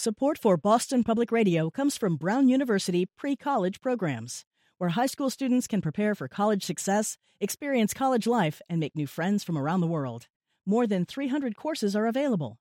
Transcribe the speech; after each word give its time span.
Support 0.00 0.38
for 0.38 0.56
Boston 0.56 1.04
Public 1.04 1.30
Radio 1.30 1.68
comes 1.68 1.98
from 1.98 2.16
Brown 2.16 2.48
University 2.48 3.04
pre 3.18 3.36
college 3.36 3.82
programs, 3.82 4.46
where 4.78 4.88
high 4.88 5.04
school 5.04 5.28
students 5.28 5.66
can 5.66 5.82
prepare 5.82 6.14
for 6.14 6.26
college 6.26 6.64
success, 6.64 7.18
experience 7.38 7.92
college 7.92 8.26
life, 8.26 8.62
and 8.66 8.80
make 8.80 8.96
new 8.96 9.06
friends 9.06 9.44
from 9.44 9.58
around 9.58 9.82
the 9.82 9.86
world. 9.86 10.28
More 10.64 10.86
than 10.86 11.04
300 11.04 11.54
courses 11.54 11.94
are 11.94 12.06
available. 12.06 12.56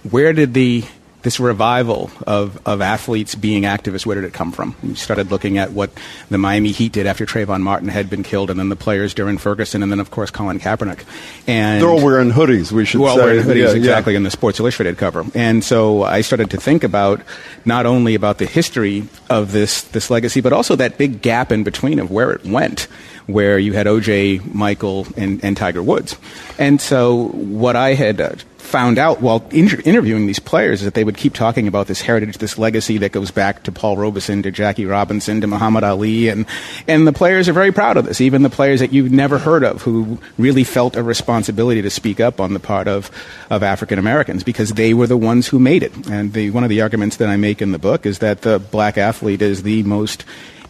where 0.02 0.32
did 0.32 0.52
the 0.54 0.82
this 1.22 1.40
revival 1.40 2.10
of, 2.26 2.60
of 2.66 2.80
athletes 2.80 3.34
being 3.34 3.64
activists, 3.64 4.06
where 4.06 4.14
did 4.14 4.24
it 4.24 4.32
come 4.32 4.52
from? 4.52 4.76
We 4.82 4.94
started 4.94 5.30
looking 5.30 5.58
at 5.58 5.72
what 5.72 5.90
the 6.30 6.38
Miami 6.38 6.70
Heat 6.70 6.92
did 6.92 7.06
after 7.06 7.26
Trayvon 7.26 7.60
Martin 7.62 7.88
had 7.88 8.08
been 8.08 8.22
killed, 8.22 8.50
and 8.50 8.58
then 8.58 8.68
the 8.68 8.76
players 8.76 9.14
during 9.14 9.36
Ferguson, 9.36 9.82
and 9.82 9.90
then, 9.90 9.98
of 9.98 10.10
course, 10.10 10.30
Colin 10.30 10.60
Kaepernick. 10.60 11.04
And 11.46 11.82
They're 11.82 11.88
all 11.88 12.04
wearing 12.04 12.30
hoodies, 12.30 12.70
we 12.70 12.84
should 12.84 13.00
well, 13.00 13.16
say. 13.16 13.24
wearing 13.24 13.42
hoodies, 13.42 13.72
yeah, 13.72 13.76
exactly, 13.76 14.12
yeah. 14.12 14.18
in 14.18 14.22
the 14.22 14.30
Sports 14.30 14.60
Illustrated 14.60 14.96
cover. 14.96 15.24
And 15.34 15.64
so 15.64 16.04
I 16.04 16.20
started 16.20 16.50
to 16.50 16.60
think 16.60 16.84
about 16.84 17.20
not 17.64 17.84
only 17.84 18.14
about 18.14 18.38
the 18.38 18.46
history 18.46 19.08
of 19.28 19.50
this, 19.50 19.82
this 19.82 20.10
legacy, 20.10 20.40
but 20.40 20.52
also 20.52 20.76
that 20.76 20.98
big 20.98 21.20
gap 21.20 21.50
in 21.50 21.64
between 21.64 21.98
of 21.98 22.10
where 22.10 22.30
it 22.30 22.44
went 22.44 22.86
where 23.28 23.58
you 23.58 23.74
had 23.74 23.86
O.J., 23.86 24.38
Michael, 24.52 25.06
and, 25.16 25.44
and 25.44 25.56
Tiger 25.56 25.82
Woods. 25.82 26.16
And 26.58 26.80
so 26.80 27.28
what 27.28 27.76
I 27.76 27.92
had 27.92 28.20
uh, 28.20 28.34
found 28.56 28.98
out 28.98 29.20
while 29.20 29.46
inter- 29.50 29.80
interviewing 29.84 30.26
these 30.26 30.38
players 30.38 30.80
is 30.80 30.86
that 30.86 30.94
they 30.94 31.04
would 31.04 31.16
keep 31.16 31.34
talking 31.34 31.68
about 31.68 31.86
this 31.88 32.00
heritage, 32.00 32.38
this 32.38 32.56
legacy 32.58 32.96
that 32.98 33.12
goes 33.12 33.30
back 33.30 33.62
to 33.64 33.72
Paul 33.72 33.98
Robeson, 33.98 34.42
to 34.42 34.50
Jackie 34.50 34.86
Robinson, 34.86 35.42
to 35.42 35.46
Muhammad 35.46 35.84
Ali, 35.84 36.28
and 36.28 36.46
and 36.86 37.06
the 37.06 37.12
players 37.12 37.48
are 37.48 37.52
very 37.52 37.70
proud 37.70 37.98
of 37.98 38.06
this. 38.06 38.20
Even 38.20 38.42
the 38.42 38.50
players 38.50 38.80
that 38.80 38.92
you've 38.92 39.12
never 39.12 39.38
heard 39.38 39.62
of, 39.62 39.82
who 39.82 40.18
really 40.38 40.64
felt 40.64 40.96
a 40.96 41.02
responsibility 41.02 41.82
to 41.82 41.90
speak 41.90 42.20
up 42.20 42.40
on 42.40 42.54
the 42.54 42.60
part 42.60 42.88
of 42.88 43.10
of 43.50 43.62
African 43.62 43.98
Americans, 43.98 44.42
because 44.42 44.70
they 44.70 44.94
were 44.94 45.06
the 45.06 45.16
ones 45.16 45.48
who 45.48 45.58
made 45.58 45.82
it. 45.82 45.92
And 46.08 46.32
the, 46.32 46.50
one 46.50 46.64
of 46.64 46.70
the 46.70 46.80
arguments 46.80 47.16
that 47.16 47.28
I 47.28 47.36
make 47.36 47.60
in 47.60 47.72
the 47.72 47.78
book 47.78 48.06
is 48.06 48.20
that 48.20 48.42
the 48.42 48.58
black 48.58 48.96
athlete 48.96 49.42
is 49.42 49.62
the 49.62 49.82
most 49.82 50.24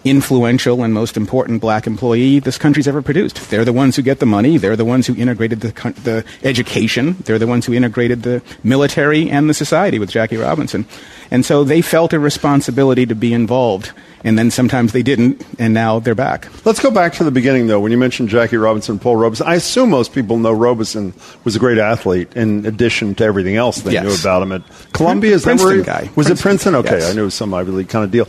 influential 0.05 0.83
and 0.83 0.95
most 0.95 1.17
important 1.17 1.61
black 1.61 1.87
employee 1.87 2.39
this 2.39 2.59
country's 2.59 2.89
ever 2.89 3.03
produced. 3.03 3.51
They're 3.51 3.65
the 3.65 3.73
ones 3.73 3.97
who 3.97 4.03
get 4.03 4.21
the 4.21 4.27
money. 4.27 4.57
They're 4.57 4.77
the 4.77 4.85
ones 4.85 5.07
who 5.07 5.15
integrated 5.17 5.61
the, 5.61 5.73
the 6.03 6.25
education. 6.43 7.17
They're 7.25 7.39
the 7.39 7.47
ones 7.47 7.67
who 7.67 7.75
integrated 7.75 8.23
the 8.23 8.43
military 8.63 9.31
and 9.31 9.49
the 9.49 9.55
society 9.55 9.99
with 9.99 10.11
Jackie 10.11 10.37
Robinson. 10.37 10.87
And 11.31 11.45
so 11.45 11.65
they 11.65 11.83
felt 11.83 12.13
a 12.13 12.19
responsibility 12.19 13.07
to 13.07 13.15
be 13.15 13.33
involved. 13.33 13.93
And 14.25 14.37
then 14.37 14.51
sometimes 14.51 14.93
they 14.93 15.05
didn't, 15.05 15.47
and 15.61 15.73
now 15.73 16.01
they're 16.01 16.17
back. 16.17 16.49
Let's 16.67 16.81
go 16.81 16.91
back 16.91 17.13
to 17.15 17.25
the 17.25 17.31
beginning, 17.31 17.69
though. 17.69 17.79
When 17.79 17.93
you 17.93 17.99
mentioned 17.99 18.29
Jackie 18.29 18.57
Robinson, 18.57 18.99
Paul 18.99 19.15
Robeson, 19.15 19.47
I 19.47 19.55
assume 19.55 19.91
most 19.91 20.13
people 20.13 20.39
know 20.39 20.51
Robeson 20.51 21.15
was 21.45 21.55
a 21.55 21.61
great 21.61 21.79
athlete 21.79 22.35
in 22.35 22.67
addition 22.67 23.15
to 23.17 23.25
everything 23.25 23.55
else 23.55 23.79
they 23.79 23.93
yes. 23.93 24.05
knew 24.05 24.15
about 24.19 24.43
him 24.43 24.51
at 24.51 24.63
Columbia. 24.93 25.35
Is 25.35 25.45
Princeton 25.45 25.69
that 25.69 25.87
where 25.87 26.01
he, 26.01 26.07
guy. 26.09 26.13
Was 26.17 26.27
Princeton. 26.27 26.33
it 26.33 26.43
Princeton? 26.43 26.75
Okay, 26.75 26.99
yes. 26.99 27.11
I 27.11 27.15
knew 27.15 27.23
it 27.23 27.27
was 27.27 27.35
some 27.35 27.55
Ivy 27.55 27.71
League 27.71 27.89
kind 27.89 28.05
of 28.05 28.11
deal 28.11 28.27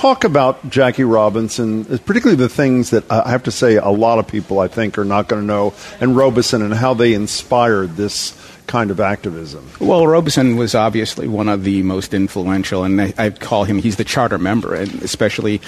talk 0.00 0.24
about 0.24 0.70
Jackie 0.70 1.04
Robinson, 1.04 1.84
particularly 1.84 2.36
the 2.36 2.48
things 2.48 2.88
that 2.88 3.04
I 3.12 3.28
have 3.28 3.42
to 3.42 3.50
say 3.50 3.76
a 3.76 3.90
lot 3.90 4.18
of 4.18 4.26
people 4.26 4.58
I 4.58 4.66
think 4.66 4.96
are 4.96 5.04
not 5.04 5.28
going 5.28 5.42
to 5.42 5.46
know, 5.46 5.74
and 6.00 6.16
Robeson 6.16 6.62
and 6.62 6.72
how 6.72 6.94
they 6.94 7.12
inspired 7.12 7.96
this 7.96 8.34
kind 8.66 8.90
of 8.90 8.98
activism? 8.98 9.68
Well, 9.78 10.06
Robeson 10.06 10.56
was 10.56 10.74
obviously 10.74 11.28
one 11.28 11.50
of 11.50 11.64
the 11.64 11.82
most 11.82 12.14
influential, 12.14 12.84
and 12.84 12.98
I, 12.98 13.12
I, 13.18 13.28
call 13.28 13.64
him, 13.64 13.76
he's 13.76 13.96
the 13.96 14.04
charter 14.04 14.38
member, 14.38 14.74
and 14.74 15.02
especially 15.02 15.60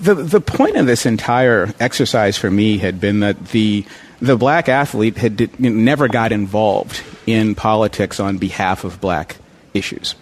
the, 0.00 0.14
the 0.14 0.40
point 0.40 0.76
of 0.76 0.86
this 0.86 1.04
entire 1.04 1.74
exercise 1.78 2.38
for 2.38 2.50
me 2.50 2.78
had 2.78 2.98
been 2.98 3.20
that 3.20 3.48
the, 3.48 3.84
the 4.22 4.38
black 4.38 4.70
athlete 4.70 5.18
had 5.18 5.36
did, 5.36 5.60
never 5.60 6.08
got 6.08 6.32
involved 6.32 7.02
in 7.26 7.54
politics 7.54 8.20
on 8.20 8.38
behalf 8.38 8.84
of 8.84 9.02
black 9.02 9.36
issues 9.74 10.14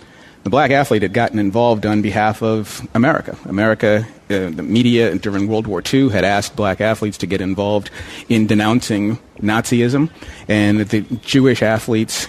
the 0.49 0.51
black 0.51 0.71
athlete 0.71 1.03
had 1.03 1.13
gotten 1.13 1.39
involved 1.39 1.85
on 1.85 2.01
behalf 2.01 2.43
of 2.43 2.89
America. 2.95 3.37
America, 3.45 4.07
uh, 4.31 4.49
the 4.49 4.63
media 4.63 5.15
during 5.19 5.47
World 5.47 5.67
War 5.67 5.83
II 5.85 6.09
had 6.09 6.25
asked 6.25 6.57
black 6.57 6.81
athletes 6.81 7.19
to 7.19 7.27
get 7.27 7.43
involved 7.43 7.91
in 8.31 8.47
denouncing 8.47 9.19
Nazism, 9.43 10.09
and 10.49 10.81
the 10.81 11.03
Jewish 11.03 11.63
athletes 11.63 12.29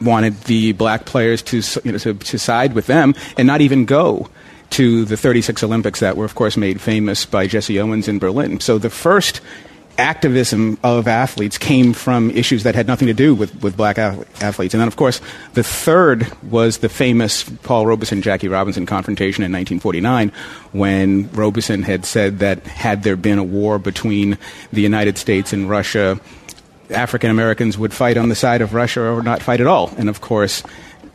wanted 0.00 0.40
the 0.42 0.72
black 0.72 1.04
players 1.04 1.40
to, 1.42 1.62
you 1.84 1.92
know, 1.92 1.98
to, 1.98 2.14
to 2.14 2.36
side 2.36 2.72
with 2.72 2.88
them 2.88 3.14
and 3.38 3.46
not 3.46 3.60
even 3.60 3.84
go 3.84 4.28
to 4.70 5.04
the 5.04 5.16
36 5.16 5.62
Olympics 5.62 6.00
that 6.00 6.16
were, 6.16 6.24
of 6.24 6.34
course, 6.34 6.56
made 6.56 6.80
famous 6.80 7.24
by 7.26 7.46
Jesse 7.46 7.78
Owens 7.78 8.08
in 8.08 8.18
Berlin. 8.18 8.58
So 8.58 8.76
the 8.76 8.90
first 8.90 9.40
activism 9.98 10.78
of 10.82 11.08
athletes 11.08 11.58
came 11.58 11.92
from 11.92 12.30
issues 12.30 12.62
that 12.64 12.74
had 12.74 12.86
nothing 12.86 13.06
to 13.08 13.14
do 13.14 13.34
with, 13.34 13.62
with 13.62 13.76
black 13.76 13.98
athletes. 13.98 14.74
And 14.74 14.80
then, 14.80 14.88
of 14.88 14.96
course, 14.96 15.20
the 15.54 15.62
third 15.62 16.30
was 16.42 16.78
the 16.78 16.88
famous 16.88 17.44
Paul 17.44 17.86
Robeson 17.86 18.22
Jackie 18.22 18.48
Robinson 18.48 18.86
confrontation 18.86 19.42
in 19.42 19.52
1949 19.52 20.32
when 20.72 21.30
Robeson 21.32 21.82
had 21.82 22.04
said 22.04 22.40
that 22.40 22.66
had 22.66 23.02
there 23.02 23.16
been 23.16 23.38
a 23.38 23.44
war 23.44 23.78
between 23.78 24.38
the 24.72 24.82
United 24.82 25.18
States 25.18 25.52
and 25.52 25.68
Russia, 25.68 26.20
African 26.90 27.30
Americans 27.30 27.78
would 27.78 27.92
fight 27.92 28.16
on 28.16 28.28
the 28.28 28.34
side 28.34 28.60
of 28.60 28.74
Russia 28.74 29.02
or 29.02 29.22
not 29.22 29.42
fight 29.42 29.60
at 29.60 29.66
all. 29.66 29.92
And 29.96 30.08
of 30.08 30.20
course, 30.20 30.62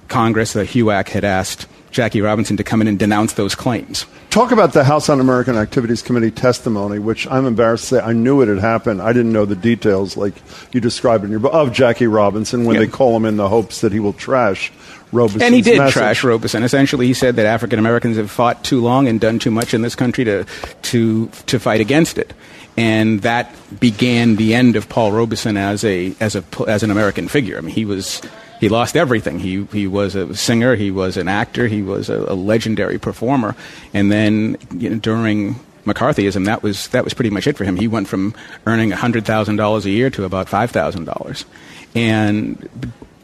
Congress, 0.08 0.53
the 0.53 0.63
HUAC, 0.63 1.09
had 1.09 1.24
asked 1.24 1.68
Jackie 1.91 2.22
Robinson 2.22 2.57
to 2.57 2.63
come 2.63 2.81
in 2.81 2.88
and 2.88 2.97
denounce 2.97 3.34
those 3.34 3.53
claims. 3.53 4.06
Talk 4.29 4.52
about 4.52 4.72
the 4.72 4.85
House 4.85 5.09
Un-American 5.09 5.57
Activities 5.57 6.02
Committee 6.02 6.31
testimony, 6.31 7.00
which 7.00 7.28
I'm 7.28 7.46
embarrassed 7.46 7.90
to 7.90 7.96
say 7.96 8.02
I 8.02 8.13
knew 8.13 8.41
it 8.41 8.47
had 8.47 8.59
happened. 8.59 9.02
I 9.02 9.12
didn't 9.12 9.34
know 9.34 9.46
the 9.46 9.57
details, 9.57 10.16
like 10.16 10.34
you 10.72 10.80
described 10.80 11.25
in 11.25 11.31
your 11.31 11.41
book, 11.41 11.53
of 11.53 11.74
Jackie 11.74 12.07
Robinson 12.07 12.63
when 12.63 12.78
they 12.78 12.88
call 12.88 13.16
him 13.16 13.25
in 13.25 13.35
the 13.35 13.50
hopes 13.50 13.81
that 13.81 13.91
he 13.91 14.00
will 14.00 14.13
trash 14.13 14.72
Robeson's 15.12 15.44
And 15.44 15.53
he 15.53 15.62
did 15.62 15.78
message. 15.78 15.94
trash 15.94 16.24
Robeson. 16.24 16.63
Essentially, 16.63 17.07
he 17.07 17.13
said 17.13 17.35
that 17.35 17.46
African 17.46 17.78
Americans 17.78 18.16
have 18.16 18.31
fought 18.31 18.63
too 18.63 18.80
long 18.80 19.09
and 19.09 19.19
done 19.19 19.40
too 19.40 19.51
much 19.51 19.74
in 19.74 19.81
this 19.81 19.96
country 19.96 20.24
to, 20.24 20.46
to, 20.84 21.28
to 21.47 21.59
fight 21.59 21.81
against 21.81 22.18
it. 22.18 22.34
And 22.78 23.22
that 23.24 23.53
began 23.81 24.38
the 24.38 24.53
end 24.56 24.78
of 24.78 24.88
Paul 24.88 25.12
Robeson 25.12 25.57
as, 25.57 25.84
a, 25.84 26.16
as, 26.22 26.38
a, 26.38 26.44
as 26.69 26.84
an 26.84 26.91
American 26.91 27.28
figure. 27.28 27.57
I 27.57 27.62
mean, 27.62 27.75
he 27.75 27.84
was 27.84 28.22
he 28.61 28.69
lost 28.69 28.95
everything. 28.95 29.39
He 29.39 29.66
he 29.66 29.88
was 29.88 30.13
a 30.13 30.35
singer, 30.35 30.75
he 30.75 30.91
was 30.91 31.17
an 31.17 31.27
actor, 31.27 31.67
he 31.67 31.81
was 31.81 32.09
a, 32.09 32.17
a 32.31 32.35
legendary 32.35 32.99
performer, 32.99 33.55
and 33.91 34.11
then 34.11 34.55
you 34.77 34.91
know, 34.91 34.99
during 34.99 35.55
McCarthyism, 35.83 36.45
that 36.45 36.61
was 36.61 36.88
that 36.89 37.03
was 37.03 37.16
pretty 37.16 37.31
much 37.31 37.47
it 37.47 37.57
for 37.57 37.63
him. 37.63 37.75
He 37.75 37.88
went 37.88 38.07
from 38.07 38.35
earning 38.67 38.91
hundred 38.91 39.25
thousand 39.25 39.55
dollars 39.55 39.85
a 39.88 39.89
year 39.89 40.11
to 40.11 40.25
about 40.25 40.47
five 40.47 40.69
thousand 40.69 41.05
dollars, 41.05 41.44
and 41.95 42.69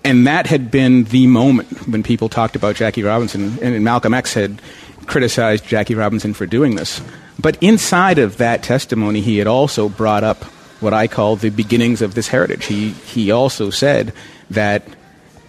and 0.04 0.26
that 0.26 0.48
had 0.48 0.72
been 0.72 1.04
the 1.04 1.28
moment 1.28 1.88
when 1.88 2.02
people 2.02 2.30
talked 2.30 2.56
about 2.56 2.76
Jackie 2.76 3.04
Robinson, 3.04 3.60
and 3.62 3.84
Malcolm 3.84 4.16
X 4.16 4.34
had 4.34 4.60
criticized 5.06 5.68
Jackie 5.68 5.94
Robinson 5.94 6.34
for 6.34 6.48
doing 6.48 6.76
this. 6.76 7.00
But 7.38 7.62
inside 7.62 8.18
of 8.18 8.38
that 8.38 8.64
testimony, 8.64 9.22
he 9.22 9.38
had 9.38 9.46
also 9.46 9.88
brought 9.88 10.24
up 10.24 10.44
what 10.80 10.96
I 10.96 11.08
call 11.08 11.36
the 11.36 11.52
beginnings 11.52 12.02
of 12.02 12.16
this 12.16 12.28
heritage. 12.28 12.66
He 12.66 12.90
he 12.90 13.30
also 13.30 13.70
said 13.70 14.14
that 14.50 14.84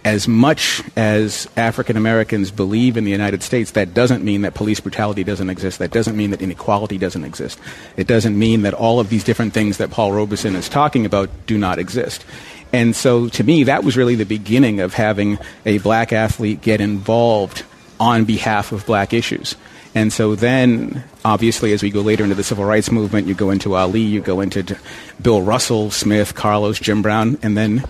as 0.05 0.27
much 0.27 0.81
as 0.95 1.47
African 1.57 1.97
Americans 1.97 2.51
believe 2.51 2.95
in 2.95 3.03
the 3.03 3.11
United 3.11 3.43
States, 3.43 3.71
that 3.71 3.93
doesn't 3.93 4.23
mean 4.23 4.41
that 4.43 4.53
police 4.53 4.79
brutality 4.79 5.23
doesn't 5.23 5.49
exist. 5.49 5.79
That 5.79 5.91
doesn't 5.91 6.15
mean 6.15 6.31
that 6.31 6.41
inequality 6.41 6.97
doesn't 6.97 7.23
exist. 7.23 7.59
It 7.97 8.07
doesn't 8.07 8.37
mean 8.37 8.61
that 8.61 8.73
all 8.73 8.99
of 8.99 9.09
these 9.09 9.23
different 9.23 9.53
things 9.53 9.77
that 9.77 9.91
Paul 9.91 10.13
Robeson 10.13 10.55
is 10.55 10.69
talking 10.69 11.05
about 11.05 11.29
do 11.47 11.57
not 11.57 11.79
exist. 11.79 12.25
And 12.71 12.95
so 12.95 13.27
to 13.29 13.43
me, 13.43 13.63
that 13.63 13.83
was 13.83 13.97
really 13.97 14.15
the 14.15 14.25
beginning 14.25 14.79
of 14.79 14.93
having 14.93 15.37
a 15.65 15.79
black 15.79 16.13
athlete 16.13 16.61
get 16.61 16.81
involved 16.81 17.63
on 17.99 18.25
behalf 18.25 18.71
of 18.71 18.85
black 18.85 19.13
issues. 19.13 19.55
And 19.95 20.13
so 20.13 20.35
then, 20.35 21.03
obviously, 21.25 21.73
as 21.73 21.81
we 21.81 21.89
go 21.89 22.01
later 22.01 22.23
into 22.23 22.35
the 22.35 22.43
civil 22.43 22.63
rights 22.63 22.91
movement, 22.91 23.27
you 23.27 23.33
go 23.33 23.49
into 23.49 23.73
Ali, 23.73 24.01
you 24.01 24.21
go 24.21 24.39
into 24.39 24.77
Bill 25.19 25.41
Russell, 25.41 25.89
Smith, 25.89 26.35
Carlos, 26.35 26.79
Jim 26.79 27.01
Brown, 27.01 27.39
and 27.41 27.57
then 27.57 27.83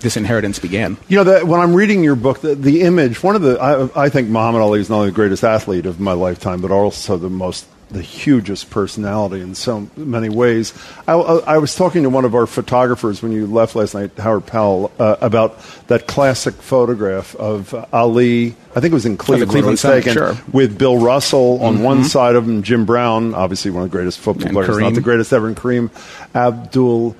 this 0.00 0.16
inheritance 0.16 0.58
began. 0.58 0.96
You 1.08 1.16
know, 1.16 1.24
the, 1.24 1.46
when 1.46 1.60
I'm 1.60 1.74
reading 1.74 2.02
your 2.02 2.16
book, 2.16 2.40
the, 2.40 2.54
the 2.54 2.82
image, 2.82 3.22
one 3.22 3.36
of 3.36 3.42
the, 3.42 3.58
I, 3.60 4.04
I, 4.04 4.08
think 4.08 4.28
Muhammad 4.28 4.62
Ali 4.62 4.80
is 4.80 4.88
not 4.88 4.98
only 4.98 5.10
the 5.10 5.14
greatest 5.14 5.44
athlete 5.44 5.86
of 5.86 6.00
my 6.00 6.12
lifetime, 6.12 6.60
but 6.60 6.70
also 6.70 7.16
the 7.16 7.30
most 7.30 7.66
the 7.90 8.02
hugest 8.02 8.68
personality 8.70 9.40
in 9.40 9.54
so 9.54 9.88
many 9.96 10.28
ways. 10.28 10.74
I, 11.06 11.14
I, 11.14 11.58
was 11.58 11.74
talking 11.74 12.02
to 12.02 12.10
one 12.10 12.24
of 12.24 12.34
our 12.34 12.46
photographers 12.46 13.22
when 13.22 13.32
you 13.32 13.46
left 13.46 13.74
last 13.74 13.94
night, 13.94 14.10
Howard 14.18 14.46
Powell, 14.46 14.92
uh, 14.98 15.16
about 15.20 15.58
that 15.86 16.06
classic 16.06 16.54
photograph 16.54 17.34
of 17.36 17.74
Ali. 17.92 18.54
I 18.76 18.80
think 18.80 18.92
it 18.92 18.94
was 18.94 19.06
in 19.06 19.16
Cleveland, 19.16 19.50
Cleveland 19.50 19.78
taken, 19.78 20.12
sure. 20.12 20.34
with 20.52 20.78
Bill 20.78 20.98
Russell 20.98 21.62
on 21.62 21.76
mm-hmm. 21.76 21.82
one 21.82 22.04
side 22.04 22.36
of 22.36 22.46
him, 22.46 22.62
Jim 22.62 22.84
Brown, 22.84 23.34
obviously 23.34 23.70
one 23.70 23.84
of 23.84 23.90
the 23.90 23.96
greatest 23.96 24.18
football 24.18 24.46
and 24.48 24.54
players, 24.54 24.68
Kareem. 24.68 24.80
not 24.82 24.94
the 24.94 25.00
greatest 25.00 25.32
ever, 25.32 25.48
and 25.48 25.56
Kareem 25.56 25.90
Abdul 26.34 27.16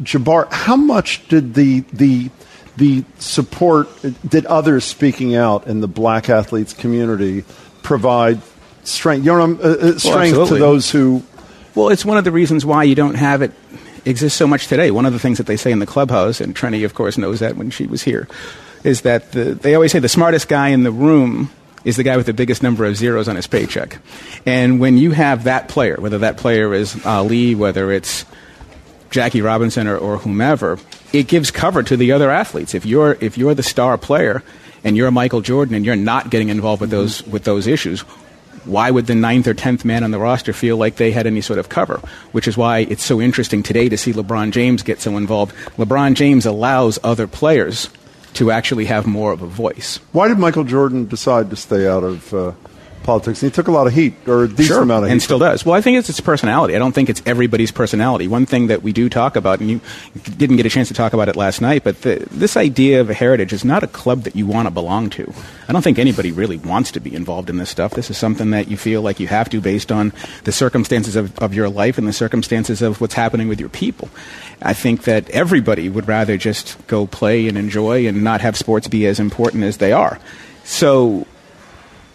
Jabbar. 0.00 0.52
How 0.52 0.76
much 0.76 1.26
did 1.28 1.54
the 1.54 1.80
the 1.92 2.30
the 2.76 3.04
support 3.18 3.88
did 4.28 4.46
others 4.46 4.84
speaking 4.84 5.34
out 5.34 5.66
in 5.66 5.80
the 5.80 5.88
black 5.88 6.28
athletes 6.28 6.72
community 6.72 7.44
provide 7.82 8.40
strength? 8.82 9.24
You 9.24 9.32
know, 9.32 9.58
uh, 9.62 9.68
uh, 9.68 9.98
strength 9.98 10.36
well, 10.36 10.46
to 10.46 10.56
those 10.56 10.90
who. 10.90 11.22
Well, 11.74 11.88
it's 11.88 12.04
one 12.04 12.18
of 12.18 12.24
the 12.24 12.30
reasons 12.30 12.64
why 12.64 12.84
you 12.84 12.94
don't 12.94 13.16
have 13.16 13.42
it 13.42 13.52
exist 14.04 14.36
so 14.36 14.46
much 14.46 14.68
today. 14.68 14.90
One 14.90 15.06
of 15.06 15.12
the 15.12 15.18
things 15.18 15.38
that 15.38 15.46
they 15.46 15.56
say 15.56 15.72
in 15.72 15.78
the 15.78 15.86
clubhouse, 15.86 16.40
and 16.40 16.54
Trenni, 16.54 16.84
of 16.84 16.94
course, 16.94 17.18
knows 17.18 17.40
that 17.40 17.56
when 17.56 17.70
she 17.70 17.86
was 17.86 18.02
here, 18.02 18.28
is 18.84 19.00
that 19.02 19.32
the, 19.32 19.54
they 19.54 19.74
always 19.74 19.90
say 19.90 19.98
the 19.98 20.08
smartest 20.08 20.48
guy 20.48 20.68
in 20.68 20.84
the 20.84 20.92
room 20.92 21.50
is 21.84 21.96
the 21.96 22.02
guy 22.02 22.16
with 22.16 22.26
the 22.26 22.32
biggest 22.32 22.62
number 22.62 22.84
of 22.84 22.96
zeros 22.96 23.28
on 23.28 23.36
his 23.36 23.46
paycheck. 23.46 23.98
And 24.46 24.80
when 24.80 24.98
you 24.98 25.10
have 25.10 25.44
that 25.44 25.68
player, 25.68 25.96
whether 25.98 26.18
that 26.18 26.36
player 26.36 26.72
is 26.72 27.04
Ali, 27.04 27.54
whether 27.54 27.90
it's 27.90 28.24
Jackie 29.14 29.42
Robinson 29.42 29.86
or, 29.86 29.96
or 29.96 30.18
whomever, 30.18 30.76
it 31.12 31.28
gives 31.28 31.52
cover 31.52 31.84
to 31.84 31.96
the 31.96 32.10
other 32.10 32.30
athletes. 32.30 32.74
If 32.74 32.84
you're 32.84 33.16
if 33.20 33.38
you're 33.38 33.54
the 33.54 33.62
star 33.62 33.96
player 33.96 34.42
and 34.82 34.96
you're 34.96 35.10
Michael 35.12 35.40
Jordan 35.40 35.76
and 35.76 35.84
you're 35.86 35.94
not 35.94 36.30
getting 36.30 36.48
involved 36.48 36.80
with 36.80 36.90
those 36.90 37.24
with 37.24 37.44
those 37.44 37.68
issues, 37.68 38.00
why 38.64 38.90
would 38.90 39.06
the 39.06 39.14
ninth 39.14 39.46
or 39.46 39.54
tenth 39.54 39.84
man 39.84 40.02
on 40.02 40.10
the 40.10 40.18
roster 40.18 40.52
feel 40.52 40.76
like 40.76 40.96
they 40.96 41.12
had 41.12 41.28
any 41.28 41.40
sort 41.40 41.60
of 41.60 41.68
cover? 41.68 42.00
Which 42.32 42.48
is 42.48 42.56
why 42.56 42.80
it's 42.80 43.04
so 43.04 43.20
interesting 43.20 43.62
today 43.62 43.88
to 43.88 43.96
see 43.96 44.12
LeBron 44.12 44.50
James 44.50 44.82
get 44.82 45.00
so 45.00 45.16
involved. 45.16 45.54
LeBron 45.78 46.14
James 46.14 46.44
allows 46.44 46.98
other 47.04 47.28
players 47.28 47.88
to 48.34 48.50
actually 48.50 48.86
have 48.86 49.06
more 49.06 49.30
of 49.30 49.42
a 49.42 49.46
voice. 49.46 50.00
Why 50.10 50.26
did 50.26 50.40
Michael 50.40 50.64
Jordan 50.64 51.06
decide 51.06 51.50
to 51.50 51.56
stay 51.56 51.86
out 51.86 52.02
of 52.02 52.34
uh, 52.34 52.52
politics. 53.04 53.42
And 53.42 53.52
he 53.52 53.54
took 53.54 53.68
a 53.68 53.70
lot 53.70 53.86
of 53.86 53.92
heat, 53.92 54.14
or 54.26 54.44
a 54.44 54.48
decent 54.48 54.66
sure, 54.66 54.82
amount 54.82 55.04
of 55.04 55.08
heat. 55.08 55.12
And 55.12 55.22
still 55.22 55.38
does. 55.38 55.64
Well, 55.64 55.74
I 55.74 55.80
think 55.80 55.98
it's 55.98 56.08
its 56.08 56.20
personality. 56.20 56.74
I 56.74 56.78
don't 56.78 56.92
think 56.92 57.08
it's 57.08 57.22
everybody's 57.24 57.70
personality. 57.70 58.26
One 58.26 58.46
thing 58.46 58.66
that 58.66 58.82
we 58.82 58.92
do 58.92 59.08
talk 59.08 59.36
about, 59.36 59.60
and 59.60 59.70
you 59.70 59.80
didn't 60.36 60.56
get 60.56 60.66
a 60.66 60.70
chance 60.70 60.88
to 60.88 60.94
talk 60.94 61.12
about 61.12 61.28
it 61.28 61.36
last 61.36 61.60
night, 61.60 61.84
but 61.84 62.02
the, 62.02 62.26
this 62.30 62.56
idea 62.56 63.00
of 63.00 63.10
a 63.10 63.14
heritage 63.14 63.52
is 63.52 63.64
not 63.64 63.82
a 63.84 63.86
club 63.86 64.22
that 64.22 64.34
you 64.34 64.46
want 64.46 64.66
to 64.66 64.70
belong 64.70 65.10
to. 65.10 65.32
I 65.68 65.72
don't 65.72 65.82
think 65.82 65.98
anybody 65.98 66.32
really 66.32 66.56
wants 66.56 66.90
to 66.92 67.00
be 67.00 67.14
involved 67.14 67.48
in 67.48 67.58
this 67.58 67.70
stuff. 67.70 67.92
This 67.92 68.10
is 68.10 68.18
something 68.18 68.50
that 68.50 68.68
you 68.68 68.76
feel 68.76 69.02
like 69.02 69.20
you 69.20 69.28
have 69.28 69.48
to 69.50 69.60
based 69.60 69.92
on 69.92 70.12
the 70.44 70.52
circumstances 70.52 71.14
of, 71.14 71.38
of 71.38 71.54
your 71.54 71.68
life 71.68 71.98
and 71.98 72.08
the 72.08 72.12
circumstances 72.12 72.82
of 72.82 73.00
what's 73.00 73.14
happening 73.14 73.48
with 73.48 73.60
your 73.60 73.68
people. 73.68 74.08
I 74.62 74.72
think 74.72 75.04
that 75.04 75.28
everybody 75.30 75.88
would 75.88 76.08
rather 76.08 76.36
just 76.36 76.84
go 76.86 77.06
play 77.06 77.48
and 77.48 77.58
enjoy 77.58 78.06
and 78.06 78.24
not 78.24 78.40
have 78.40 78.56
sports 78.56 78.88
be 78.88 79.06
as 79.06 79.20
important 79.20 79.64
as 79.64 79.76
they 79.76 79.92
are. 79.92 80.18
So 80.64 81.26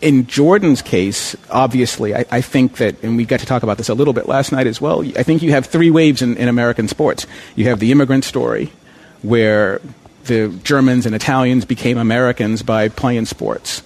in 0.01 0.27
Jordan's 0.27 0.81
case, 0.81 1.35
obviously, 1.49 2.15
I, 2.15 2.25
I, 2.31 2.41
think 2.41 2.77
that, 2.77 3.01
and 3.03 3.17
we 3.17 3.25
got 3.25 3.39
to 3.41 3.45
talk 3.45 3.63
about 3.63 3.77
this 3.77 3.89
a 3.89 3.93
little 3.93 4.13
bit 4.13 4.27
last 4.27 4.51
night 4.51 4.67
as 4.67 4.79
well. 4.79 5.03
I 5.17 5.23
think 5.23 5.41
you 5.41 5.51
have 5.51 5.65
three 5.65 5.91
waves 5.91 6.21
in, 6.21 6.37
in 6.37 6.47
American 6.47 6.87
sports. 6.87 7.27
You 7.55 7.65
have 7.65 7.79
the 7.79 7.91
immigrant 7.91 8.23
story, 8.23 8.71
where 9.21 9.81
the 10.25 10.49
Germans 10.63 11.05
and 11.05 11.15
Italians 11.15 11.65
became 11.65 11.97
Americans 11.97 12.61
by 12.61 12.89
playing 12.89 13.25
sports 13.25 13.83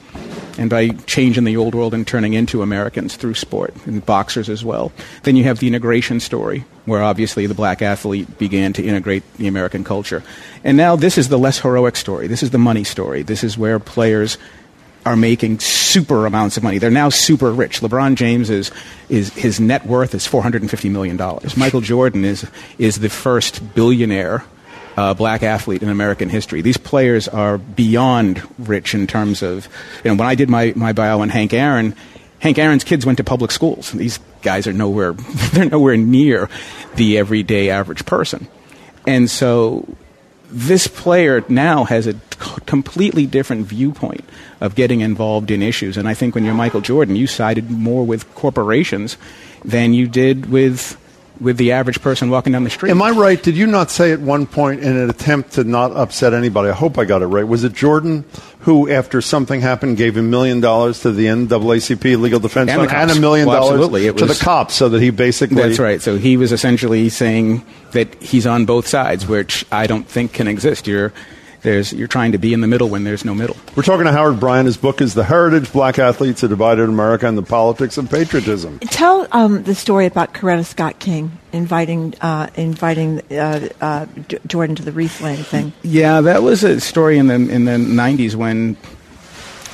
and 0.58 0.70
by 0.70 0.90
changing 0.90 1.46
the 1.46 1.58
old 1.58 1.74
world 1.74 1.94
and 1.94 2.06
turning 2.06 2.34
into 2.34 2.62
Americans 2.62 3.16
through 3.16 3.34
sport, 3.34 3.74
and 3.88 4.06
boxers 4.06 4.50
as 4.50 4.64
well. 4.64 4.92
Then 5.24 5.36
you 5.36 5.46
have 5.46 5.60
the 5.60 5.68
integration 5.68 6.20
story, 6.20 6.66
where 6.86 7.02
obviously 7.02 7.48
the 7.48 7.56
black 7.56 7.82
athlete 7.82 8.38
began 8.38 8.72
to 8.74 8.84
integrate 8.84 9.24
the 9.38 9.48
American 9.48 9.84
culture. 9.84 10.22
And 10.64 10.78
now 10.78 10.96
this 10.96 11.18
is 11.18 11.30
the 11.30 11.40
less 11.40 11.60
heroic 11.60 11.96
story. 11.96 12.28
This 12.28 12.44
is 12.44 12.52
the 12.52 12.60
money 12.60 12.84
story. 12.84 13.24
This 13.24 13.44
is 13.44 13.58
where 13.58 13.80
players 13.80 14.38
are 15.06 15.16
making 15.16 15.60
super 15.60 16.26
amounts 16.26 16.58
of 16.58 16.64
money. 16.64 16.78
They're 16.78 16.90
now 16.90 17.10
super 17.10 17.52
rich. 17.52 17.82
LeBron 17.82 18.16
James 18.16 18.50
is, 18.50 18.72
is 19.10 19.34
his 19.34 19.60
net 19.60 19.86
worth 19.86 20.16
is 20.16 20.26
four 20.26 20.42
hundred 20.42 20.62
and 20.62 20.72
fifty 20.72 20.90
million 20.90 21.18
dollars. 21.18 21.58
Michael 21.58 21.82
Jordan 21.82 22.26
is 22.26 22.50
is 22.78 23.00
the 23.00 23.10
first 23.10 23.76
billionaire 23.76 24.44
uh, 24.98 25.14
black 25.14 25.44
athlete 25.44 25.82
in 25.82 25.90
American 25.90 26.30
history. 26.30 26.62
These 26.62 26.78
players 26.78 27.28
are 27.28 27.58
beyond 27.58 28.42
rich 28.60 28.94
in 28.94 29.08
terms 29.08 29.42
of 29.42 29.68
you 30.04 30.12
know 30.12 30.16
when 30.16 30.28
I 30.28 30.36
did 30.36 30.50
my 30.50 30.74
my 30.76 30.94
bio 30.94 31.22
on 31.22 31.30
Hank 31.30 31.54
Aaron. 31.54 31.96
Hank 32.40 32.58
Aaron's 32.58 32.84
kids 32.84 33.06
went 33.06 33.18
to 33.20 33.24
public 33.24 33.52
schools. 33.52 33.92
These 33.92 34.20
guys 34.42 34.68
are 34.68 34.74
nowhere 34.74 35.14
they're 35.54 35.70
nowhere 35.70 35.98
near 35.98 36.50
the 36.96 37.18
everyday 37.18 37.70
average 37.70 38.06
person. 38.06 38.48
And 39.06 39.30
so 39.30 39.88
this 40.54 40.88
player 40.88 41.44
now 41.50 41.84
has 41.84 42.06
a 42.06 42.14
completely 42.66 43.26
different 43.26 43.66
viewpoint 43.66 44.24
of 44.62 44.76
getting 44.76 45.02
involved 45.02 45.50
in 45.50 45.62
issues. 45.62 45.98
And 45.98 46.08
I 46.08 46.14
think 46.14 46.36
when 46.36 46.46
you're 46.46 46.54
Michael 46.54 46.82
Jordan, 46.82 47.16
you 47.16 47.26
sided 47.26 47.72
more 47.72 48.06
with 48.06 48.34
corporations 48.36 49.18
than 49.66 49.94
you 49.94 50.08
did 50.08 50.52
with 50.52 50.98
with 51.40 51.58
the 51.58 51.72
average 51.72 52.02
person 52.02 52.30
walking 52.30 52.54
down 52.54 52.64
the 52.64 52.70
street. 52.70 52.92
Am 52.92 53.02
I 53.02 53.12
right? 53.12 53.42
Did 53.42 53.58
you 53.58 53.68
not 53.68 53.90
say 53.90 54.12
at 54.12 54.20
one 54.20 54.46
point 54.46 54.82
in 54.82 54.96
an 54.96 55.10
attempt 55.10 55.54
to 55.54 55.64
not 55.64 55.92
upset 55.92 56.34
anybody? 56.34 56.70
I 56.70 56.74
hope 56.74 56.98
I 56.98 57.06
got 57.06 57.22
it 57.22 57.28
right. 57.28 57.48
Was 57.48 57.64
it 57.64 57.74
Jordan 57.74 58.26
who, 58.60 58.90
after 58.90 59.22
something 59.22 59.62
happened, 59.62 59.98
gave 59.98 60.16
a 60.16 60.22
million 60.22 60.62
dollars 60.62 61.02
to 61.02 61.12
the 61.12 61.26
NAACP 61.26 62.20
legal 62.20 62.40
defense 62.40 62.72
and, 62.72 62.80
fund 62.90 62.92
and 62.92 63.12
a 63.12 63.20
million 63.20 63.48
well, 63.48 63.78
dollars 63.78 64.16
to 64.16 64.26
the 64.26 64.40
cops, 64.42 64.76
so 64.76 64.90
that 64.90 65.02
he 65.02 65.10
basically 65.10 65.58
that's 65.58 65.80
right. 65.80 66.02
So 66.02 66.18
he 66.18 66.38
was 66.38 66.52
essentially 66.52 67.10
saying 67.10 67.66
that 67.92 68.22
he's 68.22 68.48
on 68.48 68.66
both 68.66 68.88
sides, 68.88 69.28
which 69.28 69.66
I 69.72 69.88
don't 69.88 70.08
think 70.08 70.34
can 70.34 70.48
exist. 70.48 70.88
You're 70.88 71.12
there's, 71.64 71.94
you're 71.94 72.08
trying 72.08 72.34
to 72.34 72.38
be 72.38 72.54
in 72.54 72.62
the 72.62 72.68
middle 72.68 72.90
when 72.90 73.04
there's 73.04 73.26
no 73.26 73.34
middle. 73.34 73.58
We're 73.76 73.84
talking 73.84 74.06
to 74.06 74.12
Howard 74.12 74.40
Bryant. 74.40 74.66
His 74.66 74.78
book 74.78 75.02
is 75.02 75.14
The 75.14 75.24
Heritage 75.24 75.72
Black 75.72 75.98
Athletes, 75.98 76.44
A 76.44 76.48
Divided 76.48 76.88
America, 76.88 77.28
and 77.28 77.38
the 77.38 77.44
Politics 77.44 77.98
of 77.98 78.10
Patriotism. 78.10 78.80
Tell 78.80 79.28
um, 79.32 79.64
the 79.64 79.74
story 79.74 80.06
about 80.06 80.34
Coretta 80.34 80.66
Scott 80.66 81.00
King 81.00 81.32
inviting, 81.52 82.14
uh, 82.22 82.50
inviting 82.56 83.22
uh, 83.32 83.70
uh, 83.82 84.06
Jordan 84.46 84.76
to 84.76 84.84
the 84.84 84.92
wreath 84.92 85.22
laying 85.22 85.44
thing. 85.44 85.74
Yeah, 85.82 86.22
that 86.22 86.44
was 86.44 86.64
a 86.64 86.80
story 86.82 87.18
in 87.18 87.28
the, 87.28 87.36
in 87.36 87.66
the 87.66 87.72
90s 87.72 88.36
when 88.36 88.76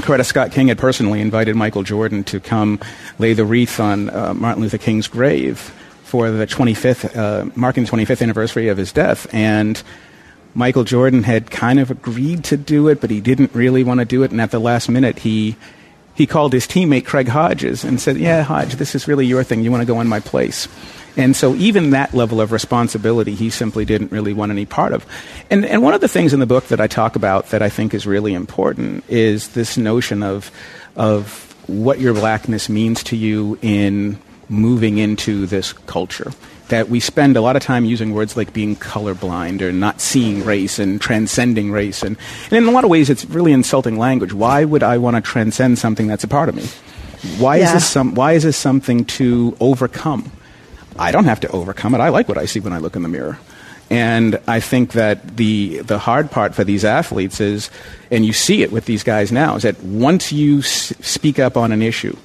Coretta 0.01 0.25
Scott 0.25 0.51
King 0.51 0.67
had 0.67 0.77
personally 0.77 1.21
invited 1.21 1.55
Michael 1.55 1.83
Jordan 1.83 2.23
to 2.25 2.39
come 2.39 2.79
lay 3.17 3.33
the 3.33 3.45
wreath 3.45 3.79
on 3.79 4.09
uh, 4.11 4.33
Martin 4.33 4.61
Luther 4.61 4.77
King's 4.77 5.07
grave 5.07 5.59
for 6.03 6.31
the 6.31 6.47
25th, 6.47 7.15
uh, 7.17 7.49
marking 7.55 7.83
the 7.83 7.91
25th 7.91 8.21
anniversary 8.21 8.67
of 8.67 8.77
his 8.77 8.91
death. 8.91 9.31
And 9.33 9.81
Michael 10.53 10.83
Jordan 10.83 11.23
had 11.23 11.51
kind 11.51 11.79
of 11.79 11.91
agreed 11.91 12.43
to 12.45 12.57
do 12.57 12.87
it, 12.87 13.01
but 13.01 13.09
he 13.09 13.21
didn't 13.21 13.53
really 13.53 13.83
want 13.83 13.99
to 13.99 14.05
do 14.05 14.23
it. 14.23 14.31
And 14.31 14.41
at 14.41 14.51
the 14.51 14.59
last 14.59 14.89
minute, 14.89 15.19
he 15.19 15.55
he 16.15 16.27
called 16.27 16.51
his 16.51 16.67
teammate 16.67 17.05
Craig 17.05 17.27
Hodges 17.27 17.83
and 17.83 17.99
said, 17.99 18.17
"Yeah, 18.17 18.41
Hodge, 18.41 18.75
this 18.75 18.95
is 18.95 19.07
really 19.07 19.25
your 19.25 19.43
thing. 19.43 19.61
You 19.61 19.71
want 19.71 19.81
to 19.81 19.85
go 19.85 20.01
in 20.01 20.07
my 20.07 20.19
place." 20.19 20.67
And 21.15 21.35
so 21.35 21.55
even 21.55 21.91
that 21.91 22.13
level 22.13 22.39
of 22.41 22.51
responsibility, 22.51 23.35
he 23.35 23.49
simply 23.49 23.85
didn't 23.85 24.11
really 24.11 24.33
want 24.33 24.51
any 24.51 24.65
part 24.65 24.93
of. 24.93 25.05
And 25.49 25.65
and 25.65 25.81
one 25.81 25.93
of 25.93 26.01
the 26.01 26.07
things 26.07 26.33
in 26.33 26.39
the 26.39 26.45
book 26.45 26.67
that 26.67 26.81
I 26.81 26.87
talk 26.87 27.15
about 27.15 27.49
that 27.49 27.61
I 27.61 27.69
think 27.69 27.93
is 27.93 28.05
really 28.05 28.33
important 28.33 29.03
is 29.07 29.49
this 29.49 29.77
notion 29.77 30.23
of 30.23 30.51
of 30.95 31.45
what 31.67 31.99
your 31.99 32.13
blackness 32.13 32.67
means 32.67 33.03
to 33.03 33.15
you 33.15 33.57
in 33.61 34.19
moving 34.49 34.97
into 34.97 35.45
this 35.45 35.73
culture 35.73 36.31
that 36.69 36.89
we 36.89 36.99
spend 36.99 37.37
a 37.37 37.41
lot 37.41 37.55
of 37.55 37.61
time 37.61 37.85
using 37.85 38.13
words 38.13 38.35
like 38.35 38.53
being 38.53 38.75
colorblind 38.75 39.61
or 39.61 39.71
not 39.71 40.01
seeing 40.01 40.43
race 40.43 40.79
and 40.79 40.99
transcending 40.99 41.71
race. 41.71 42.01
And, 42.01 42.17
and 42.45 42.53
in 42.53 42.65
a 42.65 42.71
lot 42.71 42.83
of 42.83 42.89
ways, 42.89 43.09
it's 43.09 43.25
really 43.25 43.51
insulting 43.51 43.97
language. 43.97 44.33
Why 44.33 44.63
would 44.65 44.83
I 44.83 44.97
want 44.97 45.15
to 45.15 45.21
transcend 45.21 45.77
something 45.77 46.07
that's 46.07 46.23
a 46.23 46.27
part 46.27 46.49
of 46.49 46.55
me? 46.55 46.65
Why, 47.37 47.57
yeah. 47.57 47.65
is 47.67 47.73
this 47.73 47.87
some, 47.87 48.15
why 48.15 48.33
is 48.33 48.43
this 48.43 48.57
something 48.57 49.05
to 49.05 49.57
overcome? 49.59 50.31
I 50.97 51.11
don't 51.11 51.25
have 51.25 51.39
to 51.41 51.49
overcome 51.51 51.95
it. 51.95 51.99
I 51.99 52.09
like 52.09 52.27
what 52.27 52.37
I 52.37 52.45
see 52.45 52.59
when 52.59 52.73
I 52.73 52.77
look 52.77 52.95
in 52.95 53.03
the 53.03 53.09
mirror. 53.09 53.37
And 53.89 54.39
I 54.47 54.59
think 54.59 54.91
that 54.91 55.37
the 55.37 55.79
the 55.79 55.97
hard 55.97 56.29
part 56.29 56.53
for 56.53 56.63
these 56.63 56.85
athletes 56.85 57.41
is, 57.41 57.71
and 58.11 58.23
you 58.23 58.33
see 58.33 58.61
it 58.61 58.71
with 58.71 58.85
these 58.85 59.01
guys 59.01 59.31
now, 59.31 59.55
is 59.55 59.63
that 59.63 59.81
once 59.81 60.31
you 60.31 60.59
s- 60.59 60.93
speak 61.01 61.39
up 61.39 61.57
on 61.57 61.71
an 61.71 61.81
issue, 61.81 62.15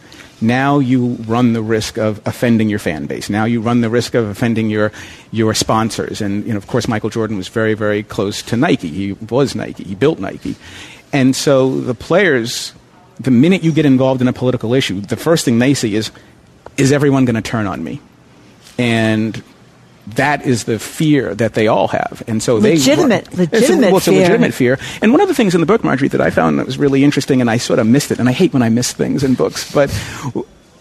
now 0.40 0.78
you 0.78 1.16
run 1.26 1.52
the 1.52 1.62
risk 1.62 1.96
of 1.98 2.20
offending 2.26 2.68
your 2.68 2.78
fan 2.78 3.06
base. 3.06 3.30
Now 3.30 3.44
you 3.44 3.60
run 3.60 3.80
the 3.80 3.90
risk 3.90 4.14
of 4.14 4.26
offending 4.26 4.70
your 4.70 4.92
your 5.30 5.54
sponsors. 5.54 6.20
And 6.20 6.46
you 6.46 6.52
know, 6.52 6.56
of 6.56 6.66
course, 6.66 6.88
Michael 6.88 7.10
Jordan 7.10 7.36
was 7.36 7.48
very, 7.48 7.74
very 7.74 8.02
close 8.02 8.42
to 8.42 8.56
Nike. 8.56 8.88
He 8.88 9.12
was 9.12 9.54
Nike. 9.54 9.84
He 9.84 9.94
built 9.94 10.18
Nike. 10.18 10.56
And 11.12 11.36
so 11.36 11.80
the 11.80 11.94
players, 11.94 12.72
the 13.20 13.30
minute 13.30 13.62
you 13.62 13.72
get 13.72 13.86
involved 13.86 14.20
in 14.20 14.28
a 14.28 14.32
political 14.32 14.74
issue, 14.74 15.00
the 15.00 15.16
first 15.16 15.44
thing 15.44 15.60
they 15.60 15.74
see 15.74 15.94
is, 15.94 16.10
is 16.76 16.90
everyone 16.90 17.24
going 17.24 17.36
to 17.36 17.42
turn 17.42 17.66
on 17.66 17.84
me? 17.84 18.00
And 18.78 19.40
that 20.08 20.44
is 20.46 20.64
the 20.64 20.78
fear 20.78 21.34
that 21.34 21.54
they 21.54 21.66
all 21.66 21.88
have, 21.88 22.22
and 22.26 22.42
so 22.42 22.56
legitimate, 22.56 23.24
they 23.26 23.46
legitimate, 23.46 23.88
a, 23.88 23.90
well, 23.90 23.96
it's 23.98 24.08
a 24.08 24.12
legitimate 24.12 24.54
fear. 24.54 24.78
And 25.00 25.12
one 25.12 25.20
of 25.20 25.28
the 25.28 25.34
things 25.34 25.54
in 25.54 25.60
the 25.60 25.66
book, 25.66 25.82
Margery, 25.82 26.08
that 26.08 26.20
I 26.20 26.30
found 26.30 26.58
that 26.58 26.66
was 26.66 26.78
really 26.78 27.04
interesting, 27.04 27.40
and 27.40 27.50
I 27.50 27.56
sort 27.56 27.78
of 27.78 27.86
missed 27.86 28.10
it, 28.10 28.18
and 28.18 28.28
I 28.28 28.32
hate 28.32 28.52
when 28.52 28.62
I 28.62 28.68
miss 28.68 28.92
things 28.92 29.24
in 29.24 29.34
books, 29.34 29.72
but 29.72 29.90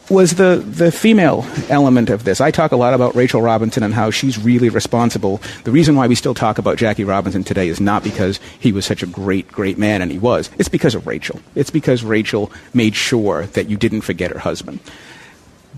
was 0.09 0.35
the, 0.35 0.63
the 0.65 0.91
female 0.91 1.45
element 1.69 2.09
of 2.09 2.23
this. 2.23 2.41
I 2.41 2.51
talk 2.51 2.71
a 2.71 2.75
lot 2.75 2.93
about 2.93 3.15
Rachel 3.15 3.41
Robinson 3.41 3.83
and 3.83 3.93
how 3.93 4.11
she's 4.11 4.37
really 4.37 4.69
responsible. 4.69 5.41
The 5.63 5.71
reason 5.71 5.95
why 5.95 6.07
we 6.07 6.15
still 6.15 6.33
talk 6.33 6.57
about 6.57 6.77
Jackie 6.77 7.05
Robinson 7.05 7.43
today 7.43 7.69
is 7.69 7.79
not 7.79 8.03
because 8.03 8.39
he 8.59 8.71
was 8.71 8.85
such 8.85 9.01
a 9.01 9.07
great, 9.07 9.47
great 9.47 9.77
man, 9.77 10.01
and 10.01 10.11
he 10.11 10.19
was. 10.19 10.49
It's 10.57 10.69
because 10.69 10.95
of 10.95 11.07
Rachel. 11.07 11.39
It's 11.55 11.69
because 11.69 12.03
Rachel 12.03 12.51
made 12.73 12.95
sure 12.95 13.45
that 13.47 13.69
you 13.69 13.77
didn't 13.77 14.01
forget 14.01 14.31
her 14.31 14.39
husband. 14.39 14.79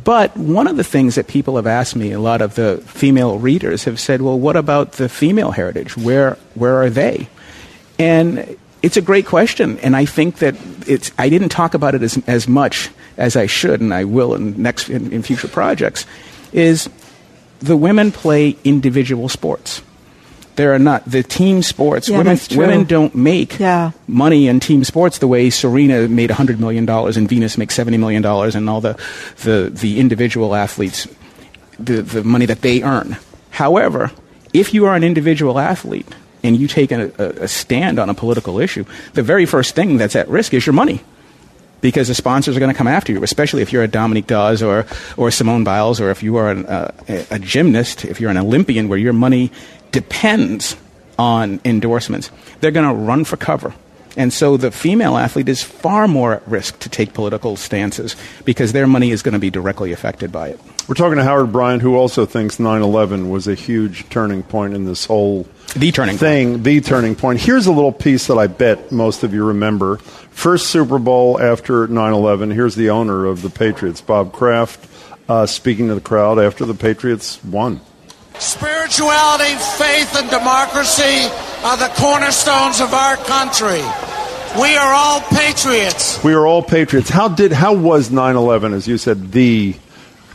But 0.06 0.38
one 0.38 0.68
of 0.68 0.78
the 0.78 0.84
things 0.84 1.16
that 1.16 1.28
people 1.28 1.56
have 1.56 1.66
asked 1.66 1.96
me, 1.96 2.12
a 2.12 2.20
lot 2.20 2.42
of 2.42 2.54
the 2.54 2.78
female 2.86 3.40
readers 3.40 3.86
have 3.86 4.00
said, 4.00 4.22
well, 4.22 4.40
what 4.40 4.56
about 4.56 4.94
the 4.94 5.10
female 5.10 5.50
heritage? 5.50 5.98
Where, 5.98 6.38
where 6.54 6.80
are 6.84 6.92
they? 6.92 7.28
And 7.98 8.56
it's 8.84 8.98
a 8.98 9.02
great 9.02 9.26
question, 9.26 9.80
and 9.80 9.96
I 9.96 10.06
think 10.06 10.38
that 10.38 10.56
it's, 10.88 11.12
I 11.18 11.28
didn't 11.30 11.50
talk 11.50 11.74
about 11.74 11.96
it 11.96 12.04
as, 12.04 12.22
as 12.28 12.48
much 12.48 12.92
as 13.18 13.36
I 13.36 13.48
should, 13.48 13.82
and 13.82 13.96
I 13.96 14.04
will 14.04 14.36
in, 14.36 14.62
next, 14.62 14.90
in, 14.90 15.12
in 15.12 15.24
future 15.24 15.48
projects, 15.48 16.06
is 16.54 16.88
the 17.60 17.76
women 17.76 18.12
play 18.12 18.58
individual 18.64 19.28
sports. 19.28 19.82
There 20.56 20.74
are 20.74 20.80
not 20.80 21.04
the 21.06 21.22
team 21.24 21.62
sports. 21.62 22.08
Yeah, 22.10 22.18
women, 22.20 22.40
women 22.56 22.84
don't 22.86 23.14
make 23.16 23.60
Yeah. 23.60 23.92
money 24.08 24.48
in 24.48 24.60
team 24.60 24.84
sports 24.84 25.18
the 25.20 25.28
way 25.28 25.50
Serena 25.50 26.08
made 26.08 26.30
$100 26.30 26.60
million 26.60 26.88
and 26.90 27.28
Venus 27.30 27.58
makes 27.58 27.78
$70 27.78 28.00
million 28.00 28.26
and 28.26 28.70
all 28.70 28.82
the, 28.82 28.98
the, 29.44 29.70
the 29.74 30.00
individual 30.00 30.56
athletes, 30.56 31.08
the, 31.78 32.02
the 32.02 32.24
money 32.24 32.46
that 32.46 32.62
they 32.62 32.82
earn. 32.84 33.18
However, 33.52 34.12
if 34.54 34.74
you 34.74 34.86
are 34.86 34.96
an 34.96 35.04
individual 35.04 35.60
athlete 35.60 36.08
and 36.44 36.56
you 36.58 36.68
take 36.68 36.92
a, 36.92 37.12
a, 37.18 37.44
a 37.44 37.48
stand 37.48 38.00
on 38.00 38.10
a 38.10 38.14
political 38.14 38.60
issue, 38.60 38.86
the 39.14 39.24
very 39.24 39.46
first 39.46 39.76
thing 39.76 39.98
that's 39.98 40.16
at 40.16 40.30
risk 40.30 40.54
is 40.54 40.66
your 40.66 40.74
money 40.74 41.02
because 41.82 42.08
the 42.08 42.16
sponsors 42.16 42.56
are 42.56 42.60
going 42.60 42.72
to 42.72 42.78
come 42.78 42.88
after 42.88 43.12
you, 43.12 43.22
especially 43.24 43.62
if 43.62 43.72
you're 43.72 43.84
a 43.84 43.88
Dominique 43.88 44.26
Dawes 44.28 44.64
or, 44.64 44.86
or 45.18 45.30
Simone 45.30 45.64
Biles, 45.64 46.00
or 46.02 46.10
if 46.10 46.24
you 46.24 46.38
are 46.38 46.50
an, 46.50 46.66
uh, 46.66 46.92
a 47.08 47.26
a 47.32 47.40
gymnast, 47.40 48.06
if 48.06 48.20
you're 48.20 48.32
an 48.32 48.38
Olympian 48.38 48.88
where 48.88 48.98
your 48.98 49.14
money 49.14 49.52
depends 49.96 50.76
on 51.18 51.62
endorsements. 51.64 52.30
They're 52.60 52.72
going 52.72 52.88
to 52.88 52.94
run 52.94 53.24
for 53.24 53.38
cover. 53.38 53.74
And 54.18 54.32
so 54.32 54.56
the 54.58 54.72
female 54.72 55.18
athlete 55.18 55.50
is 55.50 55.62
far 55.64 56.08
more 56.08 56.34
at 56.36 56.48
risk 56.48 56.80
to 56.80 56.90
take 56.90 57.14
political 57.14 57.56
stances 57.56 58.16
because 58.46 58.72
their 58.74 58.88
money 58.88 59.12
is 59.12 59.22
going 59.24 59.34
to 59.34 59.40
be 59.40 59.50
directly 59.50 59.92
affected 59.94 60.32
by 60.32 60.50
it. 60.50 60.60
We're 60.88 60.96
talking 60.96 61.18
to 61.18 61.24
Howard 61.24 61.52
Bryant, 61.52 61.82
who 61.82 61.96
also 61.96 62.26
thinks 62.26 62.60
9 62.60 62.82
11 62.82 63.30
was 63.30 63.48
a 63.48 63.56
huge 63.56 64.08
turning 64.10 64.44
point 64.44 64.74
in 64.74 64.86
this 64.86 65.06
whole 65.06 65.48
The 65.76 65.92
turning 65.92 66.14
point. 66.14 66.20
thing, 66.20 66.64
the 66.64 66.80
turning 66.82 67.16
point. 67.16 67.40
Here's 67.42 67.66
a 67.68 67.72
little 67.74 67.92
piece 67.92 68.28
that 68.28 68.38
I 68.38 68.48
bet 68.48 68.92
most 68.92 69.24
of 69.24 69.34
you 69.34 69.44
remember. 69.46 69.98
First 69.98 70.68
Super 70.68 71.00
Bowl 71.00 71.42
after 71.42 71.88
9 71.88 72.14
11. 72.14 72.52
Here's 72.52 72.76
the 72.76 72.90
owner 72.92 73.26
of 73.26 73.42
the 73.42 73.50
Patriots, 73.50 74.00
Bob 74.02 74.32
Kraft, 74.32 74.80
uh, 75.28 75.46
speaking 75.46 75.88
to 75.90 75.96
the 75.96 76.02
crowd 76.02 76.40
after 76.40 76.64
the 76.66 76.74
Patriots 76.76 77.44
won. 77.44 77.82
Spirituality, 78.40 79.56
faith, 79.78 80.16
and 80.16 80.30
democracy 80.30 81.30
are 81.64 81.78
the 81.78 81.92
cornerstones 81.96 82.82
of 82.82 82.94
our 82.94 83.16
country. 83.18 83.82
We 84.60 84.76
are 84.78 84.94
all 84.94 85.22
patriots. 85.22 86.24
We 86.24 86.34
are 86.34 86.46
all 86.46 86.62
patriots. 86.62 87.10
How 87.10 87.28
did 87.28 87.52
how 87.52 87.74
was 87.74 88.10
9/11 88.10 88.74
as 88.74 88.88
you 88.88 88.98
said 88.98 89.32
the 89.32 89.76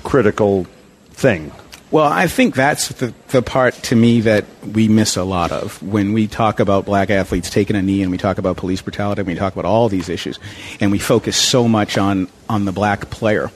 critical 0.03 0.67
thing? 1.11 1.53
Well, 1.91 2.07
I 2.07 2.29
think 2.29 2.55
that's 2.55 2.89
the, 2.89 3.13
the 3.29 3.43
part 3.43 3.75
to 3.75 3.97
me 3.97 4.21
that 4.21 4.45
we 4.65 4.87
miss 4.87 5.17
a 5.17 5.25
lot 5.25 5.51
of 5.51 5.83
when 5.83 6.13
we 6.13 6.29
talk 6.29 6.61
about 6.61 6.85
black 6.85 7.11
athletes 7.11 7.51
taking 7.51 7.75
a 7.75 7.83
knee 7.83 8.03
and 8.03 8.13
we 8.13 8.19
talk 8.19 8.39
about 8.39 8.57
police 8.57 8.81
brutality 8.81 9.21
and 9.21 9.27
we 9.27 9.35
talk 9.35 9.53
about 9.53 9.65
all 9.65 9.89
these 9.89 10.09
issues 10.09 10.39
and 10.81 10.93
we 10.93 11.01
focus 11.01 11.37
so 11.37 11.67
much 11.67 11.99
on, 11.99 12.29
on 12.49 12.65
the 12.65 12.73
black 12.73 13.11
player. 13.11 13.51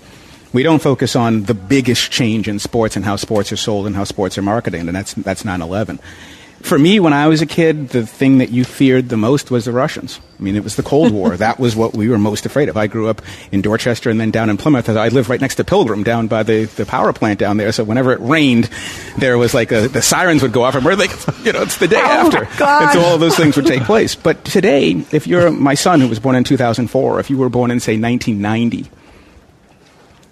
We 0.55 0.63
don't 0.63 0.81
focus 0.81 1.17
on 1.17 1.43
the 1.43 1.53
biggest 1.53 2.13
change 2.13 2.47
in 2.47 2.61
sports 2.61 2.95
and 2.95 3.05
how 3.05 3.17
sports 3.17 3.51
are 3.51 3.57
sold 3.57 3.89
and 3.89 3.97
how 3.97 4.05
sports 4.05 4.39
are 4.39 4.43
marketed, 4.43 4.81
and 4.81 4.95
that's, 4.95 5.13
that's 5.15 5.45
9 5.45 5.61
11. 5.61 5.99
For 6.61 6.79
me, 6.79 7.01
when 7.01 7.13
I 7.13 7.27
was 7.27 7.43
a 7.43 7.47
kid, 7.47 7.89
the 7.89 8.07
thing 8.07 8.39
that 8.39 8.51
you 8.51 8.65
feared 8.65 9.09
the 9.09 9.17
most 9.17 9.51
was 9.51 9.65
the 9.65 9.73
Russians. 9.73 10.21
I 10.39 10.43
mean, 10.43 10.55
it 10.55 10.63
was 10.63 10.77
the 10.77 10.83
Cold 10.85 11.13
War. 11.13 11.37
that 11.37 11.59
was 11.59 11.75
what 11.75 11.95
we 11.95 12.09
were 12.09 12.19
most 12.19 12.47
afraid 12.47 12.69
of. 12.69 12.77
I 12.77 12.87
grew 12.87 13.09
up 13.09 13.21
in 13.51 13.63
Dorchester 13.63 14.11
and 14.11 14.21
then 14.21 14.31
down 14.31 14.49
in 14.49 14.57
Plymouth. 14.57 14.89
I 14.89 15.09
lived 15.09 15.29
right 15.29 15.41
next 15.41 15.57
to 15.57 15.65
Pilgrim 15.65 16.05
down 16.05 16.29
by 16.29 16.45
the, 16.45 16.67
the 16.67 16.87
power 16.87 17.13
plant 17.13 17.41
down 17.41 17.57
there. 17.57 17.73
So 17.73 17.83
whenever 17.83 18.13
it 18.13 18.21
rained, 18.21 18.71
there 19.19 19.37
was 19.37 19.55
like 19.55 19.73
a, 19.73 19.89
the 19.89 20.03
sirens 20.03 20.41
would 20.41 20.53
go 20.53 20.63
off 20.63 20.77
and 20.77 20.85
we're 20.85 20.95
like, 20.95 21.11
you 21.45 21.53
know, 21.53 21.63
it's 21.63 21.79
the 21.79 21.89
day 21.89 21.97
oh, 22.01 22.07
after. 22.07 22.45
And 22.45 22.93
so 22.93 23.01
all 23.01 23.15
of 23.15 23.21
those 23.21 23.37
things 23.37 23.57
would 23.57 23.67
take 23.67 23.83
place. 23.87 24.15
But 24.15 24.45
today, 24.45 24.93
if 25.11 25.27
you're 25.27 25.51
my 25.51 25.75
son 25.75 26.01
who 26.01 26.09
was 26.09 26.21
born 26.21 26.37
in 26.37 26.45
2004, 26.45 27.21
if 27.21 27.29
you 27.29 27.39
were 27.39 27.51
born 27.51 27.73
in, 27.73 27.81
say, 27.81 28.01
1990, 28.01 28.89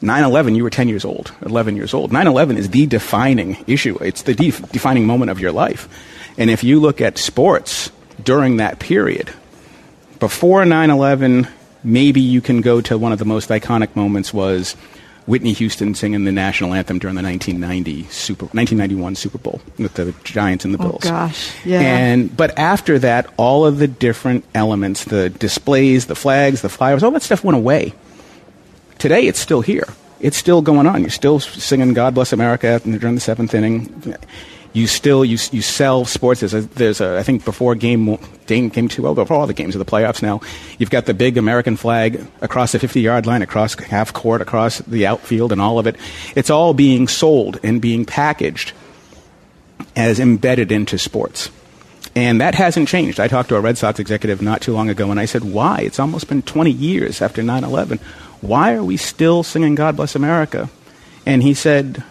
9 0.02 0.24
11, 0.24 0.54
you 0.54 0.64
were 0.64 0.70
10 0.70 0.88
years 0.88 1.04
old, 1.04 1.32
11 1.42 1.76
years 1.76 1.94
old. 1.94 2.12
9 2.12 2.26
11 2.26 2.58
is 2.58 2.70
the 2.70 2.86
defining 2.86 3.56
issue. 3.66 3.96
It's 4.02 4.22
the 4.22 4.34
def- 4.34 4.70
defining 4.72 5.06
moment 5.06 5.30
of 5.30 5.40
your 5.40 5.52
life. 5.52 5.88
And 6.36 6.50
if 6.50 6.64
you 6.64 6.80
look 6.80 7.00
at 7.00 7.18
sports 7.18 7.90
during 8.22 8.56
that 8.56 8.78
period, 8.78 9.32
before 10.18 10.64
9 10.64 10.90
11, 10.90 11.48
maybe 11.84 12.20
you 12.20 12.40
can 12.40 12.60
go 12.60 12.80
to 12.80 12.98
one 12.98 13.12
of 13.12 13.18
the 13.18 13.24
most 13.24 13.48
iconic 13.48 13.94
moments 13.96 14.32
was 14.32 14.76
Whitney 15.26 15.52
Houston 15.52 15.94
singing 15.94 16.24
the 16.24 16.32
national 16.32 16.74
anthem 16.74 16.98
during 16.98 17.14
the 17.14 17.22
1990 17.22 18.04
Super, 18.10 18.46
1991 18.46 19.14
Super 19.14 19.38
Bowl 19.38 19.60
with 19.78 19.94
the 19.94 20.14
Giants 20.24 20.64
and 20.64 20.74
the 20.74 20.78
oh, 20.82 20.88
Bills. 20.88 21.06
Oh, 21.06 21.10
gosh. 21.10 21.52
Yeah. 21.64 21.80
And 21.80 22.36
but 22.36 22.58
after 22.58 22.98
that, 23.00 23.32
all 23.36 23.64
of 23.64 23.78
the 23.78 23.86
different 23.86 24.44
elements, 24.54 25.04
the 25.04 25.30
displays, 25.30 26.06
the 26.06 26.16
flags, 26.16 26.62
the 26.62 26.68
flyers, 26.68 27.02
all 27.02 27.12
that 27.12 27.22
stuff 27.22 27.44
went 27.44 27.56
away. 27.56 27.94
Today, 29.02 29.26
it's 29.26 29.40
still 29.40 29.62
here. 29.62 29.88
It's 30.20 30.36
still 30.36 30.62
going 30.62 30.86
on. 30.86 31.00
You're 31.00 31.10
still 31.10 31.40
singing 31.40 31.92
"God 31.92 32.14
Bless 32.14 32.32
America" 32.32 32.80
during 32.84 33.16
the 33.16 33.20
seventh 33.20 33.52
inning. 33.52 34.14
You 34.74 34.86
still 34.86 35.24
you, 35.24 35.38
you 35.50 35.60
sell 35.60 36.04
sports. 36.04 36.38
There's 36.38 36.54
a, 36.54 36.60
there's 36.60 37.00
a 37.00 37.18
I 37.18 37.24
think 37.24 37.44
before 37.44 37.74
game 37.74 38.16
game 38.46 38.68
game 38.68 38.86
two 38.86 39.02
well 39.02 39.16
before 39.16 39.36
all 39.36 39.48
the 39.48 39.54
games 39.54 39.74
of 39.74 39.80
the 39.80 39.84
playoffs 39.84 40.22
now. 40.22 40.40
You've 40.78 40.90
got 40.90 41.06
the 41.06 41.14
big 41.14 41.36
American 41.36 41.76
flag 41.76 42.24
across 42.42 42.70
the 42.70 42.78
50 42.78 43.00
yard 43.00 43.26
line, 43.26 43.42
across 43.42 43.74
half 43.74 44.12
court, 44.12 44.40
across 44.40 44.78
the 44.78 45.04
outfield, 45.04 45.50
and 45.50 45.60
all 45.60 45.80
of 45.80 45.88
it. 45.88 45.96
It's 46.36 46.48
all 46.48 46.72
being 46.72 47.08
sold 47.08 47.58
and 47.64 47.82
being 47.82 48.04
packaged 48.04 48.72
as 49.96 50.20
embedded 50.20 50.70
into 50.70 50.96
sports. 50.96 51.50
And 52.14 52.40
that 52.40 52.54
hasn't 52.54 52.88
changed. 52.88 53.18
I 53.18 53.26
talked 53.26 53.48
to 53.48 53.56
a 53.56 53.60
Red 53.60 53.78
Sox 53.78 53.98
executive 53.98 54.42
not 54.42 54.60
too 54.60 54.74
long 54.74 54.90
ago, 54.90 55.10
and 55.10 55.18
I 55.18 55.24
said, 55.24 55.42
Why? 55.42 55.80
It's 55.80 55.98
almost 55.98 56.28
been 56.28 56.42
20 56.42 56.70
years 56.70 57.20
after 57.20 57.42
9 57.42 57.64
11. 57.64 57.98
Why 58.42 58.74
are 58.74 58.84
we 58.84 58.98
still 58.98 59.42
singing 59.42 59.74
God 59.74 59.96
Bless 59.96 60.14
America? 60.14 60.68
And 61.24 61.42
he 61.42 61.54
said, 61.54 62.04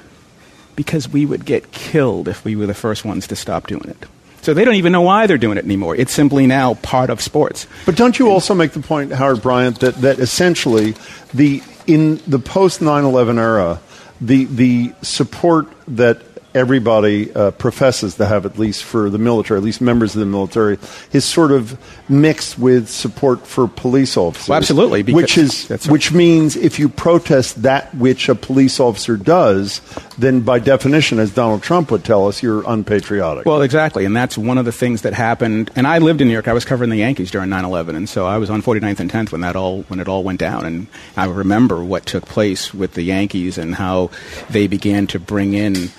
Because 0.76 1.08
we 1.08 1.26
would 1.26 1.46
get 1.46 1.72
killed 1.72 2.28
if 2.28 2.44
we 2.44 2.56
were 2.56 2.66
the 2.66 2.74
first 2.74 3.06
ones 3.06 3.28
to 3.28 3.36
stop 3.36 3.68
doing 3.68 3.88
it. 3.88 4.08
So 4.42 4.56
they 4.56 4.66
don't 4.66 4.76
even 4.76 4.92
know 4.92 5.02
why 5.04 5.28
they're 5.28 5.38
doing 5.38 5.60
it 5.60 5.66
anymore. 5.66 5.96
It's 5.96 6.14
simply 6.14 6.48
now 6.48 6.74
part 6.76 7.12
of 7.12 7.22
sports. 7.22 7.68
But 7.86 7.96
don't 7.96 8.18
you 8.18 8.32
also 8.32 8.56
make 8.56 8.72
the 8.72 8.80
point, 8.80 9.12
Howard 9.12 9.42
Bryant, 9.42 9.82
that, 9.82 9.96
that 9.98 10.18
essentially 10.18 10.96
the 11.34 11.62
in 11.86 12.22
the 12.26 12.40
post 12.40 12.80
9/11 12.80 13.38
era, 13.38 13.80
the 14.20 14.46
the 14.46 14.94
support 15.02 15.68
that 15.90 16.24
everybody 16.53 17.34
uh, 17.34 17.51
professes 17.51 18.15
to 18.15 18.25
have, 18.25 18.46
at 18.46 18.58
least 18.58 18.84
for 18.84 19.10
the 19.10 19.17
military, 19.17 19.58
at 19.58 19.63
least 19.63 19.81
members 19.81 20.15
of 20.15 20.20
the 20.20 20.25
military, 20.25 20.77
is 21.12 21.25
sort 21.25 21.51
of 21.51 21.79
mixed 22.10 22.60
with 22.60 22.89
support 22.89 23.46
for 23.48 23.67
police 23.67 24.17
officers. 24.17 24.50
Well, 24.50 24.58
absolutely, 24.58 25.03
because- 25.03 25.22
which 25.22 25.38
is 25.38 25.70
right. 25.70 25.86
which 25.88 26.12
means 26.12 26.55
if 26.55 26.79
you 26.79 26.89
protest 26.89 27.62
that 27.63 27.93
which 27.96 28.29
a 28.29 28.36
police 28.36 28.79
officer 28.79 29.17
does, 29.17 29.81
then 30.17 30.41
by 30.41 30.60
definition, 30.60 31.20
as 31.20 31.31
Donald 31.31 31.63
Trump 31.63 31.91
would 31.91 32.03
tell 32.03 32.27
us, 32.27 32.43
you're 32.43 32.63
unpatriotic. 32.67 33.46
Well, 33.46 33.62
exactly. 33.62 34.05
And 34.05 34.15
that's 34.15 34.38
one 34.38 34.58
of 34.58 34.65
the 34.65 34.72
things 34.72 35.01
that 35.03 35.13
happened. 35.13 35.72
And 35.75 35.88
I 35.88 36.00
lived 36.00 36.22
in 36.22 36.27
New 36.27 36.34
York. 36.34 36.48
I 36.48 36.53
was 36.53 36.65
covering 36.65 36.89
the 36.89 36.98
Yankees 36.98 37.31
during 37.31 37.50
9/11, 37.50 37.96
and 37.96 38.08
so 38.10 38.25
I 38.25 38.38
was 38.38 38.50
on 38.50 38.62
49th 38.62 39.00
and 39.00 39.12
10th 39.12 39.31
when 39.31 39.41
that 39.41 39.55
all 39.55 39.84
when 39.84 40.00
it 40.00 40.08
all 40.08 40.24
went 40.24 40.39
down. 40.39 40.65
And 40.65 40.88
I 41.15 41.25
remember 41.25 41.84
what 41.84 42.05
took 42.05 42.25
place 42.25 42.74
with 42.74 42.93
the 42.93 43.03
Yankees 43.03 43.58
and 43.58 43.75
how 43.75 44.10
they 44.50 44.67
began 44.67 45.08
to 45.08 45.20
bring 45.20 45.53
in 45.53 45.89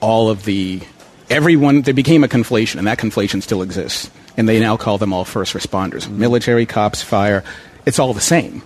all 0.00 0.30
of 0.30 0.44
the 0.44 0.80
everyone. 1.30 1.82
There 1.82 1.94
became 1.94 2.24
a 2.24 2.28
conflation, 2.28 2.76
and 2.76 2.86
that 2.86 2.98
conflation 2.98 3.42
still 3.42 3.62
exists. 3.62 4.10
And 4.36 4.48
they 4.48 4.60
now 4.60 4.76
call 4.76 4.98
them 4.98 5.12
all 5.12 5.24
first 5.24 5.54
responders, 5.54 6.02
mm-hmm. 6.02 6.18
military, 6.18 6.66
cops, 6.66 7.02
fire. 7.02 7.42
It's 7.86 7.98
all 7.98 8.12
the 8.12 8.20
same, 8.20 8.62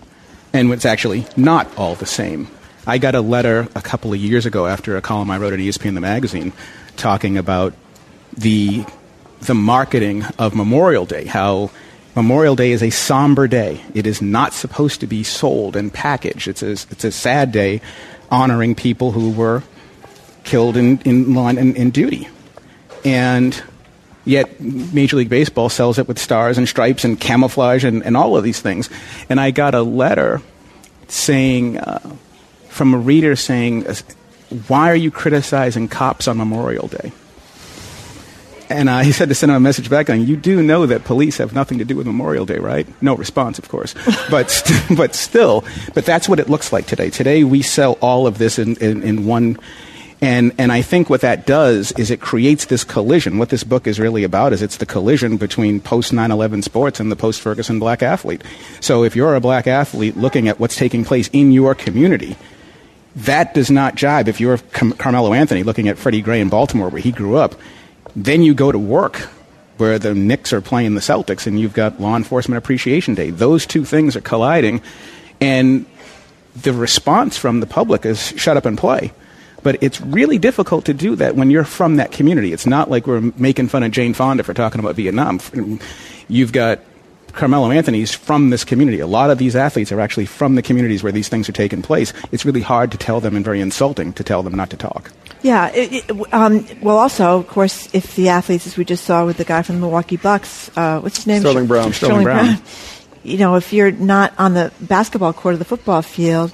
and 0.53 0.73
it's 0.73 0.85
actually 0.85 1.27
not 1.37 1.77
all 1.79 1.95
the 1.95 2.07
same. 2.07 2.49
I 2.87 2.99
got 2.99 3.15
a 3.15 3.21
letter 3.21 3.69
a 3.75 3.83
couple 3.83 4.13
of 4.13 4.19
years 4.19 4.47
ago 4.47 4.67
after 4.67 4.97
a 4.97 5.03
column 5.03 5.31
I 5.31 5.39
wrote 5.39 5.53
at 5.53 5.59
ESPN 5.59 5.95
the 5.95 6.01
magazine 6.01 6.53
talking 6.97 7.37
about 7.39 7.75
the 8.37 8.85
the 9.41 9.55
marketing 9.55 10.25
of 10.39 10.55
Memorial 10.55 11.07
Day, 11.07 11.25
how 11.25 11.71
Memorial 12.15 12.57
Day 12.57 12.73
is 12.73 12.83
a 12.83 12.91
somber 12.91 13.49
day. 13.49 13.81
It 13.95 14.07
is 14.07 14.21
not 14.21 14.53
supposed 14.53 15.01
to 15.01 15.07
be 15.07 15.23
sold 15.23 15.77
and 15.77 15.93
packaged. 15.93 16.49
It's 16.49 16.63
a, 16.63 16.71
it's 16.73 17.05
a 17.05 17.13
sad 17.13 17.53
day 17.53 17.81
honoring 18.31 18.75
people 18.75 19.13
who 19.13 19.31
were 19.31 19.63
killed 20.51 20.77
in, 20.77 20.99
in 21.03 21.33
line 21.33 21.59
in, 21.59 21.77
in 21.77 21.91
duty. 21.91 22.29
And 23.05 23.63
yet 24.25 24.61
Major 24.61 25.17
League 25.17 25.29
Baseball 25.29 25.69
sells 25.69 25.97
it 25.97 26.09
with 26.09 26.19
stars 26.19 26.59
and 26.59 26.69
stripes 26.69 27.05
and 27.05 27.19
camouflage 27.21 27.85
and, 27.85 28.03
and 28.03 28.17
all 28.17 28.37
of 28.37 28.43
these 28.43 28.61
things. 28.61 28.91
And 29.29 29.41
I 29.41 29.53
got 29.53 29.77
a 29.77 29.83
letter 29.83 30.43
saying, 31.07 31.79
uh, 31.79 32.17
from 32.69 32.95
a 32.95 32.99
reader 32.99 33.37
saying, 33.37 33.87
"Why 34.67 34.91
are 34.91 34.97
you 34.97 35.13
criticizing 35.13 35.87
cops 35.87 36.27
on 36.27 36.37
Memorial 36.37 36.89
Day?" 36.89 37.13
And 38.69 38.89
uh, 38.89 38.99
he 39.07 39.13
said 39.13 39.29
to 39.29 39.37
send 39.37 39.51
him 39.51 39.57
a 39.57 39.61
message 39.61 39.89
back 39.89 40.11
on, 40.11 40.27
you 40.27 40.37
do 40.37 40.63
know 40.65 40.87
that 40.87 41.05
police 41.05 41.39
have 41.39 41.53
nothing 41.53 41.79
to 41.79 41.85
do 41.85 41.95
with 41.95 42.07
Memorial 42.07 42.45
Day, 42.45 42.59
right? 42.59 42.89
No 43.01 43.15
response, 43.15 43.61
of 43.61 43.69
course. 43.69 43.95
but, 44.31 44.51
st- 44.51 44.99
but 44.99 45.15
still, 45.15 45.65
but 45.95 46.05
that's 46.05 46.29
what 46.29 46.41
it 46.41 46.49
looks 46.49 46.73
like 46.73 46.87
today. 46.87 47.11
Today 47.11 47.45
we 47.45 47.63
sell 47.63 47.99
all 48.01 48.27
of 48.27 48.39
this 48.39 48.59
in, 48.59 48.77
in, 48.77 49.03
in 49.03 49.27
one 49.27 49.59
and, 50.23 50.53
and 50.59 50.71
I 50.71 50.83
think 50.83 51.09
what 51.09 51.23
that 51.23 51.47
does 51.47 51.93
is 51.93 52.11
it 52.11 52.21
creates 52.21 52.67
this 52.67 52.85
collision. 52.85 53.39
What 53.39 53.49
this 53.49 53.65
book 53.65 53.87
is 53.87 53.99
really 53.99 54.23
about 54.23 54.53
is 54.53 54.61
it's 54.61 54.77
the 54.77 54.87
collision 54.87 55.39
between 55.39 55.81
post 55.81 56.13
9 56.13 56.31
11 56.31 56.63
sports 56.63 57.01
and 57.01 57.11
the 57.11 57.17
post 57.17 57.41
Ferguson 57.41 57.79
black 57.79 58.03
athlete. 58.03 58.43
So 58.81 59.03
if 59.03 59.17
you're 59.17 59.35
a 59.35 59.41
black 59.41 59.67
athlete 59.67 60.17
looking 60.19 60.49
at 60.49 60.61
what's 60.61 60.77
taking 60.77 61.05
place 61.05 61.31
in 61.33 61.53
your 61.53 61.75
community, 61.75 62.37
that 63.17 63.55
does 63.55 63.71
not 63.71 63.95
jibe. 63.95 64.29
If 64.29 64.41
you're 64.41 64.59
Car- 64.59 64.93
Carmelo 64.93 65.33
Anthony 65.33 65.63
looking 65.63 65.89
at 65.89 65.97
Freddie 65.97 66.21
Gray 66.21 66.41
in 66.41 66.51
Baltimore 66.51 66.91
where 66.91 67.01
he 67.01 67.13
grew 67.13 67.37
up, 67.37 67.55
then 68.15 68.43
you 68.43 68.53
go 68.53 68.71
to 68.71 68.79
work 68.79 69.17
where 69.79 69.99
the 69.99 70.15
Knicks 70.15 70.53
are 70.53 70.61
playing 70.61 70.95
the 70.95 71.01
Celtics 71.01 71.47
and 71.47 71.59
you've 71.59 71.73
got 71.73 71.99
Law 71.99 72.15
Enforcement 72.15 72.59
Appreciation 72.59 73.15
Day. 73.15 73.31
Those 73.31 73.65
two 73.65 73.87
things 73.87 74.15
are 74.15 74.21
colliding, 74.21 74.83
and 75.41 75.87
the 76.55 76.75
response 76.75 77.39
from 77.39 77.61
the 77.61 77.67
public 77.67 78.05
is 78.05 78.29
shut 78.37 78.59
up 78.59 78.67
and 78.67 78.77
play. 78.77 79.13
But 79.63 79.83
it's 79.83 80.01
really 80.01 80.39
difficult 80.39 80.87
to 80.87 80.95
do 80.95 81.17
that 81.17 81.37
when 81.37 81.51
you're 81.51 81.65
from 81.65 81.97
that 81.97 82.13
community. 82.13 82.53
It's 82.53 82.67
not 82.67 82.91
like 82.91 83.07
we're 83.07 83.33
making 83.37 83.69
fun 83.69 83.83
of 83.83 83.93
Jane 83.93 84.15
Fonda 84.15 84.43
for 84.43 84.55
talking 84.55 84.81
about 84.81 84.97
Vietnam. 84.97 85.41
You've 86.29 86.53
got 86.53 86.81
Carmelo 87.33 87.71
Anthony's 87.71 88.13
from 88.13 88.51
this 88.51 88.65
community. 88.65 89.01
A 89.01 89.07
lot 89.07 89.31
of 89.31 89.39
these 89.39 89.55
athletes 89.57 89.93
are 89.93 90.01
actually 90.01 90.27
from 90.27 90.55
the 90.55 90.63
communities 90.63 91.03
where 91.03 91.13
these 91.13 91.29
things 91.29 91.49
are 91.49 91.53
taking 91.53 91.83
place. 91.83 92.13
It's 92.33 92.45
really 92.45 92.61
hard 92.61 92.91
to 92.93 92.99
tell 92.99 93.21
them 93.21 93.37
and 93.37 93.45
very 93.45 93.61
insulting 93.61 94.13
to 94.15 94.25
tell 94.25 94.43
them 94.43 94.55
not 94.55 94.71
to 94.71 94.77
talk. 94.77 95.11
Yeah. 95.43 95.69
It, 95.69 96.11
it, 96.11 96.35
um, 96.35 96.67
well, 96.83 96.99
also, 96.99 97.39
of 97.39 97.49
course, 97.49 97.89
if 97.95 98.17
the 98.17 98.29
athletes, 98.29 98.67
as 98.67 98.77
we 98.77 98.85
just 98.85 99.05
saw 99.05 99.25
with 99.25 99.37
the 99.37 99.45
guy 99.45 99.63
from 99.63 99.77
the 99.77 99.81
Milwaukee 99.83 100.17
Bucks, 100.17 100.71
uh, 100.77 101.01
what's 101.01 101.17
his 101.17 101.27
name? 101.27 101.41
Sterling 101.41 101.67
Brown. 101.67 101.93
Sterling, 101.93 102.23
Sterling 102.23 102.25
Brown. 102.25 102.47
Brown. 102.47 102.63
You 103.23 103.37
know, 103.37 103.57
if 103.57 103.73
you're 103.73 103.91
not 103.91 104.33
on 104.39 104.55
the 104.55 104.73
basketball 104.81 105.33
court 105.33 105.55
or 105.55 105.59
the 105.59 105.65
football 105.65 106.03
field, 106.03 106.53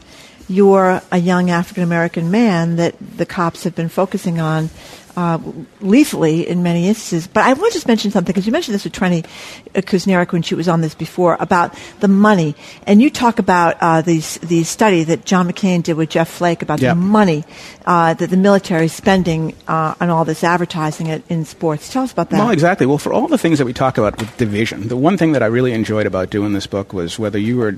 you're 0.49 1.01
a 1.11 1.19
young 1.19 1.51
African 1.51 1.83
American 1.83 2.31
man 2.31 2.77
that 2.77 2.95
the 3.01 3.27
cops 3.27 3.65
have 3.65 3.75
been 3.75 3.89
focusing 3.89 4.41
on 4.41 4.71
uh, 5.17 5.39
lethally 5.81 6.47
in 6.47 6.63
many 6.63 6.87
instances. 6.87 7.27
But 7.27 7.45
I 7.45 7.53
want 7.55 7.73
to 7.73 7.77
just 7.77 7.89
mention 7.89 8.11
something 8.11 8.33
because 8.33 8.47
you 8.47 8.53
mentioned 8.53 8.75
this 8.75 8.85
with 8.85 8.93
Trenni 8.93 9.25
Kusnierek 9.75 10.31
when 10.33 10.43
she 10.43 10.55
was 10.55 10.69
on 10.69 10.83
this 10.83 10.95
before 10.95 11.37
about 11.41 11.77
the 12.01 12.09
money, 12.09 12.55
and 12.87 13.01
you 13.01 13.11
talk 13.11 13.39
about 13.39 13.77
uh, 13.81 14.03
these 14.03 14.37
the 14.39 14.63
study 14.65 15.05
that 15.05 15.25
John 15.25 15.51
McCain 15.51 15.83
did 15.83 15.95
with 15.95 16.11
Jeff 16.11 16.29
Flake 16.29 16.63
about 16.63 16.81
yep. 16.81 16.95
the 16.95 17.01
money 17.01 17.45
uh, 17.87 18.15
that 18.15 18.29
the 18.29 18.37
military 18.37 18.87
is 18.87 18.93
spending 18.93 19.55
uh, 19.67 19.95
on 20.01 20.11
all 20.11 20.25
this 20.25 20.45
advertising 20.45 21.07
in 21.07 21.45
sports. 21.45 21.91
Tell 21.93 22.03
us 22.03 22.13
about 22.13 22.31
that. 22.31 22.39
Well, 22.39 22.51
exactly. 22.51 22.87
Well, 22.87 22.99
for 22.99 23.13
all 23.13 23.27
the 23.27 23.39
things 23.39 23.59
that 23.59 23.65
we 23.65 23.73
talk 23.73 23.97
about 23.97 24.19
with 24.19 24.37
division, 24.37 24.89
the 24.89 24.97
one 24.97 25.17
thing 25.17 25.33
that 25.33 25.43
I 25.43 25.47
really 25.47 25.73
enjoyed 25.73 26.07
about 26.07 26.31
doing 26.31 26.53
this 26.53 26.67
book 26.67 26.93
was 26.93 27.19
whether 27.19 27.39
you 27.39 27.57
were 27.57 27.75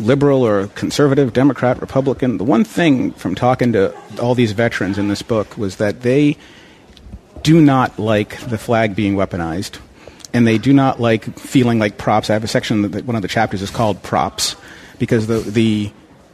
liberal 0.00 0.44
or 0.44 0.68
conservative, 0.68 1.32
Democrat, 1.32 1.80
Republican, 1.80 2.38
the 2.38 2.44
one 2.44 2.64
thing 2.64 3.12
from 3.12 3.34
talking 3.34 3.72
to 3.72 3.94
all 4.20 4.34
these 4.34 4.52
veterans 4.52 4.98
in 4.98 5.08
this 5.08 5.22
book 5.22 5.56
was 5.56 5.76
that 5.76 6.02
they 6.02 6.36
do 7.42 7.60
not 7.60 7.98
like 7.98 8.38
the 8.40 8.58
flag 8.58 8.94
being 8.94 9.14
weaponized, 9.14 9.78
and 10.32 10.46
they 10.46 10.58
do 10.58 10.72
not 10.72 11.00
like 11.00 11.38
feeling 11.38 11.78
like 11.78 11.98
props. 11.98 12.30
I 12.30 12.34
have 12.34 12.44
a 12.44 12.48
section 12.48 12.82
that 12.90 13.04
one 13.04 13.16
of 13.16 13.22
the 13.22 13.28
chapters 13.28 13.62
is 13.62 13.70
called 13.70 14.02
props 14.02 14.56
because 14.98 15.26
the 15.26 15.38
the 15.38 15.92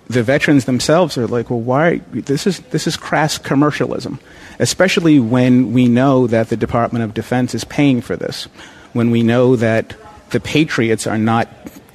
the 0.09 0.23
veterans 0.23 0.67
themselves 0.67 1.17
are 1.17 1.27
like, 1.27 1.51
well, 1.51 1.61
why? 1.61 1.99
This 2.13 2.47
is 2.47 2.61
this 2.71 2.87
is 2.87 2.97
crass 2.97 3.39
commercialism, 3.39 4.19
especially 4.59 5.19
when 5.21 5.73
we 5.73 5.89
know 5.89 6.27
that 6.27 6.49
the 6.49 6.57
Department 6.57 7.05
of 7.05 7.15
Defense 7.15 7.55
is 7.55 7.65
paying 7.65 8.01
for 8.01 8.17
this, 8.17 8.45
when 8.93 9.11
we 9.11 9.23
know 9.23 9.57
that 9.57 9.97
the 10.31 10.41
patriots 10.41 11.07
are 11.07 11.19
not 11.19 11.49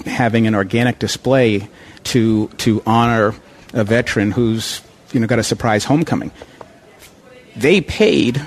having 0.06 0.48
an 0.48 0.56
organic 0.56 1.00
display 1.00 1.68
to 2.06 2.48
to 2.58 2.82
honor 2.86 3.36
a 3.74 3.84
veteran 3.84 4.32
who's 4.32 4.82
you 5.12 5.20
know 5.20 5.28
got 5.28 5.40
a 5.40 5.44
surprise 5.44 5.84
homecoming. 5.86 6.32
They 7.56 7.82
paid 7.82 8.42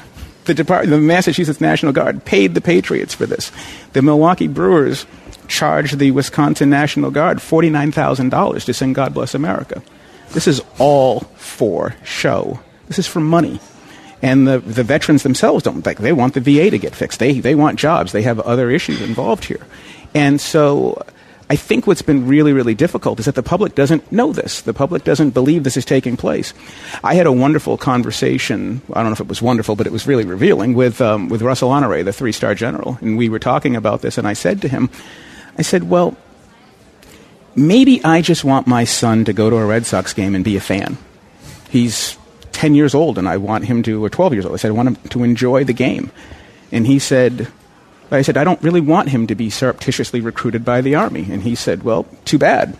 the 0.45 0.55
Department, 0.55 0.91
the 0.91 0.99
Massachusetts 0.99 1.61
National 1.61 1.93
Guard 1.93 2.25
paid 2.25 2.55
the 2.55 2.61
Patriots 2.61 3.15
for 3.15 3.27
this. 3.27 3.53
The 3.93 4.03
Milwaukee 4.03 4.49
Brewers 4.49 5.07
charged 5.49 5.99
the 5.99 6.11
Wisconsin 6.11 6.71
National 6.71 7.11
Guard 7.11 7.41
forty 7.41 7.71
nine 7.71 7.93
thousand 7.93 8.31
dollars 8.31 8.65
to 8.65 8.75
sing 8.75 8.93
"God 8.93 9.15
Bless 9.15 9.35
America." 9.35 9.83
This 10.31 10.47
is 10.47 10.63
all 10.79 11.21
for 11.37 11.95
show. 12.05 12.61
This 12.89 12.99
is 12.99 13.07
for 13.07 13.21
money. 13.21 13.61
And 14.23 14.47
the, 14.47 14.61
the 14.61 14.85
veterans 14.85 15.25
themselves 15.25 15.65
don't 15.65 15.85
like 15.85 15.99
they 15.99 16.13
want 16.13 16.35
the 16.35 16.41
VA 16.41 16.71
to 16.71 16.79
get 16.79 16.95
fixed. 16.95 17.19
They 17.19 17.41
they 17.41 17.55
want 17.55 17.79
jobs. 17.79 18.13
They 18.13 18.23
have 18.23 18.41
other 18.41 18.71
issues 18.71 19.01
involved 19.01 19.45
here. 19.45 19.67
And 20.15 20.41
so 20.41 21.05
I 21.53 21.57
think 21.57 21.87
what's 21.87 22.01
been 22.01 22.27
really, 22.27 22.55
really 22.55 22.75
difficult 22.75 23.21
is 23.21 23.27
that 23.27 23.35
the 23.35 23.43
public 23.43 23.75
doesn't 23.75 24.11
know 24.11 24.33
this. 24.33 24.63
The 24.63 24.73
public 24.73 25.05
doesn't 25.05 25.33
believe 25.33 25.65
this 25.65 25.77
is 25.77 25.85
taking 25.85 26.17
place. 26.17 26.55
I 27.05 27.13
had 27.13 27.27
a 27.27 27.33
wonderful 27.33 27.77
conversation. 27.77 28.81
I 28.91 29.03
don't 29.03 29.11
know 29.11 29.13
if 29.13 29.21
it 29.21 29.29
was 29.29 29.43
wonderful, 29.43 29.77
but 29.77 29.87
it 29.87 29.93
was 29.93 30.07
really 30.07 30.25
revealing 30.25 30.73
with 30.73 31.03
um, 31.03 31.29
with 31.29 31.43
Russel 31.43 31.69
Honoré, 31.69 32.07
the 32.07 32.13
three 32.15 32.33
star 32.33 32.55
general, 32.55 32.97
and 33.03 33.19
we 33.19 33.29
were 33.29 33.39
talking 33.39 33.77
about 33.77 34.01
this. 34.01 34.17
And 34.17 34.27
I 34.27 34.33
said 34.33 34.63
to 34.63 34.69
him, 34.69 34.89
I 35.59 35.61
said, 35.61 35.91
"Well, 35.91 36.17
maybe 37.55 38.03
I 38.03 38.23
just 38.23 38.45
want 38.45 38.67
my 38.67 38.85
son 38.85 39.27
to 39.27 39.35
go 39.35 39.51
to 39.51 39.57
a 39.57 39.67
Red 39.67 39.85
Sox 39.85 40.15
game 40.15 40.35
and 40.35 40.43
be 40.43 40.57
a 40.57 40.61
fan. 40.61 40.97
He's 41.69 42.17
10 42.53 42.75
years 42.75 42.95
old, 42.95 43.19
and 43.19 43.29
I 43.29 43.37
want 43.37 43.67
him 43.67 43.83
to, 43.83 44.03
or 44.03 44.09
12 44.09 44.33
years 44.33 44.47
old. 44.47 44.55
I 44.55 44.57
said, 44.57 44.71
I 44.71 44.73
want 44.73 44.89
him 44.89 44.97
to 45.11 45.23
enjoy 45.23 45.65
the 45.65 45.75
game." 45.75 46.13
And 46.75 46.87
he 46.87 46.99
said, 46.99 47.49
I 48.13 48.23
said, 48.23 48.37
I 48.37 48.45
don't 48.45 48.63
really 48.63 48.81
want 48.81 49.09
him 49.09 49.27
to 49.27 49.35
be 49.35 49.51
surreptitiously 49.51 50.21
recruited 50.21 50.65
by 50.65 50.81
the 50.81 50.95
Army. 50.95 51.27
And 51.31 51.43
he 51.43 51.55
said, 51.55 51.83
Well, 51.83 52.07
too 52.25 52.39
bad. 52.39 52.79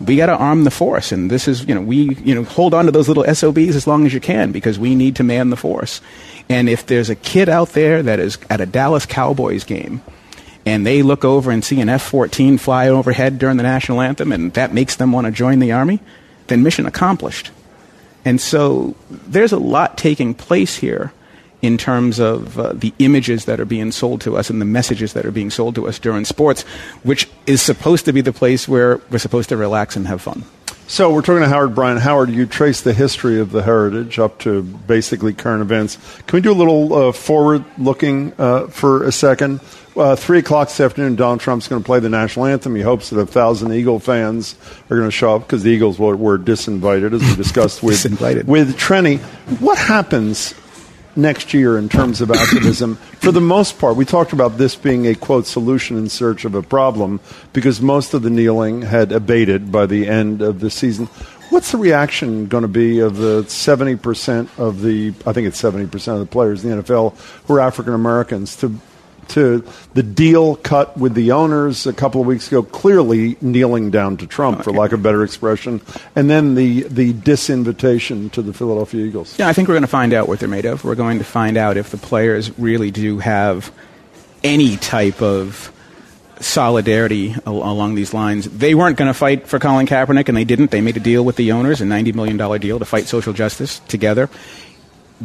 We 0.00 0.16
got 0.16 0.26
to 0.26 0.36
arm 0.36 0.64
the 0.64 0.70
force. 0.70 1.12
And 1.12 1.30
this 1.30 1.46
is, 1.46 1.64
you 1.64 1.74
know, 1.74 1.80
we, 1.80 2.14
you 2.16 2.34
know, 2.34 2.42
hold 2.42 2.74
on 2.74 2.86
to 2.86 2.90
those 2.90 3.06
little 3.06 3.24
SOBs 3.32 3.76
as 3.76 3.86
long 3.86 4.04
as 4.04 4.12
you 4.12 4.20
can 4.20 4.50
because 4.50 4.78
we 4.78 4.96
need 4.96 5.16
to 5.16 5.22
man 5.22 5.50
the 5.50 5.56
force. 5.56 6.00
And 6.48 6.68
if 6.68 6.86
there's 6.86 7.08
a 7.08 7.14
kid 7.14 7.48
out 7.48 7.68
there 7.70 8.02
that 8.02 8.18
is 8.18 8.38
at 8.50 8.60
a 8.60 8.66
Dallas 8.66 9.06
Cowboys 9.06 9.62
game 9.62 10.02
and 10.66 10.84
they 10.84 11.02
look 11.02 11.24
over 11.24 11.52
and 11.52 11.64
see 11.64 11.80
an 11.80 11.88
F 11.88 12.02
14 12.02 12.58
fly 12.58 12.88
overhead 12.88 13.38
during 13.38 13.58
the 13.58 13.62
national 13.62 14.00
anthem 14.00 14.32
and 14.32 14.52
that 14.54 14.74
makes 14.74 14.96
them 14.96 15.12
want 15.12 15.26
to 15.26 15.30
join 15.30 15.60
the 15.60 15.72
Army, 15.72 16.00
then 16.48 16.64
mission 16.64 16.86
accomplished. 16.86 17.52
And 18.24 18.40
so 18.40 18.96
there's 19.10 19.52
a 19.52 19.58
lot 19.58 19.98
taking 19.98 20.34
place 20.34 20.76
here 20.76 21.12
in 21.62 21.78
terms 21.78 22.18
of 22.18 22.58
uh, 22.58 22.72
the 22.74 22.92
images 22.98 23.44
that 23.46 23.60
are 23.60 23.64
being 23.64 23.92
sold 23.92 24.20
to 24.20 24.36
us 24.36 24.50
and 24.50 24.60
the 24.60 24.66
messages 24.66 25.12
that 25.14 25.24
are 25.24 25.30
being 25.30 25.50
sold 25.50 25.76
to 25.76 25.86
us 25.86 25.98
during 25.98 26.24
sports, 26.24 26.62
which 27.04 27.28
is 27.46 27.62
supposed 27.62 28.04
to 28.04 28.12
be 28.12 28.20
the 28.20 28.32
place 28.32 28.68
where 28.68 29.00
we're 29.10 29.18
supposed 29.18 29.48
to 29.48 29.56
relax 29.56 29.96
and 29.96 30.06
have 30.08 30.20
fun. 30.20 30.44
So 30.88 31.10
we're 31.10 31.22
talking 31.22 31.42
to 31.42 31.48
Howard 31.48 31.74
Bryant. 31.74 32.00
Howard, 32.00 32.30
you 32.30 32.44
trace 32.44 32.82
the 32.82 32.92
history 32.92 33.40
of 33.40 33.50
the 33.50 33.62
heritage 33.62 34.18
up 34.18 34.40
to 34.40 34.62
basically 34.62 35.32
current 35.32 35.62
events. 35.62 35.96
Can 36.26 36.36
we 36.36 36.40
do 36.42 36.52
a 36.52 36.52
little 36.52 36.92
uh, 36.92 37.12
forward-looking 37.12 38.34
uh, 38.36 38.66
for 38.66 39.04
a 39.04 39.12
second? 39.12 39.60
Uh, 39.96 40.16
three 40.16 40.38
o'clock 40.38 40.68
this 40.68 40.80
afternoon, 40.80 41.16
Donald 41.16 41.40
Trump's 41.40 41.68
going 41.68 41.80
to 41.80 41.86
play 41.86 42.00
the 42.00 42.08
national 42.08 42.46
anthem. 42.46 42.74
He 42.74 42.82
hopes 42.82 43.10
that 43.10 43.18
a 43.18 43.26
thousand 43.26 43.72
Eagle 43.72 44.00
fans 44.00 44.54
are 44.90 44.96
going 44.96 45.08
to 45.08 45.10
show 45.10 45.36
up 45.36 45.42
because 45.42 45.62
the 45.62 45.70
Eagles 45.70 45.98
were, 45.98 46.16
were 46.16 46.38
disinvited, 46.38 47.14
as 47.14 47.22
we 47.22 47.36
discussed 47.36 47.82
with 47.82 48.04
with 48.46 48.76
Trenni. 48.76 49.18
What 49.60 49.78
happens 49.78 50.54
next 51.16 51.54
year 51.54 51.78
in 51.78 51.88
terms 51.88 52.20
of 52.20 52.30
activism. 52.30 52.96
For 52.96 53.32
the 53.32 53.40
most 53.40 53.78
part, 53.78 53.96
we 53.96 54.04
talked 54.04 54.32
about 54.32 54.58
this 54.58 54.76
being 54.76 55.06
a 55.06 55.14
quote 55.14 55.46
solution 55.46 55.96
in 55.96 56.08
search 56.08 56.44
of 56.44 56.54
a 56.54 56.62
problem 56.62 57.20
because 57.52 57.80
most 57.80 58.14
of 58.14 58.22
the 58.22 58.30
kneeling 58.30 58.82
had 58.82 59.12
abated 59.12 59.70
by 59.70 59.86
the 59.86 60.08
end 60.08 60.42
of 60.42 60.60
the 60.60 60.70
season. 60.70 61.06
What's 61.50 61.72
the 61.72 61.78
reaction 61.78 62.46
going 62.46 62.62
to 62.62 62.68
be 62.68 63.00
of 63.00 63.18
the 63.18 63.42
70% 63.42 64.58
of 64.58 64.80
the, 64.80 65.12
I 65.26 65.32
think 65.32 65.48
it's 65.48 65.60
70% 65.60 66.14
of 66.14 66.20
the 66.20 66.26
players 66.26 66.64
in 66.64 66.70
the 66.70 66.82
NFL 66.82 67.14
who 67.46 67.54
are 67.54 67.60
African 67.60 67.92
Americans 67.92 68.56
to 68.56 68.74
to 69.28 69.64
the 69.94 70.02
deal 70.02 70.56
cut 70.56 70.96
with 70.96 71.14
the 71.14 71.32
owners 71.32 71.86
a 71.86 71.92
couple 71.92 72.20
of 72.20 72.26
weeks 72.26 72.48
ago, 72.48 72.62
clearly 72.62 73.36
kneeling 73.40 73.90
down 73.90 74.16
to 74.18 74.26
Trump, 74.26 74.62
for 74.62 74.72
lack 74.72 74.92
of 74.92 75.00
a 75.00 75.02
better 75.02 75.24
expression, 75.24 75.80
and 76.14 76.28
then 76.28 76.54
the, 76.54 76.82
the 76.82 77.12
disinvitation 77.12 78.30
to 78.32 78.42
the 78.42 78.52
Philadelphia 78.52 79.04
Eagles. 79.04 79.38
Yeah, 79.38 79.48
I 79.48 79.52
think 79.52 79.68
we're 79.68 79.74
going 79.74 79.82
to 79.82 79.88
find 79.88 80.12
out 80.12 80.28
what 80.28 80.40
they're 80.40 80.48
made 80.48 80.64
of. 80.64 80.84
We're 80.84 80.94
going 80.94 81.18
to 81.18 81.24
find 81.24 81.56
out 81.56 81.76
if 81.76 81.90
the 81.90 81.96
players 81.96 82.56
really 82.58 82.90
do 82.90 83.18
have 83.18 83.72
any 84.42 84.76
type 84.76 85.22
of 85.22 85.72
solidarity 86.40 87.34
along 87.46 87.94
these 87.94 88.12
lines. 88.12 88.46
They 88.46 88.74
weren't 88.74 88.96
going 88.96 89.08
to 89.08 89.14
fight 89.14 89.46
for 89.46 89.58
Colin 89.58 89.86
Kaepernick, 89.86 90.28
and 90.28 90.36
they 90.36 90.44
didn't. 90.44 90.70
They 90.70 90.80
made 90.80 90.96
a 90.96 91.00
deal 91.00 91.24
with 91.24 91.36
the 91.36 91.52
owners, 91.52 91.80
a 91.80 91.84
$90 91.84 92.14
million 92.14 92.60
deal 92.60 92.78
to 92.78 92.84
fight 92.84 93.06
social 93.06 93.32
justice 93.32 93.78
together. 93.80 94.28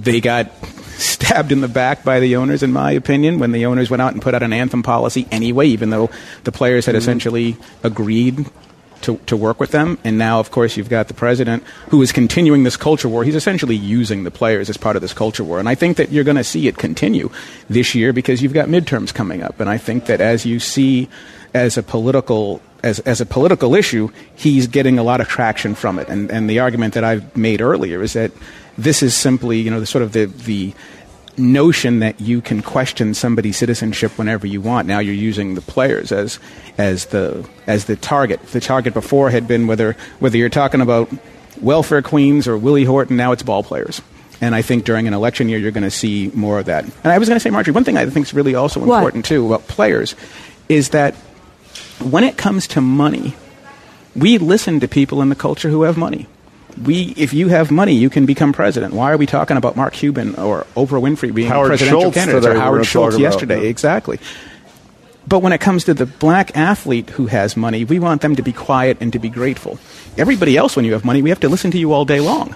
They 0.04 0.22
got 0.22 0.52
stabbed 0.98 1.52
in 1.52 1.62
the 1.62 1.68
back 1.68 2.04
by 2.04 2.20
the 2.20 2.36
owners, 2.36 2.64
in 2.64 2.72
my 2.72 2.92
opinion, 2.92 3.40
when 3.40 3.52
the 3.52 3.66
owners 3.66 3.90
went 3.90 4.02
out 4.02 4.14
and 4.14 4.22
put 4.22 4.34
out 4.34 4.44
an 4.44 4.54
anthem 4.54 4.84
policy 4.84 5.28
anyway, 5.32 5.68
even 5.68 5.90
though 5.90 6.10
the 6.44 6.52
players 6.52 6.86
had 6.86 6.94
mm-hmm. 6.94 7.00
essentially 7.00 7.58
agreed 7.84 8.46
to, 9.02 9.18
to 9.28 9.38
work 9.38 9.60
with 9.60 9.72
them. 9.72 9.98
And 10.04 10.18
now, 10.18 10.40
of 10.40 10.52
course, 10.52 10.78
you've 10.78 10.90
got 10.90 11.08
the 11.08 11.14
president 11.14 11.64
who 11.90 12.02
is 12.02 12.12
continuing 12.12 12.64
this 12.64 12.78
culture 12.78 13.08
war. 13.08 13.24
He's 13.24 13.36
essentially 13.36 13.76
using 13.76 14.24
the 14.24 14.32
players 14.32 14.70
as 14.70 14.78
part 14.78 14.96
of 14.96 15.02
this 15.02 15.14
culture 15.14 15.44
war. 15.44 15.60
And 15.60 15.70
I 15.70 15.76
think 15.76 15.98
that 15.98 16.12
you're 16.12 16.24
going 16.24 16.38
to 16.38 16.44
see 16.44 16.68
it 16.68 16.78
continue 16.78 17.30
this 17.70 17.94
year 17.96 18.14
because 18.14 18.42
you've 18.42 18.54
got 18.54 18.68
midterms 18.68 19.14
coming 19.14 19.44
up. 19.44 19.60
And 19.60 19.70
I 19.70 19.78
think 19.78 20.06
that 20.08 20.22
as 20.22 20.46
you 20.46 20.60
see 20.60 21.10
as 21.54 21.78
a 21.78 21.84
political 21.84 22.62
as, 22.84 23.00
as 23.00 23.22
a 23.22 23.26
political 23.26 23.74
issue, 23.74 24.10
he's 24.36 24.68
getting 24.68 25.00
a 25.00 25.04
lot 25.04 25.20
of 25.20 25.28
traction 25.28 25.74
from 25.74 25.98
it. 25.98 26.08
And, 26.10 26.30
and 26.30 26.48
the 26.48 26.60
argument 26.60 26.94
that 26.94 27.04
I've 27.04 27.36
made 27.36 27.60
earlier 27.60 28.04
is 28.04 28.14
that 28.14 28.32
this 28.78 29.02
is 29.02 29.16
simply, 29.16 29.60
you 29.60 29.72
know, 29.72 29.80
the 29.80 29.86
sort 29.86 30.04
of 30.04 30.14
the, 30.14 30.26
the 30.26 30.74
notion 31.38 32.00
that 32.00 32.20
you 32.20 32.42
can 32.42 32.62
question 32.62 33.14
somebody's 33.14 33.58
citizenship 33.58 34.18
whenever 34.18 34.48
you 34.48 34.62
want. 34.62 34.88
Now 34.88 35.00
you're 35.00 35.14
using 35.14 35.56
the 35.56 35.62
players 35.62 36.12
as 36.12 36.40
as 36.78 37.08
the 37.08 37.48
as 37.68 37.86
the 37.86 37.96
target. 37.96 38.42
The 38.48 38.60
target 38.60 38.94
before 38.94 39.30
had 39.30 39.48
been 39.48 39.68
whether 39.68 39.96
whether 40.20 40.38
you're 40.38 40.50
talking 40.50 40.82
about 40.82 41.10
welfare 41.62 42.02
queens 42.02 42.48
or 42.48 42.58
Willie 42.58 42.86
Horton. 42.86 43.18
Now 43.18 43.32
it's 43.32 43.44
ball 43.44 43.64
players. 43.64 44.02
And 44.40 44.54
I 44.54 44.62
think 44.62 44.86
during 44.86 45.08
an 45.08 45.16
election 45.16 45.50
year, 45.50 45.58
you're 45.58 45.72
going 45.72 45.84
to 45.84 45.90
see 45.90 46.30
more 46.36 46.60
of 46.60 46.68
that. 46.68 46.84
And 46.84 47.08
I 47.12 47.18
was 47.18 47.28
going 47.28 47.38
to 47.38 47.40
say, 47.40 47.50
Margery, 47.50 47.74
one 47.74 47.84
thing 47.84 47.98
I 47.98 48.06
think 48.06 48.28
is 48.28 48.36
really 48.36 48.54
also 48.54 48.80
What? 48.80 48.98
important 48.98 49.26
too 49.26 49.48
about 49.48 49.68
players 49.68 50.16
is 50.70 50.90
that 50.90 51.16
when 52.00 52.24
it 52.24 52.38
comes 52.38 52.68
to 52.68 52.82
money, 52.82 53.36
we 54.16 54.38
listen 54.38 54.80
to 54.82 54.88
people 54.88 55.24
in 55.24 55.30
the 55.30 55.36
culture 55.36 55.70
who 55.70 55.84
have 55.84 55.98
money. 55.98 56.28
We, 56.84 57.14
if 57.18 57.34
you 57.34 57.48
have 57.48 57.72
money, 57.72 57.94
you 57.94 58.10
can 58.10 58.26
become 58.26 58.54
president. 58.54 58.94
Why 58.94 59.12
are 59.12 59.18
we 59.18 59.26
talking 59.26 59.58
about 59.58 59.76
Mark 59.76 59.94
Cuban 59.94 60.36
or 60.36 60.66
Oprah 60.76 61.02
Winfrey 61.02 61.34
being 61.34 61.48
Howard 61.48 61.70
presidential 61.70 62.02
Schultz 62.02 62.16
candidates 62.16 62.46
or 62.46 62.54
Howard 62.56 62.86
Schultz 62.86 63.16
talk 63.16 63.20
about, 63.20 63.32
yesterday? 63.32 63.64
yeah. 63.64 63.70
Exactly. 63.70 64.20
But 65.28 65.40
when 65.40 65.52
it 65.52 65.60
comes 65.60 65.86
to 65.86 65.94
the 65.94 66.06
black 66.06 66.56
athlete 66.56 67.10
who 67.10 67.26
has 67.28 67.58
money, 67.58 67.84
we 67.84 68.00
want 68.00 68.22
them 68.22 68.36
to 68.38 68.42
be 68.42 68.54
quiet 68.54 68.98
and 69.02 69.12
to 69.12 69.20
be 69.20 69.30
grateful. 69.30 69.78
Everybody 70.18 70.56
else, 70.56 70.76
when 70.76 70.86
you 70.86 70.94
have 70.94 71.04
money, 71.04 71.22
we 71.22 71.30
have 71.30 71.42
to 71.42 71.50
listen 71.50 71.72
to 71.72 71.78
you 71.78 71.92
all 71.92 72.06
day 72.06 72.22
long. 72.22 72.56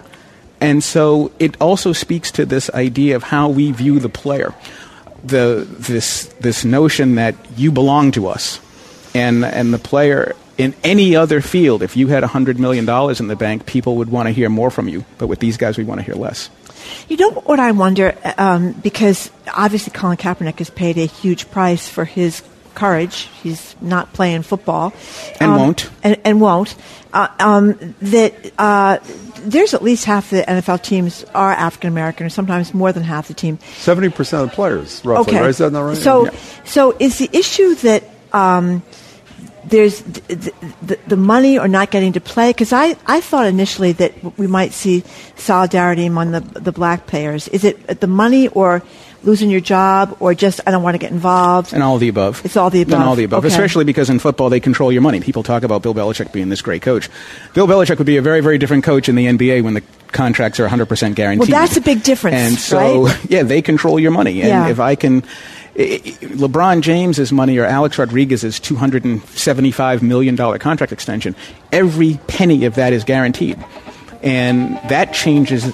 And 0.62 0.84
so 0.84 1.32
it 1.40 1.60
also 1.60 1.92
speaks 1.92 2.32
to 2.34 2.46
this 2.46 2.70
idea 2.70 3.16
of 3.16 3.24
how 3.24 3.50
we 3.50 3.72
view 3.72 4.00
the 4.00 4.10
player. 4.10 4.54
The, 5.24 5.68
this, 5.68 6.26
this 6.40 6.64
notion 6.64 7.16
that 7.16 7.36
you 7.58 7.72
belong 7.72 8.12
to 8.14 8.28
us. 8.28 8.60
And, 9.14 9.44
and 9.44 9.74
the 9.74 9.78
player 9.78 10.36
in 10.62 10.76
any 10.84 11.16
other 11.16 11.42
field, 11.42 11.82
if 11.82 11.98
you 11.98 12.08
had 12.08 12.24
$100 12.24 12.58
million 12.60 12.88
in 13.20 13.28
the 13.28 13.36
bank, 13.36 13.66
people 13.66 13.96
would 13.98 14.10
want 14.10 14.28
to 14.28 14.32
hear 14.32 14.50
more 14.50 14.70
from 14.70 14.88
you. 14.88 15.04
But 15.18 15.28
with 15.28 15.40
these 15.40 15.58
guys, 15.58 15.78
we 15.78 15.84
want 15.84 16.00
to 16.00 16.06
hear 16.06 16.16
less. 16.16 16.50
You 17.10 17.18
know 17.18 17.32
what 17.32 17.60
I 17.60 17.72
wonder? 17.72 18.16
Um, 18.38 18.74
because 18.74 19.30
obviously 19.56 19.92
Colin 19.92 20.18
Kaepernick 20.18 20.60
has 20.60 20.70
paid 20.70 20.98
a 20.98 21.06
huge 21.06 21.50
price 21.52 21.88
for 21.88 22.06
his 22.06 22.44
courage. 22.76 23.28
He's 23.44 23.76
not 23.82 24.14
playing 24.14 24.44
football, 24.44 24.94
And 25.40 25.52
Um, 25.52 25.58
won't. 25.58 25.90
and, 26.04 26.18
and 26.24 26.40
won't. 26.42 26.76
Uh, 27.14 27.28
um, 27.40 27.96
that 28.02 28.34
uh, 28.58 29.00
there's 29.44 29.74
at 29.74 29.84
least 29.84 30.06
half 30.06 30.30
the 30.30 30.44
NFL 30.48 30.82
teams 30.82 31.26
are 31.36 31.52
African 31.52 31.90
American, 31.90 32.26
or 32.26 32.30
sometimes 32.30 32.74
more 32.74 32.94
than 32.94 33.04
half 33.04 33.28
the 33.28 33.34
team. 33.34 33.58
70% 33.82 34.44
of 34.44 34.50
the 34.50 34.56
players, 34.56 35.02
roughly, 35.04 35.34
Okay, 35.34 35.42
right? 35.42 35.50
Is 35.50 35.58
that 35.58 35.72
not 35.72 35.82
right? 35.82 35.98
So, 35.98 36.26
Yeah. 36.26 36.32
so 36.66 36.96
is 37.00 37.18
the 37.18 37.30
issue 37.34 37.76
that 37.76 38.04
um, 38.34 38.82
there's 39.66 40.02
the, 40.02 40.54
the, 40.82 41.00
the 41.08 41.16
money 41.18 41.58
or 41.60 41.68
not 41.68 41.92
getting 41.92 42.14
to 42.14 42.22
play? 42.22 42.50
Because 42.52 42.74
I, 42.74 42.96
I 43.06 43.22
thought 43.22 43.46
initially 43.46 43.92
that 43.94 44.38
we 44.38 44.48
might 44.48 44.74
see 44.74 45.04
solidarity 45.36 46.06
among 46.06 46.32
the 46.32 46.40
the 46.40 46.72
black 46.72 47.08
players. 47.08 47.48
Is 47.50 47.64
it 47.64 47.78
uh, 47.90 47.94
the 47.94 48.08
money 48.08 48.48
or 48.50 48.82
losing 49.24 49.52
your 49.52 49.62
job 49.62 50.18
or 50.20 50.34
just 50.34 50.62
I 50.66 50.72
don't 50.72 50.82
want 50.84 50.96
to 50.96 51.00
get 51.00 51.12
involved? 51.12 51.74
And 51.74 51.84
all 51.84 51.98
the 52.00 52.08
above. 52.10 52.44
It's 52.44 52.58
all 52.58 52.70
the 52.70 52.82
above. 52.82 52.94
And 53.00 53.04
all 53.04 53.16
the 53.16 53.24
above. 53.24 53.46
Okay. 53.46 53.54
Especially 53.54 53.84
because 53.86 54.10
in 54.10 54.20
football 54.20 54.50
they 54.50 54.60
control 54.60 54.92
your 54.92 55.02
money. 55.04 55.20
People 55.20 55.44
talk 55.44 55.64
about 55.64 55.84
Bill 55.84 55.94
Belichick 55.94 56.32
being 56.32 56.50
this 56.50 56.62
great 56.62 56.82
coach. 56.82 57.10
Bill 57.54 57.68
Belichick 57.68 57.98
would 57.98 58.08
be 58.08 58.18
a 58.18 58.22
very, 58.22 58.42
very 58.42 58.58
different 58.58 58.84
coach 58.84 59.10
in 59.10 59.16
the 59.16 59.28
NBA 59.28 59.64
when 59.64 59.76
the 59.76 59.84
contracts 60.12 60.60
are 60.60 60.68
100% 60.68 61.16
guaranteed. 61.16 61.50
Well, 61.52 61.62
that's 61.62 61.78
a 61.78 61.82
big 61.82 62.04
difference, 62.04 62.36
And 62.36 62.56
so, 62.58 63.06
right? 63.06 63.26
yeah, 63.30 63.44
they 63.44 63.62
control 63.62 64.00
your 64.00 64.12
money. 64.12 64.42
And 64.42 64.50
Yeah. 64.50 64.70
if 64.70 64.80
I 64.80 64.96
can. 64.96 65.24
LeBron 65.82 66.82
James's 66.82 67.32
money 67.32 67.58
or 67.58 67.66
Alex 67.66 67.98
Rodriguez's 67.98 68.60
$275 68.60 70.02
million 70.02 70.36
contract 70.36 70.92
extension, 70.92 71.36
every 71.72 72.20
penny 72.28 72.66
of 72.66 72.76
that 72.76 72.94
is 72.94 73.04
guaranteed. 73.04 73.64
And 74.24 74.78
that 74.90 75.14
changes 75.14 75.72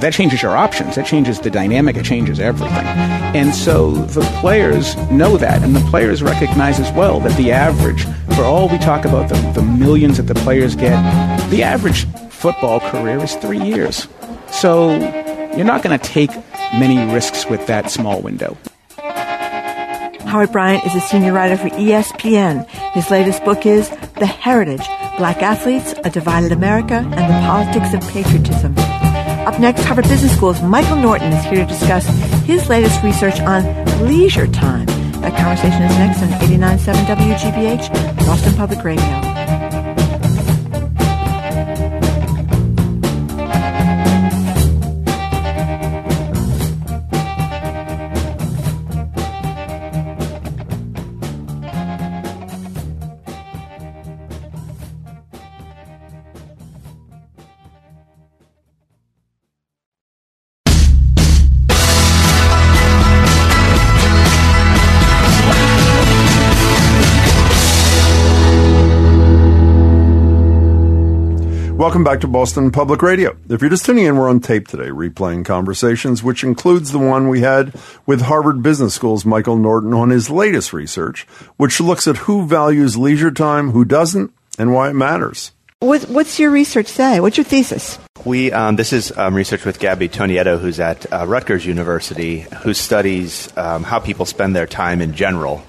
that 0.00 0.14
changes 0.14 0.40
your 0.40 0.56
options. 0.56 0.96
That 0.96 1.06
changes 1.06 1.40
the 1.40 1.50
dynamic. 1.50 1.96
It 1.96 2.04
changes 2.04 2.40
everything. 2.40 2.86
And 2.86 3.54
so 3.54 3.90
the 3.90 4.22
players 4.40 4.96
know 5.10 5.36
that, 5.36 5.62
and 5.62 5.76
the 5.76 5.86
players 5.90 6.22
recognize 6.22 6.80
as 6.80 6.90
well 6.92 7.20
that 7.20 7.36
the 7.36 7.52
average, 7.52 8.04
for 8.34 8.44
all 8.44 8.68
we 8.68 8.78
talk 8.78 9.04
about 9.04 9.28
the, 9.28 9.36
the 9.52 9.62
millions 9.62 10.16
that 10.16 10.22
the 10.22 10.34
players 10.36 10.74
get, 10.74 11.00
the 11.50 11.62
average 11.62 12.06
football 12.30 12.80
career 12.80 13.18
is 13.18 13.34
three 13.36 13.60
years. 13.60 14.08
So 14.50 14.96
you're 15.54 15.66
not 15.66 15.82
going 15.82 15.98
to 15.98 16.04
take 16.04 16.30
many 16.72 17.12
risks 17.12 17.46
with 17.46 17.66
that 17.66 17.90
small 17.90 18.20
window. 18.22 18.56
Howard 20.30 20.52
Bryant 20.52 20.86
is 20.86 20.94
a 20.94 21.00
senior 21.00 21.32
writer 21.32 21.56
for 21.56 21.70
ESPN. 21.70 22.64
His 22.92 23.10
latest 23.10 23.44
book 23.44 23.66
is 23.66 23.90
The 24.20 24.26
Heritage 24.26 24.86
Black 25.18 25.42
Athletes, 25.42 25.92
A 26.04 26.08
Divided 26.08 26.52
America, 26.52 26.98
and 26.98 27.12
the 27.12 27.46
Politics 27.48 27.92
of 27.92 28.12
Patriotism. 28.12 28.76
Up 28.78 29.58
next, 29.58 29.82
Harvard 29.82 30.06
Business 30.06 30.32
School's 30.36 30.62
Michael 30.62 30.94
Norton 30.94 31.32
is 31.32 31.44
here 31.46 31.66
to 31.66 31.66
discuss 31.66 32.06
his 32.44 32.68
latest 32.68 33.02
research 33.02 33.40
on 33.40 33.64
leisure 34.06 34.46
time. 34.46 34.86
That 35.20 35.36
conversation 35.36 35.82
is 35.82 35.98
next 35.98 36.22
on 36.22 36.28
89.7 36.28 37.06
WGBH, 37.06 38.16
Boston 38.18 38.54
Public 38.54 38.84
Radio. 38.84 39.29
Welcome 71.90 72.04
back 72.04 72.20
to 72.20 72.28
Boston 72.28 72.70
Public 72.70 73.02
Radio. 73.02 73.36
If 73.48 73.60
you're 73.60 73.68
just 73.68 73.84
tuning 73.84 74.04
in, 74.04 74.16
we're 74.16 74.30
on 74.30 74.38
tape 74.38 74.68
today, 74.68 74.90
replaying 74.90 75.44
conversations, 75.44 76.22
which 76.22 76.44
includes 76.44 76.92
the 76.92 77.00
one 77.00 77.28
we 77.28 77.40
had 77.40 77.74
with 78.06 78.20
Harvard 78.20 78.62
Business 78.62 78.94
School's 78.94 79.24
Michael 79.24 79.56
Norton 79.56 79.92
on 79.92 80.10
his 80.10 80.30
latest 80.30 80.72
research, 80.72 81.24
which 81.56 81.80
looks 81.80 82.06
at 82.06 82.16
who 82.16 82.46
values 82.46 82.96
leisure 82.96 83.32
time, 83.32 83.72
who 83.72 83.84
doesn't, 83.84 84.32
and 84.56 84.72
why 84.72 84.90
it 84.90 84.92
matters. 84.92 85.50
What, 85.80 86.02
what's 86.02 86.38
your 86.38 86.52
research 86.52 86.86
say? 86.86 87.18
What's 87.18 87.36
your 87.36 87.44
thesis? 87.44 87.98
We 88.24 88.52
um, 88.52 88.76
this 88.76 88.92
is 88.92 89.10
um, 89.18 89.34
research 89.34 89.64
with 89.64 89.80
Gabby 89.80 90.08
Tonietto, 90.08 90.60
who's 90.60 90.78
at 90.78 91.12
uh, 91.12 91.26
Rutgers 91.26 91.66
University, 91.66 92.46
who 92.62 92.72
studies 92.72 93.52
um, 93.56 93.82
how 93.82 93.98
people 93.98 94.26
spend 94.26 94.54
their 94.54 94.68
time 94.68 95.00
in 95.00 95.14
general. 95.14 95.64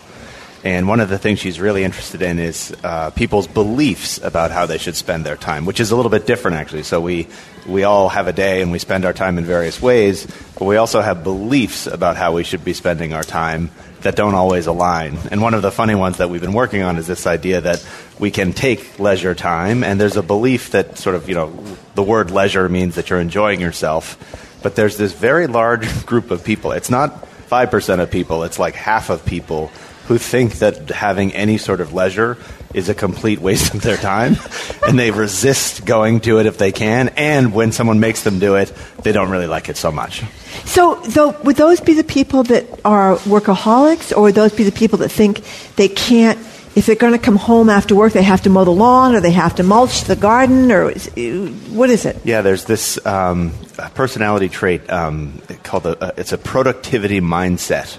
And 0.63 0.88
one 0.88 1.00
of 1.00 1.10
the 1.10 1.17
things 1.17 1.39
she's 1.39 1.60
really 1.60 1.84
interested 1.84 2.21
in 2.21 2.38
is 2.38 2.76
uh, 2.84 3.10
people's 3.12 3.47
beliefs 3.47 4.19
about 4.19 4.52
how 4.52 4.67
they 4.67 4.78
should 4.78 4.95
spend 4.95 5.26
their 5.26 5.36
time, 5.36 5.65
which 5.65 5.80
is 5.80 5.91
a 5.91 5.95
little 5.95 6.12
bit 6.12 6.28
different 6.28 6.58
actually. 6.58 6.84
So 6.84 7.02
we 7.02 7.28
we 7.67 7.84
all 7.84 8.10
have 8.10 8.28
a 8.28 8.34
day 8.34 8.62
and 8.62 8.71
we 8.71 8.80
spend 8.80 9.06
our 9.06 9.13
time 9.13 9.38
in 9.38 9.45
various 9.45 9.82
ways, 9.82 10.28
but 10.58 10.65
we 10.65 10.78
also 10.78 11.02
have 11.02 11.24
beliefs 11.24 11.88
about 11.88 12.15
how 12.15 12.34
we 12.34 12.43
should 12.43 12.63
be 12.63 12.74
spending 12.74 13.13
our 13.13 13.24
time 13.24 13.71
that 14.02 14.15
don't 14.15 14.36
always 14.36 14.67
align. 14.67 15.17
And 15.32 15.41
one 15.41 15.54
of 15.54 15.62
the 15.62 15.71
funny 15.71 15.95
ones 15.95 16.17
that 16.17 16.30
we've 16.30 16.41
been 16.41 16.54
working 16.54 16.82
on 16.82 16.97
is 16.97 17.08
this 17.08 17.28
idea 17.28 17.62
that 17.62 17.86
we 18.19 18.32
can 18.32 18.54
take 18.54 19.00
leisure 19.00 19.36
time, 19.36 19.84
and 19.84 20.00
there's 20.00 20.17
a 20.17 20.24
belief 20.24 20.71
that 20.71 20.97
sort 20.97 21.15
of, 21.15 21.30
you 21.30 21.36
know, 21.36 21.54
the 21.93 22.04
word 22.04 22.32
leisure 22.32 22.67
means 22.67 22.95
that 22.95 23.10
you're 23.10 23.19
enjoying 23.19 23.62
yourself, 23.62 24.60
but 24.63 24.76
there's 24.76 24.97
this 24.97 25.13
very 25.13 25.47
large 25.47 26.06
group 26.06 26.32
of 26.32 26.43
people. 26.43 26.71
It's 26.71 26.89
not 26.89 27.28
5% 27.50 28.00
of 28.00 28.10
people, 28.10 28.43
it's 28.43 28.58
like 28.58 28.76
half 28.76 29.10
of 29.10 29.26
people 29.26 29.71
who 30.07 30.17
think 30.17 30.59
that 30.59 30.89
having 30.89 31.33
any 31.33 31.57
sort 31.57 31.81
of 31.81 31.93
leisure 31.93 32.37
is 32.73 32.89
a 32.89 32.93
complete 32.93 33.39
waste 33.39 33.73
of 33.73 33.81
their 33.81 33.97
time, 33.97 34.37
and 34.87 34.97
they 34.97 35.11
resist 35.11 35.85
going 35.85 36.19
to 36.21 36.39
it 36.39 36.45
if 36.45 36.57
they 36.57 36.71
can, 36.71 37.09
and 37.09 37.53
when 37.53 37.71
someone 37.71 37.99
makes 37.99 38.23
them 38.23 38.39
do 38.39 38.55
it, 38.55 38.71
they 39.03 39.11
don't 39.11 39.29
really 39.29 39.47
like 39.47 39.69
it 39.69 39.77
so 39.77 39.91
much. 39.91 40.23
So, 40.65 40.95
though, 40.95 41.31
would 41.43 41.55
those 41.55 41.81
be 41.81 41.93
the 41.93 42.03
people 42.03 42.43
that 42.43 42.65
are 42.85 43.17
workaholics, 43.17 44.15
or 44.15 44.23
would 44.23 44.35
those 44.35 44.53
be 44.53 44.63
the 44.63 44.71
people 44.71 44.99
that 44.99 45.09
think 45.09 45.43
they 45.75 45.87
can't, 45.87 46.39
if 46.75 46.85
they're 46.85 46.95
going 46.95 47.13
to 47.13 47.19
come 47.19 47.35
home 47.35 47.69
after 47.69 47.95
work, 47.95 48.13
they 48.13 48.23
have 48.23 48.41
to 48.43 48.49
mow 48.49 48.63
the 48.63 48.71
lawn, 48.71 49.15
or 49.15 49.19
they 49.19 49.31
have 49.31 49.55
to 49.55 49.63
mulch 49.63 50.05
the 50.05 50.15
garden, 50.15 50.71
or 50.71 50.91
what 50.91 51.89
is 51.89 52.05
it? 52.05 52.17
Yeah, 52.23 52.41
there's 52.41 52.65
this 52.65 53.03
um, 53.05 53.51
personality 53.95 54.49
trait 54.49 54.89
um, 54.89 55.41
called 55.63 55.85
a, 55.85 56.01
uh, 56.01 56.11
it's 56.17 56.31
a 56.31 56.37
productivity 56.37 57.19
mindset. 57.19 57.97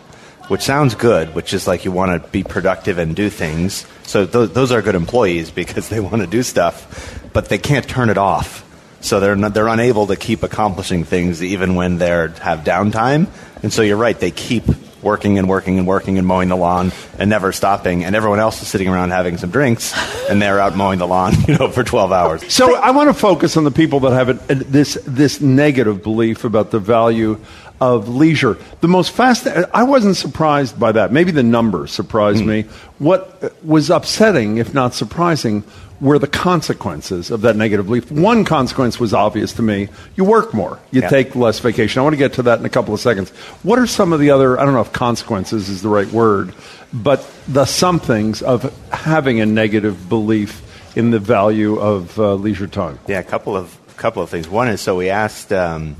Which 0.48 0.62
sounds 0.62 0.94
good, 0.94 1.34
which 1.34 1.54
is 1.54 1.66
like 1.66 1.84
you 1.84 1.92
want 1.92 2.22
to 2.22 2.28
be 2.30 2.42
productive 2.42 2.98
and 2.98 3.14
do 3.16 3.30
things. 3.30 3.86
So 4.02 4.26
those, 4.26 4.52
those 4.52 4.72
are 4.72 4.82
good 4.82 4.94
employees 4.94 5.50
because 5.62 5.88
they 5.88 6.00
want 6.00 6.22
to 6.22 6.26
do 6.26 6.42
stuff, 6.42 7.20
but 7.32 7.48
they 7.48 7.58
can't 7.58 7.88
turn 7.88 8.10
it 8.10 8.18
off. 8.18 8.68
So 9.00 9.18
they're 9.18 9.34
not, 9.34 9.54
they're 9.54 9.68
unable 9.68 10.06
to 10.08 10.16
keep 10.16 10.42
accomplishing 10.42 11.04
things 11.04 11.42
even 11.42 11.74
when 11.74 11.98
they 11.98 12.08
have 12.08 12.60
downtime. 12.60 13.26
And 13.62 13.72
so 13.72 13.82
you're 13.82 13.96
right, 13.96 14.18
they 14.18 14.30
keep 14.30 14.64
working 15.02 15.38
and 15.38 15.48
working 15.48 15.78
and 15.78 15.86
working 15.86 16.16
and 16.18 16.26
mowing 16.26 16.48
the 16.48 16.56
lawn 16.56 16.92
and 17.18 17.28
never 17.28 17.52
stopping 17.52 18.04
and 18.04 18.14
everyone 18.14 18.38
else 18.38 18.62
is 18.62 18.68
sitting 18.68 18.88
around 18.88 19.10
having 19.10 19.36
some 19.36 19.50
drinks 19.50 19.92
and 20.30 20.40
they're 20.40 20.60
out 20.60 20.76
mowing 20.76 20.98
the 20.98 21.06
lawn 21.06 21.32
you 21.48 21.58
know 21.58 21.68
for 21.68 21.82
12 21.82 22.12
hours 22.12 22.52
so 22.52 22.76
i 22.76 22.92
want 22.92 23.08
to 23.08 23.14
focus 23.14 23.56
on 23.56 23.64
the 23.64 23.70
people 23.70 24.00
that 24.00 24.12
have 24.12 24.46
this 24.70 24.94
this 25.06 25.40
negative 25.40 26.02
belief 26.02 26.44
about 26.44 26.70
the 26.70 26.78
value 26.78 27.38
of 27.82 28.08
leisure. 28.08 28.56
The 28.80 28.86
most 28.86 29.10
fascinating, 29.10 29.68
I 29.74 29.82
wasn't 29.82 30.16
surprised 30.16 30.78
by 30.78 30.92
that. 30.92 31.10
Maybe 31.10 31.32
the 31.32 31.42
number 31.42 31.88
surprised 31.88 32.44
mm. 32.44 32.46
me. 32.46 32.62
What 33.00 33.52
was 33.64 33.90
upsetting, 33.90 34.58
if 34.58 34.72
not 34.72 34.94
surprising, 34.94 35.64
were 36.00 36.20
the 36.20 36.28
consequences 36.28 37.32
of 37.32 37.40
that 37.40 37.56
negative 37.56 37.86
belief. 37.86 38.10
One 38.12 38.44
consequence 38.44 39.00
was 39.00 39.12
obvious 39.12 39.54
to 39.54 39.62
me. 39.62 39.88
You 40.14 40.24
work 40.24 40.54
more. 40.54 40.78
You 40.92 41.00
yeah. 41.02 41.08
take 41.08 41.34
less 41.34 41.58
vacation. 41.58 41.98
I 41.98 42.02
want 42.04 42.12
to 42.12 42.18
get 42.18 42.34
to 42.34 42.42
that 42.44 42.60
in 42.60 42.64
a 42.64 42.70
couple 42.70 42.94
of 42.94 43.00
seconds. 43.00 43.30
What 43.64 43.80
are 43.80 43.86
some 43.88 44.12
of 44.12 44.20
the 44.20 44.30
other, 44.30 44.60
I 44.60 44.64
don't 44.64 44.74
know 44.74 44.80
if 44.80 44.92
consequences 44.92 45.68
is 45.68 45.82
the 45.82 45.88
right 45.88 46.10
word, 46.12 46.54
but 46.92 47.28
the 47.48 47.64
somethings 47.64 48.42
of 48.42 48.72
having 48.90 49.40
a 49.40 49.46
negative 49.46 50.08
belief 50.08 50.62
in 50.96 51.10
the 51.10 51.18
value 51.18 51.80
of 51.80 52.16
uh, 52.16 52.34
leisure 52.34 52.68
time? 52.68 53.00
Yeah, 53.08 53.18
a 53.18 53.24
couple 53.24 53.56
of, 53.56 53.76
couple 53.96 54.22
of 54.22 54.30
things. 54.30 54.48
One 54.48 54.68
is, 54.68 54.80
so 54.80 54.96
we 54.96 55.10
asked, 55.10 55.52
um, 55.52 55.96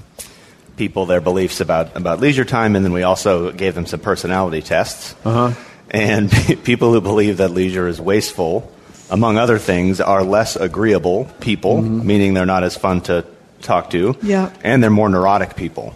people 0.82 1.06
their 1.06 1.20
beliefs 1.20 1.60
about, 1.60 1.96
about 1.96 2.18
leisure 2.18 2.44
time, 2.44 2.74
and 2.74 2.84
then 2.84 2.92
we 2.92 3.04
also 3.04 3.52
gave 3.52 3.72
them 3.76 3.86
some 3.86 4.00
personality 4.00 4.60
tests. 4.60 5.14
Uh-huh. 5.24 5.54
And 5.90 6.28
people 6.64 6.92
who 6.92 7.00
believe 7.00 7.36
that 7.36 7.52
leisure 7.52 7.86
is 7.86 8.00
wasteful, 8.00 8.68
among 9.08 9.38
other 9.38 9.58
things, 9.58 10.00
are 10.00 10.24
less 10.24 10.56
agreeable 10.56 11.26
people, 11.38 11.76
mm-hmm. 11.76 12.04
meaning 12.04 12.34
they're 12.34 12.46
not 12.46 12.64
as 12.64 12.76
fun 12.76 13.00
to 13.02 13.24
talk 13.60 13.90
to, 13.90 14.16
yeah. 14.22 14.52
and 14.64 14.82
they're 14.82 14.90
more 14.90 15.08
neurotic 15.08 15.54
people. 15.54 15.94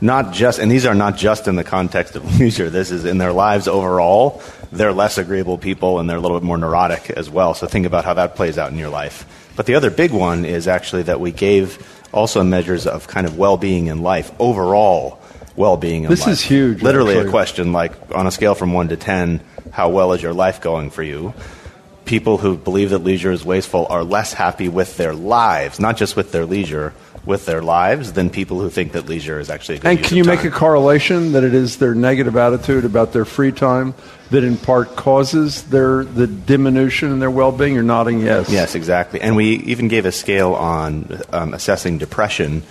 Not 0.00 0.32
just, 0.32 0.60
and 0.60 0.70
these 0.70 0.86
are 0.86 0.94
not 0.94 1.16
just 1.16 1.48
in 1.48 1.56
the 1.56 1.64
context 1.64 2.14
of 2.14 2.22
leisure. 2.38 2.70
This 2.70 2.92
is 2.92 3.04
in 3.04 3.18
their 3.18 3.32
lives 3.32 3.66
overall. 3.66 4.40
They're 4.70 4.92
less 4.92 5.18
agreeable 5.18 5.58
people, 5.58 5.98
and 5.98 6.08
they're 6.08 6.18
a 6.18 6.20
little 6.20 6.38
bit 6.38 6.46
more 6.46 6.58
neurotic 6.58 7.10
as 7.10 7.28
well. 7.28 7.54
So 7.54 7.66
think 7.66 7.86
about 7.86 8.04
how 8.04 8.14
that 8.14 8.36
plays 8.36 8.56
out 8.56 8.70
in 8.70 8.78
your 8.78 8.90
life. 8.90 9.26
But 9.56 9.66
the 9.66 9.74
other 9.74 9.90
big 9.90 10.12
one 10.12 10.44
is 10.44 10.68
actually 10.68 11.02
that 11.10 11.18
we 11.18 11.32
gave 11.32 11.84
also 12.12 12.42
measures 12.42 12.86
of 12.86 13.06
kind 13.08 13.26
of 13.26 13.38
well-being 13.38 13.86
in 13.86 14.02
life, 14.02 14.30
overall 14.38 15.20
well-being 15.56 16.04
in 16.04 16.10
this 16.10 16.20
life. 16.20 16.28
This 16.30 16.40
is 16.40 16.44
huge. 16.44 16.82
Literally 16.82 17.14
actually. 17.14 17.28
a 17.28 17.30
question 17.30 17.72
like 17.72 17.92
on 18.14 18.26
a 18.26 18.30
scale 18.30 18.54
from 18.54 18.72
1 18.72 18.88
to 18.88 18.96
10, 18.96 19.40
how 19.72 19.90
well 19.90 20.12
is 20.12 20.22
your 20.22 20.32
life 20.32 20.60
going 20.60 20.90
for 20.90 21.02
you? 21.02 21.34
People 22.04 22.38
who 22.38 22.56
believe 22.56 22.90
that 22.90 23.00
leisure 23.00 23.32
is 23.32 23.44
wasteful 23.44 23.86
are 23.90 24.02
less 24.02 24.32
happy 24.32 24.68
with 24.68 24.96
their 24.96 25.14
lives, 25.14 25.78
not 25.78 25.96
just 25.96 26.16
with 26.16 26.32
their 26.32 26.46
leisure, 26.46 26.94
with 27.28 27.44
their 27.44 27.60
lives 27.60 28.14
than 28.14 28.30
people 28.30 28.58
who 28.58 28.70
think 28.70 28.92
that 28.92 29.06
leisure 29.06 29.38
is 29.38 29.50
actually 29.50 29.76
a 29.76 29.80
good 29.80 29.88
And 29.88 30.02
can 30.02 30.16
you 30.16 30.24
make 30.24 30.44
a 30.44 30.50
correlation 30.50 31.32
that 31.32 31.44
it 31.44 31.52
is 31.52 31.76
their 31.76 31.94
negative 31.94 32.36
attitude 32.36 32.86
about 32.86 33.12
their 33.12 33.26
free 33.26 33.52
time 33.52 33.92
that 34.30 34.42
in 34.44 34.56
part 34.56 34.96
causes 34.96 35.64
their 35.64 36.04
the 36.04 36.26
diminution 36.26 37.12
in 37.12 37.18
their 37.18 37.30
well-being? 37.30 37.74
You're 37.74 37.82
nodding 37.82 38.20
yes. 38.20 38.50
Yes, 38.50 38.74
exactly. 38.74 39.20
And 39.20 39.36
we 39.36 39.56
even 39.56 39.88
gave 39.88 40.06
a 40.06 40.12
scale 40.12 40.54
on 40.54 41.20
um, 41.30 41.52
assessing 41.52 41.98
depression. 41.98 42.62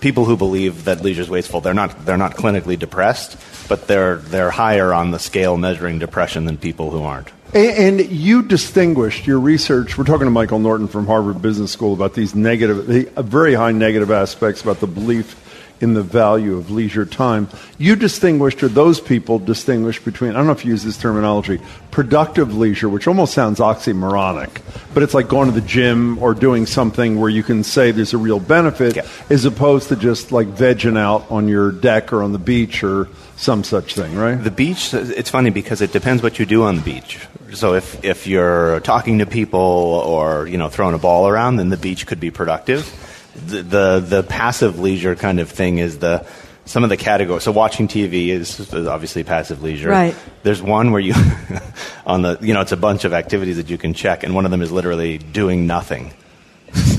People 0.00 0.24
who 0.24 0.38
believe 0.38 0.86
that 0.86 1.02
leisure 1.02 1.20
is 1.20 1.28
wasteful, 1.28 1.60
they're 1.60 1.74
not 1.74 2.06
they're 2.06 2.16
not 2.16 2.36
clinically 2.36 2.78
depressed, 2.78 3.36
but 3.68 3.86
they're 3.86 4.16
they're 4.16 4.50
higher 4.50 4.94
on 4.94 5.10
the 5.10 5.18
scale 5.18 5.58
measuring 5.58 5.98
depression 5.98 6.46
than 6.46 6.56
people 6.56 6.90
who 6.90 7.02
aren't. 7.02 7.35
And, 7.54 8.00
and 8.00 8.10
you 8.10 8.42
distinguished 8.42 9.26
your 9.26 9.40
research. 9.40 9.96
We're 9.96 10.04
talking 10.04 10.26
to 10.26 10.30
Michael 10.30 10.58
Norton 10.58 10.88
from 10.88 11.06
Harvard 11.06 11.40
Business 11.40 11.70
School 11.70 11.94
about 11.94 12.14
these 12.14 12.34
negative, 12.34 12.86
the, 12.86 13.08
uh, 13.16 13.22
very 13.22 13.54
high 13.54 13.72
negative 13.72 14.10
aspects 14.10 14.62
about 14.62 14.80
the 14.80 14.86
belief 14.86 15.42
in 15.80 15.94
the 15.94 16.02
value 16.02 16.56
of 16.56 16.70
leisure 16.70 17.04
time. 17.04 17.48
You 17.78 17.96
distinguished, 17.96 18.62
or 18.62 18.68
those 18.68 19.00
people 19.00 19.38
distinguished 19.38 20.04
between, 20.04 20.30
I 20.30 20.34
don't 20.34 20.46
know 20.46 20.52
if 20.52 20.64
you 20.64 20.70
use 20.70 20.84
this 20.84 20.96
terminology, 20.96 21.60
productive 21.90 22.56
leisure, 22.56 22.88
which 22.88 23.06
almost 23.06 23.34
sounds 23.34 23.58
oxymoronic, 23.58 24.62
but 24.94 25.02
it's 25.02 25.14
like 25.14 25.28
going 25.28 25.52
to 25.52 25.60
the 25.60 25.66
gym 25.66 26.18
or 26.18 26.34
doing 26.34 26.66
something 26.66 27.20
where 27.20 27.28
you 27.28 27.42
can 27.42 27.62
say 27.62 27.90
there's 27.90 28.14
a 28.14 28.18
real 28.18 28.40
benefit, 28.40 28.96
yeah. 28.96 29.06
as 29.28 29.44
opposed 29.44 29.90
to 29.90 29.96
just 29.96 30.32
like 30.32 30.48
vegging 30.48 30.98
out 30.98 31.30
on 31.30 31.46
your 31.48 31.72
deck 31.72 32.12
or 32.12 32.22
on 32.22 32.32
the 32.32 32.38
beach 32.38 32.82
or 32.82 33.08
some 33.36 33.64
such 33.64 33.94
thing, 33.94 34.16
right? 34.16 34.34
The 34.34 34.50
beach, 34.50 34.92
it's 34.94 35.30
funny 35.30 35.50
because 35.50 35.80
it 35.80 35.92
depends 35.92 36.22
what 36.22 36.38
you 36.38 36.46
do 36.46 36.64
on 36.64 36.76
the 36.76 36.82
beach. 36.82 37.26
So 37.52 37.74
if, 37.74 38.04
if 38.04 38.26
you're 38.26 38.80
talking 38.80 39.18
to 39.18 39.26
people 39.26 39.60
or, 39.60 40.46
you 40.46 40.58
know, 40.58 40.68
throwing 40.68 40.94
a 40.94 40.98
ball 40.98 41.28
around, 41.28 41.56
then 41.56 41.68
the 41.68 41.76
beach 41.76 42.06
could 42.06 42.20
be 42.20 42.30
productive 42.30 42.90
the, 43.36 43.62
the, 43.62 44.00
the 44.00 44.22
passive 44.22 44.78
leisure 44.78 45.14
kind 45.14 45.40
of 45.40 45.50
thing 45.50 45.78
is 45.78 45.98
the 45.98 46.26
some 46.64 46.82
of 46.82 46.90
the 46.90 46.96
categories. 46.96 47.44
So 47.44 47.52
watching 47.52 47.86
TV 47.86 48.28
is 48.28 48.72
obviously 48.74 49.22
passive 49.22 49.62
leisure. 49.62 49.88
Right. 49.88 50.16
There's 50.42 50.60
one 50.60 50.90
where 50.90 51.00
you 51.00 51.14
on 52.06 52.22
the 52.22 52.38
you 52.40 52.54
know 52.54 52.60
it's 52.60 52.72
a 52.72 52.76
bunch 52.76 53.04
of 53.04 53.12
activities 53.12 53.56
that 53.56 53.70
you 53.70 53.78
can 53.78 53.94
check, 53.94 54.24
and 54.24 54.34
one 54.34 54.44
of 54.44 54.50
them 54.50 54.62
is 54.62 54.72
literally 54.72 55.18
doing 55.18 55.66
nothing. 55.66 56.12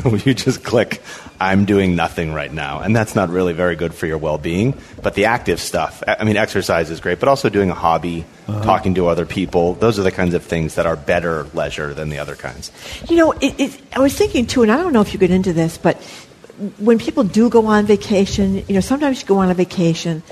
so 0.12 0.16
you 0.16 0.34
just 0.34 0.64
click, 0.64 1.02
I'm 1.40 1.66
doing 1.66 1.96
nothing 1.96 2.34
right 2.34 2.52
now, 2.52 2.80
and 2.80 2.96
that's 2.96 3.16
not 3.16 3.30
really 3.30 3.54
very 3.54 3.76
good 3.76 3.94
for 3.94 4.08
your 4.08 4.18
well-being. 4.18 4.76
But 5.02 5.14
the 5.16 5.26
active 5.26 5.60
stuff, 5.60 6.04
I 6.08 6.24
mean, 6.24 6.38
exercise 6.38 6.90
is 6.90 7.00
great, 7.00 7.20
but 7.20 7.30
also 7.30 7.50
doing 7.50 7.70
a 7.70 7.76
hobby, 7.76 8.26
uh-huh. 8.48 8.64
talking 8.64 8.96
to 8.96 9.08
other 9.08 9.26
people, 9.26 9.74
those 9.76 10.00
are 10.00 10.04
the 10.04 10.12
kinds 10.12 10.34
of 10.34 10.44
things 10.44 10.76
that 10.76 10.86
are 10.86 10.96
better 10.96 11.44
leisure 11.54 11.94
than 11.94 12.10
the 12.10 12.20
other 12.20 12.36
kinds. 12.36 12.72
You 13.10 13.18
know, 13.18 13.32
it, 13.34 13.60
it, 13.60 13.82
I 13.96 14.00
was 14.00 14.16
thinking 14.16 14.46
too, 14.46 14.64
and 14.64 14.72
I 14.72 14.78
don't 14.78 14.94
know 14.94 15.02
if 15.02 15.14
you 15.14 15.20
get 15.20 15.32
into 15.32 15.54
this, 15.54 15.78
but 15.78 16.02
when 16.80 16.98
people 16.98 17.24
do 17.24 17.50
go 17.50 17.68
on 17.68 17.86
vacation, 17.86 18.64
you 18.68 18.74
know, 18.74 18.80
sometimes 18.80 19.22
you 19.22 19.28
go 19.28 19.38
on 19.38 19.52
a 19.52 19.54
vacation, 19.54 20.24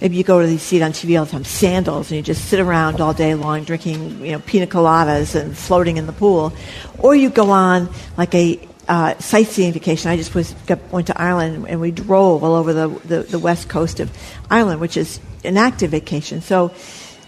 maybe 0.00 0.16
you 0.16 0.24
go 0.24 0.42
to 0.42 0.50
you 0.50 0.58
see 0.58 0.76
it 0.78 0.82
on 0.82 0.92
TV 0.92 1.18
all 1.18 1.24
the 1.24 1.30
time, 1.30 1.44
sandals, 1.44 2.10
and 2.10 2.16
you 2.16 2.22
just 2.22 2.46
sit 2.46 2.58
around 2.58 3.00
all 3.00 3.14
day 3.14 3.34
long 3.34 3.64
drinking, 3.64 4.24
you 4.24 4.32
know, 4.32 4.40
pina 4.40 4.66
coladas 4.66 5.40
and 5.40 5.56
floating 5.56 5.96
in 5.96 6.06
the 6.06 6.12
pool, 6.12 6.52
or 6.98 7.14
you 7.14 7.30
go 7.30 7.50
on 7.50 7.88
like 8.16 8.34
a 8.34 8.58
uh, 8.88 9.16
sightseeing 9.18 9.72
vacation. 9.72 10.10
I 10.10 10.16
just 10.16 10.34
was 10.34 10.54
went 10.90 11.06
to 11.08 11.20
Ireland 11.20 11.66
and 11.68 11.80
we 11.80 11.90
drove 11.90 12.42
all 12.42 12.54
over 12.54 12.72
the, 12.72 12.88
the, 12.88 13.22
the 13.22 13.38
west 13.38 13.68
coast 13.68 14.00
of 14.00 14.10
Ireland, 14.50 14.80
which 14.80 14.96
is 14.96 15.20
an 15.44 15.56
active 15.56 15.90
vacation. 15.90 16.40
So 16.40 16.72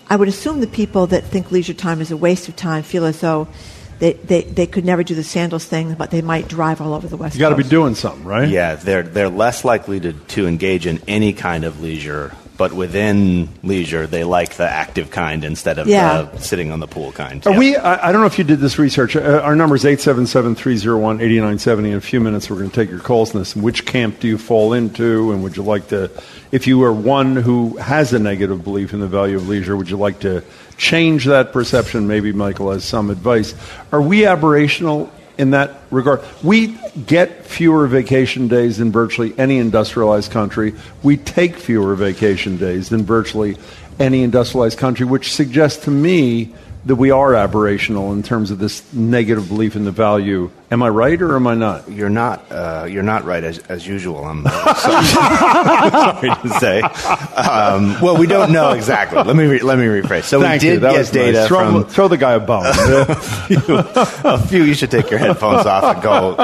I 0.09 0.17
would 0.17 0.29
assume 0.29 0.61
the 0.61 0.67
people 0.67 1.07
that 1.09 1.25
think 1.25 1.53
leisure 1.53 1.75
time 1.75 2.01
is 2.01 2.11
a 2.11 2.17
waste 2.17 2.49
of 2.49 2.57
time 2.57 2.83
feel 2.83 3.05
as 3.05 3.21
though 3.21 3.47
they, 4.01 4.15
they, 4.15 4.43
they 4.43 4.67
could 4.67 4.87
never 4.87 5.05
do 5.05 5.15
the 5.15 5.23
sandals 5.23 5.67
thing, 5.67 5.95
but 5.95 6.11
they 6.11 6.23
might 6.23 6.49
drive 6.49 6.81
all 6.81 6.95
over 6.95 7.07
the 7.07 7.19
West 7.19 7.35
You 7.35 7.41
got 7.41 7.51
to 7.51 7.57
be 7.57 7.63
doing 7.63 7.95
something, 7.95 8.25
right? 8.25 8.49
Yeah, 8.49 8.77
they're, 8.77 9.03
they're 9.03 9.29
less 9.29 9.63
likely 9.63 10.01
to, 10.01 10.15
to 10.15 10.47
engage 10.47 10.87
in 10.87 11.03
any 11.07 11.35
kind 11.35 11.65
of 11.65 11.83
leisure 11.83 12.33
but 12.61 12.75
within 12.75 13.49
leisure, 13.63 14.07
they 14.07 14.23
like 14.23 14.57
the 14.57 14.69
active 14.69 15.11
kind 15.11 15.47
instead 15.47 15.79
of 15.79 15.89
yeah. 15.89 16.25
the 16.25 16.39
sitting 16.41 16.71
on 16.73 16.79
the 16.79 16.87
pool 16.87 17.11
kind. 17.11 17.47
Are 17.47 17.57
we? 17.57 17.75
I, 17.75 18.11
I, 18.11 18.13
don't 18.13 18.21
know 18.21 18.27
if 18.27 18.37
you 18.37 18.45
did 18.45 18.59
this 18.59 18.79
research. 18.79 19.17
Uh, 19.17 19.41
our 19.43 19.57
number 19.57 19.77
is 19.77 19.85
877-301-8970. 19.85 21.79
In 21.79 21.95
a 21.95 22.03
few 22.03 22.21
minutes, 22.21 22.51
we're 22.51 22.59
going 22.59 22.69
to 22.69 22.77
take 22.77 22.91
your 22.91 23.01
calls 23.01 23.35
on 23.35 23.41
this. 23.41 23.57
Which 23.57 23.87
camp 23.87 24.21
do 24.21 24.29
you 24.29 24.37
fall 24.37 24.75
into, 24.75 25.33
and 25.33 25.43
would 25.43 25.57
you 25.57 25.63
like 25.63 25.89
to, 25.89 26.11
if 26.53 26.67
you 26.67 26.83
are 26.85 26.93
one 26.93 27.35
who 27.35 27.79
has 27.79 28.13
a 28.13 28.19
negative 28.19 28.63
belief 28.63 28.93
in 28.93 29.01
the 29.01 29.09
value 29.09 29.39
of 29.39 29.49
leisure, 29.49 29.75
would 29.75 29.89
you 29.89 29.97
like 29.97 30.21
to 30.21 30.45
change 30.77 31.25
that 31.25 31.55
perception? 31.55 32.09
Maybe 32.09 32.31
Michael 32.31 32.73
has 32.73 32.85
some 32.85 33.09
advice. 33.09 33.55
Are 33.91 34.03
we 34.03 34.25
aberrational 34.25 35.09
in 35.41 35.53
that 35.53 35.81
regard. 35.91 36.23
We 36.43 36.79
get 37.07 37.47
fewer 37.47 37.87
vacation 37.87 38.47
days 38.47 38.77
than 38.77 38.93
virtually 38.93 39.37
any 39.39 39.57
industrialized 39.57 40.31
country. 40.31 40.75
We 41.03 41.17
take 41.17 41.57
fewer 41.57 41.95
vacation 41.95 42.59
days 42.59 42.91
than 42.91 43.05
virtually 43.05 43.57
any 43.99 44.23
industrialized 44.23 44.79
country, 44.79 45.07
which 45.07 45.33
suggests 45.33 45.85
to 45.85 45.91
me 45.91 46.53
that 46.85 46.97
we 46.97 47.11
are 47.11 47.33
aberrational 47.33 48.13
in 48.13 48.23
terms 48.23 48.51
of 48.51 48.59
this 48.59 48.93
negative 48.93 49.49
belief 49.49 49.77
in 49.77 49.85
the 49.85 49.91
value. 49.91 50.51
Am 50.73 50.85
I 50.85 50.89
right 50.89 51.21
or 51.21 51.35
am 51.35 51.49
I 51.49 51.57
not? 51.57 51.91
You're 51.91 52.09
not. 52.09 52.45
Uh, 52.49 52.87
you're 52.89 53.03
not 53.03 53.25
right 53.25 53.43
as, 53.43 53.59
as 53.69 53.85
usual. 53.85 54.25
I'm 54.25 54.45
sorry, 54.77 55.05
sorry 55.05 56.29
to 56.43 56.49
say. 56.61 56.81
Um, 56.81 58.01
well, 58.01 58.17
we 58.17 58.29
don't 58.29 58.53
know 58.53 58.71
exactly. 58.71 59.21
Let 59.21 59.35
me 59.35 59.47
re- 59.47 59.63
let 59.63 59.79
me 59.79 59.87
rephrase. 59.87 60.25
So 60.25 60.41
Thank 60.41 60.63
we 60.63 60.69
did 60.69 60.81
get 60.81 61.13
data 61.13 61.39
nice. 61.41 61.49
throw, 61.49 61.83
from 61.83 61.91
throw 61.91 62.07
the 62.07 62.17
guy 62.17 62.35
a 62.35 62.41
bone. 62.41 62.67
a, 62.69 63.15
few, 63.17 63.59
a 63.69 64.39
few. 64.47 64.63
You 64.63 64.75
should 64.75 64.93
take 64.93 65.11
your 65.11 65.19
headphones 65.19 65.67
off 65.67 65.97
and 65.97 66.03
go. 66.05 66.37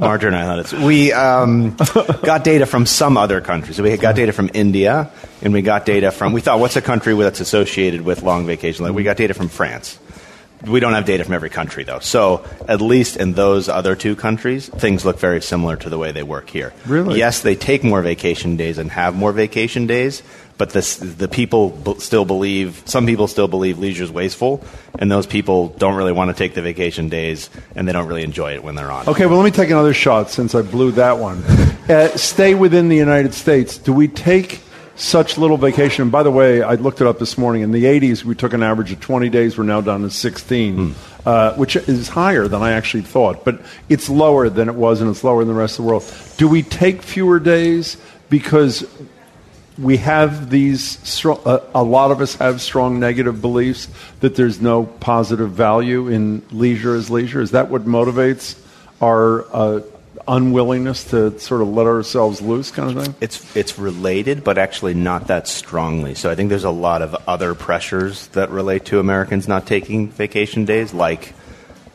Margarine 0.00 0.34
I 0.34 0.44
thought 0.44 0.58
it's. 0.58 0.72
We 0.72 1.12
um, 1.12 1.76
got 2.22 2.42
data 2.42 2.66
from 2.66 2.84
some 2.84 3.16
other 3.16 3.40
countries. 3.40 3.76
So 3.76 3.84
we 3.84 3.96
got 3.96 4.16
data 4.16 4.32
from 4.32 4.50
India 4.54 5.08
and 5.40 5.52
we 5.52 5.62
got 5.62 5.86
data 5.86 6.10
from. 6.10 6.32
We 6.32 6.40
thought, 6.40 6.58
what's 6.58 6.74
a 6.74 6.82
country 6.82 7.14
that's 7.14 7.38
associated 7.38 8.00
with 8.00 8.24
long 8.24 8.44
vacation? 8.44 8.84
Like 8.84 8.94
we 8.94 9.04
got 9.04 9.16
data 9.16 9.34
from 9.34 9.48
France. 9.48 10.00
We 10.66 10.80
don't 10.80 10.92
have 10.92 11.04
data 11.04 11.24
from 11.24 11.34
every 11.34 11.50
country, 11.50 11.84
though. 11.84 12.00
So, 12.00 12.44
at 12.66 12.80
least 12.80 13.16
in 13.16 13.34
those 13.34 13.68
other 13.68 13.94
two 13.94 14.16
countries, 14.16 14.68
things 14.68 15.04
look 15.04 15.18
very 15.20 15.40
similar 15.40 15.76
to 15.76 15.88
the 15.88 15.98
way 15.98 16.10
they 16.12 16.24
work 16.24 16.50
here. 16.50 16.72
Really? 16.86 17.18
Yes, 17.18 17.42
they 17.42 17.54
take 17.54 17.84
more 17.84 18.02
vacation 18.02 18.56
days 18.56 18.78
and 18.78 18.90
have 18.90 19.14
more 19.14 19.32
vacation 19.32 19.86
days, 19.86 20.22
But 20.58 20.70
this, 20.70 20.96
the 20.96 21.28
people 21.28 21.70
b- 21.70 22.00
still 22.00 22.24
believe, 22.24 22.82
some 22.84 23.06
people 23.06 23.28
still 23.28 23.46
believe 23.46 23.78
leisure 23.78 24.02
is 24.02 24.10
wasteful, 24.10 24.60
and 24.98 25.08
those 25.08 25.24
people 25.24 25.68
don't 25.78 25.94
really 25.94 26.10
want 26.10 26.30
to 26.30 26.34
take 26.36 26.54
the 26.54 26.62
vacation 26.62 27.08
days, 27.08 27.48
and 27.76 27.86
they 27.86 27.92
don't 27.92 28.08
really 28.08 28.24
enjoy 28.24 28.54
it 28.54 28.64
when 28.64 28.74
they're 28.74 28.90
on. 28.90 29.06
Okay, 29.06 29.26
well, 29.26 29.38
let 29.38 29.44
me 29.44 29.52
take 29.52 29.70
another 29.70 29.94
shot 29.94 30.30
since 30.30 30.56
I 30.56 30.62
blew 30.62 30.90
that 30.92 31.18
one. 31.18 31.44
Uh, 31.88 32.08
stay 32.18 32.52
within 32.52 32.90
the 32.90 32.96
United 32.96 33.32
States. 33.32 33.78
Do 33.78 33.94
we 33.94 34.08
take 34.08 34.60
such 34.98 35.38
little 35.38 35.56
vacation? 35.56 36.02
And 36.02 36.12
by 36.12 36.22
the 36.22 36.30
way, 36.30 36.60
I 36.62 36.74
looked 36.74 37.00
it 37.00 37.06
up 37.06 37.18
this 37.18 37.38
morning. 37.38 37.62
In 37.62 37.72
the 37.72 37.84
80s, 37.84 38.24
we 38.24 38.34
took 38.34 38.52
an 38.52 38.62
average 38.62 38.92
of 38.92 39.00
20 39.00 39.28
days. 39.30 39.56
We're 39.56 39.64
now 39.64 39.80
down 39.80 40.02
to 40.02 40.10
16, 40.10 40.94
uh, 41.24 41.54
which 41.54 41.76
is 41.76 42.08
higher 42.08 42.48
than 42.48 42.60
I 42.62 42.72
actually 42.72 43.04
thought. 43.04 43.44
But 43.44 43.62
it's 43.88 44.10
lower 44.10 44.48
than 44.48 44.68
it 44.68 44.74
was, 44.74 45.00
and 45.00 45.08
it's 45.08 45.24
lower 45.24 45.44
than 45.44 45.54
the 45.54 45.60
rest 45.60 45.78
of 45.78 45.84
the 45.84 45.90
world. 45.90 46.12
Do 46.36 46.48
we 46.48 46.62
take 46.62 47.02
fewer 47.02 47.38
days 47.38 47.96
because 48.28 48.84
we 49.78 49.98
have 49.98 50.50
these 50.50 50.96
stro- 50.98 51.40
uh, 51.46 51.60
a 51.74 51.82
lot 51.82 52.10
of 52.10 52.20
us 52.20 52.34
have 52.36 52.60
strong 52.60 52.98
negative 52.98 53.40
beliefs 53.40 53.88
that 54.20 54.34
there's 54.34 54.60
no 54.60 54.84
positive 54.84 55.52
value 55.52 56.08
in 56.08 56.42
leisure 56.50 56.96
as 56.96 57.10
leisure 57.10 57.40
is 57.40 57.52
that 57.52 57.70
what 57.70 57.84
motivates 57.84 58.58
our 59.00 59.44
uh, 59.54 59.80
unwillingness 60.28 61.04
to 61.04 61.38
sort 61.40 61.62
of 61.62 61.68
let 61.68 61.86
ourselves 61.86 62.40
loose 62.40 62.70
kind 62.70 62.96
of 62.96 63.04
thing 63.04 63.14
It's 63.20 63.56
it's 63.56 63.78
related, 63.78 64.44
but 64.44 64.58
actually 64.58 64.94
not 64.94 65.26
that 65.28 65.48
strongly. 65.48 66.14
So 66.14 66.30
I 66.30 66.34
think 66.34 66.50
there's 66.50 66.64
a 66.64 66.70
lot 66.70 67.02
of 67.02 67.16
other 67.26 67.54
pressures 67.54 68.28
that 68.28 68.50
relate 68.50 68.84
to 68.86 69.00
Americans 69.00 69.48
not 69.48 69.66
taking 69.66 70.08
vacation 70.08 70.64
days, 70.64 70.92
like. 70.94 71.34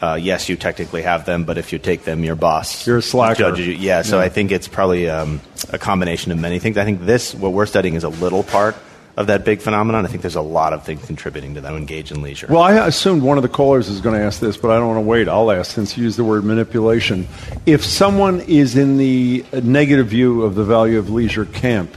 Uh, 0.02 0.16
yes, 0.16 0.50
you 0.50 0.58
technically 0.58 1.02
have 1.02 1.26
them, 1.26 1.46
but 1.46 1.58
if 1.58 1.72
you 1.72 1.80
take 1.80 2.04
them, 2.04 2.26
your 2.26 2.36
boss 2.36 2.86
You're 2.86 2.98
a 2.98 3.02
slacker. 3.02 3.36
judges 3.36 3.66
you. 3.68 3.74
Yeah, 3.76 4.02
so 4.02 4.18
Yeah. 4.18 4.26
I 4.26 4.30
think 4.30 4.52
it's 4.52 4.68
probably 4.68 5.10
um, 5.10 5.40
a 5.72 5.78
combination 5.78 6.34
of 6.34 6.38
many 6.40 6.60
things. 6.60 6.76
I 6.78 6.84
think 6.84 7.06
this, 7.06 7.34
what 7.34 7.54
we're 7.54 7.66
studying, 7.66 7.96
is 7.96 8.04
a 8.04 8.10
little 8.10 8.44
part 8.44 8.76
of 9.16 9.28
that 9.28 9.46
big 9.46 9.62
phenomenon. 9.62 10.06
I 10.06 10.10
think 10.10 10.22
there's 10.22 10.36
a 10.36 10.42
lot 10.42 10.74
of 10.74 10.84
things 10.84 11.06
contributing 11.06 11.56
to 11.56 11.62
that. 11.62 11.74
Engage 11.74 12.12
in 12.12 12.22
leisure. 12.22 12.48
well 12.50 12.62
i 12.62 12.74
assumed 12.88 13.24
one 13.24 13.38
of 13.38 13.42
the 13.42 13.50
callers 13.50 13.90
is 13.90 14.00
going 14.00 14.18
to 14.18 14.24
ask 14.24 14.40
this 14.40 14.56
but 14.56 14.72
i 14.72 14.78
don't 14.78 14.88
want 14.88 14.98
to 14.98 15.02
wait 15.02 15.28
i'll 15.28 15.52
ask 15.52 15.72
since 15.72 15.98
you 15.98 16.04
used 16.04 16.18
the 16.18 16.24
word 16.24 16.44
manipulation 16.44 17.28
if 17.66 17.84
someone 17.84 18.40
is 18.42 18.78
in 18.78 18.98
the 18.98 19.44
negative 19.64 20.08
view 20.08 20.44
of 20.44 20.56
the 20.56 20.64
value 20.64 21.00
of 21.00 21.10
leisure 21.10 21.46
camp 21.46 21.94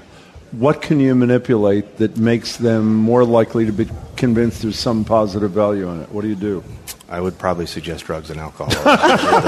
what 0.52 0.82
can 0.82 0.98
you 0.98 1.14
manipulate 1.14 1.98
that 1.98 2.16
makes 2.16 2.56
them 2.56 2.96
more 2.96 3.24
likely 3.24 3.66
to 3.66 3.72
be 3.72 3.86
convinced 4.16 4.62
there's 4.62 4.78
some 4.78 5.04
positive 5.04 5.50
value 5.50 5.88
in 5.88 6.02
it 6.02 6.08
what 6.10 6.22
do 6.22 6.28
you 6.28 6.34
do 6.34 6.64
I 7.08 7.20
would 7.20 7.38
probably 7.38 7.66
suggest 7.66 8.04
drugs 8.04 8.30
and 8.30 8.40
alcohol. 8.40 8.72
are 8.86 9.40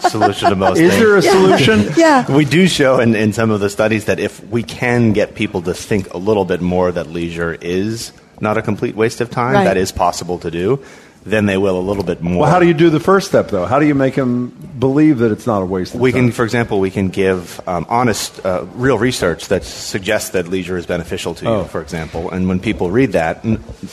the 0.00 0.08
solution 0.08 0.48
to 0.50 0.56
most 0.56 0.78
is 0.78 0.90
things. 0.90 1.02
there 1.02 1.16
a 1.16 1.22
solution 1.22 1.92
Yeah. 1.96 2.34
We 2.34 2.44
do 2.46 2.66
show 2.66 2.98
in, 3.00 3.14
in 3.14 3.32
some 3.34 3.50
of 3.50 3.60
the 3.60 3.68
studies 3.68 4.06
that 4.06 4.18
if 4.18 4.42
we 4.48 4.62
can 4.62 5.12
get 5.12 5.34
people 5.34 5.60
to 5.62 5.74
think 5.74 6.12
a 6.14 6.18
little 6.18 6.44
bit 6.46 6.60
more 6.62 6.90
that 6.92 7.08
leisure 7.08 7.52
is 7.60 8.12
not 8.40 8.56
a 8.56 8.62
complete 8.62 8.94
waste 8.96 9.20
of 9.20 9.30
time, 9.30 9.54
Right. 9.54 9.64
that 9.64 9.76
is 9.76 9.92
possible 9.92 10.38
to 10.38 10.50
do, 10.50 10.82
then 11.30 11.46
they 11.46 11.56
will 11.56 11.78
a 11.78 11.82
little 11.82 12.02
bit 12.04 12.20
more. 12.20 12.42
Well, 12.42 12.50
how 12.50 12.58
do 12.58 12.66
you 12.66 12.74
do 12.74 12.90
the 12.90 13.00
first 13.00 13.28
step, 13.28 13.48
though? 13.48 13.66
How 13.66 13.78
do 13.78 13.86
you 13.86 13.94
make 13.94 14.14
them 14.14 14.48
believe 14.78 15.18
that 15.18 15.30
it's 15.32 15.46
not 15.46 15.62
a 15.62 15.66
waste 15.66 15.94
of 15.94 16.00
we 16.00 16.12
time? 16.12 16.24
can, 16.26 16.32
for 16.32 16.44
example, 16.44 16.80
we 16.80 16.90
can 16.90 17.08
give 17.08 17.60
um, 17.68 17.86
honest, 17.88 18.44
uh, 18.44 18.64
real 18.74 18.98
research 18.98 19.48
that 19.48 19.64
suggests 19.64 20.30
that 20.30 20.48
leisure 20.48 20.76
is 20.76 20.86
beneficial 20.86 21.34
to 21.36 21.44
you, 21.44 21.50
Oh. 21.50 21.64
for 21.64 21.80
example. 21.82 22.30
And 22.30 22.48
when 22.48 22.60
people 22.60 22.90
read 22.90 23.12
that, 23.12 23.42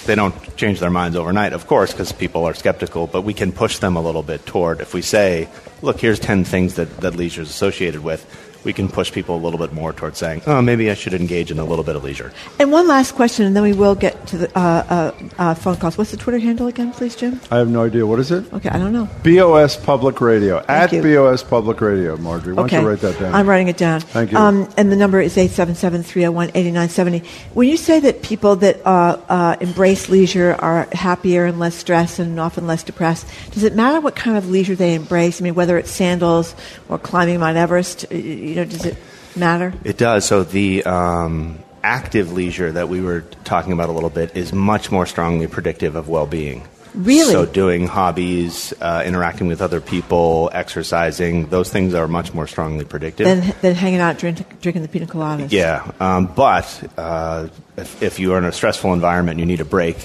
they 0.06 0.15
don't 0.15 0.36
change 0.58 0.80
their 0.80 0.89
minds 0.91 1.15
overnight, 1.15 1.54
of 1.54 1.67
course, 1.67 1.91
because 1.91 2.12
people 2.12 2.45
are 2.45 2.54
skeptical, 2.54 3.08
but 3.08 3.21
we 3.24 3.34
can 3.34 3.52
push 3.52 3.80
them 3.80 3.95
a 3.95 4.02
little 4.02 4.24
bit 4.24 4.45
toward, 4.45 4.82
if 4.82 4.93
we 4.93 5.02
say, 5.02 5.48
look, 5.82 6.00
here's 6.00 6.19
10 6.19 6.43
things 6.45 6.76
that, 6.76 6.98
that 6.98 7.15
leisure 7.15 7.41
is 7.41 7.50
associated 7.50 8.04
with, 8.04 8.26
we 8.65 8.73
can 8.73 8.89
push 8.89 9.12
people 9.12 9.36
a 9.36 9.41
little 9.41 9.60
bit 9.60 9.71
more 9.73 9.93
towards 9.93 10.17
saying, 10.17 10.41
oh, 10.47 10.62
maybe 10.62 10.89
I 10.89 10.95
should 10.95 11.13
engage 11.13 11.51
in 11.51 11.60
a 11.60 11.63
little 11.63 11.86
bit 11.86 11.95
of 11.95 12.04
leisure. 12.04 12.34
And 12.60 12.71
one 12.71 12.88
last 12.88 13.13
question, 13.13 13.45
and 13.45 13.56
then 13.56 13.63
we 13.63 13.73
will 13.73 13.95
get 13.95 14.28
to 14.28 14.38
the 14.38 14.58
uh, 14.58 14.62
uh, 14.62 15.12
uh, 15.38 15.54
phone 15.54 15.78
calls. 15.78 15.97
What's 15.97 16.12
the 16.12 16.17
Twitter 16.17 16.39
handle 16.39 16.67
again, 16.67 16.91
please, 16.91 17.15
Jim? 17.15 17.39
I 17.51 17.58
have 17.58 17.69
no 17.69 17.84
idea. 17.84 18.06
What 18.06 18.19
is 18.19 18.32
it? 18.32 18.51
Okay, 18.54 18.69
I 18.69 18.78
don't 18.78 18.91
know. 18.91 19.08
BOS 19.23 19.78
Public 19.78 20.19
Radio. 20.19 20.63
At 20.67 20.91
you. 20.91 21.01
BOS 21.01 21.43
Public 21.43 21.80
Radio, 21.82 22.17
Margery. 22.17 22.54
Why 22.54 22.63
okay. 22.63 22.78
don't 22.78 22.84
you 22.84 22.89
write 22.89 23.01
that 23.01 23.19
down? 23.19 23.34
I'm 23.36 23.47
writing 23.47 23.67
it 23.67 23.78
down. 23.78 24.01
Thank 24.01 24.32
you. 24.32 24.38
Um, 24.38 24.67
and 24.78 24.91
the 24.91 24.95
number 24.95 25.21
is 25.21 25.36
877-301-8970. 25.36 27.25
When 27.54 27.69
you 27.69 27.78
say 27.78 27.99
that 27.99 28.23
people 28.23 28.56
that 28.58 28.86
uh, 28.86 29.19
uh, 29.30 29.58
embrace 29.62 30.10
leisure 30.10 30.56
are 30.60 30.88
happier 30.91 31.45
and 31.45 31.60
less 31.60 31.75
stressed 31.75 32.19
and 32.19 32.39
often 32.39 32.65
less 32.67 32.84
depressed, 32.84 33.28
does 33.51 33.63
it 33.63 33.75
matter 33.75 34.01
what 34.01 34.15
kind 34.15 34.38
of 34.38 34.49
leisure 34.49 34.75
they 34.75 34.95
embrace? 34.95 35.39
I 35.41 35.43
mean, 35.43 35.56
whether 35.56 35.78
it's 35.78 35.91
sandals 35.91 36.56
or 36.89 36.97
climbing 36.97 37.39
Mount 37.39 37.58
Everest, 37.58 38.06
y- 38.10 38.55
you 38.56 38.65
know, 38.65 38.72
does 38.72 38.86
it 38.86 38.98
matter? 39.36 39.74
It 39.84 39.98
does. 39.98 40.26
So 40.26 40.44
the 40.44 40.84
um, 40.86 41.60
active 41.84 42.32
leisure 42.32 42.72
that 42.72 42.89
we 42.89 43.02
were 43.02 43.22
talking 43.44 43.74
about 43.74 43.89
a 43.89 43.91
little 43.91 44.10
bit 44.10 44.36
is 44.36 44.54
much 44.54 44.91
more 44.91 45.06
strongly 45.06 45.48
predictive 45.48 45.96
of 45.96 46.08
well-being. 46.10 46.68
Really? 46.94 47.34
So 47.34 47.46
doing 47.46 47.88
hobbies, 47.88 48.74
uh, 48.80 49.04
interacting 49.06 49.48
with 49.48 49.62
other 49.62 49.82
people, 49.82 50.50
exercising, 50.54 51.48
those 51.50 51.70
things 51.70 51.94
are 51.94 52.08
much 52.08 52.34
more 52.34 52.48
strongly 52.48 52.86
predictive. 52.86 53.26
Than, 53.26 53.54
than 53.62 53.76
hanging 53.76 54.00
out 54.00 54.18
drink, 54.18 54.62
drinking 54.62 54.82
the 54.82 54.88
pina 54.88 55.06
coladas? 55.06 55.52
yeah, 55.52 55.91
um, 56.00 56.28
but 56.28 56.65
uh, 56.98 57.50
if, 57.76 58.02
if 58.02 58.20
you 58.20 58.32
are 58.34 58.38
in 58.38 58.46
a 58.46 58.54
stressful 58.54 58.94
environment 58.94 59.34
and 59.34 59.39
you 59.41 59.46
need 59.46 59.60
a 59.60 59.65
break, 59.65 59.98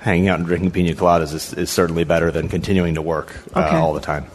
hanging 0.00 0.26
out 0.26 0.40
and 0.40 0.48
drinking 0.48 0.72
pina 0.72 0.94
coladas 0.94 1.32
is, 1.32 1.54
is 1.54 1.70
certainly 1.70 2.02
better 2.02 2.32
than 2.32 2.48
continuing 2.48 2.96
to 2.96 3.02
work 3.02 3.36
uh, 3.54 3.60
Okay. 3.60 3.76
all 3.76 3.94
the 3.94 4.00
time. 4.00 4.26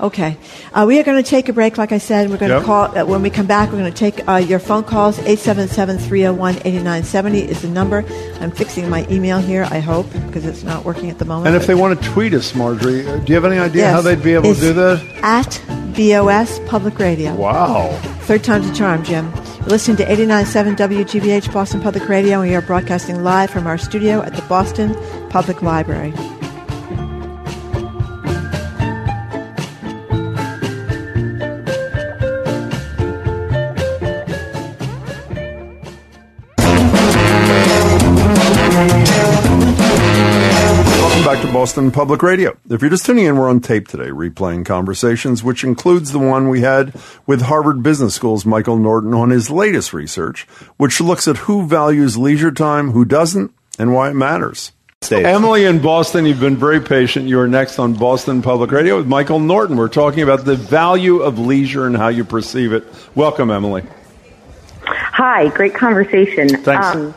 Okay. 0.00 0.36
Uh, 0.72 0.84
we 0.88 0.98
are 0.98 1.02
going 1.02 1.22
to 1.22 1.28
take 1.28 1.48
a 1.48 1.52
break, 1.52 1.76
like 1.76 1.92
I 1.92 1.98
said. 1.98 2.30
We're 2.30 2.38
going 2.38 2.50
Yep. 2.50 2.60
to 2.62 2.66
call, 2.66 2.98
uh, 2.98 3.04
when 3.04 3.22
we 3.22 3.30
come 3.30 3.46
back, 3.46 3.70
we're 3.70 3.78
going 3.78 3.92
to 3.92 3.98
take 3.98 4.26
uh, 4.28 4.36
your 4.36 4.58
phone 4.58 4.84
calls. 4.84 5.18
877-301-8970 5.18 7.48
is 7.48 7.62
the 7.62 7.68
number. 7.68 8.04
I'm 8.40 8.50
fixing 8.50 8.88
my 8.88 9.06
email 9.10 9.38
here, 9.38 9.66
I 9.70 9.80
hope, 9.80 10.10
because 10.26 10.44
it's 10.46 10.62
not 10.62 10.84
working 10.84 11.10
at 11.10 11.18
the 11.18 11.24
moment. 11.24 11.48
and 11.48 11.56
if 11.56 11.66
they 11.66 11.74
want 11.74 12.00
to 12.00 12.08
tweet 12.10 12.32
us, 12.34 12.54
Margery, 12.54 13.06
uh, 13.06 13.16
do 13.18 13.24
you 13.26 13.34
have 13.34 13.44
any 13.44 13.58
idea 13.58 13.82
Yes. 13.82 13.92
how 13.94 14.00
they'd 14.00 14.22
be 14.22 14.34
able 14.34 14.50
It's 14.50 14.60
to 14.60 14.66
do 14.68 14.72
that? 14.74 15.00
At 15.22 15.60
BOS 15.96 16.60
Public 16.66 16.98
Radio. 16.98 17.34
Wow. 17.34 17.88
Third 18.22 18.44
time's 18.44 18.68
a 18.70 18.74
charm, 18.74 19.02
Jim. 19.04 19.30
You're 19.60 19.68
listening 19.68 19.96
to 19.98 20.04
89.7 20.06 20.76
WGBH 20.76 21.52
Boston 21.52 21.80
Public 21.82 22.08
Radio, 22.08 22.40
we 22.40 22.54
are 22.54 22.62
broadcasting 22.62 23.22
live 23.22 23.50
from 23.50 23.66
our 23.66 23.76
studio 23.76 24.22
at 24.22 24.34
the 24.34 24.42
Boston 24.42 24.96
Public 25.28 25.60
Library. 25.62 26.14
Boston 41.60 41.90
Public 41.90 42.22
Radio. 42.22 42.56
If 42.70 42.80
you're 42.80 42.88
just 42.88 43.04
tuning 43.04 43.26
in, 43.26 43.36
we're 43.36 43.50
on 43.50 43.60
tape 43.60 43.86
today, 43.86 44.08
replaying 44.08 44.64
conversations, 44.64 45.44
which 45.44 45.62
includes 45.62 46.10
the 46.10 46.18
one 46.18 46.48
we 46.48 46.62
had 46.62 46.98
with 47.26 47.42
Harvard 47.42 47.82
Business 47.82 48.14
School's 48.14 48.46
Michael 48.46 48.78
Norton 48.78 49.12
on 49.12 49.28
his 49.28 49.50
latest 49.50 49.92
research, 49.92 50.44
which 50.78 51.02
looks 51.02 51.28
at 51.28 51.36
who 51.36 51.66
values 51.66 52.16
leisure 52.16 52.50
time, 52.50 52.92
who 52.92 53.04
doesn't, 53.04 53.52
and 53.78 53.92
why 53.92 54.08
it 54.08 54.14
matters. 54.14 54.72
Stage. 55.02 55.26
Emily 55.26 55.66
in 55.66 55.82
Boston, 55.82 56.24
you've 56.24 56.40
been 56.40 56.56
very 56.56 56.80
patient. 56.80 57.28
You 57.28 57.38
are 57.40 57.46
next 57.46 57.78
on 57.78 57.92
Boston 57.92 58.40
Public 58.40 58.70
Radio 58.70 58.96
with 58.96 59.06
Michael 59.06 59.38
Norton. 59.38 59.76
We're 59.76 59.88
talking 59.88 60.22
about 60.22 60.46
the 60.46 60.56
value 60.56 61.20
of 61.20 61.38
leisure 61.38 61.86
and 61.86 61.94
how 61.94 62.08
you 62.08 62.24
perceive 62.24 62.72
it. 62.72 62.84
Welcome, 63.14 63.50
Emily. 63.50 63.82
Hi, 64.86 65.48
great 65.48 65.74
conversation. 65.74 66.48
Thanks. 66.48 66.86
Um, 66.86 67.14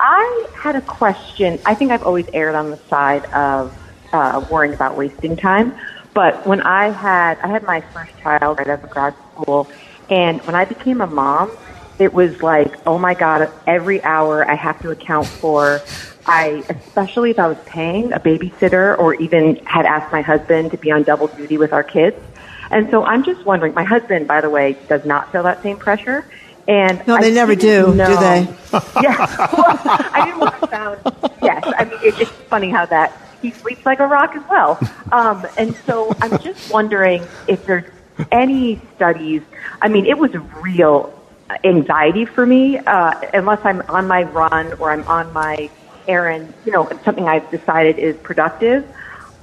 I 0.00 0.46
had 0.54 0.76
a 0.76 0.80
question. 0.80 1.58
I 1.66 1.74
think 1.74 1.90
I've 1.90 2.04
always 2.04 2.26
erred 2.32 2.54
on 2.54 2.70
the 2.70 2.78
side 2.88 3.26
of 3.26 3.76
uh, 4.12 4.44
worrying 4.50 4.74
about 4.74 4.96
wasting 4.96 5.36
time. 5.36 5.74
But 6.14 6.46
when 6.46 6.60
I 6.60 6.90
had 6.90 7.38
I 7.40 7.48
had 7.48 7.62
my 7.62 7.80
first 7.80 8.16
child 8.18 8.58
right 8.58 8.68
out 8.68 8.84
of 8.84 8.90
grad 8.90 9.14
school, 9.32 9.68
and 10.10 10.40
when 10.42 10.54
I 10.54 10.64
became 10.64 11.00
a 11.00 11.06
mom, 11.06 11.50
it 11.98 12.12
was 12.12 12.42
like, 12.42 12.86
oh 12.86 12.98
my 12.98 13.14
god, 13.14 13.50
every 13.66 14.02
hour 14.02 14.48
I 14.48 14.54
have 14.54 14.80
to 14.82 14.90
account 14.90 15.26
for. 15.26 15.80
I, 16.24 16.62
especially 16.68 17.30
if 17.30 17.38
I 17.40 17.48
was 17.48 17.58
paying 17.66 18.12
a 18.12 18.20
babysitter 18.20 18.96
or 18.96 19.14
even 19.14 19.56
had 19.66 19.86
asked 19.86 20.12
my 20.12 20.22
husband 20.22 20.70
to 20.70 20.76
be 20.76 20.92
on 20.92 21.02
double 21.02 21.26
duty 21.26 21.58
with 21.58 21.72
our 21.72 21.82
kids. 21.82 22.16
And 22.70 22.88
so 22.90 23.04
I'm 23.04 23.24
just 23.24 23.44
wondering. 23.44 23.74
My 23.74 23.84
husband, 23.84 24.28
by 24.28 24.40
the 24.40 24.48
way, 24.48 24.76
does 24.88 25.04
not 25.04 25.32
feel 25.32 25.42
that 25.42 25.62
same 25.62 25.78
pressure. 25.78 26.24
And 26.68 27.04
No, 27.06 27.18
they 27.20 27.28
I 27.28 27.34
never 27.34 27.54
do, 27.54 27.86
do 27.86 27.92
they? 27.92 28.48
yeah. 29.02 29.26
Well, 29.52 29.80
I 29.84 30.22
didn't 30.24 30.40
want 30.40 30.60
to 30.60 30.68
sound. 30.68 31.00
Yes, 31.42 31.64
I 31.76 31.84
mean 31.84 31.98
it, 32.02 32.20
it's 32.20 32.30
funny 32.48 32.70
how 32.70 32.86
that 32.86 33.20
he 33.42 33.50
sleeps 33.50 33.84
like 33.84 33.98
a 33.98 34.06
rock 34.06 34.36
as 34.36 34.48
well. 34.48 34.78
Um, 35.10 35.44
and 35.58 35.74
so 35.84 36.14
I'm 36.20 36.38
just 36.38 36.72
wondering 36.72 37.26
if 37.48 37.66
there's 37.66 37.84
any 38.30 38.80
studies. 38.94 39.42
I 39.80 39.88
mean, 39.88 40.06
it 40.06 40.16
was 40.16 40.32
real 40.62 41.12
anxiety 41.64 42.24
for 42.24 42.46
me 42.46 42.78
uh, 42.78 43.20
unless 43.34 43.60
I'm 43.64 43.82
on 43.88 44.06
my 44.06 44.22
run 44.22 44.72
or 44.74 44.90
I'm 44.92 45.06
on 45.08 45.32
my 45.32 45.68
errand. 46.06 46.54
You 46.64 46.72
know, 46.72 46.88
something 47.04 47.28
I've 47.28 47.50
decided 47.50 47.98
is 47.98 48.16
productive. 48.18 48.86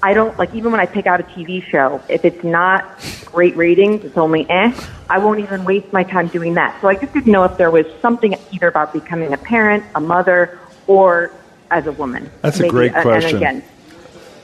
I 0.02 0.14
don't 0.14 0.38
like 0.40 0.54
even 0.56 0.72
when 0.72 0.80
I 0.80 0.86
pick 0.86 1.08
out 1.08 1.20
a 1.20 1.24
TV 1.24 1.64
show, 1.64 2.02
if 2.08 2.24
it's 2.24 2.44
not 2.44 2.86
great 3.26 3.56
ratings, 3.58 4.06
it's 4.06 4.18
only 4.18 4.50
eh, 4.50 4.74
I 5.10 5.18
won't 5.20 5.40
even 5.40 5.66
waste 5.66 5.92
my 5.92 6.04
time 6.04 6.28
doing 6.28 6.54
that. 6.54 6.80
So 6.82 6.88
I 6.88 6.96
just 6.96 7.14
didn't 7.14 7.32
know 7.32 7.44
if 7.44 7.58
there 7.58 7.72
was 7.72 7.86
something 8.02 8.36
either 8.52 8.68
about 8.68 8.94
becoming 8.94 9.34
a 9.34 9.38
parent, 9.38 9.84
a 9.96 10.00
mother, 10.00 10.60
or 10.88 11.32
as 11.70 11.86
a 11.88 11.92
woman. 11.92 12.32
That's 12.42 12.60
Maybe, 12.60 12.70
a 12.70 12.72
great 12.72 12.92
question. 12.94 13.36
And 13.36 13.38
again, 13.38 13.64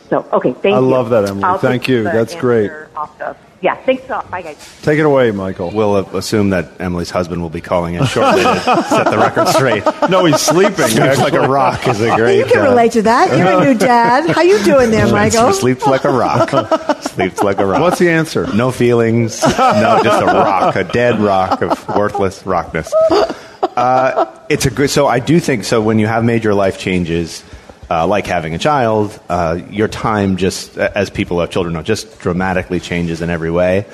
so 0.10 0.28
okay, 0.34 0.53
thank 0.53 0.76
I 0.76 0.80
you. 0.80 0.86
I 0.86 0.89
love 0.89 1.10
that, 1.12 1.28
Emily. 1.28 1.43
I'll 1.43 1.58
Thank 1.58 1.88
you. 1.88 2.03
That's 2.03 2.36
great. 2.36 2.72
off 2.95 3.18
the- 3.18 3.36
yeah, 3.66 3.76
thanks 3.84 4.07
a 4.07 4.11
lot. 4.11 4.30
Bye 4.30 4.43
guys. 4.43 4.80
Take 4.84 4.99
it 4.99 5.05
away, 5.07 5.32
Michael. 5.32 5.72
We'll 5.72 5.95
uh, 5.95 6.03
assume 6.13 6.51
that 6.51 6.80
Emily's 6.80 7.09
husband 7.09 7.41
will 7.41 7.49
be 7.49 7.61
calling 7.61 7.95
in 7.95 8.05
shortly 8.05 8.43
to 8.43 8.59
set 8.59 9.09
the 9.09 9.18
record 9.18 9.47
straight. 9.47 9.84
No, 10.07 10.24
he's 10.26 10.39
sleeping. 10.39 10.86
Sleeps 10.86 11.18
like 11.18 11.34
a 11.34 11.47
rock 11.47 11.88
is 11.88 11.99
a 11.99 12.16
great. 12.16 12.38
you 12.38 12.45
can 12.45 12.59
uh, 12.59 12.70
relate 12.70 12.91
to 12.91 13.01
that. 13.01 13.36
You're 13.36 13.59
a 13.59 13.66
new 13.66 13.78
dad. 13.78 14.30
How 14.30 14.43
you 14.43 14.63
doing 14.63 14.91
there, 14.91 15.11
Michael? 15.11 15.51
Sleeps 15.51 15.88
like 15.88 16.03
a 16.03 16.11
rock. 16.11 16.51
Sleeps 17.01 17.41
like 17.41 17.57
a 17.57 17.66
rock. 17.66 17.82
What's 17.82 17.97
the 17.97 18.11
answer? 18.11 18.45
No 18.53 18.70
feelings. 18.70 19.41
No, 19.41 19.99
just 20.03 20.22
a 20.22 20.26
rock, 20.26 20.76
a 20.76 20.84
dead 20.84 21.20
rock 21.20 21.63
of 21.63 21.88
worthless 21.89 22.45
rockness. 22.45 22.93
Uh, 22.95 24.32
it's 24.47 24.68
a 24.68 24.70
good. 24.70 24.91
So 24.91 25.07
I 25.07 25.20
do 25.20 25.39
think 25.39 25.63
so. 25.63 25.82
When 25.82 25.97
you 25.97 26.05
have 26.05 26.24
major 26.24 26.53
life 26.53 26.78
changes, 26.78 27.43
uh, 27.89 28.07
like 28.07 28.25
having 28.25 28.55
a 28.55 28.57
child, 28.57 29.19
uh, 29.29 29.59
your 29.69 29.88
time 29.88 30.38
just, 30.38 30.77
as 30.77 31.09
people 31.09 31.39
have 31.39 31.51
children 31.51 31.73
know, 31.73 31.81
just 31.81 32.19
dramatically 32.19 32.79
changes 32.79 33.21
in 33.21 33.29
every 33.29 33.51
way, 33.51 33.86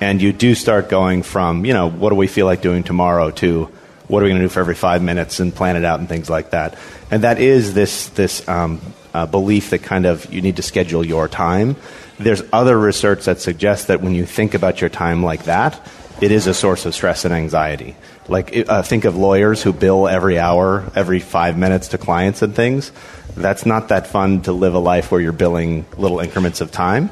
and 0.00 0.20
you 0.20 0.32
do 0.32 0.54
start 0.54 0.88
going 0.88 1.22
from 1.22 1.64
you 1.64 1.72
know 1.72 1.88
what 1.88 2.10
do 2.10 2.16
we 2.16 2.26
feel 2.26 2.46
like 2.46 2.60
doing 2.60 2.82
tomorrow 2.82 3.30
to 3.30 3.70
what 4.08 4.22
are 4.22 4.24
we 4.24 4.30
going 4.30 4.40
to 4.40 4.44
do 4.44 4.48
for 4.48 4.60
every 4.60 4.74
five 4.74 5.02
minutes 5.02 5.40
and 5.40 5.54
plan 5.54 5.76
it 5.76 5.84
out 5.84 5.98
and 5.98 6.08
things 6.08 6.30
like 6.30 6.50
that. 6.50 6.78
And 7.10 7.24
that 7.24 7.40
is 7.40 7.74
this 7.74 8.08
this 8.10 8.46
um, 8.48 8.80
uh, 9.14 9.26
belief 9.26 9.70
that 9.70 9.82
kind 9.82 10.06
of 10.06 10.32
you 10.32 10.42
need 10.42 10.56
to 10.56 10.62
schedule 10.62 11.04
your 11.04 11.28
time. 11.28 11.76
There's 12.18 12.42
other 12.52 12.78
research 12.78 13.24
that 13.24 13.40
suggests 13.40 13.86
that 13.86 14.00
when 14.00 14.14
you 14.14 14.26
think 14.26 14.54
about 14.54 14.80
your 14.80 14.90
time 14.90 15.22
like 15.22 15.44
that, 15.44 15.80
it 16.20 16.32
is 16.32 16.46
a 16.46 16.54
source 16.54 16.86
of 16.86 16.94
stress 16.94 17.24
and 17.24 17.34
anxiety. 17.34 17.94
Like, 18.28 18.68
uh, 18.68 18.82
think 18.82 19.04
of 19.04 19.16
lawyers 19.16 19.62
who 19.62 19.72
bill 19.72 20.08
every 20.08 20.38
hour, 20.38 20.90
every 20.94 21.20
five 21.20 21.58
minutes 21.58 21.88
to 21.88 21.98
clients 21.98 22.42
and 22.42 22.54
things. 22.54 22.90
That's 23.36 23.66
not 23.66 23.88
that 23.88 24.06
fun 24.06 24.42
to 24.42 24.52
live 24.52 24.74
a 24.74 24.78
life 24.78 25.12
where 25.12 25.20
you're 25.20 25.32
billing 25.32 25.84
little 25.96 26.20
increments 26.20 26.60
of 26.60 26.72
time. 26.72 27.10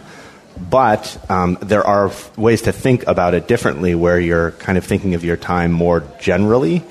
But 0.59 1.18
um, 1.29 1.59
there 1.61 1.85
are 1.85 2.07
f- 2.07 2.37
ways 2.39 2.62
to 2.62 2.72
think 2.72 3.07
about 3.07 3.35
it 3.35 3.49
differently 3.49 3.95
where 3.95 4.18
you're 4.18 4.53
kind 4.53 4.79
of 4.79 4.85
thinking 4.85 5.14
of 5.14 5.25
your 5.25 5.37
time 5.37 5.72
more 5.72 6.05
generally 6.20 6.85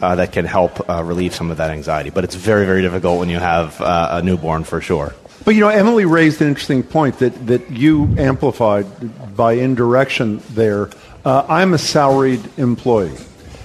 uh, 0.00 0.16
that 0.16 0.32
can 0.32 0.44
help 0.44 0.88
uh, 0.88 1.02
relieve 1.02 1.34
some 1.34 1.50
of 1.50 1.56
that 1.56 1.70
anxiety. 1.70 2.10
But 2.10 2.24
it's 2.24 2.34
very, 2.34 2.66
very 2.66 2.82
difficult 2.82 3.18
when 3.18 3.28
you 3.28 3.38
have 3.38 3.80
uh, 3.80 4.08
a 4.12 4.22
newborn 4.22 4.64
for 4.64 4.80
sure. 4.80 5.14
But 5.44 5.54
you 5.54 5.60
know, 5.60 5.68
Emily 5.68 6.04
raised 6.04 6.42
an 6.42 6.48
interesting 6.48 6.82
point 6.82 7.20
that, 7.20 7.46
that 7.46 7.70
you 7.70 8.14
amplified 8.18 9.36
by 9.36 9.54
indirection 9.54 10.42
there. 10.50 10.90
Uh, 11.24 11.46
I'm 11.48 11.72
a 11.72 11.78
salaried 11.78 12.42
employee, 12.56 13.16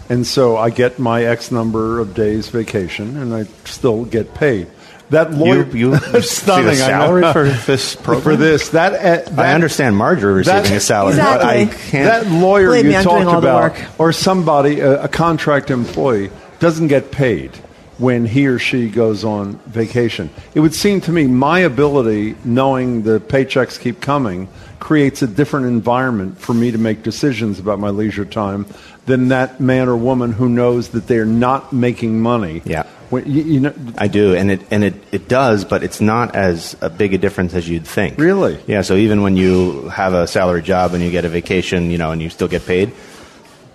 and 0.10 0.26
so 0.26 0.58
I 0.58 0.70
get 0.70 1.00
my 1.00 1.26
X 1.26 1.52
number 1.52 2.00
of 2.00 2.14
days 2.14 2.50
vacation, 2.50 3.18
and 3.18 3.34
I 3.34 3.44
still 3.66 4.06
get 4.06 4.34
paid. 4.34 4.68
That 5.12 5.32
lawyer, 5.32 5.66
You, 5.68 5.94
you, 5.96 6.00
you 6.14 6.22
stunning. 6.22 6.74
see 6.74 6.80
the 6.80 6.86
I 6.86 6.90
know. 6.90 7.22
salary 7.22 7.34
for 7.34 7.44
this 7.68 7.96
program? 7.96 8.22
for 8.24 8.36
this. 8.36 8.70
That, 8.70 8.94
uh, 8.94 9.30
that 9.32 9.40
I 9.40 9.54
understand 9.54 9.96
Margery 9.96 10.34
receiving 10.34 10.64
that- 10.64 10.72
a 10.72 10.80
salary, 10.80 11.12
Exactly. 11.14 11.46
but 11.46 11.48
I 11.48 11.66
can't. 11.90 12.26
That 12.26 12.32
lawyer 12.32 12.68
Believe 12.68 12.86
you 12.86 12.92
me, 12.92 13.04
talked 13.04 13.18
doing 13.18 13.28
all 13.28 13.42
the 13.42 13.48
about, 13.48 13.78
or 14.00 14.12
somebody, 14.14 14.80
a, 14.80 15.04
a 15.04 15.08
contract 15.08 15.70
employee, 15.70 16.32
doesn't 16.60 16.88
get 16.88 17.12
paid 17.12 17.52
when 17.98 18.26
he 18.26 18.48
or 18.48 18.58
she 18.58 18.90
goes 18.90 19.24
on 19.24 19.58
vacation. 19.68 20.30
It 20.56 20.60
would 20.62 20.74
seem 20.74 21.02
to 21.02 21.12
me 21.12 21.28
my 21.28 21.60
ability, 21.60 22.36
knowing 22.44 23.04
the 23.04 23.20
paychecks 23.20 23.80
keep 23.80 24.02
coming, 24.02 24.48
creates 24.80 25.22
a 25.22 25.28
different 25.28 25.68
environment 25.68 26.40
for 26.40 26.54
me 26.56 26.72
to 26.72 26.80
make 26.80 27.04
decisions 27.04 27.60
about 27.60 27.78
my 27.80 27.90
leisure 27.90 28.26
time 28.26 28.66
than 29.06 29.30
that 29.30 29.60
man 29.60 29.90
or 29.90 29.98
woman 29.98 30.32
who 30.32 30.50
knows 30.50 30.90
that 30.90 31.08
they're 31.08 31.26
not 31.26 31.74
making 31.74 32.22
money. 32.22 32.62
Yeah. 32.66 32.84
When, 33.10 33.30
you, 33.30 33.44
you 33.44 33.60
know, 33.60 33.74
I 33.98 34.08
do, 34.08 34.36
and 34.36 34.52
it 34.52 34.62
and 34.72 34.86
it, 34.86 34.94
it 35.12 35.28
does, 35.28 35.66
but 35.66 35.84
it's 35.84 36.00
not 36.00 36.34
as 36.34 36.78
a 36.80 36.90
big 36.90 37.14
a 37.14 37.18
difference 37.18 37.54
as 37.54 37.68
you'd 37.68 37.86
think. 37.86 38.18
Really? 38.18 38.58
Yeah. 38.68 38.84
So 38.84 38.96
even 38.96 39.22
when 39.22 39.36
you 39.36 39.90
have 39.90 40.14
a 40.14 40.28
salary 40.28 40.62
job 40.62 40.94
and 40.94 41.04
you 41.04 41.12
get 41.12 41.26
a 41.26 41.30
vacation, 41.30 41.92
you 41.92 41.98
know, 41.98 42.12
and 42.12 42.22
you 42.22 42.30
still 42.30 42.48
get 42.48 42.66
paid, 42.66 42.94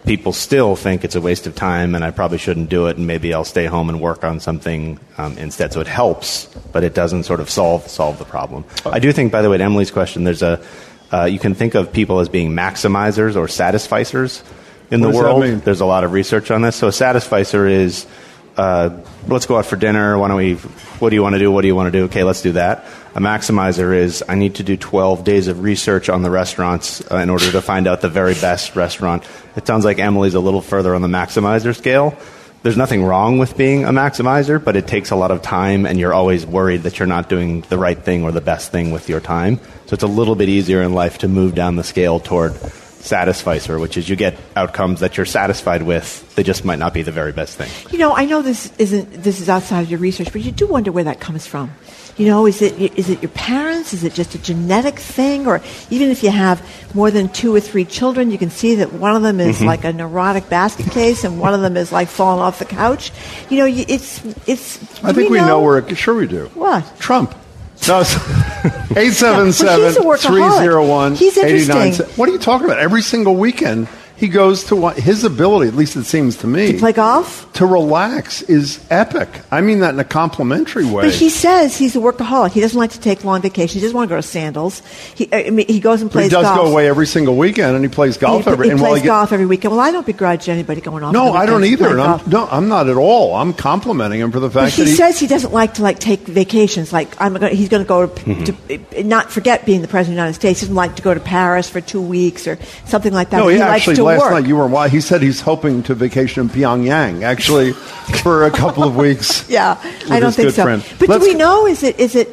people 0.07 0.33
still 0.33 0.75
think 0.75 1.05
it's 1.05 1.17
a 1.17 1.21
waste 1.21 1.47
of 1.47 1.55
time, 1.55 1.95
and 1.95 2.03
I 2.03 2.13
probably 2.13 2.39
shouldn't 2.39 2.71
do 2.71 2.87
it, 2.87 2.97
and 2.97 3.07
maybe 3.07 3.35
I'll 3.35 3.45
stay 3.45 3.67
home 3.67 3.91
and 3.91 4.01
work 4.01 4.25
on 4.25 4.41
something 4.41 4.99
um, 5.19 5.37
instead. 5.37 5.71
So 5.75 5.81
it 5.81 5.87
helps, 5.87 6.47
but 6.73 6.83
it 6.83 6.95
doesn't 6.95 7.25
sort 7.25 7.41
of 7.41 7.51
solve 7.51 7.87
solve 7.89 8.19
the 8.19 8.25
problem. 8.25 8.65
I 8.87 9.01
do 9.01 9.13
think, 9.13 9.33
by 9.33 9.43
the 9.43 9.51
way, 9.51 9.59
to 9.59 9.65
Emily's 9.65 9.91
question, 9.91 10.25
there's 10.25 10.43
a 10.43 10.65
uh, 11.13 11.25
you 11.25 11.39
can 11.39 11.55
think 11.55 11.75
of 11.75 11.93
people 11.93 12.21
as 12.21 12.31
being 12.31 12.53
maximizers 12.53 13.37
or 13.37 13.49
satisficers 13.49 14.43
in 14.91 15.01
What 15.01 15.13
the 15.13 15.17
world. 15.17 15.43
There's 15.63 15.81
a 15.81 15.87
lot 15.87 16.05
of 16.05 16.13
research 16.13 16.51
on 16.51 16.63
this. 16.63 16.77
So 16.77 16.89
a 16.89 16.93
satisficer 16.93 17.67
is 17.67 18.07
uh, 18.57 18.91
let's 19.29 19.47
go 19.47 19.59
out 19.59 19.67
for 19.67 19.77
dinner. 19.77 20.19
Why 20.19 20.29
don't 20.29 20.37
we? 20.39 20.55
What 20.55 21.11
do 21.11 21.17
you 21.17 21.23
want 21.23 21.35
to 21.35 21.39
do? 21.39 21.53
What 21.53 21.63
do 21.63 21.69
you 21.69 21.77
want 21.77 21.93
to 21.93 21.99
do? 21.99 22.05
Okay, 22.05 22.25
let's 22.25 22.41
do 22.41 22.53
that. 22.53 22.87
A 23.15 23.21
maximizer 23.21 23.95
is 23.95 24.25
I 24.29 24.35
need 24.35 24.57
to 24.57 24.63
do 24.63 24.77
12 24.77 25.25
days 25.25 25.49
of 25.49 25.63
research 25.63 26.09
on 26.09 26.23
the 26.23 26.31
restaurants 26.31 27.03
uh, 27.11 27.17
in 27.17 27.31
order 27.31 27.51
to 27.53 27.61
find 27.61 27.87
out 27.87 28.01
the 28.01 28.09
very 28.09 28.35
best 28.35 28.77
restaurant. 28.77 29.25
It 29.57 29.67
sounds 29.67 29.85
like 29.85 29.99
Emily's 29.99 30.35
a 30.35 30.41
little 30.41 30.63
further 30.63 30.95
on 30.95 31.03
the 31.03 31.09
maximizer 31.09 31.75
scale. 31.77 32.17
There's 32.63 32.77
nothing 32.77 33.05
wrong 33.05 33.39
with 33.39 33.57
being 33.57 33.85
a 33.85 33.91
maximizer, 33.91 34.63
but 34.63 34.75
it 34.75 34.87
takes 34.87 35.11
a 35.11 35.17
lot 35.17 35.31
of 35.31 35.41
time, 35.41 35.87
and 35.87 36.01
you're 36.01 36.15
always 36.15 36.45
worried 36.45 36.83
that 36.83 36.99
you're 36.99 37.07
not 37.07 37.29
doing 37.29 37.61
the 37.69 37.79
right 37.79 37.99
thing 37.99 38.25
or 38.25 38.33
the 38.33 38.41
best 38.41 38.73
thing 38.73 38.91
with 38.91 39.09
your 39.09 39.21
time. 39.21 39.61
So 39.87 39.95
it's 39.95 40.03
a 40.03 40.09
little 40.09 40.35
bit 40.35 40.49
easier 40.49 40.83
in 40.83 40.93
life 40.93 41.19
to 41.19 41.29
move 41.29 41.55
down 41.55 41.77
the 41.77 41.85
scale 41.85 42.19
toward 42.19 42.55
satisficer, 43.07 43.79
which 43.79 43.97
is 43.97 44.09
you 44.09 44.17
get 44.17 44.37
outcomes 44.57 45.01
that 45.01 45.17
you're 45.17 45.27
satisfied 45.27 45.83
with. 45.83 46.35
They 46.35 46.43
just 46.43 46.65
might 46.65 46.79
not 46.79 46.93
be 46.93 47.03
the 47.03 47.13
very 47.13 47.33
best 47.33 47.57
thing. 47.57 47.71
You 47.93 47.99
know, 47.99 48.15
I 48.15 48.25
know 48.27 48.43
this 48.43 48.73
isn't 48.79 49.23
this 49.23 49.41
is 49.41 49.49
outside 49.49 49.81
of 49.83 49.91
your 49.91 50.01
research, 50.01 50.33
but 50.33 50.43
you 50.43 50.53
do 50.53 50.67
wonder 50.67 50.93
where 50.93 51.05
that 51.05 51.21
comes 51.21 51.47
from. 51.47 51.71
You 52.19 52.27
know, 52.27 52.47
is 52.47 52.63
it 52.63 52.79
is 52.99 53.11
it 53.11 53.21
your 53.23 53.31
parents? 53.31 53.93
Is 53.93 54.03
it 54.03 54.15
just 54.15 54.35
a 54.35 54.39
genetic 54.39 54.99
thing, 54.99 55.47
or 55.47 55.61
even 55.91 56.09
if 56.11 56.23
you 56.23 56.31
have 56.31 56.61
more 56.95 57.11
than 57.11 57.29
two 57.29 57.55
or 57.55 57.61
three 57.61 57.85
children, 57.85 58.31
you 58.31 58.39
can 58.39 58.49
see 58.49 58.77
that 58.77 58.93
one 58.95 59.15
of 59.15 59.23
them 59.23 59.39
is 59.39 59.57
Mm-hmm. 59.59 59.67
like 59.67 59.85
a 59.85 59.93
neurotic 59.93 60.49
basket 60.49 60.91
case, 60.91 61.25
and 61.25 61.39
one 61.39 61.53
of 61.53 61.61
them 61.61 61.77
is 61.77 61.93
like 61.93 62.09
falling 62.09 62.41
off 62.43 62.59
the 62.59 62.65
couch. 62.65 63.13
You 63.51 63.59
know, 63.59 63.67
it's 63.67 64.25
it's. 64.47 64.79
I 65.05 65.13
think 65.13 65.31
we 65.31 65.39
know, 65.39 65.61
where. 65.61 65.79
It, 65.79 65.95
sure, 65.97 66.15
we 66.15 66.27
do. 66.27 66.47
What? 66.55 66.99
Trump. 66.99 67.35
No, 67.89 68.01
eight 68.97 69.13
seven 69.13 69.47
Yeah, 69.47 69.51
seven 69.53 69.81
but 69.81 69.87
he's 69.89 69.97
a 69.97 70.01
workaholic. 70.01 70.19
three 70.27 70.59
zero 70.59 70.87
one 70.87 71.15
He's 71.15 71.37
interesting. 71.37 72.07
What 72.17 72.29
are 72.29 72.33
you 72.33 72.39
talking 72.39 72.65
about? 72.65 72.79
Every 72.79 73.03
single 73.03 73.37
weekend 73.37 73.87
he 74.17 74.29
goes 74.29 74.65
to 74.65 74.77
what 74.77 74.97
his 74.99 75.25
ability, 75.25 75.69
at 75.69 75.75
least 75.75 75.97
it 75.97 76.05
seems 76.05 76.37
to 76.39 76.47
me, 76.47 76.73
To 76.73 76.79
play 76.79 76.93
golf? 76.93 77.51
to 77.55 77.67
relax 77.67 78.43
is 78.43 78.85
epic. 78.91 79.29
I 79.51 79.61
mean 79.61 79.81
that 79.81 79.95
in 79.95 80.01
a 80.01 80.05
complimentary 80.05 80.85
way. 80.85 81.05
But 81.05 81.15
he 81.15 81.29
says 81.31 81.77
he's 81.77 81.95
a 81.97 81.99
workaholic. 81.99 82.53
He 82.53 82.61
doesn't 82.61 82.79
like 82.79 82.93
to 82.93 83.01
take 83.01 83.25
long 83.25 83.43
vacations. 83.43 83.75
He 83.75 83.81
doesn't 83.81 83.97
want 83.97 84.09
to 84.09 84.13
go 84.15 84.17
to 84.17 84.23
Sandals. 84.27 84.81
He, 85.15 85.29
I 85.33 85.51
mean, 85.51 85.67
he 85.67 85.81
goes 85.81 86.01
and 86.03 86.11
But 86.11 86.15
plays 86.15 86.25
he 86.27 86.31
does 86.31 86.45
golf. 86.45 86.57
go 86.57 86.71
away 86.73 86.89
every 86.89 87.07
single 87.07 87.37
weekend, 87.37 87.75
and 87.77 87.85
he 87.85 87.89
plays 87.91 88.17
golf 88.17 88.45
he, 88.45 88.51
every. 88.51 88.67
he 88.67 88.71
and 88.73 88.79
plays 88.81 88.87
while 88.89 88.95
he 88.97 89.01
get- 89.03 89.07
golf 89.09 89.33
every 89.33 89.47
weekend. 89.47 89.73
Well, 89.73 89.81
I 89.81 89.93
don't 89.93 90.07
begrudge 90.07 90.49
anybody 90.49 90.81
going 90.81 91.03
off. 91.03 91.13
No, 91.13 91.33
the 91.33 91.39
I 91.39 91.47
don't 91.47 91.65
either. 91.65 91.89
And 91.89 92.01
I'm, 92.01 92.31
no, 92.31 92.47
I'm 92.51 92.69
not 92.69 92.89
at 92.89 92.97
all. 92.97 93.35
I'm 93.35 93.53
complimenting 93.53 94.21
him 94.21 94.33
for 94.33 94.41
the 94.41 94.51
fact 94.51 94.75
he, 94.77 94.83
that 94.85 94.89
he. 94.91 94.97
says 94.97 95.19
he 95.21 95.27
doesn't 95.27 95.53
like 95.53 95.75
to 95.75 95.83
like 95.83 95.99
take 95.99 96.21
vacations. 96.21 96.93
Like 96.93 97.15
I'm, 97.21 97.35
gonna, 97.35 97.49
he's 97.51 97.69
going 97.69 97.83
to 97.83 97.89
go 97.89 98.07
Mm-hmm. 98.07 98.45
to, 98.45 98.79
to 98.79 99.05
not 99.05 99.31
forget 99.31 99.65
being 99.67 99.83
the 99.83 99.89
president 99.89 100.13
of 100.15 100.17
the 100.17 100.23
United 100.23 100.35
States. 100.35 100.61
He 100.61 100.65
doesn't 100.67 100.75
like 100.77 100.97
to 100.97 101.03
go 101.03 101.13
to 101.15 101.21
Paris 101.21 101.69
for 101.69 101.81
two 101.81 102.01
weeks 102.01 102.47
or 102.47 102.59
something 102.87 103.13
like 103.13 103.31
that. 103.31 103.39
no, 103.39 103.45
But 103.45 103.49
he, 103.51 103.55
he 103.57 103.61
likes 103.63 103.73
actually 103.83 103.97
to 103.97 104.05
last 104.07 104.21
work. 104.21 104.31
night 104.33 104.47
you 104.47 104.57
were. 104.57 104.67
why 104.67 104.89
He 104.89 105.01
said 105.01 105.23
he's 105.23 105.41
hoping 105.41 105.83
to 105.85 105.95
vacation 105.95 106.43
in 106.43 106.49
Pyongyang. 106.49 107.23
Actually, 107.23 107.73
for 108.23 108.45
a 108.45 108.51
couple 108.51 108.85
of 108.85 108.97
weeks. 108.97 109.49
yeah, 109.51 109.79
I 110.11 110.21
don't 110.21 110.33
think 110.33 110.53
so. 110.53 110.63
friend. 110.63 110.85
But 110.99 111.09
Let's- 111.09 111.25
do 111.25 111.31
we 111.33 111.37
know? 111.37 111.67
Is 111.67 111.83
it? 111.83 111.99
Is 111.99 112.15
it? 112.15 112.29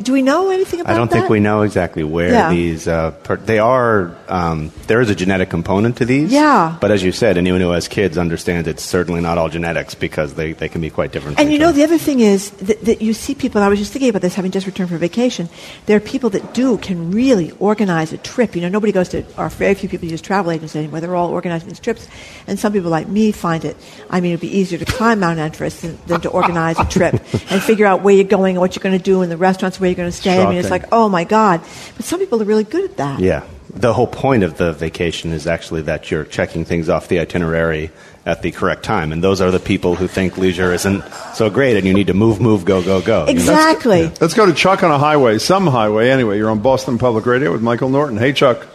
Do 0.00 0.12
we 0.12 0.22
know 0.22 0.50
anything 0.50 0.80
about 0.80 0.88
that? 0.90 0.94
I 0.94 0.96
don't 0.98 1.10
that? 1.10 1.16
think 1.16 1.28
we 1.28 1.40
know 1.40 1.62
exactly 1.62 2.04
where 2.04 2.30
Yeah. 2.30 2.50
these. 2.50 2.86
Uh, 2.86 3.10
per- 3.24 3.36
they 3.36 3.58
are. 3.58 4.14
Um, 4.28 4.70
there 4.86 5.00
is 5.00 5.10
a 5.10 5.14
genetic 5.14 5.50
component 5.50 5.96
to 5.96 6.04
these. 6.04 6.32
Yeah. 6.32 6.76
But 6.80 6.90
as 6.92 7.02
you 7.02 7.10
said, 7.10 7.36
anyone 7.36 7.60
who 7.60 7.70
has 7.70 7.88
kids 7.88 8.16
understands 8.16 8.68
it's 8.68 8.84
certainly 8.84 9.20
not 9.20 9.38
all 9.38 9.48
genetics 9.48 9.94
because 9.94 10.34
they, 10.34 10.52
they 10.52 10.68
can 10.68 10.80
be 10.80 10.90
quite 10.90 11.10
different. 11.10 11.38
And 11.40 11.52
you 11.52 11.58
know, 11.58 11.72
the 11.72 11.82
other 11.82 11.98
thing 11.98 12.20
is 12.20 12.50
that, 12.52 12.84
that 12.84 13.02
you 13.02 13.12
see 13.12 13.34
people, 13.34 13.58
and 13.60 13.64
I 13.64 13.68
was 13.68 13.78
just 13.80 13.92
thinking 13.92 14.08
about 14.10 14.22
this 14.22 14.34
having 14.34 14.50
just 14.52 14.66
returned 14.66 14.88
from 14.90 14.98
vacation. 14.98 15.48
There 15.86 15.96
are 15.96 16.00
people 16.00 16.30
that 16.30 16.54
do, 16.54 16.78
can 16.78 17.10
really 17.10 17.50
organize 17.58 18.12
a 18.12 18.18
trip. 18.18 18.54
You 18.54 18.62
know, 18.62 18.68
nobody 18.68 18.92
goes 18.92 19.08
to, 19.10 19.24
or 19.36 19.48
very 19.48 19.74
few 19.74 19.88
people 19.88 20.08
use 20.08 20.20
travel 20.20 20.52
agents 20.52 20.76
anymore. 20.76 21.00
They're 21.00 21.16
all 21.16 21.30
organizing 21.30 21.68
these 21.68 21.80
trips. 21.80 22.06
And 22.46 22.58
some 22.58 22.72
people 22.72 22.90
like 22.90 23.08
me 23.08 23.32
find 23.32 23.64
it, 23.64 23.76
I 24.10 24.20
mean, 24.20 24.32
it'd 24.32 24.40
be 24.40 24.56
easier 24.58 24.78
to 24.78 24.84
climb 24.84 25.20
Mount 25.20 25.38
Everest 25.40 25.82
than, 25.82 25.98
than 26.06 26.20
to 26.20 26.28
organize 26.30 26.78
a 26.78 26.84
trip 26.84 27.14
and 27.50 27.62
figure 27.62 27.86
out 27.86 28.02
where 28.02 28.14
you're 28.14 28.24
going 28.24 28.56
and 28.56 28.60
what 28.60 28.76
you're 28.76 28.82
going 28.82 28.96
to 28.96 29.02
do 29.02 29.22
in 29.22 29.28
the 29.28 29.36
restaurants, 29.36 29.80
where 29.80 29.87
you're 29.88 29.96
going 29.96 30.10
to 30.10 30.16
stay. 30.16 30.40
I 30.42 30.48
mean, 30.48 30.58
it's 30.58 30.70
like, 30.70 30.86
oh 30.92 31.08
my 31.08 31.24
God. 31.24 31.60
But 31.96 32.04
some 32.04 32.20
people 32.20 32.40
are 32.40 32.44
really 32.44 32.64
good 32.64 32.84
at 32.90 32.96
that. 32.98 33.20
Yeah. 33.20 33.44
The 33.74 33.92
whole 33.92 34.06
point 34.06 34.42
of 34.44 34.56
the 34.56 34.72
vacation 34.72 35.32
is 35.32 35.46
actually 35.46 35.82
that 35.82 36.10
you're 36.10 36.24
checking 36.24 36.64
things 36.64 36.88
off 36.88 37.08
the 37.08 37.20
itinerary 37.20 37.90
at 38.24 38.42
the 38.42 38.50
correct 38.50 38.82
time. 38.82 39.12
And 39.12 39.22
those 39.22 39.40
are 39.40 39.50
the 39.50 39.60
people 39.60 39.94
who 39.94 40.08
think 40.08 40.36
leisure 40.38 40.72
isn't 40.72 41.04
so 41.34 41.48
great 41.50 41.76
and 41.76 41.86
you 41.86 41.94
need 41.94 42.08
to 42.08 42.14
move, 42.14 42.40
move, 42.40 42.64
go, 42.64 42.82
go, 42.82 43.00
go. 43.00 43.26
Exactly. 43.26 44.04
Let's, 44.04 44.20
let's 44.20 44.34
go 44.34 44.46
to 44.46 44.54
Chuck 44.54 44.82
on 44.82 44.90
a 44.90 44.98
highway, 44.98 45.38
some 45.38 45.66
highway 45.66 46.10
anyway. 46.10 46.38
You're 46.38 46.50
on 46.50 46.60
Boston 46.60 46.98
Public 46.98 47.26
Radio 47.26 47.52
with 47.52 47.62
Michael 47.62 47.88
Norton. 47.90 48.16
Hey, 48.16 48.32
Chuck. 48.32 48.66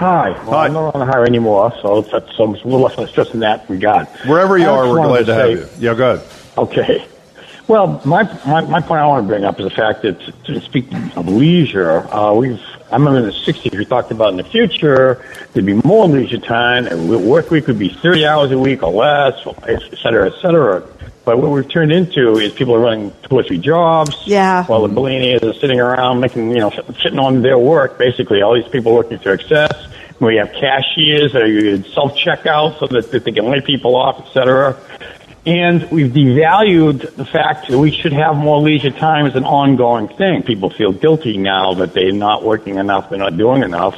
Hi. 0.00 0.30
Well, 0.30 0.50
Hi. 0.52 0.66
I'm 0.66 0.72
not 0.72 0.94
on 0.94 1.00
the 1.00 1.12
highway 1.12 1.26
anymore, 1.26 1.72
so 1.82 2.00
that's 2.00 2.34
so 2.34 2.54
it's 2.54 2.64
a 2.64 2.68
little 2.68 2.80
less 2.80 3.10
stress 3.10 3.34
in 3.34 3.40
that 3.40 3.68
regard. 3.68 4.06
Wherever 4.26 4.56
you 4.56 4.64
I 4.64 4.68
are, 4.68 4.88
we're 4.88 5.06
glad 5.06 5.26
to 5.26 5.34
have 5.34 5.46
say- 5.46 5.52
you. 5.52 5.88
Yeah, 5.88 5.94
go 5.94 6.14
ahead. 6.14 6.26
Okay. 6.56 7.06
Well, 7.70 8.02
my, 8.04 8.24
my, 8.44 8.62
my 8.62 8.80
point 8.80 9.00
I 9.00 9.06
want 9.06 9.22
to 9.22 9.28
bring 9.28 9.44
up 9.44 9.60
is 9.60 9.64
the 9.66 9.70
fact 9.70 10.02
that, 10.02 10.18
to 10.46 10.60
speak 10.60 10.92
of 11.16 11.28
leisure, 11.28 12.00
uh, 12.12 12.34
we've, 12.34 12.60
I 12.90 12.96
remember 12.96 13.20
in 13.20 13.26
the 13.26 13.30
60s 13.30 13.78
we 13.78 13.84
talked 13.84 14.10
about 14.10 14.30
in 14.30 14.38
the 14.38 14.42
future 14.42 15.24
there'd 15.52 15.64
be 15.64 15.80
more 15.84 16.08
leisure 16.08 16.38
time, 16.38 16.88
and 16.88 17.08
work 17.08 17.52
week 17.52 17.68
would 17.68 17.78
be 17.78 17.88
30 17.88 18.26
hours 18.26 18.50
a 18.50 18.58
week 18.58 18.82
or 18.82 18.90
less, 18.90 19.46
et 19.68 19.80
cetera, 20.02 20.32
et 20.32 20.40
cetera. 20.42 20.84
But 21.24 21.38
what 21.38 21.52
we've 21.52 21.68
turned 21.68 21.92
into 21.92 22.38
is 22.38 22.52
people 22.52 22.74
are 22.74 22.80
running 22.80 23.12
two 23.28 23.36
or 23.36 23.44
three 23.44 23.58
jobs. 23.58 24.16
Yeah. 24.24 24.64
While 24.64 24.82
the 24.82 24.92
billionaires 24.92 25.44
are 25.44 25.54
sitting 25.54 25.78
around 25.78 26.18
making, 26.18 26.50
you 26.50 26.58
know, 26.58 26.70
sitting 27.00 27.20
on 27.20 27.42
their 27.42 27.56
work, 27.56 27.98
basically. 27.98 28.42
All 28.42 28.56
these 28.56 28.68
people 28.72 28.92
working 28.92 29.20
to 29.20 29.30
excess. 29.30 29.86
We 30.18 30.36
have 30.36 30.52
cashiers 30.52 31.32
that 31.34 31.42
are 31.42 31.82
self 31.92 32.16
checkout 32.16 32.80
so 32.80 32.88
that, 32.88 33.12
that 33.12 33.24
they 33.24 33.32
can 33.32 33.48
lay 33.48 33.60
people 33.60 33.94
off, 33.94 34.26
et 34.26 34.32
cetera. 34.32 34.76
And 35.46 35.90
we've 35.90 36.12
devalued 36.12 37.14
the 37.16 37.24
fact 37.24 37.68
that 37.68 37.78
we 37.78 37.90
should 37.90 38.12
have 38.12 38.36
more 38.36 38.60
leisure 38.60 38.90
time 38.90 39.26
as 39.26 39.36
an 39.36 39.44
ongoing 39.44 40.08
thing. 40.08 40.42
People 40.42 40.68
feel 40.68 40.92
guilty 40.92 41.38
now 41.38 41.74
that 41.74 41.94
they're 41.94 42.12
not 42.12 42.44
working 42.44 42.76
enough, 42.76 43.08
they're 43.08 43.18
not 43.18 43.36
doing 43.38 43.62
enough. 43.62 43.96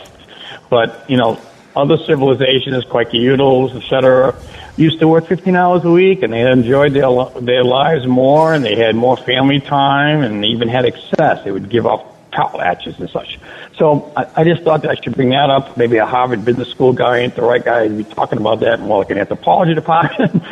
But, 0.70 1.10
you 1.10 1.16
know, 1.16 1.40
other 1.74 1.96
civilizations, 1.96 2.84
Quaker 2.84 3.16
et 3.16 3.82
cetera, 3.88 4.36
used 4.76 5.00
to 5.00 5.08
work 5.08 5.26
15 5.26 5.56
hours 5.56 5.84
a 5.84 5.90
week 5.90 6.22
and 6.22 6.32
they 6.32 6.42
enjoyed 6.42 6.94
their, 6.94 7.10
their 7.40 7.64
lives 7.64 8.06
more 8.06 8.54
and 8.54 8.64
they 8.64 8.76
had 8.76 8.94
more 8.94 9.16
family 9.16 9.60
time 9.60 10.22
and 10.22 10.44
they 10.44 10.48
even 10.48 10.68
had 10.68 10.84
excess. 10.84 11.44
They 11.44 11.50
would 11.50 11.68
give 11.68 11.86
up 11.86 12.12
potlatches 12.32 12.98
and 12.98 13.10
such. 13.10 13.38
So 13.76 14.12
I, 14.16 14.26
I 14.36 14.44
just 14.44 14.62
thought 14.62 14.82
that 14.82 14.90
I 14.90 14.94
should 14.94 15.14
bring 15.14 15.30
that 15.30 15.50
up. 15.50 15.76
Maybe 15.76 15.98
a 15.98 16.06
Harvard 16.06 16.44
Business 16.44 16.68
School 16.68 16.92
guy 16.92 17.18
ain't 17.18 17.36
the 17.36 17.42
right 17.42 17.62
guy 17.62 17.88
to 17.88 17.94
be 17.94 18.04
talking 18.04 18.38
about 18.38 18.60
that 18.60 18.80
more 18.80 18.98
like 18.98 19.10
an 19.10 19.18
anthropology 19.18 19.74
department. 19.82 20.42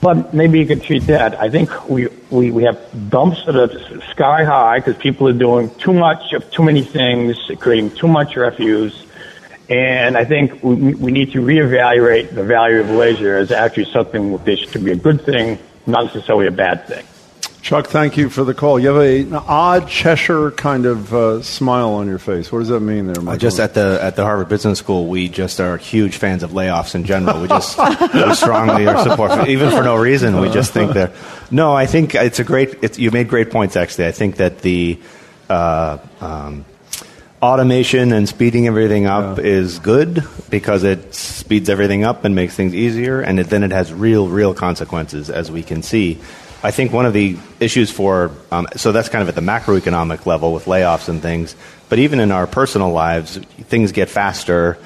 But 0.00 0.32
maybe 0.32 0.60
you 0.60 0.66
could 0.66 0.82
treat 0.82 1.04
that. 1.04 1.38
I 1.40 1.50
think 1.50 1.88
we, 1.88 2.08
we, 2.30 2.50
we 2.50 2.62
have 2.64 2.78
dumps 3.10 3.44
that 3.46 3.56
are 3.56 4.00
sky 4.10 4.44
high 4.44 4.78
because 4.78 4.96
people 4.96 5.28
are 5.28 5.32
doing 5.32 5.74
too 5.76 5.92
much 5.92 6.32
of 6.32 6.50
too 6.50 6.62
many 6.62 6.82
things, 6.82 7.36
creating 7.58 7.90
too 7.92 8.08
much 8.08 8.36
refuse. 8.36 9.04
And 9.68 10.16
I 10.16 10.24
think 10.24 10.62
we, 10.62 10.94
we 10.94 11.12
need 11.12 11.32
to 11.32 11.40
reevaluate 11.40 12.34
the 12.34 12.44
value 12.44 12.80
of 12.80 12.90
leisure 12.90 13.36
as 13.36 13.50
actually 13.50 13.86
something 13.86 14.36
that 14.36 14.58
should 14.58 14.84
be 14.84 14.92
a 14.92 14.96
good 14.96 15.22
thing, 15.22 15.58
not 15.86 16.04
necessarily 16.06 16.46
a 16.46 16.52
bad 16.52 16.86
thing. 16.86 17.04
Chuck, 17.60 17.88
thank 17.88 18.16
you 18.16 18.30
for 18.30 18.44
the 18.44 18.54
call. 18.54 18.78
You 18.78 18.88
have 18.88 19.02
a, 19.02 19.20
an 19.22 19.34
odd 19.34 19.88
Cheshire 19.88 20.52
kind 20.52 20.86
of 20.86 21.12
uh, 21.12 21.42
smile 21.42 21.90
on 21.90 22.06
your 22.06 22.18
face. 22.18 22.50
What 22.52 22.60
does 22.60 22.68
that 22.68 22.80
mean 22.80 23.06
there, 23.08 23.28
Uh, 23.28 23.36
just 23.36 23.58
at 23.58 23.74
the 23.74 23.98
at 24.00 24.16
the 24.16 24.22
Harvard 24.22 24.48
Business 24.48 24.78
School, 24.78 25.06
we 25.06 25.28
just 25.28 25.60
are 25.60 25.76
huge 25.76 26.16
fans 26.16 26.42
of 26.42 26.52
layoffs 26.52 26.94
in 26.94 27.04
general. 27.04 27.42
We 27.42 27.48
just 27.48 27.76
we 28.14 28.34
strongly 28.34 28.86
are 28.86 29.02
support, 29.02 29.48
even 29.48 29.70
for 29.70 29.82
no 29.82 29.96
reason. 29.96 30.40
We 30.40 30.50
just 30.50 30.72
think 30.72 30.92
they're. 30.92 31.12
No, 31.50 31.74
I 31.74 31.86
think 31.86 32.14
it's 32.14 32.38
a 32.38 32.44
great. 32.44 32.78
It's, 32.80 32.98
you 32.98 33.10
made 33.10 33.28
great 33.28 33.50
points. 33.50 33.76
Actually, 33.76 34.06
I 34.06 34.12
think 34.12 34.36
that 34.36 34.60
the 34.60 34.98
uh, 35.50 35.98
um, 36.20 36.64
automation 37.42 38.12
and 38.12 38.28
speeding 38.28 38.66
everything 38.66 39.06
up 39.06 39.38
is 39.38 39.78
good 39.78 40.24
because 40.48 40.84
it 40.84 41.14
speeds 41.14 41.68
everything 41.68 42.04
up 42.04 42.24
and 42.24 42.34
makes 42.34 42.54
things 42.54 42.74
easier, 42.74 43.20
and 43.20 43.40
it, 43.40 43.48
then 43.48 43.62
it 43.62 43.72
has 43.72 43.92
real, 43.92 44.28
real 44.28 44.54
consequences, 44.54 45.28
as 45.28 45.50
we 45.50 45.62
can 45.62 45.82
see. 45.82 46.18
I 46.62 46.72
think 46.72 46.92
one 46.92 47.06
of 47.06 47.12
the 47.12 47.36
issues 47.60 47.90
for 47.90 48.32
um, 48.50 48.66
so 48.76 48.90
that's 48.90 49.08
kind 49.08 49.22
of 49.22 49.28
at 49.28 49.34
the 49.34 49.40
macroeconomic 49.40 50.26
level 50.26 50.52
with 50.52 50.64
layoffs 50.64 51.08
and 51.08 51.22
things, 51.22 51.54
but 51.88 51.98
even 52.00 52.18
in 52.18 52.32
our 52.32 52.46
personal 52.46 52.90
lives, 52.90 53.36
things 53.36 53.92
get 53.92 54.08
faster, 54.08 54.76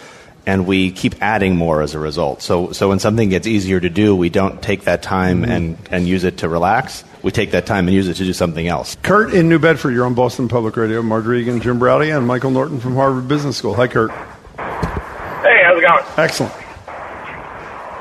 and 0.47 0.67
we 0.67 0.91
keep 0.91 1.23
adding 1.23 1.57
more 1.57 1.83
as 1.83 1.95
a 1.95 1.99
result. 1.99 2.43
So, 2.43 2.73
so 2.73 2.89
when 2.89 2.99
something 2.99 3.29
gets 3.29 3.47
easier 3.47 3.81
to 3.81 3.89
do, 3.89 4.15
we 4.15 4.29
don't 4.29 4.61
take 4.61 4.83
that 4.83 5.03
time 5.03 5.45
and, 5.45 5.79
and 5.91 6.07
use 6.07 6.25
it 6.25 6.39
to 6.39 6.49
relax. 6.49 7.05
We 7.23 7.31
take 7.31 7.53
that 7.53 7.65
time 7.65 7.87
and 7.87 7.95
use 7.95 8.09
it 8.09 8.15
to 8.15 8.25
do 8.25 8.33
something 8.33 8.67
else. 8.67 8.97
Kurt 9.03 9.33
in 9.33 9.49
New 9.49 9.61
Bedford. 9.61 9.93
You're 9.93 10.05
on 10.05 10.15
Boston 10.15 10.49
Public 10.49 10.77
Radio. 10.77 11.01
Margery 11.01 11.43
Eagan, 11.43 11.61
Jim 11.61 11.79
Braude, 11.79 12.11
and 12.15 12.27
Michael 12.27 12.51
Norton 12.51 12.81
from 12.81 12.97
Harvard 12.97 13.29
Business 13.29 13.57
School. 13.57 13.75
Hi, 13.75 13.87
Kurt. 13.87 14.11
Hey, 14.11 15.61
how's 15.65 15.79
it 15.79 15.87
going? 15.87 16.05
Excellent. 16.17 16.62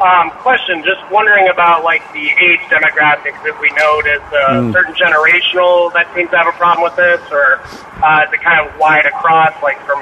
Um, 0.02 0.32
question, 0.42 0.84
just 0.84 1.00
wondering 1.12 1.48
about 1.50 1.84
like 1.84 2.02
the 2.12 2.28
age 2.42 2.60
demographics. 2.74 3.38
If 3.46 3.60
we 3.62 3.70
know 3.78 4.02
notice 4.02 4.24
a 4.32 4.54
Mm. 4.62 4.74
certain 4.74 4.94
generational 4.96 5.94
that 5.94 6.08
seems 6.16 6.30
to 6.32 6.38
have 6.38 6.48
a 6.48 6.52
problem 6.58 6.84
with 6.84 6.96
this, 6.96 7.22
or 7.32 7.60
uh, 8.04 8.26
is 8.26 8.34
it 8.34 8.42
kind 8.42 8.60
of 8.68 8.78
wide 8.80 9.06
across, 9.06 9.54
like 9.62 9.80
from 9.86 10.02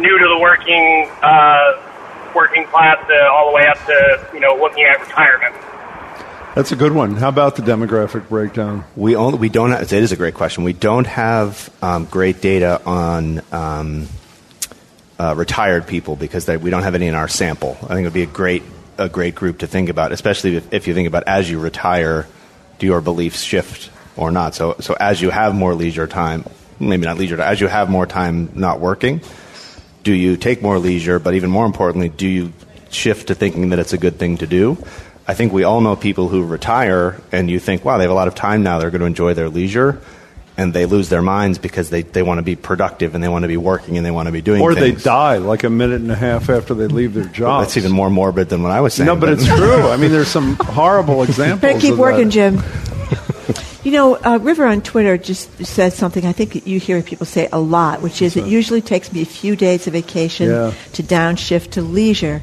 new 0.00 0.18
to 0.18 0.28
the 0.28 0.38
working 0.38 1.08
uh, 1.22 1.74
working 2.34 2.64
class 2.66 2.98
to 3.06 3.26
all 3.28 3.50
the 3.50 3.54
way 3.54 3.66
up 3.66 3.78
to 3.86 4.26
you 4.34 4.40
know 4.40 4.54
looking 4.56 4.84
at 4.84 5.00
retirement? 5.00 5.54
That's 6.56 6.72
a 6.72 6.76
good 6.76 6.92
one. 6.92 7.14
How 7.14 7.28
about 7.28 7.54
the 7.54 7.62
demographic 7.62 8.28
breakdown? 8.28 8.84
We 8.96 9.14
only 9.14 9.38
we 9.38 9.48
don't. 9.48 9.70
Have, 9.70 9.82
it 9.82 9.92
is 9.92 10.10
a 10.10 10.16
great 10.16 10.34
question. 10.34 10.64
We 10.64 10.72
don't 10.72 11.06
have 11.06 11.70
um, 11.82 12.06
great 12.06 12.40
data 12.40 12.80
on 12.84 13.42
um, 13.52 14.08
uh, 15.20 15.34
retired 15.36 15.86
people 15.86 16.16
because 16.16 16.46
they, 16.46 16.56
we 16.56 16.70
don't 16.70 16.82
have 16.82 16.96
any 16.96 17.06
in 17.06 17.14
our 17.14 17.28
sample. 17.28 17.76
I 17.82 17.88
think 17.94 18.00
it 18.00 18.04
would 18.04 18.12
be 18.12 18.22
a 18.22 18.26
great 18.26 18.62
a 19.00 19.08
great 19.08 19.34
group 19.34 19.58
to 19.58 19.66
think 19.66 19.88
about, 19.88 20.12
especially 20.12 20.56
if, 20.56 20.72
if 20.72 20.86
you 20.86 20.94
think 20.94 21.08
about 21.08 21.24
as 21.26 21.50
you 21.50 21.58
retire, 21.58 22.26
do 22.78 22.86
your 22.86 23.00
beliefs 23.00 23.42
shift 23.42 23.90
or 24.16 24.30
not? 24.30 24.54
So 24.54 24.76
so 24.80 24.94
as 25.00 25.20
you 25.20 25.30
have 25.30 25.54
more 25.54 25.74
leisure 25.74 26.06
time, 26.06 26.44
maybe 26.78 27.06
not 27.06 27.18
leisure, 27.18 27.40
as 27.40 27.60
you 27.60 27.66
have 27.66 27.90
more 27.90 28.06
time 28.06 28.50
not 28.54 28.80
working, 28.80 29.20
do 30.02 30.12
you 30.12 30.36
take 30.36 30.62
more 30.62 30.78
leisure? 30.78 31.18
But 31.18 31.34
even 31.34 31.50
more 31.50 31.66
importantly, 31.66 32.08
do 32.08 32.28
you 32.28 32.52
shift 32.90 33.28
to 33.28 33.34
thinking 33.34 33.70
that 33.70 33.78
it's 33.78 33.92
a 33.92 33.98
good 33.98 34.18
thing 34.18 34.38
to 34.38 34.46
do? 34.46 34.78
I 35.26 35.34
think 35.34 35.52
we 35.52 35.64
all 35.64 35.80
know 35.80 35.94
people 35.96 36.28
who 36.28 36.44
retire 36.44 37.20
and 37.30 37.50
you 37.50 37.60
think, 37.60 37.84
wow, 37.84 37.98
they 37.98 38.04
have 38.04 38.10
a 38.10 38.14
lot 38.14 38.28
of 38.28 38.34
time 38.34 38.62
now, 38.62 38.78
they're 38.78 38.90
going 38.90 39.00
to 39.00 39.06
enjoy 39.06 39.34
their 39.34 39.48
leisure, 39.48 40.00
and 40.60 40.74
they 40.74 40.84
lose 40.84 41.08
their 41.08 41.22
minds 41.22 41.58
because 41.58 41.88
they, 41.88 42.02
they 42.02 42.22
want 42.22 42.36
to 42.38 42.42
be 42.42 42.54
productive 42.54 43.14
and 43.14 43.24
they 43.24 43.28
want 43.28 43.44
to 43.44 43.48
be 43.48 43.56
working 43.56 43.96
and 43.96 44.04
they 44.04 44.10
want 44.10 44.26
to 44.26 44.32
be 44.32 44.42
doing 44.42 44.60
things. 44.60 44.76
Or 44.76 44.78
they 44.78 44.92
die 44.92 45.38
like 45.38 45.64
a 45.64 45.70
minute 45.70 46.02
and 46.02 46.10
a 46.12 46.14
half 46.14 46.50
after 46.50 46.74
they 46.74 46.86
leave 46.86 47.14
their 47.14 47.24
job. 47.24 47.62
That's 47.62 47.78
even 47.78 47.92
more 47.92 48.10
morbid 48.10 48.50
than 48.50 48.62
what 48.62 48.70
I 48.70 48.82
was 48.82 48.92
saying. 48.92 49.06
No, 49.06 49.16
but 49.16 49.30
it's 49.30 49.46
true. 49.46 49.88
I 49.88 49.96
mean, 49.96 50.10
there's 50.10 50.28
some 50.28 50.56
horrible 50.56 51.22
examples. 51.28 51.60
Better 51.62 51.80
keep 51.80 51.94
of 51.94 51.98
working, 51.98 52.28
that. 52.28 52.32
Jim. 52.32 52.62
You 53.82 53.92
know, 53.92 54.16
uh, 54.16 54.38
River 54.42 54.66
on 54.66 54.82
Twitter 54.82 55.16
just 55.16 55.64
said 55.64 55.94
something 55.94 56.26
I 56.26 56.32
think 56.32 56.66
you 56.66 56.78
hear 56.78 57.00
people 57.02 57.24
say 57.24 57.48
a 57.50 57.58
lot, 57.58 58.02
which 58.02 58.20
is 58.20 58.36
it 58.36 58.44
usually 58.44 58.82
takes 58.82 59.10
me 59.10 59.22
a 59.22 59.26
few 59.26 59.56
days 59.56 59.86
of 59.86 59.94
vacation 59.94 60.50
Yeah. 60.50 60.74
to 60.92 61.02
downshift 61.02 61.70
to 61.72 61.82
leisure. 61.82 62.42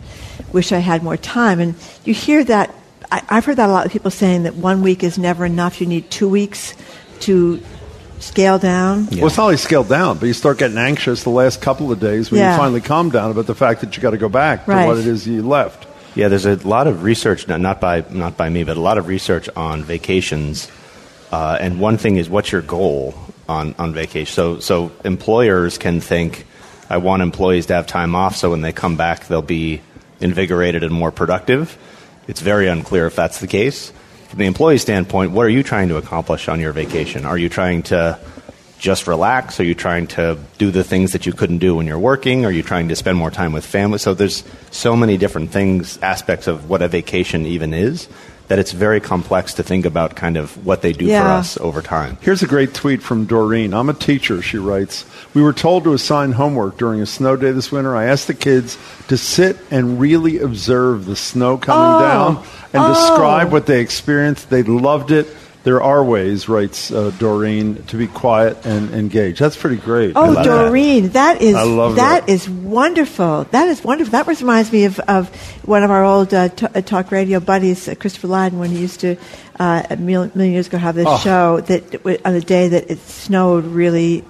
Wish 0.51 0.71
I 0.71 0.79
had 0.79 1.03
more 1.03 1.15
time. 1.15 1.59
And 1.59 1.75
you 2.05 2.15
hear 2.15 2.43
that, 2.45 2.73
I, 3.11 3.21
I've 3.29 3.45
heard 3.45 3.57
that 3.57 3.69
a 3.69 3.71
lot 3.71 3.85
of 3.85 3.91
people 3.91 4.09
saying 4.09 4.43
that 4.43 4.55
one 4.55 4.81
week 4.81 5.03
is 5.03 5.19
never 5.19 5.45
enough. 5.45 5.79
You 5.79 5.85
need 5.85 6.09
two 6.09 6.27
weeks 6.27 6.73
to 7.21 7.61
scale 8.19 8.57
down. 8.59 9.07
Well, 9.07 9.27
it's 9.27 9.37
not 9.37 9.45
only 9.45 9.57
scaled 9.57 9.89
down, 9.89 10.17
but 10.17 10.25
you 10.27 10.33
start 10.33 10.57
getting 10.57 10.77
anxious 10.77 11.23
the 11.23 11.29
last 11.29 11.61
couple 11.61 11.91
of 11.91 11.99
days 11.99 12.31
when 12.31 12.39
Yeah. 12.41 12.53
you 12.53 12.57
finally 12.57 12.81
calm 12.81 13.09
down 13.09 13.31
about 13.31 13.45
the 13.45 13.55
fact 13.55 13.81
that 13.81 13.95
you 13.95 14.01
got 14.03 14.11
to 14.11 14.17
go 14.17 14.29
back 14.29 14.65
to 14.65 14.71
what 14.71 14.97
it 14.97 15.07
is 15.07 15.27
you 15.27 15.41
left. 15.47 15.85
Yeah, 16.15 16.29
there's 16.29 16.45
a 16.47 16.55
lot 16.67 16.87
of 16.87 17.03
research, 17.03 17.47
not- 17.47 17.61
not 17.61 17.79
by 17.79 18.03
not 18.09 18.37
by 18.37 18.49
me, 18.49 18.63
but 18.63 18.75
a 18.75 18.79
lot 18.81 18.97
of 18.97 19.07
research 19.07 19.49
on 19.55 19.83
vacations. 19.83 20.67
Uh, 21.31 21.57
and 21.59 21.79
one 21.79 21.97
thing 21.97 22.15
is, 22.15 22.29
what's 22.29 22.51
your 22.51 22.61
goal 22.61 23.13
on, 23.47 23.75
on 23.77 23.93
vacation? 23.93 24.33
So, 24.33 24.59
so 24.59 24.91
employers 25.03 25.77
can 25.77 25.99
think, 26.01 26.45
I 26.89 26.97
want 26.97 27.21
employees 27.21 27.65
to 27.67 27.73
have 27.75 27.85
time 27.85 28.15
off, 28.15 28.35
so 28.35 28.49
when 28.51 28.61
they 28.61 28.71
come 28.71 28.95
back, 28.95 29.27
they'll 29.27 29.41
be 29.41 29.81
invigorated 30.21 30.83
and 30.83 30.91
more 30.93 31.11
productive. 31.11 31.77
It's 32.27 32.41
very 32.41 32.67
unclear 32.67 33.05
if 33.07 33.15
that's 33.15 33.39
the 33.39 33.47
case. 33.47 33.91
From 34.37 34.43
the 34.43 34.47
employee 34.49 34.77
standpoint, 34.77 35.31
what 35.31 35.47
are 35.47 35.49
you 35.49 35.63
trying 35.63 35.89
to 35.89 35.97
accomplish 35.97 36.47
on 36.47 36.59
your 36.59 36.71
vacation? 36.71 37.25
Are 37.25 37.39
you 37.39 37.49
trying 37.49 37.81
to 37.89 38.19
just 38.77 39.07
relax? 39.07 39.59
Are 39.59 39.63
you 39.63 39.73
trying 39.73 40.05
to 40.09 40.37
do 40.59 40.69
the 40.69 40.83
things 40.83 41.13
that 41.13 41.25
you 41.25 41.33
couldn't 41.33 41.57
do 41.57 41.75
when 41.75 41.87
you're 41.87 41.97
working? 41.97 42.45
Are 42.45 42.51
you 42.51 42.61
trying 42.61 42.89
to 42.89 42.95
spend 42.95 43.17
more 43.17 43.31
time 43.31 43.51
with 43.51 43.65
family? 43.65 43.97
So 43.97 44.13
there's 44.13 44.43
so 44.69 44.95
many 44.95 45.17
different 45.17 45.49
things, 45.49 45.97
aspects 46.03 46.45
of 46.45 46.69
what 46.69 46.83
a 46.83 46.87
vacation 46.87 47.47
even 47.47 47.73
is, 47.73 48.07
that 48.47 48.59
it's 48.59 48.71
very 48.71 48.99
complex 49.01 49.55
to 49.55 49.63
think 49.63 49.85
about 49.85 50.15
kind 50.15 50.37
of 50.37 50.65
what 50.65 50.81
they 50.81 50.93
do 50.93 51.07
for 51.07 51.13
us 51.15 51.57
over 51.57 51.81
time. 51.81 52.17
Here's 52.21 52.41
a 52.43 52.47
great 52.47 52.73
tweet 52.73 53.01
from 53.01 53.25
Doreen. 53.25 53.73
I'm 53.73 53.89
a 53.89 53.93
teacher, 53.93 54.41
she 54.41 54.57
writes. 54.57 55.05
We 55.33 55.41
were 55.41 55.53
told 55.53 55.83
to 55.83 55.93
assign 55.93 56.31
homework 56.31 56.77
during 56.77 57.01
a 57.01 57.05
snow 57.05 57.35
day 57.35 57.51
this 57.51 57.71
winter. 57.71 57.95
I 57.95 58.05
asked 58.05 58.27
the 58.27 58.33
kids 58.33 58.77
to 59.09 59.17
sit 59.17 59.57
and 59.69 59.99
really 59.99 60.39
observe 60.39 61.05
the 61.05 61.15
snow 61.15 61.57
coming 61.57 61.95
Oh. 61.97 62.07
down 62.07 62.37
and 62.73 62.83
Oh. 62.85 62.93
describe 62.93 63.51
what 63.51 63.65
they 63.65 63.81
experienced. 63.81 64.49
They 64.49 64.63
loved 64.63 65.11
it. 65.11 65.27
There 65.67 65.83
are 65.83 66.01
ways, 66.01 66.47
writes 66.47 66.91
uh, 66.93 67.11
Doreen, 67.19 67.83
to 67.87 67.97
be 67.97 68.07
quiet 68.07 68.65
and 68.65 68.89
engaged. 68.93 69.39
That's 69.41 69.57
pretty 69.57 69.75
great. 69.75 70.13
Oh, 70.15 70.41
Doreen, 70.41 71.09
that 71.09 71.41
is 71.41 71.55
I 71.55 71.63
love 71.63 71.97
that 71.97 72.25
that. 72.25 72.31
is 72.31 72.47
wonderful. 72.49 73.43
That 73.51 73.67
is 73.67 73.83
wonderful. 73.83 74.11
That 74.13 74.27
reminds 74.27 74.71
me 74.71 74.85
of, 74.85 74.97
of 75.01 75.27
one 75.65 75.83
of 75.83 75.91
our 75.91 76.05
old 76.05 76.33
uh, 76.33 76.47
t- 76.47 76.67
uh, 76.73 76.79
talk 76.79 77.11
radio 77.11 77.41
buddies, 77.41 77.89
uh, 77.89 77.95
Christopher 77.95 78.27
Lydon, 78.29 78.59
when 78.59 78.69
he 78.69 78.79
used 78.79 79.01
to 79.01 79.17
uh, 79.59 79.83
a 79.89 79.97
million, 79.97 80.31
million 80.35 80.53
years 80.53 80.67
ago 80.67 80.77
have 80.77 80.95
this 80.95 81.05
Oh. 81.05 81.17
show 81.17 81.59
that 81.59 82.05
on 82.25 82.33
a 82.33 82.39
day 82.39 82.69
that 82.69 82.89
it 82.89 82.99
snowed 82.99 83.65
really 83.65 84.23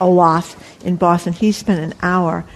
a 0.00 0.06
lot 0.08 0.56
in 0.86 0.96
Boston. 0.96 1.34
He 1.34 1.52
spent 1.52 1.80
an 1.80 1.98
hour 2.00 2.46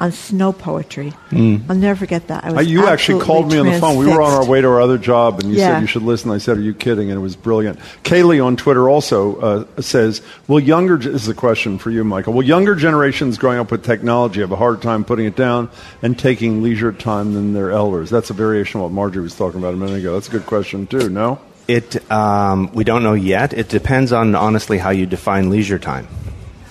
on 0.00 0.10
snow 0.12 0.50
poetry. 0.50 1.12
I'll 1.30 1.76
never 1.76 1.94
forget 1.98 2.28
that. 2.28 2.42
I 2.44 2.52
was 2.52 2.66
you 2.66 2.86
actually 2.86 3.22
called 3.22 3.52
me 3.52 3.58
on 3.58 3.66
the 3.66 3.78
phone. 3.78 3.98
We 3.98 4.06
were 4.06 4.22
on 4.22 4.32
our 4.32 4.44
way 4.46 4.60
to 4.62 4.66
our 4.68 4.80
other 4.80 4.96
job, 4.98 5.40
and 5.40 5.50
you 5.52 5.58
Yeah. 5.58 5.74
said 5.74 5.80
you 5.82 5.86
should 5.86 6.02
listen. 6.02 6.30
I 6.30 6.38
said, 6.38 6.56
"Are 6.56 6.62
you 6.62 6.72
kidding?" 6.72 7.10
And 7.10 7.18
it 7.18 7.22
was 7.22 7.36
brilliant. 7.36 7.78
Kaylee 8.02 8.42
on 8.44 8.56
Twitter 8.56 8.88
also 8.88 9.66
uh, 9.76 9.82
says, 9.82 10.22
"Will 10.48 10.58
younger 10.58 10.96
this 10.96 11.22
is 11.22 11.28
a 11.28 11.34
question 11.34 11.76
for 11.78 11.90
you, 11.90 12.02
Michael? 12.02 12.32
Will 12.32 12.42
younger 12.42 12.74
generations 12.74 13.36
growing 13.36 13.58
up 13.58 13.70
with 13.70 13.84
technology 13.84 14.40
have 14.40 14.52
a 14.52 14.56
hard 14.56 14.80
time 14.80 15.04
putting 15.04 15.26
it 15.26 15.36
down 15.36 15.68
and 16.02 16.18
taking 16.18 16.62
leisure 16.62 16.92
time 16.92 17.34
than 17.34 17.52
their 17.52 17.70
elders?" 17.70 18.08
That's 18.08 18.30
a 18.30 18.34
variation 18.34 18.80
of 18.80 18.84
what 18.84 18.92
Margery 18.92 19.22
was 19.22 19.34
talking 19.34 19.60
about 19.60 19.74
a 19.74 19.76
minute 19.76 19.98
ago. 19.98 20.14
That's 20.14 20.28
a 20.28 20.32
good 20.32 20.46
question 20.46 20.86
too. 20.86 21.10
No. 21.10 21.38
It 21.68 22.10
um, 22.10 22.70
we 22.72 22.82
don't 22.84 23.02
know 23.02 23.12
yet. 23.12 23.52
It 23.52 23.68
depends 23.68 24.12
on 24.12 24.34
honestly 24.34 24.78
how 24.78 24.90
you 24.90 25.06
define 25.06 25.50
leisure 25.50 25.78
time. 25.78 26.08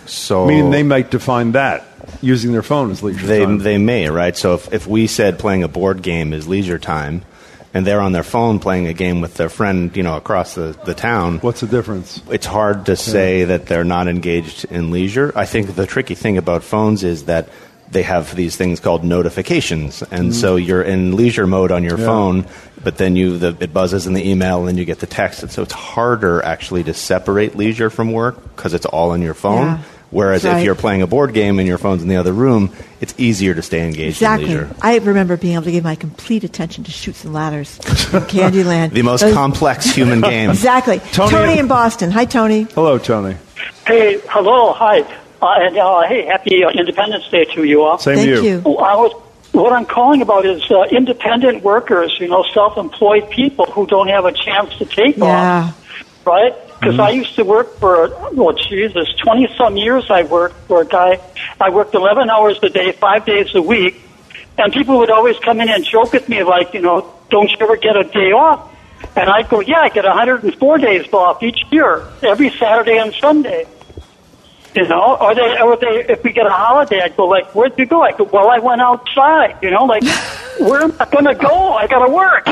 So 0.10 0.46
Meaning 0.46 0.72
they 0.72 0.84
might 0.84 1.12
define 1.12 1.54
that 1.54 1.86
using 2.22 2.52
their 2.52 2.64
phone 2.64 2.92
as 2.92 3.04
leisure 3.04 3.26
they 3.26 3.46
time. 3.46 3.60
they 3.60 3.78
may 3.78 4.10
right. 4.10 4.36
So 4.36 4.56
if 4.56 4.74
if 4.74 4.88
we 4.88 5.08
said 5.08 5.40
playing 5.40 5.64
a 5.64 5.68
board 5.68 6.02
game 6.02 6.34
is 6.34 6.48
leisure 6.48 6.80
time, 6.80 7.24
and 7.74 7.86
they're 7.86 8.02
on 8.02 8.12
their 8.12 8.24
phone 8.24 8.60
playing 8.60 8.88
a 8.88 8.94
game 8.94 9.22
with 9.22 9.36
their 9.36 9.50
friend, 9.50 9.96
you 9.96 10.04
know, 10.04 10.18
across 10.18 10.56
the, 10.56 10.78
the 10.86 10.96
town, 10.96 11.40
What's 11.40 11.62
the 11.62 11.68
difference? 11.68 12.22
it's 12.32 12.46
hard 12.46 12.88
to 12.88 12.96
say 12.96 13.44
that 13.46 13.68
they're 13.68 13.84
not 13.84 14.08
engaged 14.08 14.66
in 14.66 14.92
leisure. 14.92 15.32
I 15.36 15.46
think 15.46 15.76
the 15.76 15.86
tricky 15.86 16.16
thing 16.16 16.38
about 16.38 16.64
phones 16.64 17.04
is 17.04 17.26
that 17.26 17.50
they 17.92 18.04
have 18.04 18.36
these 18.36 18.56
things 18.56 18.80
called 18.80 19.04
notifications, 19.04 20.02
and 20.04 20.30
mm-hmm. 20.30 20.32
so 20.32 20.56
you're 20.56 20.84
in 20.84 21.16
leisure 21.16 21.48
mode 21.48 21.72
on 21.72 21.84
your. 21.84 21.98
Yeah. 21.98 22.06
phone, 22.06 22.46
but 22.84 22.98
then 22.98 23.16
you 23.16 23.38
the, 23.38 23.58
it 23.60 23.74
buzzes 23.74 24.08
in 24.08 24.14
the 24.14 24.28
email, 24.28 24.60
and 24.60 24.68
then 24.68 24.78
you 24.78 24.86
get 24.86 25.00
the 25.00 25.08
text, 25.08 25.42
and 25.44 25.52
so 25.52 25.64
it's 25.64 25.74
harder 25.74 26.42
actually 26.44 26.84
to 26.84 26.94
separate 26.94 27.56
leisure 27.56 27.90
from 27.90 28.12
work 28.12 28.56
because 28.56 28.74
it's 28.74 28.86
all 28.86 29.14
in 29.14 29.22
your 29.22 29.34
phone. 29.34 29.66
Yeah. 29.66 29.84
Whereas 30.12 30.42
That's 30.42 30.60
if 30.60 30.66
you're 30.66 30.74
playing 30.76 31.04
a 31.04 31.08
board 31.08 31.34
game 31.34 31.60
and 31.60 31.68
your 31.68 31.78
phone's 31.78 32.02
in 32.02 32.08
the 32.08 32.16
other 32.16 32.34
room, 32.34 32.74
it's 33.00 33.14
easier 33.20 33.54
to 33.54 33.62
stay 33.62 33.82
engaged 33.86 34.02
in 34.22 34.28
Exactly. 34.28 34.48
leisure. 34.48 34.76
I 34.82 34.98
remember 34.98 35.38
being 35.38 35.54
able 35.54 35.66
to 35.66 35.72
give 35.72 35.84
my 35.84 35.94
complete 35.96 36.44
attention 36.44 36.84
to 36.86 36.92
Chutes 36.92 37.24
and 37.26 37.34
Ladders 37.34 37.78
in 37.78 37.84
Candyland. 38.28 38.92
The 38.92 39.04
most 39.04 39.22
Those- 39.22 39.34
complex 39.36 39.86
human 39.86 40.22
game. 40.36 40.50
Exactly. 40.50 41.00
Tony- 41.12 41.32
Tony, 41.32 41.60
in 41.60 41.68
Boston. 41.68 42.10
Hi, 42.12 42.26
Tony. 42.26 42.64
Hello, 42.74 42.98
Tony. 42.98 43.36
Hey, 43.86 44.20
hello, 44.30 44.74
hi, 44.74 45.02
uh, 45.42 45.56
and 45.60 45.78
uh, 45.78 46.02
hey, 46.08 46.26
happy 46.26 46.64
uh, 46.64 46.70
Independence 46.70 47.28
Day 47.30 47.46
to 47.54 47.64
you 47.64 47.84
all. 47.84 47.98
Same 47.98 48.16
Thank 48.16 48.30
to 48.30 48.44
you. 48.44 48.62
Oh, 48.66 48.78
I 48.78 48.96
was, 48.96 49.12
what 49.52 49.74
I'm 49.74 49.86
calling 49.86 50.22
about 50.22 50.46
is 50.46 50.70
uh, 50.72 50.84
independent 50.92 51.64
workers, 51.64 52.16
you 52.20 52.28
know, 52.30 52.44
self-employed 52.54 53.30
people 53.30 53.66
who 53.68 53.86
don't 53.88 54.08
have 54.08 54.26
a 54.26 54.32
chance 54.32 54.76
to 54.78 54.86
take 54.86 55.18
Yeah. 55.18 55.26
off, 55.70 56.26
right? 56.26 56.54
Because 56.80 56.94
mm-hmm. 56.94 57.02
I 57.02 57.10
used 57.10 57.36
to 57.36 57.44
work 57.44 57.76
for, 57.78 58.08
well, 58.32 58.50
oh, 58.50 58.52
Jesus, 58.70 59.10
20 59.24 59.54
some 59.58 59.76
years 59.76 60.10
I 60.10 60.24
worked 60.24 60.56
for 60.68 60.82
a 60.82 60.86
guy. 60.86 61.20
I 61.60 61.70
worked 61.72 61.94
11 61.94 62.30
hours 62.30 62.58
a 62.64 62.70
day, 62.70 62.94
five 62.94 63.26
days 63.26 63.54
a 63.54 63.62
week, 63.62 64.02
and 64.58 64.72
people 64.72 64.98
would 65.00 65.12
always 65.12 65.38
come 65.40 65.60
in 65.60 65.70
and 65.70 65.84
joke 65.84 66.14
with 66.14 66.30
me 66.30 66.44
like, 66.44 66.74
you 66.74 66.82
know, 66.82 67.14
don't 67.30 67.50
you 67.50 67.58
ever 67.60 67.76
get 67.76 67.98
a 67.98 68.06
day 68.06 68.32
off? 68.32 68.74
And 69.16 69.30
I'd 69.30 69.50
go, 69.50 69.60
yeah, 69.60 69.80
I 69.80 69.90
get 69.90 70.06
104 70.06 70.78
days 70.78 71.12
off 71.12 71.44
each 71.44 71.66
year, 71.70 72.08
every 72.22 72.50
Saturday 72.52 72.98
and 72.98 73.14
Sunday. 73.14 73.68
You 74.76 74.88
know, 74.88 75.18
or 75.20 75.34
they, 75.34 75.60
or 75.60 75.76
they, 75.78 76.06
if 76.14 76.24
we 76.24 76.32
get 76.32 76.46
a 76.46 76.52
holiday, 76.52 77.02
I'd 77.02 77.18
go 77.18 77.26
like, 77.26 77.56
"Where'd 77.56 77.74
you 77.80 77.88
go?" 77.88 78.04
I 78.04 78.12
go, 78.12 78.24
"Well, 78.24 78.50
I 78.50 78.60
went 78.60 78.82
outside." 78.82 79.58
You 79.64 79.72
know, 79.72 79.86
like, 79.86 80.04
where 80.60 80.82
am 80.82 80.94
I 81.00 81.06
going 81.06 81.26
to 81.26 81.36
go? 81.36 81.74
I 81.74 81.88
got 81.88 82.06
to 82.06 82.12
work. 82.12 82.46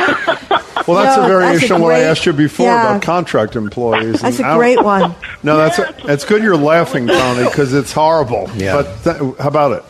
Well, 0.87 1.03
that's 1.03 1.17
No, 1.17 1.25
a 1.25 1.27
variation 1.27 1.69
that's 1.69 1.71
a 1.71 1.83
what 1.83 1.93
I 1.93 1.99
asked 1.99 2.25
you 2.25 2.33
before 2.33 2.67
yeah. 2.67 2.89
about 2.91 3.01
contract 3.01 3.55
employees. 3.55 4.21
That's 4.21 4.37
and 4.37 4.45
a 4.45 4.49
out- 4.51 4.57
great 4.57 4.81
one. 4.83 5.15
No, 5.43 5.57
that's 5.57 5.79
it's 6.05 6.25
good 6.25 6.41
you're 6.43 6.57
laughing, 6.57 7.07
Tony, 7.07 7.43
because 7.47 7.73
it's 7.73 7.91
horrible. 7.93 8.49
Yeah. 8.55 8.81
But 8.81 9.03
th- 9.03 9.37
how 9.39 9.47
about 9.49 9.71
it? 9.73 9.83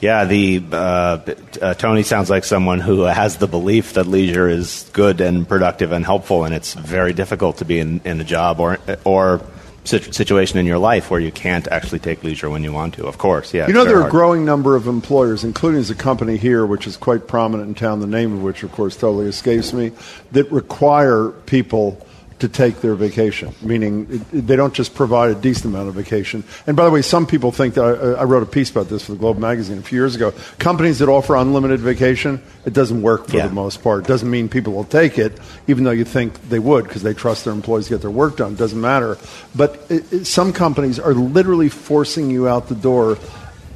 Yeah, 0.00 0.24
the 0.24 0.62
uh, 0.70 1.18
uh, 1.60 1.74
Tony 1.74 2.02
sounds 2.02 2.28
like 2.28 2.44
someone 2.44 2.80
who 2.80 3.02
has 3.02 3.36
the 3.38 3.46
belief 3.46 3.94
that 3.94 4.06
leisure 4.06 4.48
is 4.48 4.88
good 4.92 5.20
and 5.20 5.48
productive 5.48 5.92
and 5.92 6.04
helpful, 6.04 6.44
and 6.44 6.52
it's 6.54 6.74
very 6.74 7.12
difficult 7.12 7.58
to 7.58 7.64
be 7.64 7.78
in, 7.78 8.00
in 8.04 8.20
a 8.20 8.24
job 8.24 8.58
or 8.60 8.78
or 9.04 9.38
sit- 9.38 9.46
situation 9.84 10.58
in 10.58 10.66
your 10.66 10.78
life 10.78 11.10
where 11.10 11.20
you 11.20 11.32
can't 11.32 11.66
actually 11.68 11.98
take 11.98 12.22
leisure 12.22 12.48
when 12.48 12.62
you 12.62 12.72
want 12.72 12.94
to. 12.94 13.06
Of 13.06 13.18
course, 13.18 13.52
yeah. 13.52 13.66
You 13.66 13.72
know, 13.72 13.84
there 13.84 14.00
are 14.00 14.06
a 14.06 14.10
growing 14.10 14.44
number 14.44 14.76
of 14.76 14.86
employers, 14.86 15.44
including 15.44 15.82
a 15.90 15.94
company 15.94 16.36
here 16.36 16.64
which 16.64 16.86
is 16.86 16.96
quite 16.96 17.26
prominent 17.26 17.68
in 17.68 17.74
town, 17.74 18.00
the 18.00 18.06
name 18.06 18.32
of 18.32 18.42
which, 18.42 18.62
of 18.62 18.72
course, 18.72 18.96
totally 18.96 19.26
escapes 19.26 19.72
me, 19.72 19.92
that 20.32 20.50
require 20.52 21.30
people 21.30 22.06
to 22.42 22.48
take 22.48 22.80
their 22.80 22.94
vacation, 22.94 23.54
meaning 23.62 24.24
they 24.32 24.54
don't 24.54 24.74
just 24.74 24.94
provide 24.94 25.30
a 25.30 25.34
decent 25.34 25.66
amount 25.74 25.88
of 25.88 25.94
vacation. 25.94 26.44
And 26.66 26.76
by 26.76 26.84
the 26.84 26.90
way, 26.90 27.02
some 27.02 27.26
people 27.26 27.50
think 27.50 27.74
that 27.74 27.82
I, 27.84 28.20
I 28.20 28.24
wrote 28.24 28.42
a 28.42 28.46
piece 28.46 28.70
about 28.70 28.88
this 28.88 29.04
for 29.06 29.12
the 29.12 29.18
Globe 29.18 29.38
magazine 29.38 29.78
a 29.78 29.82
few 29.82 29.98
years 29.98 30.14
ago. 30.14 30.32
Companies 30.58 30.98
that 30.98 31.08
offer 31.08 31.34
unlimited 31.36 31.80
vacation, 31.80 32.42
it 32.64 32.72
doesn't 32.72 33.00
work 33.02 33.28
for 33.28 33.36
Yeah. 33.38 33.46
the 33.48 33.54
most 33.54 33.82
part. 33.82 34.04
It 34.04 34.08
doesn't 34.08 34.30
mean 34.30 34.48
people 34.48 34.72
will 34.72 34.84
take 34.84 35.18
it, 35.18 35.38
even 35.66 35.84
though 35.84 35.90
you 35.90 36.04
think 36.04 36.48
they 36.48 36.58
would 36.58 36.84
because 36.84 37.02
they 37.02 37.14
trust 37.14 37.44
their 37.44 37.54
employees 37.54 37.86
to 37.86 37.90
get 37.94 38.00
their 38.02 38.10
work 38.10 38.36
done. 38.36 38.52
It 38.52 38.58
doesn't 38.58 38.80
matter. 38.80 39.16
But 39.54 39.84
it, 39.88 40.12
it, 40.12 40.24
some 40.26 40.52
companies 40.52 40.98
are 40.98 41.14
literally 41.14 41.68
forcing 41.68 42.30
you 42.30 42.48
out 42.48 42.68
the 42.68 42.74
door. 42.74 43.18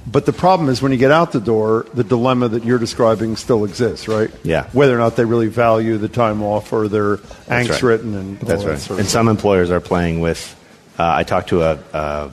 But 0.07 0.25
the 0.25 0.33
problem 0.33 0.69
is 0.69 0.81
when 0.81 0.93
you 0.93 0.99
get 0.99 1.11
out 1.11 1.33
the 1.33 1.41
door, 1.41 1.87
the 1.93 2.05
dilemma 2.05 2.49
that 2.49 2.65
you're 2.65 2.79
describing 2.79 3.35
still 3.35 3.65
exists, 3.65 4.07
right? 4.07 4.31
Yeah. 4.45 4.69
Whether 4.71 4.95
or 4.95 4.99
not 4.99 5.17
they 5.17 5.25
really 5.25 5.49
value 5.49 5.99
the 5.99 6.09
time 6.09 6.43
off 6.43 6.73
or 6.73 6.87
they're 6.87 7.17
angst 7.49 7.71
right. 7.71 7.83
written 7.83 8.15
and 8.15 8.39
That's 8.39 8.63
that 8.63 8.69
right. 8.69 8.79
sort 8.79 8.91
of 8.93 8.99
and 9.01 9.09
some 9.09 9.29
employers 9.29 9.71
are 9.71 9.81
playing 9.81 10.21
with. 10.21 10.55
Uh, 10.99 11.13
I 11.17 11.25
talked 11.25 11.49
to 11.49 11.63
a, 11.63 11.79
a 11.93 12.33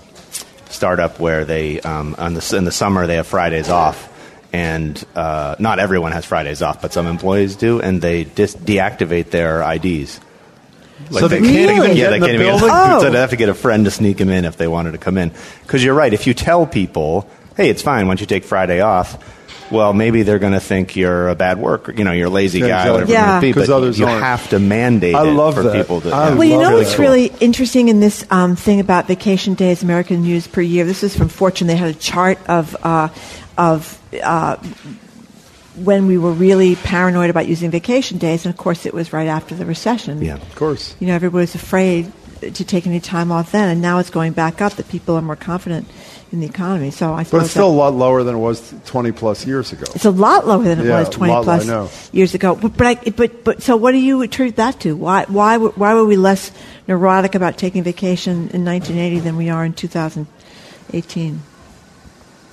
startup 0.69 1.19
where 1.19 1.45
they 1.45 1.81
um, 1.81 2.15
on 2.17 2.35
the, 2.35 2.55
in 2.55 2.63
the 2.63 2.71
summer 2.71 3.07
they 3.07 3.15
have 3.15 3.27
Fridays 3.27 3.69
off, 3.69 4.09
and 4.53 5.03
uh, 5.15 5.55
not 5.59 5.79
everyone 5.79 6.11
has 6.11 6.25
Fridays 6.25 6.61
off, 6.61 6.81
but 6.81 6.93
some 6.93 7.07
employees 7.07 7.55
do, 7.55 7.81
and 7.81 8.01
they 8.01 8.23
dis- 8.23 8.55
deactivate 8.55 9.31
their 9.31 9.61
IDs. 9.61 10.19
So 11.11 11.27
they 11.27 11.39
can't 11.39 11.71
even 11.77 11.89
yeah, 11.89 11.93
get 11.93 12.09
they 12.11 12.19
can't 12.19 12.31
even? 12.33 12.47
Oh. 12.49 12.99
So 13.01 13.09
they 13.09 13.19
have 13.19 13.31
to 13.31 13.35
get 13.35 13.49
a 13.49 13.53
friend 13.53 13.85
to 13.85 13.91
sneak 13.91 14.17
them 14.17 14.29
in 14.29 14.45
if 14.45 14.57
they 14.57 14.67
wanted 14.67 14.91
to 14.91 14.97
come 14.99 15.17
in. 15.17 15.31
Because 15.63 15.83
you're 15.83 15.95
right. 15.95 16.13
If 16.13 16.27
you 16.27 16.33
tell 16.33 16.65
people, 16.65 17.29
"Hey, 17.57 17.69
it's 17.69 17.81
fine. 17.81 18.07
Why 18.07 18.11
don't 18.11 18.21
you 18.21 18.27
take 18.27 18.43
Friday 18.43 18.81
off?" 18.81 19.17
Well, 19.71 19.93
maybe 19.93 20.21
they're 20.21 20.39
going 20.39 20.53
to 20.53 20.59
think 20.59 20.95
you're 20.95 21.29
a 21.29 21.35
bad 21.35 21.57
worker. 21.57 21.93
You 21.93 22.03
know, 22.03 22.11
you're 22.11 22.27
a 22.27 22.29
lazy 22.29 22.59
Yeah, 22.59 22.67
guy, 22.67 22.73
exactly. 22.81 22.91
whatever 22.91 23.13
it 23.13 23.27
might 23.33 23.39
be. 23.41 23.53
'Cause 23.53 23.67
But 23.67 23.75
others 23.75 23.97
you 23.99 24.05
aren't. 24.05 24.23
have 24.23 24.49
to 24.49 24.59
mandate 24.59 25.15
I 25.15 25.23
it 25.27 25.31
love 25.31 25.55
for 25.55 25.63
that. 25.63 25.73
people 25.75 26.01
to. 26.01 26.11
I 26.11 26.29
yeah. 26.29 26.35
Well, 26.35 26.43
you 26.47 26.53
know 26.57 26.61
love 26.63 26.73
what's 26.73 26.91
that. 26.95 26.99
really 26.99 27.31
interesting 27.39 27.87
in 27.89 27.99
this 27.99 28.23
um, 28.29 28.55
thing 28.55 28.79
about 28.79 29.07
vacation 29.07 29.55
days, 29.55 29.81
American 29.81 30.25
use 30.25 30.45
per 30.47 30.61
year. 30.61 30.85
This 30.85 31.01
is 31.01 31.15
from 31.15 31.27
Fortune. 31.29 31.65
They 31.67 31.75
had 31.77 31.89
a 31.89 31.93
chart 31.97 32.37
of 32.47 32.75
uh, 32.83 33.07
of 33.57 33.97
uh, 34.21 34.57
when 35.75 36.05
we 36.05 36.17
were 36.19 36.31
really 36.33 36.75
paranoid 36.75 37.29
about 37.31 37.47
using 37.47 37.71
vacation 37.71 38.19
days, 38.19 38.45
and 38.45 38.53
of 38.53 38.57
course, 38.59 38.85
it 38.85 38.93
was 38.93 39.11
right 39.11 39.27
after 39.27 39.55
the 39.55 39.65
recession. 39.65 40.21
Yeah. 40.21 40.35
Of 40.35 40.55
course. 40.55 40.95
You 40.99 41.07
know, 41.07 41.15
everybody 41.15 41.41
was 41.43 41.55
afraid 41.55 42.11
to 42.41 42.63
take 42.63 42.85
any 42.85 42.99
time 42.99 43.31
off 43.31 43.51
then, 43.53 43.69
and 43.69 43.81
now 43.81 43.97
it's 43.99 44.09
going 44.11 44.33
back 44.33 44.61
up. 44.61 44.73
That 44.73 44.87
people 44.89 45.15
are 45.15 45.21
more 45.21 45.35
confident 45.37 45.87
in 46.33 46.39
the 46.39 46.47
economy. 46.47 46.89
So 46.91 47.13
I 47.13 47.23
But 47.23 47.43
it's 47.43 47.51
still 47.51 47.69
a 47.69 47.71
lot 47.71 47.93
lower 47.93 48.23
than 48.23 48.35
it 48.35 48.39
was 48.39 48.73
20 48.87 49.11
plus 49.11 49.45
years 49.45 49.71
ago. 49.71 49.85
it's 49.93 50.03
a 50.03 50.09
lot 50.11 50.47
lower 50.47 50.63
than 50.63 50.79
it 50.79 50.85
Yeah, 50.85 50.99
was 50.99 51.07
a 51.07 51.11
20 51.11 51.31
lot, 51.33 51.43
plus 51.43 51.63
I 51.63 51.67
know. 51.67 51.89
years 52.11 52.33
ago. 52.33 52.55
But, 52.55 52.75
but, 52.75 52.87
I, 52.87 52.95
but, 53.11 53.43
but, 53.43 53.61
so 53.61 53.77
what 53.77 53.91
do 53.91 53.99
you 53.99 54.21
attribute 54.23 54.55
that 54.57 54.79
to? 54.81 54.95
Why, 54.95 55.25
why, 55.29 55.57
were- 55.57 55.69
why 55.77 55.93
were 55.93 56.03
we 56.05 56.17
less 56.17 56.51
neurotic 56.87 57.35
about 57.35 57.57
taking 57.57 57.83
vacation 57.83 58.49
in 58.49 58.65
1980 58.65 59.19
than 59.19 59.37
we 59.37 59.49
are 59.49 59.63
in 59.63 59.73
2018? 59.73 61.39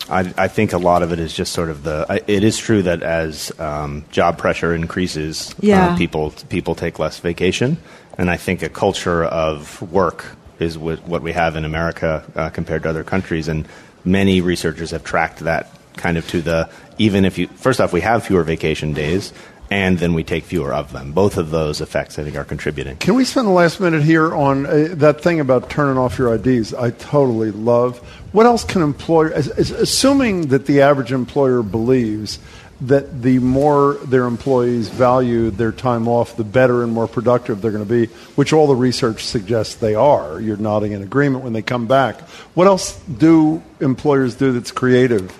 I, 0.08 0.32
I 0.36 0.48
think 0.48 0.72
a 0.72 0.78
lot 0.78 1.02
of 1.02 1.12
it 1.12 1.18
is 1.20 1.32
just 1.32 1.52
sort 1.52 1.70
of 1.70 1.82
the. 1.84 2.04
I- 2.08 2.20
It 2.26 2.42
is 2.44 2.58
true 2.58 2.82
that 2.82 3.02
as 3.02 3.52
um, 3.60 4.04
job 4.10 4.38
pressure 4.38 4.74
increases, 4.74 5.54
Yeah. 5.60 5.94
uh, 5.94 5.96
people 5.96 6.34
people 6.48 6.74
take 6.74 6.98
less 6.98 7.18
vacation, 7.20 7.78
and 8.18 8.28
I 8.28 8.36
think 8.36 8.62
a 8.62 8.68
culture 8.68 9.24
of 9.24 9.80
work 9.92 10.26
is 10.60 10.78
what, 10.78 11.22
we 11.22 11.32
have 11.32 11.56
in 11.56 11.64
America 11.64 12.24
uh, 12.34 12.50
compared 12.50 12.82
to 12.84 12.90
other 12.90 13.04
countries, 13.04 13.48
and 13.48 13.66
many 14.04 14.40
researchers 14.40 14.90
have 14.90 15.04
tracked 15.04 15.40
that 15.40 15.70
kind 15.96 16.18
of 16.18 16.26
to 16.28 16.40
the. 16.40 16.70
Even 16.98 17.24
if 17.24 17.38
you 17.38 17.46
first 17.48 17.80
off, 17.80 17.92
we 17.92 18.00
have 18.02 18.26
fewer 18.26 18.42
vacation 18.42 18.92
days, 18.92 19.32
and 19.70 19.98
then 19.98 20.14
we 20.14 20.24
take 20.24 20.44
fewer 20.44 20.74
of 20.74 20.92
them. 20.92 21.12
Both 21.12 21.38
of 21.38 21.50
those 21.50 21.80
effects, 21.80 22.18
I 22.18 22.24
think, 22.24 22.36
are 22.36 22.44
contributing. 22.44 22.96
Can 22.96 23.14
we 23.14 23.24
spend 23.24 23.46
the 23.46 23.52
last 23.52 23.80
minute 23.80 24.02
here 24.02 24.34
on 24.34 24.66
uh, 24.66 24.88
that 24.92 25.22
thing 25.22 25.40
about 25.40 25.70
turning 25.70 25.96
off 25.96 26.18
your 26.18 26.34
IDs? 26.34 26.74
I 26.74 26.90
totally 26.90 27.52
love. 27.52 27.98
What 28.32 28.46
else 28.46 28.64
can 28.64 28.82
employer, 28.82 29.32
as, 29.32 29.48
as, 29.48 29.70
assuming 29.70 30.48
that 30.48 30.66
the 30.66 30.82
average 30.82 31.12
employer 31.12 31.62
believes 31.62 32.38
that 32.82 33.22
the 33.22 33.38
more 33.38 33.94
their 34.04 34.24
employees 34.24 34.88
value 34.88 35.50
their 35.50 35.72
time 35.72 36.08
off, 36.08 36.36
the 36.36 36.44
better 36.44 36.82
and 36.82 36.92
more 36.92 37.06
productive 37.06 37.60
they're 37.60 37.70
going 37.70 37.84
to 37.84 37.88
be, 37.88 38.06
which 38.36 38.52
all 38.52 38.66
the 38.66 38.74
research 38.74 39.24
suggests 39.24 39.74
they 39.74 39.94
are. 39.94 40.40
You're 40.40 40.56
nodding 40.56 40.92
in 40.92 41.02
agreement 41.02 41.44
when 41.44 41.52
they 41.52 41.62
come 41.62 41.86
back. 41.86 42.20
What 42.54 42.66
else 42.66 42.98
do 43.00 43.62
employers 43.80 44.34
do 44.34 44.52
that's 44.52 44.72
creative 44.72 45.36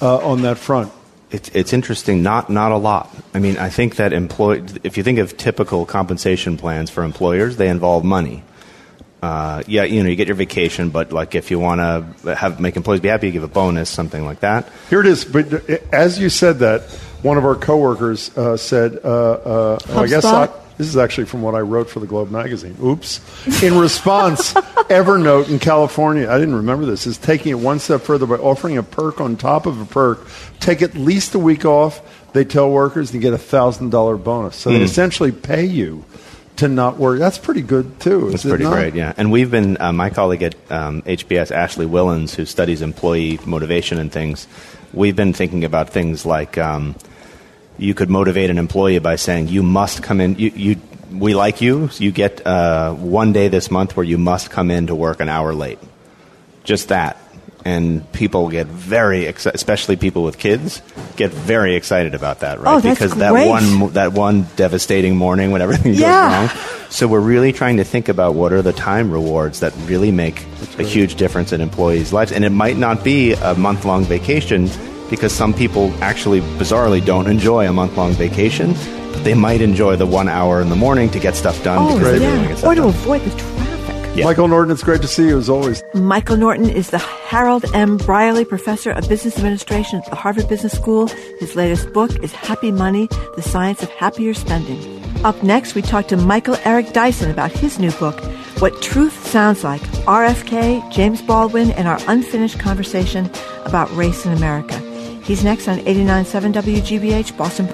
uh, 0.00 0.18
on 0.18 0.42
that 0.42 0.58
front? 0.58 0.92
It's, 1.30 1.48
it's 1.48 1.72
interesting. 1.72 2.22
Not 2.22 2.48
not 2.48 2.70
a 2.70 2.76
lot. 2.76 3.10
I 3.34 3.40
mean, 3.40 3.58
I 3.58 3.68
think 3.68 3.96
that 3.96 4.12
employ. 4.12 4.62
If 4.84 4.96
you 4.96 5.02
think 5.02 5.18
of 5.18 5.36
typical 5.36 5.84
compensation 5.84 6.56
plans 6.56 6.90
for 6.90 7.02
employers, 7.02 7.56
they 7.56 7.68
involve 7.68 8.04
money. 8.04 8.44
Uh, 9.24 9.62
yeah, 9.66 9.84
you 9.84 10.02
know, 10.02 10.10
you 10.10 10.16
get 10.16 10.28
your 10.28 10.36
vacation, 10.36 10.90
but 10.90 11.10
like 11.10 11.34
if 11.34 11.50
you 11.50 11.58
want 11.58 11.80
to 11.80 12.34
have 12.34 12.60
make 12.60 12.76
employees 12.76 13.00
be 13.00 13.08
happy, 13.08 13.28
you 13.28 13.32
give 13.32 13.42
a 13.42 13.48
bonus, 13.48 13.88
something 13.88 14.22
like 14.22 14.40
that. 14.40 14.68
Here 14.90 15.00
it 15.00 15.06
is. 15.06 15.24
But 15.24 15.50
uh, 15.50 15.78
as 15.90 16.18
you 16.18 16.28
said 16.28 16.58
that, 16.58 16.82
one 17.22 17.38
of 17.38 17.46
our 17.46 17.54
coworkers 17.54 18.36
uh, 18.36 18.58
said, 18.58 19.00
uh, 19.02 19.08
uh, 19.08 19.78
oh, 19.88 19.98
"I 19.98 20.06
guess 20.08 20.26
I, 20.26 20.50
this 20.76 20.88
is 20.88 20.98
actually 20.98 21.24
from 21.24 21.40
what 21.40 21.54
I 21.54 21.60
wrote 21.60 21.88
for 21.88 22.00
the 22.00 22.06
Globe 22.06 22.30
magazine." 22.30 22.76
Oops. 22.84 23.62
In 23.62 23.78
response, 23.78 24.52
Evernote 24.92 25.48
in 25.48 25.58
California, 25.58 26.28
I 26.28 26.38
didn't 26.38 26.56
remember 26.56 26.84
this, 26.84 27.06
is 27.06 27.16
taking 27.16 27.52
it 27.52 27.58
one 27.58 27.78
step 27.78 28.02
further 28.02 28.26
by 28.26 28.34
offering 28.34 28.76
a 28.76 28.82
perk 28.82 29.22
on 29.22 29.38
top 29.38 29.64
of 29.64 29.80
a 29.80 29.86
perk. 29.86 30.28
Take 30.60 30.82
at 30.82 30.96
least 30.96 31.34
a 31.34 31.38
week 31.38 31.64
off. 31.64 32.02
They 32.34 32.44
tell 32.44 32.70
workers 32.70 33.14
you 33.14 33.20
get 33.20 33.32
a 33.32 33.38
thousand 33.38 33.88
dollar 33.88 34.18
bonus. 34.18 34.56
So 34.56 34.68
mm. 34.68 34.74
they 34.74 34.78
hmm. 34.80 34.84
essentially 34.84 35.32
pay 35.32 35.64
you 35.64 36.04
to 36.56 36.68
not 36.68 36.98
work. 36.98 37.18
That's 37.18 37.38
pretty 37.38 37.62
good 37.62 38.00
too. 38.00 38.30
That's 38.30 38.44
pretty 38.44 38.64
great, 38.64 38.94
yeah. 38.94 39.12
And 39.16 39.32
we've 39.32 39.50
been 39.50 39.80
uh, 39.80 39.92
my 39.92 40.10
colleague 40.10 40.42
at 40.42 40.54
um, 40.70 41.02
HBS, 41.02 41.50
Ashley 41.50 41.86
Whillans, 41.86 42.34
who 42.34 42.44
studies 42.44 42.82
employee 42.82 43.38
motivation 43.44 43.98
and 43.98 44.12
things. 44.12 44.46
We've 44.92 45.16
been 45.16 45.32
thinking 45.32 45.64
about 45.64 45.90
things 45.90 46.24
like 46.24 46.56
um, 46.56 46.94
you 47.78 47.94
could 47.94 48.10
motivate 48.10 48.50
an 48.50 48.58
employee 48.58 48.98
by 49.00 49.16
saying 49.16 49.48
you 49.48 49.62
must 49.62 50.02
come 50.02 50.20
in. 50.20 50.36
You, 50.36 50.50
you 50.54 50.76
we 51.12 51.34
like 51.34 51.60
you. 51.60 51.88
So 51.88 52.04
you 52.04 52.12
get 52.12 52.46
uh, 52.46 52.92
one 52.92 53.32
day 53.32 53.48
this 53.48 53.70
month 53.70 53.96
where 53.96 54.04
you 54.04 54.18
must 54.18 54.50
come 54.50 54.70
in 54.70 54.88
to 54.88 54.94
work 54.94 55.20
an 55.20 55.28
hour 55.28 55.54
late. 55.54 55.78
Just 56.62 56.88
that 56.88 57.18
and 57.64 58.10
people 58.12 58.48
get 58.50 58.66
very 58.66 59.24
excited, 59.24 59.54
especially 59.54 59.96
people 59.96 60.22
with 60.22 60.38
kids, 60.38 60.82
get 61.16 61.30
very 61.30 61.74
excited 61.76 62.14
about 62.14 62.40
that, 62.40 62.60
right? 62.60 62.76
Oh, 62.76 62.80
that's 62.80 62.98
because 62.98 63.14
great. 63.14 63.20
that 63.20 63.48
one 63.48 63.92
that 63.94 64.12
one 64.12 64.46
devastating 64.56 65.16
morning 65.16 65.50
when 65.50 65.62
everything 65.62 65.94
yeah. 65.94 66.46
goes 66.46 66.54
wrong. 66.54 66.70
So 66.90 67.08
we're 67.08 67.20
really 67.20 67.52
trying 67.52 67.78
to 67.78 67.84
think 67.84 68.08
about 68.08 68.34
what 68.34 68.52
are 68.52 68.62
the 68.62 68.72
time 68.72 69.10
rewards 69.10 69.60
that 69.60 69.74
really 69.86 70.12
make 70.12 70.44
a 70.78 70.82
huge 70.82 71.16
difference 71.16 71.52
in 71.52 71.60
employees' 71.60 72.12
lives, 72.12 72.32
and 72.32 72.44
it 72.44 72.50
might 72.50 72.76
not 72.76 73.02
be 73.02 73.32
a 73.32 73.54
month 73.54 73.84
long 73.84 74.04
vacation 74.04 74.68
because 75.10 75.32
some 75.32 75.52
people 75.54 75.92
actually 76.02 76.40
bizarrely 76.58 77.04
don't 77.04 77.26
enjoy 77.26 77.68
a 77.68 77.72
month 77.72 77.96
long 77.96 78.12
vacation. 78.12 78.74
But 79.12 79.22
they 79.22 79.34
might 79.34 79.60
enjoy 79.60 79.96
the 79.96 80.06
one 80.06 80.28
hour 80.28 80.60
in 80.60 80.70
the 80.70 80.76
morning 80.76 81.08
to 81.10 81.20
get 81.20 81.36
stuff 81.36 81.62
done 81.62 81.78
oh, 81.78 81.98
because 81.98 82.20
yeah. 82.20 82.28
they 82.28 82.32
really 82.34 82.48
get 82.48 82.58
stuff 82.58 82.72
or 82.72 82.74
to 82.74 82.80
done. 82.80 82.90
avoid 82.90 83.22
the 83.22 83.30
traffic. 83.30 83.73
Yeah. 84.14 84.26
Michael 84.26 84.46
Norton, 84.46 84.70
it's 84.70 84.84
great 84.84 85.02
to 85.02 85.08
see 85.08 85.26
you 85.26 85.36
as 85.38 85.48
always. 85.48 85.82
Michael 85.92 86.36
Norton 86.36 86.70
is 86.70 86.90
the 86.90 86.98
Harold 86.98 87.64
M. 87.74 87.96
Brierley 87.96 88.44
Professor 88.44 88.92
of 88.92 89.08
Business 89.08 89.36
Administration 89.36 89.98
at 89.98 90.08
the 90.08 90.14
Harvard 90.14 90.48
Business 90.48 90.72
School. 90.72 91.08
His 91.40 91.56
latest 91.56 91.92
book 91.92 92.22
is 92.22 92.30
Happy 92.30 92.70
Money 92.70 93.08
The 93.34 93.42
Science 93.42 93.82
of 93.82 93.88
Happier 93.90 94.32
Spending. 94.32 95.02
Up 95.24 95.42
next, 95.42 95.74
we 95.74 95.82
talk 95.82 96.06
to 96.08 96.16
Michael 96.16 96.56
Eric 96.64 96.92
Dyson 96.92 97.28
about 97.28 97.50
his 97.50 97.80
new 97.80 97.90
book, 97.92 98.20
What 98.60 98.80
Truth 98.80 99.26
Sounds 99.26 99.64
Like 99.64 99.80
RFK, 100.06 100.92
James 100.92 101.20
Baldwin, 101.20 101.72
and 101.72 101.88
our 101.88 101.98
unfinished 102.06 102.60
conversation 102.60 103.28
about 103.64 103.90
race 103.96 104.24
in 104.24 104.32
America. 104.32 104.78
He's 105.24 105.42
next 105.42 105.66
on 105.66 105.78
89.7 105.78 106.52
WGBH, 106.52 107.36
Boston. 107.36 107.66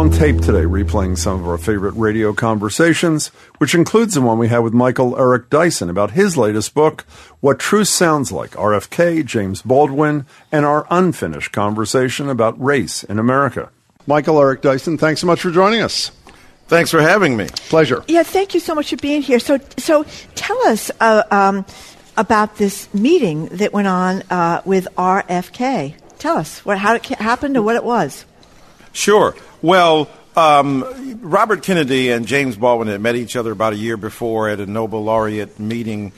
On 0.00 0.08
tape 0.08 0.40
today, 0.40 0.62
replaying 0.62 1.18
some 1.18 1.38
of 1.38 1.46
our 1.46 1.58
favorite 1.58 1.92
radio 1.92 2.32
conversations, 2.32 3.26
which 3.58 3.74
includes 3.74 4.14
the 4.14 4.22
one 4.22 4.38
we 4.38 4.48
had 4.48 4.60
with 4.60 4.72
Michael 4.72 5.14
Eric 5.18 5.50
Dyson 5.50 5.90
about 5.90 6.12
his 6.12 6.38
latest 6.38 6.72
book, 6.72 7.02
What 7.40 7.58
Truth 7.58 7.88
Sounds 7.88 8.32
Like 8.32 8.52
RFK, 8.52 9.26
James 9.26 9.60
Baldwin, 9.60 10.24
and 10.50 10.64
our 10.64 10.86
unfinished 10.88 11.52
conversation 11.52 12.30
about 12.30 12.58
race 12.58 13.04
in 13.04 13.18
America. 13.18 13.68
Michael 14.06 14.40
Eric 14.40 14.62
Dyson, 14.62 14.96
thanks 14.96 15.20
so 15.20 15.26
much 15.26 15.42
for 15.42 15.50
joining 15.50 15.82
us. 15.82 16.10
Thanks 16.66 16.90
for 16.90 17.02
having 17.02 17.36
me. 17.36 17.48
Pleasure. 17.68 18.02
Yeah, 18.08 18.22
thank 18.22 18.54
you 18.54 18.60
so 18.60 18.74
much 18.74 18.88
for 18.88 18.96
being 18.96 19.20
here. 19.20 19.38
So, 19.38 19.58
so 19.76 20.06
tell 20.34 20.66
us 20.68 20.90
uh, 21.00 21.24
um, 21.30 21.66
about 22.16 22.56
this 22.56 22.88
meeting 22.94 23.48
that 23.48 23.74
went 23.74 23.88
on 23.88 24.22
uh, 24.30 24.62
with 24.64 24.88
RFK. 24.96 25.94
Tell 26.18 26.38
us 26.38 26.64
what, 26.64 26.78
how 26.78 26.94
it 26.94 27.04
happened 27.04 27.56
and 27.56 27.66
what 27.66 27.76
it 27.76 27.84
was. 27.84 28.24
Sure. 28.92 29.34
Well, 29.62 30.08
um, 30.36 31.18
Robert 31.20 31.62
Kennedy 31.62 32.10
and 32.10 32.26
James 32.26 32.56
Baldwin 32.56 32.88
had 32.88 33.00
met 33.00 33.16
each 33.16 33.36
other 33.36 33.52
about 33.52 33.72
a 33.72 33.76
year 33.76 33.96
before 33.96 34.48
at 34.48 34.60
a 34.60 34.66
Nobel 34.66 35.02
laureate 35.04 35.58
meeting 35.58 36.12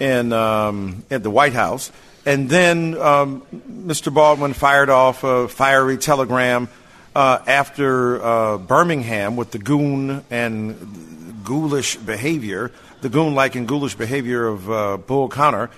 in 0.00 0.32
um, 0.32 1.04
at 1.10 1.22
the 1.22 1.30
White 1.30 1.52
House, 1.52 1.90
and 2.24 2.48
then 2.48 2.96
um, 2.96 3.42
Mr. 3.52 4.12
Baldwin 4.12 4.52
fired 4.52 4.90
off 4.90 5.24
a 5.24 5.48
fiery 5.48 5.98
telegram 5.98 6.68
uh, 7.16 7.40
after 7.46 8.22
uh, 8.22 8.58
Birmingham 8.58 9.36
with 9.36 9.50
the 9.50 9.58
goon 9.58 10.24
and 10.30 11.42
ghoulish 11.44 11.96
behavior, 11.96 12.70
the 13.00 13.08
goon-like 13.08 13.56
and 13.56 13.66
ghoulish 13.66 13.96
behavior 13.96 14.46
of 14.46 14.70
uh, 14.70 14.96
Bull 14.98 15.28
Connor 15.28 15.70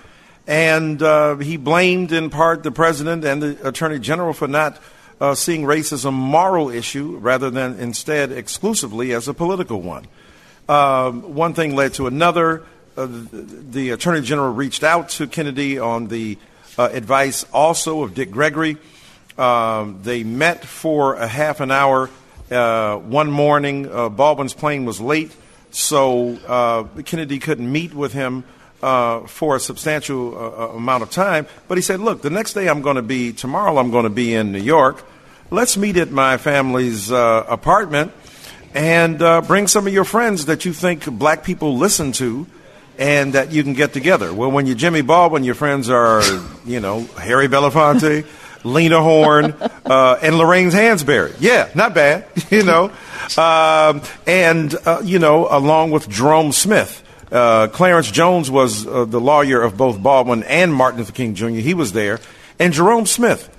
and 0.47 1.01
uh, 1.01 1.37
he 1.37 1.57
blamed 1.57 2.11
in 2.11 2.29
part 2.29 2.63
the 2.63 2.71
president 2.71 3.23
and 3.23 3.41
the 3.41 3.67
attorney 3.67 3.99
general 3.99 4.33
for 4.33 4.47
not 4.47 4.81
uh, 5.21 5.35
seeing 5.35 5.65
race 5.65 5.93
as 5.93 6.03
a 6.03 6.11
moral 6.11 6.69
issue 6.69 7.15
rather 7.17 7.49
than 7.49 7.79
instead 7.79 8.31
exclusively 8.31 9.13
as 9.13 9.27
a 9.27 9.33
political 9.33 9.81
one. 9.81 10.05
Um, 10.67 11.35
one 11.35 11.53
thing 11.53 11.75
led 11.75 11.93
to 11.93 12.07
another. 12.07 12.63
Uh, 12.97 13.07
the, 13.09 13.91
attorney 13.91 14.21
general 14.21 14.51
reached 14.51 14.83
out 14.83 15.09
to 15.09 15.27
Kennedy 15.27 15.79
on 15.79 16.07
the 16.07 16.37
uh, 16.77 16.89
advice 16.91 17.45
also 17.53 18.03
of 18.03 18.13
Dick 18.13 18.31
Gregory. 18.31 18.77
Um, 19.37 19.99
they 20.03 20.23
met 20.23 20.65
for 20.65 21.15
a 21.15 21.27
half 21.27 21.61
an 21.61 21.71
hour 21.71 22.09
uh, 22.49 22.97
one 22.97 23.31
morning. 23.31 23.89
Uh, 23.89 24.09
Baldwin's 24.09 24.53
plane 24.53 24.83
was 24.83 24.99
late, 24.99 25.33
so 25.69 26.89
Kennedy 27.05 27.39
couldn't 27.39 27.71
meet 27.71 27.93
with 27.93 28.11
him 28.11 28.43
uh, 28.81 29.21
for 29.27 29.55
a 29.55 29.59
substantial 29.59 30.35
uh, 30.35 30.39
uh, 30.39 30.67
amount 30.69 31.03
of 31.03 31.11
time. 31.11 31.45
But 31.67 31.77
he 31.77 31.81
said, 31.81 31.99
look, 31.99 32.21
the 32.21 32.29
next 32.29 32.53
day 32.53 32.67
I'm 32.67 32.81
going 32.81 32.95
to 32.95 33.01
be, 33.01 33.31
tomorrow 33.31 33.77
I'm 33.77 33.91
going 33.91 34.03
to 34.03 34.09
be 34.09 34.33
in 34.33 34.51
New 34.51 34.61
York. 34.61 35.03
Let's 35.53 35.75
meet 35.75 35.97
at 35.97 36.09
my 36.09 36.37
family's 36.37 37.11
uh, 37.11 37.45
apartment 37.45 38.13
and 38.73 39.21
uh, 39.21 39.41
bring 39.41 39.67
some 39.67 39.85
of 39.85 39.91
your 39.91 40.05
friends 40.05 40.45
that 40.45 40.63
you 40.63 40.71
think 40.71 41.05
black 41.05 41.43
people 41.43 41.75
listen 41.75 42.13
to 42.13 42.47
and 42.97 43.33
that 43.33 43.51
you 43.51 43.61
can 43.61 43.73
get 43.73 43.91
together. 43.91 44.33
Well, 44.33 44.49
when 44.49 44.65
you're 44.65 44.77
Jimmy 44.77 45.01
Baldwin, 45.01 45.43
your 45.43 45.55
friends 45.55 45.89
are, 45.89 46.23
you 46.65 46.79
know, 46.79 47.01
Harry 47.17 47.49
Belafonte, 47.49 48.25
Lena 48.63 49.01
Horne, 49.01 49.53
uh, 49.85 50.19
and 50.21 50.37
Lorraine 50.37 50.69
Hansberry. 50.69 51.35
Yeah, 51.41 51.69
not 51.75 51.93
bad, 51.93 52.27
you 52.49 52.63
know. 52.63 52.89
Um, 53.37 54.03
and, 54.25 54.73
you 55.03 55.19
know, 55.19 55.49
along 55.51 55.91
with 55.91 56.07
Jerome 56.07 56.53
Smith. 56.53 57.03
Uh, 57.29 57.67
Clarence 57.67 58.09
Jones 58.09 58.49
was 58.49 58.87
uh, 58.87 59.03
the 59.03 59.19
lawyer 59.19 59.61
of 59.61 59.75
both 59.75 60.01
Baldwin 60.01 60.43
and 60.43 60.73
Martin 60.73 60.99
Luther 60.99 61.11
King 61.11 61.35
Jr. 61.35 61.47
He 61.47 61.73
was 61.73 61.91
there, 61.91 62.21
and 62.57 62.71
Jerome 62.71 63.05
Smith, 63.05 63.49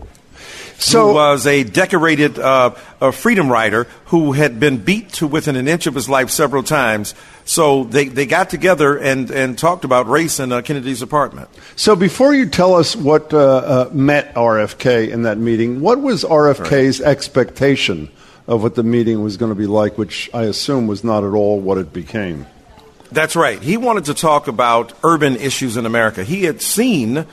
so, 0.83 1.09
who 1.09 1.15
was 1.15 1.47
a 1.47 1.65
decorated 1.65 2.39
uh, 2.39 2.75
a 3.01 3.13
freedom 3.13 3.51
rider 3.51 3.85
who 4.07 4.33
had 4.33 4.59
been 4.61 4.79
beat 4.79 5.13
to 5.15 5.27
within 5.27 5.57
an 5.57 5.69
inch 5.69 5.87
of 5.87 5.95
his 5.95 6.09
life 6.09 6.31
several 6.31 6.63
times. 6.63 7.15
So 7.45 7.85
they, 7.85 8.07
they 8.07 8.27
got 8.27 8.51
together 8.51 8.97
and, 8.97 9.31
and 9.31 9.59
talked 9.59 9.85
about 9.85 10.09
race 10.09 10.39
in 10.39 10.53
uh, 10.53 10.63
Kennedy's 10.63 11.03
apartment. 11.03 11.49
So 11.77 11.97
before 11.97 12.35
you 12.35 12.49
tell 12.49 12.75
us 12.75 12.95
what 12.95 13.35
uh, 13.35 13.39
uh, 13.39 13.91
met 13.93 14.35
RFK 14.35 15.11
in 15.11 15.23
that 15.23 15.39
meeting, 15.39 15.81
what 15.81 16.01
was 16.01 16.25
RFK's 16.25 17.01
right. 17.01 17.09
expectation 17.09 18.11
of 18.47 18.63
what 18.63 18.75
the 18.75 18.83
meeting 18.83 19.23
was 19.23 19.37
going 19.37 19.51
to 19.51 19.59
be 19.59 19.67
like, 19.67 19.99
which 19.99 20.31
I 20.35 20.43
assume 20.45 20.87
was 20.87 21.05
not 21.05 21.25
at 21.25 21.33
all 21.33 21.61
what 21.61 21.79
it 21.79 21.93
became? 21.93 22.47
That's 23.11 23.37
right. 23.37 23.61
He 23.61 23.77
wanted 23.77 24.07
to 24.07 24.15
talk 24.15 24.49
about 24.49 24.95
urban 25.05 25.37
issues 25.37 25.77
in 25.77 25.85
America. 25.85 26.25
He 26.25 26.45
had 26.45 26.63
seen 26.63 27.27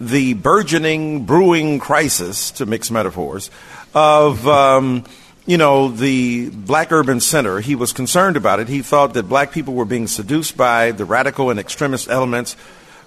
the 0.00 0.34
burgeoning, 0.34 1.24
brewing 1.24 1.78
crisis, 1.78 2.50
to 2.52 2.66
mix 2.66 2.90
metaphors, 2.90 3.50
of. 3.94 4.46
Um, 4.46 5.04
you 5.46 5.58
know, 5.58 5.88
the 5.88 6.48
black 6.48 6.90
urban 6.90 7.20
center, 7.20 7.60
he 7.60 7.74
was 7.74 7.92
concerned 7.92 8.38
about 8.38 8.60
it. 8.60 8.68
He 8.68 8.80
thought 8.80 9.12
that 9.12 9.24
black 9.24 9.52
people 9.52 9.74
were 9.74 9.84
being 9.84 10.06
seduced 10.06 10.56
by 10.56 10.92
the 10.92 11.04
radical 11.04 11.50
and 11.50 11.60
extremist 11.60 12.08
elements 12.08 12.56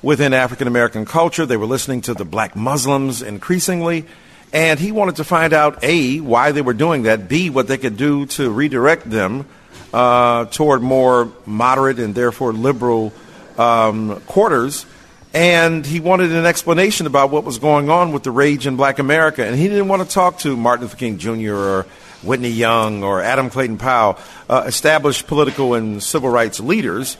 within 0.04 0.34
African 0.34 0.68
American 0.68 1.06
culture. 1.06 1.46
They 1.46 1.58
were 1.58 1.66
listening 1.66 2.02
to 2.02 2.14
the 2.14 2.26
black 2.26 2.56
Muslims 2.56 3.24
increasingly. 3.24 4.06
And 4.54 4.80
he 4.80 4.92
wanted 4.92 5.18
to 5.18 5.24
find 5.24 5.52
out 5.52 5.84
A, 5.84 6.20
why 6.20 6.52
they 6.52 6.62
were 6.62 6.74
doing 6.74 7.04
that, 7.04 7.28
B, 7.28 7.50
what 7.50 7.68
they 7.68 7.78
could 7.78 7.98
do 7.98 8.26
to 8.28 8.50
redirect 8.50 9.10
them 9.10 9.46
uh, 9.94 10.46
toward 10.46 10.82
more 10.82 11.32
moderate 11.46 12.00
and 12.00 12.16
therefore 12.16 12.54
liberal 12.54 13.14
um, 13.58 14.22
quarters. 14.22 14.86
And 15.38 15.86
he 15.86 16.00
wanted 16.00 16.32
an 16.32 16.48
explanation 16.48 17.06
about 17.06 17.30
what 17.30 17.44
was 17.44 17.60
going 17.60 17.92
on 17.92 18.12
with 18.12 18.24
the 18.24 18.32
rage 18.32 18.66
in 18.66 18.76
black 18.76 18.98
America. 18.98 19.46
And 19.46 19.56
he 19.56 19.68
didn't 19.68 19.88
want 19.88 20.02
to 20.02 20.10
talk 20.10 20.40
to 20.40 20.58
Martin 20.58 20.86
Luther 20.86 20.98
King 20.98 21.20
Jr. 21.20 21.54
or 21.54 21.86
Whitney 22.24 22.50
Young 22.50 23.04
or 23.04 23.22
Adam 23.22 23.52
Clayton 23.52 23.78
Powell, 23.78 24.18
uh, 24.50 24.64
established 24.66 25.28
political 25.28 25.76
and 25.76 26.02
civil 26.02 26.32
rights 26.32 26.60
leaders. 26.60 27.18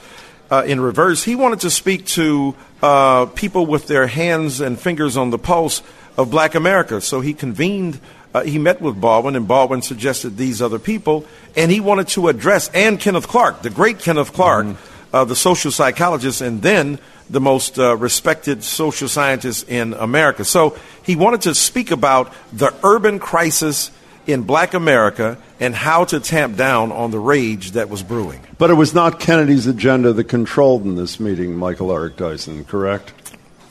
Uh, 0.50 0.64
in 0.66 0.80
reverse, 0.80 1.22
he 1.22 1.36
wanted 1.36 1.60
to 1.60 1.70
speak 1.70 2.06
to 2.06 2.56
uh, 2.82 3.26
people 3.26 3.66
with 3.66 3.86
their 3.86 4.08
hands 4.08 4.60
and 4.60 4.80
fingers 4.80 5.16
on 5.16 5.30
the 5.30 5.38
pulse 5.38 5.80
of 6.16 6.28
black 6.28 6.56
America. 6.56 7.00
So 7.00 7.20
he 7.20 7.34
convened, 7.34 8.00
uh, 8.34 8.42
he 8.42 8.58
met 8.58 8.80
with 8.80 9.00
Baldwin, 9.00 9.36
and 9.36 9.46
Baldwin 9.46 9.80
suggested 9.80 10.36
these 10.36 10.60
other 10.60 10.80
people, 10.80 11.24
and 11.56 11.70
he 11.70 11.78
wanted 11.78 12.08
to 12.08 12.26
address, 12.26 12.68
and 12.74 12.98
Kenneth 12.98 13.28
Clark, 13.28 13.62
the 13.62 13.70
great 13.70 14.00
Kenneth 14.00 14.32
Clark, 14.32 14.66
mm-hmm. 14.66 14.97
The 15.12 15.36
social 15.36 15.70
psychologist, 15.70 16.40
and 16.40 16.62
then 16.62 16.98
the 17.30 17.40
most 17.40 17.78
uh, 17.78 17.96
respected 17.96 18.64
social 18.64 19.08
scientist 19.08 19.68
in 19.68 19.94
America. 19.94 20.44
So 20.44 20.78
he 21.02 21.16
wanted 21.16 21.42
to 21.42 21.54
speak 21.54 21.90
about 21.90 22.32
the 22.52 22.74
urban 22.82 23.18
crisis 23.18 23.90
in 24.26 24.42
black 24.42 24.74
America 24.74 25.38
and 25.58 25.74
how 25.74 26.04
to 26.04 26.20
tamp 26.20 26.56
down 26.56 26.92
on 26.92 27.10
the 27.10 27.18
rage 27.18 27.72
that 27.72 27.88
was 27.88 28.02
brewing. 28.02 28.40
But 28.58 28.70
it 28.70 28.74
was 28.74 28.94
not 28.94 29.18
Kennedy's 29.18 29.66
agenda 29.66 30.12
that 30.12 30.24
controlled 30.24 30.84
in 30.84 30.96
this 30.96 31.18
meeting, 31.18 31.56
Michael 31.56 31.92
Eric 31.92 32.16
Dyson, 32.16 32.64
correct? 32.64 33.12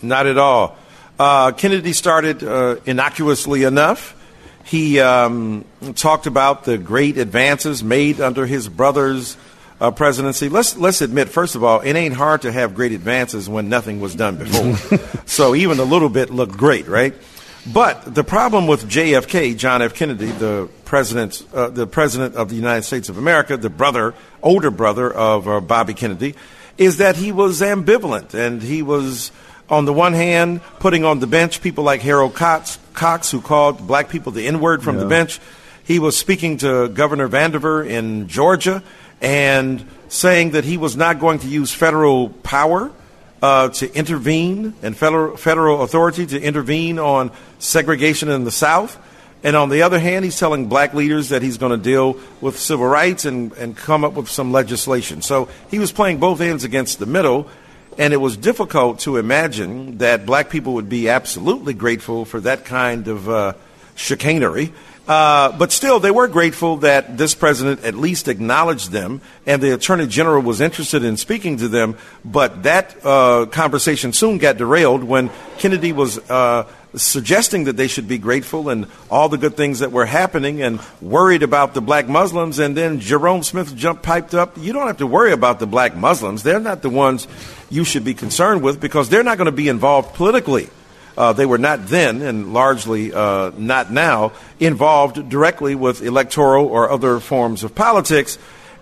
Not 0.02 0.28
at 0.28 0.38
all. 0.38 0.78
Uh, 1.20 1.52
Kennedy 1.52 1.94
started 1.94 2.44
uh, 2.44 2.78
innocuously 2.86 3.64
enough. 3.64 4.16
He 4.64 5.00
um, 5.00 5.66
talked 5.96 6.28
about 6.28 6.66
the 6.66 6.78
great 6.78 7.18
advances 7.18 7.84
made 7.84 8.20
under 8.20 8.46
his 8.46 8.68
brother's 8.68 9.38
uh, 9.80 9.92
presidency. 9.92 10.50
Let's 10.50 10.78
let's 10.78 11.02
admit, 11.02 11.30
first 11.30 11.56
of 11.56 11.64
all, 11.64 11.82
it 11.82 11.94
ain't 11.94 12.16
hard 12.16 12.44
to 12.44 12.52
have 12.52 12.76
great 12.76 12.92
advances 12.92 13.48
when 13.48 13.70
nothing 13.70 14.00
was 14.00 14.16
done 14.16 14.38
before. 14.38 15.00
so 15.26 15.56
even 15.56 15.80
a 15.80 15.84
little 15.84 16.10
bit 16.10 16.30
looked 16.30 16.58
great, 16.58 16.88
right? 16.88 17.14
But 17.72 18.16
the 18.16 18.24
problem 18.24 18.66
with 18.68 18.90
JFK, 18.90 19.58
John 19.58 19.82
F. 19.82 19.94
Kennedy, 19.94 20.28
the 20.28 20.70
president, 20.86 21.46
uh, 21.54 21.70
the 21.70 21.86
president 21.86 22.36
of 22.36 22.48
the 22.50 22.56
United 22.56 22.84
States 22.84 23.10
of 23.10 23.18
America, 23.18 23.58
the 23.58 23.70
brother, 23.70 24.14
older 24.42 24.72
brother 24.72 25.12
of 25.12 25.48
uh, 25.48 25.60
Bobby 25.60 25.94
Kennedy, 25.94 26.36
is 26.78 26.98
that 26.98 27.18
he 27.18 27.34
was 27.34 27.60
ambivalent 27.60 28.34
and 28.34 28.62
he 28.62 28.82
was, 28.84 29.34
on 29.70 29.84
the 29.84 29.92
one 29.92 30.14
hand, 30.14 30.62
putting 30.80 31.04
on 31.04 31.20
the 31.20 31.28
bench 31.28 31.62
people 31.62 31.84
like 31.84 32.02
Harold 32.02 32.36
Cox, 32.36 32.80
Cox 32.94 33.32
who 33.32 33.42
called 33.42 33.86
black 33.86 34.08
people 34.08 34.32
the 34.32 34.48
N 34.48 34.62
word 34.62 34.82
from 34.82 34.96
yeah. 34.96 35.04
the 35.04 35.10
bench. 35.10 35.42
He 35.84 36.00
was 36.00 36.18
speaking 36.18 36.58
to 36.60 36.88
Governor 36.88 37.28
Vandiver 37.28 37.86
in 37.86 38.30
Georgia 38.30 38.82
and 39.22 39.86
saying 40.10 40.52
that 40.52 40.64
he 40.64 40.78
was 40.78 40.96
not 40.96 41.20
going 41.20 41.40
to 41.40 41.48
use 41.48 41.74
federal 41.74 42.30
power 42.30 42.92
uh, 43.42 43.70
to 43.70 43.94
intervene 43.94 44.74
and 44.82 44.96
federal, 44.96 45.38
federal 45.38 45.84
authority 45.84 46.26
to 46.26 46.42
intervene 46.42 47.00
on 47.00 47.32
segregation 47.60 48.30
in 48.30 48.44
the 48.44 48.52
South. 48.52 48.98
And 49.44 49.56
on 49.56 49.70
the 49.70 49.84
other 49.84 50.00
hand, 50.00 50.26
he's 50.26 50.40
telling 50.40 50.68
black 50.68 50.94
leaders 50.94 51.30
that 51.30 51.42
he's 51.42 51.58
going 51.58 51.72
to 51.72 51.78
deal 51.78 52.20
with 52.42 52.58
civil 52.58 52.88
rights 52.88 53.26
and, 53.26 53.52
and 53.54 53.78
come 53.78 54.04
up 54.04 54.14
with 54.14 54.30
some 54.30 54.52
legislation. 54.52 55.22
So 55.22 55.50
he 55.70 55.78
was 55.78 55.92
playing 55.92 56.20
both 56.20 56.42
ends 56.42 56.64
against 56.64 57.00
the 57.00 57.06
middle. 57.06 57.48
And 58.00 58.14
it 58.14 58.18
was 58.18 58.38
difficult 58.38 59.00
to 59.02 59.18
imagine 59.18 59.98
that 60.00 60.26
black 60.26 60.50
people 60.50 60.74
would 60.74 60.90
be 60.90 61.10
absolutely 61.10 61.74
grateful 61.74 62.26
for 62.26 62.40
that 62.42 62.64
kind 62.66 63.08
of 63.08 63.28
uh, 63.28 63.54
chicanery. 63.96 64.72
Uh, 65.08 65.58
but 65.58 65.72
still, 65.72 66.02
they 66.02 66.12
were 66.12 66.28
grateful 66.28 66.78
that 66.78 67.18
this 67.18 67.34
president 67.34 67.84
at 67.86 67.96
least 67.96 68.28
acknowledged 68.28 68.92
them, 68.92 69.22
and 69.46 69.62
the 69.62 69.74
attorney 69.74 70.06
general 70.06 70.42
was 70.42 70.60
interested 70.60 71.02
in 71.04 71.16
speaking 71.16 71.58
to 71.58 71.70
them. 71.70 71.98
But 72.26 72.64
that 72.64 72.98
uh, 73.06 73.46
conversation 73.46 74.12
soon 74.12 74.38
got 74.38 74.58
derailed 74.58 75.06
when 75.06 75.30
Kennedy 75.60 75.94
was 75.94 76.18
uh, 76.30 76.68
suggesting 76.94 77.66
that 77.66 77.78
they 77.78 77.88
should 77.88 78.10
be 78.10 78.18
grateful 78.18 78.68
and 78.68 78.88
all 79.10 79.30
the 79.30 79.38
good 79.38 79.56
things 79.56 79.80
that 79.80 79.94
were 79.94 80.06
happening, 80.06 80.62
and 80.62 80.82
worried 81.00 81.42
about 81.42 81.74
the 81.74 81.82
black 81.82 82.10
Muslims. 82.10 82.60
And 82.60 82.76
then 82.76 83.00
Jerome 83.00 83.44
Smith 83.44 83.74
jumped 83.78 84.04
piped 84.04 84.36
up. 84.36 84.58
You 84.58 84.74
don't 84.74 84.88
have 84.88 84.98
to 84.98 85.08
worry 85.08 85.32
about 85.32 85.60
the 85.60 85.68
black 85.68 85.96
Muslims; 85.96 86.44
they're 86.44 86.60
not 86.60 86.82
the 86.82 86.90
ones 86.90 87.30
you 87.70 87.86
should 87.86 88.04
be 88.04 88.14
concerned 88.14 88.62
with 88.62 88.82
because 88.82 89.08
they're 89.08 89.24
not 89.24 89.38
going 89.38 89.46
to 89.46 89.54
be 89.54 89.70
involved 89.70 90.16
politically. 90.16 90.70
Uh, 91.18 91.34
they 91.34 91.48
were 91.48 91.58
not 91.58 91.88
then, 91.88 92.22
and 92.22 92.54
largely 92.54 93.12
uh, 93.12 93.52
not 93.58 93.92
now, 93.92 94.34
involved 94.60 95.30
directly 95.30 95.74
with 95.74 96.04
electoral 96.04 96.68
or 96.68 96.92
other 96.92 97.20
forms 97.20 97.64
of 97.64 97.74
politics. 97.74 98.38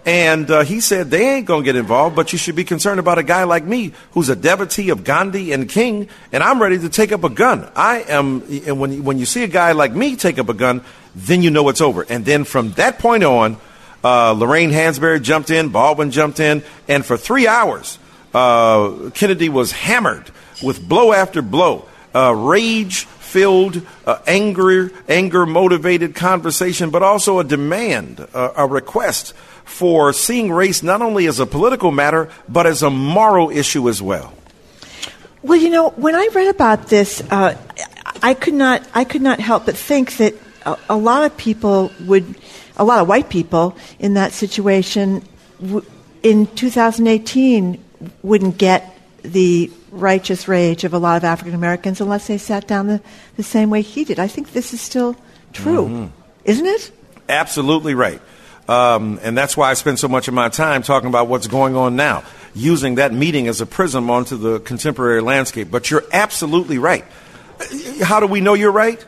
And 0.05 0.51
uh, 0.51 0.63
he 0.63 0.81
said 0.81 1.09
they 1.09 1.35
ain't 1.35 1.47
going 1.47 1.63
to 1.63 1.65
get 1.65 1.77
involved, 1.77 2.15
but 2.15 2.33
you 2.33 2.37
should 2.37 2.55
be 2.55 2.65
concerned 2.65 2.99
about 2.99 3.17
a 3.17 3.23
guy 3.23 3.45
like 3.45 3.63
me 3.63 3.93
who's 4.11 4.29
a 4.29 4.35
devotee 4.35 4.89
of 4.89 5.03
Gandhi 5.03 5.53
and 5.53 5.67
King, 5.67 6.09
and 6.31 6.43
I'm 6.43 6.61
ready 6.61 6.77
to 6.79 6.89
take 6.89 7.11
up 7.11 7.23
a 7.23 7.29
gun. 7.29 7.71
I 7.75 8.01
am, 8.01 8.43
and 8.67 8.79
when, 8.79 9.03
when 9.05 9.17
you 9.17 9.25
see 9.25 9.43
a 9.43 9.47
guy 9.47 9.71
like 9.71 9.93
me 9.93 10.15
take 10.17 10.37
up 10.37 10.49
a 10.49 10.53
gun, 10.53 10.83
then 11.15 11.41
you 11.41 11.49
know 11.49 11.69
it's 11.69 11.81
over. 11.81 12.05
And 12.07 12.25
then 12.25 12.43
from 12.43 12.73
that 12.73 12.99
point 12.99 13.23
on, 13.23 13.57
uh, 14.03 14.33
Lorraine 14.33 14.71
Hansberry 14.71 15.23
jumped 15.23 15.49
in, 15.49 15.69
Baldwin 15.69 16.11
jumped 16.11 16.39
in, 16.39 16.63
and 16.87 17.03
for 17.03 17.17
three 17.17 17.47
hours, 17.47 17.97
uh, 18.33 19.09
Kennedy 19.15 19.47
was 19.47 19.71
hammered 19.71 20.29
with 20.61 20.87
blow 20.87 21.13
after 21.13 21.41
blow 21.41 21.87
uh, 22.15 22.33
rage 22.33 23.03
filled, 23.05 23.85
uh, 24.05 24.17
anger, 24.25 24.91
anger 25.09 25.45
motivated 25.45 26.15
conversation, 26.15 26.89
but 26.89 27.03
also 27.03 27.39
a 27.39 27.43
demand, 27.43 28.25
uh, 28.33 28.53
a 28.55 28.65
request 28.65 29.33
for 29.65 30.13
seeing 30.13 30.51
race 30.51 30.81
not 30.81 31.01
only 31.01 31.27
as 31.27 31.39
a 31.39 31.45
political 31.45 31.91
matter, 31.91 32.29
but 32.47 32.65
as 32.65 32.81
a 32.81 32.89
moral 32.89 33.49
issue 33.49 33.89
as 33.89 34.01
well. 34.01 34.33
Well, 35.41 35.59
you 35.59 35.69
know, 35.69 35.89
when 35.89 36.15
I 36.15 36.29
read 36.33 36.47
about 36.47 36.87
this, 36.87 37.21
uh, 37.29 37.57
I 38.23 38.33
could 38.33 38.53
not, 38.53 38.87
I 38.93 39.03
could 39.03 39.21
not 39.21 39.39
help 39.39 39.65
but 39.65 39.75
think 39.75 40.17
that 40.17 40.33
a, 40.65 40.77
a, 40.89 40.95
lot 40.95 41.23
of 41.23 41.35
people 41.35 41.91
would, 42.05 42.35
a 42.77 42.85
lot 42.85 42.99
of 42.99 43.07
white 43.07 43.29
people 43.29 43.75
in 43.99 44.13
that 44.13 44.31
situation, 44.31 45.23
w- 45.59 45.85
in 46.23 46.47
2018, 46.47 47.83
wouldn't 48.23 48.57
get 48.57 48.97
the 49.23 49.69
righteous 49.95 50.47
rage 50.47 50.83
of 50.83 50.93
a 50.93 50.99
lot 50.99 51.17
of 51.17 51.23
African 51.23 51.55
Americans 51.55 52.01
unless 52.01 52.27
they 52.27 52.37
sat 52.37 52.67
down 52.67 52.87
the, 52.87 53.01
the 53.37 53.43
same 53.43 53.69
way 53.69 53.81
he 53.81 54.03
did. 54.03 54.19
I 54.19 54.27
think 54.27 54.53
this 54.53 54.73
is 54.73 54.81
still 54.81 55.15
true, 55.53 55.85
mm-hmm. 55.85 56.05
isn't 56.43 56.65
it? 56.65 56.91
Absolutely 57.29 57.93
right. 57.93 58.21
Um, 58.67 59.19
and 59.21 59.37
that's 59.37 59.55
why 59.55 59.69
I 59.69 59.75
spend 59.75 59.99
so 59.99 60.07
much 60.07 60.27
of 60.27 60.33
my 60.33 60.49
time 60.49 60.81
talking 60.81 61.07
about 61.07 61.27
what's 61.27 61.47
going 61.47 61.75
on 61.75 61.95
now, 61.95 62.23
using 62.53 62.95
that 62.95 63.13
meeting 63.13 63.47
as 63.47 63.61
a 63.61 63.65
prism 63.65 64.09
onto 64.09 64.37
the 64.37 64.59
contemporary 64.59 65.21
landscape. 65.21 65.69
But 65.69 65.91
you're 65.91 66.03
absolutely 66.11 66.77
right. 66.77 67.05
How 68.01 68.19
do 68.19 68.27
we 68.27 68.41
know 68.41 68.53
you're 68.53 68.71
right? 68.71 69.03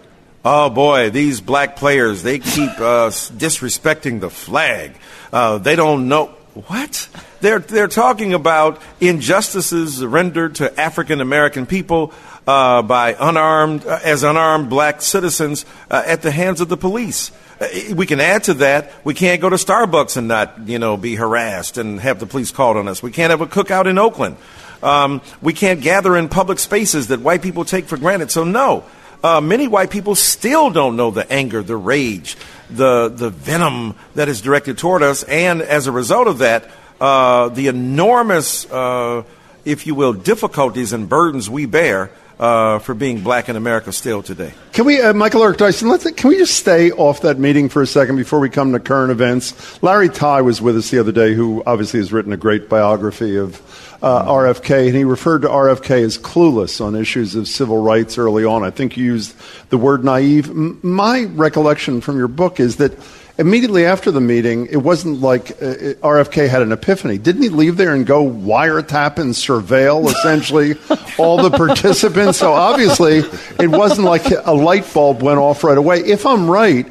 Oh 0.45 0.69
boy, 0.69 1.09
these 1.09 1.41
black 1.41 1.75
players, 1.75 2.23
they 2.23 2.39
keep 2.39 2.69
uh, 2.79 3.09
disrespecting 3.09 4.19
the 4.19 4.29
flag. 4.29 4.95
Uh, 5.33 5.57
they 5.57 5.75
don't 5.75 6.07
know. 6.07 6.36
What? 6.65 7.07
They're, 7.41 7.59
they're 7.59 7.87
talking 7.87 8.33
about 8.33 8.81
injustices 8.99 10.03
rendered 10.03 10.55
to 10.55 10.79
African 10.79 11.21
American 11.21 11.67
people 11.67 12.13
uh, 12.47 12.81
by 12.81 13.15
unarmed, 13.19 13.85
uh, 13.85 13.99
as 14.03 14.23
unarmed 14.23 14.69
black 14.69 15.03
citizens 15.03 15.65
uh, 15.91 16.01
at 16.05 16.23
the 16.23 16.31
hands 16.31 16.59
of 16.59 16.67
the 16.69 16.77
police. 16.77 17.31
Uh, 17.61 17.67
we 17.93 18.07
can 18.07 18.19
add 18.19 18.45
to 18.45 18.55
that. 18.55 18.91
We 19.03 19.13
can't 19.13 19.39
go 19.39 19.49
to 19.49 19.55
Starbucks 19.57 20.17
and 20.17 20.27
not, 20.27 20.67
you 20.67 20.79
know, 20.79 20.97
be 20.97 21.15
harassed 21.15 21.77
and 21.77 21.99
have 21.99 22.19
the 22.19 22.25
police 22.25 22.51
called 22.51 22.77
on 22.77 22.87
us. 22.87 23.03
We 23.03 23.11
can't 23.11 23.29
have 23.29 23.41
a 23.41 23.47
cookout 23.47 23.85
in 23.85 23.99
Oakland. 23.99 24.37
Um, 24.81 25.21
we 25.41 25.53
can't 25.53 25.81
gather 25.81 26.17
in 26.17 26.27
public 26.29 26.57
spaces 26.57 27.07
that 27.07 27.19
white 27.19 27.43
people 27.43 27.65
take 27.65 27.85
for 27.85 27.97
granted. 27.97 28.31
So 28.31 28.43
no, 28.43 28.83
uh, 29.23 29.41
many 29.41 29.67
white 29.67 29.89
people 29.89 30.15
still 30.15 30.69
don't 30.69 30.95
know 30.95 31.11
the 31.11 31.31
anger, 31.31 31.63
the 31.63 31.77
rage, 31.77 32.37
the 32.69 33.09
the 33.09 33.29
venom 33.29 33.95
that 34.15 34.29
is 34.29 34.41
directed 34.41 34.77
toward 34.77 35.03
us, 35.03 35.23
and 35.23 35.61
as 35.61 35.87
a 35.87 35.91
result 35.91 36.27
of 36.27 36.39
that, 36.39 36.69
uh, 36.99 37.49
the 37.49 37.67
enormous, 37.67 38.69
uh, 38.71 39.23
if 39.65 39.87
you 39.87 39.95
will, 39.95 40.13
difficulties 40.13 40.93
and 40.93 41.07
burdens 41.09 41.49
we 41.49 41.65
bear 41.65 42.11
uh, 42.39 42.79
for 42.79 42.93
being 42.93 43.21
black 43.21 43.49
in 43.49 43.55
America 43.55 43.91
still 43.91 44.21
today. 44.21 44.53
Can 44.71 44.85
we, 44.85 45.01
uh, 45.01 45.13
Michael 45.13 45.43
Eric 45.43 45.57
Dyson, 45.57 45.89
let's, 45.89 46.09
can 46.11 46.29
we 46.29 46.37
just 46.37 46.55
stay 46.55 46.91
off 46.91 47.21
that 47.21 47.39
meeting 47.39 47.69
for 47.69 47.81
a 47.81 47.87
second 47.87 48.15
before 48.15 48.39
we 48.39 48.49
come 48.49 48.73
to 48.73 48.79
current 48.79 49.11
events? 49.11 49.81
Larry 49.81 50.09
Tye 50.09 50.41
was 50.41 50.61
with 50.61 50.77
us 50.77 50.91
the 50.91 50.99
other 50.99 51.11
day, 51.11 51.33
who 51.33 51.63
obviously 51.65 51.99
has 51.99 52.13
written 52.13 52.33
a 52.33 52.37
great 52.37 52.69
biography 52.69 53.37
of 53.37 53.59
uh, 54.01 54.25
RFK, 54.25 54.87
and 54.87 54.95
he 54.95 55.03
referred 55.03 55.41
to 55.43 55.47
RFK 55.47 56.03
as 56.03 56.17
clueless 56.17 56.83
on 56.83 56.95
issues 56.95 57.35
of 57.35 57.47
civil 57.47 57.81
rights 57.81 58.17
early 58.17 58.45
on. 58.45 58.63
I 58.63 58.69
think 58.69 58.97
you 58.97 59.05
used 59.05 59.35
the 59.69 59.77
word 59.77 60.03
naive. 60.03 60.49
M- 60.49 60.79
my 60.83 61.23
recollection 61.23 62.01
from 62.01 62.17
your 62.17 62.27
book 62.27 62.59
is 62.59 62.77
that 62.77 62.93
immediately 63.37 63.85
after 63.85 64.11
the 64.11 64.21
meeting, 64.21 64.67
it 64.67 64.77
wasn't 64.77 65.21
like 65.21 65.51
uh, 65.51 65.95
RFK 66.01 66.49
had 66.49 66.61
an 66.61 66.71
epiphany. 66.71 67.17
Didn't 67.17 67.41
he 67.41 67.49
leave 67.49 67.77
there 67.77 67.93
and 67.93 68.05
go 68.05 68.23
wiretap 68.23 69.17
and 69.17 69.33
surveil 69.33 70.07
essentially 70.07 70.75
all 71.17 71.41
the 71.41 71.55
participants? 71.55 72.39
So 72.39 72.53
obviously, 72.53 73.17
it 73.59 73.67
wasn't 73.67 74.07
like 74.07 74.25
a 74.31 74.53
light 74.53 74.91
bulb 74.93 75.21
went 75.21 75.39
off 75.39 75.63
right 75.63 75.77
away. 75.77 75.99
If 75.99 76.25
I'm 76.25 76.49
right, 76.49 76.87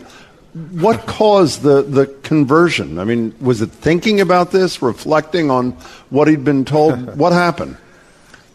what 0.57 1.07
caused 1.07 1.61
the, 1.61 1.83
the 1.83 2.07
conversion? 2.07 2.99
I 2.99 3.05
mean, 3.05 3.35
was 3.41 3.61
it 3.61 3.71
thinking 3.71 4.23
about 4.23 4.53
this, 4.53 4.81
reflecting 4.81 5.51
on 5.51 5.73
what 6.09 6.29
he'd 6.29 6.45
been 6.45 6.65
told? 6.65 7.17
what 7.19 7.33
happened? 7.33 7.77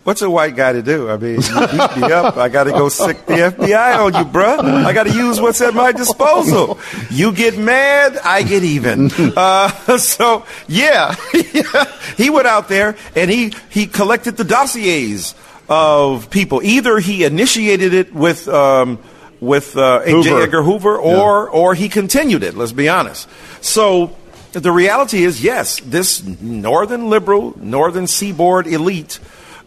What's 0.04 0.24
a 0.24 0.30
white 0.30 0.56
guy 0.56 0.74
to 0.74 0.82
do? 0.82 1.12
I 1.12 1.18
mean, 1.18 1.36
you 1.36 1.68
beat 1.68 1.98
me 1.98 2.12
up. 2.12 2.36
I 2.36 2.50
got 2.50 2.64
to 2.64 2.72
go 2.72 2.90
sick 2.90 3.28
the 3.28 3.34
FBI 3.34 4.00
on 4.00 4.16
you, 4.16 4.32
bruh. 4.32 4.58
I 4.60 4.94
got 4.94 5.04
to 5.04 5.14
use 5.14 5.40
what's 5.40 5.62
at 5.62 5.76
my 5.76 5.92
disposal. 5.92 6.80
You 7.12 7.32
get 7.32 7.56
mad, 7.60 8.18
I 8.18 8.42
get 8.44 8.64
even. 8.64 9.12
Uh, 9.42 9.98
so, 9.98 10.46
yeah, 10.68 11.16
he 12.18 12.30
went 12.30 12.48
out 12.48 12.68
there 12.68 12.96
and 13.16 13.30
he, 13.30 13.54
he 13.70 13.88
collected 13.88 14.36
the 14.36 14.44
dossiers 14.44 15.36
of 15.70 16.30
people. 16.30 16.62
Either 16.64 17.00
he 17.00 17.24
initiated 17.24 17.94
it 17.94 18.14
with, 18.14 18.48
um, 18.48 19.00
with 19.42 19.76
uh, 19.76 20.06
J. 20.06 20.44
Edgar 20.44 20.64
Hoover, 20.64 20.96
or, 20.98 21.50
yeah. 21.52 21.60
or 21.60 21.74
he 21.74 21.90
continued 21.90 22.44
it, 22.44 22.56
let's 22.56 22.72
be 22.72 22.88
honest. 22.88 23.28
So, 23.60 24.16
the 24.54 24.72
reality 24.72 25.24
is, 25.24 25.44
yes, 25.44 25.80
this 25.82 26.24
northern 26.24 27.10
liberal, 27.10 27.58
northern 27.58 28.08
seaboard 28.08 28.68
elite 28.68 29.20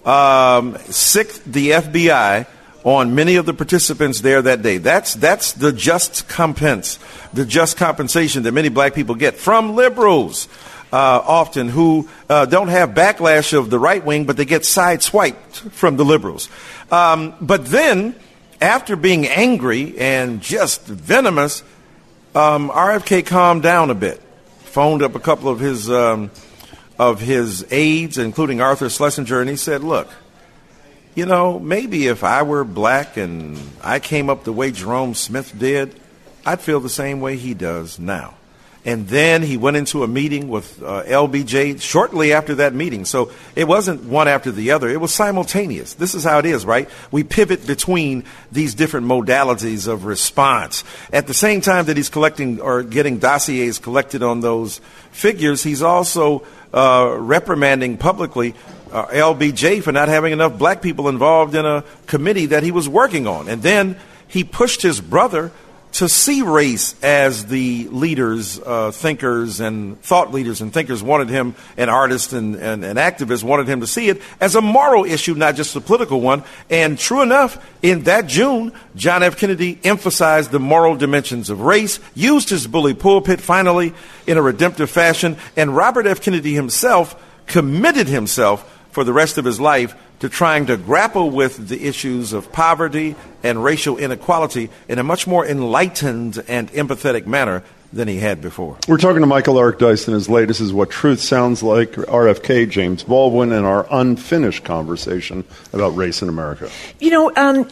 um, 0.05 0.79
sicked 0.79 1.45
the 1.45 1.71
FBI 1.71 2.47
on 2.85 3.15
many 3.15 3.37
of 3.37 3.47
the 3.47 3.55
participants 3.55 4.21
there 4.21 4.43
that 4.43 4.63
day. 4.63 4.79
That's 4.79 5.15
that's 5.15 5.53
the 5.53 5.73
just 5.73 6.29
compense, 6.29 6.99
the 7.33 7.47
just 7.47 7.77
compensation 7.77 8.43
that 8.43 8.53
many 8.53 8.69
black 8.69 8.95
people 8.95 9.15
get 9.15 9.37
from 9.37 9.75
liberals. 9.75 10.49
Uh, 10.93 11.21
often 11.27 11.69
who 11.69 12.09
uh, 12.31 12.47
don't 12.47 12.69
have 12.69 12.91
backlash 12.91 13.53
of 13.53 13.69
the 13.69 13.81
right 13.81 14.05
wing, 14.05 14.27
but 14.27 14.37
they 14.37 14.45
get 14.45 14.63
sideswiped 14.63 15.73
from 15.73 15.97
the 15.97 16.05
liberals. 16.05 16.49
Um, 16.89 17.35
but 17.41 17.67
then, 17.67 18.15
after 18.65 18.97
being 18.97 19.27
angry 19.27 19.99
and 19.99 20.41
just 20.41 20.87
venomous, 20.87 21.63
um, 22.35 22.71
RFK 22.71 23.27
calmed 23.27 23.63
down 23.63 23.91
a 23.91 23.95
bit, 23.95 24.21
phoned 24.61 25.03
up 25.03 25.15
a 25.15 25.21
couple 25.21 25.51
of 25.51 25.61
his 25.61 25.91
um, 25.91 26.31
of 26.99 27.21
his 27.21 27.67
aides, 27.71 28.17
including 28.17 28.61
Arthur 28.61 28.89
Schlesinger, 28.89 29.41
and 29.41 29.51
he 29.51 29.57
said, 29.57 29.85
Look, 29.85 30.09
you 31.15 31.27
know, 31.27 31.59
maybe 31.59 32.07
if 32.07 32.25
I 32.25 32.43
were 32.43 32.65
black 32.65 33.17
and 33.17 33.59
I 33.83 34.01
came 34.01 34.31
up 34.31 34.45
the 34.45 34.53
way 34.53 34.71
Jerome 34.71 35.15
Smith 35.15 35.57
did, 35.59 36.01
I'd 36.47 36.61
feel 36.61 36.81
the 36.81 36.89
same 36.89 37.21
way 37.21 37.37
he 37.37 37.53
does 37.55 37.99
now. 37.99 38.35
And 38.85 39.09
then 39.09 39.43
he 39.43 39.57
went 39.57 39.79
into 39.79 40.03
a 40.03 40.09
meeting 40.09 40.49
with 40.49 40.83
uh, 40.83 41.05
LBJ 41.05 41.81
shortly 41.81 42.35
after 42.35 42.57
that 42.57 42.75
meeting. 42.75 43.07
So 43.07 43.33
it 43.57 43.67
wasn't 43.67 44.05
one 44.05 44.29
after 44.29 44.53
the 44.53 44.73
other, 44.73 44.89
it 44.89 45.01
was 45.01 45.13
simultaneous. 45.13 45.95
This 45.95 46.15
is 46.15 46.25
how 46.25 46.39
it 46.39 46.47
is, 46.47 46.67
right? 46.67 46.89
We 47.11 47.25
pivot 47.25 47.67
between 47.67 48.25
these 48.53 48.75
different 48.75 49.07
modalities 49.07 49.89
of 49.89 50.05
response. 50.05 50.85
At 51.13 51.27
the 51.27 51.35
same 51.35 51.63
time 51.63 51.87
that 51.87 51.97
he's 51.97 52.11
collecting 52.11 52.61
or 52.61 52.83
getting 52.83 53.19
dossiers 53.19 53.79
collected 53.79 54.23
on 54.23 54.41
those 54.41 54.83
figures, 55.13 55.63
he's 55.63 55.83
also 55.83 56.47
uh, 56.75 57.17
reprimanding 57.19 57.97
publicly 57.97 58.55
uh, 58.93 59.07
LBJ 59.07 59.83
for 59.83 59.93
not 59.93 60.09
having 60.09 60.33
enough 60.33 60.59
black 60.59 60.83
people 60.83 61.09
involved 61.09 61.55
in 61.55 61.65
a 61.65 61.85
committee 62.07 62.47
that 62.47 62.63
he 62.63 62.71
was 62.71 62.89
working 62.89 63.27
on. 63.27 63.49
And 63.49 63.63
then 63.63 63.97
he 64.29 64.45
pushed 64.45 64.83
his 64.83 65.01
brother 65.01 65.53
to 65.95 66.09
see 66.09 66.43
race 66.43 66.97
as 67.05 67.47
the 67.47 67.87
leaders, 67.89 68.59
uh, 68.59 68.91
thinkers, 68.91 69.61
and 69.61 70.01
thought 70.03 70.33
leaders 70.33 70.61
and 70.61 70.73
thinkers 70.73 71.05
wanted 71.05 71.29
him, 71.29 71.55
and 71.77 71.89
artists 71.89 72.33
and, 72.33 72.57
and, 72.57 72.85
and, 72.85 72.99
activists 72.99 73.45
wanted 73.45 73.69
him 73.69 73.81
to 73.81 73.87
see 73.87 74.09
it 74.09 74.21
as 74.41 74.57
a 74.57 74.61
moral 74.61 75.05
issue, 75.05 75.35
not 75.35 75.55
just 75.55 75.77
a 75.77 75.81
political 75.81 76.21
one. 76.21 76.43
And 76.69 76.99
true 76.99 77.23
enough, 77.23 77.65
in 77.81 78.03
that 78.05 78.27
June, 78.27 78.73
John 78.97 79.23
F. 79.23 79.37
Kennedy 79.37 79.79
emphasized 79.85 80.51
the 80.51 80.59
moral 80.59 80.97
dimensions 80.97 81.49
of 81.49 81.61
race, 81.61 82.01
used 82.15 82.51
his 82.51 82.67
bully 82.67 82.95
pulpit 82.95 83.41
finally 83.41 83.95
in 84.27 84.37
a 84.37 84.43
redemptive 84.43 84.91
fashion, 84.91 85.37
and 85.57 85.77
Robert 85.77 86.09
F. 86.09 86.21
Kennedy 86.21 86.55
himself 86.55 87.15
committed 87.47 88.09
himself 88.09 88.69
for 88.91 89.05
the 89.05 89.13
rest 89.13 89.39
of 89.39 89.45
his 89.45 89.61
life 89.61 89.95
to 90.21 90.29
trying 90.29 90.67
to 90.67 90.77
grapple 90.77 91.31
with 91.31 91.69
the 91.69 91.87
issues 91.87 92.33
of 92.33 92.53
poverty 92.53 93.15
and 93.43 93.63
racial 93.63 93.99
inequality 93.99 94.71
in 94.89 94.99
a 94.99 95.03
much 95.03 95.27
more 95.27 95.47
enlightened 95.47 96.43
and 96.49 96.71
empathetic 96.73 97.27
manner 97.27 97.63
than 97.95 98.09
he 98.09 98.19
had 98.19 98.41
before. 98.41 98.77
We're 98.89 98.99
talking 98.99 99.21
to 99.21 99.27
Michael 99.27 99.59
Eric 99.59 99.79
Dyson. 99.79 100.15
His 100.15 100.29
latest 100.29 100.61
is 100.61 100.73
What 100.73 100.91
Truth 100.91 101.21
Sounds 101.21 101.63
Like, 101.63 101.93
RFK, 101.93 102.69
James 102.69 103.05
Baldwin, 103.05 103.53
and 103.53 103.65
our 103.65 103.87
unfinished 103.91 104.65
conversation 104.65 105.45
about 105.73 105.91
race 105.91 106.21
in 106.21 106.29
America. 106.29 106.69
You 106.99 107.11
know, 107.11 107.33
um, 107.37 107.69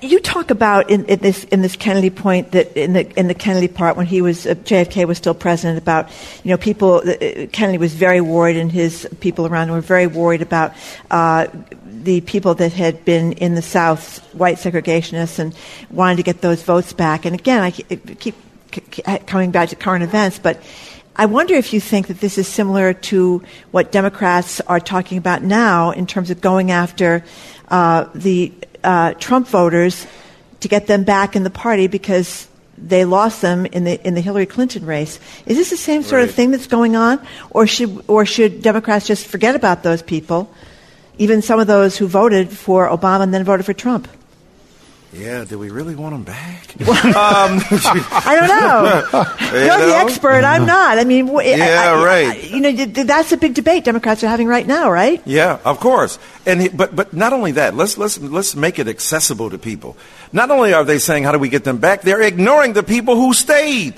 you 0.00 0.20
talk 0.20 0.50
about 0.50 0.90
in, 0.90 1.04
in, 1.06 1.18
this 1.18 1.44
in 1.44 1.62
this 1.62 1.76
Kennedy 1.76 2.10
point 2.10 2.52
that 2.52 2.76
in 2.76 2.92
the 2.92 3.10
in 3.18 3.26
the 3.26 3.34
Kennedy 3.34 3.68
part 3.68 3.96
when 3.96 4.06
he 4.06 4.22
was 4.22 4.46
uh, 4.46 4.54
JFK 4.54 5.06
was 5.06 5.18
still 5.18 5.34
president 5.34 5.78
about 5.78 6.08
you 6.44 6.50
know 6.50 6.56
people 6.56 7.02
uh, 7.06 7.46
Kennedy 7.52 7.78
was 7.78 7.94
very 7.94 8.20
worried 8.20 8.56
and 8.56 8.70
his 8.70 9.08
people 9.20 9.46
around 9.46 9.68
him 9.68 9.74
were 9.74 9.80
very 9.80 10.06
worried 10.06 10.42
about. 10.42 10.72
Uh, 11.10 11.48
the 12.04 12.20
people 12.22 12.54
that 12.54 12.72
had 12.72 13.04
been 13.04 13.32
in 13.32 13.54
the 13.54 13.62
South, 13.62 14.18
white 14.34 14.58
segregationists, 14.58 15.38
and 15.38 15.56
wanted 15.90 16.16
to 16.16 16.22
get 16.22 16.40
those 16.40 16.62
votes 16.62 16.92
back. 16.92 17.24
And 17.24 17.34
again, 17.34 17.62
I 17.62 17.70
keep 17.70 18.34
coming 19.26 19.50
back 19.50 19.70
to 19.70 19.76
current 19.76 20.04
events, 20.04 20.38
but 20.38 20.60
I 21.16 21.26
wonder 21.26 21.54
if 21.54 21.72
you 21.72 21.80
think 21.80 22.08
that 22.08 22.20
this 22.20 22.38
is 22.38 22.48
similar 22.48 22.92
to 22.92 23.42
what 23.70 23.92
Democrats 23.92 24.60
are 24.62 24.80
talking 24.80 25.16
about 25.16 25.42
now 25.42 25.92
in 25.92 26.06
terms 26.06 26.30
of 26.30 26.40
going 26.40 26.72
after 26.72 27.24
uh, 27.68 28.08
the 28.14 28.52
uh, 28.82 29.14
Trump 29.14 29.46
voters 29.46 30.06
to 30.60 30.68
get 30.68 30.86
them 30.86 31.04
back 31.04 31.36
in 31.36 31.44
the 31.44 31.50
party 31.50 31.86
because 31.86 32.48
they 32.76 33.04
lost 33.04 33.42
them 33.42 33.66
in 33.66 33.84
the 33.84 34.04
in 34.06 34.14
the 34.14 34.20
Hillary 34.20 34.46
Clinton 34.46 34.84
race. 34.84 35.20
Is 35.46 35.56
this 35.56 35.70
the 35.70 35.76
same 35.76 36.02
sort 36.02 36.20
right. 36.20 36.28
of 36.28 36.34
thing 36.34 36.50
that's 36.50 36.66
going 36.66 36.96
on, 36.96 37.24
or 37.50 37.66
should 37.66 38.04
or 38.08 38.26
should 38.26 38.62
Democrats 38.62 39.06
just 39.06 39.26
forget 39.26 39.54
about 39.54 39.82
those 39.84 40.02
people, 40.02 40.52
even 41.18 41.42
some 41.42 41.60
of 41.60 41.66
those 41.66 41.96
who 41.96 42.06
voted 42.06 42.50
for 42.50 42.88
Obama 42.88 43.22
and 43.22 43.34
then 43.34 43.44
voted 43.44 43.66
for 43.66 43.72
Trump? 43.72 44.08
Yeah, 45.14 45.44
do 45.44 45.58
we 45.60 45.70
really 45.70 45.94
want 45.94 46.12
them 46.12 46.24
back? 46.24 46.74
um, 46.88 47.62
I 47.70 48.36
don't 48.38 48.48
know. 48.48 49.26
You're 49.58 49.78
know? 49.78 49.86
the 49.86 49.94
expert. 49.96 50.44
I'm 50.44 50.66
not. 50.66 50.98
I 50.98 51.04
mean, 51.04 51.28
yeah, 51.28 51.94
I, 51.94 52.04
right. 52.04 52.26
I, 52.26 52.34
you 52.48 52.60
know, 52.60 52.72
that's 52.72 53.30
a 53.30 53.36
big 53.36 53.54
debate 53.54 53.84
Democrats 53.84 54.24
are 54.24 54.28
having 54.28 54.48
right 54.48 54.66
now, 54.66 54.90
right? 54.90 55.22
Yeah, 55.24 55.60
of 55.64 55.78
course. 55.78 56.18
And 56.46 56.76
but 56.76 56.96
but 56.96 57.12
not 57.12 57.32
only 57.32 57.52
that, 57.52 57.76
let's 57.76 57.96
let's 57.96 58.18
let's 58.18 58.56
make 58.56 58.78
it 58.80 58.88
accessible 58.88 59.50
to 59.50 59.58
people. 59.58 59.96
Not 60.32 60.50
only 60.50 60.72
are 60.72 60.84
they 60.84 60.98
saying 60.98 61.22
how 61.22 61.32
do 61.32 61.38
we 61.38 61.48
get 61.48 61.62
them 61.62 61.78
back, 61.78 62.02
they're 62.02 62.22
ignoring 62.22 62.72
the 62.72 62.82
people 62.82 63.14
who 63.14 63.34
stayed. 63.34 63.94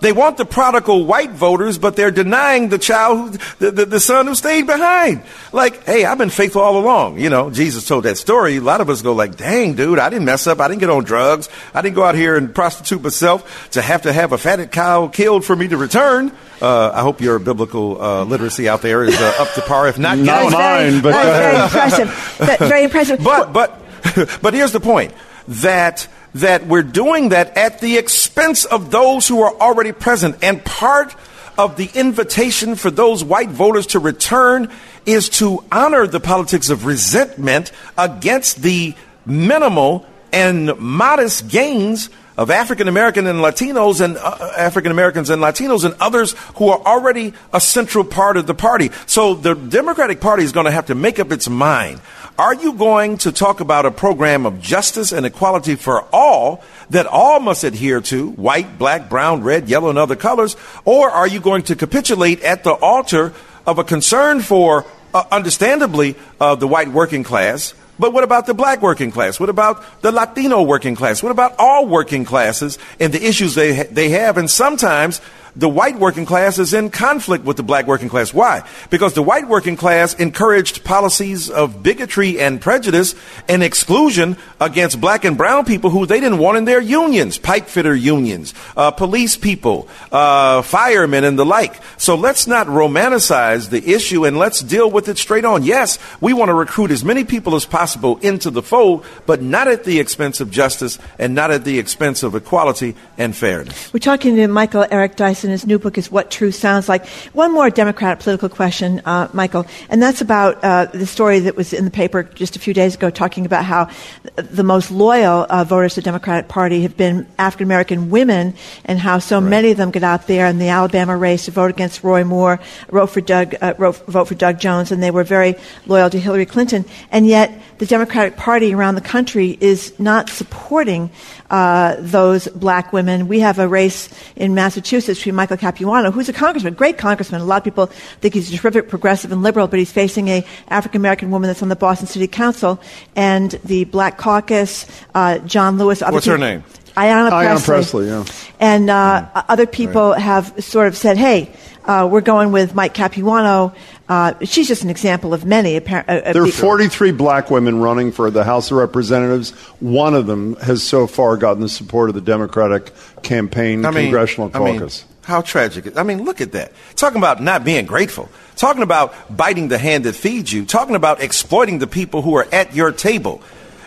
They 0.00 0.12
want 0.12 0.36
the 0.38 0.44
prodigal 0.44 1.04
white 1.04 1.30
voters, 1.30 1.78
but 1.78 1.94
they're 1.94 2.10
denying 2.10 2.68
the 2.68 2.78
child, 2.78 3.36
who, 3.36 3.38
the, 3.58 3.70
the, 3.70 3.86
the, 3.86 4.00
son 4.00 4.26
who 4.26 4.34
stayed 4.34 4.66
behind. 4.66 5.22
Like, 5.52 5.84
hey, 5.84 6.04
I've 6.04 6.18
been 6.18 6.30
faithful 6.30 6.62
all 6.62 6.78
along. 6.78 7.18
You 7.18 7.28
know, 7.28 7.50
Jesus 7.50 7.86
told 7.86 8.04
that 8.04 8.16
story. 8.16 8.56
A 8.56 8.60
lot 8.60 8.80
of 8.80 8.88
us 8.88 9.02
go 9.02 9.12
like, 9.12 9.36
dang, 9.36 9.74
dude, 9.74 9.98
I 9.98 10.08
didn't 10.08 10.24
mess 10.24 10.46
up. 10.46 10.58
I 10.60 10.68
didn't 10.68 10.80
get 10.80 10.90
on 10.90 11.04
drugs. 11.04 11.48
I 11.74 11.82
didn't 11.82 11.96
go 11.96 12.04
out 12.04 12.14
here 12.14 12.36
and 12.36 12.54
prostitute 12.54 13.02
myself 13.02 13.70
to 13.72 13.82
have 13.82 14.02
to 14.02 14.12
have 14.12 14.32
a 14.32 14.38
fatted 14.38 14.72
cow 14.72 15.08
killed 15.08 15.44
for 15.44 15.54
me 15.54 15.68
to 15.68 15.76
return. 15.76 16.32
Uh, 16.62 16.90
I 16.94 17.02
hope 17.02 17.20
your 17.20 17.38
biblical 17.38 18.00
uh, 18.00 18.24
literacy 18.24 18.68
out 18.68 18.82
there 18.82 19.04
is 19.04 19.18
uh, 19.18 19.34
up 19.38 19.52
to 19.54 19.62
par. 19.62 19.88
If 19.88 19.98
not, 19.98 20.18
not 20.18 20.52
mine, 20.52 21.00
but 21.00 21.12
very 21.12 21.62
impressive. 21.62 22.58
very 22.58 22.84
impressive. 22.84 23.20
But 23.22 23.52
but 23.52 23.80
but 24.42 24.54
here's 24.54 24.72
the 24.72 24.80
point 24.80 25.14
that 25.48 26.06
that 26.34 26.66
we're 26.66 26.82
doing 26.82 27.30
that 27.30 27.56
at 27.56 27.80
the 27.80 27.96
expense 27.96 28.64
of 28.64 28.90
those 28.90 29.26
who 29.28 29.42
are 29.42 29.54
already 29.54 29.92
present. 29.92 30.36
And 30.42 30.64
part 30.64 31.14
of 31.58 31.76
the 31.76 31.90
invitation 31.94 32.74
for 32.74 32.90
those 32.90 33.22
white 33.22 33.50
voters 33.50 33.86
to 33.88 33.98
return 33.98 34.70
is 35.06 35.28
to 35.28 35.64
honor 35.70 36.06
the 36.06 36.20
politics 36.20 36.70
of 36.70 36.86
resentment 36.86 37.72
against 37.98 38.62
the 38.62 38.94
minimal 39.26 40.06
and 40.32 40.78
modest 40.78 41.48
gains 41.48 42.10
of 42.36 42.50
African 42.50 42.88
American 42.88 43.26
and 43.26 43.40
Latinos 43.40 44.00
and 44.00 44.16
uh, 44.16 44.52
African 44.56 44.90
Americans 44.90 45.28
and 45.28 45.42
Latinos 45.42 45.84
and 45.84 45.94
others 46.00 46.34
who 46.54 46.70
are 46.70 46.80
already 46.80 47.34
a 47.52 47.60
central 47.60 48.04
part 48.04 48.38
of 48.38 48.46
the 48.46 48.54
party. 48.54 48.90
So 49.04 49.34
the 49.34 49.54
Democratic 49.54 50.22
Party 50.22 50.44
is 50.44 50.52
going 50.52 50.64
to 50.64 50.72
have 50.72 50.86
to 50.86 50.94
make 50.94 51.18
up 51.18 51.32
its 51.32 51.50
mind 51.50 52.00
are 52.40 52.54
you 52.54 52.72
going 52.72 53.18
to 53.18 53.32
talk 53.32 53.60
about 53.60 53.84
a 53.84 53.90
program 53.90 54.46
of 54.46 54.62
justice 54.62 55.12
and 55.12 55.26
equality 55.26 55.74
for 55.74 56.06
all 56.10 56.64
that 56.88 57.04
all 57.06 57.38
must 57.38 57.64
adhere 57.64 58.00
to, 58.00 58.30
white, 58.30 58.78
black, 58.78 59.10
brown, 59.10 59.42
red, 59.42 59.68
yellow, 59.68 59.90
and 59.90 59.98
other 59.98 60.16
colors? 60.16 60.56
Or 60.86 61.10
are 61.10 61.28
you 61.28 61.38
going 61.38 61.64
to 61.64 61.76
capitulate 61.76 62.42
at 62.42 62.64
the 62.64 62.72
altar 62.72 63.34
of 63.66 63.78
a 63.78 63.84
concern 63.84 64.40
for, 64.40 64.86
uh, 65.12 65.22
understandably, 65.30 66.16
uh, 66.40 66.54
the 66.54 66.66
white 66.66 66.88
working 66.88 67.24
class? 67.24 67.74
But 67.98 68.14
what 68.14 68.24
about 68.24 68.46
the 68.46 68.54
black 68.54 68.80
working 68.80 69.10
class? 69.10 69.38
What 69.38 69.50
about 69.50 70.00
the 70.00 70.10
Latino 70.10 70.62
working 70.62 70.96
class? 70.96 71.22
What 71.22 71.32
about 71.32 71.56
all 71.58 71.86
working 71.86 72.24
classes 72.24 72.78
and 72.98 73.12
the 73.12 73.22
issues 73.22 73.54
they, 73.54 73.76
ha- 73.76 73.90
they 73.90 74.08
have? 74.08 74.38
And 74.38 74.50
sometimes 74.50 75.20
the 75.56 75.68
white 75.68 75.98
working 75.98 76.26
class 76.26 76.58
is 76.58 76.72
in 76.72 76.90
conflict 76.90 77.44
with 77.44 77.56
the 77.56 77.62
black 77.62 77.86
working 77.86 78.08
class. 78.08 78.32
Why? 78.32 78.62
Because 78.90 79.14
the 79.14 79.22
white 79.22 79.48
working 79.48 79.76
class 79.76 80.14
encouraged 80.14 80.84
policies 80.84 81.50
of 81.50 81.82
bigotry 81.82 82.38
and 82.38 82.60
prejudice 82.60 83.14
and 83.48 83.62
exclusion 83.62 84.36
against 84.60 85.00
black 85.00 85.24
and 85.24 85.36
brown 85.36 85.64
people 85.64 85.90
who 85.90 86.06
they 86.06 86.20
didn't 86.20 86.38
want 86.38 86.58
in 86.58 86.64
their 86.64 86.80
unions, 86.80 87.38
pipe 87.38 87.66
fitter 87.66 87.94
unions, 87.94 88.54
uh, 88.76 88.90
police 88.90 89.36
people, 89.36 89.88
uh, 90.12 90.62
firemen, 90.62 91.24
and 91.24 91.38
the 91.38 91.46
like. 91.46 91.80
So 91.96 92.14
let's 92.14 92.46
not 92.46 92.66
romanticize 92.66 93.70
the 93.70 93.92
issue 93.92 94.24
and 94.24 94.38
let's 94.38 94.60
deal 94.60 94.90
with 94.90 95.08
it 95.08 95.18
straight 95.18 95.44
on. 95.44 95.64
Yes, 95.64 95.98
we 96.20 96.32
want 96.32 96.50
to 96.50 96.54
recruit 96.54 96.90
as 96.90 97.04
many 97.04 97.24
people 97.24 97.54
as 97.54 97.64
possible 97.64 98.18
into 98.18 98.50
the 98.50 98.62
fold, 98.62 99.04
but 99.26 99.42
not 99.42 99.68
at 99.68 99.84
the 99.84 99.98
expense 99.98 100.40
of 100.40 100.50
justice 100.50 100.98
and 101.18 101.34
not 101.34 101.50
at 101.50 101.64
the 101.64 101.78
expense 101.78 102.22
of 102.22 102.34
equality 102.34 102.94
and 103.18 103.34
fairness. 103.34 103.92
We're 103.92 104.00
talking 104.00 104.36
to 104.36 104.46
Michael 104.46 104.86
Eric 104.90 105.16
Dyson. 105.16 105.39
In 105.44 105.50
his 105.50 105.66
new 105.66 105.78
book 105.78 105.96
is 105.96 106.10
What 106.10 106.30
Truth 106.30 106.56
Sounds 106.56 106.88
Like. 106.88 107.06
One 107.32 107.52
more 107.52 107.70
Democratic 107.70 108.20
political 108.20 108.48
question, 108.48 109.00
uh, 109.04 109.28
Michael, 109.32 109.66
and 109.88 110.02
that's 110.02 110.20
about 110.20 110.62
uh, 110.62 110.86
the 110.86 111.06
story 111.06 111.40
that 111.40 111.56
was 111.56 111.72
in 111.72 111.84
the 111.84 111.90
paper 111.90 112.22
just 112.22 112.56
a 112.56 112.58
few 112.58 112.74
days 112.74 112.94
ago 112.94 113.10
talking 113.10 113.46
about 113.46 113.64
how 113.64 113.88
the 114.36 114.62
most 114.62 114.90
loyal 114.90 115.46
uh, 115.48 115.64
voters 115.64 115.94
to 115.94 116.00
the 116.00 116.04
Democratic 116.04 116.48
Party 116.48 116.82
have 116.82 116.96
been 116.96 117.26
African 117.38 117.66
American 117.66 118.10
women 118.10 118.54
and 118.84 118.98
how 118.98 119.18
so 119.18 119.40
right. 119.40 119.48
many 119.48 119.70
of 119.70 119.76
them 119.76 119.90
get 119.90 120.02
out 120.02 120.26
there 120.26 120.46
in 120.46 120.58
the 120.58 120.68
Alabama 120.68 121.16
race 121.16 121.46
to 121.46 121.50
vote 121.50 121.70
against 121.70 122.04
Roy 122.04 122.24
Moore, 122.24 122.60
vote 122.90 123.06
for 123.06 123.20
Doug, 123.20 123.54
uh, 123.60 123.74
vote 123.90 124.28
for 124.28 124.34
Doug 124.34 124.58
Jones, 124.58 124.92
and 124.92 125.02
they 125.02 125.10
were 125.10 125.24
very 125.24 125.54
loyal 125.86 126.10
to 126.10 126.18
Hillary 126.18 126.46
Clinton. 126.46 126.84
And 127.10 127.26
yet, 127.26 127.52
the 127.78 127.86
Democratic 127.86 128.36
Party 128.36 128.74
around 128.74 128.94
the 128.94 129.00
country 129.00 129.56
is 129.60 129.98
not 129.98 130.28
supporting 130.28 131.10
uh, 131.50 131.96
those 131.98 132.48
black 132.48 132.92
women. 132.92 133.28
We 133.28 133.40
have 133.40 133.58
a 133.58 133.68
race 133.68 134.08
in 134.36 134.54
Massachusetts 134.54 135.18
between 135.18 135.34
Michael 135.34 135.56
Capuano, 135.56 136.10
who's 136.10 136.28
a 136.28 136.32
congressman, 136.32 136.74
great 136.74 136.96
congressman. 136.96 137.40
A 137.40 137.44
lot 137.44 137.58
of 137.58 137.64
people 137.64 137.86
think 138.20 138.34
he's 138.34 138.52
a 138.52 138.56
terrific 138.56 138.88
progressive 138.88 139.32
and 139.32 139.42
liberal, 139.42 139.66
but 139.66 139.78
he's 139.78 139.92
facing 139.92 140.28
a 140.28 140.46
African 140.68 141.00
American 141.00 141.30
woman 141.30 141.48
that's 141.48 141.62
on 141.62 141.68
the 141.68 141.76
Boston 141.76 142.06
City 142.06 142.26
Council, 142.26 142.80
and 143.16 143.52
the 143.64 143.84
Black 143.84 144.16
Caucus, 144.16 144.86
uh, 145.14 145.38
John 145.40 145.78
Lewis. 145.78 146.00
What's 146.00 146.26
her 146.26 146.38
name? 146.38 146.64
Ayanna 146.96 147.30
Pressley. 147.30 147.46
Ayanna 147.46 147.64
Pressley, 147.64 148.06
yeah. 148.06 148.24
And 148.58 148.90
uh, 148.90 149.28
mm. 149.34 149.44
other 149.48 149.66
people 149.66 150.10
right. 150.10 150.20
have 150.20 150.64
sort 150.64 150.88
of 150.88 150.96
said, 150.96 151.16
hey, 151.16 151.52
uh, 151.84 152.08
we're 152.10 152.20
going 152.20 152.52
with 152.52 152.74
Mike 152.74 152.94
Capuano. 152.94 153.74
Uh, 154.08 154.34
she's 154.44 154.68
just 154.68 154.82
an 154.82 154.90
example 154.90 155.32
of 155.32 155.44
many. 155.44 155.76
Uh, 155.76 156.02
there 156.32 156.42
are 156.42 156.46
43 156.46 157.12
black 157.12 157.50
women 157.50 157.80
running 157.80 158.12
for 158.12 158.30
the 158.30 158.44
House 158.44 158.70
of 158.70 158.76
Representatives. 158.76 159.50
One 159.80 160.14
of 160.14 160.26
them 160.26 160.56
has 160.56 160.82
so 160.82 161.06
far 161.06 161.36
gotten 161.36 161.62
the 161.62 161.68
support 161.68 162.10
of 162.10 162.14
the 162.14 162.20
Democratic 162.20 162.92
campaign 163.22 163.84
I 163.84 163.90
mean, 163.90 164.04
congressional 164.04 164.50
caucus. 164.50 165.02
I 165.02 165.06
mean, 165.06 165.10
how 165.22 165.42
tragic. 165.42 165.96
I 165.96 166.02
mean, 166.02 166.24
look 166.24 166.40
at 166.40 166.52
that. 166.52 166.72
Talking 166.96 167.18
about 167.18 167.42
not 167.42 167.64
being 167.64 167.86
grateful. 167.86 168.28
Talking 168.56 168.82
about 168.82 169.14
biting 169.34 169.68
the 169.68 169.78
hand 169.78 170.04
that 170.04 170.14
feeds 170.14 170.52
you. 170.52 170.66
Talking 170.66 170.96
about 170.96 171.22
exploiting 171.22 171.78
the 171.78 171.86
people 171.86 172.20
who 172.22 172.34
are 172.36 172.48
at 172.52 172.74
your 172.74 172.92
table. 172.92 173.42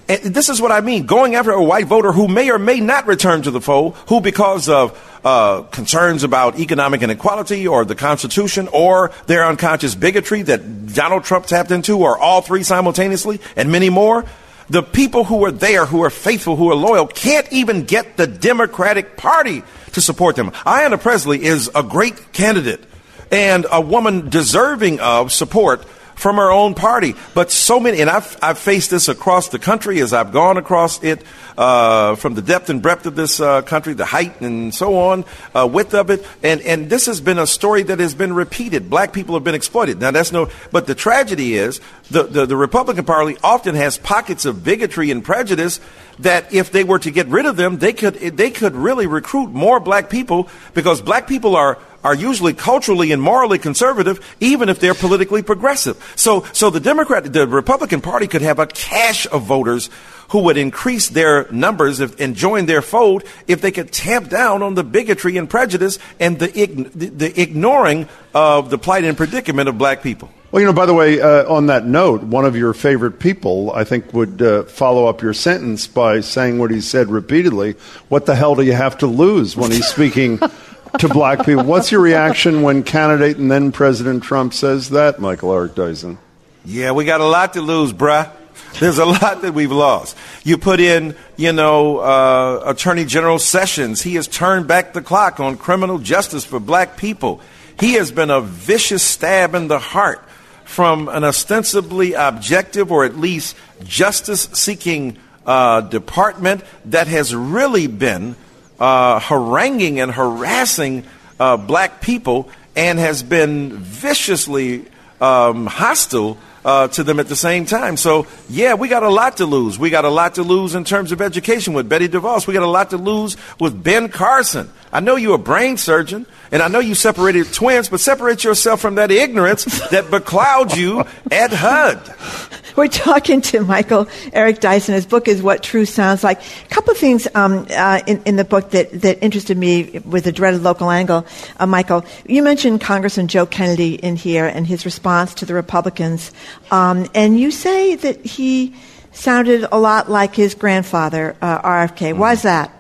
And 0.08 0.36
this 0.36 0.50
is 0.50 0.62
what 0.62 0.72
I 0.72 0.82
mean 0.82 1.06
going 1.06 1.36
after 1.36 1.52
a 1.52 1.64
white 1.64 1.88
voter 1.88 2.12
who 2.12 2.28
may 2.28 2.52
or 2.52 2.60
may 2.60 2.80
not 2.80 3.08
return 3.08 3.42
to 3.44 3.52
the 3.52 3.62
fold, 3.62 3.96
who, 4.08 4.20
because 4.20 4.68
of 4.68 5.00
uh, 5.24 5.62
concerns 5.64 6.24
about 6.24 6.60
economic 6.60 7.02
inequality 7.02 7.68
or 7.68 7.86
the 7.86 7.96
Constitution 7.96 8.68
or 8.74 9.12
their 9.28 9.46
unconscious 9.46 9.96
bigotry 9.96 10.42
that 10.42 10.94
Donald 10.94 11.24
Trump 11.24 11.46
tapped 11.46 11.72
into, 11.72 12.00
or 12.00 12.18
all 12.18 12.42
three 12.42 12.64
simultaneously, 12.64 13.40
and 13.56 13.72
many 13.72 13.90
more, 13.90 14.26
the 14.70 14.84
people 14.84 15.24
who 15.24 15.46
are 15.46 15.52
there, 15.52 15.86
who 15.86 16.04
are 16.04 16.10
faithful, 16.10 16.56
who 16.56 16.70
are 16.70 16.76
loyal, 16.76 17.08
can't 17.08 17.52
even 17.52 17.84
get 17.84 18.18
the 18.18 18.28
Democratic 18.28 19.18
Party 19.18 19.64
to 19.94 20.02
support 20.02 20.36
them. 20.36 20.52
Ayanna 20.52 21.00
Pressley 21.00 21.44
is 21.44 21.70
a 21.74 21.84
great 21.84 22.34
candidate 22.34 22.84
and 23.32 23.66
a 23.72 23.82
woman 23.82 24.30
deserving 24.30 25.00
of 25.00 25.32
support 25.32 25.86
from 26.16 26.40
our 26.40 26.52
own 26.52 26.74
party. 26.74 27.16
But 27.34 27.52
so 27.52 27.80
many, 27.80 28.02
and 28.02 28.10
I've, 28.10 28.38
I've 28.42 28.58
faced 28.58 28.92
this 28.92 29.08
across 29.08 29.50
the 29.50 29.60
country 29.60 30.00
as 30.02 30.14
I've 30.14 30.32
gone 30.32 30.58
across 30.58 31.04
it 31.04 31.24
uh, 31.58 32.16
from 32.16 32.34
the 32.34 32.42
depth 32.42 32.70
and 32.70 32.82
breadth 32.82 33.06
of 33.06 33.16
this 33.16 33.40
uh, 33.40 33.62
country, 33.62 33.94
the 33.94 34.06
height 34.06 34.42
and 34.42 34.74
so 34.74 34.98
on, 34.98 35.26
uh, 35.54 35.68
width 35.72 35.94
of 35.94 36.10
it. 36.10 36.26
And, 36.42 36.62
and 36.62 36.90
this 36.90 37.06
has 37.06 37.22
been 37.22 37.40
a 37.40 37.48
story 37.48 37.84
that 37.84 38.00
has 38.00 38.16
been 38.16 38.34
repeated. 38.34 38.90
Black 38.90 39.14
people 39.14 39.36
have 39.36 39.44
been 39.44 39.56
exploited. 39.56 40.00
Now, 40.00 40.12
that's 40.12 40.32
no, 40.32 40.50
but 40.72 40.88
the 40.88 40.96
tragedy 40.96 41.56
is 41.56 41.80
the, 42.10 42.24
the, 42.24 42.46
the 42.46 42.58
Republican 42.58 43.06
Party 43.06 43.38
often 43.44 43.76
has 43.76 43.98
pockets 43.98 44.46
of 44.46 44.64
bigotry 44.64 45.12
and 45.12 45.24
prejudice 45.24 45.80
that 46.20 46.54
if 46.54 46.72
they 46.72 46.84
were 46.84 47.00
to 47.00 47.12
get 47.12 47.28
rid 47.28 47.46
of 47.46 47.56
them, 47.56 47.78
they 47.78 47.94
could, 47.94 48.16
they 48.16 48.52
could 48.52 48.76
really 48.76 49.08
recruit 49.08 49.50
more 49.50 49.80
black 49.80 50.10
people 50.10 50.48
because 50.74 51.02
black 51.02 51.28
people 51.28 51.56
are 51.56 51.80
are 52.04 52.16
usually 52.16 52.54
culturally 52.54 53.12
and 53.12 53.22
morally 53.22 53.58
conservative, 53.58 54.36
even 54.40 54.70
if 54.70 54.80
they're 54.80 54.94
politically 54.94 55.42
progressive. 55.42 56.14
So, 56.16 56.46
so 56.54 56.70
the 56.70 56.80
Democrat, 56.80 57.32
the 57.32 57.48
Republican 57.48 58.02
Party 58.02 58.28
could 58.28 58.42
have 58.42 58.60
a 58.60 58.68
cache 58.68 59.26
of 59.28 59.44
voters 59.44 59.90
who 60.30 60.40
would 60.40 60.58
increase 60.58 61.10
their 61.10 61.50
numbers 61.52 62.00
if, 62.00 62.20
and 62.20 62.36
join 62.36 62.66
their 62.66 62.82
fold 62.82 63.24
if 63.48 63.62
they 63.62 63.72
could 63.72 63.92
tamp 63.92 64.30
down 64.30 64.64
on 64.64 64.74
the 64.74 64.84
bigotry 64.84 65.38
and 65.38 65.50
prejudice 65.50 66.00
and 66.20 66.40
the, 66.40 66.48
the, 66.96 67.10
the 67.10 67.42
ignoring 67.42 68.08
of 68.34 68.70
the 68.70 68.78
plight 68.78 69.04
and 69.04 69.16
predicament 69.16 69.70
of 69.70 69.78
black 69.78 70.02
people. 70.02 70.30
Well, 70.52 70.60
you 70.60 70.68
know, 70.68 70.74
by 70.74 70.86
the 70.86 70.94
way, 70.94 71.20
uh, 71.20 71.52
on 71.52 71.68
that 71.68 71.86
note, 71.86 72.22
one 72.22 72.46
of 72.46 72.56
your 72.56 72.74
favorite 72.74 73.20
people, 73.20 73.72
I 73.74 73.84
think, 73.84 74.14
would 74.14 74.40
uh, 74.40 74.64
follow 74.66 75.08
up 75.08 75.24
your 75.24 75.34
sentence 75.34 75.88
by 75.88 76.22
saying 76.22 76.60
what 76.60 76.70
he 76.70 76.80
said 76.80 77.10
repeatedly. 77.10 77.74
What 78.10 78.28
the 78.28 78.36
hell 78.36 78.54
do 78.54 78.62
you 78.62 78.74
have 78.74 79.00
to 79.00 79.08
lose 79.08 79.58
when 79.58 79.72
he's 79.72 79.88
speaking 79.88 80.40
to 81.00 81.10
black 81.10 81.46
people. 81.46 81.64
What's 81.64 81.92
your 81.92 82.02
reaction 82.02 82.62
when 82.62 82.84
candidate 82.84 83.38
and 83.38 83.52
then 83.52 83.72
President 83.72 84.24
Trump 84.24 84.54
says 84.54 84.90
that, 84.92 85.20
Michael 85.20 85.54
Eric 85.54 85.76
Dyson? 85.76 86.18
Yeah, 86.66 86.92
we 86.92 87.06
got 87.06 87.22
a 87.22 87.26
lot 87.26 87.54
to 87.54 87.62
lose, 87.62 87.92
bruh. 87.92 88.32
There's 88.80 88.98
a 88.98 89.06
lot 89.06 89.42
that 89.42 89.54
we've 89.54 89.72
lost. 89.72 90.18
You 90.44 90.58
put 90.58 90.80
in, 90.80 91.16
you 91.38 91.54
know, 91.54 92.00
uh, 92.00 92.64
Attorney 92.66 93.06
General 93.06 93.40
Sessions. 93.40 94.02
He 94.02 94.16
has 94.16 94.28
turned 94.28 94.68
back 94.68 94.94
the 94.94 95.02
clock 95.02 95.40
on 95.40 95.58
criminal 95.58 96.00
justice 96.00 96.46
for 96.46 96.60
black 96.60 96.98
people. 96.98 97.42
He 97.80 97.94
has 97.94 98.12
been 98.12 98.30
a 98.30 98.42
vicious 98.42 99.04
stab 99.04 99.56
in 99.56 99.68
the 99.68 99.80
heart 99.80 100.22
from 100.64 101.08
an 101.10 101.24
ostensibly 101.24 102.14
objective 102.14 102.92
or 102.92 103.06
at 103.06 103.18
least 103.18 103.56
justice 103.84 104.44
seeking 104.54 105.18
uh, 105.46 105.82
department 105.82 106.64
that 106.86 107.08
has 107.08 107.36
really 107.36 107.88
been 107.88 108.36
uh, 108.84 109.18
haranguing 109.18 110.02
and 110.02 110.12
harassing 110.12 111.06
uh, 111.40 111.56
black 111.56 112.02
people 112.02 112.50
and 112.76 113.00
has 113.00 113.24
been 113.24 113.78
viciously 113.78 114.84
um, 115.22 115.68
hostile 115.68 116.38
uh, 116.66 116.90
to 116.90 117.02
them 117.02 117.18
at 117.22 117.30
the 117.30 117.36
same 117.36 117.66
time. 117.66 117.96
So, 117.96 118.28
yeah, 118.50 118.74
we 118.74 118.90
got 118.90 119.04
a 119.04 119.10
lot 119.10 119.38
to 119.38 119.46
lose. 119.46 119.80
We 119.80 119.90
got 119.90 120.04
a 120.04 120.10
lot 120.10 120.36
to 120.36 120.44
lose 120.44 120.76
in 120.76 120.84
terms 120.84 121.14
of 121.14 121.22
education 121.22 121.74
with 121.74 121.88
Betsy 121.88 122.10
DeVos. 122.10 122.46
We 122.46 122.54
got 122.54 122.64
a 122.64 122.68
lot 122.68 122.90
to 122.90 122.98
lose 122.98 123.38
with 123.58 123.82
Ben 123.82 124.10
Carson. 124.10 124.70
I 124.94 125.00
know 125.00 125.16
you're 125.16 125.36
a 125.36 125.40
brain 125.40 125.78
surgeon, 125.78 126.28
and 126.52 126.62
I 126.62 126.68
know 126.68 126.78
you 126.78 126.94
separated 126.94 127.52
twins, 127.52 127.90
but 127.90 128.00
separate 128.00 128.44
yourself 128.44 128.80
from 128.80 128.96
that 128.96 129.10
ignorance 129.10 129.66
that 129.90 130.06
beclouds 130.06 130.78
you 130.78 131.04
at 131.32 131.52
HUD. 131.52 132.16
We're 132.76 132.88
talking 132.88 133.42
to 133.42 133.62
Michael 133.62 134.08
Eric 134.32 134.60
Dyson. 134.60 134.94
His 134.94 135.08
book 135.08 135.28
is 135.28 135.42
What 135.42 135.64
Truth 135.64 135.90
Sounds 135.90 136.24
Like. 136.24 136.42
A 136.42 136.70
couple 136.70 136.92
of 136.92 136.98
things 136.98 137.28
um, 137.34 137.66
uh, 137.72 138.02
in, 138.06 138.22
in, 138.26 138.36
the 138.36 138.44
book 138.44 138.70
that, 138.72 138.92
that 139.02 139.24
interested 139.24 139.58
me 139.58 140.00
with 140.06 140.26
the 140.26 140.32
dreaded 140.32 140.62
local 140.62 140.92
angle. 140.92 141.26
Uh, 141.58 141.66
Michael, 141.66 142.06
you 142.28 142.44
mentioned 142.44 142.82
Congressman 142.82 143.28
Joe 143.28 143.48
Kennedy 143.48 143.96
in 143.96 144.16
here 144.16 144.46
and 144.46 144.68
his 144.68 144.86
response 144.86 145.34
to 145.36 145.46
the 145.46 145.56
Republicans. 145.56 146.32
Um, 146.70 147.08
and 147.16 147.40
you 147.40 147.50
say 147.50 147.96
that 147.96 148.24
he 148.24 148.76
sounded 149.12 149.66
a 149.72 149.80
lot 149.80 150.10
like 150.10 150.36
his 150.36 150.54
grandfather, 150.54 151.36
uh, 151.42 151.62
RFK. 151.62 152.12
Mm-hmm. 152.12 152.20
Why 152.20 152.34
is 152.34 152.44
that? 152.44 152.72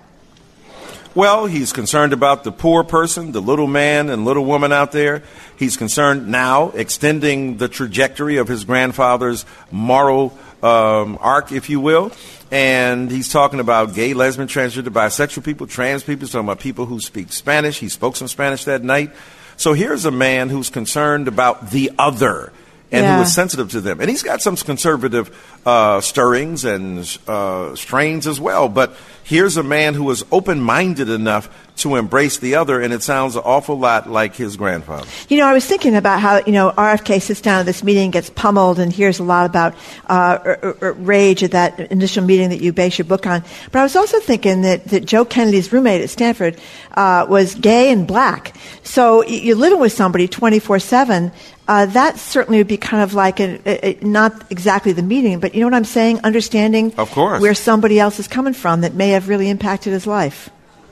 Well, 1.16 1.46
he's 1.46 1.74
concerned 1.74 2.12
about 2.12 2.44
the 2.44 2.52
poor 2.52 2.84
person, 2.84 3.34
the 3.34 3.42
little 3.42 3.68
man 3.68 4.10
and 4.10 4.26
little 4.26 4.46
woman 4.46 4.74
out 4.74 4.92
there. 4.92 5.22
He's 5.56 5.78
concerned 5.78 6.28
now 6.28 6.70
extending 6.72 7.58
the 7.58 7.68
trajectory 7.68 8.38
of 8.38 8.48
his 8.48 8.64
grandfather's 8.64 9.46
moral 9.70 10.36
um, 10.64 11.20
arc, 11.22 11.52
if 11.52 11.70
you 11.70 11.80
will. 11.80 12.12
And 12.50 13.12
he's 13.12 13.32
talking 13.32 13.60
about 13.60 13.94
gay, 13.94 14.16
lesbian, 14.16 14.48
transgender, 14.48 14.88
bisexual 14.88 15.44
people, 15.44 15.68
trans 15.68 16.02
people. 16.02 16.22
He's 16.22 16.32
talking 16.32 16.48
about 16.48 16.60
people 16.60 16.88
who 16.88 17.00
speak 17.00 17.32
Spanish. 17.32 17.78
He 17.78 17.90
spoke 17.90 18.16
some 18.16 18.28
Spanish 18.28 18.64
that 18.64 18.84
night. 18.84 19.12
So 19.56 19.74
here's 19.74 20.06
a 20.06 20.12
man 20.12 20.50
who's 20.50 20.72
concerned 20.72 21.28
about 21.28 21.70
the 21.70 21.92
other 22.00 22.52
and 22.92 23.04
yeah. 23.04 23.18
who 23.18 23.24
is 23.24 23.34
sensitive 23.34 23.72
to 23.72 23.82
them. 23.82 24.00
And 24.00 24.10
he's 24.10 24.24
got 24.24 24.42
some 24.42 24.56
conservative 24.56 25.36
uh, 25.66 26.02
stirrings 26.02 26.64
and 26.64 27.00
uh, 27.28 27.76
strains 27.76 28.28
as 28.28 28.40
well. 28.40 28.70
But 28.70 28.96
here's 29.24 29.58
a 29.58 29.64
man 29.64 29.94
who 29.94 30.10
is 30.12 30.24
open 30.32 30.62
minded 30.62 31.10
enough 31.10 31.50
to 31.76 31.96
embrace 31.96 32.38
the 32.38 32.56
other, 32.56 32.80
and 32.80 32.94
it 32.94 33.02
sounds 33.02 33.36
an 33.36 33.42
awful 33.44 33.78
lot 33.78 34.10
like 34.10 34.36
his 34.36 34.58
grandfather. 34.58 35.08
You 35.28 35.38
know, 35.38 35.48
I 35.48 35.54
was 35.54 35.66
thinking 35.66 35.96
about 35.96 36.20
how, 36.20 36.38
you 36.46 36.52
know, 36.52 36.72
RFK 36.72 37.22
sits 37.22 37.42
down 37.42 37.62
at 37.62 37.66
this 37.66 37.84
meeting, 37.84 38.12
gets 38.12 38.30
pummeled, 38.30 38.80
and 38.80 38.94
hears 38.94 39.20
a 39.20 39.24
lot 39.24 39.46
about 39.48 39.74
uh, 40.08 40.38
er, 40.46 40.78
er, 40.82 40.94
rage 40.94 41.44
at 41.44 41.52
that 41.52 41.80
initial 41.92 42.24
meeting 42.24 42.50
that 42.50 42.62
you 42.62 42.74
base 42.74 42.98
your 42.98 43.06
book 43.06 43.26
on. 43.26 43.44
But 43.72 43.80
I 43.80 43.84
was 43.84 43.96
also 43.96 44.20
thinking 44.20 44.62
that, 44.62 44.86
that 44.86 45.06
Joe 45.06 45.26
Kennedy's 45.26 45.74
roommate 45.74 46.02
at 46.02 46.10
Stanford 46.10 46.60
uh, 46.96 47.26
was 47.28 47.56
gay 47.56 47.92
and 47.92 48.06
black. 48.06 48.56
So 48.84 49.24
you're 49.26 49.56
living 49.56 49.80
with 49.80 49.94
somebody 49.94 50.28
24 50.28 50.80
7. 50.80 51.32
Uh, 51.66 51.86
that 51.88 52.20
certainly 52.20 52.58
would 52.58 52.68
be 52.68 52.76
kind 52.76 53.02
of 53.02 53.14
like 53.14 53.40
a, 53.40 53.58
a, 53.66 53.90
a, 53.92 54.06
not 54.06 54.52
exactly 54.52 54.92
the 54.92 55.02
meeting, 55.02 55.40
but 55.40 55.56
you 55.56 55.62
know 55.62 55.68
what 55.68 55.74
I'm 55.74 55.86
saying? 55.86 56.20
Understanding 56.26 56.94
of 56.98 57.10
course. 57.12 57.42
where 57.42 57.54
somebody 57.54 58.00
else 58.00 58.20
is 58.20 58.28
coming 58.28 58.54
from 58.54 58.82
that 58.82 58.94
may 58.94 59.13
have 59.14 59.30
really 59.30 59.50
impacted 59.50 59.94
his 59.94 60.06
life. 60.06 60.50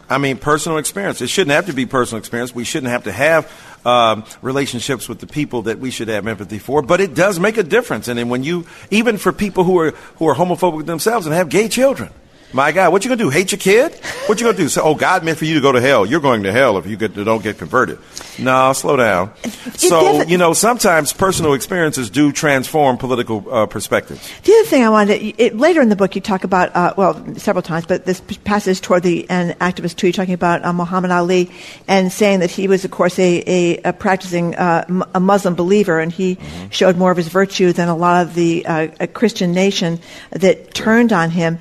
I 0.09 0.17
mean, 0.17 0.37
personal 0.37 0.77
experience. 0.77 1.21
It 1.21 1.27
shouldn't 1.27 1.51
have 1.51 1.67
to 1.67 1.73
be 1.73 1.85
personal 1.85 2.19
experience. 2.19 2.53
We 2.53 2.65
shouldn't 2.65 2.91
have 2.91 3.05
to 3.05 3.11
have 3.13 3.49
um, 3.85 4.25
relationships 4.41 5.07
with 5.07 5.19
the 5.19 5.27
people 5.27 5.63
that 5.63 5.79
we 5.79 5.89
should 5.89 6.09
have 6.09 6.27
empathy 6.27 6.59
for. 6.59 6.81
But 6.81 6.99
it 6.99 7.13
does 7.13 7.39
make 7.39 7.57
a 7.57 7.63
difference. 7.63 8.09
And 8.09 8.19
then 8.19 8.27
when 8.27 8.43
you, 8.43 8.65
even 8.89 9.17
for 9.17 9.31
people 9.31 9.63
who 9.63 9.79
are 9.79 9.91
who 10.17 10.27
are 10.27 10.35
homophobic 10.35 10.85
themselves 10.85 11.25
and 11.25 11.35
have 11.35 11.47
gay 11.47 11.69
children, 11.69 12.11
my 12.53 12.71
God, 12.71 12.91
what 12.91 13.03
you 13.03 13.09
gonna 13.09 13.23
do? 13.23 13.29
Hate 13.29 13.51
your 13.51 13.59
kid? 13.59 13.93
What 14.25 14.39
you 14.39 14.45
gonna 14.45 14.57
do? 14.57 14.69
Say, 14.69 14.81
oh, 14.81 14.95
God 14.95 15.23
meant 15.23 15.37
for 15.37 15.45
you 15.45 15.55
to 15.55 15.61
go 15.61 15.71
to 15.71 15.81
hell. 15.81 16.05
You're 16.05 16.19
going 16.19 16.43
to 16.43 16.51
hell 16.51 16.77
if 16.77 16.87
you 16.87 16.97
get, 16.97 17.13
don't 17.13 17.43
get 17.43 17.57
converted. 17.57 17.99
No, 18.37 18.73
slow 18.73 18.97
down. 18.97 19.33
So 19.75 20.21
you 20.23 20.37
know, 20.37 20.53
sometimes 20.53 21.13
personal 21.13 21.53
experiences 21.53 22.09
do 22.09 22.31
transform 22.31 22.97
political 22.97 23.45
uh, 23.49 23.65
perspectives. 23.65 24.29
The 24.43 24.53
other 24.53 24.65
thing 24.65 24.83
I 24.83 24.89
wanted 24.89 25.19
to, 25.19 25.43
it, 25.43 25.57
later 25.57 25.81
in 25.81 25.89
the 25.89 25.95
book, 25.95 26.15
you 26.15 26.21
talk 26.21 26.43
about 26.43 26.75
uh, 26.75 26.93
well, 26.97 27.35
several 27.35 27.61
times, 27.61 27.85
but 27.85 28.05
this 28.05 28.21
passage 28.43 28.81
toward 28.81 29.03
the 29.03 29.29
end, 29.29 29.57
activist 29.59 30.01
you're 30.01 30.11
talking 30.11 30.33
about 30.33 30.65
uh, 30.65 30.73
Muhammad 30.73 31.11
Ali 31.11 31.51
and 31.87 32.11
saying 32.11 32.39
that 32.39 32.51
he 32.51 32.67
was, 32.67 32.85
of 32.85 32.91
course, 32.91 33.17
a, 33.19 33.43
a, 33.47 33.77
a 33.89 33.93
practicing 33.93 34.55
uh, 34.55 35.05
a 35.13 35.19
Muslim 35.19 35.55
believer, 35.55 35.99
and 35.99 36.11
he 36.11 36.35
mm-hmm. 36.35 36.69
showed 36.69 36.97
more 36.97 37.11
of 37.11 37.17
his 37.17 37.27
virtue 37.27 37.71
than 37.73 37.87
a 37.87 37.95
lot 37.95 38.25
of 38.25 38.33
the 38.33 38.65
uh, 38.65 39.07
Christian 39.13 39.51
nation 39.51 39.99
that 40.31 40.73
turned 40.73 41.13
on 41.13 41.29
him 41.29 41.59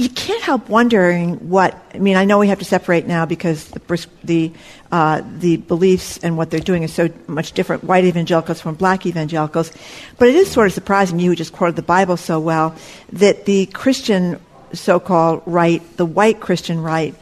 you 0.00 0.08
can't 0.08 0.42
help 0.42 0.70
wondering 0.70 1.50
what 1.50 1.76
I 1.94 1.98
mean. 1.98 2.16
I 2.16 2.24
know 2.24 2.38
we 2.38 2.48
have 2.48 2.60
to 2.60 2.64
separate 2.64 3.06
now 3.06 3.26
because 3.26 3.68
the 3.68 4.06
the, 4.24 4.52
uh, 4.90 5.20
the 5.38 5.58
beliefs 5.58 6.18
and 6.22 6.38
what 6.38 6.50
they're 6.50 6.58
doing 6.58 6.84
is 6.84 6.92
so 6.92 7.10
much 7.26 7.52
different. 7.52 7.84
White 7.84 8.04
evangelicals 8.04 8.62
from 8.62 8.76
black 8.76 9.04
evangelicals, 9.04 9.70
but 10.16 10.28
it 10.28 10.36
is 10.36 10.50
sort 10.50 10.68
of 10.68 10.72
surprising. 10.72 11.18
You 11.18 11.30
who 11.30 11.36
just 11.36 11.52
quoted 11.52 11.76
the 11.76 11.82
Bible 11.82 12.16
so 12.16 12.40
well 12.40 12.74
that 13.12 13.44
the 13.44 13.66
Christian 13.66 14.40
so-called 14.72 15.42
right, 15.44 15.82
the 15.98 16.06
white 16.06 16.40
Christian 16.40 16.80
right, 16.80 17.14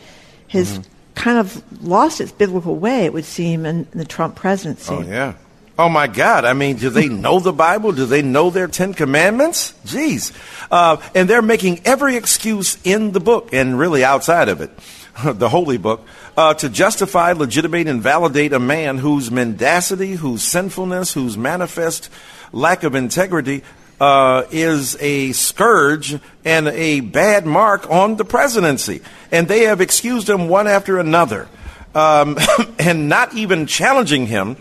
has 0.49 0.79
mm-hmm. 0.79 0.91
kind 1.17 1.39
of 1.39 1.83
lost 1.83 2.21
its 2.21 2.31
biblical 2.31 2.77
way. 2.77 3.07
It 3.07 3.13
would 3.13 3.25
seem 3.25 3.67
in, 3.67 3.89
in 3.93 3.99
the 3.99 4.05
Trump 4.05 4.37
presidency. 4.37 4.95
Oh 4.95 5.03
yeah. 5.03 5.35
Oh 5.79 5.89
my 5.89 6.09
God! 6.09 6.45
I 6.45 6.55
mean, 6.55 6.77
do 6.77 6.91
they 6.91 7.09
know 7.09 7.39
the 7.39 7.53
Bible? 7.53 7.93
Do 7.93 8.05
they 8.05 8.21
know 8.21 8.51
their 8.51 8.67
Ten 8.67 8.95
Commandments? 8.95 9.75
Jeez, 9.87 10.33
uh, 10.73 10.97
and 11.15 11.31
they're 11.31 11.41
making 11.41 11.83
every 11.85 12.17
excuse 12.17 12.79
in 12.83 13.13
the 13.13 13.21
book 13.21 13.51
and 13.53 13.79
really 13.79 14.03
outside 14.05 14.49
of 14.49 14.61
it, 14.61 14.71
the 15.25 15.49
holy 15.49 15.79
book, 15.79 16.05
uh, 16.37 16.55
to 16.55 16.69
justify, 16.69 17.31
legitimate, 17.33 17.87
and 17.87 18.03
validate 18.03 18.53
a 18.53 18.59
man 18.59 18.99
whose 18.99 19.31
mendacity, 19.31 20.15
whose 20.15 20.43
sinfulness, 20.43 21.13
whose 21.13 21.39
manifest 21.39 22.11
lack 22.53 22.83
of 22.83 22.97
integrity 22.97 23.63
uh, 24.01 24.45
is 24.51 24.97
a 25.01 25.31
scourge 25.31 26.19
and 26.45 26.69
a 26.69 27.01
bad 27.01 27.47
mark 27.47 27.89
on 27.89 28.17
the 28.17 28.25
presidency. 28.25 29.01
And 29.31 29.47
they 29.47 29.65
have 29.65 29.81
excused 29.81 30.29
him 30.29 30.49
one 30.49 30.67
after 30.67 30.99
another, 30.99 31.49
um, 31.95 32.37
and 32.81 33.09
not 33.09 33.35
even 33.35 33.67
challenging 33.67 34.27
him 34.27 34.57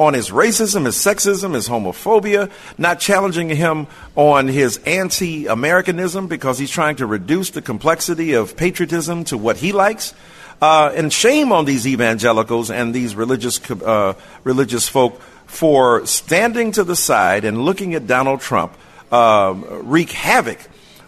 on 0.00 0.14
his 0.14 0.30
racism, 0.30 0.86
his 0.86 0.96
sexism, 0.96 1.52
his 1.52 1.68
homophobia, 1.68 2.50
not 2.78 2.98
challenging 2.98 3.50
him 3.50 3.86
on 4.16 4.48
his 4.48 4.78
anti 4.86 5.46
Americanism 5.46 6.26
because 6.26 6.58
he's 6.58 6.70
trying 6.70 6.96
to 6.96 7.04
reduce 7.04 7.50
the 7.50 7.60
complexity 7.60 8.32
of 8.32 8.56
patriotism 8.56 9.24
to 9.24 9.36
what 9.36 9.58
he 9.58 9.72
likes. 9.72 10.14
Uh, 10.62 10.90
and 10.94 11.12
shame 11.12 11.52
on 11.52 11.66
these 11.66 11.86
evangelicals 11.86 12.70
and 12.70 12.94
these 12.94 13.14
religious, 13.14 13.60
uh, 13.70 14.14
religious 14.42 14.88
folk 14.88 15.20
for 15.46 16.04
standing 16.06 16.72
to 16.72 16.82
the 16.82 16.96
side 16.96 17.44
and 17.44 17.62
looking 17.62 17.94
at 17.94 18.06
Donald 18.06 18.40
Trump 18.40 18.72
uh, 19.12 19.54
wreak 19.82 20.10
havoc 20.12 20.58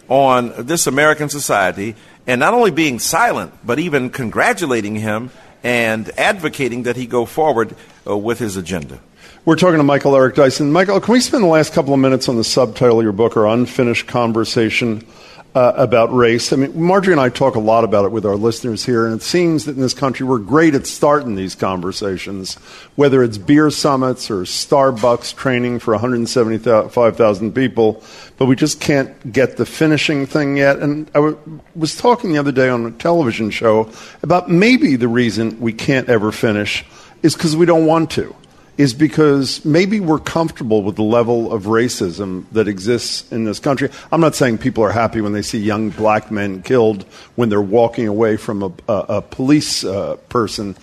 on 0.08 0.52
this 0.66 0.86
American 0.86 1.30
society 1.30 1.94
and 2.26 2.38
not 2.38 2.52
only 2.52 2.70
being 2.70 2.98
silent, 2.98 3.52
but 3.64 3.78
even 3.78 4.10
congratulating 4.10 4.96
him 4.96 5.30
and 5.62 6.10
advocating 6.18 6.84
that 6.84 6.96
he 6.96 7.06
go 7.06 7.24
forward 7.24 7.74
uh, 8.06 8.16
with 8.16 8.38
his 8.38 8.56
agenda. 8.56 8.98
We're 9.44 9.56
talking 9.56 9.78
to 9.78 9.82
Michael 9.82 10.14
Eric 10.14 10.36
Dyson. 10.36 10.70
Michael, 10.70 11.00
can 11.00 11.12
we 11.12 11.20
spend 11.20 11.42
the 11.42 11.48
last 11.48 11.72
couple 11.72 11.92
of 11.92 12.00
minutes 12.00 12.28
on 12.28 12.36
the 12.36 12.44
subtitle 12.44 13.00
of 13.00 13.02
your 13.02 13.12
book, 13.12 13.36
or 13.36 13.46
unfinished 13.46 14.06
conversation 14.06 15.04
uh, 15.54 15.72
about 15.76 16.14
race? 16.14 16.52
I 16.52 16.56
mean, 16.56 16.80
Margery 16.80 17.12
and 17.12 17.20
I 17.20 17.28
talk 17.28 17.54
a 17.54 17.60
lot 17.60 17.84
about 17.84 18.04
it 18.04 18.12
with 18.12 18.24
our 18.24 18.36
listeners 18.36 18.84
here, 18.84 19.06
and 19.06 19.14
it 19.14 19.22
seems 19.22 19.66
that 19.66 19.76
in 19.76 19.82
this 19.82 19.94
country 19.94 20.26
we're 20.26 20.38
great 20.38 20.74
at 20.74 20.86
starting 20.86 21.34
these 21.34 21.54
conversations, 21.54 22.54
whether 22.96 23.22
it's 23.22 23.38
beer 23.38 23.70
summits 23.70 24.30
or 24.30 24.42
Starbucks 24.42 25.34
training 25.36 25.78
for 25.78 25.92
175,000 25.92 27.52
people, 27.54 28.02
but 28.38 28.46
we 28.46 28.56
just 28.56 28.80
can't 28.80 29.32
get 29.32 29.56
the 29.56 29.66
finishing 29.66 30.26
thing 30.26 30.56
yet. 30.56 30.78
And 30.78 31.08
I 31.08 31.18
w- 31.18 31.60
was 31.74 31.96
talking 31.96 32.32
the 32.32 32.38
other 32.38 32.52
day 32.52 32.68
on 32.68 32.86
a 32.86 32.90
television 32.90 33.50
show 33.50 33.90
about 34.22 34.50
maybe 34.50 34.96
the 34.96 35.08
reason 35.08 35.60
we 35.60 35.72
can't 35.72 36.08
ever 36.08 36.32
finish 36.32 36.84
is 37.22 37.34
because 37.34 37.56
we 37.56 37.66
don't 37.66 37.86
want 37.86 38.10
to, 38.12 38.34
is 38.78 38.94
because 38.94 39.64
maybe 39.64 40.00
we're 40.00 40.18
comfortable 40.18 40.82
with 40.82 40.96
the 40.96 41.02
level 41.02 41.52
of 41.52 41.64
racism 41.64 42.46
that 42.52 42.68
exists 42.68 43.30
in 43.30 43.44
this 43.44 43.58
country. 43.58 43.90
I'm 44.10 44.20
not 44.20 44.34
saying 44.34 44.58
people 44.58 44.82
are 44.82 44.92
happy 44.92 45.20
when 45.20 45.32
they 45.32 45.42
see 45.42 45.58
young 45.58 45.90
black 45.90 46.30
men 46.30 46.62
killed 46.62 47.02
when 47.36 47.50
they're 47.50 47.60
walking 47.60 48.08
away 48.08 48.36
from 48.36 48.62
a, 48.62 48.72
a, 48.88 48.94
a 48.94 49.22
police 49.22 49.84
uh, 49.84 50.16
person. 50.28 50.76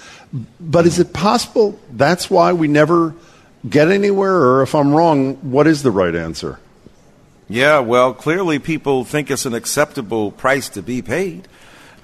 But 0.60 0.86
is 0.86 1.00
it 1.00 1.14
possible 1.14 1.80
that's 1.92 2.30
why 2.30 2.54
we 2.54 2.68
never 2.68 3.16
get 3.68 3.90
anywhere? 3.90 4.36
Or 4.36 4.62
if 4.62 4.76
I'm 4.76 4.94
wrong, 4.94 5.36
what 5.52 5.66
is 5.66 5.82
the 5.82 5.92
right 5.92 6.14
answer? 6.14 6.60
Yeah, 7.48 7.80
well, 7.80 8.14
clearly 8.14 8.60
people 8.60 9.04
think 9.04 9.32
it's 9.32 9.48
an 9.48 9.56
acceptable 9.56 10.32
price 10.32 10.70
to 10.70 10.84
be 10.84 11.02
paid. 11.02 11.48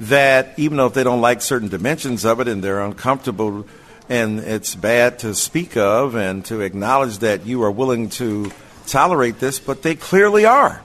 That 0.02 0.58
even 0.58 0.78
though 0.78 0.88
if 0.88 0.94
they 0.96 1.04
don't 1.04 1.22
like 1.22 1.42
certain 1.42 1.70
dimensions 1.70 2.26
of 2.26 2.40
it 2.40 2.48
and 2.48 2.64
they're 2.64 2.82
uncomfortable 2.82 3.66
and 4.10 4.40
it's 4.40 4.76
bad 4.76 5.20
to 5.20 5.34
speak 5.34 5.78
of 5.78 6.16
and 6.16 6.46
to 6.46 6.62
acknowledge 6.62 7.20
that 7.20 7.46
you 7.46 7.64
are 7.64 7.72
willing 7.72 8.10
to 8.10 8.52
tolerate 8.88 9.40
this, 9.40 9.60
but 9.60 9.82
they 9.82 9.96
clearly 9.96 10.46
are. 10.46 10.82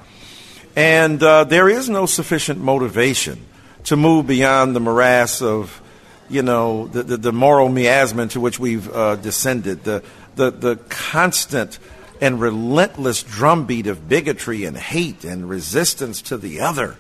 And 0.77 1.23
uh, 1.23 1.45
there 1.45 1.69
is 1.69 1.89
no 1.89 2.07
sufficient 2.07 2.61
motivation 2.61 3.45
to 3.85 3.97
move 3.97 4.27
beyond 4.27 4.75
the 4.75 4.81
morass 4.81 5.43
of, 5.43 5.83
you 6.29 6.43
know, 6.43 6.87
the, 6.89 7.03
the, 7.03 7.17
the 7.17 7.33
moral 7.33 7.69
miasma 7.69 8.23
into 8.23 8.41
which 8.41 8.59
we've 8.59 8.91
uh, 8.91 9.17
descended, 9.17 9.85
the, 9.85 10.03
the, 10.37 10.51
the 10.51 10.77
constant 10.89 11.79
and 12.21 12.41
relentless 12.41 13.23
drumbeat 13.23 13.87
of 13.87 14.09
bigotry 14.09 14.65
and 14.65 14.77
hate 14.77 15.25
and 15.25 15.49
resistance 15.49 16.23
to 16.23 16.37
the 16.37 16.61
other 16.61 16.97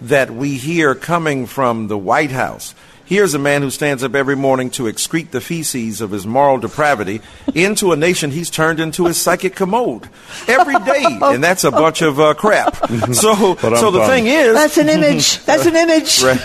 that 0.00 0.30
we 0.30 0.56
hear 0.56 0.94
coming 0.94 1.46
from 1.46 1.88
the 1.88 1.98
White 1.98 2.30
House 2.30 2.74
Here's 3.08 3.32
a 3.32 3.38
man 3.38 3.62
who 3.62 3.70
stands 3.70 4.04
up 4.04 4.14
every 4.14 4.36
morning 4.36 4.68
to 4.72 4.82
excrete 4.82 5.30
the 5.30 5.40
feces 5.40 6.02
of 6.02 6.10
his 6.10 6.26
moral 6.26 6.58
depravity 6.58 7.22
into 7.54 7.92
a 7.92 7.96
nation 7.96 8.30
he's 8.30 8.50
turned 8.50 8.80
into 8.80 9.06
his 9.06 9.18
psychic 9.18 9.54
commode 9.56 10.10
every 10.46 10.74
day, 10.80 11.04
and 11.22 11.42
that's 11.42 11.64
a 11.64 11.70
bunch 11.70 12.02
of 12.02 12.20
uh, 12.20 12.34
crap. 12.34 12.76
So, 13.18 13.54
so 13.56 13.90
the 13.90 14.06
thing 14.06 14.26
is, 14.26 14.52
that's 14.54 14.76
an 14.76 14.90
image. 14.90 15.42
That's 15.46 15.64
an 15.64 15.74
image. 15.74 16.22
Right. 16.28 16.40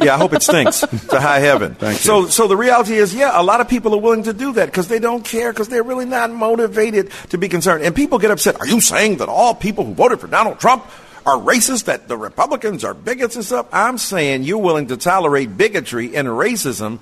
Yeah, 0.00 0.14
I 0.14 0.18
hope 0.18 0.32
it 0.32 0.42
stinks 0.42 0.80
to 0.80 1.20
high 1.20 1.38
heaven. 1.38 1.76
Thank 1.76 1.98
so, 1.98 2.22
you. 2.22 2.28
so 2.28 2.48
the 2.48 2.56
reality 2.56 2.94
is, 2.94 3.14
yeah, 3.14 3.40
a 3.40 3.44
lot 3.44 3.60
of 3.60 3.68
people 3.68 3.94
are 3.94 4.00
willing 4.00 4.24
to 4.24 4.32
do 4.32 4.52
that 4.54 4.66
because 4.66 4.88
they 4.88 4.98
don't 4.98 5.24
care 5.24 5.52
because 5.52 5.68
they're 5.68 5.84
really 5.84 6.04
not 6.04 6.32
motivated 6.32 7.12
to 7.28 7.38
be 7.38 7.48
concerned. 7.48 7.84
And 7.84 7.94
people 7.94 8.18
get 8.18 8.32
upset. 8.32 8.58
Are 8.58 8.66
you 8.66 8.80
saying 8.80 9.18
that 9.18 9.28
all 9.28 9.54
people 9.54 9.84
who 9.84 9.94
voted 9.94 10.18
for 10.18 10.26
Donald 10.26 10.58
Trump 10.58 10.84
are 11.26 11.36
racist, 11.36 11.84
that 11.84 12.08
the 12.08 12.16
Republicans 12.16 12.84
are 12.84 12.94
bigots 12.94 13.36
and 13.36 13.44
stuff. 13.44 13.66
I'm 13.72 13.98
saying 13.98 14.42
you're 14.42 14.58
willing 14.58 14.88
to 14.88 14.96
tolerate 14.96 15.56
bigotry 15.56 16.14
and 16.16 16.28
racism 16.28 17.00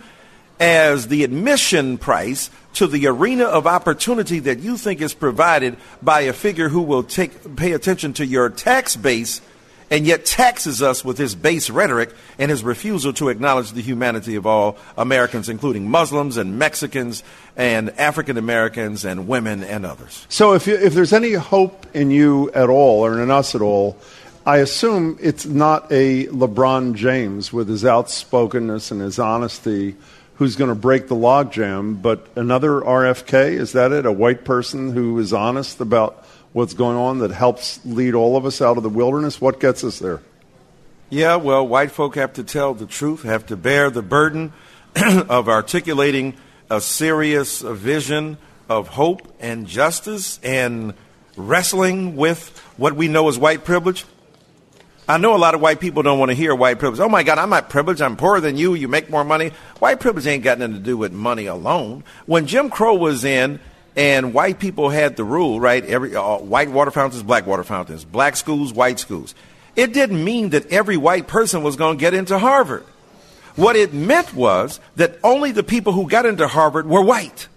as 0.60 1.08
the 1.08 1.24
admission 1.24 1.98
price 1.98 2.50
to 2.74 2.86
the 2.86 3.06
arena 3.06 3.44
of 3.44 3.66
opportunity 3.66 4.38
that 4.40 4.60
you 4.60 4.76
think 4.76 5.00
is 5.00 5.12
provided 5.12 5.76
by 6.00 6.22
a 6.22 6.32
figure 6.32 6.68
who 6.68 6.82
will 6.82 7.02
take 7.02 7.56
pay 7.56 7.72
attention 7.72 8.12
to 8.14 8.24
your 8.24 8.48
tax 8.48 8.96
base 8.96 9.40
and 9.92 10.06
yet 10.06 10.24
taxes 10.24 10.80
us 10.80 11.04
with 11.04 11.18
his 11.18 11.34
base 11.34 11.68
rhetoric 11.68 12.14
and 12.38 12.50
his 12.50 12.64
refusal 12.64 13.12
to 13.12 13.28
acknowledge 13.28 13.72
the 13.72 13.82
humanity 13.82 14.36
of 14.36 14.46
all 14.46 14.78
Americans, 14.96 15.50
including 15.50 15.90
Muslims 15.90 16.38
and 16.38 16.58
Mexicans 16.58 17.22
and 17.58 17.90
African 18.00 18.38
Americans 18.38 19.04
and 19.04 19.28
women 19.28 19.62
and 19.62 19.84
others. 19.84 20.26
So, 20.30 20.54
if, 20.54 20.66
you, 20.66 20.76
if 20.76 20.94
there's 20.94 21.12
any 21.12 21.34
hope 21.34 21.84
in 21.94 22.10
you 22.10 22.50
at 22.52 22.70
all 22.70 23.04
or 23.04 23.20
in 23.22 23.30
us 23.30 23.54
at 23.54 23.60
all, 23.60 23.98
I 24.46 24.56
assume 24.56 25.18
it's 25.20 25.44
not 25.44 25.92
a 25.92 26.26
LeBron 26.28 26.94
James 26.94 27.52
with 27.52 27.68
his 27.68 27.84
outspokenness 27.84 28.92
and 28.92 29.00
his 29.02 29.18
honesty 29.18 29.94
who's 30.36 30.56
going 30.56 30.70
to 30.70 30.74
break 30.74 31.08
the 31.08 31.14
logjam, 31.14 32.00
but 32.00 32.26
another 32.34 32.80
RFK, 32.80 33.52
is 33.52 33.72
that 33.72 33.92
it? 33.92 34.06
A 34.06 34.10
white 34.10 34.46
person 34.46 34.94
who 34.94 35.18
is 35.18 35.34
honest 35.34 35.82
about 35.82 36.21
what's 36.52 36.74
going 36.74 36.96
on 36.96 37.20
that 37.20 37.30
helps 37.30 37.80
lead 37.84 38.14
all 38.14 38.36
of 38.36 38.44
us 38.46 38.60
out 38.60 38.76
of 38.76 38.82
the 38.82 38.88
wilderness? 38.88 39.40
What 39.40 39.60
gets 39.60 39.84
us 39.84 39.98
there? 39.98 40.20
Yeah, 41.10 41.36
well, 41.36 41.66
white 41.66 41.90
folk 41.90 42.14
have 42.14 42.32
to 42.34 42.44
tell 42.44 42.74
the 42.74 42.86
truth, 42.86 43.22
have 43.22 43.46
to 43.46 43.56
bear 43.56 43.90
the 43.90 44.02
burden 44.02 44.52
of 44.96 45.48
articulating 45.48 46.34
a 46.70 46.80
serious 46.80 47.60
vision 47.60 48.38
of 48.68 48.88
hope 48.88 49.20
and 49.38 49.66
justice 49.66 50.40
and 50.42 50.94
wrestling 51.36 52.16
with 52.16 52.58
what 52.76 52.94
we 52.94 53.08
know 53.08 53.28
as 53.28 53.38
white 53.38 53.64
privilege. 53.64 54.06
I 55.08 55.18
know 55.18 55.34
a 55.34 55.36
lot 55.36 55.54
of 55.54 55.60
white 55.60 55.80
people 55.80 56.02
don't 56.02 56.18
want 56.18 56.30
to 56.30 56.34
hear 56.34 56.54
white 56.54 56.78
privilege. 56.78 57.00
Oh 57.00 57.08
my 57.08 57.22
God, 57.22 57.38
I'm 57.38 57.50
not 57.50 57.68
privileged. 57.68 58.00
I'm 58.00 58.16
poorer 58.16 58.40
than 58.40 58.56
you. 58.56 58.74
You 58.74 58.88
make 58.88 59.10
more 59.10 59.24
money. 59.24 59.50
White 59.80 60.00
privilege 60.00 60.26
ain't 60.26 60.44
got 60.44 60.58
nothing 60.58 60.76
to 60.76 60.80
do 60.80 60.96
with 60.96 61.12
money 61.12 61.46
alone. 61.46 62.04
When 62.24 62.46
Jim 62.46 62.70
Crow 62.70 62.94
was 62.94 63.24
in 63.24 63.60
and 63.96 64.32
white 64.32 64.58
people 64.58 64.88
had 64.88 65.16
the 65.16 65.24
rule, 65.24 65.60
right? 65.60 65.84
Every 65.84 66.16
uh, 66.16 66.38
white 66.38 66.70
water 66.70 66.90
fountains, 66.90 67.22
black 67.22 67.46
water 67.46 67.64
fountains, 67.64 68.04
black 68.04 68.36
schools, 68.36 68.72
white 68.72 68.98
schools. 68.98 69.34
It 69.76 69.92
didn't 69.92 70.22
mean 70.22 70.50
that 70.50 70.70
every 70.72 70.96
white 70.96 71.26
person 71.26 71.62
was 71.62 71.76
going 71.76 71.98
to 71.98 72.00
get 72.00 72.14
into 72.14 72.38
Harvard. 72.38 72.84
What 73.56 73.76
it 73.76 73.92
meant 73.92 74.34
was 74.34 74.80
that 74.96 75.18
only 75.22 75.52
the 75.52 75.62
people 75.62 75.92
who 75.92 76.08
got 76.08 76.24
into 76.24 76.48
Harvard 76.48 76.86
were 76.86 77.02
white. 77.02 77.48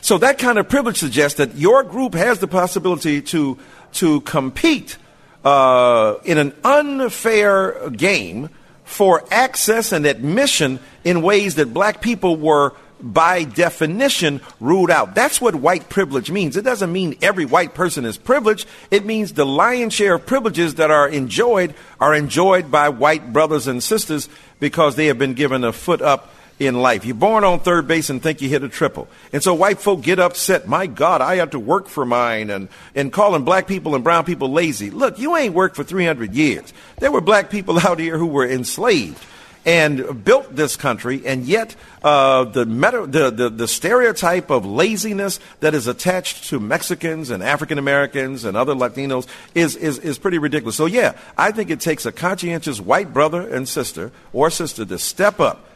So 0.00 0.18
that 0.18 0.38
kind 0.38 0.58
of 0.58 0.68
privilege 0.68 0.98
suggests 0.98 1.38
that 1.38 1.56
your 1.56 1.82
group 1.82 2.14
has 2.14 2.38
the 2.38 2.48
possibility 2.48 3.22
to 3.22 3.58
to 3.94 4.20
compete 4.22 4.98
uh, 5.44 6.16
in 6.24 6.38
an 6.38 6.54
unfair 6.64 7.90
game 7.90 8.50
for 8.84 9.24
access 9.30 9.92
and 9.92 10.06
admission 10.06 10.78
in 11.02 11.22
ways 11.22 11.56
that 11.56 11.72
black 11.72 12.00
people 12.00 12.36
were 12.36 12.72
by 13.00 13.44
definition 13.44 14.40
ruled 14.60 14.90
out. 14.90 15.14
That's 15.14 15.40
what 15.40 15.54
white 15.54 15.88
privilege 15.88 16.30
means. 16.30 16.56
It 16.56 16.62
doesn't 16.62 16.92
mean 16.92 17.16
every 17.22 17.44
white 17.44 17.74
person 17.74 18.04
is 18.04 18.16
privileged. 18.16 18.66
It 18.90 19.04
means 19.04 19.32
the 19.32 19.46
lion's 19.46 19.94
share 19.94 20.14
of 20.14 20.26
privileges 20.26 20.76
that 20.76 20.90
are 20.90 21.08
enjoyed 21.08 21.74
are 22.00 22.14
enjoyed 22.14 22.70
by 22.70 22.88
white 22.88 23.32
brothers 23.32 23.66
and 23.66 23.82
sisters 23.82 24.28
because 24.60 24.96
they 24.96 25.06
have 25.06 25.18
been 25.18 25.34
given 25.34 25.64
a 25.64 25.72
foot 25.72 26.00
up 26.00 26.32
in 26.58 26.80
life. 26.80 27.04
You're 27.04 27.14
born 27.14 27.44
on 27.44 27.60
third 27.60 27.86
base 27.86 28.08
and 28.08 28.22
think 28.22 28.40
you 28.40 28.48
hit 28.48 28.62
a 28.62 28.68
triple. 28.68 29.08
And 29.32 29.42
so 29.42 29.52
white 29.52 29.78
folk 29.78 30.02
get 30.02 30.18
upset. 30.18 30.66
My 30.66 30.86
God, 30.86 31.20
I 31.20 31.36
have 31.36 31.50
to 31.50 31.58
work 31.58 31.88
for 31.88 32.06
mine 32.06 32.50
and, 32.50 32.68
and 32.94 33.12
calling 33.12 33.44
black 33.44 33.66
people 33.66 33.94
and 33.94 34.02
brown 34.02 34.24
people 34.24 34.50
lazy. 34.50 34.90
Look, 34.90 35.18
you 35.18 35.36
ain't 35.36 35.54
worked 35.54 35.76
for 35.76 35.84
300 35.84 36.34
years. 36.34 36.72
There 36.98 37.12
were 37.12 37.20
black 37.20 37.50
people 37.50 37.78
out 37.86 37.98
here 37.98 38.16
who 38.16 38.26
were 38.26 38.48
enslaved 38.48 39.22
and 39.66 40.24
built 40.24 40.54
this 40.54 40.76
country, 40.76 41.26
and 41.26 41.44
yet 41.44 41.74
uh, 42.04 42.44
the, 42.44 42.64
meta, 42.64 43.04
the, 43.04 43.30
the, 43.30 43.50
the 43.50 43.68
stereotype 43.68 44.48
of 44.48 44.64
laziness 44.64 45.40
that 45.58 45.74
is 45.74 45.88
attached 45.88 46.44
to 46.44 46.60
Mexicans 46.60 47.30
and 47.30 47.42
African 47.42 47.76
Americans 47.76 48.44
and 48.44 48.56
other 48.56 48.74
Latinos 48.74 49.26
is, 49.56 49.74
is, 49.74 49.98
is 49.98 50.18
pretty 50.18 50.38
ridiculous. 50.38 50.76
So, 50.76 50.86
yeah, 50.86 51.18
I 51.36 51.50
think 51.50 51.70
it 51.70 51.80
takes 51.80 52.06
a 52.06 52.12
conscientious 52.12 52.80
white 52.80 53.12
brother 53.12 53.40
and 53.40 53.68
sister 53.68 54.12
or 54.32 54.50
sister 54.50 54.84
to 54.84 54.98
step 55.00 55.40
up 55.40 55.66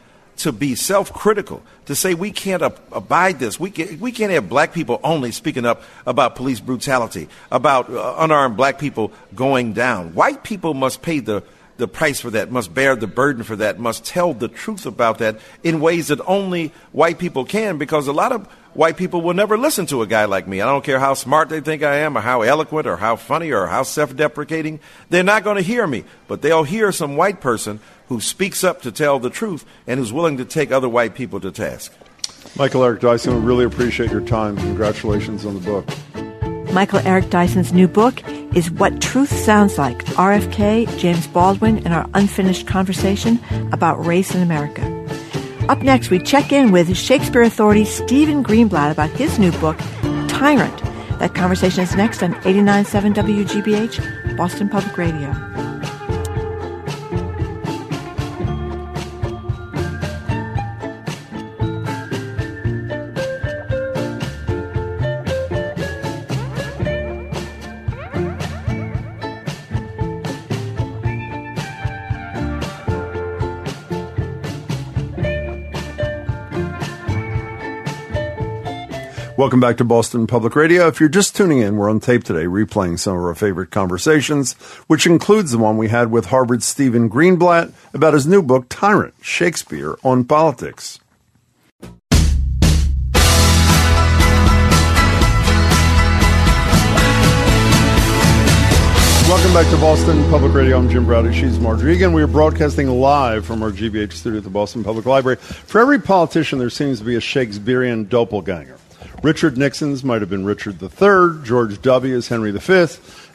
to 0.41 0.53
be 0.53 0.75
self 0.75 1.13
critical, 1.13 1.63
to 1.87 1.95
say 1.95 2.15
we 2.15 2.31
can't 2.31 2.63
ab- 2.63 2.81
abide 2.93 3.39
this. 3.39 3.61
We, 3.61 3.71
can, 3.71 4.01
we 4.01 4.13
can't 4.13 4.33
have 4.33 4.49
black 4.49 4.73
people 4.73 5.01
only 5.05 5.33
speaking 5.33 5.67
up 5.67 5.83
about 6.07 6.37
police 6.37 6.61
brutality, 6.61 7.29
about 7.51 7.91
uh, 7.91 8.15
unarmed 8.19 8.57
black 8.57 8.79
people 8.79 9.13
going 9.35 9.73
down. 9.73 10.15
White 10.15 10.43
people 10.43 10.75
must 10.75 11.03
pay 11.03 11.19
the, 11.19 11.43
the 11.81 11.89
price 11.89 12.21
for 12.21 12.31
that, 12.31 12.53
must 12.53 12.73
bear 12.73 12.95
the 12.95 13.09
burden 13.09 13.43
for 13.43 13.57
that, 13.57 13.81
must 13.81 14.05
tell 14.05 14.33
the 14.33 14.47
truth 14.47 14.87
about 14.87 15.19
that 15.19 15.41
in 15.65 15.81
ways 15.81 16.09
that 16.09 16.21
only 16.27 16.73
white 16.93 17.19
people 17.19 17.45
can, 17.45 17.79
because 17.79 18.07
a 18.07 18.13
lot 18.13 18.31
of 18.31 18.47
white 18.75 18.97
people 18.97 19.21
will 19.21 19.35
never 19.35 19.59
listen 19.59 19.87
to 19.87 20.03
a 20.03 20.07
guy 20.07 20.27
like 20.27 20.47
me. 20.47 20.61
I 20.61 20.67
don't 20.67 20.85
care 20.85 21.01
how 21.01 21.15
smart 21.15 21.49
they 21.49 21.61
think 21.61 21.83
I 21.83 21.97
am, 21.97 22.17
or 22.17 22.21
how 22.21 22.43
eloquent, 22.43 22.87
or 22.87 22.97
how 22.97 23.17
funny, 23.17 23.51
or 23.51 23.67
how 23.67 23.83
self 23.83 24.15
deprecating. 24.15 24.79
They're 25.09 25.25
not 25.25 25.43
going 25.43 25.57
to 25.57 25.63
hear 25.63 25.87
me, 25.87 26.05
but 26.29 26.43
they'll 26.43 26.63
hear 26.63 26.93
some 26.93 27.17
white 27.17 27.41
person 27.41 27.81
who 28.09 28.21
speaks 28.21 28.63
up 28.63 28.83
to 28.83 28.93
tell 28.93 29.19
the 29.19 29.31
truth 29.31 29.65
and 29.87 29.99
who's 29.99 30.13
willing 30.13 30.37
to 30.37 30.45
take 30.45 30.71
other 30.71 30.89
white 30.89 31.15
people 31.15 31.41
to 31.41 31.51
task. 31.51 31.93
Michael 32.57 32.85
Eric 32.85 33.01
Dyson, 33.01 33.35
we 33.35 33.41
really 33.41 33.65
appreciate 33.65 34.11
your 34.11 34.21
time. 34.21 34.57
Congratulations 34.57 35.45
on 35.45 35.55
the 35.55 35.61
book. 35.61 36.30
Michael 36.73 37.01
Eric 37.01 37.31
Dyson's 37.31 37.73
new 37.73 37.89
book 37.89 38.23
is 38.55 38.71
What 38.71 39.01
Truth 39.01 39.33
Sounds 39.33 39.77
Like 39.77 40.05
RFK, 40.15 40.99
James 40.99 41.27
Baldwin, 41.27 41.79
and 41.79 41.93
our 41.93 42.09
unfinished 42.15 42.67
conversation 42.67 43.41
about 43.73 44.05
race 44.05 44.35
in 44.35 44.43
America. 44.43 44.83
Up 45.69 45.79
next, 45.83 46.11
we 46.11 46.21
check 46.21 46.53
in 46.53 46.71
with 46.71 46.97
Shakespeare 46.97 47.43
authority 47.43 47.85
Stephen 47.85 48.45
Greenblatt 48.45 48.93
about 48.93 49.11
his 49.11 49.39
new 49.39 49.51
book, 49.53 49.79
Tyrant. 50.29 50.77
That 51.19 51.35
conversation 51.35 51.83
is 51.83 51.97
next 51.97 52.23
on 52.23 52.35
89.7 52.35 53.15
WGBH, 53.15 54.37
Boston 54.37 54.69
Public 54.69 54.97
Radio. 54.97 55.31
Welcome 79.41 79.59
back 79.59 79.79
to 79.79 79.85
Boston 79.85 80.27
Public 80.27 80.55
Radio. 80.55 80.87
If 80.87 81.01
you're 81.01 81.09
just 81.09 81.35
tuning 81.35 81.61
in, 81.61 81.79
we're 81.79 81.89
on 81.89 81.99
tape 81.99 82.25
today 82.25 82.45
replaying 82.45 82.99
some 82.99 83.17
of 83.17 83.25
our 83.25 83.35
favorite 83.35 83.71
conversations, 83.71 84.53
which 84.87 85.07
includes 85.07 85.51
the 85.51 85.57
one 85.57 85.79
we 85.79 85.89
had 85.89 86.11
with 86.11 86.27
Harvard's 86.27 86.67
Stephen 86.67 87.09
Greenblatt 87.09 87.73
about 87.95 88.13
his 88.13 88.27
new 88.27 88.43
book, 88.43 88.67
Tyrant 88.69 89.15
Shakespeare 89.23 89.97
on 90.05 90.25
Politics. 90.25 91.01
Welcome 99.27 99.55
back 99.55 99.71
to 99.71 99.79
Boston 99.79 100.23
Public 100.29 100.53
Radio. 100.53 100.77
I'm 100.77 100.91
Jim 100.91 101.07
Braude. 101.07 101.35
She's 101.35 101.59
Margery 101.59 101.97
Eagan. 101.97 102.13
We 102.13 102.23
are 102.23 102.27
broadcasting 102.27 102.89
live 102.89 103.47
from 103.47 103.63
our 103.63 103.71
GBH 103.71 104.13
studio 104.13 104.37
at 104.37 104.45
the 104.45 104.51
Boston 104.51 104.85
Public 104.85 105.07
Library. 105.07 105.37
For 105.37 105.81
every 105.81 105.99
politician, 105.99 106.59
there 106.59 106.69
seems 106.69 106.99
to 106.99 107.07
be 107.07 107.17
a 107.17 107.23
Shakespearean 107.23 108.05
doppelganger. 108.05 108.77
Richard 109.23 109.59
Nixon's 109.59 110.03
might 110.03 110.23
have 110.23 110.31
been 110.31 110.47
Richard 110.47 110.83
III, 110.83 111.45
George 111.45 111.83
W. 111.83 112.17
is 112.17 112.29
Henry 112.29 112.53
V, 112.53 112.87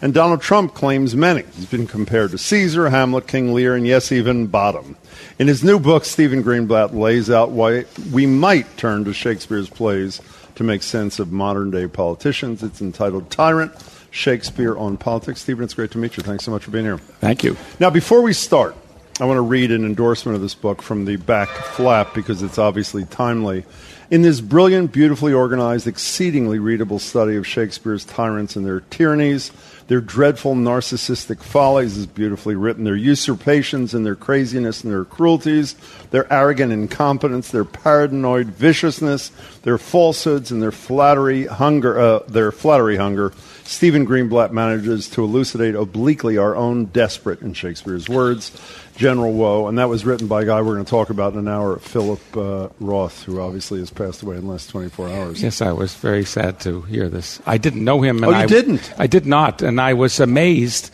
and 0.01 0.15
Donald 0.15 0.41
Trump 0.41 0.73
claims 0.73 1.15
many. 1.15 1.43
He's 1.55 1.67
been 1.67 1.85
compared 1.85 2.31
to 2.31 2.39
Caesar, 2.39 2.89
Hamlet, 2.89 3.27
King 3.27 3.53
Lear, 3.53 3.75
and 3.75 3.85
yes, 3.85 4.11
even 4.11 4.47
Bottom. 4.47 4.95
In 5.37 5.47
his 5.47 5.63
new 5.63 5.77
book, 5.77 6.03
Stephen 6.03 6.43
Greenblatt 6.43 6.95
lays 6.95 7.29
out 7.29 7.51
why 7.51 7.85
we 8.11 8.25
might 8.25 8.77
turn 8.77 9.05
to 9.05 9.13
Shakespeare's 9.13 9.69
plays 9.69 10.21
to 10.55 10.63
make 10.63 10.81
sense 10.81 11.19
of 11.19 11.31
modern 11.31 11.69
day 11.69 11.87
politicians. 11.87 12.63
It's 12.63 12.81
entitled 12.81 13.29
Tyrant 13.29 13.71
Shakespeare 14.09 14.75
on 14.75 14.97
Politics. 14.97 15.41
Stephen, 15.41 15.63
it's 15.63 15.75
great 15.75 15.91
to 15.91 15.99
meet 15.99 16.17
you. 16.17 16.23
Thanks 16.23 16.45
so 16.45 16.51
much 16.51 16.63
for 16.63 16.71
being 16.71 16.85
here. 16.85 16.97
Thank 16.97 17.43
you. 17.43 17.57
Now, 17.79 17.91
before 17.91 18.21
we 18.21 18.33
start, 18.33 18.75
I 19.19 19.25
want 19.25 19.37
to 19.37 19.41
read 19.41 19.71
an 19.71 19.85
endorsement 19.85 20.35
of 20.35 20.41
this 20.41 20.55
book 20.55 20.81
from 20.81 21.05
the 21.05 21.17
back 21.17 21.49
flap 21.49 22.15
because 22.15 22.41
it's 22.41 22.57
obviously 22.57 23.05
timely. 23.05 23.65
In 24.11 24.21
this 24.21 24.39
brilliant, 24.39 24.91
beautifully 24.91 25.33
organized, 25.33 25.87
exceedingly 25.87 26.59
readable 26.59 26.99
study 26.99 27.37
of 27.37 27.47
Shakespeare's 27.47 28.05
tyrants 28.05 28.55
and 28.55 28.63
their 28.63 28.81
tyrannies, 28.81 29.51
their 29.87 29.99
dreadful 30.01 30.53
narcissistic 30.53 31.41
follies 31.41 31.97
is 31.97 32.05
beautifully 32.05 32.53
written, 32.55 32.83
their 32.83 32.95
usurpations 32.95 33.95
and 33.95 34.05
their 34.05 34.15
craziness 34.15 34.83
and 34.83 34.93
their 34.93 35.05
cruelties, 35.05 35.75
their 36.11 36.31
arrogant 36.31 36.71
incompetence, 36.71 37.49
their 37.49 37.65
paranoid 37.65 38.47
viciousness, 38.47 39.31
their 39.63 39.79
falsehoods 39.79 40.51
and 40.51 40.61
their 40.61 40.71
flattery 40.71 41.47
hunger, 41.47 41.99
uh, 41.99 42.19
their 42.27 42.51
flattery 42.51 42.97
hunger. 42.97 43.33
Stephen 43.63 44.05
Greenblatt 44.05 44.51
manages 44.51 45.09
to 45.09 45.23
elucidate 45.23 45.73
obliquely 45.73 46.37
our 46.37 46.55
own 46.55 46.85
desperate, 46.85 47.41
in 47.41 47.53
Shakespeare's 47.53 48.07
words, 48.07 48.51
general 48.95 49.33
woe, 49.33 49.67
and 49.67 49.77
that 49.77 49.89
was 49.89 50.05
written 50.05 50.27
by 50.27 50.43
a 50.43 50.45
guy 50.45 50.61
we're 50.61 50.73
going 50.73 50.85
to 50.85 50.89
talk 50.89 51.09
about 51.09 51.33
in 51.33 51.39
an 51.39 51.47
hour, 51.47 51.77
Philip 51.79 52.37
uh, 52.37 52.69
Roth, 52.79 53.23
who 53.23 53.39
obviously 53.39 53.79
has 53.79 53.89
passed 53.89 54.23
away 54.23 54.37
in 54.37 54.45
the 54.45 54.51
last 54.51 54.69
24 54.69 55.09
hours. 55.09 55.43
Yes, 55.43 55.61
I 55.61 55.73
was 55.73 55.93
very 55.95 56.25
sad 56.25 56.59
to 56.61 56.81
hear 56.81 57.09
this. 57.09 57.41
I 57.45 57.57
didn't 57.57 57.83
know 57.83 58.01
him. 58.01 58.17
And 58.17 58.25
oh, 58.27 58.29
you 58.29 58.35
I, 58.35 58.45
didn't? 58.45 58.93
I 58.97 59.07
did 59.07 59.25
not, 59.25 59.61
and 59.61 59.79
I 59.79 59.93
was 59.93 60.19
amazed 60.19 60.91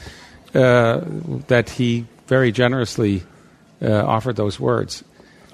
uh, 0.53 1.01
that 1.47 1.69
he 1.69 2.07
very 2.27 2.51
generously 2.51 3.23
uh, 3.81 4.05
offered 4.05 4.35
those 4.35 4.59
words. 4.59 5.03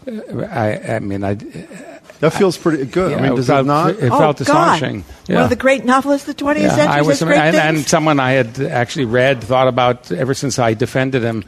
Uh, 0.08 0.42
I, 0.44 0.96
I 0.96 1.00
mean, 1.00 1.24
I. 1.24 1.36
That 2.20 2.34
feels 2.34 2.58
pretty 2.58 2.86
good. 2.86 3.12
Yeah, 3.12 3.18
I 3.18 3.22
mean, 3.22 3.36
does 3.36 3.46
felt, 3.46 3.66
it 3.66 3.68
not? 3.68 3.90
It 3.92 4.12
oh, 4.12 4.18
felt 4.18 4.38
God. 4.38 4.42
astonishing. 4.42 5.04
One 5.28 5.44
of 5.44 5.50
the 5.50 5.56
great 5.56 5.86
novelists 5.86 6.28
of 6.28 6.36
the 6.36 6.44
20th 6.44 6.62
Yeah, 6.62 6.70
century. 6.70 6.96
I 6.96 7.02
was, 7.02 7.20
says 7.20 7.28
great 7.28 7.38
and, 7.38 7.56
and 7.56 7.86
someone 7.86 8.20
I 8.20 8.32
had 8.32 8.60
actually 8.60 9.06
read, 9.06 9.44
thought 9.44 9.68
about 9.68 10.12
ever 10.12 10.34
since 10.34 10.58
I 10.58 10.74
defended 10.74 11.22
him 11.22 11.44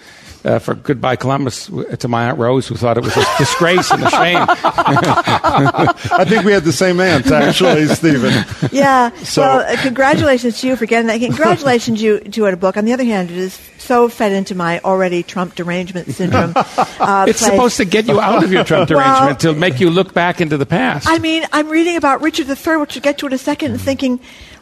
uh, 0.45 0.59
for 0.59 0.73
Goodbye 0.75 1.15
Columbus 1.17 1.67
to 1.99 2.07
my 2.07 2.29
Aunt 2.29 2.37
Rose, 2.39 2.67
who 2.67 2.75
thought 2.75 2.97
it 2.97 3.03
was 3.03 3.15
a 3.17 3.25
disgrace 3.37 3.91
and 3.91 4.03
a 4.03 4.09
shame. 4.09 4.37
I 4.49 6.25
think 6.27 6.45
we 6.45 6.51
had 6.51 6.63
the 6.63 6.71
same 6.73 6.99
aunt, 6.99 7.27
actually, 7.31 7.87
Stephen. 7.87 8.33
Yeah. 8.71 9.09
So- 9.23 9.41
well, 9.41 9.59
uh, 9.73 9.81
congratulations 9.81 10.59
to 10.61 10.67
you 10.67 10.75
for 10.75 10.85
getting 10.85 11.07
that. 11.07 11.19
Congratulations 11.19 12.01
you 12.01 12.19
to 12.19 12.47
at 12.47 12.53
a 12.53 12.57
book. 12.57 12.77
On 12.77 12.85
the 12.85 12.93
other 12.93 13.03
hand, 13.03 13.31
it 13.31 13.37
is 13.37 13.53
so 13.77 14.07
fed 14.09 14.31
into 14.31 14.55
my 14.55 14.79
already 14.79 15.23
Trump 15.23 15.55
derangement 15.55 16.09
syndrome. 16.13 16.53
Uh, 16.99 17.25
it's 17.27 17.39
place. 17.39 17.51
supposed 17.51 17.77
to 17.77 17.85
get 17.85 18.07
you 18.07 18.19
out 18.19 18.43
of 18.43 18.51
your 18.51 18.63
Trump 18.63 18.89
Well- 18.89 18.99
derangement 18.99 19.39
to 19.41 19.53
make 19.53 19.79
you 19.79 19.89
look 19.89 20.13
back 20.13 20.41
into 20.41 20.57
the 20.57 20.65
past. 20.65 21.07
I 21.09 21.17
mean, 21.19 21.45
I'm 21.53 21.69
reading 21.69 21.95
about 21.95 22.21
Richard 22.21 22.47
III, 22.49 22.77
which 22.77 22.95
we'll 22.95 23.01
get 23.01 23.17
to 23.19 23.27
in 23.27 23.33
a 23.33 23.37
second, 23.37 23.71
and 23.71 23.81
thinking, 23.81 24.19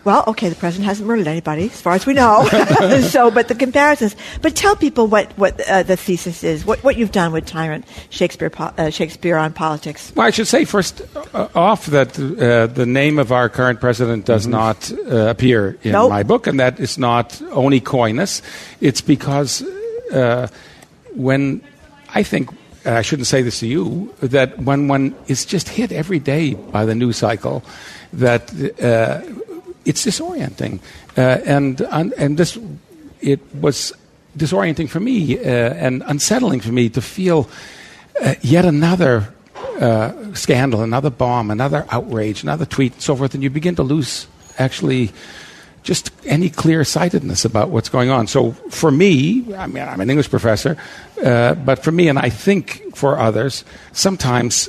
well, 0.08 0.24
okay, 0.28 0.48
the 0.48 0.56
president 0.56 0.86
hasn't 0.86 1.06
murdered 1.06 1.28
anybody, 1.28 1.66
as 1.66 1.82
far 1.82 1.94
as 1.94 2.06
we 2.06 2.14
know. 2.14 2.48
so, 3.10 3.30
but 3.30 3.50
the 3.50 3.56
comparisons. 3.56 4.16
But 4.42 4.56
tell 4.56 4.74
people 4.74 5.08
what 5.08 5.38
what 5.38 5.60
uh, 5.68 5.84
the 5.84 5.98
thesis 5.98 6.46
is, 6.46 6.66
what 6.66 6.82
what 6.82 6.96
you've 6.96 7.12
done 7.12 7.34
with 7.34 7.46
Tyrant 7.46 7.84
Shakespeare 8.10 8.50
po- 8.50 8.72
uh, 8.78 8.90
Shakespeare 8.90 9.36
on 9.36 9.52
politics. 9.52 10.14
Well, 10.16 10.26
I 10.26 10.30
should 10.30 10.48
say 10.48 10.64
first 10.64 11.02
uh, 11.34 11.50
off 11.54 11.88
that 11.88 12.18
uh, 12.18 12.68
the 12.68 12.86
name 12.86 13.20
of 13.20 13.34
our 13.34 13.50
current 13.50 13.82
president 13.82 14.24
does 14.24 14.48
not 14.48 14.90
uh, 14.94 15.28
appear 15.28 15.78
in 15.84 15.92
Nope. 15.92 16.10
my 16.10 16.24
book, 16.24 16.48
and 16.48 16.58
that 16.58 16.80
is 16.80 16.98
not 16.98 17.42
only 17.52 17.82
coyness. 17.82 18.42
It's 18.80 19.02
because 19.02 19.62
uh, 20.14 20.48
when 21.16 21.62
I 22.16 22.24
think, 22.24 22.50
and 22.86 22.96
I 22.96 23.02
shouldn't 23.02 23.28
say 23.28 23.42
this 23.42 23.60
to 23.60 23.68
you, 23.68 24.14
that 24.22 24.58
when 24.58 24.88
one 24.88 25.16
is 25.28 25.44
just 25.44 25.68
hit 25.68 25.92
every 25.92 26.20
day 26.20 26.54
by 26.54 26.86
the 26.86 26.96
news 26.96 27.18
cycle, 27.18 27.62
that 28.14 28.54
uh, 28.82 29.20
it's 29.88 30.06
disorienting, 30.06 30.80
uh, 31.18 31.40
and 31.46 31.82
and 31.82 32.14
and 32.14 32.38
this 32.38 32.58
it 33.22 33.40
was 33.56 33.94
disorienting 34.38 34.90
for 34.90 35.00
me 35.00 35.40
uh, 35.40 35.42
and 35.42 36.04
unsettling 36.06 36.60
for 36.60 36.72
me 36.72 36.90
to 36.90 37.02
feel 37.02 37.50
uh, 38.22 38.36
yet 38.42 38.66
another 38.66 39.34
uh, 39.82 40.34
scandal, 40.34 40.82
another 40.82 41.10
bomb, 41.10 41.52
another 41.52 41.86
outrage, 41.90 42.44
another 42.44 42.66
tweet, 42.66 42.94
and 42.94 43.02
so 43.02 43.16
forth, 43.16 43.34
and 43.34 43.44
you 43.44 43.50
begin 43.50 43.76
to 43.76 43.84
lose 43.84 44.28
actually 44.58 45.12
just 45.84 46.12
any 46.26 46.50
clear 46.50 46.84
sightedness 46.84 47.46
about 47.46 47.70
what's 47.70 47.90
going 47.90 48.10
on. 48.10 48.28
So 48.28 48.52
for 48.70 48.92
me, 48.92 49.56
I 49.56 49.68
mean, 49.68 49.84
I'm 49.84 50.02
an 50.02 50.10
English 50.10 50.30
professor, 50.30 50.78
uh, 51.24 51.54
but 51.56 51.84
for 51.84 51.92
me, 51.92 52.10
and 52.10 52.20
I 52.20 52.30
think 52.30 52.96
for 52.96 53.18
others, 53.18 53.64
sometimes 53.94 54.68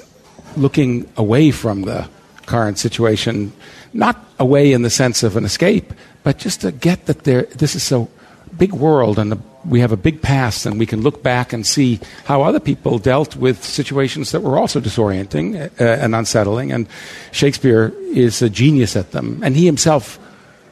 looking 0.56 1.10
away 1.16 1.50
from 1.50 1.82
the 1.82 2.08
current 2.46 2.78
situation, 2.78 3.52
not 3.98 4.16
away 4.38 4.72
in 4.72 4.82
the 4.82 4.90
sense 4.90 5.24
of 5.24 5.36
an 5.36 5.44
escape, 5.44 5.92
but 6.22 6.38
just 6.38 6.60
to 6.60 6.70
get 6.70 7.06
that 7.06 7.24
there, 7.24 7.42
this 7.58 7.74
is 7.74 7.82
so 7.82 8.08
big 8.56 8.72
world 8.72 9.18
and 9.18 9.32
the, 9.32 9.38
we 9.64 9.80
have 9.80 9.90
a 9.90 9.96
big 9.96 10.22
past 10.22 10.64
and 10.66 10.78
we 10.78 10.86
can 10.86 11.02
look 11.02 11.22
back 11.22 11.52
and 11.52 11.66
see 11.66 11.98
how 12.24 12.42
other 12.42 12.60
people 12.60 12.98
dealt 12.98 13.34
with 13.34 13.62
situations 13.64 14.30
that 14.30 14.40
were 14.40 14.56
also 14.56 14.80
disorienting 14.80 15.60
uh, 15.80 15.84
and 15.84 16.14
unsettling. 16.14 16.70
And 16.70 16.86
shakespeare 17.32 17.92
is 18.14 18.40
a 18.40 18.48
genius 18.48 18.94
at 18.94 19.10
them. 19.10 19.40
And 19.42 19.56
he 19.56 19.66
himself 19.66 20.18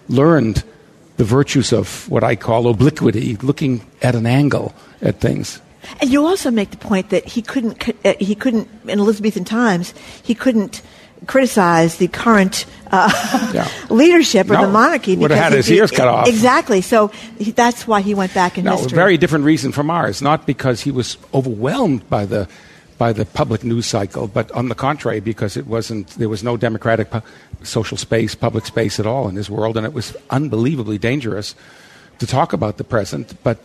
learned 0.09 0.63
the 1.17 1.25
virtues 1.25 1.73
of 1.73 2.09
what 2.11 2.23
i 2.23 2.37
call 2.37 2.69
obliquity 2.69 3.37
looking 3.37 3.85
at 4.03 4.15
an 4.15 4.27
angle 4.27 4.75
at 5.03 5.19
things. 5.19 5.61
And 6.01 6.11
you 6.11 6.27
also 6.27 6.51
make 6.51 6.71
the 6.71 6.77
point 6.77 7.11
that 7.11 7.25
he 7.25 7.43
couldn't 7.43 7.89
uh, 8.05 8.15
he 8.21 8.35
couldn't 8.35 8.69
in 8.87 9.01
Elizabethan 9.01 9.45
times 9.45 9.95
he 10.23 10.35
couldn't 10.35 10.83
criticize 11.27 11.97
the 11.97 12.09
current 12.09 12.67
uh, 12.97 13.51
Yeah. 13.55 13.69
leadership 13.91 14.49
or 14.51 14.55
No. 14.55 14.67
the 14.67 14.73
monarchy 14.73 15.17
Would 15.17 15.31
have 15.31 15.39
had 15.41 15.53
his 15.53 15.71
ears 15.71 15.91
cut 15.91 16.09
off. 16.09 16.29
Exactly. 16.29 16.81
So 16.81 17.09
he, 17.39 17.51
that's 17.53 17.87
why 17.87 18.01
he 18.01 18.15
went 18.15 18.33
back 18.35 18.57
in 18.59 18.65
No, 18.65 18.73
history. 18.77 18.93
a 18.93 18.97
very 18.97 19.17
different 19.17 19.45
reason 19.45 19.73
from 19.73 19.91
ours. 19.91 20.23
Not 20.23 20.47
because 20.47 20.81
he 20.81 20.91
was 20.91 21.17
overwhelmed 21.35 22.09
by 22.09 22.25
the 22.27 22.49
by 22.99 23.13
the 23.13 23.27
public 23.27 23.63
news 23.63 23.85
cycle, 23.85 24.27
but 24.27 24.51
on 24.53 24.69
the 24.71 24.75
contrary, 24.75 25.21
because 25.21 25.57
it 25.59 25.67
wasn't 25.67 26.09
there 26.17 26.31
was 26.31 26.43
no 26.43 26.57
democratic 26.57 27.11
pu- 27.11 27.21
social 27.63 27.99
space, 27.99 28.35
public 28.35 28.65
space 28.65 28.99
at 28.99 29.07
all 29.07 29.29
in 29.29 29.37
his 29.37 29.51
world, 29.51 29.77
and 29.77 29.85
it 29.85 29.93
was 29.93 30.17
unbelievably 30.31 30.97
dangerous 30.97 31.55
to 32.21 32.27
talk 32.27 32.55
about 32.55 32.79
the 32.79 32.85
present. 32.85 33.35
But 33.45 33.59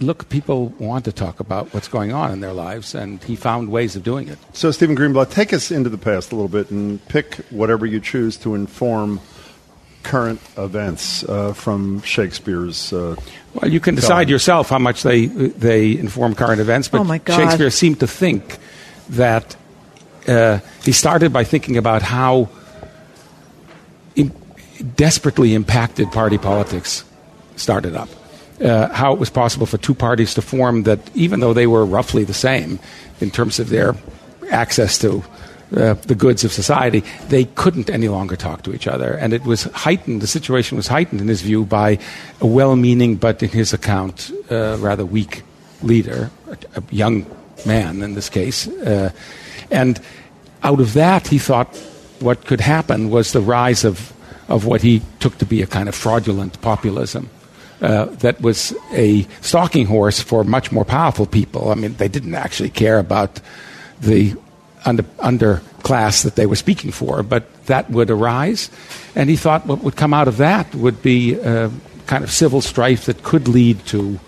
look, 0.00 0.28
people 0.28 0.68
want 0.78 1.04
to 1.04 1.12
talk 1.12 1.40
about 1.40 1.72
what's 1.74 1.88
going 1.88 2.12
on 2.12 2.32
in 2.32 2.40
their 2.40 2.52
lives, 2.52 2.94
and 2.94 3.22
he 3.24 3.36
found 3.36 3.70
ways 3.70 3.96
of 3.96 4.02
doing 4.02 4.28
it. 4.28 4.38
So, 4.52 4.70
Stephen 4.70 4.96
Greenblatt, 4.96 5.30
take 5.30 5.52
us 5.52 5.70
into 5.70 5.88
the 5.90 5.98
past 5.98 6.32
a 6.32 6.34
little 6.34 6.48
bit 6.48 6.70
and 6.70 7.06
pick 7.08 7.34
whatever 7.50 7.86
you 7.86 8.00
choose 8.00 8.36
to 8.38 8.54
inform 8.54 9.20
current 10.02 10.40
events 10.56 11.22
uh, 11.24 11.52
from 11.52 12.00
Shakespeare's. 12.02 12.92
Uh, 12.92 13.16
Well, 13.54 13.70
you 13.70 13.80
can 13.80 13.94
decide 13.94 14.08
telling. 14.08 14.28
yourself 14.28 14.68
how 14.70 14.78
much 14.78 15.02
they 15.02 15.26
they 15.26 15.98
inform 15.98 16.34
current 16.34 16.60
events. 16.60 16.88
But 16.88 17.00
Oh, 17.00 17.04
my 17.04 17.18
God. 17.18 17.36
Shakespeare 17.36 17.70
seemed 17.70 18.00
to 18.00 18.06
think 18.06 18.58
that 19.10 19.56
uh, 20.26 20.58
he 20.84 20.92
started 20.92 21.32
by 21.32 21.44
thinking 21.44 21.76
about 21.76 22.02
how 22.02 22.48
im- 24.16 24.32
desperately 24.96 25.54
impacted 25.54 26.10
party 26.12 26.38
politics 26.38 27.04
started 27.56 27.94
up. 27.96 28.08
Uh, 28.60 28.88
how 28.92 29.12
it 29.12 29.20
was 29.20 29.30
possible 29.30 29.66
for 29.66 29.78
two 29.78 29.94
parties 29.94 30.34
to 30.34 30.42
form 30.42 30.82
that, 30.82 30.98
even 31.14 31.38
though 31.38 31.54
they 31.54 31.68
were 31.68 31.86
roughly 31.86 32.24
the 32.24 32.34
same 32.34 32.80
in 33.20 33.30
terms 33.30 33.60
of 33.60 33.68
their 33.68 33.94
access 34.50 34.98
to 34.98 35.22
uh, 35.76 35.94
the 35.94 36.14
goods 36.14 36.44
of 36.44 36.52
society, 36.52 37.04
they 37.28 37.44
couldn't 37.44 37.90
any 37.90 38.08
longer 38.08 38.36
talk 38.36 38.62
to 38.62 38.74
each 38.74 38.86
other. 38.86 39.12
And 39.14 39.32
it 39.32 39.44
was 39.44 39.64
heightened, 39.64 40.22
the 40.22 40.26
situation 40.26 40.76
was 40.76 40.88
heightened 40.88 41.20
in 41.20 41.28
his 41.28 41.42
view 41.42 41.64
by 41.64 41.98
a 42.40 42.46
well 42.46 42.74
meaning, 42.74 43.16
but 43.16 43.42
in 43.42 43.50
his 43.50 43.72
account, 43.72 44.32
uh, 44.50 44.76
rather 44.80 45.04
weak 45.04 45.42
leader, 45.82 46.30
a, 46.74 46.82
young 46.90 47.26
man 47.66 48.02
in 48.02 48.14
this 48.14 48.28
case. 48.28 48.66
Uh, 48.66 49.10
and 49.70 50.00
out 50.62 50.80
of 50.80 50.94
that, 50.94 51.28
he 51.28 51.38
thought 51.38 51.76
what 52.20 52.46
could 52.46 52.60
happen 52.60 53.10
was 53.10 53.32
the 53.32 53.40
rise 53.40 53.84
of, 53.84 54.12
of 54.48 54.64
what 54.64 54.82
he 54.82 55.02
took 55.20 55.38
to 55.38 55.46
be 55.46 55.62
a 55.62 55.66
kind 55.66 55.88
of 55.88 55.94
fraudulent 55.94 56.60
populism. 56.60 57.28
Uh, 57.80 58.06
that 58.06 58.40
was 58.40 58.74
a 58.92 59.22
stalking 59.40 59.86
horse 59.86 60.20
for 60.20 60.42
much 60.42 60.72
more 60.72 60.84
powerful 60.84 61.26
people. 61.26 61.70
I 61.70 61.74
mean, 61.74 61.94
they 61.94 62.08
didn't 62.08 62.34
actually 62.34 62.70
care 62.70 62.98
about 62.98 63.40
the 64.00 64.34
under, 64.84 65.04
underclass 65.18 66.24
that 66.24 66.34
they 66.34 66.46
were 66.46 66.56
speaking 66.56 66.90
for, 66.90 67.22
but 67.22 67.44
that 67.66 67.88
would 67.90 68.10
arise. 68.10 68.70
And 69.14 69.30
he 69.30 69.36
thought 69.36 69.66
what 69.66 69.82
would 69.84 69.96
come 69.96 70.12
out 70.12 70.26
of 70.26 70.38
that 70.38 70.74
would 70.74 71.02
be 71.02 71.40
uh, 71.40 71.70
kind 72.06 72.24
of 72.24 72.32
civil 72.32 72.60
strife 72.60 73.06
that 73.06 73.22
could 73.22 73.46
lead 73.46 73.84
to 73.86 74.18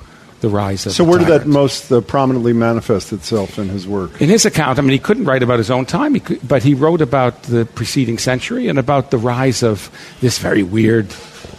the 0.41 0.49
rise 0.49 0.87
of 0.87 0.93
so, 0.93 1.05
where 1.05 1.19
did 1.19 1.29
that 1.29 1.47
most 1.47 1.93
uh, 1.93 2.01
prominently 2.01 2.53
manifest 2.53 3.13
itself 3.13 3.59
in 3.59 3.69
his 3.69 3.87
work? 3.87 4.21
In 4.23 4.29
his 4.31 4.47
account, 4.47 4.79
I 4.79 4.83
mean, 4.83 4.93
he 4.93 4.99
couldn't 4.99 5.25
write 5.25 5.43
about 5.43 5.59
his 5.59 5.71
own 5.71 5.85
time, 5.85 6.15
he 6.15 6.21
could, 6.21 6.47
but 6.47 6.63
he 6.63 6.75
wrote 6.75 7.03
about 7.03 7.43
the 7.45 7.67
preceding 7.67 8.17
century 8.17 8.69
and 8.69 8.79
about 8.79 9.11
the 9.11 9.19
rise 9.19 9.63
of 9.63 9.91
this 10.21 10.39
very 10.39 10.63
weird 10.63 11.09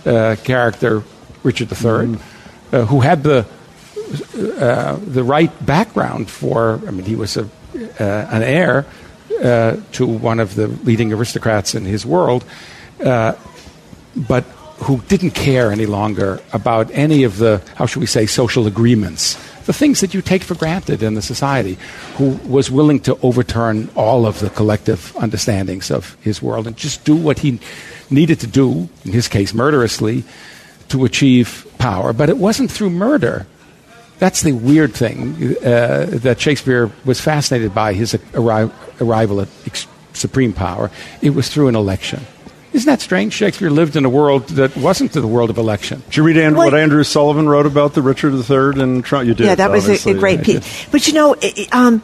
uh, 0.05 0.35
character, 0.43 1.03
Richard 1.43 1.71
III, 1.71 2.17
uh, 2.71 2.85
who 2.85 3.01
had 3.01 3.23
the 3.23 3.45
uh, 4.59 4.97
the 4.97 5.23
right 5.23 5.65
background 5.65 6.29
for. 6.29 6.81
I 6.87 6.91
mean, 6.91 7.05
he 7.05 7.15
was 7.15 7.37
a, 7.37 7.43
uh, 7.43 8.27
an 8.31 8.43
heir 8.43 8.85
uh, 9.41 9.77
to 9.93 10.05
one 10.05 10.39
of 10.39 10.55
the 10.55 10.67
leading 10.67 11.13
aristocrats 11.13 11.75
in 11.75 11.85
his 11.85 12.05
world, 12.05 12.43
uh, 13.03 13.33
but 14.15 14.43
who 14.83 14.99
didn't 15.07 15.31
care 15.31 15.71
any 15.71 15.85
longer 15.85 16.41
about 16.53 16.89
any 16.91 17.23
of 17.23 17.37
the, 17.37 17.61
how 17.75 17.85
should 17.85 17.99
we 17.99 18.07
say, 18.07 18.25
social 18.25 18.65
agreements, 18.65 19.35
the 19.65 19.73
things 19.73 20.01
that 20.01 20.13
you 20.13 20.21
take 20.21 20.43
for 20.43 20.55
granted 20.55 21.03
in 21.03 21.13
the 21.13 21.21
society, 21.21 21.77
who 22.15 22.31
was 22.47 22.71
willing 22.71 22.99
to 22.99 23.17
overturn 23.21 23.89
all 23.95 24.25
of 24.25 24.39
the 24.39 24.49
collective 24.49 25.15
understandings 25.17 25.91
of 25.91 26.17
his 26.21 26.41
world 26.41 26.65
and 26.65 26.75
just 26.75 27.05
do 27.05 27.15
what 27.15 27.39
he 27.39 27.59
needed 28.09 28.39
to 28.39 28.47
do, 28.47 28.89
in 29.05 29.11
his 29.11 29.27
case, 29.27 29.53
murderously, 29.53 30.23
to 30.91 31.05
achieve 31.05 31.67
power. 31.77 32.13
But 32.13 32.29
it 32.29 32.37
wasn't 32.37 32.71
through 32.71 32.91
murder. 32.91 33.45
That's 34.19 34.41
the 34.41 34.51
weird 34.51 34.93
thing 34.93 35.57
uh, 35.65 36.05
that 36.21 36.39
Shakespeare 36.39 36.91
was 37.05 37.19
fascinated 37.19 37.73
by 37.73 37.93
his 37.93 38.13
arri- 38.13 38.71
arrival 39.01 39.41
at 39.41 39.47
ex- 39.65 39.87
supreme 40.13 40.53
power. 40.53 40.91
It 41.21 41.31
was 41.31 41.49
through 41.49 41.69
an 41.69 41.75
election. 41.75 42.21
Isn't 42.71 42.85
that 42.85 43.01
strange? 43.01 43.33
Shakespeare 43.33 43.69
lived 43.71 43.95
in 43.95 44.05
a 44.05 44.09
world 44.09 44.47
that 44.49 44.77
wasn't 44.77 45.11
the 45.13 45.25
world 45.27 45.49
of 45.49 45.57
election. 45.57 46.03
Did 46.05 46.17
you 46.17 46.23
read 46.23 46.37
Andrew, 46.37 46.57
what 46.59 46.71
Well- 46.73 46.81
Andrew 46.81 47.03
Sullivan 47.03 47.49
wrote 47.49 47.65
about 47.65 47.95
the 47.95 48.01
Richard 48.03 48.33
III 48.33 48.81
and 48.81 49.03
Trump? 49.03 49.27
You 49.27 49.33
did. 49.33 49.47
yeah, 49.47 49.55
that 49.55 49.71
was 49.71 49.89
a, 49.89 50.09
a 50.11 50.13
great 50.13 50.43
piece. 50.43 50.85
But 50.91 51.07
you 51.07 51.13
know, 51.13 51.35
i- 51.41 51.67
i- 51.73 51.87
um, 51.87 52.03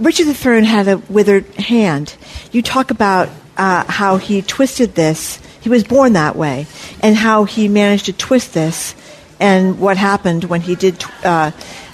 Richard 0.00 0.26
III 0.28 0.64
had 0.64 0.88
a 0.88 0.96
withered 1.10 1.44
hand. 1.54 2.16
You 2.50 2.62
talk 2.62 2.90
about 2.90 3.28
uh, 3.58 3.84
how 3.84 4.16
he 4.16 4.40
twisted 4.42 4.94
this. 4.94 5.38
He 5.62 5.68
was 5.68 5.84
born 5.84 6.12
that 6.14 6.36
way, 6.36 6.66
and 7.00 7.16
how 7.16 7.44
he 7.44 7.68
managed 7.68 8.06
to 8.06 8.12
twist 8.12 8.52
this 8.52 8.94
and 9.38 9.78
what 9.78 9.96
happened 9.96 10.44
when 10.44 10.60
he 10.60 10.74
did 10.74 11.04
uh, 11.24 11.50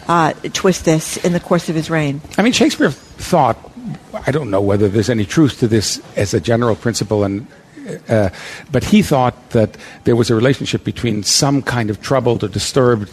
uh, 0.08 0.32
twist 0.52 0.84
this 0.84 1.16
in 1.18 1.32
the 1.32 1.40
course 1.40 1.68
of 1.68 1.74
his 1.74 1.90
reign. 1.90 2.20
I 2.36 2.42
mean, 2.42 2.52
Shakespeare 2.52 2.90
thought, 2.90 3.58
I 4.26 4.30
don't 4.30 4.50
know 4.50 4.60
whether 4.60 4.88
there's 4.88 5.10
any 5.10 5.24
truth 5.24 5.60
to 5.60 5.68
this 5.68 6.00
as 6.16 6.34
a 6.34 6.40
general 6.40 6.76
principle, 6.76 7.24
and, 7.24 7.46
uh, 8.08 8.30
but 8.72 8.84
he 8.84 9.02
thought 9.02 9.50
that 9.50 9.76
there 10.04 10.16
was 10.16 10.30
a 10.30 10.34
relationship 10.34 10.82
between 10.84 11.22
some 11.22 11.62
kind 11.62 11.90
of 11.90 12.00
troubled 12.00 12.44
or 12.44 12.48
disturbed 12.48 13.10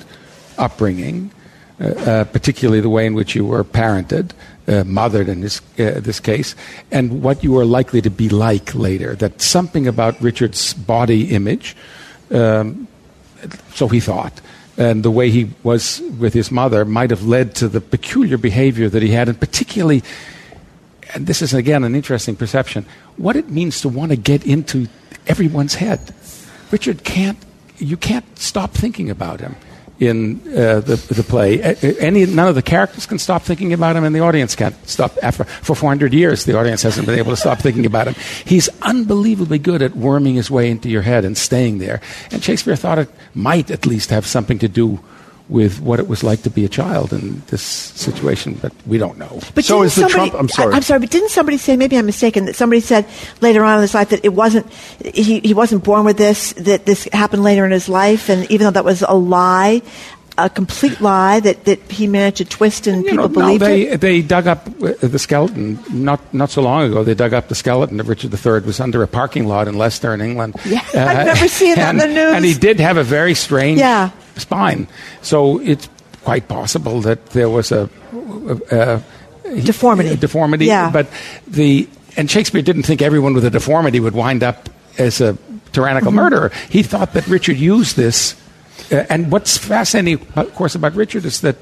upbringing, 0.57 1.31
uh, 1.79 1.87
uh, 1.87 2.23
particularly 2.25 2.79
the 2.79 2.89
way 2.89 3.05
in 3.05 3.13
which 3.13 3.35
you 3.35 3.45
were 3.45 3.63
parented, 3.63 4.31
uh, 4.67 4.83
mothered 4.83 5.29
in 5.29 5.41
this, 5.41 5.61
uh, 5.79 5.99
this 5.99 6.19
case, 6.19 6.55
and 6.91 7.21
what 7.21 7.43
you 7.43 7.51
were 7.51 7.65
likely 7.65 8.01
to 8.01 8.09
be 8.09 8.29
like 8.29 8.73
later. 8.73 9.15
That 9.15 9.41
something 9.41 9.87
about 9.87 10.19
Richard's 10.21 10.73
body 10.73 11.35
image, 11.35 11.75
um, 12.31 12.87
so 13.73 13.87
he 13.87 13.99
thought, 13.99 14.41
and 14.77 15.03
the 15.03 15.11
way 15.11 15.29
he 15.29 15.51
was 15.63 16.01
with 16.19 16.33
his 16.33 16.51
mother 16.51 16.85
might 16.85 17.09
have 17.09 17.23
led 17.23 17.55
to 17.55 17.67
the 17.67 17.81
peculiar 17.81 18.37
behavior 18.37 18.89
that 18.89 19.01
he 19.01 19.09
had, 19.09 19.29
and 19.29 19.39
particularly, 19.39 20.03
and 21.13 21.27
this 21.27 21.41
is 21.41 21.53
again 21.53 21.83
an 21.83 21.95
interesting 21.95 22.35
perception, 22.35 22.85
what 23.17 23.35
it 23.35 23.49
means 23.49 23.81
to 23.81 23.89
want 23.89 24.11
to 24.11 24.17
get 24.17 24.45
into 24.45 24.87
everyone's 25.27 25.75
head. 25.75 26.13
Richard 26.71 27.03
can't, 27.03 27.37
you 27.77 27.97
can't 27.97 28.25
stop 28.37 28.71
thinking 28.71 29.09
about 29.09 29.39
him 29.39 29.55
in 29.99 30.41
uh, 30.49 30.81
the, 30.81 30.95
the 30.95 31.23
play. 31.23 31.61
Any, 31.61 32.25
none 32.25 32.47
of 32.47 32.55
the 32.55 32.61
characters 32.61 33.05
can 33.05 33.19
stop 33.19 33.43
thinking 33.43 33.73
about 33.73 33.95
him, 33.95 34.03
and 34.03 34.15
the 34.15 34.19
audience 34.19 34.55
can't 34.55 34.75
stop. 34.87 35.17
After, 35.21 35.43
for 35.45 35.75
400 35.75 36.13
years, 36.13 36.45
the 36.45 36.57
audience 36.57 36.83
hasn't 36.83 37.05
been 37.05 37.17
able 37.17 37.31
to 37.31 37.37
stop 37.37 37.59
thinking 37.59 37.85
about 37.85 38.07
him. 38.07 38.15
He's 38.45 38.69
unbelievably 38.81 39.59
good 39.59 39.81
at 39.81 39.95
worming 39.95 40.35
his 40.35 40.51
way 40.51 40.69
into 40.69 40.89
your 40.89 41.01
head 41.01 41.25
and 41.25 41.37
staying 41.37 41.77
there. 41.77 42.01
And 42.31 42.43
Shakespeare 42.43 42.75
thought 42.75 42.99
it 42.99 43.09
might 43.33 43.71
at 43.71 43.85
least 43.85 44.09
have 44.09 44.25
something 44.25 44.59
to 44.59 44.67
do 44.67 44.99
with 45.47 45.79
what 45.81 45.99
it 45.99 46.07
was 46.07 46.23
like 46.23 46.41
to 46.41 46.49
be 46.49 46.65
a 46.65 46.69
child 46.69 47.13
in 47.13 47.41
this 47.47 47.61
situation, 47.61 48.57
but 48.61 48.73
we 48.87 48.97
don't 48.97 49.17
know. 49.17 49.39
But 49.53 49.63
So 49.65 49.75
didn't 49.75 49.85
is 49.85 49.95
the 49.95 50.07
Trump- 50.07 50.33
I'm 50.33 50.49
sorry. 50.49 50.73
I, 50.73 50.77
am 50.77 50.81
sorry, 50.81 50.99
but 51.01 51.11
didn't 51.11 51.29
somebody 51.29 51.57
say? 51.57 51.77
Maybe 51.77 51.97
I'm 51.97 52.05
mistaken. 52.05 52.45
That 52.45 52.55
somebody 52.55 52.81
said 52.81 53.05
later 53.41 53.63
on 53.63 53.75
in 53.75 53.81
his 53.81 53.93
life 53.93 54.09
that 54.09 54.25
it 54.25 54.33
wasn't. 54.33 54.71
He 55.03 55.39
he 55.41 55.53
wasn't 55.53 55.83
born 55.83 56.03
with 56.05 56.17
this. 56.17 56.53
That 56.53 56.85
this 56.85 57.07
happened 57.13 57.43
later 57.43 57.63
in 57.65 57.71
his 57.71 57.87
life, 57.87 58.29
and 58.29 58.49
even 58.49 58.65
though 58.65 58.71
that 58.71 58.85
was 58.85 59.03
a 59.03 59.13
lie. 59.13 59.81
A 60.37 60.49
complete 60.49 60.99
lie 60.99 61.39
that, 61.39 61.63
that 61.63 61.79
he 61.89 62.07
managed 62.07 62.37
to 62.37 62.43
twist 62.45 62.87
and 62.87 63.05
You 63.05 63.11
people 63.11 63.29
know, 63.29 63.39
no, 63.39 63.41
believed 63.57 63.61
they, 63.63 63.81
it. 63.87 64.01
they 64.01 64.21
dug 64.21 64.47
up 64.47 64.67
uh, 64.83 64.91
the 64.99 65.17
skeleton 65.17 65.79
not, 65.89 66.19
not 66.33 66.49
so 66.49 66.61
long 66.61 66.91
ago. 66.91 67.05
They 67.05 67.13
dug 67.13 67.33
up 67.33 67.47
the 67.47 67.55
skeleton 67.55 68.01
of 68.01 68.09
Richard 68.09 68.33
III. 68.33 68.57
It 68.57 68.65
was 68.65 68.81
under 68.81 69.01
a 69.01 69.07
parking 69.07 69.47
lot 69.47 69.69
in 69.69 69.77
Leicester, 69.77 70.13
in 70.13 70.19
England. 70.19 70.57
Yeah, 70.65 70.81
I 70.93 71.19
remember 71.19 71.47
seeing 71.47 71.75
that 71.75 71.95
in 71.95 72.01
and, 72.01 72.11
the 72.11 72.13
news. 72.13 72.33
And 72.35 72.43
he 72.43 72.53
did 72.53 72.81
have 72.81 72.97
a 72.97 73.03
very 73.05 73.33
strange 73.33 73.79
Yeah. 73.79 74.11
Spine. 74.37 74.87
So 75.21 75.59
it's 75.61 75.89
quite 76.23 76.47
possible 76.47 77.01
that 77.01 77.27
there 77.27 77.49
was 77.49 77.71
a, 77.71 77.89
a, 78.71 79.01
a 79.51 79.61
Deformity. 79.61 80.09
a 80.09 80.15
deformity. 80.17 80.65
Yeah. 80.65 80.89
But 80.91 81.07
the 81.47 81.87
and 82.17 82.29
Shakespeare 82.31 82.61
didn't 82.63 82.83
think 82.83 83.01
everyone 83.01 83.33
with 83.33 83.45
a 83.45 83.49
deformity 83.51 83.99
would 83.99 84.15
wind 84.15 84.41
up 84.43 84.69
as 84.97 85.21
a 85.21 85.37
tyrannical 85.71 86.09
Mm-hmm. 86.11 86.15
murderer. 86.15 86.51
He 86.69 86.81
thought 86.83 87.13
that 87.13 87.27
Richard 87.27 87.57
used 87.57 87.95
this. 87.95 88.35
Uh, 88.91 89.05
and 89.09 89.31
what's 89.31 89.57
fascinating, 89.57 90.25
of 90.35 90.53
course, 90.55 90.75
about 90.75 90.95
Richard 90.95 91.25
is 91.25 91.41
that 91.41 91.57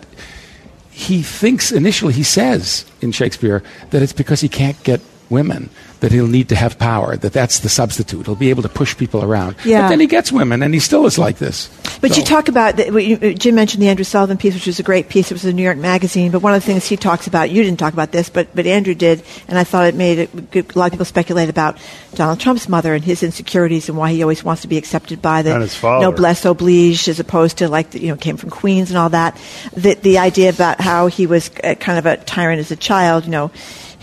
he 0.92 1.22
thinks 1.24 1.72
initially 1.72 2.14
he 2.14 2.24
says 2.24 2.86
in 3.02 3.12
Shakespeare 3.12 3.64
that 3.90 4.02
it's 4.02 4.14
because 4.14 4.42
he 4.42 4.50
can't 4.50 4.82
get 4.84 5.02
women 5.38 5.70
that 6.02 6.12
he'll 6.12 6.28
need 6.38 6.48
to 6.50 6.56
have 6.64 6.74
power 6.78 7.16
that 7.24 7.34
that's 7.34 7.58
the 7.66 7.70
substitute 7.70 8.26
he'll 8.26 8.36
be 8.48 8.50
able 8.54 8.64
to 8.70 8.74
push 8.82 8.92
people 9.04 9.22
around 9.24 9.56
Yeah. 9.64 9.82
but 9.84 9.90
then 9.90 10.00
he 10.06 10.08
gets 10.18 10.32
women 10.32 10.62
and 10.64 10.74
he 10.74 10.80
still 10.90 11.06
is 11.12 11.18
like 11.18 11.38
this 11.46 11.70
But 12.02 12.12
So- 12.12 12.18
you 12.20 12.24
talk 12.36 12.48
about 12.50 12.76
the, 12.78 12.86
you- 13.02 13.20
uh, 13.22 13.32
Jim 13.44 13.56
mentioned 13.56 13.82
the 13.82 13.88
Andrew 13.88 14.04
Sullivan 14.04 14.36
piece, 14.38 14.54
which 14.54 14.68
was 14.68 14.80
a 14.80 14.84
great 14.92 15.08
piece. 15.08 15.32
It 15.32 15.36
was 15.40 15.46
in 15.46 15.56
New 15.56 15.64
York 15.70 15.78
Magazine. 15.78 16.32
But 16.34 16.42
one 16.44 16.54
of 16.54 16.60
the 16.62 16.66
things 16.70 16.84
he 16.86 16.98
talks 16.98 17.28
about, 17.32 17.50
you 17.50 17.64
didn't 17.64 17.80
talk 17.80 17.94
about 17.94 18.12
this, 18.12 18.28
but 18.30 18.46
but 18.54 18.66
Andrew 18.68 18.94
did, 19.08 19.24
and 19.48 19.56
I 19.58 19.64
thought 19.64 19.86
it 19.88 19.96
made 19.96 20.18
it, 20.24 20.52
good- 20.52 20.76
a 20.76 20.80
lot 20.80 20.88
of 20.88 20.92
people 20.94 21.06
speculate 21.06 21.48
about 21.50 21.78
Donald 22.16 22.40
Trump's 22.42 22.68
mother 22.68 22.94
and 22.94 23.04
his 23.06 23.24
insecurities 23.24 23.88
and 23.88 23.98
why 23.98 24.12
he 24.12 24.22
always 24.22 24.44
wants 24.44 24.62
to 24.64 24.68
be 24.68 24.76
accepted 24.78 25.22
by 25.22 25.44
the 25.44 25.54
And 25.54 25.62
his 25.64 25.76
father. 25.76 26.04
noblesse 26.06 26.44
oblige, 26.44 27.08
as 27.08 27.20
opposed 27.22 27.56
to 27.60 27.70
like 27.70 27.92
the, 27.92 28.00
you 28.04 28.10
know 28.10 28.18
came 28.18 28.36
from 28.36 28.50
Queens 28.50 28.90
and 28.92 28.98
all 28.98 29.10
that. 29.16 29.38
The 29.78 29.94
the 29.96 30.18
idea 30.18 30.50
about 30.50 30.82
how 30.82 31.08
he 31.08 31.26
was 31.26 31.50
uh, 31.64 31.76
kind 31.80 31.98
of 31.98 32.06
a 32.06 32.18
tyrant 32.18 32.60
as 32.60 32.72
a 32.72 32.76
child, 32.90 33.24
you 33.26 33.32
know 33.32 33.50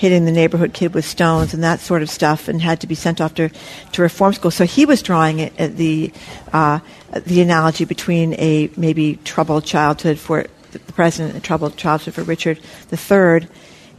hitting 0.00 0.24
the 0.24 0.32
neighborhood 0.32 0.72
kid 0.72 0.94
with 0.94 1.04
stones 1.04 1.52
and 1.52 1.62
that 1.62 1.78
sort 1.78 2.00
of 2.00 2.08
stuff, 2.08 2.48
and 2.48 2.62
had 2.62 2.80
to 2.80 2.86
be 2.86 2.94
sent 2.94 3.20
off 3.20 3.34
to, 3.34 3.50
to 3.92 4.00
reform 4.00 4.32
school. 4.32 4.50
So 4.50 4.64
he 4.64 4.86
was 4.86 5.02
drawing 5.02 5.40
it, 5.40 5.52
uh, 5.60 5.68
the 5.68 6.10
uh, 6.54 6.78
the 7.26 7.42
analogy 7.42 7.84
between 7.84 8.32
a 8.34 8.70
maybe 8.78 9.16
troubled 9.24 9.66
childhood 9.66 10.18
for 10.18 10.46
the 10.72 10.78
president, 10.78 11.34
and 11.34 11.44
a 11.44 11.46
troubled 11.46 11.76
childhood 11.76 12.14
for 12.14 12.22
Richard 12.22 12.58
III, 12.90 13.46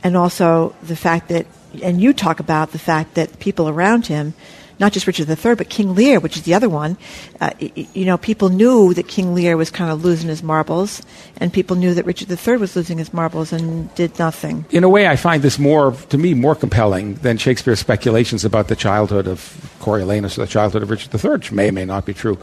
and 0.04 0.18
also 0.18 0.76
the 0.82 0.96
fact 0.96 1.30
that, 1.30 1.46
and 1.84 2.02
you 2.02 2.14
talk 2.14 2.40
about 2.40 2.72
the 2.72 2.80
fact 2.80 3.14
that 3.14 3.38
people 3.40 3.70
around 3.70 4.08
him. 4.08 4.34
Not 4.82 4.94
just 4.94 5.06
Richard 5.06 5.30
III, 5.30 5.54
but 5.54 5.70
King 5.70 5.94
Lear, 5.94 6.20
which 6.20 6.36
is 6.36 6.42
the 6.42 6.56
other 6.56 6.68
one. 6.68 6.98
Uh, 7.40 7.52
you 7.60 8.04
know, 8.04 8.18
people 8.18 8.50
knew 8.50 8.96
that 8.96 9.08
King 9.08 9.36
Lear 9.36 9.56
was 9.56 9.70
kind 9.70 9.92
of 9.92 10.04
losing 10.04 10.28
his 10.28 10.42
marbles, 10.42 11.04
and 11.38 11.54
people 11.54 11.76
knew 11.76 11.94
that 11.94 12.04
Richard 12.04 12.32
III 12.32 12.58
was 12.58 12.76
losing 12.76 12.98
his 12.98 13.14
marbles 13.14 13.54
and 13.54 13.94
did 13.94 14.18
nothing. 14.18 14.66
in 14.72 14.84
a 14.84 14.90
way, 14.90 15.08
I 15.08 15.18
find 15.18 15.44
this 15.44 15.60
more, 15.60 15.92
to 16.10 16.18
me, 16.18 16.34
more 16.34 16.56
compelling 16.56 17.14
than 17.16 17.38
Shakespeare's 17.38 17.80
speculations 17.80 18.44
about 18.44 18.70
the 18.70 18.76
childhood 18.76 19.28
of 19.28 19.40
Coriolanus 19.80 20.40
or 20.40 20.42
the 20.42 20.48
childhood 20.48 20.82
of 20.82 20.90
Richard 20.90 21.14
III, 21.14 21.32
which 21.34 21.52
may 21.52 21.70
or 21.70 21.74
may 21.74 21.86
not 21.86 22.08
be 22.08 22.14
true. 22.16 22.40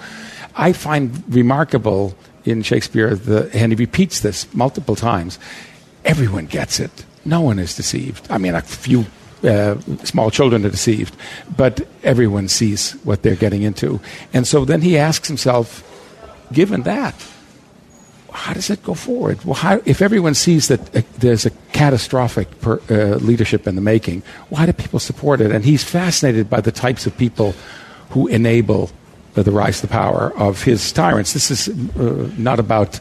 I 0.54 0.72
find 0.72 1.22
remarkable 1.28 2.16
in 2.44 2.62
Shakespeare, 2.62 3.16
the, 3.16 3.50
and 3.52 3.72
he 3.72 3.76
repeats 3.76 4.20
this 4.20 4.46
multiple 4.54 4.94
times, 4.94 5.40
everyone 6.04 6.46
gets 6.46 6.78
it. 6.78 7.04
No 7.24 7.40
one 7.40 7.58
is 7.58 7.74
deceived. 7.74 8.30
I 8.30 8.38
mean, 8.38 8.54
a 8.54 8.62
few 8.62 9.06
uh, 9.44 9.78
small 10.04 10.30
children 10.30 10.64
are 10.64 10.70
deceived, 10.70 11.16
but 11.56 11.86
everyone 12.02 12.48
sees 12.48 12.92
what 13.04 13.22
they're 13.22 13.36
getting 13.36 13.62
into. 13.62 14.00
And 14.32 14.46
so 14.46 14.64
then 14.64 14.80
he 14.82 14.98
asks 14.98 15.28
himself, 15.28 15.84
given 16.52 16.82
that, 16.82 17.14
how 18.32 18.52
does 18.52 18.70
it 18.70 18.82
go 18.82 18.94
forward? 18.94 19.44
Well, 19.44 19.54
how, 19.54 19.80
if 19.84 20.02
everyone 20.02 20.34
sees 20.34 20.68
that 20.68 20.94
uh, 20.94 21.02
there's 21.18 21.46
a 21.46 21.50
catastrophic 21.72 22.60
per, 22.60 22.80
uh, 22.90 23.16
leadership 23.16 23.66
in 23.66 23.74
the 23.74 23.80
making, 23.80 24.22
why 24.48 24.66
do 24.66 24.72
people 24.72 24.98
support 24.98 25.40
it? 25.40 25.50
And 25.50 25.64
he's 25.64 25.82
fascinated 25.82 26.48
by 26.48 26.60
the 26.60 26.72
types 26.72 27.06
of 27.06 27.16
people 27.16 27.54
who 28.10 28.26
enable 28.28 28.90
the 29.34 29.50
rise 29.50 29.80
to 29.80 29.88
power 29.88 30.32
of 30.36 30.62
his 30.62 30.92
tyrants. 30.92 31.32
This 31.32 31.50
is 31.50 31.68
uh, 31.68 32.30
not 32.36 32.58
about 32.58 33.00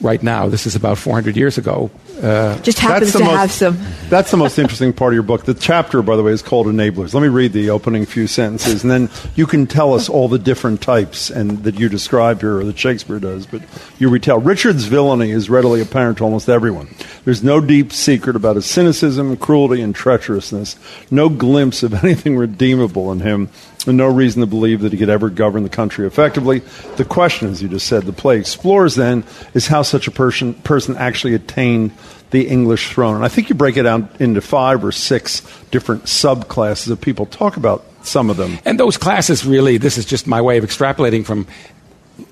right 0.00 0.22
now. 0.22 0.48
This 0.48 0.66
is 0.66 0.74
about 0.74 0.98
400 0.98 1.36
years 1.36 1.58
ago. 1.58 1.90
Uh, 2.20 2.58
Just 2.60 2.78
happens 2.78 3.12
to 3.12 3.20
most- 3.20 3.30
have 3.30 3.50
some. 3.52 3.78
That's 4.08 4.30
the 4.30 4.36
most 4.36 4.58
interesting 4.58 4.92
part 4.92 5.12
of 5.12 5.14
your 5.14 5.22
book. 5.22 5.44
The 5.44 5.54
chapter, 5.54 6.02
by 6.02 6.16
the 6.16 6.22
way, 6.22 6.32
is 6.32 6.42
called 6.42 6.66
Enablers. 6.66 7.14
Let 7.14 7.22
me 7.22 7.28
read 7.28 7.52
the 7.52 7.70
opening 7.70 8.04
few 8.04 8.26
sentences, 8.26 8.82
and 8.82 8.90
then 8.90 9.08
you 9.34 9.46
can 9.46 9.66
tell 9.66 9.94
us 9.94 10.08
all 10.08 10.28
the 10.28 10.38
different 10.38 10.82
types 10.82 11.30
and 11.30 11.64
that 11.64 11.78
you 11.78 11.88
describe 11.88 12.40
here, 12.40 12.58
or 12.58 12.64
that 12.64 12.78
Shakespeare 12.78 13.18
does. 13.18 13.46
But 13.46 13.62
you 13.98 14.08
retell 14.10 14.38
Richard's 14.38 14.84
villainy 14.84 15.30
is 15.30 15.48
readily 15.48 15.80
apparent 15.80 16.18
to 16.18 16.24
almost 16.24 16.48
everyone. 16.48 16.94
There's 17.24 17.42
no 17.42 17.60
deep 17.60 17.92
secret 17.92 18.36
about 18.36 18.56
his 18.56 18.66
cynicism, 18.66 19.36
cruelty, 19.38 19.80
and 19.80 19.94
treacherousness. 19.94 20.76
No 21.10 21.28
glimpse 21.28 21.82
of 21.82 21.94
anything 22.04 22.36
redeemable 22.36 23.10
in 23.12 23.20
him, 23.20 23.48
and 23.86 23.96
no 23.96 24.06
reason 24.08 24.40
to 24.40 24.46
believe 24.46 24.82
that 24.82 24.92
he 24.92 24.98
could 24.98 25.08
ever 25.08 25.30
govern 25.30 25.62
the 25.62 25.68
country 25.68 26.06
effectively. 26.06 26.60
The 26.96 27.04
question, 27.04 27.48
as 27.48 27.62
you 27.62 27.68
just 27.68 27.86
said, 27.86 28.04
the 28.04 28.12
play 28.12 28.38
explores 28.38 28.94
then 28.94 29.24
is 29.54 29.66
how 29.66 29.82
such 29.82 30.06
a 30.06 30.10
person 30.12 30.54
person 30.54 30.96
actually 30.96 31.34
attained 31.34 31.92
the 32.32 32.48
English 32.48 32.90
throne. 32.90 33.14
And 33.14 33.24
I 33.24 33.28
think 33.28 33.48
you 33.48 33.54
break 33.54 33.76
it 33.76 33.84
down 33.84 34.08
into 34.18 34.40
five 34.40 34.84
or 34.84 34.90
six 34.90 35.42
different 35.70 36.04
subclasses 36.04 36.90
of 36.90 37.00
people. 37.00 37.26
Talk 37.26 37.56
about 37.56 37.84
some 38.02 38.30
of 38.30 38.36
them. 38.36 38.58
And 38.64 38.80
those 38.80 38.98
classes 38.98 39.46
really, 39.46 39.78
this 39.78 39.96
is 39.96 40.04
just 40.04 40.26
my 40.26 40.40
way 40.40 40.58
of 40.58 40.64
extrapolating 40.64 41.24
from 41.24 41.46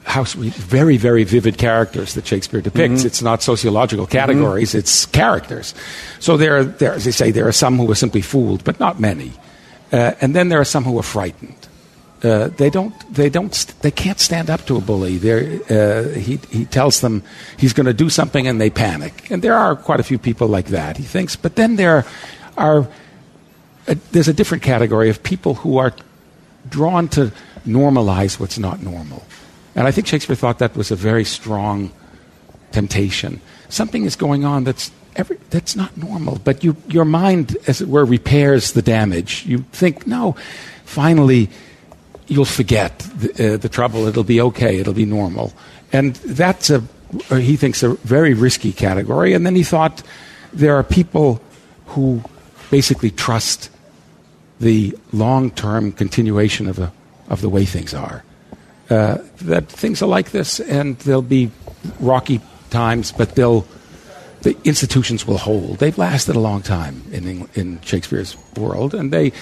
how 0.04 0.24
sweet, 0.24 0.52
very, 0.54 0.96
very 0.96 1.24
vivid 1.24 1.56
characters 1.58 2.14
that 2.14 2.26
Shakespeare 2.26 2.60
depicts. 2.60 3.04
It's 3.04 3.22
not 3.22 3.42
sociological 3.42 4.06
categories, 4.06 4.74
it's 4.74 5.06
characters. 5.06 5.74
So 6.18 6.36
there 6.36 6.56
are, 6.56 6.64
there, 6.64 6.92
as 6.94 7.04
they 7.04 7.10
say, 7.12 7.30
there 7.30 7.46
are 7.46 7.52
some 7.52 7.78
who 7.78 7.90
are 7.90 7.94
simply 7.94 8.20
fooled, 8.20 8.64
but 8.64 8.80
not 8.80 9.00
many. 9.00 9.32
Uh, 9.92 10.12
and 10.20 10.34
then 10.34 10.48
there 10.48 10.60
are 10.60 10.64
some 10.64 10.84
who 10.84 10.98
are 10.98 11.02
frightened. 11.02 11.68
Uh, 12.22 12.48
they 12.48 12.70
don't. 12.70 12.94
They 13.14 13.30
don't. 13.30 13.52
They 13.80 13.90
can't 13.90 14.20
stand 14.20 14.50
up 14.50 14.66
to 14.66 14.76
a 14.76 14.80
bully. 14.80 15.16
Uh, 15.16 16.08
he 16.08 16.38
he 16.50 16.66
tells 16.66 17.00
them 17.00 17.22
he's 17.56 17.72
going 17.72 17.86
to 17.86 17.94
do 17.94 18.10
something, 18.10 18.46
and 18.46 18.60
they 18.60 18.70
panic. 18.70 19.30
And 19.30 19.42
there 19.42 19.56
are 19.56 19.74
quite 19.74 20.00
a 20.00 20.02
few 20.02 20.18
people 20.18 20.46
like 20.46 20.68
that. 20.68 20.96
He 20.98 21.04
thinks. 21.04 21.36
But 21.36 21.56
then 21.56 21.76
there 21.76 22.04
are. 22.56 22.86
A, 23.86 23.94
there's 24.12 24.28
a 24.28 24.34
different 24.34 24.62
category 24.62 25.08
of 25.08 25.22
people 25.22 25.54
who 25.54 25.78
are 25.78 25.94
drawn 26.68 27.08
to 27.08 27.32
normalize 27.66 28.38
what's 28.38 28.58
not 28.58 28.82
normal. 28.82 29.24
And 29.74 29.88
I 29.88 29.90
think 29.90 30.06
Shakespeare 30.06 30.36
thought 30.36 30.58
that 30.58 30.76
was 30.76 30.90
a 30.90 30.96
very 30.96 31.24
strong 31.24 31.90
temptation. 32.72 33.40
Something 33.68 34.04
is 34.04 34.16
going 34.16 34.44
on 34.44 34.64
that's 34.64 34.90
every, 35.16 35.38
that's 35.50 35.76
not 35.76 35.96
normal, 35.96 36.38
but 36.44 36.62
you, 36.62 36.76
your 36.88 37.04
mind, 37.04 37.56
as 37.66 37.80
it 37.80 37.88
were, 37.88 38.04
repairs 38.04 38.72
the 38.72 38.82
damage. 38.82 39.44
You 39.46 39.64
think, 39.72 40.06
no, 40.06 40.36
finally, 40.84 41.48
you'll 42.30 42.44
forget 42.44 42.98
the, 43.00 43.54
uh, 43.54 43.56
the 43.58 43.68
trouble. 43.68 44.06
It'll 44.06 44.24
be 44.24 44.40
okay. 44.40 44.78
It'll 44.78 44.94
be 44.94 45.04
normal. 45.04 45.52
And 45.92 46.14
that's 46.16 46.70
a, 46.70 46.82
he 47.28 47.56
thinks, 47.56 47.82
a 47.82 47.94
very 48.04 48.32
risky 48.32 48.72
category. 48.72 49.34
And 49.34 49.44
then 49.44 49.56
he 49.56 49.64
thought 49.64 50.02
there 50.52 50.76
are 50.76 50.84
people 50.84 51.42
who 51.86 52.22
basically 52.70 53.10
trust 53.10 53.68
the 54.60 54.96
long 55.12 55.50
term 55.50 55.90
continuation 55.92 56.68
of 56.68 56.76
the, 56.76 56.92
of 57.28 57.40
the 57.40 57.48
way 57.48 57.64
things 57.64 57.92
are. 57.92 58.22
Uh, 58.88 59.18
that 59.42 59.68
things 59.68 60.02
are 60.02 60.08
like 60.08 60.30
this, 60.32 60.58
and 60.58 60.98
there'll 61.00 61.22
be 61.22 61.50
rocky 62.00 62.40
times, 62.70 63.12
but 63.12 63.36
they'll 63.36 63.64
the 64.42 64.56
institutions 64.64 65.26
will 65.26 65.38
hold. 65.38 65.78
They've 65.78 65.96
lasted 65.96 66.34
a 66.34 66.40
long 66.40 66.62
time 66.62 67.04
in 67.12 67.48
in 67.54 67.80
Shakespeare's 67.82 68.36
world, 68.56 68.92
and 68.92 69.12
they 69.12 69.32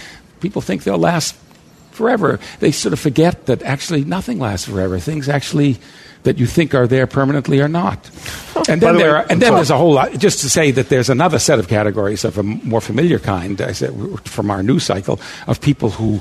people 0.40 0.60
think 0.60 0.84
they'll 0.84 0.98
last 0.98 1.34
forever. 1.98 2.38
They 2.60 2.72
sort 2.72 2.92
of 2.94 3.00
forget 3.00 3.46
that 3.46 3.62
actually 3.62 4.04
nothing 4.04 4.38
lasts 4.38 4.66
forever. 4.66 4.98
Things 4.98 5.28
actually 5.28 5.78
that 6.22 6.38
you 6.38 6.46
think 6.46 6.74
are 6.74 6.86
there 6.86 7.06
permanently 7.06 7.60
are 7.60 7.68
not. 7.68 8.10
And 8.68 8.82
then, 8.82 8.94
the 8.94 8.98
there, 8.98 9.12
way, 9.14 9.18
are, 9.20 9.26
and 9.30 9.40
then 9.40 9.54
there's 9.54 9.70
a 9.70 9.78
whole 9.78 9.94
lot. 9.94 10.12
Just 10.18 10.40
to 10.40 10.50
say 10.50 10.70
that 10.72 10.90
there's 10.90 11.08
another 11.08 11.38
set 11.38 11.58
of 11.58 11.68
categories 11.68 12.22
of 12.22 12.36
a 12.36 12.42
more 12.42 12.82
familiar 12.82 13.18
kind. 13.18 13.58
I 13.62 13.72
said 13.72 13.94
from 14.28 14.50
our 14.50 14.62
news 14.62 14.84
cycle 14.84 15.20
of 15.46 15.58
people 15.62 15.88
who 15.88 16.20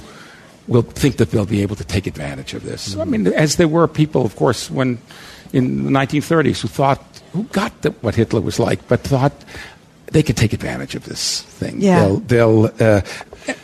will 0.67 0.83
think 0.83 1.17
that 1.17 1.31
they'll 1.31 1.45
be 1.45 1.61
able 1.61 1.75
to 1.75 1.83
take 1.83 2.07
advantage 2.07 2.53
of 2.53 2.63
this. 2.63 2.95
I 2.95 3.03
mean, 3.03 3.27
as 3.27 3.57
there 3.57 3.67
were 3.67 3.85
people, 3.85 4.23
of 4.23 4.37
course, 4.37 4.71
when 4.71 4.99
in 5.51 5.85
the 5.85 5.91
1930s 5.91 6.61
who 6.61 6.69
thought, 6.69 7.03
who 7.33 7.43
got 7.51 7.81
the, 7.81 7.91
what 7.99 8.15
Hitler 8.15 8.39
was 8.39 8.59
like, 8.59 8.87
but 8.87 9.01
thought 9.01 9.33
they 10.11 10.23
could 10.23 10.37
take 10.37 10.53
advantage 10.53 10.95
of 10.95 11.03
this 11.03 11.41
thing. 11.41 11.81
Yeah. 11.81 11.99
They'll, 11.99 12.19
they'll, 12.19 12.65
uh, 12.79 13.01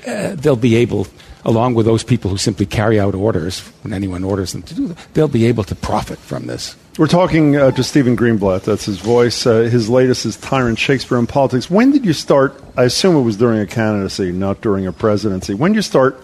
uh, 0.07 0.35
they'll 0.35 0.55
be 0.55 0.75
able, 0.75 1.07
along 1.45 1.73
with 1.73 1.85
those 1.85 2.03
people 2.03 2.31
who 2.31 2.37
simply 2.37 2.65
carry 2.65 2.99
out 2.99 3.15
orders 3.15 3.59
when 3.83 3.93
anyone 3.93 4.23
orders 4.23 4.53
them 4.53 4.61
to 4.63 4.73
do 4.73 4.95
they'll 5.13 5.27
be 5.27 5.45
able 5.45 5.63
to 5.63 5.75
profit 5.75 6.19
from 6.19 6.47
this. 6.47 6.75
We're 6.97 7.07
talking 7.07 7.55
uh, 7.55 7.71
to 7.71 7.83
Stephen 7.83 8.15
Greenblatt. 8.15 8.65
That's 8.65 8.85
his 8.85 8.99
voice. 8.99 9.47
Uh, 9.47 9.61
his 9.61 9.89
latest 9.89 10.27
is 10.27 10.37
Tyrant 10.37 10.77
Shakespeare 10.77 11.17
in 11.17 11.25
Politics. 11.25 11.67
When 11.67 11.91
did 11.91 12.05
you 12.05 12.13
start? 12.13 12.61
I 12.77 12.83
assume 12.83 13.15
it 13.15 13.21
was 13.21 13.35
during 13.35 13.59
a 13.59 13.65
candidacy, 13.65 14.31
not 14.31 14.61
during 14.61 14.85
a 14.85 14.91
presidency. 14.91 15.55
When 15.55 15.71
did 15.71 15.77
you 15.77 15.81
start 15.81 16.23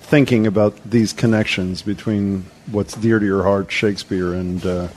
thinking 0.00 0.46
about 0.46 0.76
these 0.88 1.12
connections 1.12 1.82
between 1.82 2.44
what's 2.70 2.94
dear 2.94 3.18
to 3.18 3.26
your 3.26 3.42
heart, 3.42 3.72
Shakespeare, 3.72 4.34
and 4.34 4.64
uh, 4.64 4.88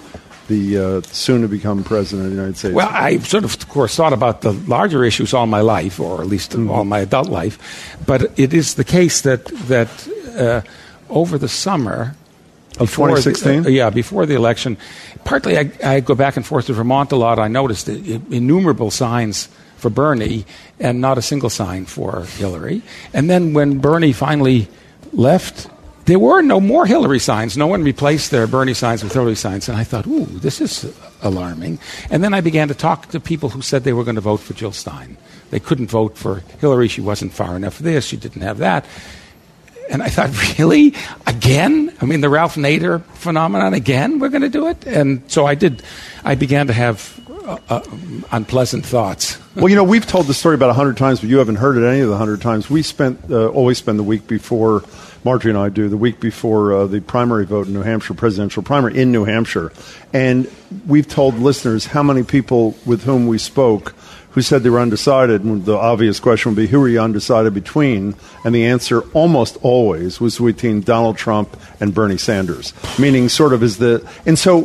the 0.47 0.77
uh, 0.77 1.01
soon 1.01 1.41
to 1.41 1.47
become 1.47 1.83
president 1.83 2.25
of 2.25 2.31
the 2.31 2.35
United 2.35 2.57
States? 2.57 2.73
Well, 2.73 2.89
I 2.89 3.17
sort 3.19 3.43
of, 3.43 3.53
of 3.53 3.69
course, 3.69 3.95
thought 3.95 4.13
about 4.13 4.41
the 4.41 4.53
larger 4.53 5.03
issues 5.03 5.33
all 5.33 5.47
my 5.47 5.61
life, 5.61 5.99
or 5.99 6.21
at 6.21 6.27
least 6.27 6.51
mm-hmm. 6.51 6.69
all 6.69 6.85
my 6.85 6.99
adult 6.99 7.29
life. 7.29 7.57
But 8.05 8.37
it 8.39 8.53
is 8.53 8.75
the 8.75 8.83
case 8.83 9.21
that 9.21 9.45
that 9.67 9.89
uh, 10.37 10.61
over 11.09 11.37
the 11.37 11.49
summer. 11.49 12.15
Of 12.79 12.91
2016? 12.91 13.63
The, 13.63 13.69
uh, 13.69 13.71
yeah, 13.71 13.89
before 13.89 14.27
the 14.27 14.35
election. 14.35 14.77
Partly 15.23 15.57
I, 15.57 15.71
I, 15.83 15.99
go 15.99 16.13
back 16.13 16.37
and 16.37 16.45
forth 16.45 16.67
to 16.67 16.73
Vermont 16.73 17.11
a 17.11 17.15
lot. 17.15 17.39
I 17.39 17.47
noticed 17.47 17.89
innumerable 17.89 18.91
signs 18.91 19.49
for 19.77 19.89
Bernie 19.89 20.45
and 20.79 21.01
not 21.01 21.17
a 21.17 21.21
single 21.21 21.49
sign 21.49 21.85
for 21.85 22.25
Hillary. 22.37 22.83
And 23.13 23.29
then 23.29 23.53
when 23.53 23.79
Bernie 23.79 24.13
finally 24.13 24.67
left, 25.11 25.69
there 26.07 26.19
were 26.19 26.41
no 26.41 26.61
more 26.61 26.85
Hillary 26.85 27.19
signs. 27.19 27.57
No 27.57 27.67
one 27.67 27.83
replaced 27.83 28.31
their 28.31 28.47
Bernie 28.47 28.73
signs 28.73 29.03
with 29.03 29.11
Hillary 29.11 29.35
signs. 29.35 29.67
And 29.67 29.77
I 29.77 29.83
thought, 29.83 30.07
ooh, 30.07 30.25
this 30.25 30.61
is 30.61 30.91
alarming. 31.21 31.79
And 32.09 32.23
then 32.23 32.33
I 32.33 32.39
began 32.39 32.69
to 32.69 32.73
talk 32.73 33.07
to 33.09 33.19
people 33.19 33.49
who 33.49 33.61
said 33.61 33.83
they 33.83 33.91
were 33.91 34.05
going 34.05 34.15
to 34.15 34.21
vote 34.21 34.39
for 34.39 34.53
Jill 34.53 34.71
Stein. 34.71 35.17
They 35.49 35.59
couldn't 35.59 35.87
vote 35.87 36.17
for 36.17 36.43
Hillary. 36.59 36.87
She 36.87 37.01
wasn't 37.01 37.33
far 37.33 37.57
enough 37.57 37.79
this. 37.79 38.05
She 38.05 38.15
didn't 38.15 38.41
have 38.41 38.59
that. 38.59 38.85
And 39.89 40.01
I 40.01 40.07
thought, 40.07 40.57
really? 40.57 40.95
Again? 41.25 41.93
I 42.01 42.05
mean, 42.05 42.21
the 42.21 42.29
Ralph 42.29 42.55
Nader 42.55 43.03
phenomenon 43.15 43.73
again? 43.73 44.19
We're 44.19 44.29
going 44.29 44.43
to 44.43 44.49
do 44.49 44.67
it? 44.67 44.87
And 44.87 45.29
so 45.29 45.45
I 45.45 45.55
did. 45.55 45.83
I 46.23 46.35
began 46.35 46.67
to 46.67 46.73
have 46.73 47.19
uh, 47.29 47.59
uh, 47.67 47.81
unpleasant 48.31 48.85
thoughts. 48.85 49.37
well, 49.55 49.67
you 49.67 49.75
know, 49.75 49.83
we've 49.83 50.07
told 50.07 50.27
the 50.27 50.33
story 50.33 50.55
about 50.55 50.69
a 50.69 50.73
hundred 50.73 50.95
times, 50.95 51.19
but 51.19 51.29
you 51.29 51.37
haven't 51.39 51.57
heard 51.57 51.75
it 51.75 51.85
any 51.85 51.99
of 51.99 52.07
the 52.07 52.17
hundred 52.17 52.41
times. 52.41 52.69
We 52.69 52.81
spent 52.81 53.29
uh, 53.29 53.49
always 53.49 53.77
spend 53.77 53.99
the 53.99 54.03
week 54.03 54.25
before 54.27 54.83
Margery 55.27 55.51
and 55.51 55.59
I 55.59 55.67
do 55.67 55.89
the 55.89 55.97
week 55.97 56.21
before 56.21 56.71
uh, 56.71 56.87
the 56.87 57.01
primary 57.01 57.45
vote 57.45 57.67
in 57.67 57.73
New 57.73 57.81
Hampshire, 57.81 58.13
presidential 58.13 58.63
primary 58.63 58.97
in 58.97 59.11
New 59.11 59.25
Hampshire, 59.25 59.73
and 60.13 60.49
we've 60.87 61.05
told 61.05 61.37
listeners 61.37 61.85
how 61.85 62.01
many 62.01 62.23
people 62.23 62.77
with 62.85 63.03
whom 63.03 63.27
we 63.27 63.37
spoke 63.37 63.93
who 64.31 64.41
said 64.41 64.63
they 64.63 64.69
were 64.69 64.79
undecided. 64.79 65.43
And 65.43 65.65
the 65.65 65.75
obvious 65.75 66.21
question 66.21 66.51
would 66.51 66.55
be, 66.55 66.67
who 66.67 66.81
are 66.81 66.87
you 66.87 67.01
undecided 67.01 67.53
between? 67.53 68.15
And 68.45 68.55
the 68.55 68.67
answer 68.67 69.01
almost 69.09 69.57
always 69.63 70.21
was 70.21 70.39
between 70.39 70.79
Donald 70.79 71.17
Trump 71.17 71.59
and 71.81 71.93
Bernie 71.93 72.15
Sanders, 72.15 72.73
meaning 72.97 73.27
sort 73.27 73.51
of 73.51 73.63
is 73.63 73.79
the 73.79 74.09
and 74.25 74.39
so 74.39 74.61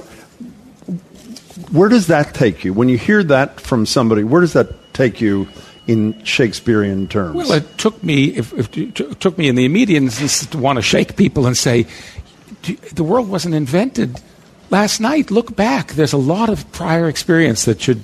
where 1.72 1.88
does 1.88 2.06
that 2.06 2.34
take 2.34 2.62
you 2.62 2.72
when 2.72 2.88
you 2.88 2.98
hear 2.98 3.24
that 3.24 3.60
from 3.60 3.84
somebody? 3.84 4.22
Where 4.22 4.42
does 4.42 4.52
that 4.52 4.94
take 4.94 5.20
you 5.20 5.48
in 5.86 6.22
Shakespearean 6.24 7.08
terms? 7.08 7.34
Well, 7.34 7.52
it 7.52 7.78
took 7.78 8.02
me 8.02 8.24
if, 8.36 8.52
if 8.52 8.76
it 8.76 9.20
took 9.20 9.36
me 9.36 9.48
in 9.48 9.56
the 9.56 9.64
immediate 9.64 10.10
to 10.10 10.58
want 10.58 10.76
to 10.76 10.82
shake 10.82 11.16
people 11.16 11.46
and 11.46 11.56
say, 11.56 11.86
the 12.92 13.04
world 13.04 13.28
wasn't 13.28 13.54
invented 13.54 14.20
last 14.70 15.00
night. 15.00 15.30
Look 15.30 15.56
back. 15.56 15.92
There's 15.92 16.12
a 16.12 16.18
lot 16.18 16.48
of 16.48 16.70
prior 16.72 17.08
experience 17.08 17.64
that 17.64 17.80
should 17.80 18.02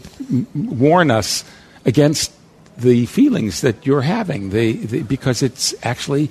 warn 0.55 1.10
us 1.10 1.44
against 1.84 2.32
the 2.76 3.06
feelings 3.06 3.60
that 3.62 3.86
you're 3.86 4.02
having, 4.02 4.50
the, 4.50 4.72
the, 4.72 5.02
because 5.02 5.42
it's 5.42 5.74
actually 5.82 6.30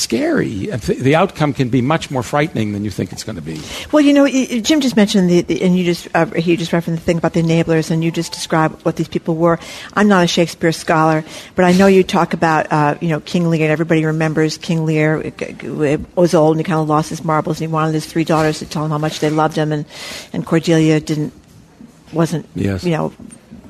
scary. 0.00 0.66
The 0.66 1.14
outcome 1.14 1.52
can 1.52 1.68
be 1.68 1.82
much 1.82 2.10
more 2.10 2.22
frightening 2.22 2.72
than 2.72 2.84
you 2.84 2.90
think 2.90 3.12
it's 3.12 3.24
going 3.24 3.36
to 3.36 3.42
be. 3.42 3.60
Well, 3.92 4.00
you 4.00 4.12
know, 4.12 4.26
Jim 4.28 4.80
just 4.80 4.96
mentioned 4.96 5.28
the, 5.30 5.42
the 5.42 5.62
and 5.62 5.76
you 5.76 5.84
just 5.84 6.08
uh, 6.14 6.26
he 6.26 6.56
just 6.56 6.72
referenced 6.72 7.02
the 7.02 7.06
thing 7.06 7.18
about 7.18 7.32
the 7.32 7.42
enablers, 7.42 7.90
and 7.90 8.02
you 8.02 8.10
just 8.10 8.32
described 8.32 8.84
what 8.84 8.96
these 8.96 9.08
people 9.08 9.34
were. 9.34 9.58
I'm 9.94 10.08
not 10.08 10.24
a 10.24 10.26
Shakespeare 10.26 10.72
scholar, 10.72 11.24
but 11.54 11.64
I 11.64 11.72
know 11.72 11.86
you 11.86 12.04
talk 12.04 12.34
about 12.34 12.72
uh, 12.72 12.96
you 13.00 13.08
know 13.08 13.20
King 13.20 13.50
Lear, 13.50 13.62
and 13.62 13.72
everybody 13.72 14.04
remembers 14.04 14.58
King 14.58 14.86
Lear 14.86 15.20
it 15.20 16.16
was 16.16 16.34
old 16.34 16.56
and 16.56 16.60
he 16.60 16.64
kind 16.64 16.80
of 16.80 16.88
lost 16.88 17.10
his 17.10 17.24
marbles, 17.24 17.60
and 17.60 17.68
he 17.68 17.72
wanted 17.72 17.92
his 17.92 18.06
three 18.06 18.24
daughters 18.24 18.58
to 18.60 18.66
tell 18.66 18.84
him 18.84 18.90
how 18.90 18.98
much 18.98 19.20
they 19.20 19.30
loved 19.30 19.56
him, 19.56 19.72
and 19.72 19.84
and 20.32 20.46
Cordelia 20.46 21.00
didn't 21.00 21.32
wasn't 22.12 22.46
yes. 22.54 22.84
you 22.84 22.92
know 22.92 23.12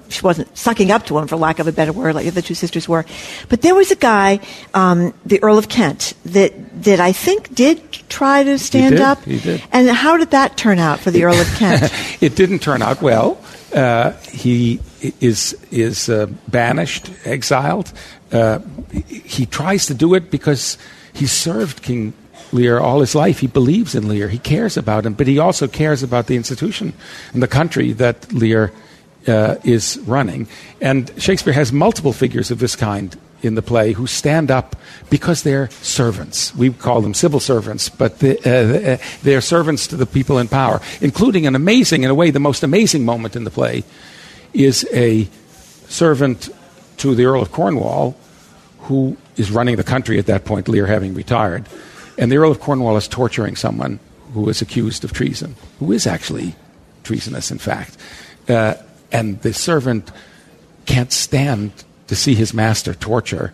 she 0.09 0.23
wasn't 0.23 0.57
sucking 0.57 0.91
up 0.91 1.07
to 1.07 1.19
him, 1.19 1.27
for 1.27 1.37
lack 1.37 1.59
of 1.59 1.67
a 1.67 1.73
better 1.73 1.93
word, 1.93 2.15
like 2.15 2.25
the 2.25 2.31
other 2.31 2.43
two 2.43 2.55
sisters 2.55 2.89
were. 2.89 3.05
But 3.49 3.63
there 3.63 3.75
was 3.75 3.91
a 3.91 3.97
guy, 3.97 4.41
um, 4.75 5.15
the 5.25 5.43
Earl 5.43 5.59
of 5.59 5.69
Kent, 5.69 6.15
that 6.25 6.83
that 6.85 7.01
I 7.01 7.13
think 7.13 7.55
did 7.55 7.93
try 8.09 8.45
to 8.45 8.59
stand 8.59 8.95
he 8.95 8.99
did, 8.99 9.01
up. 9.01 9.25
He 9.25 9.39
did. 9.39 9.63
And 9.73 9.89
how 9.89 10.17
did 10.17 10.31
that 10.31 10.57
turn 10.57 10.79
out 10.79 11.01
for 11.01 11.11
the 11.11 11.25
Earl 11.25 11.39
of 11.39 11.47
Kent? 11.57 11.93
it 12.21 12.37
didn't 12.37 12.61
turn 12.61 12.83
out 12.83 13.03
well. 13.03 13.39
Uh, 13.75 14.13
he 14.31 14.81
is 15.21 15.55
is 15.71 16.09
uh, 16.09 16.27
banished, 16.49 17.11
exiled. 17.25 17.93
Uh, 18.33 18.61
he 18.93 19.47
tries 19.47 19.87
to 19.87 19.95
do 19.95 20.15
it 20.15 20.31
because 20.31 20.79
he 21.13 21.27
served 21.27 21.83
King 21.83 22.13
Lear 22.53 22.81
all 22.81 23.01
his 23.01 23.15
life. 23.15 23.41
He 23.41 23.47
believes 23.47 23.95
in 23.95 24.09
Lear. 24.09 24.29
He 24.29 24.39
cares 24.39 24.77
about 24.77 25.05
him, 25.05 25.15
but 25.15 25.27
he 25.27 25.39
also 25.39 25.69
cares 25.69 26.03
about 26.03 26.27
the 26.27 26.37
institution 26.37 26.95
and 27.33 27.43
the 27.43 27.49
country 27.49 27.93
that 27.93 28.33
Lear 28.33 28.73
uh, 29.27 29.57
is 29.65 29.99
running. 30.07 30.47
And 30.81 31.11
Shakespeare 31.19 31.53
has 31.53 31.73
multiple 31.73 32.13
figures 32.13 32.51
of 32.51 32.59
this 32.59 32.77
kind 32.77 33.17
in 33.43 33.55
the 33.55 33.63
play 33.63 33.93
who 33.93 34.07
stand 34.07 34.51
up 34.51 34.77
because 35.11 35.43
they're 35.43 35.71
servants. 35.71 36.55
We 36.55 36.71
call 36.71 37.01
them 37.01 37.15
civil 37.15 37.41
servants, 37.41 37.89
but 37.89 38.19
the, 38.19 38.39
uh, 38.45 38.95
uh, 38.95 38.97
they're 39.23 39.41
servants 39.41 39.87
to 39.89 39.97
the 39.97 40.07
people 40.07 40.39
in 40.39 40.49
power, 40.49 40.81
including 41.01 41.47
an 41.47 41.55
amazing, 41.55 42.03
in 42.03 42.11
a 42.11 42.15
way, 42.15 42.31
the 42.31 42.41
most 42.41 42.63
amazing 42.63 43.05
moment 43.05 43.37
in 43.37 43.45
the 43.45 43.51
play 43.51 43.85
is 44.53 44.87
a 44.93 45.29
servant 45.89 46.49
to 46.99 47.15
the 47.15 47.25
Earl 47.25 47.43
of 47.43 47.53
Cornwall 47.53 48.17
who 48.83 49.17
is 49.37 49.51
running 49.51 49.77
the 49.77 49.85
country 49.85 50.19
at 50.19 50.27
that 50.27 50.45
point, 50.45 50.69
Lear 50.69 50.87
having 50.87 51.15
retired. 51.15 51.67
And 52.17 52.33
the 52.33 52.39
Earl 52.39 52.51
of 52.51 52.61
Cornwall 52.61 52.97
is 52.97 53.07
torturing 53.07 53.55
someone 53.55 54.01
who 54.33 54.49
is 54.49 54.63
accused 54.63 55.05
of 55.05 55.13
treason, 55.13 55.55
who 55.79 55.93
is 55.93 56.07
actually 56.07 56.55
treasonous, 57.05 57.51
in 57.51 57.59
fact. 57.59 57.97
Uh, 58.49 58.75
and 59.11 59.41
the 59.43 59.53
servant 59.53 60.11
can't 60.87 61.13
stand 61.13 61.73
to 62.07 62.17
see 62.17 62.35
his 62.35 62.55
master 62.55 62.95
torture 62.95 63.53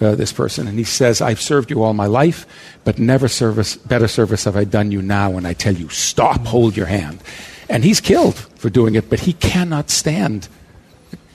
uh, 0.00 0.14
this 0.14 0.32
person. 0.32 0.66
And 0.66 0.78
he 0.78 0.84
says, 0.84 1.20
I've 1.20 1.40
served 1.40 1.70
you 1.70 1.82
all 1.82 1.94
my 1.94 2.06
life, 2.06 2.46
but 2.84 2.98
never 2.98 3.28
service, 3.28 3.76
better 3.76 4.08
service 4.08 4.44
have 4.44 4.56
I 4.56 4.64
done 4.64 4.92
you 4.92 5.02
now 5.02 5.30
when 5.30 5.46
I 5.46 5.52
tell 5.52 5.74
you, 5.74 5.88
stop, 5.88 6.46
hold 6.46 6.76
your 6.76 6.86
hand. 6.86 7.20
And 7.68 7.84
he's 7.84 8.00
killed 8.00 8.36
for 8.36 8.70
doing 8.70 8.94
it, 8.94 9.10
but 9.10 9.20
he 9.20 9.32
cannot 9.34 9.90
stand 9.90 10.48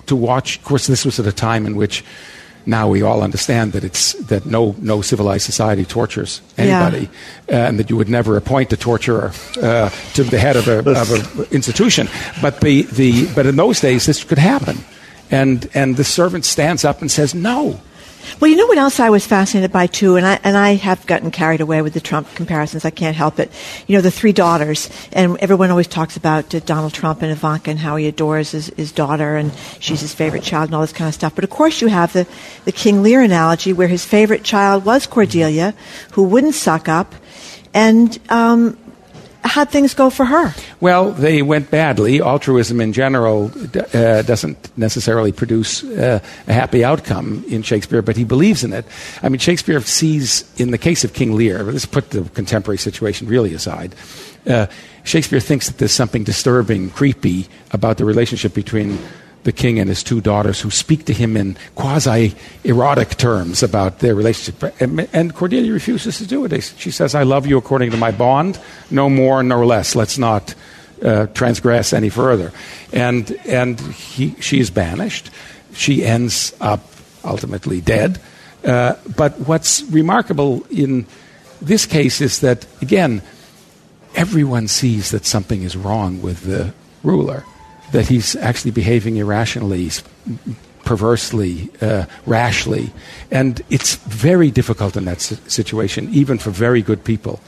to 0.07 0.15
watch. 0.15 0.57
Of 0.57 0.63
course, 0.63 0.87
this 0.87 1.05
was 1.05 1.19
at 1.19 1.27
a 1.27 1.31
time 1.31 1.65
in 1.65 1.75
which 1.75 2.03
now 2.65 2.87
we 2.87 3.01
all 3.01 3.21
understand 3.21 3.73
that 3.73 3.83
it's 3.83 4.13
that 4.13 4.45
no 4.45 4.75
no 4.79 5.01
civilized 5.01 5.45
society 5.45 5.85
tortures 5.85 6.41
anybody, 6.57 7.09
yeah. 7.47 7.55
uh, 7.55 7.67
and 7.67 7.79
that 7.79 7.89
you 7.89 7.97
would 7.97 8.09
never 8.09 8.37
appoint 8.37 8.73
a 8.73 8.77
torturer 8.77 9.31
uh, 9.61 9.89
to 10.13 10.23
the 10.23 10.39
head 10.39 10.55
of 10.55 10.67
an 10.67 11.45
institution. 11.51 12.07
But 12.41 12.61
the, 12.61 12.83
the 12.83 13.27
but 13.35 13.45
in 13.45 13.55
those 13.55 13.79
days 13.79 14.05
this 14.05 14.23
could 14.23 14.39
happen, 14.39 14.77
and 15.29 15.69
and 15.73 15.97
the 15.97 16.03
servant 16.03 16.45
stands 16.45 16.83
up 16.83 17.01
and 17.01 17.11
says 17.11 17.35
no. 17.35 17.79
Well, 18.39 18.49
you 18.49 18.57
know 18.57 18.67
what 18.67 18.77
else 18.77 18.99
I 18.99 19.09
was 19.09 19.25
fascinated 19.25 19.71
by 19.71 19.87
too, 19.87 20.15
and 20.15 20.25
I 20.25 20.39
and 20.43 20.57
I 20.57 20.75
have 20.75 21.05
gotten 21.05 21.31
carried 21.31 21.61
away 21.61 21.81
with 21.81 21.93
the 21.93 22.01
Trump 22.01 22.27
comparisons. 22.35 22.83
I 22.83 22.89
can't 22.89 23.15
help 23.15 23.39
it. 23.39 23.51
You 23.87 23.95
know, 23.95 24.01
the 24.01 24.11
three 24.11 24.33
daughters, 24.33 24.89
and 25.11 25.37
everyone 25.37 25.69
always 25.69 25.87
talks 25.87 26.17
about 26.17 26.53
uh, 26.53 26.59
Donald 26.59 26.93
Trump 26.93 27.21
and 27.21 27.31
Ivanka 27.31 27.71
and 27.71 27.79
how 27.79 27.95
he 27.95 28.07
adores 28.07 28.51
his, 28.51 28.67
his 28.75 28.91
daughter, 28.91 29.37
and 29.37 29.53
she's 29.79 30.01
his 30.01 30.13
favorite 30.13 30.43
child, 30.43 30.69
and 30.69 30.75
all 30.75 30.81
this 30.81 30.93
kind 30.93 31.07
of 31.07 31.13
stuff. 31.13 31.35
But 31.35 31.43
of 31.43 31.49
course, 31.49 31.81
you 31.81 31.87
have 31.87 32.13
the 32.13 32.27
the 32.65 32.71
King 32.71 33.03
Lear 33.03 33.21
analogy, 33.21 33.73
where 33.73 33.87
his 33.87 34.05
favorite 34.05 34.43
child 34.43 34.85
was 34.85 35.07
Cordelia, 35.07 35.73
who 36.13 36.23
wouldn't 36.23 36.55
suck 36.55 36.89
up, 36.89 37.15
and 37.73 38.17
um, 38.29 38.77
how'd 39.45 39.69
things 39.69 39.93
go 39.93 40.09
for 40.09 40.25
her? 40.25 40.53
Well, 40.79 41.11
they 41.11 41.41
went 41.41 41.71
badly. 41.71 42.21
Altruism 42.21 42.81
in 42.81 42.93
general 42.93 43.51
uh, 43.93 44.21
doesn't 44.23 44.77
necessarily 44.77 45.31
produce 45.31 45.83
uh, 45.83 46.19
a 46.47 46.53
happy 46.53 46.83
outcome 46.83 47.43
in 47.47 47.61
Shakespeare, 47.61 48.01
but 48.01 48.17
he 48.17 48.23
believes 48.23 48.63
in 48.63 48.73
it. 48.73 48.85
I 49.21 49.29
mean, 49.29 49.39
Shakespeare 49.39 49.79
sees, 49.81 50.43
in 50.59 50.71
the 50.71 50.77
case 50.77 51.03
of 51.03 51.13
King 51.13 51.35
Lear, 51.35 51.63
let's 51.63 51.85
put 51.85 52.09
the 52.09 52.23
contemporary 52.33 52.77
situation 52.77 53.27
really 53.27 53.53
aside. 53.53 53.95
Uh, 54.47 54.67
Shakespeare 55.03 55.39
thinks 55.39 55.67
that 55.67 55.77
there's 55.77 55.91
something 55.91 56.23
disturbing, 56.23 56.89
creepy 56.89 57.47
about 57.71 57.97
the 57.97 58.05
relationship 58.05 58.53
between 58.53 58.97
the 59.45 59.51
king 59.51 59.79
and 59.79 59.87
his 59.87 60.03
two 60.03 60.19
daughters 60.19 60.59
who 60.59 60.71
speak 60.71 61.05
to 61.05 61.13
him 61.13 61.37
in 61.37 61.55
quasi 61.75 62.35
erotic 62.63 63.09
terms 63.15 63.61
about 63.61 63.99
their 63.99 64.15
relationship. 64.15 64.75
And, 64.81 65.33
Cordelia 65.35 65.71
refuses 65.71 66.17
to 66.17 66.25
do 66.25 66.43
it. 66.45 66.63
She 66.77 66.89
says, 66.89 67.13
I 67.13 67.23
love 67.23 67.45
you 67.45 67.57
according 67.57 67.91
to 67.91 67.97
my 67.97 68.11
bond, 68.11 68.59
no 68.89 69.07
more, 69.07 69.43
no 69.43 69.63
less. 69.63 69.95
Let's 69.95 70.17
not 70.17 70.55
uh, 71.03 71.27
transgress 71.27 71.93
any 71.93 72.09
further. 72.09 72.51
And, 72.91 73.31
and 73.45 73.79
he, 73.79 74.35
she 74.41 74.59
is 74.59 74.71
banished. 74.71 75.29
She 75.73 76.03
ends 76.03 76.53
up 76.59 76.81
ultimately 77.23 77.81
dead. 77.81 78.19
Uh, 78.63 78.95
but 79.15 79.39
what's 79.41 79.83
remarkable 79.83 80.65
in 80.71 81.05
this 81.61 81.85
case 81.85 82.19
is 82.19 82.39
that, 82.39 82.65
again, 82.81 83.21
everyone 84.15 84.67
sees 84.67 85.11
that 85.11 85.23
something 85.23 85.61
is 85.61 85.77
wrong 85.77 86.19
with 86.23 86.41
the 86.41 86.73
ruler 87.03 87.45
that 87.95 88.07
he's 88.09 88.35
actually 88.35 88.71
behaving 88.71 89.15
irrationally, 89.15 89.89
perversely, 90.83 91.69
uh, 91.81 92.05
rashly. 92.25 92.91
And 93.31 93.61
it's 93.69 93.95
very 93.95 94.51
difficult 94.51 94.97
in 94.97 95.05
that 95.05 95.21
situation, 95.21 96.09
even 96.11 96.37
for 96.37 96.51
very 96.51 96.81
good 96.81 97.05
people, 97.05 97.39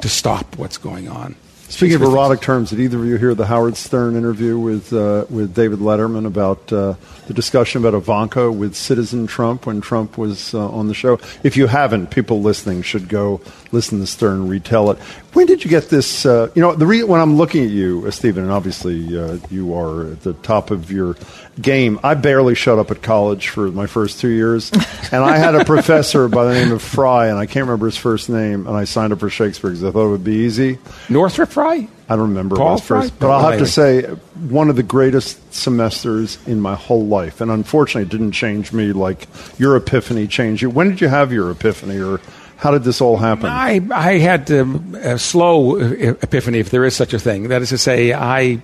to 0.00 0.08
stop 0.08 0.56
what's 0.56 0.78
going 0.78 1.08
on. 1.08 1.34
Speaking 1.68 1.96
of 1.96 2.02
erotic 2.02 2.40
terms, 2.40 2.70
did 2.70 2.78
either 2.78 2.96
of 2.96 3.06
you 3.06 3.16
hear 3.16 3.34
the 3.34 3.46
Howard 3.46 3.76
Stern 3.76 4.14
interview 4.14 4.56
with 4.56 4.92
uh, 4.92 5.26
with 5.28 5.52
David 5.52 5.80
Letterman 5.80 6.24
about 6.24 6.72
uh, 6.72 6.94
the 7.26 7.34
discussion 7.34 7.84
about 7.84 7.94
Ivanka 7.94 8.52
with 8.52 8.76
Citizen 8.76 9.26
Trump 9.26 9.66
when 9.66 9.80
Trump 9.80 10.16
was 10.16 10.54
uh, 10.54 10.68
on 10.68 10.86
the 10.86 10.94
show? 10.94 11.18
If 11.42 11.56
you 11.56 11.66
haven't, 11.66 12.12
people 12.12 12.40
listening 12.40 12.82
should 12.82 13.08
go 13.08 13.40
listen 13.72 13.98
to 13.98 14.06
Stern 14.06 14.46
retell 14.46 14.92
it. 14.92 14.98
When 15.36 15.44
did 15.44 15.62
you 15.62 15.68
get 15.68 15.90
this? 15.90 16.24
Uh, 16.24 16.50
you 16.54 16.62
know, 16.62 16.74
the 16.74 16.86
re- 16.86 17.02
when 17.02 17.20
I'm 17.20 17.36
looking 17.36 17.62
at 17.62 17.68
you, 17.68 18.04
uh, 18.06 18.10
Stephen, 18.10 18.44
and 18.44 18.50
obviously 18.50 19.18
uh, 19.18 19.36
you 19.50 19.74
are 19.76 20.12
at 20.12 20.22
the 20.22 20.32
top 20.32 20.70
of 20.70 20.90
your 20.90 21.14
game. 21.60 22.00
I 22.02 22.14
barely 22.14 22.54
shut 22.54 22.78
up 22.78 22.90
at 22.90 23.02
college 23.02 23.48
for 23.48 23.70
my 23.70 23.86
first 23.86 24.18
two 24.18 24.30
years, 24.30 24.72
and 25.12 25.22
I 25.22 25.36
had 25.36 25.54
a 25.54 25.62
professor 25.66 26.26
by 26.28 26.46
the 26.46 26.54
name 26.54 26.72
of 26.72 26.80
Fry, 26.80 27.26
and 27.26 27.36
I 27.38 27.44
can't 27.44 27.66
remember 27.66 27.84
his 27.84 27.98
first 27.98 28.30
name, 28.30 28.66
and 28.66 28.74
I 28.74 28.84
signed 28.84 29.12
up 29.12 29.20
for 29.20 29.28
Shakespeare 29.28 29.68
because 29.68 29.84
I 29.84 29.90
thought 29.90 30.06
it 30.06 30.10
would 30.12 30.24
be 30.24 30.36
easy. 30.36 30.78
Northrop 31.10 31.50
Frye. 31.50 31.86
I 32.08 32.16
don't 32.16 32.30
remember 32.30 32.56
Paul 32.56 32.78
his 32.78 32.86
first, 32.86 33.12
Fry? 33.12 33.18
but 33.18 33.30
I'll 33.30 33.50
have 33.50 33.58
to 33.58 33.66
say 33.66 34.04
one 34.48 34.70
of 34.70 34.76
the 34.76 34.82
greatest 34.82 35.52
semesters 35.52 36.38
in 36.46 36.62
my 36.62 36.76
whole 36.76 37.04
life, 37.04 37.42
and 37.42 37.50
unfortunately, 37.50 38.04
it 38.04 38.08
didn't 38.08 38.32
change 38.32 38.72
me 38.72 38.92
like 38.92 39.28
your 39.58 39.76
epiphany 39.76 40.28
changed 40.28 40.62
you. 40.62 40.70
When 40.70 40.88
did 40.88 41.02
you 41.02 41.08
have 41.08 41.30
your 41.30 41.50
epiphany, 41.50 42.00
or 42.00 42.22
how 42.56 42.70
did 42.70 42.84
this 42.84 43.00
all 43.00 43.16
happen? 43.16 43.46
I, 43.46 43.80
I 43.92 44.18
had 44.18 44.50
a 44.50 45.18
slow 45.18 45.76
epiphany, 45.76 46.58
if 46.58 46.70
there 46.70 46.84
is 46.84 46.94
such 46.96 47.12
a 47.14 47.18
thing. 47.18 47.48
That 47.48 47.62
is 47.62 47.68
to 47.70 47.78
say, 47.78 48.12
I, 48.12 48.60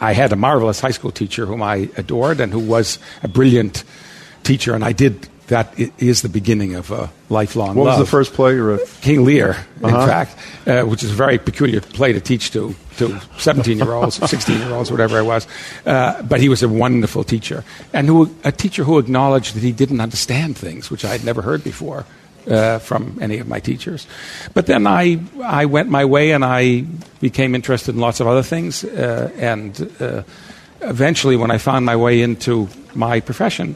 I 0.00 0.12
had 0.14 0.32
a 0.32 0.36
marvelous 0.36 0.80
high 0.80 0.90
school 0.92 1.10
teacher 1.12 1.46
whom 1.46 1.62
I 1.62 1.88
adored 1.96 2.40
and 2.40 2.52
who 2.52 2.60
was 2.60 2.98
a 3.22 3.28
brilliant 3.28 3.84
teacher, 4.42 4.74
and 4.74 4.84
I 4.84 4.92
did. 4.92 5.28
that 5.48 5.78
is 5.98 6.22
the 6.22 6.28
beginning 6.28 6.74
of 6.74 6.90
a 6.90 7.08
lifelong 7.28 7.76
what 7.76 7.84
love. 7.86 7.98
was 8.00 8.06
the 8.08 8.10
first 8.10 8.32
play 8.34 8.54
you 8.54 8.64
wrote? 8.64 8.80
King 9.00 9.24
Lear, 9.24 9.54
in 9.78 9.84
Uh-huh. 9.84 10.06
fact, 10.06 10.36
uh, 10.66 10.82
which 10.82 11.04
is 11.04 11.10
a 11.12 11.14
very 11.14 11.38
peculiar 11.38 11.80
play 11.80 12.12
to 12.12 12.20
teach 12.20 12.50
to 12.50 12.74
to 12.98 13.20
17 13.38 13.76
year 13.78 13.92
olds, 13.92 14.16
16 14.30 14.58
year 14.58 14.72
olds, 14.74 14.90
whatever 14.90 15.18
I 15.18 15.22
was. 15.22 15.46
Uh, 15.84 16.20
but 16.22 16.40
he 16.40 16.48
was 16.48 16.62
a 16.64 16.68
wonderful 16.68 17.22
teacher, 17.24 17.62
and 17.92 18.08
who, 18.08 18.34
a 18.42 18.50
teacher 18.50 18.82
who 18.84 18.98
acknowledged 18.98 19.54
that 19.54 19.62
he 19.62 19.70
didn't 19.72 20.00
understand 20.00 20.56
things, 20.56 20.90
which 20.90 21.04
I 21.04 21.10
had 21.12 21.22
never 21.22 21.42
heard 21.42 21.62
before. 21.62 22.06
Uh, 22.48 22.78
from 22.78 23.18
any 23.20 23.40
of 23.40 23.48
my 23.48 23.58
teachers, 23.60 24.06
but 24.54 24.66
then 24.66 24.86
I 24.86 25.18
I 25.42 25.64
went 25.66 25.88
my 25.90 26.04
way 26.04 26.30
and 26.30 26.44
I 26.44 26.84
became 27.20 27.56
interested 27.56 27.94
in 27.96 28.00
lots 28.00 28.20
of 28.20 28.28
other 28.28 28.44
things, 28.44 28.84
uh, 28.84 29.30
and 29.36 29.90
uh, 30.00 30.22
eventually, 30.80 31.36
when 31.36 31.50
I 31.50 31.58
found 31.58 31.84
my 31.84 31.96
way 31.96 32.22
into 32.22 32.68
my 32.94 33.18
profession, 33.20 33.74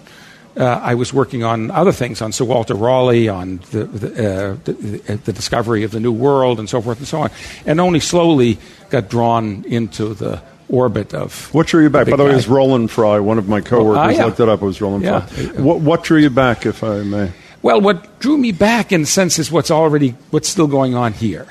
uh, 0.57 0.65
I 0.83 0.95
was 0.95 1.13
working 1.13 1.43
on 1.43 1.71
other 1.73 1.91
things, 1.93 2.23
on 2.23 2.31
Sir 2.33 2.45
Walter 2.45 2.75
Raleigh, 2.75 3.29
on 3.29 3.59
the, 3.73 3.85
the, 3.87 4.09
uh, 4.09 4.57
the, 4.65 5.17
the 5.25 5.33
discovery 5.33 5.83
of 5.85 5.91
the 5.91 5.99
New 6.01 6.13
World, 6.13 6.59
and 6.61 6.69
so 6.69 6.81
forth 6.81 6.99
and 6.99 7.09
so 7.09 7.23
on, 7.23 7.31
and 7.67 7.81
only 7.81 7.99
slowly 8.01 8.59
got 8.91 9.09
drawn 9.11 9.65
into 9.67 10.15
the 10.15 10.41
orbit 10.69 11.13
of. 11.13 11.53
What 11.53 11.67
drew 11.67 11.83
you 11.83 11.91
back? 11.91 12.05
the 12.05 12.13
By 12.13 12.17
the 12.19 12.25
way, 12.25 12.31
it 12.31 12.37
was 12.37 12.47
Roland 12.49 12.91
Frye. 12.93 13.19
One 13.19 13.39
of 13.39 13.49
my 13.49 13.61
coworkers 13.61 13.99
Ah, 13.99 14.11
yeah. 14.11 14.25
looked 14.27 14.39
it 14.39 14.49
up. 14.49 14.63
It 14.63 14.67
was 14.67 14.81
Roland 14.81 15.03
Yeah. 15.03 15.27
Frye. 15.27 15.61
What, 15.61 15.81
what 15.81 16.05
drew 16.05 16.21
you 16.21 16.31
back, 16.31 16.67
if 16.67 16.85
I 16.85 17.03
may? 17.03 17.33
Well, 17.63 17.81
what 17.83 18.19
drew 18.21 18.39
me 18.39 18.53
back, 18.53 18.91
in 18.91 19.03
a 19.03 19.07
sense, 19.07 19.39
is 19.39 19.53
what's 19.53 19.71
already 19.71 20.15
what's 20.31 20.49
still 20.49 20.67
going 20.67 20.95
on 20.95 21.13
here. 21.13 21.47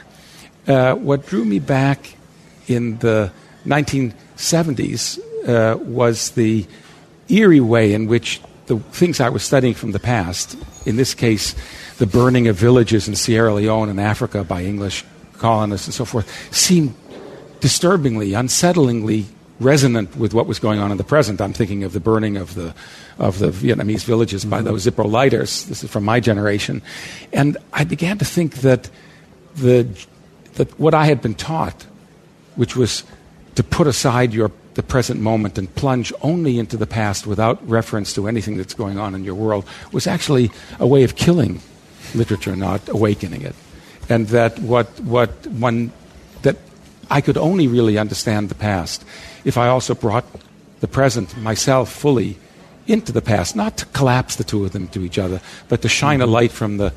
Uh, 0.67 0.95
what 0.95 1.27
drew 1.27 1.45
me 1.45 1.59
back 1.59 2.15
in 2.67 2.97
the 2.97 3.31
1970s 3.65 5.19
uh, 5.47 5.77
was 5.77 6.31
the 6.31 6.65
eerie 7.27 7.59
way 7.59 7.93
in 7.93 8.07
which 8.07 8.41
the 8.65 8.79
things 8.79 9.19
I 9.19 9.29
was 9.29 9.43
studying 9.43 9.75
from 9.75 9.91
the 9.91 9.99
past, 9.99 10.57
in 10.85 10.95
this 10.95 11.13
case, 11.13 11.55
the 11.99 12.07
burning 12.07 12.47
of 12.47 12.55
villages 12.55 13.07
in 13.07 13.15
Sierra 13.15 13.53
Leone 13.53 13.89
and 13.89 13.99
Africa 13.99 14.43
by 14.43 14.63
English 14.63 15.05
colonists 15.37 15.87
and 15.87 15.93
so 15.93 16.05
forth, 16.05 16.27
seemed 16.55 16.95
disturbingly, 17.59 18.31
unsettlingly 18.31 19.25
resonant 19.59 20.15
with 20.15 20.33
what 20.33 20.47
was 20.47 20.59
going 20.59 20.79
on 20.79 20.91
in 20.91 20.97
the 20.97 21.03
present. 21.03 21.41
I'm 21.41 21.53
thinking 21.53 21.83
of 21.83 21.93
the 21.93 21.99
burning 21.99 22.37
of 22.37 22.55
the 22.55 22.73
of 23.17 23.39
the 23.39 23.49
Vietnamese 23.49 24.03
villages 24.03 24.45
by 24.45 24.57
mm-hmm. 24.57 24.67
those 24.67 24.85
Zippo 24.85 25.09
lighters. 25.09 25.65
This 25.65 25.83
is 25.83 25.89
from 25.89 26.05
my 26.05 26.19
generation, 26.19 26.81
and 27.33 27.57
I 27.73 27.83
began 27.83 28.17
to 28.19 28.25
think 28.25 28.55
that 28.55 28.89
the 29.55 29.87
that 30.55 30.79
what 30.79 30.93
I 30.93 31.05
had 31.05 31.21
been 31.21 31.35
taught, 31.35 31.85
which 32.55 32.75
was 32.75 33.03
to 33.55 33.63
put 33.63 33.87
aside 33.87 34.33
your 34.33 34.51
the 34.75 34.83
present 34.83 35.19
moment 35.19 35.57
and 35.57 35.73
plunge 35.75 36.13
only 36.21 36.57
into 36.57 36.77
the 36.77 36.87
past 36.87 37.27
without 37.27 37.67
reference 37.67 38.13
to 38.13 38.27
anything 38.27 38.55
that's 38.55 38.73
going 38.73 38.97
on 38.97 39.13
in 39.13 39.25
your 39.25 39.35
world, 39.35 39.65
was 39.91 40.07
actually 40.07 40.51
a 40.79 40.87
way 40.87 41.03
of 41.03 41.15
killing 41.15 41.59
literature, 42.15 42.55
not 42.55 42.87
awakening 42.87 43.41
it. 43.41 43.55
And 44.07 44.27
that 44.27 44.57
what 44.59 44.87
what 45.01 45.29
one 45.47 45.91
I 47.09 47.21
could 47.21 47.37
only 47.37 47.67
really 47.67 47.97
understand 47.97 48.49
the 48.49 48.55
past 48.55 49.03
if 49.43 49.57
I 49.57 49.67
also 49.67 49.95
brought 49.95 50.25
the 50.79 50.87
present 50.87 51.37
myself 51.37 51.91
fully 51.91 52.37
into 52.87 53.11
the 53.11 53.21
past, 53.21 53.55
not 53.55 53.77
to 53.77 53.85
collapse 53.87 54.35
the 54.35 54.43
two 54.43 54.65
of 54.65 54.71
them 54.71 54.87
to 54.89 55.03
each 55.03 55.17
other, 55.17 55.41
but 55.67 55.81
to 55.81 55.89
shine 55.89 56.21
a 56.21 56.25
light 56.25 56.51
from 56.51 56.77
the 56.77 56.93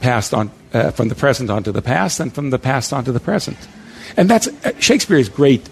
past 0.00 0.32
on 0.32 0.50
uh, 0.72 0.90
from 0.90 1.08
the 1.08 1.14
present 1.14 1.50
onto 1.50 1.72
the 1.72 1.82
past 1.82 2.20
and 2.20 2.32
from 2.32 2.50
the 2.50 2.58
past 2.58 2.92
onto 2.92 3.10
the 3.10 3.20
present. 3.20 3.58
And 4.16 4.28
that's 4.28 4.46
uh, 4.46 4.72
Shakespeare 4.78 5.18
is 5.18 5.28
great 5.28 5.68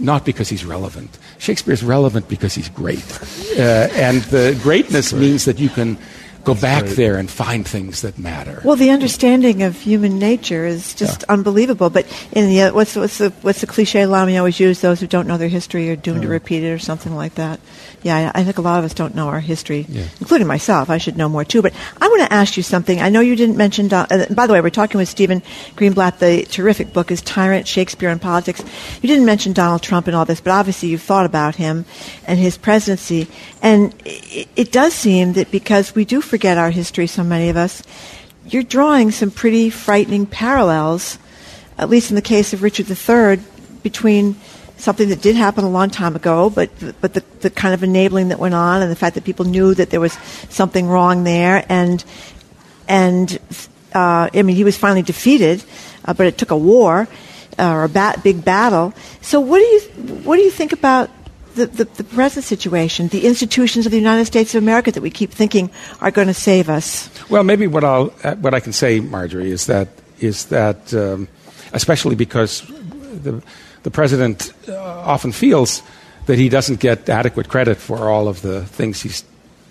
not 0.00 0.24
because 0.24 0.48
he's 0.48 0.64
relevant. 0.64 1.18
Shakespeare 1.38 1.74
is 1.74 1.82
relevant 1.82 2.28
because 2.28 2.54
he's 2.54 2.68
great. 2.68 3.04
Uh, 3.56 3.88
and 3.94 4.22
the 4.24 4.58
greatness 4.62 5.12
means 5.12 5.44
that 5.44 5.58
you 5.58 5.68
can 5.68 5.96
go 6.44 6.54
back 6.54 6.84
there 6.84 7.16
and 7.16 7.30
find 7.30 7.66
things 7.66 8.02
that 8.02 8.18
matter. 8.18 8.60
Well, 8.64 8.76
the 8.76 8.90
understanding 8.90 9.62
of 9.62 9.80
human 9.80 10.18
nature 10.18 10.66
is 10.66 10.94
just 10.94 11.24
unbelievable. 11.24 11.90
But 11.90 12.06
in 12.32 12.48
the 12.48 12.62
uh, 12.62 12.72
what's 12.72 12.94
what's 12.96 13.18
the 13.18 13.30
what's 13.42 13.60
the 13.60 13.66
cliche 13.66 14.06
line 14.06 14.26
we 14.26 14.36
always 14.36 14.60
use? 14.60 14.80
Those 14.80 15.00
who 15.00 15.06
don't 15.06 15.26
know 15.26 15.38
their 15.38 15.48
history 15.48 15.90
are 15.90 15.96
doomed 15.96 16.22
to 16.22 16.28
repeat 16.28 16.62
it, 16.62 16.70
or 16.70 16.78
something 16.78 17.14
like 17.14 17.34
that. 17.36 17.60
Yeah, 18.04 18.30
I 18.34 18.44
think 18.44 18.58
a 18.58 18.60
lot 18.60 18.78
of 18.78 18.84
us 18.84 18.92
don't 18.92 19.14
know 19.14 19.28
our 19.28 19.40
history, 19.40 19.86
Yeah. 19.88 20.02
including 20.20 20.46
myself. 20.46 20.90
I 20.90 20.98
should 20.98 21.16
know 21.16 21.26
more 21.26 21.42
too. 21.42 21.62
But 21.62 21.72
I 22.02 22.06
want 22.06 22.20
to 22.20 22.30
ask 22.30 22.54
you 22.58 22.62
something. 22.62 23.00
I 23.00 23.08
know 23.08 23.20
you 23.20 23.34
didn't 23.34 23.56
mention. 23.56 23.88
Don- 23.88 24.06
uh, 24.10 24.26
by 24.30 24.46
the 24.46 24.52
way, 24.52 24.60
we're 24.60 24.68
talking 24.68 24.98
with 24.98 25.08
Stephen 25.08 25.42
Greenblatt. 25.74 26.18
The 26.18 26.42
terrific 26.44 26.92
book 26.92 27.10
is 27.10 27.22
Tyrant: 27.22 27.66
Shakespeare 27.66 28.10
and 28.10 28.20
Politics. 28.20 28.62
You 29.00 29.08
didn't 29.08 29.24
mention 29.24 29.54
Donald 29.54 29.80
Trump 29.80 30.06
and 30.06 30.14
all 30.14 30.26
this, 30.26 30.40
but 30.42 30.50
obviously 30.50 30.90
you've 30.90 31.00
thought 31.00 31.24
about 31.24 31.56
him 31.56 31.86
and 32.26 32.38
his 32.38 32.58
presidency. 32.58 33.26
And 33.62 33.94
it, 34.04 34.48
it 34.54 34.70
does 34.70 34.92
seem 34.92 35.32
that 35.32 35.50
because 35.50 35.94
we 35.94 36.04
do 36.04 36.20
forget 36.20 36.58
our 36.58 36.70
history, 36.70 37.06
so 37.06 37.24
many 37.24 37.48
of 37.48 37.56
us, 37.56 37.82
you're 38.46 38.62
drawing 38.62 39.12
some 39.12 39.30
pretty 39.30 39.70
frightening 39.70 40.26
parallels, 40.26 41.18
at 41.78 41.88
least 41.88 42.10
in 42.10 42.16
the 42.16 42.22
case 42.22 42.52
of 42.52 42.62
Richard 42.62 42.86
III, 42.90 43.42
between 43.82 44.36
something 44.84 45.08
that 45.08 45.22
did 45.22 45.34
happen 45.34 45.64
a 45.64 45.70
long 45.70 45.90
time 45.90 46.14
ago, 46.14 46.50
but 46.50 46.70
but 47.00 47.14
the, 47.14 47.24
the 47.40 47.50
kind 47.50 47.74
of 47.74 47.82
enabling 47.82 48.28
that 48.28 48.38
went 48.38 48.54
on, 48.54 48.82
and 48.82 48.90
the 48.90 48.96
fact 48.96 49.14
that 49.14 49.24
people 49.24 49.46
knew 49.46 49.74
that 49.74 49.90
there 49.90 50.00
was 50.00 50.12
something 50.50 50.86
wrong 50.86 51.24
there, 51.24 51.64
and 51.68 52.04
and 52.86 53.38
uh, 53.94 54.28
I 54.32 54.42
mean, 54.42 54.56
he 54.56 54.64
was 54.64 54.76
finally 54.76 55.02
defeated, 55.02 55.64
uh, 56.04 56.12
but 56.14 56.26
it 56.26 56.36
took 56.36 56.50
a 56.50 56.56
war 56.56 57.08
uh, 57.58 57.70
or 57.70 57.84
a 57.84 57.88
bat- 57.88 58.22
big 58.22 58.44
battle. 58.44 58.92
So, 59.22 59.40
what 59.40 59.58
do 59.58 59.64
you 59.64 59.80
what 60.24 60.36
do 60.36 60.42
you 60.42 60.50
think 60.50 60.72
about 60.72 61.10
the, 61.54 61.66
the, 61.66 61.84
the, 61.84 62.02
present 62.02 62.44
situation, 62.44 63.06
the 63.08 63.26
institutions 63.26 63.86
of 63.86 63.92
the 63.92 63.98
United 63.98 64.24
States 64.24 64.56
of 64.56 64.62
America 64.62 64.90
that 64.90 65.00
we 65.00 65.10
keep 65.10 65.30
thinking 65.30 65.70
are 66.00 66.10
going 66.10 66.26
to 66.26 66.34
save 66.34 66.68
us? 66.68 67.08
Well, 67.30 67.44
maybe 67.44 67.68
what 67.68 67.84
I'll 67.84 68.12
uh, 68.22 68.34
what 68.36 68.54
I 68.54 68.60
can 68.60 68.72
say, 68.72 69.00
Margery, 69.00 69.50
is 69.50 69.66
that 69.66 69.88
is 70.18 70.46
that 70.46 70.92
um, 70.92 71.28
especially 71.72 72.16
because 72.16 72.62
the 73.22 73.42
the 73.84 73.90
president 73.90 74.52
uh, 74.68 74.74
often 74.74 75.32
feels 75.32 75.82
that 76.26 76.36
he 76.36 76.48
doesn't 76.48 76.80
get 76.80 77.08
adequate 77.08 77.48
credit 77.48 77.76
for 77.76 78.10
all 78.10 78.28
of 78.28 78.42
the 78.42 78.64
things 78.64 79.02
he's 79.02 79.24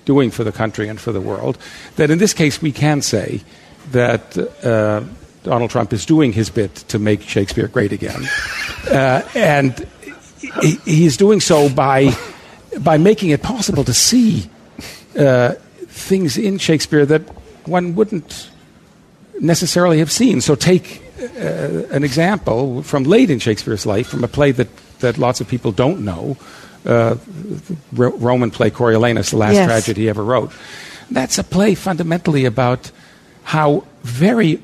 doing 0.06 0.32
for 0.32 0.44
the 0.44 0.52
country 0.52 0.88
and 0.88 1.00
for 1.00 1.12
the 1.12 1.22
world. 1.22 1.58
That 1.98 2.10
in 2.10 2.18
this 2.18 2.34
case, 2.34 2.62
we 2.62 2.72
can 2.72 3.02
say 3.02 3.42
that. 3.92 4.38
Uh, 4.64 5.04
Donald 5.44 5.70
Trump 5.70 5.92
is 5.92 6.06
doing 6.06 6.32
his 6.32 6.50
bit 6.50 6.74
to 6.88 6.98
make 6.98 7.22
Shakespeare 7.22 7.68
great 7.68 7.92
again. 7.92 8.24
Uh, 8.90 9.22
and 9.36 9.88
he, 10.62 10.78
he's 10.86 11.18
doing 11.18 11.42
so 11.42 11.70
by, 11.70 12.16
by 12.80 12.98
making 12.98 13.30
it 13.30 13.44
possible 13.44 13.84
to 13.84 13.94
see 13.94 14.50
uh, 15.18 15.54
things 15.88 16.38
in 16.38 16.58
Shakespeare 16.58 17.06
that 17.06 17.22
one 17.68 17.96
wouldn't 17.96 18.50
necessarily 19.40 20.00
have 20.00 20.12
seen. 20.12 20.42
So, 20.42 20.56
take 20.56 21.02
an 21.20 22.04
example 22.04 22.84
from 22.84 23.04
late 23.04 23.30
in 23.30 23.40
Shakespeare's 23.40 23.86
life, 23.86 24.08
from 24.08 24.24
a 24.24 24.28
play 24.28 24.52
that, 24.52 24.70
that 25.00 25.18
lots 25.18 25.42
of 25.42 25.48
people 25.48 25.72
don't 25.72 26.04
know 26.04 26.38
uh, 26.86 27.16
the 27.26 27.78
Roman 27.94 28.52
play 28.52 28.70
Coriolanus, 28.70 29.32
the 29.32 29.38
last 29.38 29.54
yes. 29.54 29.66
tragedy 29.68 30.02
he 30.02 30.10
ever 30.10 30.24
wrote. 30.24 30.52
That's 31.12 31.38
a 31.38 31.44
play 31.44 31.76
fundamentally 31.76 32.46
about 32.46 32.92
how 33.44 33.86
very 34.04 34.62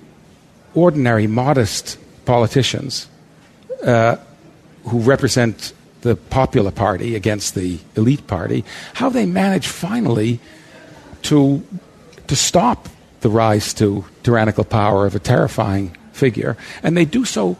ordinary, 0.73 1.27
modest 1.27 1.97
politicians 2.25 3.07
uh, 3.85 4.17
who 4.85 4.99
represent 4.99 5.73
the 6.01 6.15
popular 6.15 6.71
party 6.71 7.15
against 7.15 7.55
the 7.55 7.79
elite 7.95 8.25
party, 8.27 8.63
how 8.93 9.09
they 9.09 9.25
manage 9.25 9.67
finally 9.67 10.39
to, 11.23 11.61
to 12.27 12.35
stop 12.35 12.87
the 13.21 13.29
rise 13.29 13.73
to 13.73 14.05
tyrannical 14.23 14.63
power 14.63 15.05
of 15.05 15.15
a 15.15 15.19
terrifying 15.19 15.95
figure. 16.19 16.57
And 16.83 16.95
they 16.97 17.05
do 17.05 17.25
so 17.25 17.57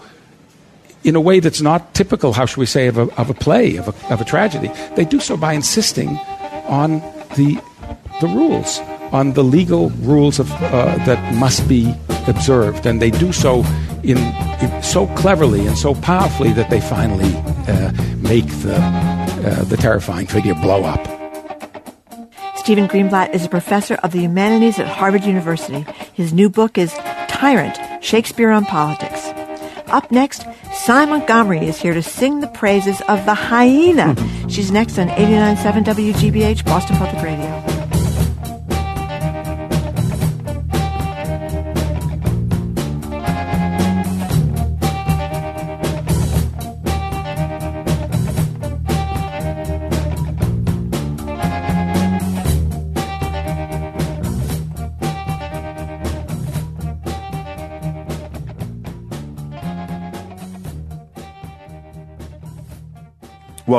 in 1.04 1.16
a 1.16 1.22
way 1.22 1.40
that's 1.40 1.62
not 1.62 1.94
typical, 1.94 2.34
how 2.34 2.46
should 2.46 2.60
we 2.60 2.66
say, 2.66 2.88
of 2.88 2.98
a, 2.98 3.08
of 3.20 3.30
a 3.30 3.34
play, 3.34 3.78
of 3.78 3.88
a, 3.88 4.14
of 4.14 4.22
a 4.22 4.26
tragedy. 4.26 4.70
They 4.96 5.06
do 5.06 5.20
so 5.20 5.38
by 5.38 5.54
insisting 5.54 6.18
on 6.68 7.00
the, 7.38 7.62
the 8.22 8.28
rules, 8.28 8.80
on 9.12 9.34
the 9.34 9.44
legal 9.44 9.90
rules 10.02 10.40
of, 10.40 10.52
uh, 10.52 10.98
that 11.06 11.34
must 11.36 11.68
be 11.68 11.94
observed. 12.28 12.86
And 12.86 13.02
they 13.02 13.12
do 13.12 13.32
so 13.32 13.64
in, 14.04 14.18
in, 14.18 14.84
so 14.84 15.08
cleverly 15.16 15.66
and 15.66 15.78
so 15.78 15.96
powerfully 15.96 16.52
that 16.54 16.70
they 16.70 16.82
finally 16.82 17.34
uh, 17.68 17.92
make 18.18 18.48
the, 18.62 18.78
uh, 18.78 19.64
the 19.66 19.78
terrifying 19.78 20.28
figure 20.28 20.54
blow 20.56 20.84
up. 20.84 21.08
Stephen 22.58 22.88
Greenblatt 22.88 23.34
is 23.34 23.46
a 23.46 23.50
professor 23.50 23.96
of 24.04 24.12
the 24.12 24.20
humanities 24.20 24.78
at 24.78 24.86
Harvard 24.86 25.24
University. 25.24 25.86
His 26.14 26.34
new 26.34 26.50
book 26.50 26.78
is 26.78 26.94
Tyrant 27.28 27.89
Shakespeare 28.10 28.50
on 28.50 28.66
Politics. 28.66 29.28
Up 29.90 30.10
next, 30.10 30.44
Sy 30.74 31.06
Montgomery 31.06 31.68
is 31.68 31.80
here 31.80 31.94
to 31.94 32.02
sing 32.02 32.40
the 32.40 32.48
praises 32.48 33.02
of 33.02 33.24
the 33.26 33.36
hyena. 33.36 34.16
She's 34.50 34.72
next 34.72 34.98
on 34.98 35.10
89.7 35.10 35.84
WGBH, 35.84 36.66
Boston 36.66 36.98
Public 36.98 37.24
Radio. 37.24 37.39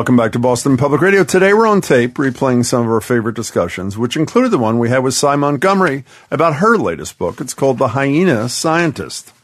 Welcome 0.00 0.16
back 0.16 0.32
to 0.32 0.38
Boston 0.38 0.78
Public 0.78 1.02
Radio. 1.02 1.24
Today 1.24 1.52
we're 1.52 1.66
on 1.66 1.82
tape 1.82 2.14
replaying 2.14 2.64
some 2.64 2.86
of 2.86 2.90
our 2.90 3.02
favorite 3.02 3.36
discussions, 3.36 3.98
which 3.98 4.16
included 4.16 4.48
the 4.48 4.56
one 4.56 4.78
we 4.78 4.88
had 4.88 5.00
with 5.00 5.12
Sy 5.12 5.36
Montgomery 5.36 6.04
about 6.30 6.54
her 6.54 6.78
latest 6.78 7.18
book. 7.18 7.38
It's 7.38 7.52
called 7.52 7.76
The 7.76 7.88
Hyena 7.88 8.48
Scientist. 8.48 9.34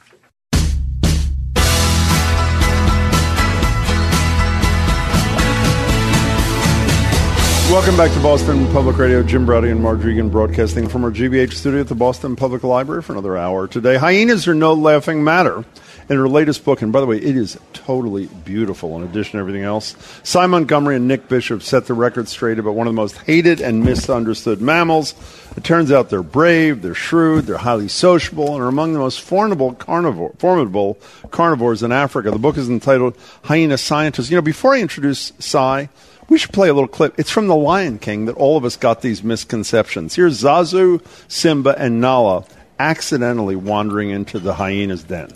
Welcome 7.71 7.99
back 7.99 8.13
to 8.13 8.21
Boston 8.21 8.67
Public 8.73 8.97
Radio. 8.97 9.23
Jim 9.23 9.45
Braude 9.45 9.71
and 9.71 9.83
Margery 9.83 10.15
Eagan 10.15 10.31
broadcasting 10.31 10.89
from 10.89 11.05
our 11.05 11.11
GBH 11.11 11.53
studio 11.53 11.81
at 11.81 11.89
the 11.89 11.95
Boston 11.95 12.35
Public 12.35 12.63
Library 12.65 13.03
for 13.03 13.13
another 13.13 13.37
hour 13.37 13.69
today. 13.69 13.97
Hyenas 13.97 14.49
are 14.49 14.55
no 14.55 14.73
laughing 14.73 15.23
matter 15.23 15.67
in 16.09 16.17
her 16.17 16.29
latest 16.29 16.65
book. 16.65 16.83
And 16.83 16.93
by 16.93 17.01
the 17.01 17.07
way, 17.07 17.17
it 17.17 17.37
is 17.37 17.59
totally 17.73 18.27
beautiful 18.27 18.97
in 18.97 19.03
addition 19.03 19.33
to 19.33 19.39
everything 19.39 19.63
else. 19.63 19.97
Sy 20.23 20.47
Montgomery 20.47 20.97
and 20.97 21.09
Nick 21.09 21.29
Bishop 21.29 21.63
set 21.63 21.87
the 21.87 21.95
record 21.95 22.29
straight 22.29 22.59
about 22.59 22.75
one 22.75 22.87
of 22.87 22.93
the 22.93 22.97
most 22.97 23.17
hated 23.19 23.61
and 23.61 23.85
misunderstood 23.85 24.61
mammals. 24.61 25.15
It 25.57 25.65
turns 25.65 25.91
out 25.91 26.11
they're 26.11 26.23
brave, 26.23 26.83
they're 26.83 26.95
shrewd, 26.95 27.47
they're 27.47 27.59
highly 27.59 27.89
sociable, 27.89 28.55
and 28.55 28.63
are 28.63 28.69
among 28.69 28.93
the 28.93 28.99
most 28.99 29.21
formidable, 29.21 29.75
carnivore, 29.75 30.33
formidable 30.39 30.99
carnivores 31.31 31.83
in 31.83 31.93
Africa. 31.93 32.31
The 32.31 32.39
book 32.39 32.57
is 32.57 32.69
entitled 32.69 33.17
Hyena 33.45 33.79
Scientist. 33.79 34.31
You 34.31 34.37
know, 34.37 34.43
before 34.43 34.75
I 34.75 34.81
introduce 34.81 35.33
Sy, 35.39 35.89
we 36.29 36.39
should 36.39 36.53
play 36.53 36.69
a 36.69 36.75
little 36.75 36.89
clip. 36.89 37.19
It's 37.19 37.31
from 37.31 37.47
The 37.47 37.57
Lion 37.57 37.99
King 37.99 38.27
that 38.27 38.37
all 38.37 38.57
of 38.57 38.65
us 38.65 38.77
got 38.77 39.01
these 39.01 39.23
misconceptions. 39.23 40.15
Here's 40.15 40.43
Zazu, 40.43 41.01
Simba, 41.29 41.75
and 41.79 42.01
Nala 42.01 42.45
accidentally 42.79 43.57
wandering 43.57 44.11
into 44.11 44.39
the 44.39 44.55
hyena's 44.55 45.05
den. 45.05 45.31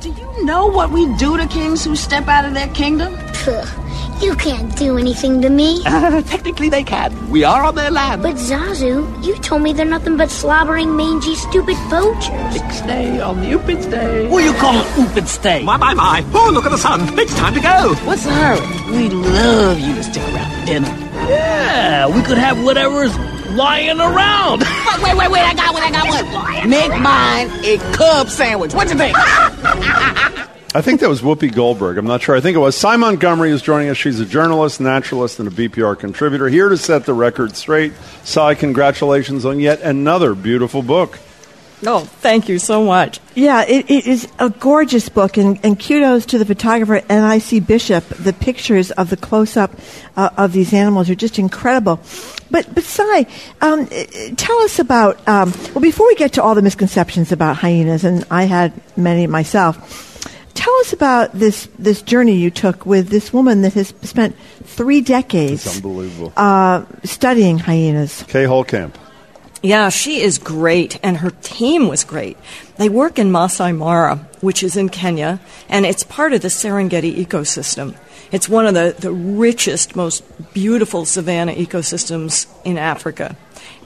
Do 0.00 0.08
you 0.08 0.44
know 0.46 0.66
what 0.66 0.90
we 0.90 1.14
do 1.16 1.36
to 1.36 1.46
kings 1.46 1.84
who 1.84 1.94
step 1.94 2.26
out 2.26 2.46
of 2.46 2.54
their 2.54 2.68
kingdom? 2.68 3.14
Puh, 3.34 3.66
you 4.24 4.34
can't 4.34 4.74
do 4.78 4.96
anything 4.96 5.42
to 5.42 5.50
me. 5.50 5.82
Uh, 5.84 6.22
technically, 6.34 6.70
they 6.70 6.82
can. 6.82 7.28
We 7.28 7.44
are 7.44 7.62
on 7.62 7.74
their 7.74 7.90
land. 7.90 8.22
But 8.22 8.36
Zazu, 8.36 9.22
you 9.22 9.36
told 9.36 9.60
me 9.60 9.74
they're 9.74 9.84
nothing 9.84 10.16
but 10.16 10.30
slobbering, 10.30 10.96
mangy, 10.96 11.34
stupid 11.34 11.76
poachers. 11.90 12.54
Stay 12.74 13.20
on 13.20 13.42
the 13.42 13.48
Oopin 13.48 13.82
Stay. 13.82 14.26
What 14.28 14.40
do 14.40 14.46
you 14.46 14.54
call 14.54 14.74
an 14.76 14.86
Oopin 15.04 15.26
Stay? 15.26 15.62
My, 15.64 15.76
my, 15.76 15.92
my. 15.92 16.24
Oh, 16.32 16.50
look 16.50 16.64
at 16.64 16.70
the 16.70 16.78
sun. 16.78 17.18
It's 17.18 17.34
time 17.34 17.52
to 17.52 17.60
go. 17.60 17.94
What's 18.06 18.24
the 18.24 18.32
hurry? 18.32 18.96
We'd 18.96 19.12
love 19.12 19.78
you 19.78 19.94
to 19.96 20.02
stick 20.02 20.22
around 20.34 20.60
for 20.60 20.66
dinner. 20.66 21.09
Yeah, 21.28 22.06
we 22.08 22.22
could 22.22 22.38
have 22.38 22.62
whatever's 22.62 23.16
lying 23.50 24.00
around. 24.00 24.60
wait, 25.02 25.16
wait, 25.16 25.30
wait, 25.30 25.42
I 25.42 25.54
got 25.54 25.74
one, 25.74 25.82
I 25.82 25.90
got 25.90 26.06
one. 26.08 26.70
Make 26.70 26.90
mine 27.00 27.50
a 27.64 27.78
cub 27.94 28.28
sandwich. 28.28 28.74
What 28.74 28.88
you 28.88 28.96
think? 28.96 29.16
I 30.72 30.82
think 30.82 31.00
that 31.00 31.08
was 31.08 31.20
Whoopi 31.20 31.52
Goldberg. 31.52 31.98
I'm 31.98 32.06
not 32.06 32.22
sure. 32.22 32.36
I 32.36 32.40
think 32.40 32.54
it 32.54 32.60
was. 32.60 32.76
Sy 32.76 32.94
Montgomery 32.94 33.50
is 33.50 33.60
joining 33.60 33.88
us. 33.88 33.96
She's 33.96 34.20
a 34.20 34.24
journalist, 34.24 34.80
naturalist, 34.80 35.40
and 35.40 35.48
a 35.48 35.50
BPR 35.50 35.98
contributor. 35.98 36.48
Here 36.48 36.68
to 36.68 36.76
set 36.76 37.06
the 37.06 37.12
record 37.12 37.56
straight. 37.56 37.92
Sy, 38.22 38.54
congratulations 38.54 39.44
on 39.44 39.58
yet 39.58 39.80
another 39.80 40.36
beautiful 40.36 40.82
book. 40.82 41.18
Oh, 41.86 42.00
thank 42.00 42.48
you 42.48 42.58
so 42.58 42.84
much. 42.84 43.20
Yeah, 43.34 43.64
it, 43.66 43.90
it 43.90 44.06
is 44.06 44.28
a 44.38 44.50
gorgeous 44.50 45.08
book, 45.08 45.38
and, 45.38 45.58
and 45.64 45.80
kudos 45.80 46.26
to 46.26 46.38
the 46.38 46.44
photographer 46.44 47.02
N.I.C. 47.08 47.60
Bishop. 47.60 48.04
The 48.08 48.34
pictures 48.34 48.90
of 48.90 49.08
the 49.08 49.16
close 49.16 49.56
up 49.56 49.72
uh, 50.16 50.28
of 50.36 50.52
these 50.52 50.74
animals 50.74 51.08
are 51.08 51.14
just 51.14 51.38
incredible. 51.38 52.00
But, 52.50 52.74
but 52.74 52.84
Sy, 52.84 53.26
um, 53.62 53.86
tell 54.36 54.58
us 54.58 54.78
about, 54.78 55.26
um, 55.26 55.52
well, 55.74 55.80
before 55.80 56.06
we 56.06 56.16
get 56.16 56.34
to 56.34 56.42
all 56.42 56.54
the 56.54 56.62
misconceptions 56.62 57.32
about 57.32 57.56
hyenas, 57.56 58.04
and 58.04 58.26
I 58.30 58.44
had 58.44 58.72
many 58.96 59.26
myself, 59.26 60.20
tell 60.52 60.74
us 60.80 60.92
about 60.92 61.32
this, 61.32 61.68
this 61.78 62.02
journey 62.02 62.34
you 62.36 62.50
took 62.50 62.84
with 62.84 63.08
this 63.08 63.32
woman 63.32 63.62
that 63.62 63.72
has 63.74 63.88
spent 64.02 64.36
three 64.64 65.00
decades 65.00 65.76
unbelievable. 65.76 66.32
uh, 66.36 66.84
studying 67.04 67.58
hyenas. 67.58 68.22
Kay 68.28 68.44
Holekamp. 68.44 68.94
Yeah, 69.62 69.90
she 69.90 70.22
is 70.22 70.38
great, 70.38 70.98
and 71.02 71.18
her 71.18 71.30
team 71.30 71.88
was 71.88 72.02
great. 72.02 72.38
They 72.76 72.88
work 72.88 73.18
in 73.18 73.30
Masai 73.30 73.72
Mara, 73.72 74.16
which 74.40 74.62
is 74.62 74.74
in 74.74 74.88
Kenya, 74.88 75.38
and 75.68 75.84
it's 75.84 76.02
part 76.02 76.32
of 76.32 76.40
the 76.40 76.48
Serengeti 76.48 77.14
ecosystem. 77.14 77.94
It's 78.32 78.48
one 78.48 78.66
of 78.66 78.72
the, 78.72 78.94
the 78.98 79.12
richest, 79.12 79.94
most 79.94 80.24
beautiful 80.54 81.04
savanna 81.04 81.52
ecosystems 81.52 82.46
in 82.64 82.78
Africa. 82.78 83.36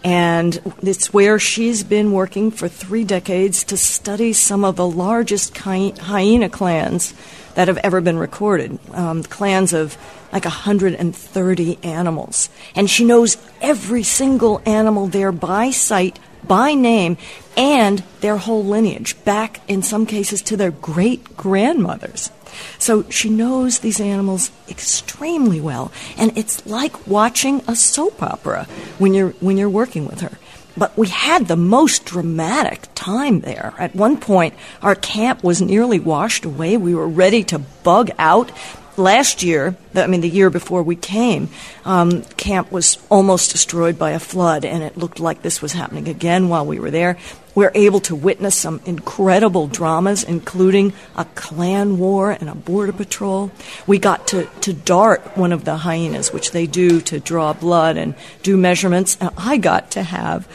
And 0.05 0.61
it's 0.83 1.13
where 1.13 1.39
she's 1.39 1.83
been 1.83 2.13
working 2.13 2.51
for 2.51 2.69
three 2.69 3.05
decades 3.05 3.65
to 3.65 3.77
study 3.77 4.33
some 4.33 4.63
of 4.63 4.77
the 4.77 4.87
largest 4.87 5.57
hyena 5.57 6.51
clans 6.51 7.15
that 7.55 7.69
have 7.69 7.79
ever 7.79 8.01
been 8.01 8.19
recorded. 8.19 8.79
Um, 8.93 9.23
clans 9.23 9.73
of 9.73 9.97
like 10.35 10.45
130 10.45 11.79
animals. 11.85 12.51
And 12.75 12.91
she 12.91 13.05
knows 13.05 13.39
every 13.63 14.03
single 14.03 14.61
animal 14.67 15.07
there 15.07 15.33
by 15.33 15.71
sight, 15.71 16.19
by 16.47 16.75
name, 16.75 17.17
and 17.57 18.03
their 18.21 18.37
whole 18.37 18.65
lineage, 18.65 19.17
back 19.25 19.61
in 19.69 19.83
some 19.83 20.07
cases 20.07 20.43
to 20.43 20.57
their 20.57 20.73
great 20.73 21.37
grandmothers. 21.37 22.33
So 22.79 23.09
she 23.11 23.31
knows 23.31 23.79
these 23.79 24.01
animals 24.01 24.51
extremely 24.69 25.61
well, 25.61 25.93
and 26.17 26.37
it's 26.37 26.67
like 26.67 27.07
watching 27.07 27.63
a 27.67 27.77
soap 27.77 28.23
opera 28.23 28.67
when 28.99 29.15
you're 29.15 29.31
when 29.41 29.57
you're 29.57 29.71
working 29.71 30.07
with 30.07 30.21
her. 30.21 30.39
But 30.77 30.97
we 30.99 31.07
had 31.07 31.47
the 31.47 31.57
most 31.57 32.05
dramatic 32.05 32.89
time 32.97 33.41
there. 33.41 33.75
At 33.79 33.95
one 33.95 34.17
point, 34.17 34.55
our 34.83 34.97
camp 34.97 35.45
was 35.45 35.63
nearly 35.63 36.01
washed 36.01 36.45
away. 36.45 36.77
We 36.77 36.95
were 36.95 37.07
ready 37.07 37.45
to 37.45 37.61
bug 37.61 38.11
out. 38.19 38.51
Last 38.97 39.43
year, 39.43 39.77
I 39.97 40.07
mean, 40.07 40.21
the 40.21 40.29
year 40.29 40.51
before 40.51 40.85
we 40.85 40.95
came, 40.95 41.49
um, 41.85 42.23
camp 42.37 42.71
was 42.71 42.97
almost 43.11 43.51
destroyed 43.51 43.99
by 43.99 44.13
a 44.13 44.21
flood, 44.21 44.65
and 44.65 44.85
it 44.85 44.97
looked 44.97 45.19
like 45.19 45.43
this 45.43 45.61
was 45.61 45.73
happening 45.73 46.07
again 46.07 46.49
while 46.49 46.65
we 46.65 46.79
were 46.79 46.93
there. 46.93 47.19
We're 47.57 47.73
able 47.75 47.99
to 48.01 48.15
witness 48.15 48.55
some 48.55 48.81
incredible 48.85 49.67
dramas, 49.67 50.23
including 50.23 50.93
a 51.17 51.25
clan 51.25 51.99
war 51.99 52.31
and 52.31 52.49
a 52.49 52.55
border 52.55 52.93
patrol. 52.93 53.51
We 53.85 53.99
got 53.99 54.29
to, 54.29 54.47
to 54.61 54.73
dart 54.73 55.37
one 55.37 55.51
of 55.51 55.65
the 55.65 55.77
hyenas, 55.77 56.33
which 56.33 56.53
they 56.53 56.67
do 56.69 57.01
to 57.03 57.19
draw 57.19 57.53
blood 57.53 57.97
and 57.97 58.15
do 58.45 58.57
measurements, 58.57 59.17
and 59.21 59.31
I 59.37 59.57
got 59.57 59.91
to 59.93 60.05
have 60.05 60.49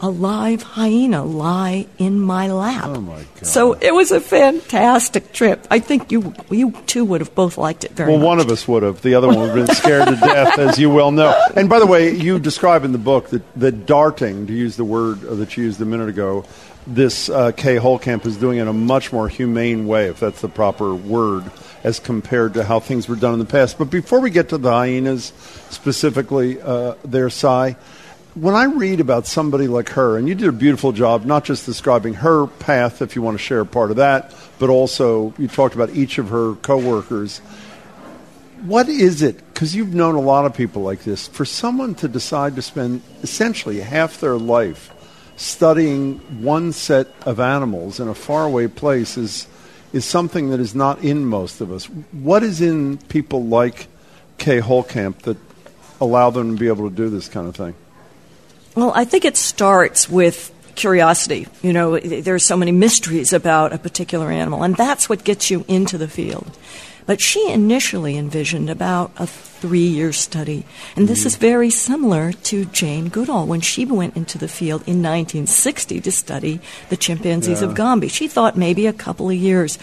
a 0.00 0.10
live 0.10 0.62
hyena 0.62 1.24
lie 1.24 1.86
in 1.98 2.20
my 2.20 2.48
lap. 2.48 2.84
Oh 2.84 3.00
my 3.00 3.18
God. 3.18 3.46
So 3.46 3.72
it 3.72 3.94
was 3.94 4.12
a 4.12 4.20
fantastic 4.20 5.32
trip. 5.32 5.66
I 5.70 5.78
think 5.78 6.12
you 6.12 6.34
you 6.50 6.72
two 6.86 7.04
would 7.04 7.20
have 7.20 7.34
both 7.34 7.56
liked 7.56 7.84
it 7.84 7.92
very 7.92 8.10
well, 8.10 8.18
much. 8.18 8.26
one 8.26 8.40
of 8.40 8.50
us 8.50 8.68
would 8.68 8.82
have. 8.82 9.02
The 9.02 9.14
other 9.14 9.28
one 9.28 9.38
would 9.38 9.56
have 9.56 9.66
been 9.66 9.74
scared 9.74 10.08
to 10.08 10.16
death, 10.16 10.58
as 10.58 10.78
you 10.78 10.90
well 10.90 11.10
know. 11.10 11.34
And 11.56 11.68
by 11.68 11.78
the 11.78 11.86
way, 11.86 12.14
you 12.14 12.38
describe 12.38 12.84
in 12.84 12.92
the 12.92 12.98
book 12.98 13.30
that 13.30 13.42
the 13.58 13.72
darting, 13.72 14.46
to 14.46 14.52
use 14.52 14.76
the 14.76 14.84
word 14.84 15.20
that 15.20 15.56
you 15.56 15.64
used 15.64 15.80
a 15.80 15.86
minute 15.86 16.08
ago, 16.08 16.44
this 16.86 17.28
uh, 17.28 17.52
Kay 17.52 17.76
Holekamp 17.76 18.26
is 18.26 18.36
doing 18.36 18.58
it 18.58 18.62
in 18.62 18.68
a 18.68 18.72
much 18.72 19.12
more 19.12 19.28
humane 19.28 19.86
way, 19.86 20.06
if 20.06 20.20
that's 20.20 20.40
the 20.40 20.48
proper 20.48 20.94
word, 20.94 21.50
as 21.82 21.98
compared 21.98 22.54
to 22.54 22.64
how 22.64 22.80
things 22.80 23.08
were 23.08 23.16
done 23.16 23.32
in 23.32 23.38
the 23.38 23.44
past. 23.44 23.78
But 23.78 23.90
before 23.90 24.20
we 24.20 24.30
get 24.30 24.50
to 24.50 24.58
the 24.58 24.70
hyenas 24.70 25.32
specifically, 25.70 26.60
uh, 26.60 26.94
there, 27.04 27.28
Sy, 27.30 27.76
when 28.36 28.54
I 28.54 28.64
read 28.64 29.00
about 29.00 29.26
somebody 29.26 29.66
like 29.66 29.88
her, 29.90 30.18
and 30.18 30.28
you 30.28 30.34
did 30.34 30.48
a 30.48 30.52
beautiful 30.52 30.92
job, 30.92 31.24
not 31.24 31.44
just 31.44 31.64
describing 31.64 32.12
her 32.14 32.46
path, 32.46 33.00
if 33.00 33.16
you 33.16 33.22
want 33.22 33.38
to 33.38 33.42
share 33.42 33.64
part 33.64 33.90
of 33.90 33.96
that, 33.96 34.34
but 34.58 34.68
also 34.68 35.32
you 35.38 35.48
talked 35.48 35.74
about 35.74 35.90
each 35.90 36.18
of 36.18 36.28
her 36.28 36.54
coworkers. 36.56 37.38
What 38.60 38.90
is 38.90 39.22
it? 39.22 39.38
Because 39.38 39.74
you've 39.74 39.94
known 39.94 40.16
a 40.16 40.20
lot 40.20 40.44
of 40.44 40.54
people 40.54 40.82
like 40.82 41.02
this. 41.02 41.28
For 41.28 41.46
someone 41.46 41.94
to 41.96 42.08
decide 42.08 42.56
to 42.56 42.62
spend 42.62 43.00
essentially 43.22 43.80
half 43.80 44.20
their 44.20 44.36
life 44.36 44.92
studying 45.36 46.18
one 46.42 46.72
set 46.72 47.08
of 47.24 47.40
animals 47.40 48.00
in 48.00 48.08
a 48.08 48.14
faraway 48.14 48.66
place 48.66 49.16
is 49.16 49.46
is 49.92 50.04
something 50.04 50.50
that 50.50 50.60
is 50.60 50.74
not 50.74 51.02
in 51.02 51.24
most 51.24 51.62
of 51.62 51.72
us. 51.72 51.86
What 52.12 52.42
is 52.42 52.60
in 52.60 52.98
people 52.98 53.44
like 53.44 53.86
Kay 54.36 54.60
Holekamp 54.60 55.20
that 55.20 55.38
allow 56.00 56.28
them 56.28 56.54
to 56.54 56.60
be 56.60 56.66
able 56.66 56.90
to 56.90 56.94
do 56.94 57.08
this 57.08 57.28
kind 57.28 57.48
of 57.48 57.56
thing? 57.56 57.74
Well, 58.76 58.92
I 58.94 59.04
think 59.04 59.24
it 59.24 59.36
starts 59.36 60.08
with 60.08 60.52
curiosity. 60.74 61.48
You 61.62 61.72
know, 61.72 61.98
there 61.98 62.34
are 62.34 62.38
so 62.38 62.56
many 62.56 62.72
mysteries 62.72 63.32
about 63.32 63.72
a 63.72 63.78
particular 63.78 64.30
animal, 64.30 64.62
and 64.62 64.76
that's 64.76 65.08
what 65.08 65.24
gets 65.24 65.50
you 65.50 65.64
into 65.66 65.98
the 65.98 66.06
field. 66.06 66.56
But 67.06 67.20
she 67.20 67.50
initially 67.50 68.16
envisioned 68.18 68.68
about 68.68 69.12
a 69.16 69.26
three 69.26 69.86
year 69.86 70.12
study. 70.12 70.66
And 70.96 71.08
this 71.08 71.24
is 71.24 71.34
mm-hmm. 71.34 71.40
very 71.40 71.70
similar 71.70 72.32
to 72.32 72.64
Jane 72.66 73.08
Goodall 73.08 73.46
when 73.46 73.60
she 73.60 73.84
went 73.86 74.16
into 74.16 74.38
the 74.38 74.48
field 74.48 74.82
in 74.82 75.02
1960 75.02 76.00
to 76.00 76.12
study 76.12 76.60
the 76.90 76.96
chimpanzees 76.96 77.62
Yeah. 77.62 77.68
of 77.68 77.74
Gombe. 77.74 78.08
She 78.08 78.28
thought 78.28 78.56
maybe 78.56 78.86
a 78.86 78.92
couple 78.92 79.30
of 79.30 79.36
years. 79.36 79.78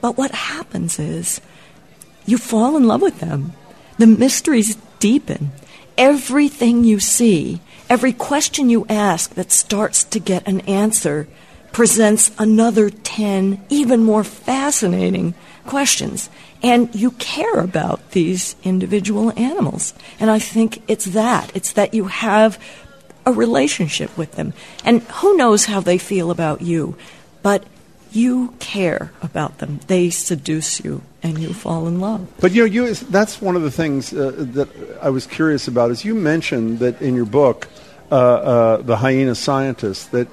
But 0.00 0.16
what 0.16 0.30
happens 0.32 0.98
is 0.98 1.40
you 2.26 2.38
fall 2.38 2.76
in 2.76 2.86
love 2.86 3.02
with 3.02 3.20
them. 3.20 3.54
The 3.98 4.06
mysteries 4.06 4.76
deepen. 4.98 5.52
Everything 5.98 6.84
you 6.84 7.00
see, 7.00 7.60
every 7.90 8.12
question 8.12 8.70
you 8.70 8.86
ask 8.88 9.34
that 9.34 9.50
starts 9.50 10.04
to 10.04 10.20
get 10.20 10.46
an 10.46 10.60
answer 10.60 11.26
presents 11.72 12.30
another 12.38 12.88
10 12.88 13.62
even 13.68 14.02
more 14.02 14.24
fascinating 14.24 15.34
questions. 15.66 16.30
And 16.62 16.94
you 16.94 17.10
care 17.12 17.60
about 17.60 18.12
these 18.12 18.54
individual 18.62 19.32
animals. 19.38 19.92
And 20.18 20.30
I 20.30 20.38
think 20.38 20.82
it's 20.88 21.06
that. 21.06 21.54
It's 21.54 21.72
that 21.72 21.92
you 21.92 22.04
have 22.06 22.62
a 23.26 23.32
relationship 23.32 24.16
with 24.16 24.32
them. 24.32 24.52
And 24.84 25.02
who 25.02 25.36
knows 25.36 25.66
how 25.66 25.80
they 25.80 25.98
feel 25.98 26.30
about 26.30 26.62
you, 26.62 26.96
but 27.42 27.64
you 28.12 28.54
care 28.58 29.12
about 29.22 29.58
them. 29.58 29.80
They 29.86 30.10
seduce 30.10 30.84
you 30.84 31.02
and 31.22 31.38
you 31.38 31.52
fall 31.52 31.86
in 31.86 32.00
love. 32.00 32.26
But 32.40 32.52
you 32.52 32.62
know, 32.62 32.66
you 32.66 32.94
that's 32.94 33.40
one 33.40 33.56
of 33.56 33.62
the 33.62 33.70
things 33.70 34.12
uh, 34.12 34.32
that 34.36 34.68
I 35.00 35.10
was 35.10 35.26
curious 35.26 35.68
about. 35.68 35.90
Is 35.90 36.04
you 36.04 36.14
mentioned 36.14 36.80
that 36.80 37.00
in 37.00 37.14
your 37.14 37.26
book, 37.26 37.68
uh, 38.10 38.14
uh, 38.14 38.76
the 38.78 38.96
hyena 38.96 39.34
scientist, 39.34 40.10
that 40.12 40.28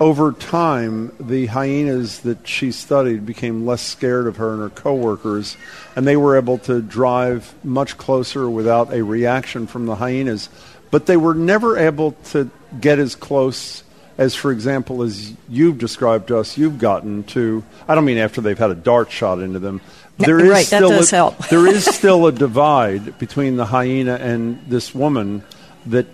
over 0.00 0.32
time 0.32 1.12
the 1.18 1.46
hyenas 1.46 2.20
that 2.20 2.46
she 2.46 2.70
studied 2.70 3.26
became 3.26 3.66
less 3.66 3.82
scared 3.82 4.26
of 4.26 4.36
her 4.36 4.52
and 4.52 4.60
her 4.60 4.70
coworkers, 4.70 5.56
and 5.96 6.06
they 6.06 6.16
were 6.16 6.36
able 6.36 6.58
to 6.58 6.80
drive 6.80 7.52
much 7.64 7.98
closer 7.98 8.48
without 8.48 8.92
a 8.92 9.02
reaction 9.02 9.66
from 9.66 9.86
the 9.86 9.96
hyenas. 9.96 10.48
But 10.90 11.06
they 11.06 11.16
were 11.16 11.34
never 11.34 11.76
able 11.76 12.12
to 12.30 12.50
get 12.80 12.98
as 12.98 13.14
close 13.14 13.82
as, 14.18 14.34
for 14.34 14.50
example, 14.50 15.02
as 15.02 15.32
you've 15.48 15.78
described 15.78 16.28
to 16.28 16.38
us, 16.38 16.58
you've 16.58 16.78
gotten 16.78 17.22
to. 17.24 17.62
I 17.86 17.94
don't 17.94 18.04
mean 18.04 18.18
after 18.18 18.40
they've 18.40 18.58
had 18.58 18.70
a 18.70 18.74
dart 18.74 19.12
shot 19.12 19.38
into 19.38 19.60
them. 19.60 19.80
There 20.18 20.40
is 20.40 20.50
Right, 20.50 20.66
that 20.66 20.78
still 20.78 20.90
does 20.90 21.12
a, 21.12 21.16
help. 21.16 21.38
there 21.50 21.66
is 21.66 21.84
still 21.84 22.26
a 22.26 22.32
divide 22.32 23.18
between 23.18 23.56
the 23.56 23.64
hyena 23.64 24.14
and 24.16 24.60
this 24.66 24.92
woman 24.92 25.44
that 25.86 26.06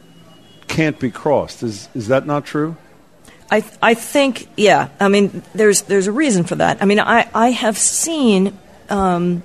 can't 0.69 0.99
be 0.99 1.11
crossed. 1.11 1.63
Is 1.63 1.89
is 1.95 2.09
that 2.09 2.27
not 2.27 2.45
true? 2.45 2.77
I 3.51 3.65
I 3.83 3.95
think 3.95 4.49
yeah. 4.57 4.89
I 5.01 5.09
mean, 5.09 5.43
there's 5.55 5.83
there's 5.83 6.07
a 6.07 6.13
reason 6.13 6.45
for 6.45 6.57
that. 6.57 6.83
I 6.83 6.87
mean, 6.87 7.01
I 7.01 7.29
I 7.35 7.51
have 7.51 7.79
seen 7.79 8.59
um, 8.89 9.43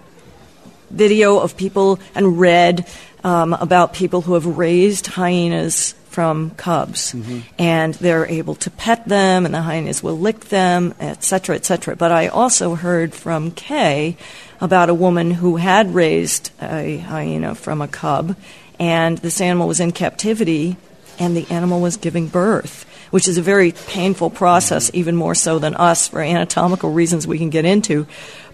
video 0.89 1.39
of 1.39 1.55
people 1.55 1.99
and 2.15 2.39
read 2.39 2.87
um, 3.23 3.53
about 3.53 3.93
people 3.93 4.21
who 4.21 4.33
have 4.33 4.45
raised 4.45 5.07
hyenas 5.07 5.95
from 6.09 6.51
cubs, 6.51 7.15
and 7.59 7.93
they're 7.95 8.25
able 8.25 8.55
to 8.55 8.71
pet 8.71 9.07
them, 9.07 9.45
and 9.45 9.53
the 9.53 9.61
hyenas 9.61 10.01
will 10.01 10.17
lick 10.17 10.45
them, 10.45 10.93
et 10.99 11.23
cetera, 11.23 11.55
et 11.55 11.65
cetera. 11.65 11.95
But 11.95 12.11
I 12.11 12.27
also 12.27 12.75
heard 12.75 13.13
from 13.13 13.51
Kay 13.51 14.17
about 14.59 14.89
a 14.89 14.93
woman 14.93 15.31
who 15.31 15.57
had 15.57 15.93
raised 15.93 16.51
a 16.61 16.97
hyena 16.97 17.53
from 17.53 17.81
a 17.81 17.87
cub, 17.87 18.35
and 18.79 19.19
this 19.19 19.39
animal 19.39 19.67
was 19.67 19.79
in 19.79 19.91
captivity, 19.91 20.77
and 21.19 21.35
the 21.35 21.45
animal 21.49 21.81
was 21.81 21.97
giving 21.97 22.27
birth, 22.27 22.85
which 23.11 23.27
is 23.27 23.37
a 23.37 23.41
very 23.41 23.71
painful 23.71 24.29
process, 24.29 24.89
even 24.93 25.15
more 25.15 25.35
so 25.35 25.59
than 25.59 25.75
us 25.75 26.07
for 26.07 26.21
anatomical 26.21 26.91
reasons 26.91 27.27
we 27.27 27.37
can 27.37 27.49
get 27.49 27.65
into. 27.65 28.07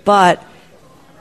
But 0.04 0.44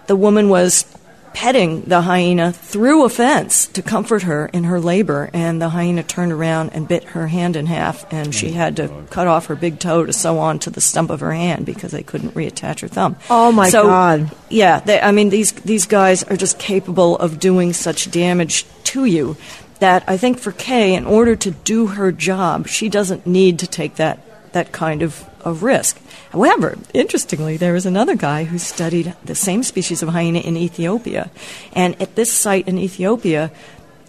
the 0.06 0.16
woman 0.16 0.48
was 0.48 0.84
petting 1.32 1.82
the 1.82 2.00
hyena 2.00 2.52
through 2.52 3.04
a 3.04 3.08
fence 3.08 3.66
to 3.66 3.82
comfort 3.82 4.22
her 4.22 4.46
in 4.52 4.62
her 4.64 4.78
labor, 4.78 5.28
and 5.32 5.60
the 5.60 5.68
hyena 5.68 6.00
turned 6.04 6.30
around 6.30 6.70
and 6.72 6.86
bit 6.86 7.02
her 7.02 7.26
hand 7.26 7.56
in 7.56 7.66
half, 7.66 8.10
and 8.12 8.32
she 8.32 8.52
had 8.52 8.76
to 8.76 8.88
cut 9.10 9.26
off 9.26 9.46
her 9.46 9.56
big 9.56 9.80
toe 9.80 10.06
to 10.06 10.12
sew 10.12 10.38
on 10.38 10.60
to 10.60 10.70
the 10.70 10.80
stump 10.80 11.10
of 11.10 11.18
her 11.18 11.32
hand 11.32 11.66
because 11.66 11.90
they 11.90 12.04
couldn't 12.04 12.34
reattach 12.34 12.80
her 12.80 12.88
thumb. 12.88 13.16
Oh, 13.28 13.50
my 13.50 13.68
So, 13.68 13.82
God. 13.82 14.30
Yeah, 14.48 14.78
they, 14.78 15.00
I 15.00 15.10
mean 15.10 15.30
these 15.30 15.50
these 15.50 15.86
guys 15.86 16.22
are 16.22 16.36
just 16.36 16.60
capable 16.60 17.16
of 17.18 17.40
doing 17.40 17.72
such 17.72 18.08
damage 18.12 18.64
to 18.84 19.04
you 19.04 19.36
that 19.84 20.02
I 20.08 20.16
think 20.16 20.38
for 20.38 20.50
Kay, 20.50 20.94
in 20.94 21.04
order 21.04 21.36
to 21.36 21.50
do 21.50 21.88
her 21.88 22.10
job, 22.10 22.68
she 22.68 22.88
doesn't 22.88 23.26
need 23.26 23.58
to 23.58 23.66
take 23.66 23.96
that 23.96 24.18
that 24.52 24.72
kind 24.72 25.02
of, 25.02 25.28
of 25.40 25.62
risk. 25.62 26.00
However, 26.30 26.78
interestingly, 26.94 27.58
there 27.58 27.76
is 27.76 27.84
another 27.84 28.14
guy 28.14 28.44
who 28.44 28.56
studied 28.56 29.14
the 29.22 29.34
same 29.34 29.62
species 29.62 30.02
of 30.02 30.08
hyena 30.08 30.38
in 30.38 30.56
Ethiopia. 30.56 31.30
And 31.74 32.00
at 32.00 32.14
this 32.14 32.32
site 32.32 32.66
in 32.66 32.78
Ethiopia, 32.78 33.50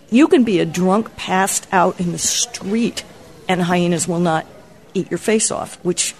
you 0.10 0.30
can 0.30 0.46
be 0.46 0.60
a 0.60 0.66
drunk 0.66 1.18
passed 1.18 1.68
out 1.74 2.00
in 2.00 2.14
the 2.14 2.20
street 2.20 3.04
and 3.50 3.64
hyenas 3.64 4.08
will 4.08 4.20
not 4.20 4.46
eat 4.94 5.12
your 5.12 5.18
face 5.18 5.52
off, 5.52 5.84
which 5.84 6.16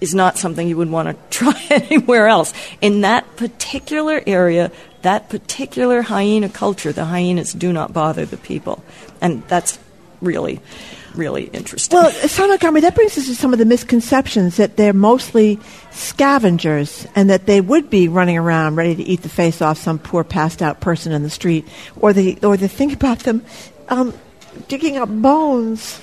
is 0.00 0.14
not 0.14 0.38
something 0.38 0.66
you 0.66 0.78
would 0.78 0.90
want 0.90 1.08
to 1.08 1.14
try 1.38 1.60
anywhere 1.70 2.26
else. 2.26 2.52
In 2.80 3.02
that 3.02 3.36
particular 3.36 4.20
area, 4.26 4.72
that 5.04 5.28
particular 5.28 6.02
hyena 6.02 6.48
culture, 6.48 6.92
the 6.92 7.04
hyenas 7.04 7.52
do 7.52 7.72
not 7.72 7.92
bother 7.92 8.26
the 8.26 8.36
people. 8.36 8.82
And 9.20 9.46
that's 9.48 9.78
really 10.20 10.60
really 11.14 11.44
interesting. 11.44 11.96
Well, 11.96 12.10
Sy 12.10 12.46
Montgomery, 12.46 12.80
that 12.82 12.94
brings 12.94 13.16
us 13.16 13.26
to 13.26 13.34
some 13.34 13.52
of 13.52 13.58
the 13.58 13.64
misconceptions 13.64 14.56
that 14.56 14.76
they're 14.76 14.92
mostly 14.92 15.58
scavengers 15.90 17.06
and 17.14 17.30
that 17.30 17.46
they 17.46 17.60
would 17.60 17.88
be 17.88 18.08
running 18.08 18.36
around 18.36 18.76
ready 18.76 18.94
to 18.96 19.02
eat 19.02 19.22
the 19.22 19.28
face 19.28 19.62
off 19.62 19.78
some 19.78 19.98
poor 19.98 20.24
passed 20.24 20.62
out 20.62 20.80
person 20.80 21.12
in 21.12 21.22
the 21.22 21.30
street, 21.30 21.66
or 21.96 22.12
the 22.12 22.38
or 22.42 22.56
the 22.56 22.68
thing 22.68 22.92
about 22.92 23.20
them 23.20 23.44
um, 23.88 24.12
digging 24.68 24.96
up 24.96 25.08
bones. 25.08 26.00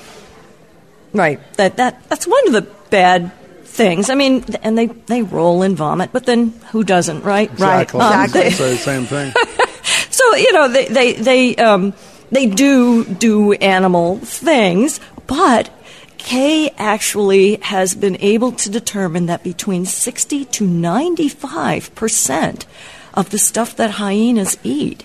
Right. 1.13 1.39
That 1.53 1.77
that 1.77 2.07
that's 2.09 2.25
one 2.25 2.47
of 2.47 2.53
the 2.53 2.61
bad 2.89 3.31
things. 3.71 4.09
I 4.09 4.15
mean, 4.15 4.43
and 4.61 4.77
they 4.77 4.87
they 4.87 5.23
roll 5.23 5.63
in 5.63 5.75
vomit, 5.75 6.11
but 6.11 6.25
then 6.25 6.49
who 6.71 6.83
doesn't, 6.83 7.23
right? 7.23 7.51
Exactly. 7.51 7.99
Right. 7.99 8.35
I 8.35 8.49
say 8.49 8.71
the 8.71 8.77
same 8.77 9.05
thing. 9.05 9.33
so 10.11 10.35
you 10.35 10.51
know 10.53 10.67
they 10.67 10.85
they 10.85 11.13
they 11.13 11.55
um, 11.55 11.93
they 12.29 12.45
do 12.45 13.05
do 13.05 13.53
animal 13.53 14.17
things, 14.17 14.99
but 15.27 15.69
Kay 16.17 16.69
actually 16.77 17.55
has 17.61 17.95
been 17.95 18.17
able 18.19 18.51
to 18.53 18.69
determine 18.69 19.25
that 19.25 19.43
between 19.43 19.85
60 19.85 20.45
to 20.45 20.67
95 20.67 21.95
percent 21.95 22.65
of 23.13 23.29
the 23.31 23.39
stuff 23.39 23.75
that 23.75 23.91
hyenas 23.91 24.57
eat 24.63 25.03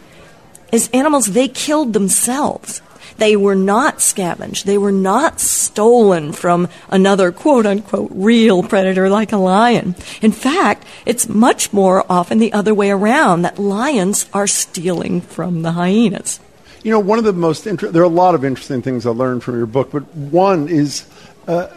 is 0.72 0.90
animals 0.92 1.26
they 1.26 1.48
killed 1.48 1.92
themselves. 1.92 2.82
They 3.18 3.36
were 3.36 3.54
not 3.54 4.00
scavenged. 4.00 4.66
They 4.66 4.78
were 4.78 4.92
not 4.92 5.40
stolen 5.40 6.32
from 6.32 6.68
another 6.88 7.32
quote 7.32 7.66
unquote 7.66 8.10
real 8.12 8.62
predator 8.62 9.08
like 9.08 9.32
a 9.32 9.36
lion. 9.36 9.94
In 10.20 10.32
fact, 10.32 10.86
it's 11.04 11.28
much 11.28 11.72
more 11.72 12.04
often 12.10 12.38
the 12.38 12.52
other 12.52 12.74
way 12.74 12.90
around 12.90 13.42
that 13.42 13.58
lions 13.58 14.26
are 14.32 14.46
stealing 14.46 15.20
from 15.20 15.62
the 15.62 15.72
hyenas. 15.72 16.40
You 16.82 16.92
know, 16.92 17.00
one 17.00 17.18
of 17.18 17.24
the 17.24 17.32
most 17.32 17.66
inter- 17.66 17.90
there 17.90 18.02
are 18.02 18.04
a 18.04 18.08
lot 18.08 18.34
of 18.34 18.44
interesting 18.44 18.82
things 18.82 19.06
I 19.06 19.10
learned 19.10 19.42
from 19.42 19.56
your 19.56 19.66
book, 19.66 19.90
but 19.90 20.02
one 20.14 20.68
is 20.68 21.06
uh, 21.48 21.68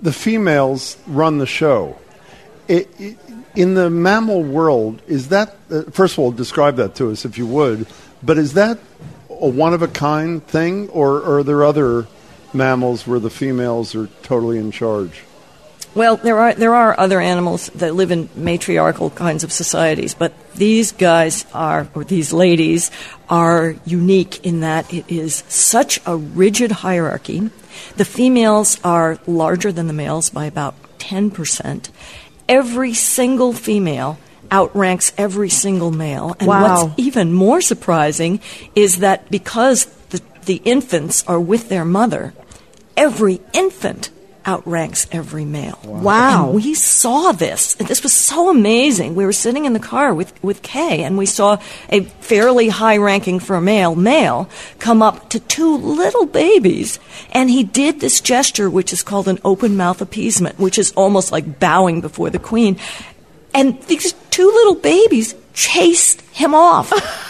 the 0.00 0.12
females 0.12 0.96
run 1.06 1.38
the 1.38 1.46
show. 1.46 1.98
It, 2.68 2.88
it, 3.00 3.18
in 3.54 3.74
the 3.74 3.90
mammal 3.90 4.42
world, 4.42 5.02
is 5.06 5.28
that 5.28 5.56
uh, 5.70 5.82
first 5.90 6.14
of 6.14 6.20
all 6.20 6.30
describe 6.30 6.76
that 6.76 6.94
to 6.96 7.10
us 7.10 7.24
if 7.24 7.38
you 7.38 7.46
would? 7.46 7.86
But 8.22 8.38
is 8.38 8.54
that 8.54 8.78
a 9.42 9.48
one 9.48 9.74
of 9.74 9.82
a 9.82 9.88
kind 9.88 10.42
thing, 10.46 10.88
or, 10.90 11.16
or 11.18 11.38
are 11.38 11.42
there 11.42 11.64
other 11.64 12.06
mammals 12.54 13.06
where 13.06 13.18
the 13.18 13.30
females 13.30 13.94
are 13.94 14.06
totally 14.22 14.56
in 14.56 14.70
charge? 14.70 15.24
Well, 15.94 16.16
there 16.16 16.38
are 16.38 16.54
there 16.54 16.74
are 16.74 16.98
other 16.98 17.20
animals 17.20 17.66
that 17.74 17.94
live 17.94 18.10
in 18.10 18.30
matriarchal 18.34 19.10
kinds 19.10 19.44
of 19.44 19.52
societies, 19.52 20.14
but 20.14 20.32
these 20.54 20.92
guys 20.92 21.44
are 21.52 21.86
or 21.94 22.04
these 22.04 22.32
ladies 22.32 22.90
are 23.28 23.76
unique 23.84 24.46
in 24.46 24.60
that 24.60 24.92
it 24.92 25.04
is 25.10 25.44
such 25.48 26.00
a 26.06 26.16
rigid 26.16 26.72
hierarchy. 26.72 27.50
The 27.96 28.06
females 28.06 28.80
are 28.82 29.18
larger 29.26 29.70
than 29.70 29.86
the 29.86 29.92
males 29.92 30.30
by 30.30 30.46
about 30.46 30.74
10%. 30.98 31.90
Every 32.48 32.94
single 32.94 33.52
female 33.52 34.18
outranks 34.52 35.12
every 35.16 35.48
single 35.48 35.90
male. 35.90 36.36
And 36.38 36.48
Wow. 36.48 36.86
what's 36.86 36.98
even 36.98 37.32
more 37.32 37.60
surprising 37.60 38.40
is 38.74 38.98
that 38.98 39.30
because 39.30 39.86
the, 40.10 40.20
the 40.44 40.60
infants 40.64 41.24
are 41.26 41.40
with 41.40 41.68
their 41.68 41.84
mother, 41.84 42.34
every 42.96 43.40
infant 43.52 44.10
outranks 44.44 45.06
every 45.12 45.44
male. 45.44 45.78
Wow. 45.84 46.46
And 46.46 46.54
we 46.56 46.74
saw 46.74 47.30
this. 47.32 47.74
This 47.74 48.02
was 48.02 48.12
so 48.12 48.50
amazing. 48.50 49.14
We 49.14 49.24
were 49.24 49.32
sitting 49.32 49.66
in 49.66 49.72
the 49.72 49.78
car 49.78 50.12
with, 50.12 50.32
with 50.42 50.62
Kay, 50.62 51.04
and 51.04 51.16
we 51.16 51.26
saw 51.26 51.58
a 51.90 52.00
fairly 52.00 52.68
high 52.68 52.96
ranking 52.96 53.38
for 53.38 53.54
a 53.54 53.60
male 53.60 53.94
male 53.94 54.48
come 54.80 55.00
up 55.00 55.30
to 55.30 55.38
two 55.38 55.76
little 55.76 56.26
babies. 56.26 56.98
And 57.30 57.50
he 57.50 57.62
did 57.62 58.00
this 58.00 58.20
gesture, 58.20 58.68
which 58.68 58.92
is 58.92 59.04
called 59.04 59.28
an 59.28 59.38
open 59.44 59.76
mouth 59.76 60.02
appeasement, 60.02 60.58
which 60.58 60.78
is 60.78 60.92
almost 60.96 61.30
like 61.30 61.60
bowing 61.60 62.00
before 62.00 62.30
the 62.30 62.40
queen. 62.40 62.78
And 63.54 63.80
these 63.82 64.12
two 64.32 64.46
little 64.46 64.74
babies 64.74 65.34
chased 65.54 66.20
him 66.32 66.54
off. 66.54 66.92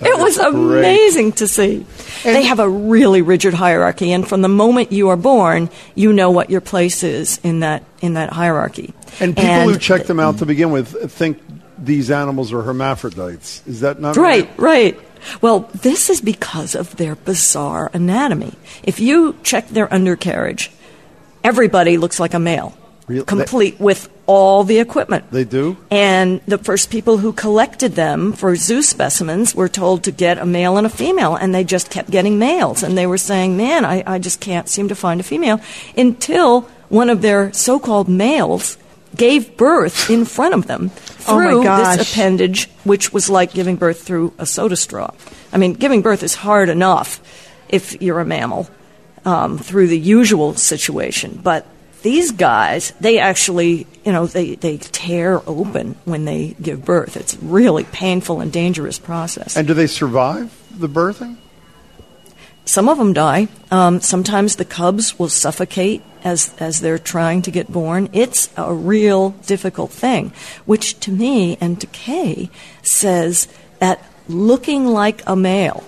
it 0.00 0.18
was 0.18 0.38
amazing 0.38 1.32
to 1.32 1.46
see. 1.46 1.84
they 2.24 2.44
have 2.44 2.58
a 2.58 2.68
really 2.68 3.20
rigid 3.20 3.52
hierarchy, 3.52 4.12
and 4.12 4.26
from 4.26 4.40
the 4.40 4.48
moment 4.48 4.92
you 4.92 5.10
are 5.10 5.16
born, 5.16 5.68
you 5.94 6.12
know 6.14 6.30
what 6.30 6.48
your 6.48 6.62
place 6.62 7.02
is 7.02 7.38
in 7.42 7.60
that 7.60 7.84
in 8.00 8.14
that 8.14 8.32
hierarchy. 8.32 8.94
And 9.20 9.36
people 9.36 9.68
who 9.68 9.78
check 9.78 10.06
them 10.06 10.18
out 10.18 10.38
to 10.38 10.46
begin 10.46 10.70
with 10.70 11.12
think 11.12 11.42
these 11.76 12.10
animals 12.10 12.52
are 12.52 12.62
hermaphrodites. 12.62 13.62
Is 13.66 13.80
that 13.80 14.00
not 14.00 14.16
Right, 14.16 14.48
right. 14.56 14.98
Well, 15.42 15.68
this 15.74 16.08
is 16.08 16.22
because 16.22 16.74
of 16.74 16.96
their 16.96 17.14
bizarre 17.14 17.90
anatomy. 17.92 18.54
If 18.82 19.00
you 19.00 19.36
check 19.42 19.68
their 19.68 19.92
undercarriage, 19.92 20.70
everybody 21.44 21.98
looks 21.98 22.18
like 22.18 22.32
a 22.32 22.38
male, 22.38 22.74
Real- 23.10 23.24
complete 23.24 23.80
with 23.80 24.08
all 24.26 24.62
the 24.62 24.78
equipment. 24.78 25.30
They 25.32 25.42
do? 25.44 25.76
And 25.90 26.40
the 26.46 26.58
first 26.58 26.90
people 26.90 27.18
who 27.18 27.32
collected 27.32 27.96
them 27.96 28.32
for 28.32 28.54
zoo 28.54 28.82
specimens 28.82 29.54
were 29.54 29.68
told 29.68 30.04
to 30.04 30.12
get 30.12 30.38
a 30.38 30.46
male 30.46 30.76
and 30.76 30.86
a 30.86 30.90
female, 30.90 31.34
and 31.34 31.52
they 31.52 31.64
just 31.64 31.90
kept 31.90 32.10
getting 32.10 32.38
males. 32.38 32.84
And 32.84 32.96
they 32.96 33.06
were 33.08 33.18
saying, 33.18 33.56
man, 33.56 33.84
I, 33.84 34.04
I 34.06 34.18
just 34.20 34.40
can't 34.40 34.68
seem 34.68 34.88
to 34.88 34.94
find 34.94 35.18
a 35.18 35.24
female 35.24 35.60
until 35.96 36.62
one 36.88 37.10
of 37.10 37.22
their 37.22 37.52
so 37.52 37.80
called 37.80 38.08
males 38.08 38.78
gave 39.16 39.56
birth 39.56 40.08
in 40.08 40.24
front 40.24 40.54
of 40.54 40.68
them 40.68 40.92
Oh 41.28 41.36
through 41.36 41.64
gosh. 41.64 41.98
this 41.98 42.12
appendage, 42.12 42.68
which 42.84 43.12
was 43.12 43.28
like 43.28 43.52
giving 43.52 43.74
birth 43.76 44.02
through 44.02 44.32
a 44.38 44.46
soda 44.46 44.76
straw. 44.76 45.10
I 45.52 45.58
mean, 45.58 45.72
giving 45.74 46.02
birth 46.02 46.22
is 46.22 46.34
hard 46.36 46.68
enough 46.68 47.20
if 47.68 48.00
you're 48.00 48.20
a 48.20 48.24
mammal 48.24 48.70
um, 49.24 49.58
through 49.58 49.88
the 49.88 49.98
usual 49.98 50.54
situation, 50.54 51.40
but 51.42 51.66
these 52.02 52.32
guys, 52.32 52.92
they 53.00 53.18
actually, 53.18 53.86
you 54.04 54.12
know, 54.12 54.26
they, 54.26 54.54
they 54.54 54.78
tear 54.78 55.40
open 55.48 55.96
when 56.04 56.24
they 56.24 56.56
give 56.60 56.84
birth. 56.84 57.16
It's 57.16 57.36
really 57.36 57.84
painful 57.84 58.40
and 58.40 58.52
dangerous 58.52 58.98
process. 58.98 59.56
And 59.56 59.66
do 59.66 59.74
they 59.74 59.86
survive 59.86 60.50
the 60.78 60.88
birthing? 60.88 61.36
Some 62.64 62.88
of 62.88 62.98
them 62.98 63.12
die. 63.12 63.48
Um, 63.70 64.00
sometimes 64.00 64.56
the 64.56 64.64
cubs 64.64 65.18
will 65.18 65.28
suffocate 65.28 66.02
as 66.22 66.54
as 66.60 66.80
they're 66.80 66.98
trying 66.98 67.42
to 67.42 67.50
get 67.50 67.72
born. 67.72 68.08
It's 68.12 68.50
a 68.56 68.72
real 68.72 69.30
difficult 69.30 69.90
thing, 69.90 70.32
which 70.66 71.00
to 71.00 71.10
me 71.10 71.56
and 71.60 71.80
to 71.80 71.86
Kay 71.88 72.50
says 72.82 73.48
that 73.78 74.04
looking 74.28 74.86
like 74.86 75.22
a 75.26 75.34
male 75.34 75.84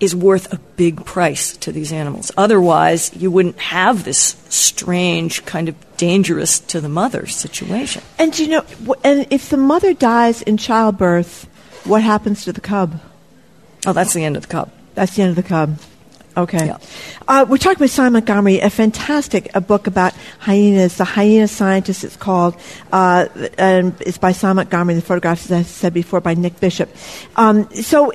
is 0.00 0.16
worth 0.16 0.52
a 0.52 0.58
big 0.76 1.04
price 1.04 1.56
to 1.58 1.70
these 1.70 1.92
animals. 1.92 2.32
Otherwise, 2.36 3.14
you 3.14 3.30
wouldn't 3.30 3.58
have 3.58 4.04
this 4.04 4.36
strange 4.48 5.44
kind 5.44 5.68
of 5.68 5.96
dangerous 5.96 6.58
to 6.58 6.80
the 6.80 6.88
mother 6.88 7.26
situation. 7.26 8.02
And 8.18 8.36
you 8.38 8.48
know, 8.48 8.64
and 9.04 9.26
if 9.30 9.50
the 9.50 9.58
mother 9.58 9.92
dies 9.92 10.40
in 10.42 10.56
childbirth, 10.56 11.44
what 11.84 12.02
happens 12.02 12.44
to 12.44 12.52
the 12.52 12.60
cub? 12.60 13.00
Oh, 13.86 13.92
that's 13.92 14.14
the 14.14 14.24
end 14.24 14.36
of 14.36 14.42
the 14.42 14.48
cub. 14.48 14.72
That's 14.94 15.14
the 15.14 15.22
end 15.22 15.30
of 15.30 15.36
the 15.36 15.48
cub. 15.48 15.78
Okay. 16.36 16.72
Uh, 17.26 17.44
we're 17.48 17.58
talking 17.58 17.80
with 17.80 17.90
Simon 17.90 18.12
Montgomery, 18.14 18.60
a 18.60 18.70
fantastic 18.70 19.50
a 19.54 19.60
book 19.60 19.86
about 19.86 20.14
hyenas. 20.38 20.96
The 20.96 21.04
Hyena 21.04 21.48
Scientist, 21.48 22.04
it's 22.04 22.16
called. 22.16 22.56
Uh, 22.92 23.26
and 23.58 23.94
it's 24.00 24.16
by 24.16 24.32
Simon 24.32 24.56
Montgomery. 24.56 24.94
The 24.94 25.02
photographs, 25.02 25.46
as 25.46 25.52
I 25.52 25.62
said 25.62 25.92
before, 25.92 26.20
by 26.20 26.34
Nick 26.34 26.60
Bishop. 26.60 26.88
Um, 27.36 27.68
so 27.74 28.12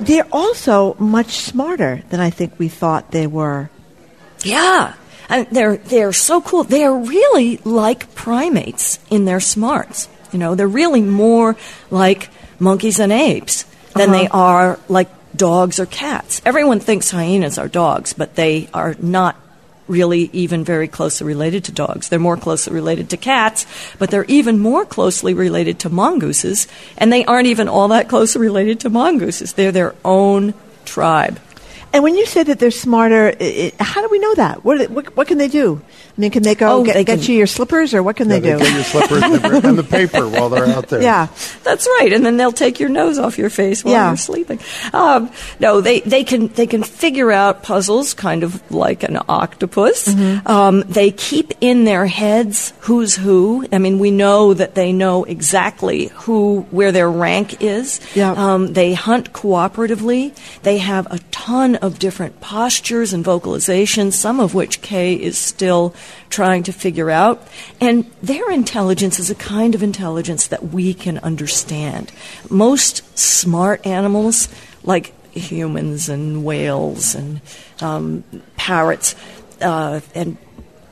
they're 0.00 0.26
also 0.32 0.94
much 0.98 1.38
smarter 1.38 2.02
than 2.10 2.20
I 2.20 2.30
think 2.30 2.58
we 2.58 2.68
thought 2.68 3.10
they 3.10 3.26
were. 3.26 3.70
Yeah. 4.44 4.94
And 5.28 5.46
they're 5.50 5.76
they're 5.76 6.12
so 6.12 6.40
cool. 6.40 6.64
They 6.64 6.84
are 6.84 6.96
really 6.96 7.56
like 7.64 8.14
primates 8.14 8.98
in 9.10 9.24
their 9.24 9.40
smarts. 9.40 10.08
You 10.32 10.38
know, 10.38 10.54
they're 10.54 10.68
really 10.68 11.00
more 11.02 11.56
like 11.90 12.28
monkeys 12.58 13.00
and 13.00 13.12
apes 13.12 13.64
than 13.94 14.10
Uh-huh. 14.10 14.18
they 14.18 14.28
are 14.28 14.78
like 14.88 15.08
dogs 15.34 15.80
or 15.80 15.86
cats. 15.86 16.40
Everyone 16.44 16.78
thinks 16.80 17.10
hyenas 17.10 17.58
are 17.58 17.68
dogs, 17.68 18.12
but 18.12 18.34
they 18.36 18.68
are 18.72 18.94
not 19.00 19.36
really 19.88 20.30
even 20.32 20.64
very 20.64 20.88
closely 20.88 21.26
related 21.26 21.64
to 21.64 21.72
dogs. 21.72 22.08
They're 22.08 22.18
more 22.18 22.36
closely 22.36 22.72
related 22.72 23.10
to 23.10 23.16
cats, 23.16 23.66
but 23.98 24.10
they're 24.10 24.24
even 24.24 24.58
more 24.58 24.84
closely 24.84 25.34
related 25.34 25.78
to 25.80 25.88
mongooses, 25.88 26.66
and 26.98 27.12
they 27.12 27.24
aren't 27.24 27.46
even 27.46 27.68
all 27.68 27.88
that 27.88 28.08
closely 28.08 28.40
related 28.40 28.80
to 28.80 28.90
mongooses. 28.90 29.52
They're 29.52 29.72
their 29.72 29.94
own 30.04 30.54
tribe. 30.84 31.40
And 31.96 32.02
when 32.04 32.14
you 32.14 32.26
say 32.26 32.42
that 32.42 32.58
they're 32.58 32.70
smarter, 32.70 33.34
i 33.40 33.72
i 33.80 33.82
how 33.82 34.02
do 34.02 34.08
we 34.10 34.18
know 34.18 34.34
that? 34.34 34.62
What, 34.66 34.90
what, 34.90 35.16
what 35.16 35.26
can 35.28 35.38
they 35.38 35.48
do? 35.48 35.80
I 35.82 36.20
mean, 36.20 36.30
can 36.30 36.42
they 36.42 36.54
go 36.54 36.68
Oh, 36.80 36.84
get, 36.84 36.92
they 36.92 37.04
get 37.04 37.20
can- 37.20 37.30
you 37.30 37.36
your 37.38 37.46
slippers, 37.46 37.94
or 37.94 38.02
what 38.02 38.16
can 38.16 38.28
Yeah, 38.28 38.38
they 38.38 38.50
do? 38.52 38.58
get 38.58 38.72
your 38.74 38.84
slippers 38.84 39.22
and 39.22 39.34
the, 39.36 39.68
and 39.68 39.78
the 39.78 39.82
paper 39.82 40.28
while 40.28 40.50
they're 40.50 40.66
out 40.66 40.88
there. 40.88 41.00
Yeah. 41.00 41.28
That's 41.62 41.86
right, 41.98 42.12
and 42.12 42.24
then 42.24 42.36
they'll 42.36 42.52
take 42.52 42.80
your 42.80 42.90
nose 42.90 43.18
off 43.18 43.38
your 43.38 43.48
face 43.48 43.82
while 43.82 43.94
Yeah. 43.94 44.08
you're 44.08 44.16
sleeping. 44.18 44.58
Um, 44.92 45.30
no, 45.58 45.80
they, 45.80 46.00
they 46.00 46.22
can 46.24 46.48
they 46.48 46.66
can 46.66 46.82
figure 46.82 47.32
out 47.32 47.62
puzzles, 47.62 48.12
kind 48.12 48.42
of 48.44 48.60
like 48.70 49.02
an 49.02 49.18
octopus. 49.28 50.08
Mm-hmm. 50.08 50.46
Um, 50.48 50.80
they 50.88 51.10
keep 51.12 51.52
in 51.62 51.84
their 51.84 52.04
heads 52.06 52.74
who's 52.80 53.16
who. 53.16 53.66
I 53.72 53.78
mean, 53.78 53.98
we 53.98 54.10
know 54.10 54.52
that 54.52 54.74
they 54.74 54.92
know 54.92 55.24
exactly 55.24 56.08
who 56.24 56.66
where 56.70 56.92
their 56.92 57.10
rank 57.10 57.62
is. 57.62 58.00
Yeah. 58.14 58.32
Um, 58.36 58.72
they 58.74 58.92
hunt 58.92 59.32
cooperatively. 59.32 60.34
They 60.62 60.76
have 60.78 61.06
a 61.12 61.18
ton 61.30 61.76
of 61.76 61.85
different 61.90 62.40
postures 62.40 63.12
and 63.12 63.24
vocalizations, 63.24 64.12
some 64.12 64.40
of 64.40 64.54
which 64.54 64.82
Kay 64.82 65.14
is 65.14 65.38
still 65.38 65.94
trying 66.30 66.62
to 66.64 66.72
figure 66.72 67.10
out. 67.10 67.46
And 67.80 68.10
their 68.22 68.50
intelligence 68.50 69.18
is 69.18 69.30
a 69.30 69.34
kind 69.34 69.74
of 69.74 69.82
intelligence 69.82 70.48
that 70.48 70.64
we 70.68 70.94
can 70.94 71.18
understand. 71.18 72.12
Most 72.50 73.18
smart 73.18 73.86
animals, 73.86 74.48
like 74.82 75.12
humans 75.36 76.08
and 76.08 76.44
whales 76.44 77.14
and 77.14 77.40
um, 77.80 78.24
parrots 78.56 79.14
uh, 79.60 80.00
and 80.14 80.36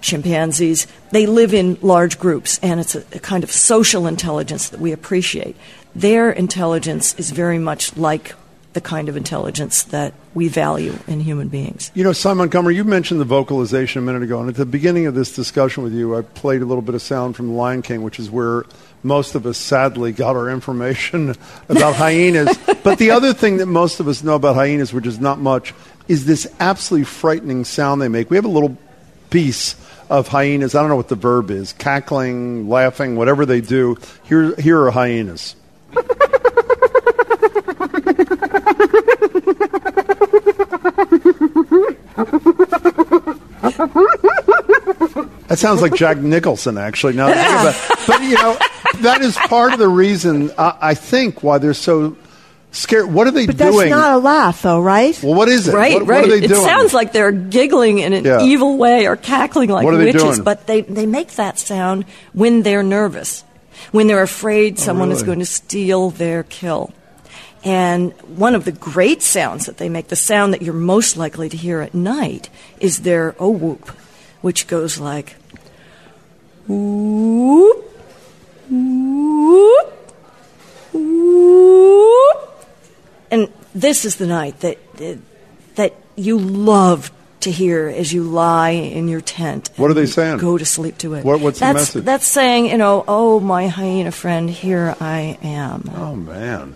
chimpanzees, 0.01 0.87
they 1.11 1.27
live 1.27 1.55
in 1.55 1.79
large 1.81 2.19
groups, 2.19 2.59
and 2.63 2.79
it's 2.79 2.95
a, 2.95 3.05
a 3.13 3.19
kind 3.19 3.43
of 3.43 3.51
social 3.51 4.07
intelligence 4.07 4.69
that 4.69 4.81
we 4.81 4.93
appreciate. 4.93 5.57
Their 5.95 6.31
intelligence 6.31 7.15
is 7.15 7.31
very 7.31 7.59
much 7.59 7.97
like 7.97 8.35
the 8.75 8.81
kind 8.81 9.09
of 9.09 9.17
intelligence 9.17 9.85
that 9.85 10.13
we 10.35 10.49
value 10.49 10.99
in 11.07 11.21
human 11.21 11.49
beings. 11.49 11.91
You 11.95 12.05
know, 12.05 12.13
Simon 12.13 12.39
Montgomery, 12.39 12.77
you 12.77 12.85
mentioned 12.85 13.21
the 13.21 13.25
vocalization 13.25 14.03
a 14.03 14.03
minute 14.05 14.23
ago, 14.23 14.41
and 14.41 14.49
at 14.49 14.57
the 14.57 14.67
beginning 14.67 15.07
of 15.07 15.15
this 15.15 15.35
discussion 15.35 15.83
with 15.85 15.95
you, 15.95 16.17
I 16.17 16.23
played 16.23 16.61
a 16.61 16.65
little 16.65 16.83
bit 16.83 16.95
of 16.95 17.03
sound 17.03 17.37
from 17.37 17.49
The 17.49 17.55
Lion 17.55 17.83
King, 17.83 18.03
which 18.03 18.19
is 18.19 18.31
where 18.31 18.65
most 19.05 19.35
of 19.35 19.47
us 19.47 19.59
sadly 19.59 20.13
got 20.13 20.35
our 20.35 20.51
information 20.51 21.31
about 21.69 21.95
hyenas. 21.95 22.59
but 22.83 22.99
the 22.99 23.13
other 23.13 23.33
thing 23.33 23.59
that 23.59 23.67
most 23.67 24.01
of 24.01 24.09
us 24.09 24.23
know 24.23 24.35
about 24.35 24.57
hyenas, 24.57 24.93
which 24.93 25.07
is 25.07 25.21
not 25.21 25.39
much, 25.39 25.73
is 26.09 26.27
this 26.27 26.53
absolutely 26.59 27.05
frightening 27.05 27.65
sound 27.65 28.03
they 28.03 28.09
make. 28.09 28.29
We 28.29 28.37
have 28.37 28.45
a 28.45 28.49
little 28.49 28.77
piece 29.31 29.77
of 30.11 30.29
hyenas. 30.29 30.75
I 30.75 30.81
don't 30.81 30.89
know 30.89 30.97
what 30.97 31.09
the 31.09 31.15
verb 31.15 31.51
is 31.51 31.73
cackling, 31.75 32.69
laughing, 32.69 33.17
whatever 33.17 33.47
they 33.47 33.61
do. 33.61 33.97
Here, 34.25 34.55
here 34.57 34.83
are 34.83 34.91
hyenas. 34.91 35.55
That 45.49 45.59
sounds 45.59 45.83
like 45.83 45.95
Jack 45.95 46.19
Nicholson, 46.19 46.79
actually. 46.79 47.15
Now, 47.15 47.29
but 48.07 48.23
you 48.23 48.35
know, 48.35 48.57
that 49.01 49.21
is 49.21 49.37
part 49.37 49.73
of 49.73 49.79
the 49.79 49.89
reason 49.89 50.51
I, 50.59 50.77
I 50.81 50.95
think 50.95 51.43
why 51.43 51.59
they're 51.59 51.75
so 51.75 52.17
scared. 52.73 53.13
What 53.13 53.27
are 53.27 53.31
they 53.31 53.47
But 53.47 53.57
doing? 53.57 53.77
that's 53.77 53.91
not 53.91 54.15
a 54.15 54.19
laugh, 54.19 54.63
though, 54.63 54.81
right? 54.81 55.19
well, 55.23 55.35
what 55.35 55.49
is 55.49 55.69
it? 55.69 55.75
Right, 55.75 55.95
what, 55.95 56.07
right. 56.07 56.23
What 56.23 56.33
are 56.33 56.41
they 56.41 56.47
it 56.47 56.51
sounds 56.55 56.93
like 56.95 57.13
they're 57.13 57.33
giggling 57.33 57.99
in 57.99 58.13
an 58.13 58.25
Yeah. 58.25 58.43
evil 58.43 58.77
way 58.79 59.07
or 59.07 59.17
cackling 59.17 59.71
like 59.71 59.85
What 59.85 59.95
are 59.95 59.99
they 59.99 60.07
witches, 60.07 60.23
doing? 60.23 60.43
but 60.45 60.67
they, 60.67 60.81
they 60.83 61.07
make 61.07 61.33
that 61.33 61.59
sound 61.59 62.05
when 62.33 62.63
they're 62.63 62.83
nervous, 62.83 63.45
when 63.93 64.07
they're 64.07 64.23
afraid 64.23 64.75
oh, 64.79 64.83
someone 64.83 65.11
is 65.13 65.19
Oh, 65.19 65.21
really? 65.23 65.27
going 65.27 65.39
to 65.41 65.47
steal 65.47 66.11
their 66.11 66.43
kill. 66.43 66.93
And 67.65 68.13
one 68.37 68.55
of 68.55 68.65
the 68.67 68.73
great 68.73 69.23
sounds 69.23 69.65
that 69.67 69.79
they 69.79 69.89
make, 69.89 70.09
the 70.09 70.17
sound 70.17 70.53
that 70.53 70.61
you're 70.61 70.75
most 70.75 71.17
likely 71.17 71.49
to 71.49 71.57
hear 71.57 71.81
at 71.81 71.95
night, 71.95 72.51
is 72.79 73.01
their 73.01 73.35
oh 73.39 73.49
whoop, 73.51 73.89
which 74.43 74.67
goes 74.67 75.01
like 75.01 75.37
whoop, 76.69 77.85
whoop, 78.71 79.93
whoop. 80.93 82.67
And 83.31 83.49
this 83.75 84.05
is 84.05 84.17
the 84.17 84.27
night 84.27 84.61
that 84.61 84.79
that 85.77 85.95
you 86.17 86.39
love 86.39 87.11
to 87.41 87.51
hear 87.51 87.89
as 87.89 88.13
you 88.13 88.23
lie 88.23 88.71
in 88.71 89.09
your 89.09 89.21
tent. 89.21 89.71
What 89.77 89.91
are 89.91 89.95
they 89.95 90.07
saying? 90.07 90.39
Go 90.39 90.57
to 90.57 90.65
sleep 90.65 90.97
to 90.99 91.15
it. 91.15 91.25
What- 91.25 91.41
what's 91.41 91.59
the 91.61 91.73
message? 91.75 92.05
That's 92.05 92.27
saying, 92.27 92.67
you 92.67 92.79
know, 92.79 93.05
oh 93.07 93.39
my 93.41 93.69
hyena 93.69 94.13
friend, 94.13 94.49
here 94.49 94.97
I 95.01 95.39
am. 95.43 95.91
Oh 95.95 96.15
man! 96.15 96.75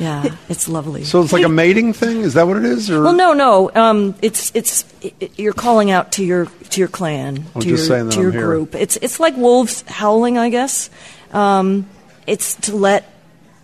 Yeah, 0.00 0.34
it's 0.48 0.66
lovely. 0.68 1.04
So 1.04 1.22
it's 1.22 1.32
like 1.32 1.44
a 1.44 1.48
mating 1.48 1.92
thing. 1.92 2.22
Is 2.22 2.34
that 2.34 2.46
what 2.48 2.56
it 2.56 2.64
is? 2.64 2.90
Or 2.90 3.02
Well, 3.02 3.14
no, 3.14 3.32
no. 3.34 3.70
Um, 3.74 4.14
it's 4.22 4.50
it's 4.54 4.84
it, 5.02 5.38
you're 5.38 5.52
calling 5.52 5.90
out 5.90 6.12
to 6.12 6.24
your 6.24 6.46
to 6.46 6.80
your 6.80 6.88
clan, 6.88 7.44
I'm 7.54 7.60
to 7.60 7.68
just 7.68 7.68
your 7.68 7.76
saying 7.78 8.06
that 8.06 8.12
to 8.14 8.20
your 8.20 8.30
I'm 8.30 8.36
here. 8.36 8.46
group. 8.46 8.74
It's 8.74 8.96
it's 8.96 9.20
like 9.20 9.36
wolves 9.36 9.82
howling, 9.86 10.38
I 10.38 10.48
guess. 10.48 10.88
Um, 11.32 11.86
it's 12.26 12.54
to 12.66 12.74
let 12.76 13.12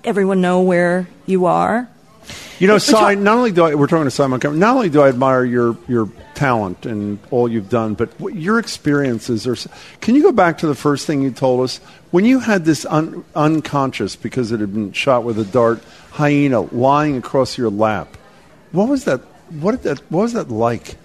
everyone 0.05 0.41
know 0.41 0.61
where 0.61 1.09
you 1.25 1.47
are. 1.47 1.89
You 2.59 2.67
know, 2.69 2.75
But- 2.75 2.87
but 2.91 2.99
Sy, 2.99 3.15
not 3.17 3.37
only 3.37 3.53
do 3.53 3.65
I, 3.65 3.75
we're 3.75 3.87
talking 3.87 4.05
to 4.05 4.11
Simon 4.11 4.31
Montgomery, 4.33 4.59
not 4.59 4.77
only 4.77 4.89
do 4.89 5.03
I 5.03 5.09
admire 5.09 5.45
your, 5.45 5.77
your 5.89 6.09
talent 6.35 6.87
and 6.87 7.19
all 7.31 7.49
you've 7.49 7.69
done, 7.69 7.95
but 7.95 8.11
your 8.35 8.59
experiences 8.59 9.47
are. 9.47 9.57
Can 10.01 10.15
you 10.15 10.23
go 10.23 10.33
back 10.33 10.59
to 10.59 10.67
the 10.67 10.75
first 10.75 11.07
thing 11.07 11.23
you 11.23 11.31
told 11.31 11.63
us? 11.65 11.79
When 12.11 12.25
you 12.25 12.41
had 12.41 12.65
this 12.65 12.87
un, 12.87 13.25
unconscious, 13.35 14.17
because 14.17 14.53
it 14.53 14.61
had 14.61 14.73
been 14.73 14.93
shot 14.93 15.25
with 15.25 15.39
a 15.39 15.45
dart, 15.45 15.83
hyena 16.13 16.61
lying 16.61 17.17
across 17.17 17.59
your 17.59 17.71
lap, 17.71 18.17
what 18.73 18.89
was 18.89 19.05
that? 19.05 19.21
What, 19.51 19.73
did 19.73 19.83
that, 19.83 20.11
what 20.11 20.23
was 20.23 20.33
that 20.33 20.51
like? 20.51 20.97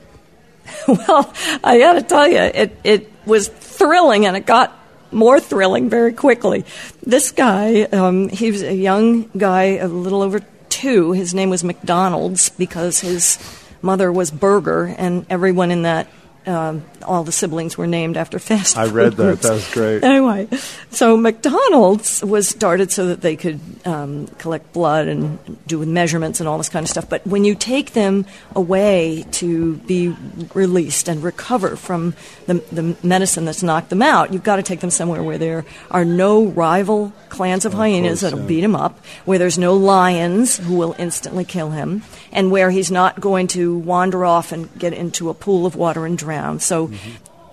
well, 0.88 1.34
I 1.64 1.80
got 1.80 1.94
to 1.94 2.02
tell 2.04 2.28
you, 2.28 2.38
it 2.38 2.78
it 2.84 3.12
was 3.26 3.48
thrilling, 3.48 4.26
and 4.26 4.38
it 4.38 4.46
got 4.46 4.78
more 5.12 5.40
thrilling 5.40 5.90
very 5.90 6.14
quickly. 6.14 6.66
This 7.06 7.32
guy, 7.32 7.84
um, 7.84 8.30
he 8.30 8.52
was 8.52 8.64
a 8.64 8.74
young 8.74 9.30
guy, 9.38 9.78
a 9.78 9.88
little 9.88 10.22
over 10.22 10.40
two. 10.82 11.12
His 11.12 11.34
name 11.34 11.50
was 11.50 11.64
McDonald's 11.64 12.50
because 12.50 13.02
his 13.02 13.38
mother 13.84 14.12
was 14.12 14.32
Burger, 14.32 14.94
and 14.98 15.26
everyone 15.30 15.70
in 15.70 15.84
that. 15.84 16.08
Um, 16.46 16.84
all 17.04 17.24
the 17.24 17.32
siblings 17.32 17.78
were 17.78 17.88
named 17.88 18.18
after 18.18 18.40
fast 18.40 18.78
I 18.78 18.86
read 18.86 19.14
that. 19.14 19.42
That 19.42 19.52
was 19.52 19.72
great. 19.74 20.04
Anyway, 20.04 20.48
so 20.90 21.18
McDonald's 21.18 22.24
was 22.24 22.48
started 22.48 22.92
so 22.92 23.08
that 23.08 23.22
they 23.22 23.36
could 23.36 23.60
um, 23.86 24.28
collect 24.38 24.74
blood 24.74 25.08
and 25.08 25.40
do 25.68 25.86
measurements 25.86 26.40
and 26.40 26.48
all 26.50 26.58
this 26.58 26.70
kind 26.70 26.84
of 26.84 26.90
stuff. 26.90 27.10
But 27.10 27.26
when 27.26 27.46
you 27.46 27.56
take 27.56 27.94
them 27.94 28.26
away 28.56 29.26
to 29.32 29.76
be 29.78 30.16
released 30.54 31.08
and 31.08 31.24
recover 31.24 31.76
from 31.76 32.14
the, 32.46 32.56
the 32.72 32.96
medicine 33.04 33.46
that's 33.46 33.64
knocked 33.64 33.90
them 33.90 34.02
out, 34.02 34.34
you've 34.34 34.44
got 34.44 34.58
to 34.58 34.64
take 34.64 34.80
them 34.80 34.90
somewhere 34.90 35.24
where 35.24 35.38
there 35.38 35.66
are 35.90 36.06
no 36.06 36.46
rival 36.46 37.14
clans 37.30 37.66
of 37.66 37.74
hyenas 37.74 38.22
that'll 38.22 38.46
beat 38.46 38.64
him 38.64 38.76
up, 38.76 39.04
where 39.26 39.40
there's 39.40 39.58
no 39.58 39.76
lions 39.76 40.58
who 40.58 40.76
will 40.76 40.96
instantly 41.00 41.46
kill 41.46 41.72
him, 41.72 42.04
and 42.32 42.52
where 42.52 42.70
he's 42.70 42.92
not 42.92 43.20
going 43.20 43.48
to 43.48 43.78
wander 43.78 44.26
off 44.26 44.52
and 44.52 44.70
get 44.78 44.94
into 44.94 45.30
a 45.30 45.34
pool 45.34 45.66
of 45.66 45.76
water 45.76 46.06
and 46.06 46.18
drown. 46.18 46.60
So 46.60 46.91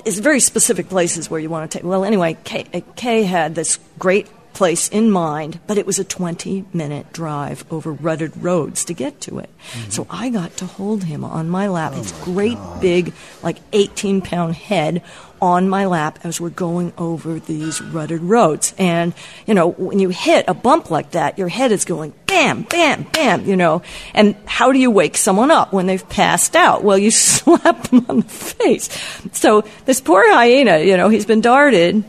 it's 0.04 0.18
very 0.18 0.40
specific 0.40 0.88
places 0.88 1.30
where 1.30 1.40
you 1.40 1.50
want 1.50 1.70
to 1.70 1.78
take. 1.78 1.84
Well, 1.84 2.04
anyway, 2.04 2.36
Kay, 2.44 2.82
Kay 2.96 3.22
had 3.24 3.54
this 3.54 3.78
great 3.98 4.26
place 4.58 4.88
in 4.88 5.08
mind, 5.08 5.60
but 5.68 5.78
it 5.78 5.86
was 5.86 6.00
a 6.00 6.04
20 6.04 6.64
minute 6.72 7.12
drive 7.12 7.64
over 7.70 7.92
rutted 7.92 8.36
roads 8.42 8.84
to 8.86 8.92
get 8.92 9.20
to 9.20 9.38
it. 9.38 9.48
Mm-hmm. 9.70 9.90
So 9.90 10.06
I 10.10 10.30
got 10.30 10.56
to 10.56 10.66
hold 10.66 11.04
him 11.04 11.22
on 11.24 11.48
my 11.48 11.68
lap, 11.68 11.92
oh 11.94 11.98
his 11.98 12.10
great 12.24 12.58
big, 12.80 13.14
like 13.40 13.58
18 13.72 14.20
pound 14.20 14.56
head 14.56 15.04
on 15.40 15.68
my 15.68 15.86
lap 15.86 16.18
as 16.24 16.40
we're 16.40 16.50
going 16.50 16.92
over 16.98 17.38
these 17.38 17.80
rutted 17.80 18.20
roads. 18.20 18.74
And, 18.78 19.14
you 19.46 19.54
know, 19.54 19.70
when 19.70 20.00
you 20.00 20.08
hit 20.08 20.46
a 20.48 20.54
bump 20.54 20.90
like 20.90 21.12
that, 21.12 21.38
your 21.38 21.46
head 21.46 21.70
is 21.70 21.84
going 21.84 22.12
bam, 22.26 22.62
bam, 22.62 23.04
bam, 23.12 23.46
you 23.46 23.54
know. 23.54 23.82
And 24.12 24.34
how 24.44 24.72
do 24.72 24.80
you 24.80 24.90
wake 24.90 25.16
someone 25.16 25.52
up 25.52 25.72
when 25.72 25.86
they've 25.86 26.08
passed 26.08 26.56
out? 26.56 26.82
Well, 26.82 26.98
you 26.98 27.10
slap 27.12 27.86
them 27.88 28.04
on 28.08 28.16
the 28.22 28.28
face. 28.28 28.88
So 29.30 29.62
this 29.84 30.00
poor 30.00 30.28
hyena, 30.32 30.78
you 30.78 30.96
know, 30.96 31.08
he's 31.08 31.26
been 31.26 31.42
darted 31.42 32.02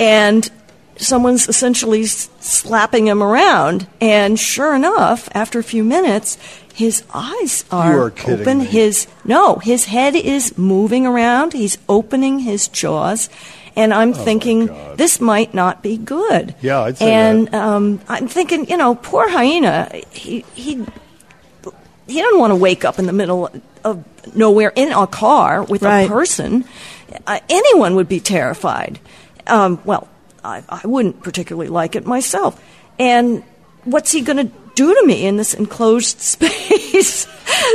and 0.00 0.50
someone's 0.96 1.48
essentially 1.48 2.04
slapping 2.04 3.06
him 3.06 3.22
around. 3.22 3.86
And 4.00 4.38
sure 4.38 4.74
enough, 4.74 5.28
after 5.34 5.58
a 5.58 5.64
few 5.64 5.84
minutes, 5.84 6.38
his 6.74 7.04
eyes 7.14 7.64
are, 7.70 8.00
are 8.08 8.12
open. 8.26 8.58
me. 8.60 8.64
His 8.64 9.06
no, 9.24 9.56
his 9.56 9.86
head 9.86 10.14
is 10.16 10.56
moving 10.58 11.06
around. 11.06 11.52
He's 11.52 11.78
opening 11.88 12.40
his 12.40 12.68
jaws. 12.68 13.28
And 13.76 13.92
I'm 13.92 14.12
thinking 14.12 14.70
this 14.96 15.20
might 15.20 15.52
not 15.52 15.82
be 15.82 15.96
good. 15.96 16.54
Yeah, 16.60 16.80
I'd 16.82 16.96
say 16.98 17.12
And 17.12 17.52
um, 17.52 18.00
I'm 18.08 18.28
thinking, 18.28 18.68
you 18.68 18.76
know, 18.76 18.94
poor 18.94 19.28
hyena. 19.28 19.90
He 20.12 20.44
he 20.54 20.84
he 22.06 22.20
doesn't 22.20 22.38
want 22.38 22.52
to 22.52 22.56
wake 22.56 22.84
up 22.84 22.98
in 23.00 23.06
the 23.06 23.12
middle 23.12 23.50
of 23.82 24.04
nowhere 24.36 24.72
in 24.76 24.92
a 24.92 25.06
car 25.06 25.64
with 25.64 25.82
Right. 25.82 26.02
a 26.02 26.08
person. 26.08 26.64
Uh, 27.26 27.40
anyone 27.48 27.96
would 27.96 28.08
be 28.08 28.20
terrified. 28.20 28.98
Um, 29.46 29.80
well, 29.84 30.08
I, 30.44 30.62
I 30.68 30.86
wouldn't 30.86 31.22
particularly 31.22 31.68
like 31.68 31.96
it 31.96 32.06
myself. 32.06 32.62
And 32.98 33.42
what's 33.84 34.12
he 34.12 34.20
going 34.20 34.48
to 34.48 34.52
do 34.74 34.94
to 34.94 35.06
me 35.06 35.26
in 35.26 35.36
this 35.36 35.54
enclosed 35.54 36.20
space? 36.20 37.26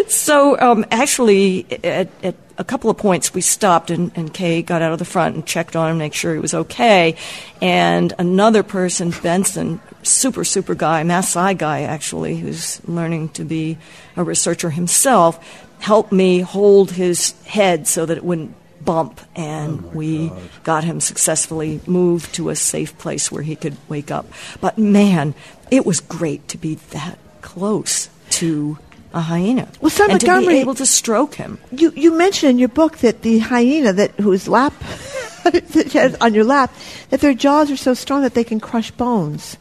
so, 0.07 0.59
um, 0.59 0.85
actually, 0.91 1.65
at, 1.83 2.09
at 2.23 2.35
a 2.57 2.63
couple 2.63 2.89
of 2.89 2.97
points, 2.97 3.33
we 3.33 3.41
stopped, 3.41 3.89
and, 3.89 4.11
and 4.15 4.33
Kay 4.33 4.61
got 4.61 4.81
out 4.81 4.91
of 4.91 4.99
the 4.99 5.05
front 5.05 5.35
and 5.35 5.45
checked 5.45 5.75
on 5.75 5.91
him, 5.91 5.97
make 5.97 6.13
sure 6.13 6.33
he 6.33 6.39
was 6.39 6.53
okay. 6.53 7.15
And 7.61 8.13
another 8.19 8.63
person, 8.63 9.11
Benson, 9.23 9.79
super, 10.03 10.43
super 10.43 10.75
guy, 10.75 11.03
Maasai 11.03 11.57
guy, 11.57 11.83
actually, 11.83 12.35
who's 12.35 12.81
learning 12.87 13.29
to 13.29 13.45
be 13.45 13.77
a 14.17 14.23
researcher 14.23 14.69
himself, 14.69 15.65
helped 15.79 16.11
me 16.11 16.41
hold 16.41 16.91
his 16.91 17.31
head 17.43 17.87
so 17.87 18.05
that 18.05 18.17
it 18.17 18.23
wouldn't 18.25 18.55
bump, 18.89 19.21
and 19.35 19.71
oh 19.85 19.89
we 19.99 20.31
got 20.63 20.83
him 20.83 20.99
successfully 20.99 21.79
moved 21.85 22.33
to 22.35 22.49
a 22.49 22.55
safe 22.55 22.97
place 22.97 23.31
where 23.31 23.43
he 23.43 23.55
could 23.55 23.75
wake 23.87 24.09
up. 24.17 24.25
But 24.61 24.77
man, 24.77 25.33
it 25.69 25.85
was 25.85 25.99
great 26.01 26.47
to 26.49 26.57
be 26.57 26.75
that 26.97 27.17
close 27.41 28.09
to 28.41 28.77
a 29.13 29.21
hyena. 29.21 29.67
Well, 29.81 29.89
Sam 29.91 30.09
and 30.09 30.19
to 30.21 30.27
Montgomery- 30.27 30.55
be 30.55 30.59
able 30.61 30.75
to 30.75 30.85
stroke 30.85 31.35
him. 31.35 31.57
You 31.71 31.93
you 31.95 32.09
mentioned 32.17 32.49
in 32.51 32.57
your 32.59 32.73
book 32.81 32.97
that 33.05 33.21
the 33.21 33.39
hyena 33.39 33.93
that 33.93 34.11
whose 34.25 34.47
lap 34.47 34.73
that 35.43 36.17
on 36.21 36.33
your 36.33 36.45
lap 36.45 36.69
that 37.11 37.19
their 37.21 37.33
jaws 37.33 37.69
are 37.71 37.77
so 37.77 37.93
strong 37.93 38.21
that 38.23 38.33
they 38.33 38.43
can 38.43 38.59
crush 38.59 38.89
bones. 38.91 39.57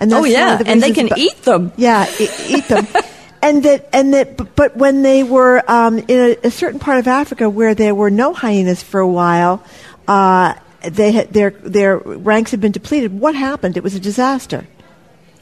And 0.00 0.12
Oh, 0.14 0.20
one 0.20 0.30
yeah, 0.30 0.56
the 0.62 0.70
and 0.70 0.80
they 0.82 0.92
can 0.94 1.08
abo- 1.08 1.18
eat 1.18 1.42
them. 1.42 1.72
Yeah, 1.76 2.06
e- 2.20 2.30
eat 2.48 2.66
them. 2.70 2.86
and 3.42 3.62
that 3.62 3.88
and 3.92 4.14
that 4.14 4.54
but 4.54 4.76
when 4.76 5.02
they 5.02 5.22
were 5.22 5.62
um, 5.70 5.98
in 5.98 6.36
a, 6.42 6.46
a 6.46 6.50
certain 6.50 6.80
part 6.80 6.98
of 6.98 7.06
Africa 7.06 7.48
where 7.48 7.74
there 7.74 7.94
were 7.94 8.10
no 8.10 8.32
hyenas 8.34 8.82
for 8.82 9.00
a 9.00 9.08
while, 9.08 9.62
uh, 10.06 10.54
they 10.82 11.12
had 11.12 11.32
their 11.32 11.50
their 11.50 11.98
ranks 11.98 12.50
had 12.50 12.60
been 12.60 12.72
depleted. 12.72 13.12
What 13.18 13.34
happened? 13.34 13.76
It 13.76 13.82
was 13.82 13.94
a 13.94 14.00
disaster. 14.00 14.66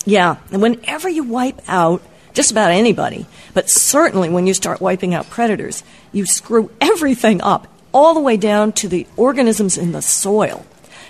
Yeah, 0.05 0.37
and 0.53 0.63
whenever 0.63 1.09
you 1.09 1.25
wipe 1.25 1.61
out 1.69 2.03
just 2.33 2.51
about 2.51 2.71
anybody, 2.71 3.27
but 3.55 3.69
certainly 3.69 4.29
when 4.29 4.47
you 4.47 4.55
start 4.55 4.81
wiping 4.81 5.15
out 5.15 5.29
predators, 5.31 5.83
you 6.13 6.27
screw 6.27 6.71
everything 6.81 7.41
up, 7.41 7.67
all 7.93 8.15
the 8.15 8.21
way 8.21 8.37
down 8.37 8.73
to 8.73 8.89
the 8.89 9.07
organisms 9.17 9.79
in 9.79 9.93
the 9.93 10.03
soil. 10.03 10.65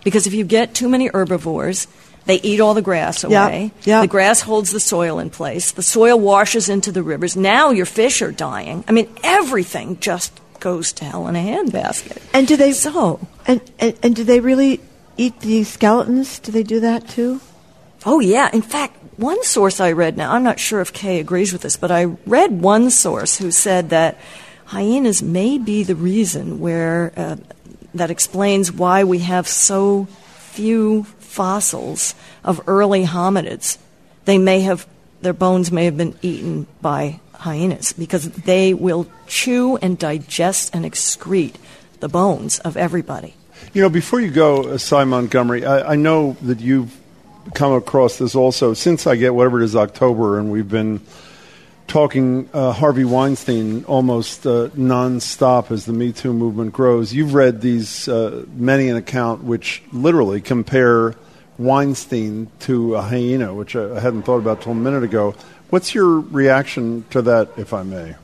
Because 0.05 0.27
if 0.27 0.35
you 0.35 0.45
get 0.45 0.73
too 0.73 0.89
many 0.89 1.09
herbivores, 1.09 1.89
they 2.27 2.41
eat 2.43 2.61
all 2.61 2.75
the 2.75 2.83
grass 2.83 3.25
Yeah, 3.25 3.47
away. 3.47 3.71
yeah. 3.85 4.01
The 4.03 4.07
grass 4.09 4.41
holds 4.43 4.71
the 4.73 4.81
soil 4.81 5.19
in 5.19 5.31
place. 5.31 5.71
The 5.73 5.83
soil 5.83 6.19
washes 6.19 6.69
into 6.69 6.93
the 6.93 7.03
rivers. 7.03 7.37
Now 7.37 7.71
your 7.71 7.87
fish 7.87 8.21
are 8.23 8.33
dying. 8.33 8.85
I 8.89 8.93
mean, 8.93 9.09
everything 9.23 9.99
just 10.01 10.33
goes 10.61 10.93
to 10.95 11.05
hell 11.05 11.29
in 11.29 11.37
a 11.37 11.39
handbasket. 11.41 12.21
And 12.35 12.47
do 12.49 12.57
they 12.57 12.73
so? 12.73 13.21
And, 13.47 13.61
and 13.79 13.97
and 14.03 14.17
do 14.17 14.25
they 14.25 14.41
really 14.41 14.81
eat 15.17 15.41
the 15.41 15.63
skeletons? 15.65 16.39
Do 16.41 16.51
they 16.53 16.63
do 16.65 16.81
that 16.81 17.09
too? 17.09 17.41
Oh, 18.05 18.21
yeah. 18.21 18.51
In 18.53 18.63
fact, 18.63 18.97
one 19.19 19.43
source 19.45 19.81
I 19.81 19.93
read 19.93 20.17
now, 20.17 20.33
I'm 20.33 20.43
not 20.43 20.59
sure 20.61 20.81
if 20.81 20.93
Kay 20.93 21.21
agrees 21.21 21.53
with 21.53 21.63
this, 21.63 21.77
but 21.77 21.91
I 21.91 22.05
read 22.27 22.61
one 22.61 22.91
source 22.91 23.39
who 23.39 23.51
said 23.51 23.91
that 23.91 24.19
hyenas 24.67 25.23
may 25.23 25.59
be 25.59 25.83
the 25.85 25.95
reason 25.95 26.59
where 26.61 27.13
uh, 27.17 27.37
that 27.95 28.11
explains 28.11 28.71
why 28.73 29.05
we 29.05 29.21
have 29.21 29.47
so 29.49 30.07
few 30.53 31.05
fossils 31.37 32.15
of 32.43 32.63
early 32.67 33.05
hominids. 33.05 33.77
They 34.25 34.39
may 34.39 34.61
have, 34.61 34.87
their 35.21 35.35
bones 35.35 35.71
may 35.71 35.85
have 35.85 35.97
been 35.97 36.17
eaten 36.23 36.67
by 36.81 37.21
hyenas 37.35 37.93
because 37.93 38.31
they 38.31 38.73
will 38.73 39.07
chew 39.27 39.77
and 39.77 39.99
digest 39.99 40.75
and 40.75 40.85
excrete 40.85 41.57
the 42.01 42.09
bones 42.09 42.59
of 42.61 42.77
everybody. 42.77 43.35
You 43.75 43.83
know, 43.83 43.91
before 43.91 44.21
you 44.21 44.31
go, 44.31 44.63
uh, 44.63 44.79
Sy 44.79 45.05
Montgomery, 45.05 45.67
I, 45.67 45.93
I 45.93 45.97
know 45.97 46.37
that 46.43 46.61
you've 46.61 46.97
come 47.55 47.75
across 47.75 48.17
this 48.17 48.35
also 48.35 48.73
since 48.73 49.07
I 49.07 49.17
get 49.17 49.35
whatever 49.35 49.61
it 49.61 49.65
is 49.65 49.77
October, 49.77 50.39
and 50.39 50.51
we've 50.51 50.69
been 50.69 51.01
talking 51.87 52.49
uh, 52.53 52.73
Harvey 52.73 53.05
Weinstein 53.05 53.85
almost 53.85 54.47
uh, 54.47 54.69
nonstop 54.75 55.71
as 55.71 55.85
the 55.85 55.93
Me 55.93 56.13
Too 56.13 56.33
movement 56.33 56.73
grows. 56.73 57.13
You've 57.13 57.35
read 57.35 57.61
these 57.61 58.09
uh, 58.09 58.45
many 58.55 58.89
an 58.89 58.97
account 58.97 59.45
which 59.45 59.83
literally 59.93 60.41
compare 60.41 61.15
Weinstein 61.59 62.51
to 62.61 62.97
a 62.97 63.03
hyena, 63.03 63.55
which 63.55 63.77
I 63.77 64.01
hadn't 64.01 64.23
thought 64.23 64.39
about 64.39 64.63
till 64.63 64.73
a 64.73 64.75
minute 64.75 65.03
ago. 65.03 65.35
What's 65.71 65.95
your 65.95 66.21
reaction 66.21 67.05
to 67.11 67.23
that, 67.23 67.51
if 67.57 67.73
I 67.73 67.83
may? 67.83 68.15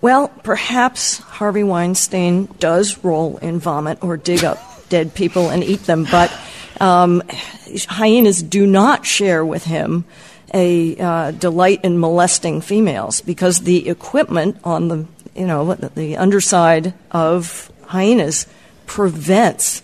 Well, 0.00 0.28
perhaps 0.42 1.18
Harvey 1.18 1.62
Weinstein 1.62 2.46
does 2.58 3.04
roll 3.04 3.36
in 3.38 3.60
vomit 3.60 4.02
or 4.02 4.16
dig 4.16 4.44
up 4.44 4.58
dead 4.88 5.14
people 5.14 5.50
and 5.50 5.62
eat 5.62 5.84
them, 5.84 6.06
but 6.10 6.32
um, 6.80 7.22
hyenas 7.88 8.42
do 8.42 8.66
not 8.66 9.06
share 9.06 9.44
with 9.44 9.64
him 9.64 10.04
a 10.52 10.98
uh, 10.98 11.30
delight 11.30 11.80
in 11.84 11.98
molesting 11.98 12.60
females 12.60 13.20
because 13.20 13.60
the 13.60 13.88
equipment 13.88 14.58
on 14.64 14.88
the 14.88 15.06
you 15.34 15.46
know 15.46 15.74
the, 15.74 15.88
the 15.90 16.16
underside 16.16 16.92
of 17.10 17.70
hyenas 17.86 18.46
prevents 18.86 19.82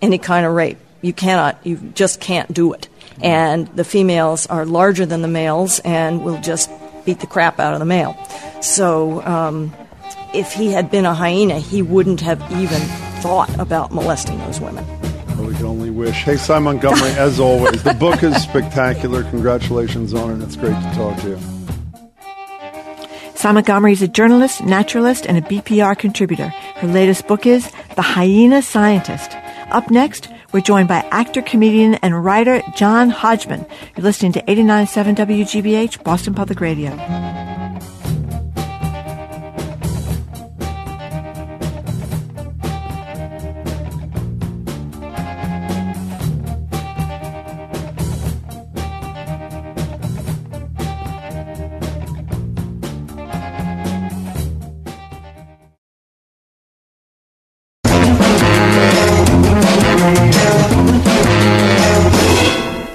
any 0.00 0.18
kind 0.18 0.46
of 0.46 0.52
rape. 0.52 0.78
You 1.04 1.12
cannot, 1.12 1.58
you 1.66 1.76
just 1.94 2.18
can't 2.18 2.50
do 2.50 2.72
it. 2.72 2.88
And 3.20 3.68
the 3.76 3.84
females 3.84 4.46
are 4.46 4.64
larger 4.64 5.04
than 5.04 5.20
the 5.20 5.28
males 5.28 5.78
and 5.80 6.24
will 6.24 6.40
just 6.40 6.70
beat 7.04 7.20
the 7.20 7.26
crap 7.26 7.60
out 7.60 7.74
of 7.74 7.78
the 7.78 7.84
male. 7.84 8.16
So 8.62 9.22
um, 9.26 9.74
if 10.32 10.54
he 10.54 10.72
had 10.72 10.90
been 10.90 11.04
a 11.04 11.12
hyena, 11.12 11.58
he 11.58 11.82
wouldn't 11.82 12.22
have 12.22 12.40
even 12.52 12.80
thought 13.20 13.54
about 13.58 13.92
molesting 13.92 14.38
those 14.38 14.60
women. 14.60 14.86
Well, 15.36 15.48
we 15.48 15.54
can 15.54 15.66
only 15.66 15.90
wish. 15.90 16.22
Hey, 16.22 16.38
Sy 16.38 16.58
Montgomery, 16.58 17.10
as 17.18 17.38
always, 17.38 17.82
the 17.82 17.92
book 17.92 18.22
is 18.22 18.42
spectacular. 18.42 19.24
Congratulations 19.24 20.14
on 20.14 20.40
it. 20.40 20.42
It's 20.42 20.56
great 20.56 20.72
to 20.72 20.92
talk 20.94 21.20
to 21.20 21.28
you. 21.28 21.38
Sam 23.34 23.56
Montgomery 23.56 23.92
is 23.92 24.00
a 24.00 24.08
journalist, 24.08 24.64
naturalist, 24.64 25.26
and 25.26 25.36
a 25.36 25.42
BPR 25.42 25.98
contributor. 25.98 26.48
Her 26.48 26.88
latest 26.88 27.26
book 27.26 27.44
is 27.44 27.70
The 27.94 28.00
Hyena 28.00 28.62
Scientist. 28.62 29.36
Up 29.70 29.90
next, 29.90 30.28
we're 30.54 30.60
joined 30.60 30.86
by 30.86 31.04
actor, 31.10 31.42
comedian, 31.42 31.96
and 31.96 32.24
writer 32.24 32.62
John 32.76 33.10
Hodgman. 33.10 33.66
You're 33.96 34.04
listening 34.04 34.32
to 34.34 34.42
89.7 34.42 35.16
WGBH, 35.16 36.04
Boston 36.04 36.32
Public 36.32 36.60
Radio. 36.60 37.43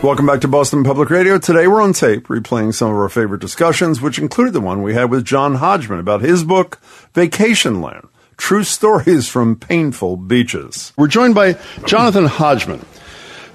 Welcome 0.09 0.25
back 0.25 0.41
to 0.41 0.47
Boston 0.47 0.83
Public 0.83 1.11
Radio. 1.11 1.37
Today 1.37 1.67
we're 1.67 1.83
on 1.83 1.93
tape 1.93 2.29
replaying 2.29 2.73
some 2.73 2.89
of 2.89 2.97
our 2.97 3.09
favorite 3.09 3.41
discussions, 3.41 4.01
which 4.01 4.17
included 4.17 4.53
the 4.53 4.59
one 4.59 4.81
we 4.81 4.95
had 4.95 5.11
with 5.11 5.23
John 5.23 5.53
Hodgman 5.53 5.99
about 5.99 6.21
his 6.21 6.43
book, 6.43 6.79
Vacation 7.13 7.79
Land 7.79 8.07
True 8.35 8.63
Stories 8.63 9.29
from 9.29 9.55
Painful 9.55 10.17
Beaches. 10.17 10.93
We're 10.97 11.09
joined 11.09 11.35
by 11.35 11.59
Jonathan 11.85 12.25
Hodgman, 12.25 12.83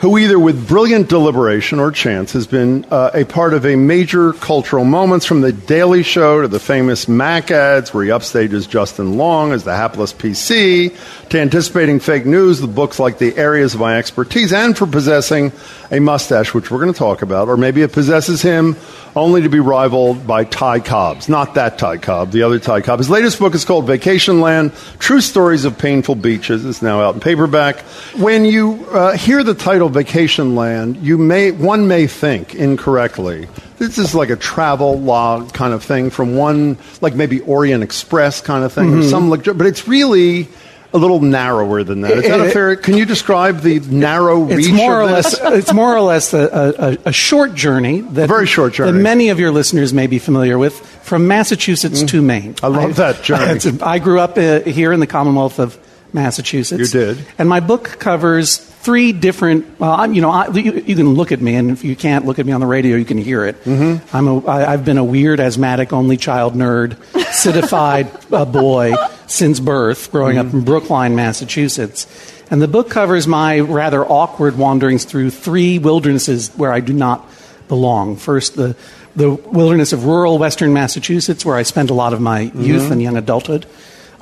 who 0.04 0.18
either 0.18 0.38
with 0.38 0.68
brilliant 0.68 1.08
deliberation 1.08 1.80
or 1.80 1.90
chance 1.90 2.34
has 2.34 2.46
been 2.46 2.84
uh, 2.90 3.10
a 3.14 3.24
part 3.24 3.54
of 3.54 3.64
a 3.64 3.74
major 3.74 4.34
cultural 4.34 4.84
moments 4.84 5.24
from 5.24 5.40
the 5.40 5.50
Daily 5.50 6.02
Show 6.02 6.42
to 6.42 6.48
the 6.48 6.60
famous 6.60 7.08
Mac 7.08 7.50
ads 7.50 7.94
where 7.94 8.04
he 8.04 8.10
upstages 8.10 8.68
Justin 8.68 9.16
Long 9.16 9.52
as 9.52 9.64
the 9.64 9.74
hapless 9.74 10.12
PC 10.12 10.94
to 11.30 11.40
anticipating 11.40 12.00
fake 12.00 12.26
news 12.26 12.60
with 12.60 12.74
books 12.74 12.98
like 12.98 13.16
The 13.16 13.34
Areas 13.34 13.72
of 13.72 13.80
My 13.80 13.96
Expertise 13.96 14.52
and 14.52 14.76
for 14.76 14.86
possessing 14.86 15.52
a 15.90 16.00
mustache, 16.00 16.52
which 16.52 16.70
we're 16.70 16.80
going 16.80 16.92
to 16.92 16.98
talk 16.98 17.22
about, 17.22 17.48
or 17.48 17.56
maybe 17.56 17.80
it 17.80 17.92
possesses 17.92 18.42
him 18.42 18.76
only 19.16 19.42
to 19.42 19.48
be 19.48 19.60
rivaled 19.60 20.26
by 20.26 20.44
Ty 20.44 20.80
Cobb's. 20.80 21.28
Not 21.28 21.54
that 21.54 21.78
Ty 21.78 21.98
Cobb, 21.98 22.32
the 22.32 22.42
other 22.42 22.58
Ty 22.58 22.80
Cobb. 22.80 22.98
His 22.98 23.10
latest 23.10 23.38
book 23.38 23.54
is 23.54 23.64
called 23.64 23.86
Vacation 23.86 24.40
Land 24.40 24.72
True 24.98 25.20
Stories 25.20 25.64
of 25.64 25.78
Painful 25.78 26.16
Beaches. 26.16 26.64
It's 26.64 26.82
now 26.82 27.00
out 27.00 27.14
in 27.14 27.20
paperback. 27.20 27.80
When 28.16 28.44
you 28.44 28.86
uh, 28.90 29.16
hear 29.16 29.44
the 29.44 29.54
title 29.54 29.88
Vacation 29.94 30.54
Land, 30.54 30.98
you 30.98 31.16
may, 31.16 31.50
one 31.52 31.88
may 31.88 32.06
think 32.06 32.54
incorrectly. 32.54 33.48
This 33.78 33.96
is 33.98 34.14
like 34.14 34.30
a 34.30 34.36
travel 34.36 35.00
log 35.00 35.52
kind 35.52 35.72
of 35.72 35.82
thing 35.82 36.10
from 36.10 36.36
one, 36.36 36.76
like 37.00 37.14
maybe 37.14 37.40
Orient 37.40 37.82
Express 37.82 38.40
kind 38.40 38.64
of 38.64 38.72
thing, 38.72 38.92
or 38.92 38.96
Mhm. 38.98 39.10
some, 39.10 39.30
but 39.30 39.66
it's 39.66 39.88
really 39.88 40.48
a 40.92 40.98
little 40.98 41.20
narrower 41.20 41.82
than 41.82 42.02
that. 42.02 42.12
Is 42.12 42.22
that 42.24 42.40
a 42.40 42.50
fair? 42.50 42.76
Can 42.76 42.96
you 42.96 43.04
describe 43.04 43.62
the 43.62 43.80
narrow 43.80 44.48
It's 44.48 44.68
more 44.68 45.00
or 45.00 45.06
less. 45.06 45.36
It's 45.42 45.72
more 45.72 45.92
or 45.96 46.00
less 46.02 46.32
a, 46.32 46.98
a, 47.04 47.08
a 47.08 47.12
short 47.12 47.54
journey 47.54 48.02
that 48.12 48.28
Very 48.28 48.46
short 48.46 48.74
journey. 48.74 48.92
that 48.92 48.98
many 48.98 49.30
of 49.30 49.40
your 49.40 49.50
listeners 49.50 49.92
may 49.92 50.06
be 50.06 50.20
familiar 50.20 50.56
with 50.56 50.74
from 51.02 51.26
Massachusetts 51.26 52.02
to 52.04 52.22
Maine. 52.22 52.54
I 52.62 52.68
love 52.68 52.94
that 52.96 53.22
journey. 53.24 53.58
a- 53.80 53.84
I 53.84 53.98
grew 53.98 54.20
up 54.20 54.38
uh, 54.38 54.60
here 54.60 54.92
in 54.92 55.00
the 55.00 55.08
Commonwealth 55.08 55.58
of 55.58 55.76
Massachusetts. 56.12 56.94
You 56.94 57.00
did. 57.14 57.26
and 57.38 57.48
my 57.48 57.58
book 57.58 57.96
covers 57.98 58.58
three 58.84 59.12
different. 59.12 59.80
Well, 59.80 59.90
I'm, 59.92 60.14
you 60.14 60.20
know, 60.20 60.30
I, 60.30 60.48
you, 60.48 60.72
you 60.74 60.94
can 60.94 61.14
look 61.14 61.32
at 61.32 61.40
me, 61.40 61.56
and 61.56 61.70
if 61.70 61.82
you 61.82 61.96
can't 61.96 62.26
look 62.26 62.38
at 62.38 62.46
me 62.46 62.52
on 62.52 62.60
the 62.60 62.66
radio, 62.66 62.96
you 62.96 63.04
can 63.04 63.18
hear 63.18 63.44
it. 63.44 63.62
Mm-hmm. 63.64 64.16
I'm 64.16 64.28
a, 64.28 64.46
I, 64.46 64.72
I've 64.72 64.84
been 64.84 64.98
a 64.98 65.04
weird, 65.04 65.40
asthmatic, 65.40 65.92
only 65.92 66.16
child 66.16 66.54
nerd, 66.54 66.96
citified 67.32 68.08
uh, 68.32 68.44
boy 68.44 68.94
since 69.26 69.58
birth, 69.58 70.12
growing 70.12 70.38
up 70.38 70.52
in 70.52 70.60
Brookline, 70.64 71.16
Massachusetts. 71.16 72.06
And 72.50 72.60
the 72.60 72.68
book 72.68 72.90
covers 72.90 73.26
my 73.26 73.60
rather 73.60 74.04
awkward 74.04 74.56
wanderings 74.58 75.04
through 75.06 75.30
three 75.30 75.78
wildernesses 75.78 76.50
where 76.56 76.72
I 76.72 76.80
do 76.80 76.92
not 76.92 77.26
belong. 77.68 78.16
First, 78.16 78.54
the 78.54 78.76
the 79.16 79.30
wilderness 79.30 79.92
of 79.92 80.06
rural 80.06 80.38
western 80.38 80.72
Massachusetts, 80.72 81.44
where 81.44 81.54
I 81.54 81.62
spent 81.62 81.88
a 81.90 81.94
lot 81.94 82.12
of 82.12 82.20
my 82.20 82.40
youth 82.40 82.82
Mhm. 82.82 82.90
and 82.90 83.02
young 83.02 83.16
adulthood. 83.16 83.64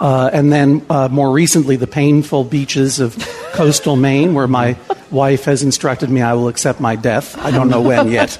Uh, 0.03 0.29
and 0.33 0.53
then 0.53 0.85
uh, 0.91 1.07
more 1.09 1.31
recently, 1.31 1.77
the 1.77 1.87
painful 1.87 2.43
beaches 2.43 2.99
of 2.99 3.17
coastal 3.53 3.95
Maine, 3.95 4.35
where 4.35 4.49
my 4.49 4.77
wife 5.13 5.45
has 5.45 5.63
instructed 5.63 6.11
me 6.11 6.21
I 6.21 6.35
will 6.35 6.49
accept 6.49 6.81
my 6.81 6.97
death. 6.97 7.39
I 7.39 7.53
don't 7.53 7.69
know 7.69 7.81
when 7.81 8.11
yet. 8.11 8.37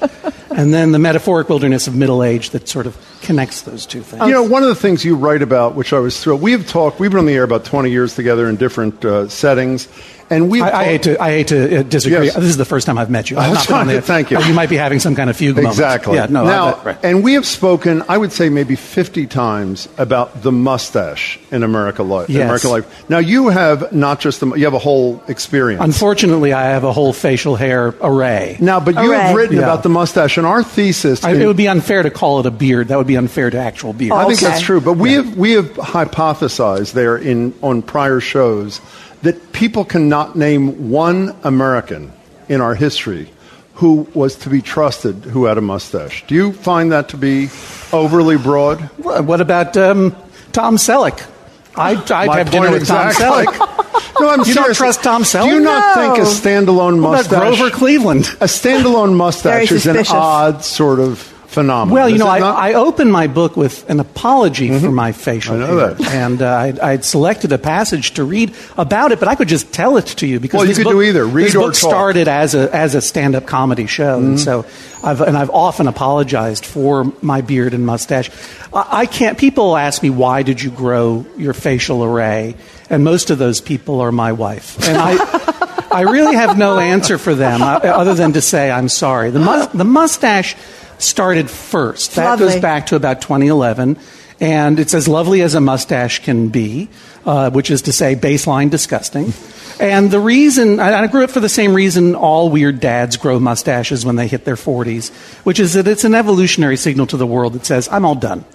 and 0.51 0.73
then 0.73 0.91
the 0.91 0.99
metaphoric 0.99 1.47
wilderness 1.47 1.87
of 1.87 1.95
middle 1.95 2.21
age 2.21 2.49
that 2.49 2.67
sort 2.67 2.85
of 2.85 2.97
connects 3.21 3.61
those 3.61 3.85
two 3.85 4.01
things. 4.01 4.25
You 4.25 4.33
know, 4.33 4.43
one 4.43 4.63
of 4.63 4.67
the 4.67 4.75
things 4.75 5.05
you 5.05 5.15
write 5.15 5.41
about, 5.41 5.73
which 5.75 5.93
I 5.93 5.99
was 5.99 6.21
thrilled, 6.21 6.41
we 6.41 6.51
have 6.51 6.67
talked, 6.67 6.99
we've 6.99 7.11
been 7.11 7.19
on 7.19 7.25
the 7.27 7.35
air 7.35 7.43
about 7.43 7.63
20 7.63 7.89
years 7.89 8.13
together 8.13 8.49
in 8.49 8.57
different 8.57 9.05
uh, 9.05 9.29
settings. 9.29 9.87
And 10.29 10.49
we, 10.49 10.61
I, 10.61 10.81
I 10.81 10.83
hate 10.85 11.03
to, 11.03 11.21
I 11.21 11.29
hate 11.31 11.47
to 11.49 11.79
uh, 11.79 11.83
disagree. 11.83 12.25
Yes. 12.27 12.35
This 12.35 12.45
is 12.45 12.57
the 12.57 12.65
first 12.65 12.85
time 12.87 12.97
I've 12.97 13.09
met 13.09 13.29
you. 13.29 13.37
I've 13.37 13.51
Oh, 13.51 13.53
not 13.53 13.67
been 13.67 13.75
on 13.77 13.87
the- 13.87 14.01
Thank 14.01 14.31
you. 14.31 14.37
uh, 14.37 14.47
You 14.47 14.53
might 14.53 14.69
be 14.69 14.77
having 14.77 14.99
some 14.99 15.15
kind 15.15 15.29
of 15.29 15.35
fugue 15.37 15.55
moment. 15.57 15.73
Exactly. 15.73 16.15
Yeah, 16.15 16.27
no, 16.27 16.43
now, 16.45 16.65
I- 16.75 16.83
right. 16.83 16.97
and 17.03 17.23
we 17.23 17.33
have 17.33 17.45
spoken, 17.45 18.03
I 18.07 18.17
would 18.17 18.31
say, 18.31 18.49
maybe 18.49 18.75
50 18.75 19.27
times 19.27 19.87
about 19.97 20.41
the 20.41 20.51
mustache 20.51 21.39
in 21.51 21.63
America 21.63 22.03
life. 22.03 22.29
Yes. 22.29 22.43
American 22.43 22.69
life. 22.71 23.09
Now, 23.09 23.19
you 23.19 23.49
have 23.49 23.91
not 23.93 24.19
just 24.19 24.39
the, 24.39 24.47
you 24.55 24.63
have 24.65 24.73
a 24.73 24.79
whole 24.79 25.21
experience. 25.27 25.83
Unfortunately, 25.83 26.53
I 26.53 26.63
have 26.63 26.83
a 26.83 26.93
whole 26.93 27.13
facial 27.13 27.55
hair 27.55 27.93
array. 28.01 28.57
Now, 28.59 28.79
but 28.79 28.95
you 28.95 29.11
have 29.11 29.35
written 29.35 29.57
Yeah. 29.57 29.63
about 29.63 29.83
the 29.83 29.89
mustache, 29.89 30.37
and 30.37 30.47
our 30.47 30.63
thesis. 30.63 31.23
I, 31.23 31.31
in- 31.33 31.41
it 31.41 31.45
would 31.47 31.57
be 31.57 31.67
unfair 31.67 32.01
to 32.03 32.09
call 32.09 32.39
it 32.39 32.45
a 32.45 32.51
beard. 32.51 32.87
That 32.87 32.97
would 32.97 33.07
be 33.07 33.17
unfair 33.17 33.49
to 33.49 33.57
actual 33.57 33.93
beard. 33.93 34.13
I 34.13 34.25
think 34.27 34.39
that's 34.39 34.61
true. 34.61 34.81
But 34.81 34.93
we 34.93 35.13
have 35.13 35.37
we 35.37 35.51
have 35.51 35.69
hypothesized 35.73 36.93
there 36.93 37.17
in 37.17 37.53
on 37.61 37.81
prior 37.81 38.19
shows 38.19 38.79
that 39.23 39.51
people 39.53 39.83
cannot 39.83 40.35
name 40.35 40.89
one 40.89 41.35
American 41.43 42.11
in 42.47 42.61
our 42.61 42.75
history 42.75 43.29
who 43.75 44.07
was 44.13 44.35
to 44.35 44.49
be 44.49 44.61
trusted 44.61 45.15
who 45.15 45.45
had 45.45 45.57
a 45.57 45.61
mustache. 45.61 46.23
Do 46.27 46.35
you 46.35 46.53
find 46.53 46.91
that 46.91 47.09
to 47.09 47.17
be 47.17 47.49
overly 47.91 48.37
broad? 48.37 48.79
What 48.99 49.41
about 49.41 49.75
um, 49.77 50.15
Tom 50.51 50.77
Selleck? 50.77 51.27
I'd, 51.75 52.11
I'd 52.11 52.29
have 52.37 52.51
dinner 52.51 52.67
point 52.67 52.79
with 52.81 52.87
Tom 52.87 53.07
exactly. 53.07 53.45
Selleck. 53.47 53.69
No, 54.19 54.29
I'm 54.29 54.39
you 54.39 54.45
serious. 54.45 54.65
don't 54.65 54.75
trust 54.75 55.03
Tom 55.03 55.23
Selleck? 55.23 55.49
Do 55.49 55.55
you 55.55 55.59
not 55.59 55.95
think 55.95 56.17
a 56.19 56.29
standalone 56.29 56.99
mustache? 56.99 57.31
What 57.31 57.37
about 57.37 57.49
mustache? 57.49 57.57
Grover 57.59 57.75
Cleveland? 57.75 58.25
A 58.39 58.45
standalone 58.45 59.15
mustache 59.15 59.71
is 59.71 59.87
an 59.87 59.97
odd 60.11 60.63
sort 60.63 60.99
of 60.99 61.32
phenomenon. 61.53 61.93
Well, 61.93 62.09
you 62.09 62.17
know, 62.17 62.27
I. 62.27 62.39
I 62.69 62.73
opened 62.73 63.11
my 63.11 63.27
book 63.27 63.55
with 63.55 63.89
an 63.89 63.99
apology 63.99 64.77
for 64.79 64.91
my 64.91 65.11
facial 65.11 65.55
I 65.55 65.59
know 65.59 65.77
hair, 65.77 65.93
that. 65.93 66.11
and 66.13 66.41
uh, 66.41 66.55
I'd, 66.55 66.79
I'd 66.79 67.05
selected 67.05 67.51
a 67.51 67.57
passage 67.57 68.11
to 68.15 68.23
read 68.23 68.53
about 68.77 69.11
it, 69.11 69.19
but 69.19 69.27
I 69.27 69.35
could 69.35 69.47
just 69.47 69.71
tell 69.71 69.97
it 69.97 70.05
to 70.07 70.27
you 70.27 70.39
because 70.39 70.59
Well, 70.59 70.67
you 70.67 70.75
could 70.75 70.83
book, 70.85 70.93
do 70.93 71.01
either, 71.03 71.25
read 71.25 71.45
this 71.47 71.55
or 71.55 71.59
book 71.59 71.73
talk. 71.73 71.89
started 71.91 72.27
as 72.27 72.55
a 72.55 72.73
as 72.75 72.95
a 72.95 73.01
stand 73.01 73.35
up 73.35 73.45
comedy 73.45 73.85
show, 73.87 74.17
and 74.17 74.37
Mhm. 74.37 74.43
so 74.43 74.65
I've 75.03 75.21
and 75.21 75.37
I've 75.37 75.49
often 75.51 75.87
apologized 75.87 76.65
for 76.65 77.11
my 77.21 77.41
beard 77.41 77.73
and 77.73 77.85
mustache. 77.85 78.29
I, 78.73 79.01
I 79.01 79.05
can't. 79.05 79.37
People 79.37 79.77
ask 79.77 80.01
me 80.03 80.09
why 80.09 80.43
did 80.43 80.61
you 80.61 80.71
grow 80.71 81.25
your 81.37 81.53
facial 81.53 82.03
array, 82.03 82.55
and 82.89 83.03
most 83.03 83.29
of 83.29 83.37
those 83.37 83.61
people 83.61 84.01
are 84.01 84.11
my 84.11 84.31
wife, 84.31 84.77
and 84.87 84.97
I. 84.97 85.49
I 85.93 86.01
really 86.09 86.35
have 86.35 86.57
no 86.57 86.79
answer 86.79 87.19
for 87.19 87.35
them 87.35 87.61
uh, 87.61 87.77
other 87.83 88.15
than 88.15 88.33
to 88.33 88.41
say 88.41 88.71
I'm 88.71 88.89
sorry. 88.89 89.29
The, 89.29 89.37
mus- 89.37 89.67
the 89.73 89.83
mustache 89.83 90.55
started 91.03 91.49
first. 91.49 92.15
That 92.15 92.25
Lovely. 92.31 92.47
goes 92.47 92.61
back 92.61 92.87
to 92.87 92.95
about 92.95 93.21
2011, 93.21 93.97
and 94.39 94.79
it's 94.79 94.93
as 94.93 95.07
lovely 95.07 95.41
as 95.41 95.55
a 95.55 95.61
mustache 95.61 96.19
can 96.23 96.49
be, 96.49 96.89
uh, 97.25 97.49
which 97.51 97.71
is 97.71 97.83
to 97.83 97.93
say, 97.93 98.15
baseline 98.15 98.69
disgusting. 98.69 99.33
And 99.79 100.11
the 100.11 100.19
reason, 100.19 100.79
I 100.79 101.07
grew 101.07 101.23
up 101.23 101.31
for 101.31 101.39
the 101.39 101.49
same 101.49 101.73
reason 101.73 102.15
all 102.15 102.49
weird 102.49 102.79
dads 102.79 103.17
grow 103.17 103.39
mustaches 103.39 104.05
when 104.05 104.15
they 104.15 104.27
hit 104.27 104.45
their 104.45 104.55
40s, 104.55 105.11
which 105.43 105.59
is 105.59 105.73
that 105.73 105.87
it's 105.87 106.03
an 106.03 106.13
evolutionary 106.13 106.77
signal 106.77 107.07
to 107.07 107.17
the 107.17 107.25
world 107.25 107.53
that 107.53 107.65
says, 107.65 107.89
I'm 107.89 108.05
all 108.05 108.15
done. 108.15 108.45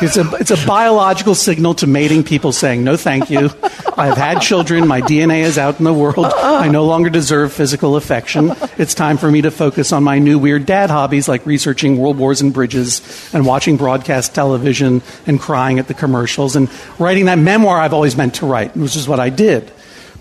It's 0.00 0.16
a, 0.16 0.30
it's 0.36 0.50
a 0.50 0.66
biological 0.66 1.34
signal 1.34 1.74
to 1.74 1.86
mating 1.86 2.24
people 2.24 2.52
saying, 2.52 2.84
no 2.84 2.96
thank 2.96 3.30
you. 3.30 3.50
I've 3.96 4.16
had 4.16 4.40
children. 4.40 4.86
My 4.86 5.02
DNA 5.02 5.40
is 5.40 5.58
out 5.58 5.78
in 5.78 5.84
the 5.84 5.92
world. 5.92 6.26
I 6.26 6.68
no 6.68 6.86
longer 6.86 7.10
deserve 7.10 7.52
physical 7.52 7.96
affection. 7.96 8.52
It's 8.78 8.94
time 8.94 9.18
for 9.18 9.30
me 9.30 9.42
to 9.42 9.50
focus 9.50 9.92
on 9.92 10.04
my 10.04 10.18
new 10.18 10.38
weird 10.38 10.64
dad 10.64 10.88
hobbies 10.88 11.28
like 11.28 11.44
researching 11.44 11.98
world 11.98 12.16
wars 12.16 12.40
and 12.40 12.54
bridges 12.54 13.02
and 13.34 13.44
watching 13.44 13.76
broadcast 13.76 14.34
television 14.34 15.02
and 15.26 15.38
crying 15.38 15.78
at 15.78 15.88
the 15.88 15.94
commercials 15.94 16.56
and 16.56 16.70
writing 16.98 17.26
that 17.26 17.38
memoir 17.38 17.78
I've 17.78 17.92
always 17.92 18.09
meant 18.16 18.34
to 18.36 18.46
write, 18.46 18.76
which 18.76 18.96
is 18.96 19.08
what 19.08 19.20
I 19.20 19.30
did. 19.30 19.70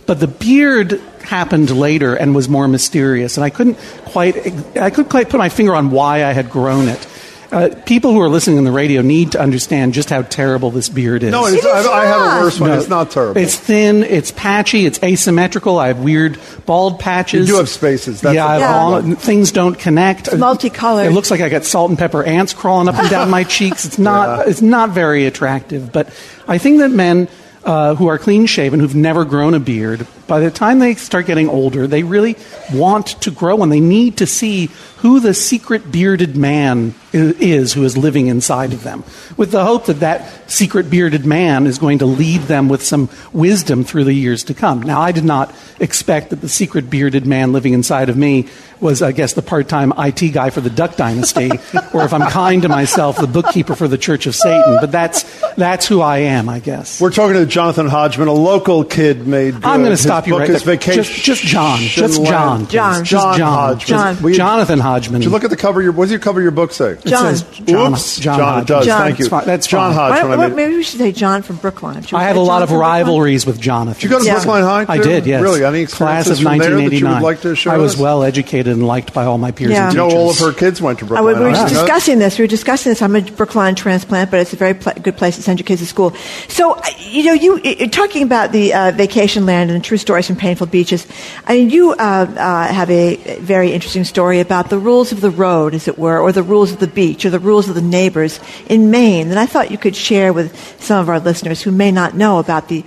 But 0.06 0.20
the 0.20 0.28
beard 0.28 1.00
happened 1.22 1.70
later 1.70 2.16
and 2.16 2.34
was 2.34 2.50
more 2.50 2.68
mysterious, 2.68 3.38
and 3.38 3.44
I 3.44 3.50
couldn't 3.52 3.78
quite 4.06 4.36
I 4.78 4.90
couldn't 4.90 5.10
quite 5.10 5.30
put 5.30 5.38
my 5.38 5.50
finger 5.50 5.76
on 5.76 5.92
why 5.92 6.26
I 6.26 6.32
had 6.32 6.50
grown 6.50 6.88
it. 6.88 7.08
Uh, 7.52 7.70
people 7.88 8.14
who 8.14 8.22
are 8.22 8.30
listening 8.30 8.60
on 8.60 8.64
the 8.64 8.72
radio 8.72 9.02
need 9.02 9.32
to 9.32 9.40
understand 9.40 9.94
just 9.94 10.12
how 10.12 10.22
terrible 10.22 10.70
this 10.70 10.88
beard 10.88 11.24
is. 11.24 11.32
No, 11.32 11.48
it's, 11.48 11.66
I, 11.66 11.80
I 11.80 12.06
have 12.06 12.22
a 12.22 12.44
worse 12.44 12.60
one. 12.60 12.72
It's 12.72 12.90
not 12.90 13.10
terrible. 13.10 13.42
It's 13.42 13.56
thin, 13.56 14.04
it's 14.04 14.32
patchy, 14.32 14.86
it's 14.86 15.02
asymmetrical. 15.02 15.80
I 15.80 15.88
have 15.88 16.00
weird 16.00 16.40
bald 16.68 17.00
patches. 17.00 17.48
You 17.48 17.56
do 17.56 17.58
have 17.58 17.70
spaces. 17.70 18.22
That's 18.22 18.36
yeah, 18.36 18.46
the 18.46 18.66
I 18.66 18.68
have 18.68 18.76
all, 18.76 19.16
things 19.16 19.52
don't 19.52 19.78
connect. 19.80 20.28
It's 20.28 20.38
multicolored. 20.38 21.08
It 21.08 21.12
looks 21.12 21.32
like 21.32 21.42
I 21.42 21.50
got 21.50 21.66
salt 21.66 21.90
and 21.90 21.98
pepper 21.98 22.24
ants 22.24 22.54
crawling 22.54 22.88
up 22.88 22.96
and 22.96 23.10
down 23.10 23.32
my 23.32 23.44
cheeks. 23.46 23.84
It's 23.84 23.98
not. 23.98 24.48
It's 24.48 24.62
not 24.62 24.92
very 24.92 25.26
attractive. 25.26 25.92
But 25.92 26.08
I 26.48 26.60
think 26.60 26.80
that 26.80 26.92
men 26.92 27.28
uh, 27.64 27.96
who 27.96 28.08
are 28.08 28.18
clean 28.18 28.46
shaven, 28.46 28.80
who've 28.80 28.96
never 28.96 29.26
grown 29.26 29.54
a 29.54 29.60
beard, 29.60 30.08
by 30.28 30.40
the 30.40 30.52
time 30.52 30.80
they 30.80 30.96
start 30.96 31.26
getting 31.26 31.50
older, 31.50 31.88
they 31.88 32.04
really 32.04 32.36
want 32.74 33.08
to 33.22 33.32
grow 33.32 33.56
one. 33.56 33.70
They 33.70 33.80
need 33.80 34.18
to 34.18 34.28
see 34.28 34.70
who 34.98 35.20
the 35.20 35.34
secret 35.34 35.92
bearded 35.92 36.38
man 36.38 36.94
is 37.14 37.74
who 37.74 37.84
is 37.84 37.98
living 37.98 38.28
inside 38.28 38.74
of 38.74 38.84
them, 38.84 39.04
with 39.38 39.52
the 39.52 39.64
hope 39.66 39.86
that 39.88 40.00
that 40.02 40.50
secret 40.50 40.90
bearded 40.90 41.26
man 41.26 41.68
is 41.68 41.78
going 41.78 42.00
to 42.00 42.06
lead 42.06 42.42
them 42.42 42.70
with 42.70 42.84
some 42.84 43.10
wisdom 43.34 43.84
through 43.84 44.04
the 44.04 44.14
years 44.14 44.44
to 44.46 44.54
come. 44.54 44.82
Now, 44.82 45.02
I 45.02 45.12
did 45.12 45.26
not 45.26 45.54
expect 45.80 46.30
that 46.30 46.42
the 46.42 46.50
secret 46.50 46.90
bearded 46.90 47.26
man 47.26 47.52
living 47.52 47.74
inside 47.74 48.10
of 48.10 48.18
me 48.18 48.48
was, 48.80 49.02
I 49.02 49.12
guess, 49.12 49.34
the 49.34 49.42
part 49.42 49.68
time 49.68 49.94
IT 49.98 50.34
guy 50.34 50.50
for 50.52 50.62
the 50.62 50.70
Duck 50.70 50.96
Dynasty, 50.96 51.50
or 51.94 52.04
if 52.04 52.14
I'm 52.14 52.30
kind 52.30 52.62
to 52.62 52.70
myself, 52.70 53.18
the 53.18 53.28
bookkeeper 53.28 53.76
for 53.76 53.88
the 53.88 53.98
Church 53.98 54.26
of 54.26 54.36
Satan. 54.36 54.78
But 54.80 54.92
that's, 54.92 55.24
that's 55.56 55.88
who 55.88 56.02
I 56.02 56.20
am, 56.20 56.48
I 56.48 56.60
guess. 56.60 57.02
We're 57.02 57.12
talking 57.12 57.36
to 57.36 57.46
Jonathan 57.46 57.88
Hodgman, 57.88 58.28
a 58.28 58.34
local 58.34 58.84
kid 58.84 59.28
made. 59.28 59.56
Uh, 59.56 59.60
I'm 59.64 59.82
going 59.82 59.86
to 59.86 59.92
his 59.92 60.02
stop 60.02 60.28
you 60.28 60.38
right 60.38 60.50
is 60.50 60.64
there. 60.64 60.76
Vacation. 60.76 61.04
Just, 61.04 61.24
just 61.24 61.44
John. 61.44 61.80
Just 61.80 62.20
Land. 62.20 62.30
John. 62.30 62.60
please. 62.60 62.72
John. 62.72 62.94
Just 63.06 63.12
John 63.12 63.38
John. 63.38 63.54
Hodgman. 63.54 63.88
Just 63.88 64.22
Will 64.22 64.30
you- 64.30 64.36
Jonathan 64.38 64.80
Hodgman. 64.80 65.22
Did 65.22 65.26
you 65.26 65.32
look 65.32 65.44
at 65.44 65.50
the 65.50 65.58
cover? 65.58 65.80
of 65.80 65.84
Your, 65.84 65.94
what 65.94 66.06
does 66.06 66.12
your 66.12 66.20
cover 66.20 66.40
of 66.40 66.44
your 66.44 66.52
book 66.52 66.72
say? 66.72 66.98
It 67.06 67.10
says 67.10 67.44
John, 67.66 67.94
Oops. 67.94 68.20
John, 68.20 68.38
John, 68.40 68.62
it 68.62 68.68
does. 68.68 68.86
John. 68.86 69.02
Thank 69.02 69.20
you. 69.20 69.26
That's 69.26 69.30
fine. 69.30 69.46
That's 69.46 69.68
John 69.68 69.94
fine. 69.94 70.10
Why 70.12 70.20
Hodgman. 70.20 70.40
I 70.40 70.48
made- 70.48 70.56
maybe 70.56 70.76
we 70.76 70.84
should 70.84 71.00
say 71.00 71.12
John 71.12 71.42
from 71.42 71.56
Brookline. 71.58 72.06
I 72.14 72.24
have 72.24 72.36
a 72.36 72.40
lot 72.40 72.56
John 72.56 72.64
of 72.64 72.70
from 72.70 72.78
Brookline? 72.80 72.92
rivalries 73.02 73.46
with 73.46 73.60
Jonathan. 73.60 74.00
Did 74.02 74.04
you 74.04 74.10
go 74.10 74.20
to 74.20 74.26
Yeah. 74.26 74.34
Brookline 74.36 74.64
High? 74.64 74.86
I 74.90 74.98
did, 74.98 75.26
yes. 75.26 75.42
Really? 75.42 75.64
Any 75.64 75.86
Class 75.86 76.28
of 76.30 76.38
from 76.40 76.58
there 76.58 76.70
that 76.76 76.94
you 76.94 77.06
1989. 77.06 77.22
like 77.22 77.42
to 77.42 77.56
share 77.56 77.74
I 77.74 77.78
was 77.78 77.94
us? 77.96 78.00
well 78.00 78.24
educated 78.24 78.68
and 78.74 78.86
liked 78.86 79.14
by 79.14 79.26
all 79.26 79.38
my 79.38 79.52
peers 79.52 79.72
Yeah. 79.72 79.86
and 79.86 79.94
You 79.94 79.98
know, 80.00 80.10
all 80.10 80.30
of 80.30 80.40
her 80.40 80.52
kids 80.52 80.82
went 80.82 81.00
to 81.00 81.06
Brookline 81.06 81.26
we 81.38 81.42
were 81.42 81.50
High. 81.52 81.56
just 81.70 81.74
discussing 81.74 82.20
this. 82.20 82.38
We 82.38 82.44
were 82.44 82.48
discussing 82.48 82.92
this. 82.92 83.02
I'm 83.02 83.16
a 83.16 83.22
Brookline 83.22 83.76
transplant, 83.76 84.30
but 84.32 84.40
it's 84.42 84.54
a 84.54 84.58
very 84.58 84.74
pl- 84.74 84.94
good 85.02 85.16
place 85.18 85.36
to 85.38 85.42
send 85.42 85.60
your 85.60 85.66
kids 85.66 85.82
to 85.82 85.88
school. 85.88 86.14
So, 86.48 86.74
uh, 86.74 86.82
you 87.00 87.24
know, 87.24 87.34
you 87.34 87.60
you're 87.64 87.88
talking 87.90 88.24
about 88.24 88.52
the 88.52 88.74
uh, 88.74 88.92
vacation 88.92 89.46
land 89.46 89.72
and 89.72 89.84
true 89.84 89.98
stories 89.98 90.28
from 90.28 90.36
painful 90.36 90.68
beaches. 90.68 91.06
I 91.48 91.54
mean, 91.58 91.70
you 91.70 91.92
uh, 91.94 91.96
uh, 91.96 92.68
have 92.68 92.90
a 92.90 93.16
very 93.40 93.72
interesting 93.72 94.04
story 94.04 94.40
about 94.40 94.70
the 94.70 94.78
rules 94.78 95.12
of 95.12 95.22
the 95.22 95.30
road, 95.30 95.74
as 95.74 95.88
it 95.88 95.98
were, 95.98 96.20
or 96.20 96.32
the 96.32 96.44
rules 96.44 96.72
of 96.72 96.80
the 96.80 96.89
beach, 96.90 97.26
or 97.26 97.30
the 97.30 97.40
rules 97.40 97.70
of 97.70 97.76
the 97.76 97.82
neighbors 97.82 98.40
in 98.68 98.92
Maine. 98.92 99.30
And 99.30 99.40
I 99.40 99.46
thought 99.46 99.72
you 99.72 99.78
could 99.78 99.96
share 99.96 100.34
with 100.34 100.56
some 100.82 101.00
of 101.00 101.10
our 101.10 101.20
listeners 101.20 101.62
who 101.62 101.72
may 101.72 101.92
not 101.92 102.16
know 102.16 102.40
about 102.40 102.68
the. 102.68 102.84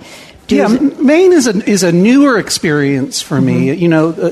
Yeah, 0.49 0.67
do's- 0.67 0.77
M- 0.77 1.05
Maine 1.05 1.31
is 1.33 1.47
a 1.47 1.69
is 1.69 1.83
a 1.83 1.91
newer 1.91 2.37
experience 2.37 3.21
for 3.21 3.39
me. 3.41 3.67
Mm-hmm. 3.67 3.81
You 3.81 3.87
know, 3.87 4.09
uh, 4.09 4.25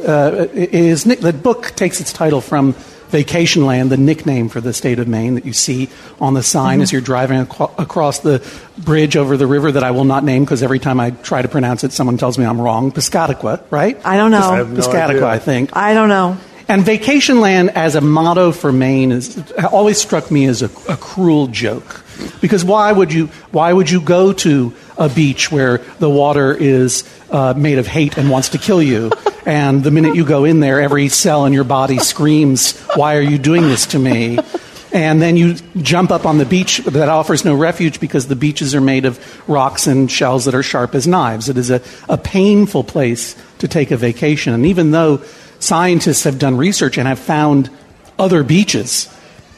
uh, 0.43 0.47
it 0.53 0.73
is 0.73 1.03
the 1.05 1.33
book 1.33 1.73
takes 1.75 1.99
its 2.01 2.11
title 2.13 2.41
from 2.41 2.73
Vacation 3.09 3.65
Land, 3.65 3.89
the 3.91 3.97
nickname 3.97 4.47
for 4.49 4.61
the 4.61 4.71
state 4.73 4.99
of 4.99 5.07
Maine 5.07 5.35
that 5.35 5.45
you 5.45 5.53
see 5.53 5.89
on 6.19 6.33
the 6.33 6.43
sign 6.43 6.75
Mm-hmm. 6.75 6.81
as 6.83 6.91
you're 6.91 7.01
driving 7.01 7.39
aqua- 7.39 7.71
across 7.77 8.19
the 8.19 8.45
bridge 8.77 9.15
over 9.17 9.35
the 9.37 9.47
river 9.47 9.71
that 9.71 9.83
I 9.83 9.91
will 9.91 10.03
not 10.05 10.23
name 10.23 10.43
because 10.43 10.61
every 10.63 10.79
time 10.79 10.99
I 10.99 11.11
try 11.11 11.41
to 11.41 11.47
pronounce 11.47 11.83
it, 11.83 11.91
someone 11.93 12.17
tells 12.17 12.37
me 12.37 12.45
I'm 12.45 12.59
wrong. 12.61 12.91
Piscataqua, 12.91 13.63
right? 13.71 13.97
I 14.05 14.15
don't 14.17 14.31
know. 14.31 14.37
I 14.51 14.57
have 14.57 14.71
no 14.71 14.79
Piscataqua, 14.79 15.09
idea. 15.09 15.25
I 15.27 15.39
think. 15.39 15.75
I 15.75 15.93
don't 15.93 16.09
know. 16.09 16.37
And 16.71 16.85
vacation 16.85 17.41
land 17.41 17.71
as 17.71 17.95
a 17.95 18.01
motto 18.01 18.53
for 18.53 18.71
Maine 18.71 19.11
is 19.11 19.43
always 19.73 19.99
struck 19.99 20.31
me 20.31 20.45
as 20.45 20.61
a, 20.61 20.67
a 20.87 20.95
cruel 20.95 21.47
joke. 21.47 22.05
Because 22.39 22.63
why 22.63 22.89
would 22.93 23.11
you 23.11 23.25
why 23.51 23.73
would 23.73 23.89
you 23.89 23.99
go 23.99 24.31
to 24.31 24.73
a 24.97 25.09
beach 25.09 25.51
where 25.51 25.79
the 25.99 26.09
water 26.09 26.53
is 26.53 27.03
uh, 27.29 27.53
made 27.57 27.77
of 27.77 27.87
hate 27.87 28.17
and 28.17 28.29
wants 28.29 28.47
to 28.49 28.57
kill 28.57 28.81
you, 28.81 29.11
and 29.45 29.83
the 29.83 29.91
minute 29.91 30.15
you 30.15 30.23
go 30.23 30.45
in 30.45 30.61
there, 30.61 30.79
every 30.79 31.09
cell 31.09 31.45
in 31.45 31.51
your 31.51 31.65
body 31.65 31.97
screams, 31.97 32.79
"Why 32.95 33.17
are 33.17 33.21
you 33.21 33.37
doing 33.37 33.63
this 33.63 33.87
to 33.87 33.99
me?" 33.99 34.39
And 34.93 35.21
then 35.21 35.35
you 35.35 35.55
jump 35.81 36.09
up 36.09 36.25
on 36.25 36.37
the 36.37 36.45
beach 36.45 36.77
that 36.77 37.09
offers 37.09 37.43
no 37.43 37.53
refuge 37.53 37.99
because 37.99 38.27
the 38.27 38.35
beaches 38.37 38.73
are 38.75 38.81
made 38.81 39.03
of 39.03 39.19
rocks 39.49 39.87
and 39.87 40.09
shells 40.09 40.45
that 40.45 40.55
are 40.55 40.63
sharp 40.63 40.95
as 40.95 41.05
knives. 41.05 41.49
It 41.49 41.57
is 41.57 41.69
a, 41.69 41.81
a 42.07 42.17
painful 42.17 42.85
place 42.85 43.35
to 43.59 43.67
take 43.67 43.91
a 43.91 43.97
vacation. 43.97 44.53
And 44.53 44.65
even 44.65 44.91
though 44.91 45.21
scientists 45.61 46.23
have 46.25 46.39
done 46.39 46.57
research 46.57 46.97
and 46.97 47.07
have 47.07 47.19
found 47.19 47.69
other 48.19 48.43
beaches 48.43 49.07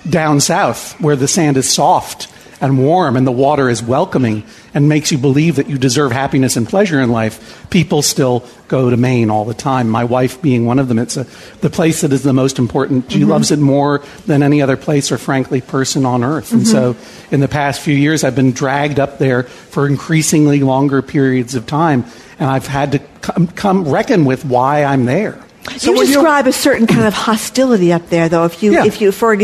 down 0.09 0.39
south 0.39 0.99
where 1.01 1.15
the 1.15 1.27
sand 1.27 1.57
is 1.57 1.69
soft 1.69 2.27
and 2.61 2.77
warm 2.77 3.17
and 3.17 3.25
the 3.27 3.31
water 3.31 3.69
is 3.69 3.81
welcoming 3.83 4.43
and 4.73 4.87
makes 4.87 5.11
you 5.11 5.17
believe 5.17 5.57
that 5.57 5.67
you 5.69 5.77
deserve 5.77 6.11
happiness 6.11 6.55
and 6.55 6.67
pleasure 6.67 7.01
in 7.01 7.09
life, 7.11 7.67
people 7.69 8.01
still 8.01 8.45
go 8.69 8.89
to 8.89 8.95
Maine 8.97 9.29
all 9.29 9.43
the 9.43 9.53
time. 9.53 9.89
My 9.89 10.03
wife 10.05 10.41
being 10.41 10.65
one 10.65 10.79
of 10.79 10.87
them. 10.87 10.97
It's 10.97 11.17
a, 11.17 11.25
the 11.59 11.69
place 11.69 12.01
that 12.01 12.13
is 12.13 12.23
the 12.23 12.31
most 12.33 12.59
important. 12.59 13.11
She 13.11 13.19
Mhm. 13.21 13.27
loves 13.27 13.51
it 13.51 13.59
more 13.59 14.01
than 14.27 14.43
any 14.43 14.61
other 14.61 14.77
place 14.77 15.11
or, 15.11 15.17
frankly, 15.17 15.59
person 15.61 16.05
on 16.05 16.23
earth. 16.23 16.53
And 16.53 16.61
Mhm. 16.63 16.67
so 16.71 16.95
in 17.31 17.39
the 17.41 17.47
past 17.49 17.81
few 17.81 17.95
years, 17.95 18.23
I've 18.23 18.35
been 18.35 18.51
dragged 18.53 18.99
up 18.99 19.19
there 19.19 19.43
for 19.43 19.85
increasingly 19.87 20.61
longer 20.61 21.01
periods 21.01 21.55
of 21.55 21.65
time, 21.65 22.05
and 22.39 22.49
I've 22.49 22.67
had 22.67 22.93
to 22.93 22.99
come, 23.21 23.47
come 23.47 23.87
reckon 23.89 24.25
with 24.25 24.45
why 24.45 24.83
I'm 24.85 25.05
there. 25.05 25.37
You 25.79 26.05
describe 26.05 26.47
a 26.47 26.51
certain 26.51 26.87
kind 26.87 27.05
of 27.05 27.13
hostility 27.13 27.93
up 27.93 28.09
there, 28.09 28.29
though. 28.29 28.45
If 28.45 28.61
you, 28.63 28.73
if 28.73 29.01
you, 29.01 29.11
for 29.11 29.33
and 29.33 29.41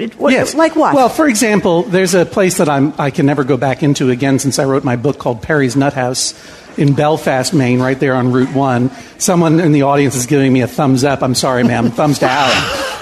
it- 0.00 0.18
what, 0.18 0.32
Yes. 0.32 0.54
like 0.54 0.76
what? 0.76 0.94
Well, 0.94 1.08
for 1.08 1.28
example, 1.28 1.82
there's 1.84 2.14
a 2.14 2.26
place 2.26 2.58
that 2.58 2.68
I'm, 2.68 2.92
I 2.98 3.10
can 3.10 3.26
never 3.26 3.44
go 3.44 3.56
back 3.56 3.82
into 3.82 4.10
again 4.10 4.38
since 4.38 4.58
I 4.58 4.64
wrote 4.64 4.84
my 4.84 4.96
book 4.96 5.18
called 5.18 5.42
Perry's 5.42 5.76
Nut 5.76 5.92
House 5.92 6.34
in 6.76 6.94
Belfast, 6.94 7.52
Maine, 7.52 7.80
right 7.80 7.98
there 7.98 8.14
on 8.14 8.32
Route 8.32 8.54
1. 8.54 8.90
Someone 9.18 9.60
in 9.60 9.72
the 9.72 9.82
audience 9.82 10.16
is 10.16 10.26
giving 10.26 10.52
me 10.52 10.62
a 10.62 10.66
thumbs 10.66 11.04
up. 11.04 11.22
I'm 11.22 11.34
sorry, 11.34 11.64
ma'am. 11.64 11.90
thumbs 11.90 12.18
down. 12.18 12.50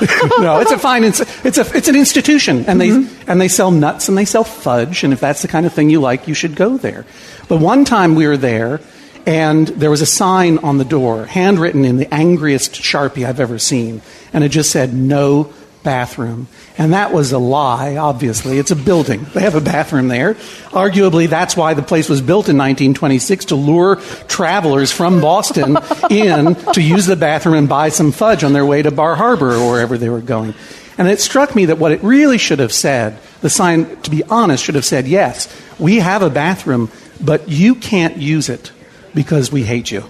no, 0.38 0.60
it's 0.60 0.72
a 0.72 0.78
fine, 0.78 1.04
it's, 1.04 1.20
it's, 1.44 1.58
a, 1.58 1.76
it's 1.76 1.88
an 1.88 1.96
institution. 1.96 2.64
And 2.66 2.80
they, 2.80 2.88
mm-hmm. 2.88 3.30
and 3.30 3.40
they 3.40 3.48
sell 3.48 3.70
nuts 3.70 4.08
and 4.08 4.18
they 4.18 4.24
sell 4.24 4.44
fudge. 4.44 5.04
And 5.04 5.12
if 5.12 5.20
that's 5.20 5.42
the 5.42 5.48
kind 5.48 5.66
of 5.66 5.72
thing 5.72 5.90
you 5.90 6.00
like, 6.00 6.28
you 6.28 6.34
should 6.34 6.56
go 6.56 6.76
there. 6.76 7.06
But 7.48 7.60
one 7.60 7.84
time 7.84 8.14
we 8.14 8.26
were 8.26 8.36
there, 8.36 8.80
and 9.26 9.68
there 9.68 9.90
was 9.90 10.00
a 10.00 10.06
sign 10.06 10.58
on 10.58 10.78
the 10.78 10.84
door, 10.84 11.26
handwritten 11.26 11.84
in 11.84 11.96
the 11.96 12.12
angriest 12.12 12.72
Sharpie 12.72 13.26
I've 13.26 13.40
ever 13.40 13.58
seen, 13.58 14.02
and 14.32 14.44
it 14.44 14.50
just 14.50 14.70
said, 14.70 14.94
no 14.94 15.52
bathroom. 15.82 16.48
And 16.76 16.92
that 16.92 17.12
was 17.12 17.32
a 17.32 17.38
lie, 17.38 17.96
obviously. 17.96 18.58
It's 18.58 18.70
a 18.70 18.76
building. 18.76 19.26
They 19.34 19.40
have 19.42 19.54
a 19.54 19.60
bathroom 19.60 20.08
there. 20.08 20.34
Arguably, 20.72 21.28
that's 21.28 21.56
why 21.56 21.74
the 21.74 21.82
place 21.82 22.08
was 22.08 22.20
built 22.20 22.48
in 22.48 22.56
1926 22.56 23.46
to 23.46 23.56
lure 23.56 23.96
travelers 24.28 24.92
from 24.92 25.20
Boston 25.20 25.76
in 26.10 26.54
to 26.72 26.82
use 26.82 27.06
the 27.06 27.16
bathroom 27.16 27.54
and 27.54 27.68
buy 27.68 27.88
some 27.88 28.12
fudge 28.12 28.44
on 28.44 28.52
their 28.52 28.66
way 28.66 28.82
to 28.82 28.90
Bar 28.90 29.16
Harbor 29.16 29.54
or 29.54 29.70
wherever 29.70 29.98
they 29.98 30.08
were 30.08 30.20
going. 30.20 30.54
And 30.98 31.08
it 31.08 31.20
struck 31.20 31.54
me 31.54 31.66
that 31.66 31.78
what 31.78 31.92
it 31.92 32.02
really 32.02 32.38
should 32.38 32.58
have 32.58 32.72
said, 32.72 33.18
the 33.40 33.48
sign, 33.48 34.00
to 34.02 34.10
be 34.10 34.22
honest, 34.24 34.64
should 34.64 34.74
have 34.74 34.84
said, 34.84 35.06
yes, 35.06 35.48
we 35.78 35.96
have 35.96 36.22
a 36.22 36.28
bathroom, 36.28 36.90
but 37.20 37.48
you 37.48 37.74
can't 37.74 38.18
use 38.18 38.50
it 38.50 38.70
because 39.14 39.50
we 39.52 39.62
hate 39.62 39.90
you. 39.90 40.04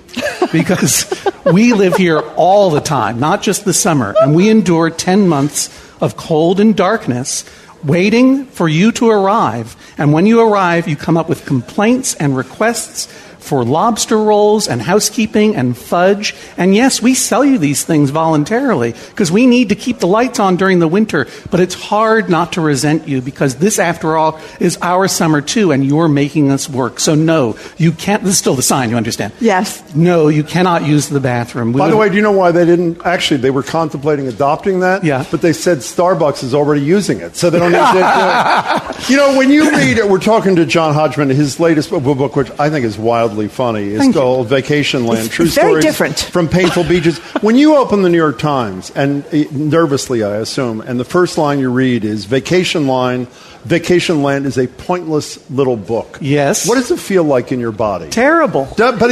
Because 0.52 1.12
we 1.44 1.72
live 1.72 1.96
here 1.96 2.20
all 2.36 2.70
the 2.70 2.80
time, 2.80 3.20
not 3.20 3.42
just 3.42 3.64
the 3.64 3.74
summer, 3.74 4.14
and 4.20 4.34
we 4.34 4.48
endure 4.48 4.90
10 4.90 5.28
months 5.28 5.68
of 6.00 6.16
cold 6.16 6.60
and 6.60 6.76
darkness 6.76 7.44
waiting 7.84 8.44
for 8.46 8.68
you 8.68 8.92
to 8.92 9.08
arrive. 9.08 9.76
And 9.96 10.12
when 10.12 10.26
you 10.26 10.40
arrive, 10.40 10.88
you 10.88 10.96
come 10.96 11.16
up 11.16 11.28
with 11.28 11.46
complaints 11.46 12.14
and 12.14 12.36
requests 12.36 13.08
for 13.40 13.64
lobster 13.64 14.18
rolls 14.18 14.68
and 14.68 14.80
housekeeping 14.80 15.56
and 15.56 15.76
fudge. 15.76 16.34
And 16.56 16.74
yes, 16.74 17.02
we 17.02 17.14
sell 17.14 17.44
you 17.44 17.58
these 17.58 17.84
things 17.84 18.10
voluntarily 18.10 18.92
because 19.10 19.32
we 19.32 19.46
need 19.46 19.70
to 19.70 19.74
keep 19.74 19.98
the 19.98 20.06
lights 20.06 20.38
on 20.38 20.56
during 20.56 20.78
the 20.78 20.88
winter. 20.88 21.26
But 21.50 21.60
it's 21.60 21.74
hard 21.74 22.28
not 22.28 22.52
to 22.52 22.60
resent 22.60 23.08
you 23.08 23.20
because 23.20 23.56
this, 23.56 23.78
after 23.78 24.16
all, 24.16 24.40
is 24.60 24.78
our 24.82 25.08
summer 25.08 25.40
too, 25.40 25.72
and 25.72 25.84
you're 25.84 26.08
making 26.08 26.50
us 26.50 26.68
work. 26.68 27.00
So 27.00 27.14
no, 27.14 27.56
you 27.76 27.92
can't. 27.92 28.22
This 28.22 28.34
is 28.34 28.38
still 28.38 28.54
the 28.54 28.62
sign. 28.62 28.90
You 28.90 28.96
understand? 28.96 29.32
Yes. 29.40 29.82
No, 29.94 30.28
you 30.28 30.44
cannot 30.44 30.86
use 30.86 31.08
the 31.08 31.20
bathroom. 31.20 31.72
We 31.72 31.78
By 31.78 31.90
the 31.90 31.96
way, 31.96 32.08
do 32.08 32.16
you 32.16 32.22
know 32.22 32.32
why 32.32 32.52
they 32.52 32.64
didn't? 32.64 33.04
Actually, 33.04 33.38
they 33.38 33.50
were 33.50 33.62
contemplating 33.62 34.28
adopting 34.28 34.80
that. 34.80 35.04
Yeah. 35.04 35.24
But 35.30 35.42
they 35.42 35.52
said 35.52 35.78
Starbucks 35.78 36.42
is 36.44 36.54
already 36.54 36.82
using 36.82 37.20
it, 37.20 37.36
so 37.36 37.50
they 37.50 37.58
don't 37.58 37.72
need 37.72 37.78
to. 37.78 38.86
it. 38.86 38.96
You 39.10 39.16
know, 39.16 39.36
when 39.36 39.50
you 39.50 39.70
read 39.70 39.96
it, 39.98 40.08
we're 40.08 40.18
talking 40.20 40.56
to 40.56 40.66
John 40.66 40.94
Hodgman. 40.94 41.30
His 41.30 41.58
latest 41.58 41.90
book, 41.90 42.02
book, 42.02 42.36
which 42.36 42.50
I 42.60 42.68
think 42.70 42.84
is 42.84 42.98
wildly 43.30 43.48
funny, 43.48 43.88
It's 43.88 43.98
Thank 43.98 44.14
you. 44.14 44.20
called 44.20 44.48
Vacation 44.48 45.06
Land: 45.06 45.26
It's 45.26 45.34
True 45.34 45.46
very 45.46 45.68
Stories 45.70 45.84
different. 45.84 46.18
from 46.18 46.48
Painful 46.48 46.84
Beaches. 46.84 47.18
When 47.42 47.56
you 47.56 47.76
open 47.76 48.02
the 48.02 48.08
New 48.08 48.16
York 48.16 48.38
Times, 48.38 48.90
and 48.94 49.24
uh, 49.32 49.44
nervously, 49.52 50.22
I 50.22 50.36
assume, 50.36 50.80
and 50.80 50.98
the 50.98 51.04
first 51.04 51.38
line 51.38 51.58
you 51.58 51.70
read 51.70 52.04
is 52.04 52.24
Vacation 52.24 52.86
Line. 52.86 53.26
Vacation 53.64 54.22
Land 54.22 54.46
is 54.46 54.56
a 54.58 54.66
pointless 54.66 55.50
little 55.50 55.76
book. 55.76 56.18
Yes. 56.20 56.66
What 56.66 56.76
does 56.76 56.90
it 56.90 56.98
feel 56.98 57.24
like 57.24 57.52
in 57.52 57.60
your 57.60 57.72
body? 57.72 58.08
Terrible. 58.08 58.66
But 58.76 58.98
but 58.98 59.10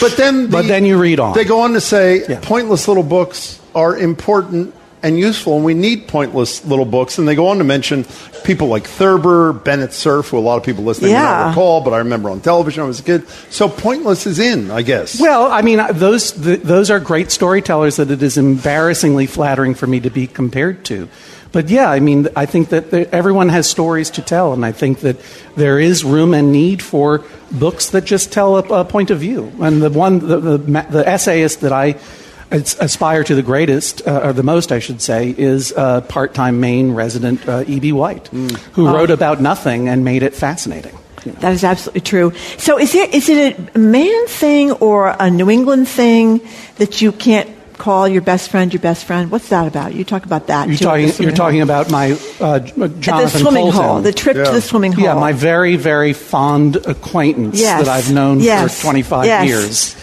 but 0.00 0.16
then 0.16 0.46
But 0.50 0.66
then 0.66 0.84
you 0.84 0.98
read 0.98 1.18
on. 1.20 1.34
They 1.34 1.44
go 1.44 1.60
on 1.60 1.72
to 1.72 1.80
say 1.80 2.22
pointless 2.42 2.86
little 2.88 3.02
books 3.02 3.60
are 3.74 3.96
important 3.96 4.74
and 5.04 5.16
useful, 5.18 5.54
and 5.56 5.64
we 5.64 5.74
need 5.74 6.08
pointless 6.08 6.64
little 6.64 6.84
books. 6.84 7.18
And 7.18 7.28
they 7.28 7.36
go 7.36 7.48
on 7.48 7.58
to 7.58 7.64
mention 7.64 8.04
people 8.42 8.66
like 8.66 8.88
Thurber, 8.88 9.52
Bennett 9.52 9.92
Cerf, 9.92 10.28
who 10.30 10.38
a 10.38 10.40
lot 10.40 10.56
of 10.56 10.64
people 10.64 10.82
listening 10.82 11.12
may 11.12 11.18
Yeah. 11.18 11.22
not 11.22 11.48
recall, 11.50 11.80
but 11.82 11.92
I 11.92 11.98
remember 11.98 12.30
on 12.30 12.40
television 12.40 12.82
when 12.82 12.86
I 12.86 12.88
was 12.88 13.00
a 13.00 13.04
kid. 13.04 13.22
So 13.50 13.68
pointless 13.68 14.26
is 14.26 14.38
in, 14.40 14.70
I 14.72 14.82
guess. 14.82 15.20
Well, 15.20 15.52
I 15.52 15.62
mean, 15.62 15.80
those 15.92 16.32
th 16.32 16.62
those 16.62 16.90
are 16.90 16.98
great 16.98 17.30
storytellers 17.30 17.96
that 17.96 18.10
it 18.10 18.22
is 18.22 18.36
embarrassingly 18.36 19.26
flattering 19.26 19.74
for 19.74 19.86
me 19.86 20.00
to 20.00 20.10
be 20.10 20.26
compared 20.26 20.84
to. 20.86 21.08
But 21.52 21.68
yeah, 21.70 21.88
I 21.88 22.00
mean, 22.00 22.26
I 22.34 22.46
think 22.46 22.70
that 22.70 22.92
everyone 23.12 23.48
has 23.50 23.70
stories 23.70 24.10
to 24.10 24.22
tell, 24.22 24.52
and 24.54 24.66
I 24.66 24.72
think 24.72 25.00
that 25.00 25.16
there 25.54 25.78
is 25.78 26.02
room 26.02 26.34
and 26.34 26.50
need 26.50 26.82
for 26.82 27.22
books 27.52 27.90
that 27.90 28.04
just 28.04 28.32
tell 28.32 28.56
a, 28.56 28.80
a 28.80 28.84
point 28.84 29.10
of 29.12 29.20
view. 29.20 29.52
And 29.60 29.80
the 29.80 29.88
one, 29.90 30.18
the, 30.18 30.40
the, 30.40 30.58
the 30.90 31.08
essayist 31.08 31.60
that 31.60 31.72
I 31.72 31.94
aspire 32.50 33.24
to 33.24 33.34
the 33.34 33.42
greatest, 33.42 34.06
uh, 34.06 34.20
or 34.24 34.32
the 34.32 34.42
most, 34.42 34.70
I 34.72 34.78
should 34.78 35.00
say, 35.02 35.34
is 35.36 35.72
uh, 35.76 36.00
part-time 36.02 36.60
Maine 36.60 36.92
resident 36.92 37.46
uh, 37.48 37.64
E.B. 37.66 37.92
White, 37.92 38.28
who 38.28 38.48
Oh. 38.88 38.94
wrote 38.94 39.10
about 39.10 39.40
nothing 39.40 39.88
and 39.88 40.04
made 40.04 40.22
it 40.22 40.34
fascinating. 40.34 40.96
That 41.40 41.52
is 41.54 41.64
absolutely 41.64 42.02
true. 42.02 42.32
So, 42.58 42.78
is 42.78 42.94
it 42.94 43.14
is 43.14 43.30
it 43.30 43.58
a 43.74 43.78
man 43.78 44.26
thing 44.26 44.72
or 44.72 45.16
a 45.18 45.30
New 45.30 45.48
England 45.48 45.88
thing 45.88 46.40
that 46.76 47.00
you 47.00 47.12
can't 47.12 47.48
call 47.78 48.06
your 48.06 48.20
best 48.20 48.50
friend 48.50 48.70
your 48.74 48.82
best 48.82 49.06
friend? 49.06 49.30
What's 49.30 49.48
that 49.48 49.66
about? 49.66 49.94
You 49.94 50.04
talk 50.04 50.26
about 50.26 50.48
that. 50.48 50.68
You're 50.68 50.76
too, 50.76 50.84
talking, 50.84 51.12
you're 51.24 51.32
talking 51.32 51.62
about 51.62 51.90
my 51.90 52.12
uh, 52.40 52.58
J- 52.60 52.88
Jonathan 53.00 53.40
swimming 53.40 53.72
Coulton. 53.72 53.82
hole, 53.82 54.00
the 54.02 54.12
trip 54.12 54.36
to 54.36 54.52
the 54.52 54.60
swimming 54.60 54.92
hall. 54.92 55.02
Yeah, 55.04 55.14
my 55.14 55.32
very, 55.32 55.76
very 55.76 56.12
fond 56.12 56.76
acquaintance 56.84 57.58
Yes. 57.58 57.82
that 57.86 57.88
I've 57.90 58.12
known 58.12 58.40
Yes. 58.40 58.76
for 58.76 58.82
25 58.82 59.24
Yes. 59.24 59.46
years. 59.48 59.96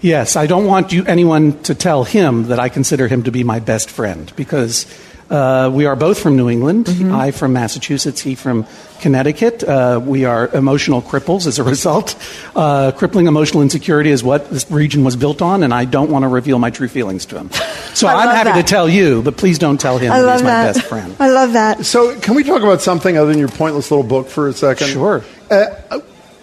Yes, 0.00 0.36
I 0.36 0.46
don't 0.46 0.66
want 0.66 0.92
you 0.92 1.04
anyone 1.04 1.60
to 1.64 1.74
tell 1.74 2.04
him 2.04 2.44
that 2.44 2.60
I 2.60 2.68
consider 2.68 3.08
him 3.08 3.24
to 3.24 3.32
be 3.32 3.42
my 3.44 3.58
best 3.58 3.90
friend 3.90 4.32
because 4.36 4.86
uh, 5.30 5.70
we 5.72 5.86
are 5.86 5.96
both 5.96 6.20
from 6.20 6.36
New 6.36 6.48
England. 6.48 6.86
Mm-hmm. 6.86 7.14
I 7.14 7.32
from 7.32 7.52
Massachusetts, 7.52 8.20
he 8.20 8.34
from 8.34 8.66
Connecticut. 9.00 9.62
Uh, 9.62 10.00
we 10.02 10.24
are 10.24 10.48
emotional 10.54 11.02
cripples 11.02 11.46
as 11.46 11.58
a 11.58 11.62
result. 11.74 12.16
Uh, 12.54 12.92
crippling 12.92 13.26
emotional 13.26 13.62
insecurity 13.62 14.10
is 14.10 14.22
what 14.24 14.48
this 14.50 14.70
region 14.70 15.04
was 15.04 15.16
built 15.16 15.42
on, 15.42 15.62
and 15.62 15.74
I 15.74 15.84
don't 15.84 16.10
want 16.10 16.22
to 16.22 16.28
reveal 16.28 16.58
my 16.58 16.70
true 16.70 16.88
feelings 16.88 17.26
to 17.26 17.38
him. 17.38 17.50
So 17.94 18.06
I 18.06 18.14
I'm 18.26 18.28
happy 18.28 18.50
that. 18.50 18.56
to 18.58 18.62
tell 18.62 18.88
you, 18.88 19.22
but 19.22 19.36
please 19.36 19.58
don't 19.58 19.80
tell 19.80 19.98
him 19.98 20.12
I 20.12 20.20
that 20.20 20.32
he's 20.34 20.42
my 20.44 20.50
that. 20.50 20.74
best 20.76 20.86
friend. 20.86 21.16
I 21.18 21.30
love 21.30 21.54
that. 21.54 21.84
So, 21.84 22.16
can 22.20 22.36
we 22.36 22.44
talk 22.44 22.62
about 22.62 22.80
something 22.80 23.16
other 23.16 23.30
than 23.30 23.40
your 23.40 23.48
pointless 23.48 23.90
little 23.90 24.06
book 24.06 24.28
for 24.28 24.46
a 24.46 24.52
second? 24.52 24.86
Sure. 24.88 25.24
Uh, 25.50 25.98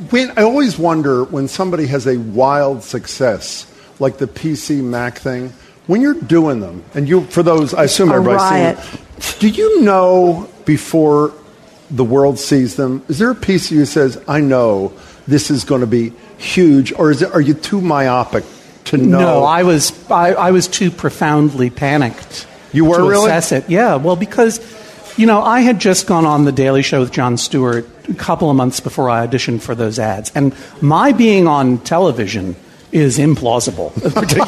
when, 0.09 0.31
I 0.37 0.43
always 0.43 0.77
wonder 0.77 1.23
when 1.23 1.47
somebody 1.47 1.87
has 1.87 2.05
a 2.07 2.17
wild 2.17 2.83
success, 2.83 3.71
like 3.99 4.17
the 4.17 4.27
PC 4.27 4.83
Mac 4.83 5.17
thing, 5.17 5.53
when 5.87 6.01
you're 6.01 6.13
doing 6.13 6.59
them, 6.59 6.83
and 6.93 7.07
you, 7.07 7.25
for 7.25 7.43
those, 7.43 7.73
I 7.73 7.83
assume 7.83 8.11
everybody's 8.11 8.49
seen 8.49 8.95
it, 9.19 9.39
do 9.39 9.49
you 9.49 9.81
know 9.81 10.49
before 10.65 11.33
the 11.91 12.03
world 12.03 12.39
sees 12.39 12.75
them? 12.75 13.03
Is 13.07 13.19
there 13.19 13.29
a 13.29 13.35
piece 13.35 13.71
of 13.71 13.77
you 13.77 13.85
says, 13.85 14.21
I 14.27 14.41
know 14.41 14.93
this 15.27 15.51
is 15.51 15.63
going 15.63 15.81
to 15.81 15.87
be 15.87 16.13
huge, 16.37 16.91
or 16.93 17.11
is 17.11 17.21
it, 17.21 17.31
are 17.31 17.41
you 17.41 17.53
too 17.53 17.81
myopic 17.81 18.43
to 18.85 18.97
know? 18.97 19.19
No, 19.19 19.43
I 19.43 19.63
was 19.63 19.93
I, 20.09 20.33
I 20.33 20.51
was 20.51 20.67
too 20.67 20.91
profoundly 20.91 21.69
panicked. 21.69 22.47
You 22.71 22.85
were 22.85 22.97
to 22.97 23.03
really? 23.03 23.31
assess 23.31 23.51
it. 23.51 23.69
Yeah, 23.69 23.95
well, 23.95 24.15
because 24.15 24.59
you 25.17 25.25
know 25.25 25.41
I 25.41 25.61
had 25.61 25.79
just 25.79 26.07
gone 26.07 26.25
on 26.25 26.45
the 26.45 26.51
Daily 26.51 26.81
Show 26.81 26.99
with 26.99 27.11
Jon 27.11 27.37
Stewart 27.37 27.87
a 28.09 28.13
couple 28.13 28.49
of 28.49 28.55
months 28.55 28.79
before 28.79 29.09
I 29.09 29.25
auditioned 29.25 29.61
for 29.61 29.75
those 29.75 29.99
ads, 29.99 30.31
and 30.35 30.55
my 30.81 31.11
being 31.11 31.47
on 31.47 31.79
television 31.79 32.55
is 32.91 33.17
implausible. 33.17 33.91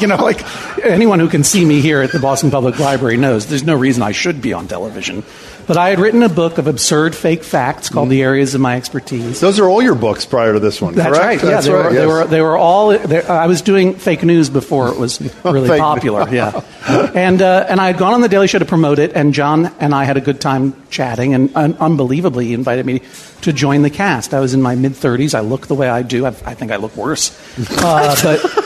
you 0.00 0.06
know, 0.06 0.16
like 0.16 0.42
anyone 0.84 1.20
who 1.20 1.28
can 1.28 1.44
see 1.44 1.64
me 1.64 1.80
here 1.80 2.00
at 2.00 2.12
the 2.12 2.18
Boston 2.18 2.50
Public 2.50 2.78
Library 2.78 3.16
knows 3.16 3.46
there's 3.46 3.64
no 3.64 3.76
reason 3.76 4.02
I 4.02 4.12
should 4.12 4.40
be 4.40 4.52
on 4.52 4.66
television. 4.68 5.22
But 5.68 5.76
I 5.76 5.90
had 5.90 6.00
written 6.00 6.22
a 6.22 6.30
book 6.30 6.56
of 6.56 6.66
absurd 6.66 7.14
fake 7.14 7.44
facts 7.44 7.90
called 7.90 8.08
The 8.08 8.22
Areas 8.22 8.54
of 8.54 8.60
My 8.62 8.76
Expertise. 8.76 9.38
Those 9.38 9.60
are 9.60 9.68
all 9.68 9.82
your 9.82 9.94
books 9.94 10.24
prior 10.24 10.54
to 10.54 10.58
this 10.60 10.80
one, 10.80 10.94
That's 10.94 11.08
correct? 11.16 11.24
right. 11.24 11.42
Yeah, 11.44 11.50
That's 11.50 11.66
they, 11.66 11.72
right, 11.74 11.84
were, 11.84 11.92
they 11.92 12.06
were. 12.06 12.26
They 12.26 12.40
were 12.40 12.56
all. 12.56 12.88
they- 12.98 13.22
I 13.26 13.46
was 13.46 13.60
doing 13.60 13.94
fake 13.94 14.24
news 14.24 14.48
before 14.48 14.88
it 14.88 14.96
was 14.98 15.20
really 15.44 15.78
popular. 15.78 16.24
news. 16.24 16.32
Yeah, 16.32 16.62
and 17.14 17.42
uh, 17.42 17.66
and 17.68 17.80
I 17.82 17.88
had 17.88 17.98
gone 17.98 18.14
on 18.14 18.22
the 18.22 18.28
Daily 18.30 18.48
Show 18.48 18.58
to 18.60 18.64
promote 18.64 18.98
it, 18.98 19.12
and 19.14 19.34
John 19.34 19.66
and 19.78 19.94
I 19.94 20.04
had 20.04 20.16
a 20.16 20.22
good 20.22 20.40
time 20.40 20.74
chatting, 20.88 21.34
and 21.34 21.54
un- 21.54 21.76
unbelievably 21.78 22.46
he 22.46 22.54
invited 22.54 22.86
me 22.86 23.02
to 23.42 23.52
join 23.52 23.82
the 23.82 23.90
cast. 23.90 24.32
I 24.32 24.40
was 24.40 24.54
in 24.54 24.62
my 24.62 24.74
mid 24.74 24.96
thirties. 24.96 25.34
I 25.34 25.40
look 25.40 25.66
the 25.66 25.74
way 25.74 25.88
I 25.90 26.00
do. 26.00 26.24
I, 26.24 26.28
I 26.28 26.54
think 26.54 26.72
I 26.72 26.76
look 26.76 26.96
worse, 26.96 27.30
uh, 27.82 28.16
but. 28.22 28.64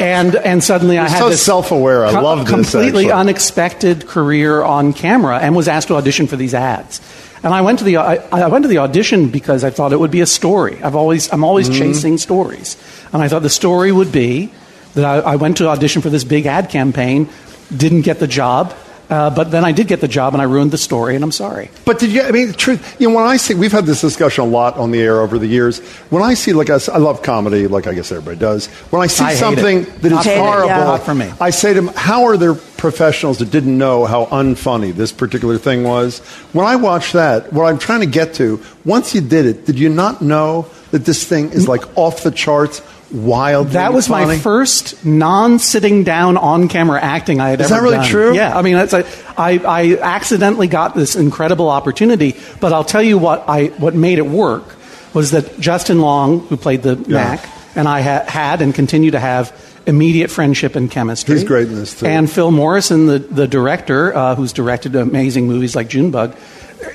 And 0.00 0.34
and 0.36 0.64
suddenly 0.64 0.98
I 0.98 1.02
You're 1.02 1.10
had 1.10 1.18
so 1.18 1.28
this 1.28 1.42
self-aware. 1.42 2.06
I 2.06 2.12
com- 2.12 2.24
love 2.24 2.38
this, 2.40 2.48
completely 2.50 3.04
actually. 3.06 3.12
unexpected 3.12 4.06
career 4.06 4.62
on 4.62 4.92
camera 4.94 5.38
and 5.38 5.54
was 5.54 5.68
asked 5.68 5.88
to 5.88 5.96
audition 5.96 6.26
for 6.26 6.36
these 6.36 6.54
ads. 6.54 7.00
And 7.42 7.52
I 7.54 7.60
went 7.60 7.78
to 7.80 7.84
the 7.84 7.98
I, 7.98 8.16
I 8.32 8.48
went 8.48 8.64
to 8.64 8.68
the 8.68 8.78
audition 8.78 9.28
because 9.28 9.62
I 9.62 9.70
thought 9.70 9.92
it 9.92 10.00
would 10.00 10.10
be 10.10 10.20
a 10.22 10.26
story. 10.26 10.82
I've 10.82 10.96
always 10.96 11.30
I'm 11.32 11.44
always 11.44 11.68
Mhm. 11.68 11.78
chasing 11.78 12.18
stories, 12.18 12.76
and 13.12 13.22
I 13.22 13.28
thought 13.28 13.42
the 13.42 13.50
story 13.50 13.92
would 13.92 14.10
be 14.12 14.50
that 14.94 15.04
I, 15.04 15.32
I 15.32 15.36
went 15.36 15.58
to 15.58 15.68
audition 15.68 16.02
for 16.02 16.10
this 16.10 16.24
big 16.24 16.46
ad 16.46 16.68
campaign, 16.70 17.28
didn't 17.74 18.02
get 18.02 18.18
the 18.20 18.26
job, 18.26 18.74
uh, 19.10 19.28
but 19.30 19.50
then 19.50 19.64
I 19.64 19.72
did 19.72 19.88
get 19.88 20.00
the 20.00 20.08
job, 20.08 20.34
and 20.34 20.40
I 20.40 20.44
ruined 20.44 20.70
the 20.70 20.78
story, 20.78 21.14
and 21.14 21.24
I'm 21.24 21.32
sorry. 21.32 21.70
But 21.84 21.98
did 21.98 22.10
you? 22.10 22.22
I 22.22 22.30
mean, 22.30 22.46
the 22.48 22.52
truth. 22.52 22.96
You 23.00 23.08
know, 23.08 23.16
when 23.16 23.24
I 23.26 23.36
see, 23.36 23.54
we've 23.54 23.72
had 23.72 23.84
this 23.86 24.00
discussion 24.00 24.44
a 24.44 24.46
lot 24.46 24.76
on 24.76 24.90
the 24.92 25.00
air 25.00 25.20
over 25.20 25.38
the 25.38 25.46
years. 25.46 25.80
When 26.10 26.22
I 26.22 26.34
see, 26.34 26.52
like, 26.52 26.70
I 26.70 26.76
love 26.98 27.22
comedy, 27.22 27.66
like 27.66 27.86
I 27.86 27.94
guess 27.94 28.12
everybody 28.12 28.38
does. 28.38 28.68
When 28.90 29.02
I 29.02 29.06
see 29.08 29.24
I 29.24 29.34
something 29.34 29.78
it. 29.82 30.02
that 30.02 30.12
is 30.12 30.24
horrible, 30.24 30.66
Yeah. 30.68 30.84
Not 30.84 31.02
for 31.04 31.14
me. 31.14 31.32
I 31.40 31.50
say 31.50 31.74
to 31.74 31.80
them, 31.80 31.92
"How 31.94 32.24
are 32.24 32.36
there 32.36 32.54
professionals 32.54 33.38
that 33.38 33.50
didn't 33.50 33.76
know 33.76 34.04
how 34.04 34.26
unfunny 34.26 34.94
this 34.94 35.12
particular 35.12 35.58
thing 35.58 35.82
was?" 35.84 36.20
When 36.52 36.66
I 36.66 36.76
watch 36.76 37.12
that, 37.12 37.52
what 37.52 37.64
I'm 37.64 37.78
trying 37.78 38.00
to 38.00 38.06
get 38.06 38.34
to, 38.34 38.60
once 38.84 39.14
you 39.14 39.20
did 39.20 39.44
it, 39.46 39.66
did 39.66 39.78
you 39.78 39.88
not 39.88 40.22
know 40.22 40.66
that 40.92 41.04
this 41.04 41.24
thing 41.24 41.50
is 41.50 41.68
like 41.68 41.82
off 41.96 42.22
the 42.22 42.30
charts, 42.30 42.80
wildly 43.12 43.72
That 43.72 43.92
was 43.92 44.06
funny? 44.08 44.26
my 44.26 44.38
first 44.38 45.04
non-sitting 45.04 46.04
down 46.04 46.36
on-camera 46.36 47.00
acting 47.00 47.40
I 47.40 47.50
had 47.50 47.60
Is 47.60 47.70
ever 47.72 47.86
done. 47.90 48.00
Is 48.00 48.08
that 48.10 48.14
really 48.14 48.26
done. 48.26 48.32
true? 48.32 48.34
Yeah, 48.34 48.56
I 48.56 48.62
mean, 48.62 48.76
it's 48.76 48.92
a, 48.92 49.04
I, 49.36 49.58
I 49.58 49.96
accidentally 50.00 50.66
got 50.68 50.94
this 50.94 51.16
incredible 51.16 51.68
opportunity, 51.68 52.36
but 52.60 52.72
I'll 52.72 52.84
tell 52.84 53.02
you 53.02 53.18
what 53.18 53.44
I 53.48 53.66
what 53.78 53.94
made 53.94 54.18
it 54.18 54.26
work 54.26 54.64
was 55.12 55.32
that 55.32 55.58
Justin 55.58 56.00
Long, 56.00 56.40
who 56.46 56.56
played 56.56 56.82
the 56.82 56.96
Mac, 56.96 57.48
and 57.76 57.88
I 57.88 58.00
ha- 58.02 58.24
had 58.28 58.62
and 58.62 58.74
continue 58.74 59.10
to 59.10 59.18
have 59.20 59.52
immediate 59.86 60.30
friendship 60.30 60.76
and 60.76 60.88
chemistry. 60.90 61.34
He's 61.36 61.44
great 61.44 61.66
in 61.68 61.74
this 61.74 61.98
too. 61.98 62.06
And 62.06 62.30
Phil 62.30 62.50
Morrison, 62.52 63.06
the 63.06 63.18
the 63.18 63.48
director, 63.48 64.14
uh, 64.14 64.34
who's 64.36 64.52
directed 64.52 64.94
amazing 64.94 65.48
movies 65.48 65.74
like 65.74 65.88
Junebug, 65.88 66.36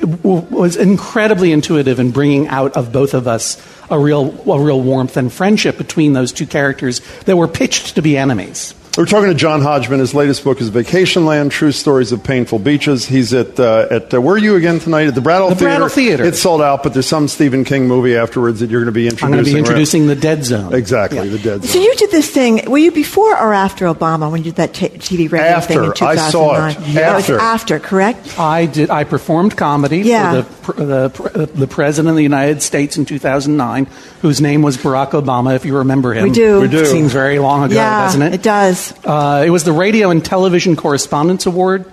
was 0.03 0.75
incredibly 0.75 1.51
intuitive 1.51 1.99
in 1.99 2.11
bringing 2.11 2.47
out 2.47 2.75
of 2.75 2.91
both 2.91 3.13
of 3.13 3.27
us 3.27 3.61
a 3.89 3.99
real 3.99 4.29
a 4.51 4.59
real 4.59 4.81
warmth 4.81 5.17
and 5.17 5.31
friendship 5.31 5.77
between 5.77 6.13
those 6.13 6.31
two 6.31 6.47
characters 6.47 7.01
that 7.25 7.37
were 7.37 7.47
pitched 7.47 7.95
to 7.95 8.01
be 8.01 8.17
enemies. 8.17 8.73
We're 8.97 9.05
talking 9.05 9.27
to 9.27 9.35
John 9.35 9.61
Hodgman. 9.61 9.99
His 9.99 10.13
latest 10.13 10.45
book 10.45 10.61
is 10.61 10.69
Vacation 10.69 11.25
Land: 11.25 11.51
True 11.51 11.73
Stories 11.73 12.13
of 12.13 12.23
Painful 12.23 12.59
Beaches. 12.59 13.05
He's 13.05 13.33
at 13.33 13.59
uh, 13.59 13.87
at 13.91 14.13
uh, 14.13 14.21
where 14.21 14.35
are 14.35 14.37
you 14.37 14.55
again 14.55 14.79
tonight? 14.79 15.07
At 15.07 15.15
the 15.15 15.21
Brattle 15.21 15.49
The 15.49 15.55
Theater. 15.55 15.69
Brattle 15.71 15.89
Theater. 15.89 16.23
It's 16.23 16.39
sold 16.41 16.61
out, 16.61 16.81
but 16.81 16.93
there's 16.93 17.05
some 17.05 17.27
Stephen 17.27 17.65
King 17.65 17.89
movie 17.89 18.15
afterwards 18.15 18.61
that 18.61 18.69
you're 18.69 18.79
going 18.79 18.93
to 18.93 18.97
be 18.97 19.07
introducing. 19.07 19.25
I'm 19.25 19.31
going 19.33 19.43
to 19.43 19.49
be 19.51 19.55
right? 19.55 19.59
introducing 19.59 20.07
the 20.07 20.15
Dead 20.15 20.45
Zone. 20.45 20.73
Exactly, 20.73 21.27
the 21.27 21.39
Dead 21.39 21.63
Zone. 21.63 21.71
So 21.71 21.81
you 21.81 21.93
did 21.95 22.09
this 22.11 22.29
thing. 22.31 22.71
Were 22.71 22.77
you 22.77 22.93
before 22.93 23.33
or 23.37 23.53
after 23.53 23.85
Obama 23.87 24.31
when 24.31 24.45
you 24.45 24.51
did 24.51 24.55
that 24.55 24.73
t- 24.73 24.87
TV 24.87 25.29
radio 25.29 25.45
After. 25.45 25.73
thing 25.73 25.83
in 25.83 25.89
I 25.89 25.93
2009? 26.15 26.31
saw 26.31 26.67
it. 26.69 26.93
That 26.93 27.15
was 27.17 27.23
After. 27.29 27.39
after, 27.39 27.79
correct? 27.79 28.39
I 28.39 28.65
did. 28.65 28.89
I 28.89 29.03
performed 29.03 29.57
comedy 29.57 29.99
Yeah. 30.03 30.43
for 30.43 30.71
the, 30.71 31.09
the 31.09 31.41
uh, 31.43 31.45
the 31.53 31.67
president 31.67 32.11
of 32.11 32.15
the 32.15 32.23
United 32.23 32.61
States 32.61 32.95
in 32.95 33.03
2009, 33.03 33.87
whose 34.21 34.39
name 34.39 34.61
was 34.61 34.77
Barack 34.77 35.11
Obama. 35.21 35.53
If 35.53 35.65
you 35.65 35.79
remember 35.79 36.13
him, 36.13 36.23
We 36.23 36.31
do. 36.31 36.61
We 36.61 36.69
do. 36.69 36.85
Seems 36.85 37.11
very 37.11 37.39
long 37.39 37.65
ago, 37.65 37.75
Yeah, 37.75 38.05
doesn't 38.05 38.21
it? 38.21 38.33
it 38.35 38.41
does. 38.41 38.84
Uh, 39.05 39.43
it 39.45 39.49
was 39.49 39.63
the 39.63 39.71
Radio 39.71 40.09
and 40.09 40.23
Television 40.23 40.75
Correspondents' 40.75 41.45
Award 41.45 41.85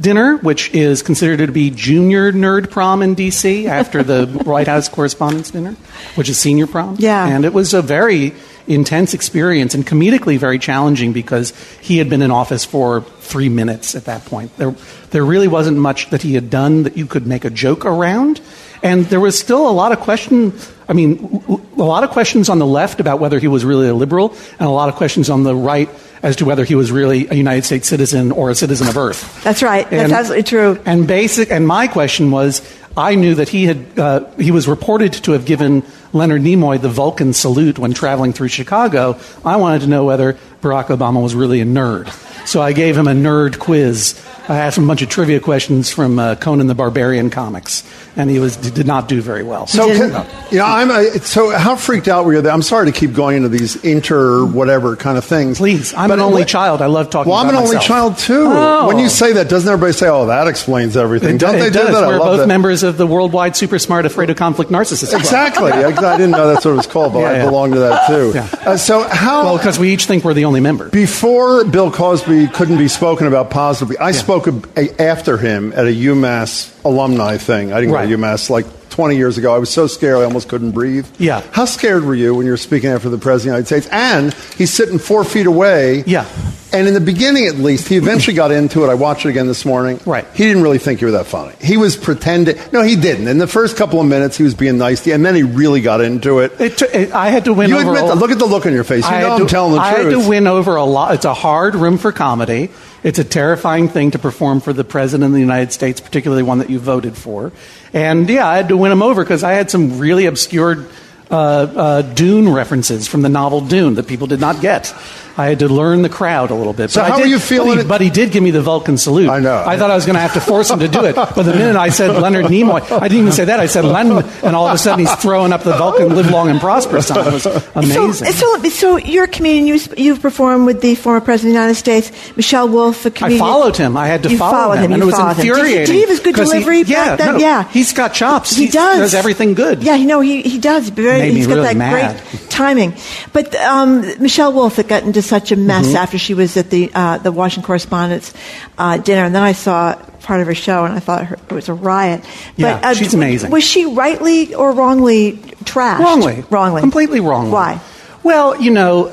dinner, 0.00 0.36
which 0.38 0.72
is 0.74 1.02
considered 1.02 1.44
to 1.44 1.52
be 1.52 1.70
junior 1.70 2.32
nerd 2.32 2.70
prom 2.70 3.02
in 3.02 3.14
D.C. 3.14 3.66
after 3.66 4.02
the 4.02 4.26
White 4.44 4.66
House 4.66 4.88
Correspondents' 4.88 5.50
Dinner, 5.50 5.76
which 6.14 6.28
is 6.28 6.38
senior 6.38 6.66
prom. 6.66 6.96
Yeah. 6.98 7.26
and 7.26 7.44
it 7.44 7.52
was 7.52 7.74
a 7.74 7.82
very 7.82 8.34
intense 8.66 9.14
experience 9.14 9.74
and 9.74 9.84
comedically 9.86 10.38
very 10.38 10.58
challenging 10.58 11.12
because 11.12 11.52
he 11.80 11.98
had 11.98 12.08
been 12.08 12.22
in 12.22 12.30
office 12.30 12.64
for 12.64 13.00
three 13.00 13.48
minutes 13.48 13.94
at 13.94 14.04
that 14.04 14.24
point. 14.26 14.56
There, 14.56 14.74
there 15.10 15.24
really 15.24 15.48
wasn't 15.48 15.78
much 15.78 16.10
that 16.10 16.22
he 16.22 16.34
had 16.34 16.50
done 16.50 16.84
that 16.84 16.96
you 16.96 17.06
could 17.06 17.26
make 17.26 17.44
a 17.44 17.50
joke 17.50 17.84
around. 17.84 18.40
And 18.82 19.04
there 19.06 19.20
was 19.20 19.38
still 19.38 19.68
a 19.68 19.72
lot 19.72 19.92
of 19.92 20.00
question. 20.00 20.52
I 20.88 20.92
mean, 20.92 21.42
a 21.76 21.82
lot 21.82 22.04
of 22.04 22.10
questions 22.10 22.48
on 22.48 22.58
the 22.58 22.66
left 22.66 23.00
about 23.00 23.18
whether 23.20 23.38
he 23.38 23.48
was 23.48 23.64
really 23.64 23.88
a 23.88 23.94
liberal, 23.94 24.34
and 24.58 24.62
a 24.68 24.70
lot 24.70 24.88
of 24.88 24.94
questions 24.94 25.28
on 25.28 25.42
the 25.42 25.54
right 25.54 25.88
as 26.22 26.36
to 26.36 26.44
whether 26.44 26.64
he 26.64 26.74
was 26.74 26.92
really 26.92 27.26
a 27.28 27.34
United 27.34 27.64
States 27.64 27.88
citizen 27.88 28.32
or 28.32 28.50
a 28.50 28.54
citizen 28.54 28.88
of 28.88 28.96
Earth. 28.96 29.42
That's 29.42 29.62
right. 29.62 29.88
That's 29.88 30.12
absolutely 30.12 30.44
true. 30.44 30.78
And 30.84 31.06
basic, 31.06 31.50
and 31.50 31.66
my 31.66 31.86
question 31.86 32.30
was, 32.30 32.60
I 33.00 33.14
knew 33.14 33.34
that 33.36 33.48
he 33.48 33.64
had 33.64 33.98
uh, 33.98 34.30
he 34.36 34.50
was 34.50 34.68
reported 34.68 35.12
to 35.24 35.32
have 35.32 35.46
given 35.46 35.82
Leonard 36.12 36.42
Nimoy 36.42 36.80
the 36.80 36.88
Vulcan 36.90 37.32
salute 37.32 37.78
when 37.78 37.94
traveling 37.94 38.32
through 38.34 38.48
Chicago. 38.48 39.18
I 39.44 39.56
wanted 39.56 39.80
to 39.82 39.86
know 39.86 40.04
whether 40.04 40.34
Barack 40.60 40.86
Obama 40.86 41.22
was 41.22 41.34
really 41.34 41.60
a 41.60 41.64
nerd, 41.64 42.08
so 42.46 42.60
I 42.60 42.72
gave 42.72 42.96
him 42.96 43.08
a 43.08 43.12
nerd 43.12 43.58
quiz. 43.58 44.20
I 44.48 44.58
asked 44.58 44.76
him 44.78 44.84
a 44.84 44.88
bunch 44.88 45.00
of 45.02 45.08
trivia 45.08 45.38
questions 45.38 45.90
from 45.92 46.18
uh, 46.18 46.34
Conan 46.34 46.66
the 46.66 46.74
Barbarian 46.74 47.30
comics, 47.30 47.84
and 48.16 48.28
he 48.28 48.40
was 48.40 48.56
did 48.56 48.86
not 48.86 49.08
do 49.08 49.22
very 49.22 49.44
well. 49.44 49.68
So, 49.68 49.86
can, 49.86 50.26
you 50.50 50.58
know, 50.58 50.64
I'm 50.66 50.90
a, 50.90 51.20
so 51.20 51.50
how 51.56 51.76
freaked 51.76 52.08
out 52.08 52.24
were 52.24 52.34
you? 52.34 52.42
That 52.42 52.52
I'm 52.52 52.62
sorry 52.62 52.86
to 52.86 52.92
keep 52.92 53.12
going 53.14 53.36
into 53.36 53.48
these 53.48 53.76
inter 53.84 54.44
whatever 54.44 54.96
kind 54.96 55.16
of 55.16 55.24
things. 55.24 55.58
Please, 55.58 55.94
I'm 55.94 56.10
an 56.10 56.18
only 56.20 56.44
child. 56.44 56.82
I 56.82 56.86
love 56.86 57.10
talking. 57.10 57.30
Well, 57.30 57.38
I'm 57.38 57.48
an 57.48 57.54
about 57.54 57.68
only 57.68 57.78
child 57.78 58.18
too. 58.18 58.46
Oh. 58.48 58.88
When 58.88 58.98
you 58.98 59.08
say 59.08 59.34
that, 59.34 59.48
doesn't 59.48 59.70
everybody 59.70 59.92
say, 59.92 60.08
"Oh, 60.08 60.26
that 60.26 60.48
explains 60.48 60.96
everything"? 60.96 61.36
It, 61.36 61.38
Don't 61.38 61.54
do- 61.54 61.60
they 61.60 61.66
it 61.68 61.72
do 61.72 61.84
that? 61.84 61.92
We're 61.92 62.18
love 62.18 62.32
both 62.32 62.38
that. 62.40 62.48
members 62.48 62.82
of 62.82 62.89
the 62.96 63.06
worldwide 63.06 63.56
super 63.56 63.78
smart 63.78 64.06
afraid 64.06 64.30
of 64.30 64.36
conflict 64.36 64.70
narcissist. 64.70 65.16
Exactly. 65.18 65.72
I, 65.72 65.88
I 65.88 66.16
didn't 66.16 66.30
know 66.32 66.48
that's 66.48 66.64
what 66.64 66.72
it 66.72 66.76
was 66.76 66.86
called, 66.86 67.12
but 67.12 67.20
Yeah, 67.20 67.28
I 67.28 67.36
yeah. 67.38 67.44
belong 67.46 67.72
to 67.72 67.78
that 67.80 68.06
too. 68.06 68.32
Yeah. 68.34 68.48
Uh, 68.70 68.76
so 68.76 69.02
how? 69.08 69.44
Well, 69.44 69.56
because 69.58 69.78
we 69.78 69.92
each 69.92 70.06
think 70.06 70.24
we're 70.24 70.34
the 70.34 70.44
only 70.44 70.60
member. 70.60 70.88
Before 70.90 71.64
Bill 71.64 71.90
Cosby 71.90 72.48
couldn't 72.48 72.78
be 72.78 72.88
spoken 72.88 73.26
about 73.26 73.50
positively, 73.50 73.98
I 73.98 74.12
spoke 74.12 74.46
a, 74.46 74.60
a, 74.76 75.02
after 75.02 75.36
him 75.38 75.72
at 75.72 75.86
a 75.86 75.90
UMass 75.90 76.72
alumni 76.84 77.36
thing. 77.38 77.72
I 77.72 77.80
didn't 77.80 77.94
Right. 77.94 78.08
go 78.08 78.16
to 78.16 78.22
UMass 78.22 78.50
like 78.50 78.66
20 78.90 79.16
years 79.16 79.38
ago. 79.38 79.54
I 79.54 79.58
was 79.58 79.70
so 79.70 79.86
scared 79.86 80.18
I 80.18 80.24
almost 80.24 80.48
couldn't 80.48 80.72
breathe. 80.72 81.06
Yeah. 81.18 81.42
How 81.52 81.64
scared 81.64 82.04
were 82.04 82.14
you 82.14 82.34
when 82.34 82.44
you 82.46 82.52
were 82.52 82.56
speaking 82.58 82.90
after 82.90 83.08
the 83.08 83.18
President 83.18 83.58
of 83.58 83.66
the 83.68 83.74
United 83.74 83.84
States? 83.84 83.88
And 83.92 84.34
he's 84.58 84.72
sitting 84.72 84.98
four 84.98 85.24
feet 85.24 85.46
away. 85.46 86.04
Yeah. 86.06 86.26
And 86.72 86.86
in 86.86 86.94
the 86.94 87.00
beginning, 87.00 87.48
at 87.48 87.56
least, 87.56 87.88
he 87.88 87.96
eventually 87.96 88.36
got 88.36 88.52
into 88.52 88.84
it. 88.84 88.88
I 88.90 88.94
watched 88.94 89.26
it 89.26 89.30
again 89.30 89.48
this 89.48 89.64
morning. 89.64 89.98
Right. 90.06 90.24
He 90.34 90.44
didn't 90.44 90.62
really 90.62 90.78
think 90.78 91.00
you 91.00 91.08
were 91.08 91.12
that 91.14 91.26
funny. 91.26 91.52
He 91.60 91.76
was 91.76 91.96
pretending. 91.96 92.56
No, 92.72 92.82
he 92.82 92.94
didn't. 92.94 93.26
In 93.26 93.38
the 93.38 93.48
first 93.48 93.76
couple 93.76 94.00
of 94.00 94.06
minutes, 94.06 94.36
he 94.36 94.44
was 94.44 94.54
being 94.54 94.78
nice 94.78 95.02
to 95.02 95.08
you, 95.10 95.16
and 95.16 95.26
then 95.26 95.34
he 95.34 95.42
really 95.42 95.80
got 95.80 96.00
into 96.00 96.38
it. 96.38 96.52
It 96.60 96.78
took- 96.78 96.94
it- 96.94 97.12
I 97.12 97.30
had 97.30 97.46
to 97.46 97.52
win 97.52 97.70
you 97.70 97.76
over. 97.76 97.88
admit 97.90 98.04
a- 98.04 98.06
that. 98.14 98.18
Look 98.18 98.30
at 98.30 98.38
the 98.38 98.46
look 98.46 98.66
on 98.66 98.72
your 98.72 98.84
face. 98.84 99.02
You 99.04 99.10
I 99.16 99.20
know 99.20 99.32
I'm 99.32 99.40
to- 99.40 99.46
telling 99.46 99.72
the 99.74 99.80
I 99.80 99.94
truth. 99.94 100.12
had 100.14 100.22
to 100.22 100.28
win 100.28 100.46
over 100.46 100.76
a 100.76 100.84
lot. 100.84 101.12
It's 101.14 101.24
a 101.24 101.34
hard 101.34 101.74
room 101.74 101.98
for 101.98 102.12
comedy. 102.12 102.70
It's 103.02 103.18
a 103.18 103.24
terrifying 103.24 103.88
thing 103.88 104.10
to 104.10 104.18
perform 104.18 104.60
for 104.60 104.72
the 104.72 104.84
president 104.84 105.28
of 105.28 105.32
the 105.32 105.40
United 105.40 105.72
States, 105.72 106.00
particularly 106.00 106.42
one 106.42 106.58
that 106.58 106.68
you 106.68 106.78
voted 106.78 107.16
for. 107.16 107.50
And 107.92 108.28
yeah, 108.28 108.46
I 108.46 108.56
had 108.56 108.68
to 108.68 108.76
win 108.76 108.92
him 108.92 109.02
over 109.02 109.24
because 109.24 109.42
I 109.42 109.52
had 109.52 109.70
some 109.70 109.98
really 109.98 110.26
obscure 110.26 110.86
uh, 111.30 111.34
uh, 111.34 112.02
Dune 112.02 112.52
references 112.52 113.08
from 113.08 113.22
the 113.22 113.28
novel 113.28 113.60
Dune 113.60 113.94
that 113.94 114.06
people 114.06 114.26
did 114.26 114.40
not 114.40 114.60
get. 114.60 114.94
I 115.40 115.48
had 115.48 115.58
to 115.60 115.68
learn 115.68 116.02
the 116.02 116.08
crowd 116.08 116.50
a 116.50 116.54
little 116.54 116.72
bit. 116.72 116.90
So 116.90 117.00
But 117.00 117.06
I 117.06 117.08
how 117.10 117.16
did- 117.16 117.22
were 117.24 117.28
you 117.28 117.38
feeling 117.38 117.76
But 117.76 117.82
he, 117.82 117.88
but 117.88 118.00
he 118.00 118.10
did 118.10 118.30
give 118.32 118.42
me 118.42 118.50
the 118.50 118.62
Vulcan 118.62 118.98
salute. 118.98 119.28
I 119.28 119.40
know. 119.40 119.62
I 119.66 119.76
thought 119.78 119.90
I 119.90 119.94
was 119.94 120.06
going 120.06 120.14
to 120.14 120.20
have 120.20 120.34
to 120.34 120.40
force 120.40 120.70
him 120.70 120.78
to 120.80 120.88
do 120.88 121.04
it. 121.04 121.14
But 121.36 121.42
the 121.44 121.54
minute 121.54 121.76
I 121.76 121.88
said 121.90 122.10
Leonard 122.20 122.46
Nimoy, 122.46 122.80
I 122.90 123.08
didn't 123.08 123.20
even 123.20 123.32
say 123.32 123.44
that. 123.46 123.60
I 123.60 123.66
said 123.66 123.84
Len, 123.84 124.10
and 124.42 124.56
all 124.56 124.66
of 124.68 124.74
a 124.74 124.78
sudden 124.78 125.00
he's 125.06 125.14
throwing 125.16 125.52
up 125.52 125.62
the 125.62 125.72
Vulcan 125.72 126.14
"Live 126.14 126.30
Long 126.30 126.48
and 126.50 126.60
Prosper" 126.60 127.00
sign. 127.02 127.26
It 127.26 127.32
was 127.32 127.46
amazing. 127.74 128.32
So, 128.32 128.56
so, 128.62 128.68
so 128.68 128.96
you're 128.98 129.24
a 129.24 129.28
comedian. 129.28 129.66
You, 129.66 129.78
you've 129.96 130.20
performed 130.20 130.66
with 130.66 130.80
the 130.82 130.94
former 130.94 131.20
president 131.20 131.50
of 131.50 131.54
the 131.54 131.60
United 131.60 131.78
States, 131.78 132.36
Michelle 132.36 132.68
Wolf, 132.68 133.04
a 133.06 133.08
I 133.08 133.10
comedian. 133.12 133.40
I 133.42 133.44
followed 133.44 133.76
him. 133.76 133.96
I 133.96 134.06
had 134.08 134.22
to 134.24 134.30
You 134.30 134.38
follow 134.38 134.52
followed 134.52 134.78
him, 134.78 134.84
him. 134.84 134.92
and 134.92 135.00
You 135.02 135.02
it 135.04 135.06
was 135.06 135.14
followed 135.16 135.36
him. 135.36 135.36
Did 135.36 135.44
he- 135.44 135.48
infuriating. 135.50 135.86
Did 135.86 135.94
he 135.94 136.00
have 136.00 136.08
his 136.10 136.20
good 136.20 136.34
'cause 136.34 136.52
he- 136.52 136.58
delivery 136.58 136.82
yeah, 136.82 137.16
then? 137.16 137.32
no, 137.34 137.38
Yeah. 137.38 137.68
he's 137.70 137.92
got 137.92 138.12
chops. 138.14 138.54
He 138.56 138.66
He 138.66 138.70
does. 138.72 138.98
does 138.98 139.14
everything 139.14 139.54
good. 139.54 139.82
Yeah, 139.82 139.94
you 139.96 140.06
know 140.06 140.20
he 140.20 140.42
he 140.42 140.58
does. 140.58 140.88
Very, 140.90 141.18
Made 141.20 141.28
me 141.32 141.34
he's 141.36 141.46
got 141.46 141.54
really 141.54 141.66
that 141.68 141.76
mad. 141.76 142.22
great 142.30 142.49
timing. 142.60 142.92
But 143.32 143.54
um, 143.56 144.02
Michelle 144.20 144.52
Wolf 144.52 144.76
had 144.76 144.86
gotten 144.88 145.08
into 145.08 145.22
such 145.22 145.50
a 145.52 145.56
mess 145.56 145.86
Mhm. 145.88 145.94
after 145.94 146.18
she 146.18 146.34
was 146.34 146.56
at 146.56 146.68
the 146.68 146.90
uh, 146.94 147.16
the 147.18 147.32
Washington 147.32 147.66
Correspondents' 147.66 148.34
uh, 148.76 148.98
dinner, 148.98 149.24
and 149.24 149.34
then 149.34 149.42
I 149.42 149.52
saw 149.52 149.94
part 150.22 150.40
of 150.42 150.46
her 150.46 150.54
show, 150.54 150.84
and 150.84 150.92
I 150.94 151.00
thought 151.00 151.24
her, 151.26 151.36
it 151.48 151.52
was 151.54 151.68
a 151.68 151.74
riot. 151.74 152.20
Yeah, 152.56 152.76
but, 152.76 152.84
uh, 152.84 152.94
she's 152.94 153.14
amazing. 153.14 153.50
Was 153.50 153.64
she 153.64 153.86
rightly 153.86 154.54
or 154.54 154.72
wrongly 154.72 155.38
trashed? 155.64 156.00
Wrongly. 156.00 156.44
Wrongly. 156.50 156.80
Completely 156.82 157.20
wrongly. 157.20 157.52
Why? 157.52 157.80
Well, 158.22 158.60
you 158.60 158.70
know, 158.70 159.08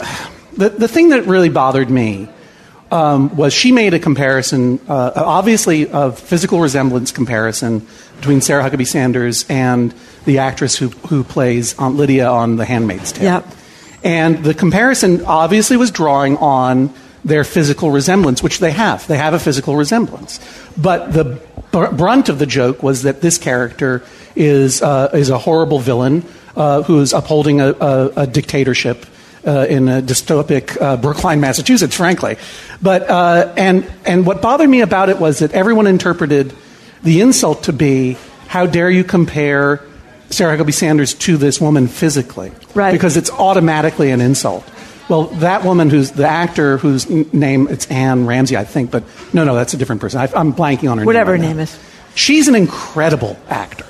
the, 0.58 0.70
the 0.70 0.88
thing 0.90 1.10
that 1.10 1.26
really 1.26 1.50
bothered 1.50 1.90
me 1.90 2.28
um, 2.92 3.36
was 3.38 3.54
she 3.54 3.72
made 3.72 3.94
a 3.94 4.00
comparison, 4.00 4.80
uh, 4.90 5.12
obviously 5.16 5.88
a 5.92 6.12
physical 6.12 6.60
resemblance 6.60 7.12
comparison 7.14 7.88
between 8.18 8.42
Sarah 8.42 8.68
Huckabee 8.68 8.88
Sanders 8.88 9.46
and 9.50 9.94
the 10.26 10.40
actress 10.40 10.76
who, 10.76 10.90
who 10.90 11.24
plays 11.24 11.78
Aunt 11.80 11.96
Lydia 11.96 12.30
on 12.30 12.58
The 12.58 12.66
Handmaid's 12.66 13.12
Tale. 13.14 13.24
Yep. 13.24 13.48
And 14.04 14.44
the 14.44 14.54
comparison 14.54 15.26
obviously 15.26 15.78
was 15.78 15.92
drawing 15.92 16.38
on 16.38 16.94
their 17.24 17.44
physical 17.44 17.92
resemblance, 17.92 18.44
which 18.44 18.60
they 18.60 18.72
have. 18.72 19.06
They 19.08 19.18
have 19.18 19.34
a 19.34 19.40
physical 19.40 19.76
resemblance. 19.76 20.40
But 20.78 21.14
the 21.14 21.42
br- 21.72 21.88
brunt 21.88 22.30
of 22.30 22.40
the 22.40 22.46
joke 22.46 22.84
was 22.84 23.04
that 23.04 23.22
this 23.22 23.38
character 23.38 24.04
is, 24.36 24.82
uh, 24.82 25.10
is 25.14 25.30
a 25.30 25.38
horrible 25.38 25.80
villain 25.80 26.24
uh, 26.56 26.84
who 26.84 27.00
is 27.00 27.14
upholding 27.14 27.62
a, 27.62 27.72
a, 27.72 28.08
a 28.18 28.28
dictatorship. 28.28 29.06
Uh, 29.46 29.66
in 29.70 29.88
a 29.88 30.02
dystopic 30.02 30.82
uh, 30.82 30.98
Brookline, 30.98 31.40
Massachusetts, 31.40 31.96
frankly, 31.96 32.36
but 32.82 33.10
uh, 33.10 33.54
and 33.56 33.90
and 34.04 34.26
what 34.26 34.42
bothered 34.42 34.68
me 34.68 34.82
about 34.82 35.08
it 35.08 35.20
was 35.20 35.40
that 35.40 35.54
everyone 35.54 35.88
interpreted 35.88 36.54
the 37.08 37.22
insult 37.22 37.64
to 37.64 37.74
be 37.74 38.18
how 38.48 38.66
dare 38.66 38.90
you 38.90 39.04
compare 39.04 39.82
Sarah 40.30 40.58
Huckabee 40.58 40.74
Sanders 40.74 41.14
to 41.14 41.38
this 41.38 41.62
woman 41.62 41.88
physically? 41.88 42.52
Right. 42.76 42.92
Because 42.92 43.16
it's 43.16 43.32
automatically 43.32 44.12
an 44.12 44.20
insult. 44.20 44.70
Well, 45.08 45.24
that 45.40 45.64
woman 45.64 45.90
who's 45.90 46.12
the 46.12 46.28
actor 46.28 46.78
whose 46.78 47.10
name, 47.10 47.70
it's 47.70 47.88
Anne 47.88 48.26
Ramsey, 48.26 48.58
I 48.58 48.66
think, 48.66 48.92
but 48.92 49.06
no, 49.34 49.46
no, 49.46 49.56
that's 49.56 49.74
a 49.74 49.78
different 49.78 50.02
person. 50.02 50.20
I, 50.20 50.30
I'm 50.36 50.54
blanking 50.54 50.92
on 50.92 50.98
her 50.98 51.04
name. 51.04 51.06
Whatever 51.06 51.32
her 51.32 51.38
name. 51.38 51.60
is. 51.60 51.80
She's 52.14 52.50
an 52.50 52.56
incredible 52.56 53.38
actor. 53.48 53.86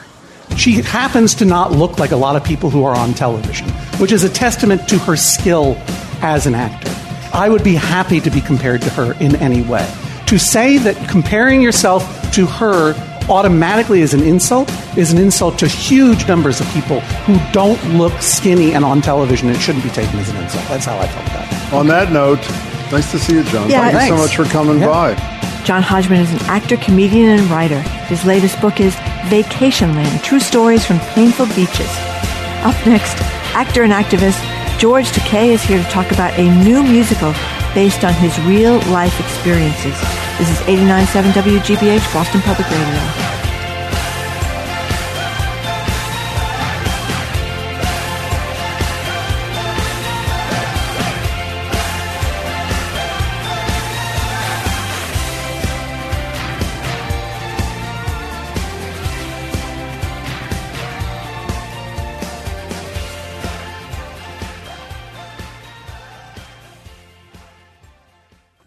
She 0.56 0.74
happens 0.74 1.34
to 1.36 1.46
not 1.46 1.72
look 1.72 1.98
like 1.98 2.12
a 2.12 2.16
lot 2.16 2.36
of 2.36 2.44
people 2.44 2.70
who 2.70 2.84
are 2.84 2.96
on 2.96 3.16
television, 3.16 3.68
which 3.98 4.12
is 4.12 4.24
a 4.24 4.30
testament 4.30 4.88
to 4.90 5.00
her 5.00 5.16
skill 5.16 5.76
as 6.22 6.46
an 6.46 6.54
actor. 6.54 6.94
I 7.34 7.50
would 7.50 7.64
be 7.64 7.74
happy 7.74 8.22
to 8.22 8.30
be 8.30 8.42
compared 8.42 8.84
to 8.84 8.92
her 8.92 9.14
in 9.14 9.36
any 9.38 9.64
way. 9.64 9.92
To 10.28 10.38
say 10.38 10.78
that 10.78 11.10
comparing 11.10 11.62
yourself 11.62 12.17
to 12.34 12.46
her 12.46 12.94
automatically 13.30 14.02
is 14.02 14.14
an 14.14 14.24
insult 14.24 14.72
is 14.98 15.12
an 15.12 15.20
insult 15.20 15.60
to 15.60 15.68
huge 15.68 16.28
numbers 16.28 16.62
of 16.62 16.68
people 16.70 17.02
who 17.26 17.38
don't 17.52 17.82
look 17.98 18.14
skinny 18.22 18.74
and 18.74 18.86
on 18.86 19.02
television. 19.02 19.50
It 19.50 19.60
shouldn't 19.60 19.84
be 19.84 19.90
taken 19.90 20.18
as 20.20 20.30
an 20.30 20.38
insult. 20.38 20.66
That's 20.68 20.86
how 20.86 20.98
I 20.98 21.08
felt 21.08 21.28
about 21.28 21.52
it. 21.52 21.74
On 21.74 21.88
that 21.88 22.12
note, 22.12 22.40
nice 22.92 23.12
to 23.12 23.20
see 23.20 23.34
you, 23.34 23.44
John. 23.44 23.70
Yeah, 23.70 23.92
Thank 23.92 24.12
you 24.12 24.18
so 24.18 24.24
much 24.24 24.36
for 24.36 24.46
coming 24.46 24.80
by. 24.80 25.16
John 25.66 25.84
Hodgman 25.84 26.22
is 26.22 26.32
an 26.32 26.40
actor, 26.44 26.78
comedian, 26.78 27.40
and 27.40 27.50
writer. 27.52 27.82
His 28.08 28.24
latest 28.24 28.62
book 28.62 28.80
is 28.80 28.96
Vacation 29.26 29.96
Land 29.96 30.24
True 30.24 30.40
Stories 30.40 30.86
from 30.86 31.00
Painful 31.00 31.48
Beaches. 31.48 31.92
Up 32.64 32.88
next, 32.88 33.18
actor 33.54 33.84
and 33.84 33.92
activist 33.92 34.42
George 34.80 35.08
Takei 35.08 35.48
is 35.50 35.62
here 35.64 35.84
to 35.84 35.90
talk 35.90 36.12
about 36.12 36.38
a 36.40 36.64
new 36.64 36.84
musical 36.84 37.34
based 37.74 38.06
on 38.06 38.14
his 38.14 38.40
real 38.42 38.80
life 38.92 39.20
experiences. 39.20 40.27
This 40.38 40.51
is 40.51 40.59
89.7 40.67 41.32
WGBH, 41.32 42.14
Boston 42.14 42.41
Public 42.41 42.69
Radio. 42.69 43.36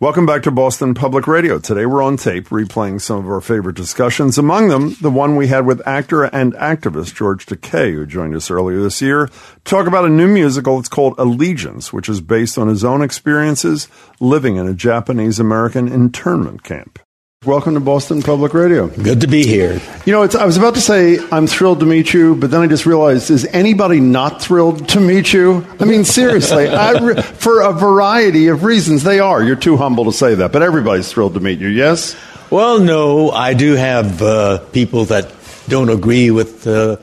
Welcome 0.01 0.25
back 0.25 0.45
to 0.45 0.51
Boston 0.51 0.95
Public 0.95 1.27
Radio. 1.27 1.59
Today 1.59 1.85
we're 1.85 2.03
on 2.03 2.17
tape 2.17 2.49
replaying 2.49 3.03
some 3.03 3.19
of 3.19 3.29
our 3.31 3.43
favorite 3.43 3.77
discussions. 3.77 4.39
Among 4.39 4.69
them, 4.69 4.97
the 5.03 5.11
one 5.11 5.37
we 5.37 5.49
had 5.49 5.67
with 5.67 5.87
actor 5.87 6.25
and 6.25 6.55
activist 6.55 7.15
George 7.15 7.45
Takei, 7.45 7.93
who 7.93 8.07
joined 8.07 8.35
us 8.35 8.51
earlier 8.51 8.81
this 8.81 9.03
year, 9.03 9.29
talk 9.62 9.87
about 9.87 10.07
a 10.07 10.09
new 10.09 10.27
musical. 10.27 10.79
It's 10.79 10.89
called 10.89 11.17
Allegiance, 11.19 11.93
which 11.93 12.09
is 12.09 12.23
based 12.23 12.57
on 12.57 12.69
his 12.69 12.83
own 12.83 13.03
experiences 13.03 13.89
living 14.20 14.57
in 14.57 14.67
a 14.67 14.73
Japanese 14.73 15.39
American 15.39 15.87
internment 15.87 16.62
camp. 16.62 16.99
Welcome 17.47 17.73
to 17.73 17.81
Boston 17.81 18.20
Public 18.20 18.52
Radio. 18.52 18.89
Good 18.89 19.23
to 19.23 19.27
be 19.27 19.47
here. 19.47 19.81
You 20.05 20.12
know, 20.12 20.25
it's, 20.25 20.35
I 20.35 20.44
was 20.44 20.59
about 20.59 20.75
to 20.75 20.81
say 20.83 21.19
I'm 21.33 21.47
thrilled 21.47 21.81
to 21.81 21.86
meet 21.86 22.12
you, 22.12 22.35
but 22.35 22.51
then 22.51 22.60
I 22.60 22.67
just 22.67 22.85
realized: 22.85 23.31
is 23.31 23.47
anybody 23.47 23.99
not 23.99 24.43
thrilled 24.43 24.91
to 24.91 25.01
meet 25.01 25.33
you? 25.33 25.67
I 25.81 25.86
mean, 25.86 26.05
seriously, 26.05 26.69
I 26.69 26.93
re- 27.02 27.23
for 27.23 27.62
a 27.62 27.73
variety 27.73 28.49
of 28.49 28.62
reasons, 28.62 29.05
they 29.05 29.20
are. 29.20 29.43
You're 29.43 29.57
too 29.57 29.78
humble 29.78 30.05
to 30.05 30.12
say 30.12 30.35
that, 30.35 30.52
but 30.52 30.60
everybody's 30.60 31.10
thrilled 31.10 31.33
to 31.33 31.41
meet 31.41 31.60
you. 31.60 31.69
Yes. 31.69 32.15
Well, 32.51 32.78
no, 32.78 33.31
I 33.31 33.55
do 33.55 33.73
have 33.73 34.20
uh, 34.20 34.59
people 34.59 35.07
that 35.07 35.33
don't 35.67 35.89
agree 35.89 36.31
with 36.31 36.67
uh, 36.67 36.99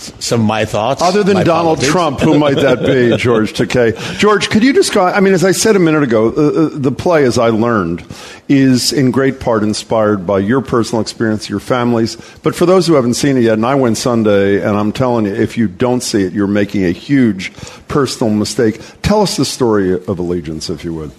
some 0.00 0.40
of 0.40 0.46
my 0.46 0.64
thoughts. 0.64 1.02
Other 1.02 1.22
than 1.22 1.44
Donald 1.44 1.78
politics. 1.78 1.92
Trump, 1.92 2.20
who 2.20 2.38
might 2.38 2.56
that 2.56 2.80
be, 2.80 3.16
George 3.18 3.52
Takei? 3.52 3.96
George, 4.18 4.50
could 4.50 4.62
you 4.62 4.72
describe? 4.72 5.14
I 5.14 5.20
mean, 5.20 5.34
as 5.34 5.44
I 5.44 5.52
said 5.52 5.76
a 5.76 5.78
minute 5.78 6.02
ago, 6.02 6.28
uh, 6.28 6.30
uh, 6.30 6.68
the 6.72 6.92
play, 6.92 7.24
as 7.24 7.38
I 7.38 7.48
learned, 7.48 8.04
is 8.48 8.92
in 8.92 9.10
great 9.10 9.40
part 9.40 9.62
inspired 9.62 10.26
by 10.26 10.38
your 10.38 10.60
personal 10.60 11.02
experience, 11.02 11.48
your 11.48 11.60
family's. 11.60 12.16
But 12.42 12.54
for 12.54 12.66
those 12.66 12.86
who 12.86 12.94
haven't 12.94 13.14
seen 13.14 13.36
it 13.36 13.42
yet, 13.42 13.54
and 13.54 13.66
I 13.66 13.74
went 13.74 13.96
Sunday, 13.96 14.60
and 14.60 14.76
I'm 14.76 14.92
telling 14.92 15.26
you, 15.26 15.34
if 15.34 15.58
you 15.58 15.68
don't 15.68 16.02
see 16.02 16.24
it, 16.24 16.32
you're 16.32 16.46
making 16.46 16.84
a 16.84 16.92
huge 16.92 17.52
personal 17.88 18.32
mistake. 18.32 18.80
Tell 19.02 19.22
us 19.22 19.36
the 19.36 19.44
story 19.44 19.92
of 19.92 20.18
Allegiance, 20.18 20.70
if 20.70 20.84
you 20.84 20.94
would. 20.94 21.12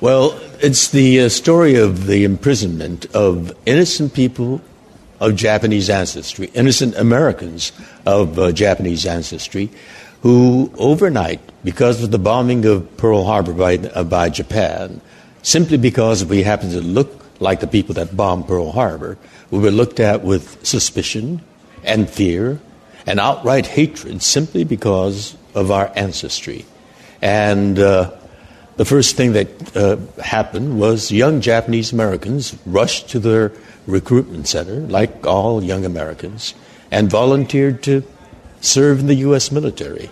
Well, 0.00 0.40
it's 0.62 0.88
the 0.88 1.20
uh, 1.20 1.28
story 1.28 1.74
of 1.76 2.06
the 2.06 2.24
imprisonment 2.24 3.04
of 3.14 3.52
innocent 3.66 4.14
people 4.14 4.62
of 5.20 5.36
Japanese 5.36 5.90
ancestry, 5.90 6.50
innocent 6.54 6.96
Americans 6.96 7.72
of 8.06 8.38
uh, 8.38 8.52
Japanese 8.52 9.06
ancestry, 9.06 9.70
who 10.22 10.72
overnight, 10.76 11.40
because 11.62 12.02
of 12.02 12.10
the 12.10 12.18
bombing 12.18 12.64
of 12.64 12.96
Pearl 12.96 13.24
Harbor 13.24 13.52
by, 13.52 13.76
uh, 13.76 14.04
by 14.04 14.30
Japan, 14.30 15.00
simply 15.42 15.76
because 15.76 16.24
we 16.24 16.42
happen 16.42 16.70
to 16.70 16.80
look 16.80 17.24
like 17.38 17.60
the 17.60 17.66
people 17.66 17.94
that 17.94 18.16
bombed 18.16 18.46
Pearl 18.46 18.72
Harbor, 18.72 19.16
we 19.50 19.58
were 19.58 19.70
looked 19.70 20.00
at 20.00 20.22
with 20.22 20.64
suspicion 20.66 21.42
and 21.84 22.08
fear 22.08 22.60
and 23.06 23.18
outright 23.18 23.66
hatred 23.66 24.22
simply 24.22 24.64
because 24.64 25.36
of 25.54 25.70
our 25.70 25.90
ancestry. 25.96 26.64
And 27.22 27.78
uh, 27.78 28.12
the 28.76 28.84
first 28.84 29.16
thing 29.16 29.32
that 29.32 29.76
uh, 29.76 29.96
happened 30.22 30.78
was 30.78 31.10
young 31.10 31.40
Japanese 31.40 31.92
Americans 31.92 32.56
rushed 32.66 33.10
to 33.10 33.18
their 33.18 33.52
recruitment 33.86 34.46
center, 34.46 34.80
like 34.80 35.26
all 35.26 35.62
young 35.62 35.84
Americans, 35.84 36.54
and 36.90 37.10
volunteered 37.10 37.82
to 37.84 38.02
serve 38.60 39.00
in 39.00 39.06
the 39.06 39.14
U.S. 39.26 39.50
military. 39.50 40.10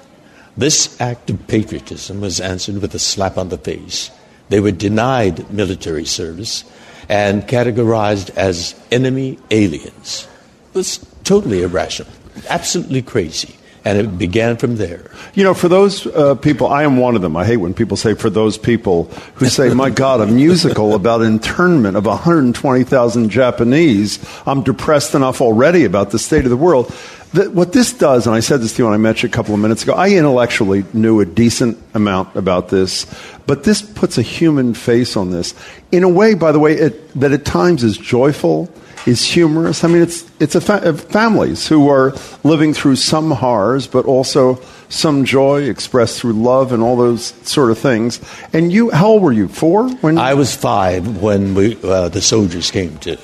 This 0.57 1.01
act 1.01 1.31
of 1.31 1.47
patriotism 1.47 2.21
was 2.21 2.41
answered 2.41 2.81
with 2.83 2.95
a 2.95 2.99
slap 2.99 3.37
on 3.37 3.49
the 3.49 3.59
face. 3.59 4.11
They 4.49 4.61
were 4.61 4.73
denied 4.73 5.51
military 5.53 6.05
service 6.05 6.65
and 7.09 7.43
categorized 7.47 8.31
as 8.37 8.75
enemy 8.91 9.39
aliens. 9.51 10.27
It 10.73 10.79
was 10.79 10.99
totally 11.25 11.63
irrational, 11.63 12.13
absolutely 12.49 13.03
crazy. 13.03 13.58
And 13.85 13.99
it 13.99 14.19
began 14.19 14.57
from 14.57 14.77
there. 14.77 15.05
You 15.35 15.45
know, 15.45 15.55
for 15.55 15.69
those 15.69 16.07
uh, 16.07 16.35
people, 16.35 16.67
I 16.67 16.83
am 16.83 16.97
one 16.97 17.17
of 17.17 17.23
them. 17.23 17.37
I 17.37 17.45
hate 17.45 17.59
when 17.59 17.75
people 17.75 17.97
say 17.97 18.15
for 18.15 18.29
those 18.29 18.59
people 18.59 19.05
who 19.35 19.47
say, 19.47 19.69
my 19.75 19.91
God, 19.91 20.21
a 20.21 20.27
musical 20.27 20.95
about 20.95 21.23
internment 21.23 21.97
of 21.97 22.07
120,000 22.07 23.31
Japanese. 23.31 24.19
I'm 24.47 24.63
depressed 24.63 25.15
enough 25.15 25.41
already 25.41 25.85
about 25.85 26.11
the 26.11 26.19
state 26.19 26.45
of 26.45 26.51
the 26.51 26.57
world. 26.57 26.93
That 27.35 27.53
what 27.53 27.73
this 27.73 27.93
does, 27.93 28.27
and 28.27 28.35
I 28.35 28.41
said 28.41 28.63
this 28.63 28.73
to 28.75 28.79
you 28.79 28.85
when 28.87 28.95
I 28.95 28.99
met 28.99 29.23
you 29.23 29.29
a 29.29 29.33
couple 29.33 29.53
of 29.53 29.61
minutes 29.61 29.83
ago, 29.83 29.93
I 29.93 30.11
intellectually 30.11 30.85
knew 30.95 31.21
a 31.21 31.27
decent 31.27 31.79
amount 31.93 32.35
about 32.35 32.71
this, 32.71 33.07
but 33.47 33.65
this 33.65 33.83
puts 33.83 34.17
a 34.17 34.23
human 34.23 34.73
face 34.73 35.15
on 35.15 35.31
this 35.31 35.55
in 35.93 36.05
a 36.05 36.09
way, 36.09 36.33
by 36.35 36.53
the 36.53 36.59
way, 36.59 36.73
it, 36.73 37.21
that 37.21 37.33
at 37.33 37.45
times 37.45 37.85
is 37.85 37.99
joyful 37.99 38.73
is 39.09 39.25
humorous. 39.25 39.83
I 39.85 39.89
mean, 39.89 40.03
it's 40.03 40.25
it's 40.39 40.55
a 40.55 40.61
fa- 40.61 40.93
families 40.95 41.67
who 41.67 41.89
are 41.89 42.13
living 42.45 42.75
through 42.75 42.97
some 42.97 43.31
horrors, 43.31 43.87
but 43.87 44.05
also 44.05 44.61
some 44.89 45.25
joy 45.25 45.63
expressed 45.63 46.21
through 46.21 46.35
love 46.35 46.73
and 46.73 46.83
all 46.83 46.97
those 46.97 47.35
sort 47.49 47.71
of 47.71 47.79
things. 47.79 48.21
And 48.53 48.73
you, 48.73 48.91
how 48.91 49.09
old 49.09 49.23
were 49.23 49.33
you? 49.33 49.49
Four 49.49 49.89
when 50.01 50.19
I 50.19 50.35
was 50.35 50.55
five 50.55 51.21
when 51.23 51.55
we, 51.55 51.77
uh, 51.83 52.09
the 52.09 52.21
soldiers 52.21 52.71
came 52.71 52.97
to. 52.99 53.17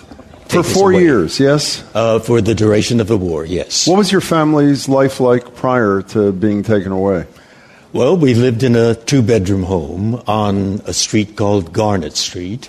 for 0.49 0.63
four 0.63 0.93
away. 0.93 1.03
years. 1.03 1.41
Yes. 1.41 1.83
Uh, 1.95 2.19
for 2.19 2.41
the 2.41 2.55
duration 2.55 3.01
of 3.01 3.09
the 3.09 3.17
war, 3.17 3.45
yes. 3.45 3.87
What 3.87 3.99
was 3.99 4.11
your 4.13 4.21
family's 4.21 4.89
life 4.89 5.21
like 5.21 5.55
prior 5.55 6.03
to 6.13 6.33
being 6.33 6.63
taken 6.63 6.93
away? 6.93 7.27
Well, 7.93 8.17
we 8.17 8.35
lived 8.35 8.63
in 8.63 8.75
a 8.75 8.95
two 8.95 9.23
bedroom 9.23 9.63
home 9.63 10.21
on 10.27 10.83
a 10.85 10.93
street 10.93 11.37
called 11.37 11.73
Garnet 11.73 12.17
Street. 12.17 12.69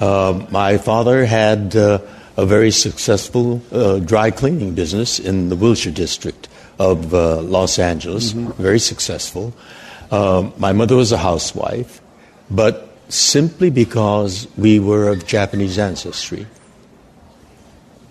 Uh, 0.00 0.44
my 0.50 0.78
father 0.78 1.24
had 1.24 1.76
uh, 1.76 1.98
a 2.36 2.44
very 2.44 2.70
successful 2.70 3.62
uh, 3.72 3.98
dry 3.98 4.30
cleaning 4.30 4.74
business 4.74 5.18
in 5.18 5.48
the 5.48 5.56
Wilshire 5.56 5.92
district 5.92 6.48
of 6.78 7.14
uh, 7.14 7.40
Los 7.42 7.78
Angeles, 7.78 8.32
very 8.32 8.80
successful. 8.80 9.54
Uh, 10.10 10.50
my 10.58 10.72
mother 10.72 10.96
was 10.96 11.12
a 11.12 11.18
housewife, 11.18 12.00
but 12.50 12.88
simply 13.08 13.70
because 13.70 14.48
we 14.56 14.80
were 14.80 15.08
of 15.08 15.26
Japanese 15.26 15.78
ancestry. 15.78 16.46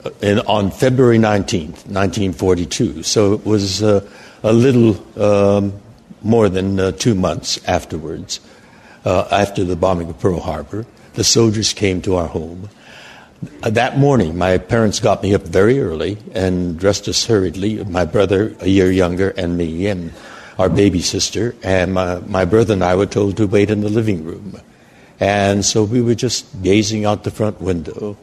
Uh, 0.05 0.09
in, 0.21 0.39
on 0.39 0.69
February 0.69 1.17
19th, 1.17 1.87
1942. 1.87 3.03
So 3.03 3.33
it 3.33 3.45
was 3.45 3.81
uh, 3.81 4.05
a 4.43 4.51
little 4.51 4.99
um, 5.21 5.73
more 6.21 6.49
than 6.49 6.79
uh, 6.79 6.91
two 6.91 7.15
months 7.15 7.63
afterwards, 7.65 8.41
uh, 9.05 9.27
after 9.31 9.63
the 9.63 9.75
bombing 9.75 10.09
of 10.09 10.19
Pearl 10.19 10.39
Harbor. 10.39 10.85
The 11.13 11.23
soldiers 11.23 11.73
came 11.73 12.01
to 12.01 12.15
our 12.15 12.27
home. 12.27 12.69
Uh, 13.61 13.69
that 13.71 13.97
morning, 13.97 14.37
my 14.37 14.57
parents 14.57 14.99
got 14.99 15.23
me 15.23 15.33
up 15.33 15.43
very 15.43 15.79
early 15.79 16.17
and 16.33 16.77
dressed 16.77 17.07
us 17.07 17.25
hurriedly. 17.25 17.83
My 17.83 18.05
brother, 18.05 18.55
a 18.59 18.67
year 18.67 18.91
younger, 18.91 19.29
and 19.31 19.57
me, 19.57 19.87
and 19.87 20.11
our 20.59 20.69
baby 20.69 21.01
sister. 21.01 21.55
And 21.63 21.93
my, 21.93 22.19
my 22.19 22.45
brother 22.45 22.73
and 22.73 22.83
I 22.83 22.95
were 22.95 23.05
told 23.05 23.37
to 23.37 23.47
wait 23.47 23.69
in 23.69 23.81
the 23.81 23.89
living 23.89 24.23
room. 24.23 24.59
And 25.19 25.63
so 25.63 25.83
we 25.83 26.01
were 26.01 26.15
just 26.15 26.45
gazing 26.61 27.05
out 27.05 27.23
the 27.23 27.31
front 27.31 27.61
window 27.61 28.17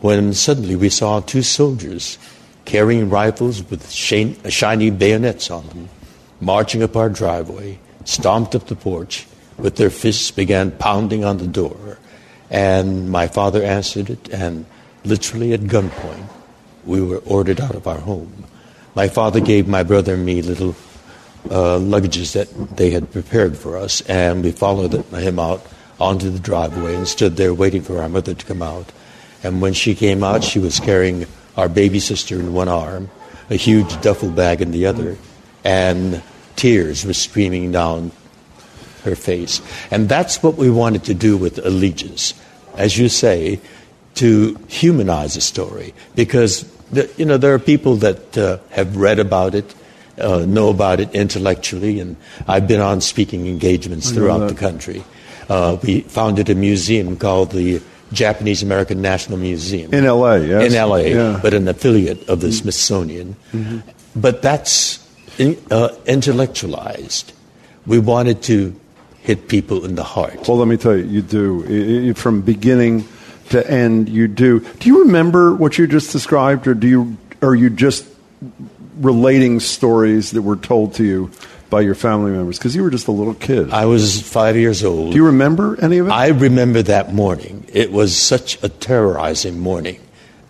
when 0.00 0.34
suddenly 0.34 0.76
we 0.76 0.88
saw 0.88 1.20
two 1.20 1.42
soldiers 1.42 2.18
carrying 2.64 3.08
rifles 3.08 3.62
with 3.70 3.90
shiny 3.90 4.90
bayonets 4.90 5.50
on 5.50 5.66
them, 5.68 5.88
marching 6.40 6.82
up 6.82 6.96
our 6.96 7.08
driveway, 7.08 7.78
stomped 8.04 8.54
up 8.54 8.66
the 8.66 8.76
porch, 8.76 9.26
with 9.56 9.76
their 9.76 9.90
fists 9.90 10.30
began 10.30 10.70
pounding 10.72 11.24
on 11.24 11.38
the 11.38 11.46
door. 11.46 11.98
And 12.50 13.10
my 13.10 13.26
father 13.26 13.62
answered 13.62 14.10
it, 14.10 14.28
and 14.30 14.66
literally 15.04 15.52
at 15.52 15.60
gunpoint, 15.60 16.28
we 16.84 17.02
were 17.02 17.18
ordered 17.26 17.60
out 17.60 17.74
of 17.74 17.86
our 17.86 17.98
home. 17.98 18.44
My 18.94 19.08
father 19.08 19.40
gave 19.40 19.66
my 19.66 19.82
brother 19.82 20.14
and 20.14 20.24
me 20.24 20.42
little 20.42 20.74
uh, 21.50 21.78
luggages 21.78 22.32
that 22.32 22.76
they 22.76 22.90
had 22.90 23.12
prepared 23.12 23.56
for 23.56 23.76
us, 23.76 24.00
and 24.02 24.42
we 24.42 24.52
followed 24.52 24.92
him 24.92 25.38
out 25.38 25.64
onto 25.98 26.30
the 26.30 26.38
driveway 26.38 26.94
and 26.94 27.08
stood 27.08 27.36
there 27.36 27.54
waiting 27.54 27.82
for 27.82 28.00
our 28.00 28.08
mother 28.08 28.34
to 28.34 28.46
come 28.46 28.62
out. 28.62 28.92
And 29.42 29.60
when 29.60 29.72
she 29.72 29.94
came 29.94 30.24
out, 30.24 30.44
she 30.44 30.58
was 30.58 30.80
carrying 30.80 31.26
our 31.56 31.68
baby 31.68 32.00
sister 32.00 32.38
in 32.38 32.52
one 32.52 32.68
arm, 32.68 33.10
a 33.50 33.56
huge 33.56 34.00
duffel 34.00 34.30
bag 34.30 34.60
in 34.60 34.70
the 34.70 34.86
other, 34.86 35.16
and 35.64 36.22
tears 36.56 37.04
were 37.04 37.12
streaming 37.12 37.72
down 37.72 38.12
her 39.06 39.16
face. 39.16 39.62
And 39.90 40.08
that's 40.08 40.42
what 40.42 40.56
we 40.56 40.68
wanted 40.70 41.04
to 41.04 41.14
do 41.14 41.38
with 41.38 41.58
Allegiance, 41.64 42.34
as 42.76 42.98
you 42.98 43.08
say, 43.08 43.58
to 44.16 44.56
humanize 44.68 45.36
a 45.36 45.40
story, 45.40 45.94
because 46.14 46.64
the, 46.92 47.08
you 47.16 47.24
know 47.24 47.38
there 47.38 47.54
are 47.54 47.58
people 47.58 47.96
that 47.96 48.36
uh, 48.36 48.58
have 48.70 48.96
read 48.96 49.18
about 49.18 49.54
it. 49.54 49.74
Uh, 50.18 50.46
know 50.48 50.70
about 50.70 50.98
it 50.98 51.14
intellectually, 51.14 52.00
and 52.00 52.16
I've 52.48 52.66
been 52.66 52.80
on 52.80 53.02
speaking 53.02 53.46
engagements 53.48 54.10
throughout 54.10 54.48
the 54.48 54.54
country. 54.54 55.04
Uh, 55.46 55.76
we 55.82 56.00
founded 56.08 56.48
a 56.48 56.54
museum 56.54 57.18
called 57.18 57.52
the 57.52 57.82
Japanese 58.14 58.62
American 58.62 59.02
National 59.02 59.36
Museum 59.36 59.92
In 59.92 60.06
L.A., 60.06 60.40
yes. 60.46 60.72
in 60.72 60.88
LA, 60.88 60.96
Yeah. 61.12 61.38
but 61.42 61.52
an 61.52 61.68
affiliate 61.68 62.26
of 62.30 62.40
the 62.40 62.50
Smithsonian. 62.50 63.36
But 64.16 64.40
that's 64.40 65.04
in, 65.36 65.58
uh, 65.70 65.90
intellectualized. 66.06 67.34
We 67.86 67.98
wanted 67.98 68.40
to 68.44 68.74
hit 69.26 69.48
people 69.48 69.84
in 69.84 69.96
the 69.96 70.04
heart. 70.04 70.46
Well, 70.46 70.56
let 70.56 70.68
me 70.68 70.76
tell 70.76 70.96
you, 70.96 71.02
you 71.02 71.20
do. 71.20 72.14
From 72.14 72.42
beginning 72.42 73.08
to 73.50 73.68
end, 73.68 74.08
you 74.08 74.28
do. 74.28 74.60
Do 74.60 74.88
you 74.88 75.02
remember 75.02 75.52
what 75.52 75.78
you 75.78 75.88
just 75.88 76.12
described, 76.12 76.68
or 76.68 76.74
do 76.74 76.86
you? 76.86 77.16
Are 77.42 77.54
you 77.54 77.68
just 77.68 78.06
relating 78.98 79.58
stories 79.58 80.30
that 80.30 80.42
were 80.42 80.56
told 80.56 80.94
to 80.94 81.04
you 81.04 81.32
by 81.70 81.80
your 81.80 81.96
family 81.96 82.30
members? 82.30 82.56
Because 82.56 82.76
you 82.76 82.84
were 82.84 82.90
just 82.90 83.08
a 83.08 83.12
little 83.12 83.34
kid. 83.34 83.72
I 83.72 83.86
was 83.86 84.22
five 84.22 84.56
years 84.56 84.84
old. 84.84 85.10
Do 85.10 85.16
you 85.16 85.26
remember 85.26 85.76
any 85.82 85.98
of 85.98 86.06
it? 86.06 86.10
I 86.10 86.28
remember 86.28 86.82
that 86.82 87.12
morning. 87.12 87.66
It 87.72 87.90
was 87.90 88.16
such 88.16 88.62
a 88.62 88.68
terrorizing 88.68 89.58
morning 89.58 89.98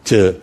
to 0.05 0.39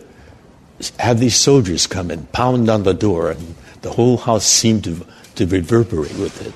have 0.98 1.20
these 1.20 1.36
soldiers 1.36 1.86
come 1.86 2.10
and 2.10 2.30
pound 2.32 2.68
on 2.68 2.82
the 2.82 2.94
door, 2.94 3.30
and 3.30 3.54
the 3.82 3.92
whole 3.92 4.16
house 4.16 4.44
seemed 4.44 4.82
to, 4.84 5.06
to 5.36 5.46
reverberate 5.46 6.18
with 6.18 6.44
it. 6.44 6.54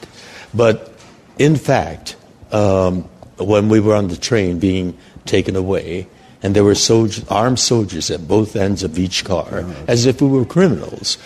But 0.53 0.98
in 1.39 1.57
fact, 1.57 2.17
um, 2.53 3.03
when 3.39 3.69
we 3.69 3.81
were 3.81 3.95
on 3.95 4.09
the 4.09 4.17
train 4.17 4.59
being 4.59 4.97
taken 5.25 5.57
away, 5.57 6.09
and 6.43 6.55
there 6.55 6.65
were 6.65 6.77
armed 7.29 7.59
soldiers 7.59 8.11
at 8.11 8.29
both 8.29 8.57
ends 8.57 8.83
of 8.83 8.99
each 8.99 9.25
car, 9.25 9.65
as 9.87 10.07
if 10.07 10.21
we 10.21 10.29
were 10.29 10.45
criminals, 10.45 11.19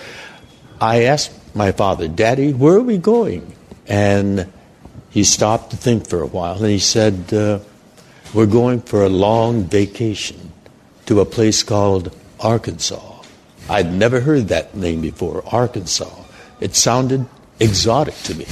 I 0.80 1.04
asked 1.04 1.32
my 1.54 1.72
father, 1.72 2.08
Daddy, 2.08 2.52
where 2.52 2.76
are 2.76 2.82
we 2.82 2.98
going? 2.98 3.54
And 3.86 4.50
he 5.10 5.24
stopped 5.24 5.70
to 5.70 5.76
think 5.76 6.08
for 6.08 6.22
a 6.22 6.26
while, 6.26 6.56
and 6.56 6.66
he 6.66 6.78
said, 6.78 7.32
uh, 7.32 7.60
We're 8.32 8.46
going 8.46 8.80
for 8.80 9.04
a 9.04 9.08
long 9.08 9.64
vacation 9.64 10.52
to 11.06 11.20
a 11.20 11.26
place 11.26 11.62
called 11.62 12.14
Arkansas. 12.40 13.22
I'd 13.68 13.92
never 13.92 14.20
heard 14.20 14.48
that 14.48 14.74
name 14.74 15.02
before, 15.02 15.42
Arkansas. 15.46 16.10
It 16.60 16.74
sounded 16.74 17.26
exotic 17.60 18.14
to 18.24 18.34
me. 18.34 18.46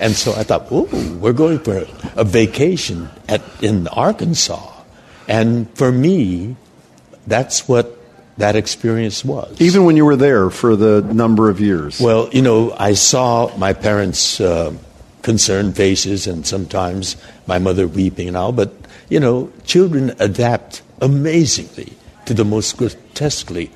And 0.00 0.16
so 0.16 0.32
I 0.32 0.42
thought, 0.42 0.66
oh, 0.70 0.88
we're 1.20 1.34
going 1.34 1.58
for 1.58 1.86
a, 2.16 2.24
vacation 2.24 3.10
at, 3.28 3.42
in 3.62 3.86
Arkansas. 3.88 4.72
And 5.28 5.70
for 5.76 5.92
me, 5.92 6.56
that's 7.26 7.68
what 7.68 7.98
that 8.38 8.56
experience 8.56 9.22
was. 9.22 9.60
Even 9.60 9.84
when 9.84 9.96
you 9.96 10.06
were 10.06 10.16
there 10.16 10.48
for 10.48 10.74
the 10.74 11.02
number 11.02 11.50
of 11.50 11.60
years. 11.60 12.00
Well, 12.00 12.30
you 12.32 12.40
know, 12.40 12.72
I 12.72 12.94
saw 12.94 13.54
my 13.58 13.74
parents' 13.74 14.40
uh, 14.40 14.74
concerned 15.20 15.76
faces 15.76 16.26
and 16.26 16.46
sometimes 16.46 17.16
my 17.46 17.58
mother 17.58 17.86
weeping 17.86 18.26
and 18.26 18.38
all, 18.38 18.52
but, 18.52 18.72
you 19.10 19.20
know, 19.20 19.52
children 19.64 20.14
adapt 20.18 20.80
amazingly 21.02 21.92
to 22.24 22.32
the 22.32 22.44
most 22.44 22.78
grotesquely 22.78 23.70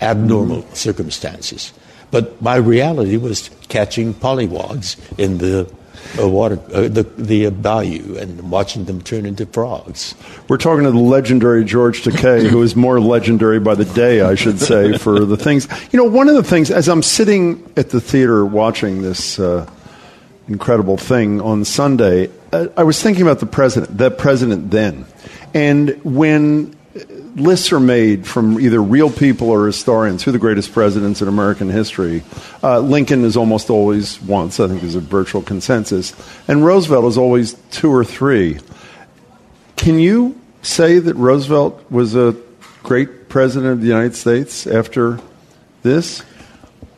abnormal 0.00 0.62
circumstances. 0.74 1.72
But 2.16 2.40
my 2.40 2.56
reality 2.56 3.18
was 3.18 3.50
catching 3.68 4.14
polywogs 4.14 4.96
in 5.18 5.36
the 5.36 5.70
uh, 6.18 6.26
water, 6.26 6.58
uh, 6.72 6.88
the, 6.88 7.02
the 7.02 7.44
uh, 7.44 7.50
bayou 7.50 8.16
and 8.16 8.50
watching 8.50 8.86
them 8.86 9.02
turn 9.02 9.26
into 9.26 9.44
frogs. 9.44 10.14
We're 10.48 10.56
talking 10.56 10.84
to 10.84 10.92
the 10.92 10.98
legendary 10.98 11.62
George 11.66 12.04
Takei, 12.04 12.48
who 12.48 12.62
is 12.62 12.74
more 12.74 13.00
legendary 13.00 13.60
by 13.60 13.74
the 13.74 13.84
day, 13.84 14.22
I 14.22 14.34
should 14.34 14.60
say, 14.60 14.96
for 14.96 15.26
the 15.26 15.36
things. 15.36 15.68
You 15.92 15.98
know, 15.98 16.04
one 16.04 16.30
of 16.30 16.36
the 16.36 16.42
things, 16.42 16.70
as 16.70 16.88
I'm 16.88 17.02
sitting 17.02 17.70
at 17.76 17.90
the 17.90 18.00
theater 18.00 18.46
watching 18.46 19.02
this 19.02 19.38
uh, 19.38 19.68
incredible 20.48 20.96
thing 20.96 21.42
on 21.42 21.66
Sunday, 21.66 22.30
uh, 22.50 22.68
I 22.78 22.84
was 22.84 23.02
thinking 23.02 23.24
about 23.24 23.40
the 23.40 23.46
president, 23.46 23.98
the 23.98 24.10
president 24.10 24.70
then. 24.70 25.04
And 25.52 26.02
when 26.02 26.74
lists 27.36 27.70
are 27.70 27.80
made 27.80 28.26
from 28.26 28.58
either 28.58 28.82
real 28.82 29.10
people 29.10 29.50
or 29.50 29.66
historians 29.66 30.24
who 30.24 30.30
are 30.30 30.32
the 30.32 30.38
greatest 30.38 30.72
presidents 30.72 31.20
in 31.20 31.28
American 31.28 31.68
history. 31.68 32.22
Uh, 32.62 32.80
Lincoln 32.80 33.24
is 33.24 33.36
almost 33.36 33.68
always 33.68 34.20
once, 34.22 34.58
I 34.58 34.66
think 34.66 34.80
there's 34.80 34.94
a 34.94 35.00
virtual 35.00 35.42
consensus, 35.42 36.14
and 36.48 36.64
Roosevelt 36.64 37.04
is 37.04 37.18
always 37.18 37.54
two 37.70 37.92
or 37.92 38.04
three. 38.04 38.58
Can 39.76 39.98
you 39.98 40.40
say 40.62 40.98
that 40.98 41.14
Roosevelt 41.14 41.90
was 41.90 42.16
a 42.16 42.34
great 42.82 43.28
president 43.28 43.72
of 43.72 43.80
the 43.82 43.86
United 43.86 44.14
States 44.14 44.66
after 44.66 45.20
this? 45.82 46.20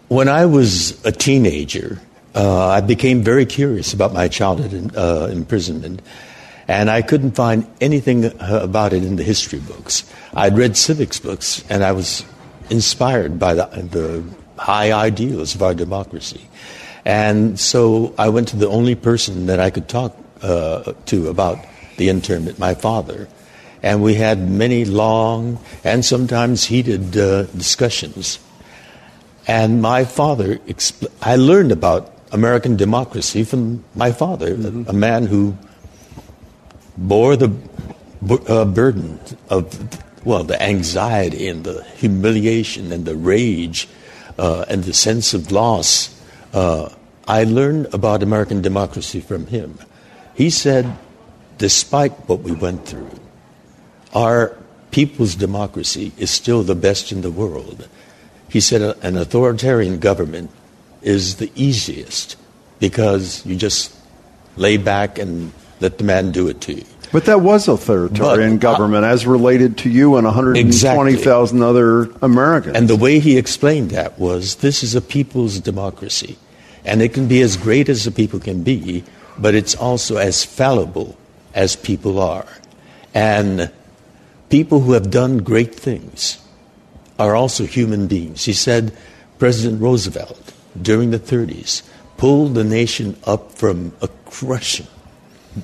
When 0.06 0.28
I 0.28 0.46
was 0.46 1.04
a 1.04 1.10
teenager, 1.10 2.00
uh, 2.34 2.68
I 2.68 2.80
became 2.80 3.22
very 3.22 3.44
curious 3.44 3.92
about 3.92 4.12
my 4.12 4.28
childhood 4.28 4.72
in, 4.72 4.96
uh, 4.96 5.28
imprisonment, 5.32 6.00
and 6.68 6.90
I 6.90 7.00
couldn't 7.00 7.32
find 7.32 7.66
anything 7.80 8.30
about 8.40 8.92
it 8.92 9.02
in 9.02 9.16
the 9.16 9.24
history 9.24 9.58
books. 9.58 10.04
I'd 10.34 10.56
read 10.56 10.76
civics 10.76 11.18
books, 11.18 11.64
and 11.70 11.82
I 11.82 11.92
was 11.92 12.24
inspired 12.68 13.38
by 13.38 13.54
the, 13.54 13.64
the 13.90 14.22
high 14.62 14.92
ideals 14.92 15.54
of 15.54 15.62
our 15.62 15.74
democracy. 15.74 16.46
And 17.06 17.58
so 17.58 18.14
I 18.18 18.28
went 18.28 18.48
to 18.48 18.56
the 18.56 18.68
only 18.68 18.94
person 18.94 19.46
that 19.46 19.60
I 19.60 19.70
could 19.70 19.88
talk 19.88 20.14
uh, 20.42 20.92
to 21.06 21.28
about 21.28 21.58
the 21.96 22.10
internment, 22.10 22.58
my 22.58 22.74
father. 22.74 23.28
And 23.82 24.02
we 24.02 24.14
had 24.14 24.50
many 24.50 24.84
long 24.84 25.58
and 25.84 26.04
sometimes 26.04 26.64
heated 26.64 27.16
uh, 27.16 27.44
discussions. 27.44 28.38
And 29.46 29.80
my 29.80 30.04
father, 30.04 30.56
expl- 30.66 31.10
I 31.22 31.36
learned 31.36 31.72
about 31.72 32.12
American 32.30 32.76
democracy 32.76 33.42
from 33.42 33.84
my 33.94 34.12
father, 34.12 34.52
a, 34.52 34.90
a 34.90 34.92
man 34.92 35.26
who 35.26 35.56
bore 36.98 37.36
the 37.36 37.50
uh, 38.48 38.64
burden 38.64 39.20
of, 39.48 40.26
well, 40.26 40.42
the 40.42 40.60
anxiety 40.60 41.48
and 41.48 41.64
the 41.64 41.84
humiliation 41.96 42.92
and 42.92 43.04
the 43.04 43.14
rage 43.14 43.88
uh, 44.38 44.64
and 44.68 44.84
the 44.84 44.92
sense 44.92 45.32
of 45.32 45.52
loss. 45.52 46.14
Uh, 46.52 46.90
I 47.26 47.44
learned 47.44 47.94
about 47.94 48.22
American 48.22 48.62
democracy 48.62 49.20
from 49.20 49.46
him. 49.46 49.78
He 50.34 50.50
said, 50.50 50.98
despite 51.58 52.12
what 52.28 52.40
we 52.40 52.52
went 52.52 52.86
through, 52.86 53.10
our 54.14 54.56
people's 54.90 55.34
democracy 55.34 56.12
is 56.16 56.30
still 56.30 56.62
the 56.62 56.74
best 56.74 57.12
in 57.12 57.20
the 57.20 57.30
world. 57.30 57.88
He 58.48 58.60
said 58.60 58.82
an 59.02 59.16
authoritarian 59.16 59.98
government 59.98 60.50
is 61.02 61.36
the 61.36 61.52
easiest 61.54 62.36
because 62.80 63.44
you 63.44 63.54
just 63.54 63.94
lay 64.56 64.76
back 64.78 65.18
and 65.18 65.52
let 65.80 65.98
the 65.98 66.04
man 66.04 66.32
do 66.32 66.48
it 66.48 66.60
to 66.62 66.74
you. 66.74 66.84
But 67.10 67.24
that 67.24 67.40
was 67.40 67.68
authoritarian 67.68 68.58
But, 68.58 68.68
uh, 68.68 68.72
government 68.72 69.04
as 69.04 69.26
related 69.26 69.78
to 69.78 69.90
you 69.90 70.16
and 70.16 70.26
120,000 70.26 71.62
other 71.62 72.10
Americans. 72.20 72.76
And 72.76 72.88
the 72.88 72.96
way 72.96 73.18
he 73.18 73.38
explained 73.38 73.90
that 73.90 74.18
was 74.18 74.56
this 74.56 74.82
is 74.82 74.94
a 74.94 75.00
people's 75.00 75.58
democracy. 75.58 76.36
And 76.84 77.00
it 77.00 77.14
can 77.14 77.26
be 77.26 77.40
as 77.40 77.56
great 77.56 77.88
as 77.88 78.04
the 78.04 78.10
people 78.10 78.40
can 78.40 78.62
be, 78.62 79.04
but 79.38 79.54
it's 79.54 79.74
also 79.74 80.16
as 80.16 80.44
fallible 80.44 81.16
as 81.54 81.76
people 81.76 82.20
are. 82.20 82.46
And 83.14 83.70
people 84.50 84.80
who 84.80 84.92
have 84.92 85.10
done 85.10 85.38
great 85.38 85.74
things 85.74 86.38
are 87.18 87.34
also 87.34 87.64
human 87.64 88.06
beings. 88.06 88.44
He 88.44 88.52
said 88.52 88.92
President 89.38 89.80
Roosevelt, 89.80 90.52
during 90.80 91.10
the 91.10 91.18
30s, 91.18 91.82
pulled 92.16 92.54
the 92.54 92.64
nation 92.64 93.16
up 93.24 93.52
from 93.52 93.92
a 94.02 94.08
crushing 94.26 94.86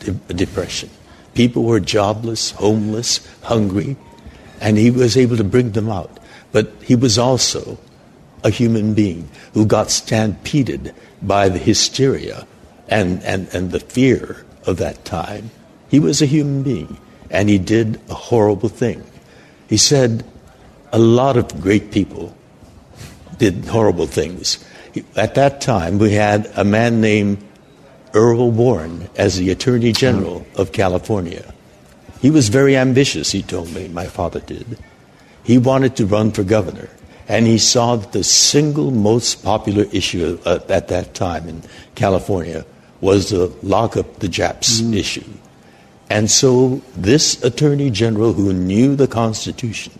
de- 0.00 0.34
depression. 0.34 0.90
People 1.34 1.64
were 1.64 1.80
jobless, 1.80 2.52
homeless, 2.52 3.26
hungry, 3.42 3.96
and 4.60 4.78
he 4.78 4.90
was 4.90 5.16
able 5.16 5.36
to 5.36 5.44
bring 5.44 5.72
them 5.72 5.88
out. 5.88 6.18
but 6.54 6.70
he 6.84 6.94
was 6.94 7.18
also 7.18 7.76
a 8.44 8.48
human 8.48 8.94
being 8.94 9.28
who 9.54 9.66
got 9.66 9.90
stampeded 9.90 10.94
by 11.20 11.48
the 11.48 11.58
hysteria 11.58 12.46
and, 12.86 13.20
and, 13.24 13.48
and 13.52 13.72
the 13.72 13.80
fear 13.80 14.46
of 14.64 14.76
that 14.76 15.04
time. 15.04 15.50
He 15.90 15.98
was 15.98 16.22
a 16.22 16.26
human 16.26 16.62
being, 16.62 16.96
and 17.28 17.48
he 17.48 17.58
did 17.58 18.00
a 18.08 18.14
horrible 18.14 18.68
thing. 18.68 19.02
He 19.68 19.76
said 19.76 20.24
a 20.92 20.98
lot 20.98 21.36
of 21.36 21.60
great 21.60 21.90
people 21.90 22.36
did 23.38 23.64
horrible 23.64 24.06
things. 24.06 24.64
At 25.16 25.34
that 25.34 25.60
time, 25.60 25.98
we 25.98 26.12
had 26.12 26.48
a 26.54 26.62
man 26.62 27.00
named 27.00 27.42
Earl 28.14 28.50
Warren 28.50 29.08
as 29.16 29.36
the 29.36 29.50
Attorney 29.50 29.92
General 29.92 30.46
of 30.56 30.72
California. 30.72 31.52
He 32.20 32.30
was 32.30 32.48
very 32.48 32.76
ambitious, 32.76 33.32
he 33.32 33.42
told 33.42 33.74
me, 33.74 33.88
my 33.88 34.06
father 34.06 34.40
did. 34.40 34.78
He 35.42 35.58
wanted 35.58 35.96
to 35.96 36.06
run 36.06 36.32
for 36.32 36.42
governor, 36.42 36.88
and 37.28 37.46
he 37.46 37.58
saw 37.58 37.96
that 37.96 38.12
the 38.12 38.24
single 38.24 38.90
most 38.90 39.44
popular 39.44 39.84
issue 39.92 40.38
uh, 40.46 40.60
at 40.68 40.88
that 40.88 41.14
time 41.14 41.48
in 41.48 41.62
California 41.94 42.64
was 43.00 43.28
the 43.28 43.52
lock 43.62 43.96
up 43.96 44.20
the 44.20 44.28
Japs 44.28 44.80
mm. 44.80 44.96
issue. 44.96 45.28
And 46.08 46.30
so 46.30 46.80
this 46.96 47.42
Attorney 47.42 47.90
General 47.90 48.32
who 48.32 48.52
knew 48.52 48.96
the 48.96 49.08
Constitution 49.08 49.92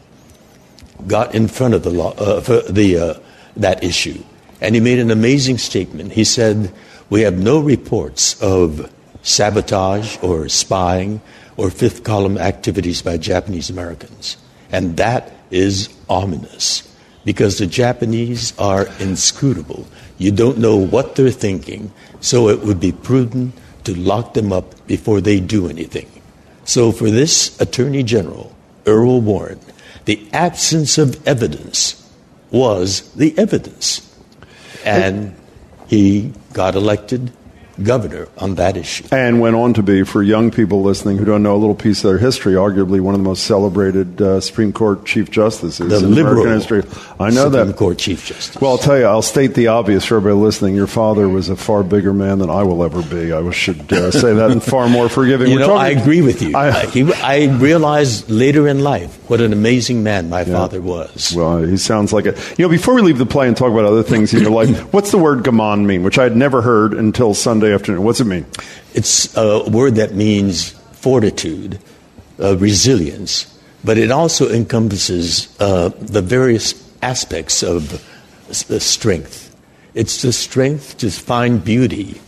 got 1.07 1.35
in 1.35 1.49
front 1.49 1.75
of 1.75 1.83
the 1.83 1.91
law, 1.91 2.13
uh, 2.13 2.41
the, 2.71 2.97
uh, 2.97 3.15
that 3.57 3.83
issue, 3.85 4.23
and 4.61 4.75
he 4.75 4.81
made 4.81 4.99
an 4.99 5.11
amazing 5.11 5.59
statement. 5.59 6.13
He 6.13 6.25
said, 6.25 6.73
we 7.15 7.21
have 7.21 7.39
no 7.39 7.61
reports 7.61 8.43
of 8.43 8.93
sabotage 9.23 10.19
or 10.21 10.49
spying 10.49 11.21
or 11.57 11.71
fifth 11.71 12.03
column 12.03 12.37
activities 12.37 13.03
by 13.03 13.17
Japanese 13.17 13.71
Americans. 13.71 14.37
And 14.73 14.97
that 14.97 15.33
is 15.49 15.95
ominous 16.09 16.83
because 17.25 17.59
the 17.59 17.69
Japanese 17.69 18.53
are 18.59 18.89
inscrutable. 18.99 19.87
You 20.19 20.33
don't 20.33 20.59
know 20.59 20.77
what 20.77 21.15
they're 21.15 21.31
thinking, 21.31 21.93
so 22.19 22.49
it 22.49 22.63
would 22.63 22.81
be 22.81 22.91
prudent 22.91 23.55
to 23.85 23.95
lock 23.95 24.35
them 24.35 24.53
up 24.53 24.85
before 24.89 25.21
they 25.21 25.39
do 25.39 25.69
anything. 25.69 26.11
So 26.65 26.91
for 26.91 27.11
this 27.11 27.61
Attorney 27.61 28.03
General, 28.03 28.53
Earl 28.87 29.21
Warren, 29.21 29.61
the 30.05 30.19
absence 30.33 30.99
of 30.99 31.25
evidence 31.29 31.95
was 32.51 33.09
the 33.15 33.39
evidence. 33.39 34.03
And 34.85 35.37
he 35.87 36.33
got 36.55 36.75
elected 36.75 37.31
governor 37.83 38.29
on 38.39 38.55
that 38.55 38.77
issue. 38.77 39.05
And 39.11 39.41
went 39.41 39.57
on 39.57 39.75
to 39.75 39.83
be, 39.83 40.05
for 40.05 40.23
young 40.23 40.53
people 40.53 40.83
listening 40.83 41.19
who 41.19 41.25
don't 41.25 41.43
know 41.43 41.57
a 41.57 41.59
little 41.59 41.75
piece 41.75 42.05
of 42.05 42.11
their 42.11 42.19
history, 42.19 42.53
arguably 42.53 43.01
one 43.01 43.17
of 43.17 43.21
the 43.21 43.25
most 43.29 43.43
celebrated 43.43 44.23
uh, 44.23 44.41
Supreme 44.41 44.73
Court 44.73 45.05
Chief 45.05 45.29
Justices 45.29 45.79
the 45.79 45.97
in 46.07 46.15
liberal 46.15 46.43
American 46.47 46.53
history. 46.81 47.03
I 47.19 47.31
know 47.31 47.51
Supreme 47.51 47.67
that. 47.67 47.77
Court 47.77 47.99
Chief 47.99 48.25
Justice. 48.27 48.61
Well, 48.63 48.71
I'll 48.71 48.79
tell 48.79 48.97
you, 48.97 49.07
I'll 49.07 49.23
state 49.23 49.55
the 49.55 49.67
obvious 49.67 50.05
for 50.05 50.19
everybody 50.19 50.41
listening. 50.41 50.77
Your 50.77 50.87
father 50.87 51.29
was 51.29 51.49
a 51.49 51.57
far 51.57 51.83
bigger 51.83 52.13
man 52.15 52.39
than 52.39 52.49
I 52.49 52.63
will 52.63 52.85
ever 52.85 53.03
be. 53.03 53.33
I 53.33 53.51
should 53.51 53.93
uh, 53.93 54.13
say 54.13 54.33
that 54.35 54.53
and 54.53 54.63
far 54.63 54.89
more 54.89 55.09
forgiving. 55.09 55.49
You 55.49 55.55
We're 55.57 55.61
know, 55.63 55.67
talking- 55.75 55.99
I 55.99 56.01
agree 56.01 56.23
with 56.23 56.43
you. 56.43 56.57
I- 56.57 56.69
I, 56.83 56.87
he, 56.87 57.13
I 57.15 57.47
realized 57.57 58.31
later 58.31 58.69
in 58.69 58.79
life 58.85 59.24
what 59.29 59.41
an 59.41 59.53
amazing 59.53 60.03
man 60.03 60.29
my 60.29 60.45
father 60.45 60.81
was. 60.81 61.33
Well, 61.35 61.63
he 61.63 61.77
sounds 61.77 62.13
like 62.13 62.27
it. 62.27 62.37
You 62.59 62.67
know, 62.67 62.69
before 62.69 62.95
we 62.95 63.03
leave 63.03 63.19
the 63.19 63.27
play 63.27 63.49
and 63.49 63.57
talk 63.57 63.73
about 63.73 63.85
other 63.85 64.03
things 64.03 64.35
in 64.35 64.43
your 64.43 64.51
life, 64.51 64.81
what's 64.93 65.11
the 65.11 65.19
word 65.19 65.41
gaman 65.45 65.87
mean? 65.87 66.03
Which 66.03 66.19
I 66.19 66.25
had 66.25 66.37
never 66.37 66.63
heard 66.63 66.93
until 66.93 67.35
Sunday 67.35 67.73
afternoon. 67.73 68.03
What's 68.03 68.21
it 68.21 68.25
mean? 68.25 68.47
It's 68.93 69.35
a 69.37 69.69
word 69.69 69.97
that 69.97 70.15
means 70.15 70.71
fortitude, 70.93 71.79
uh, 72.39 72.57
resilience, 72.59 73.59
but 73.83 73.99
it 73.99 74.11
also 74.11 74.51
encompasses 74.51 75.55
uh, 75.61 75.91
the 76.01 76.23
various 76.23 76.75
aspects 77.03 77.63
of 77.63 77.95
uh, 78.49 78.79
strength. 78.79 79.55
It's 79.95 80.23
the 80.23 80.33
strength 80.33 80.99
to 80.99 81.11
find 81.11 81.65
beauty 81.65 82.21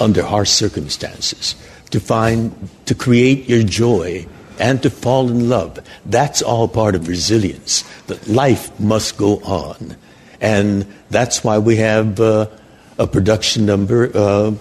under 0.00 0.22
harsh 0.22 0.50
circumstances, 0.50 1.54
to 1.90 2.00
find, 2.00 2.68
to 2.86 2.94
create 2.94 3.48
your 3.48 3.62
joy, 3.62 4.26
and 4.58 4.82
to 4.82 4.90
fall 4.90 5.28
in 5.30 5.48
love. 5.48 5.78
That's 6.06 6.42
all 6.42 6.68
part 6.68 6.94
of 6.94 7.08
resilience. 7.08 7.84
That 8.06 8.26
life 8.28 8.78
must 8.80 9.16
go 9.16 9.38
on, 9.38 9.96
and 10.40 10.86
that's 11.10 11.42
why 11.44 11.58
we 11.58 11.76
have 11.76 12.20
uh, 12.20 12.46
a 12.98 13.06
production 13.06 13.66
number. 13.66 14.10
Uh, 14.14 14.52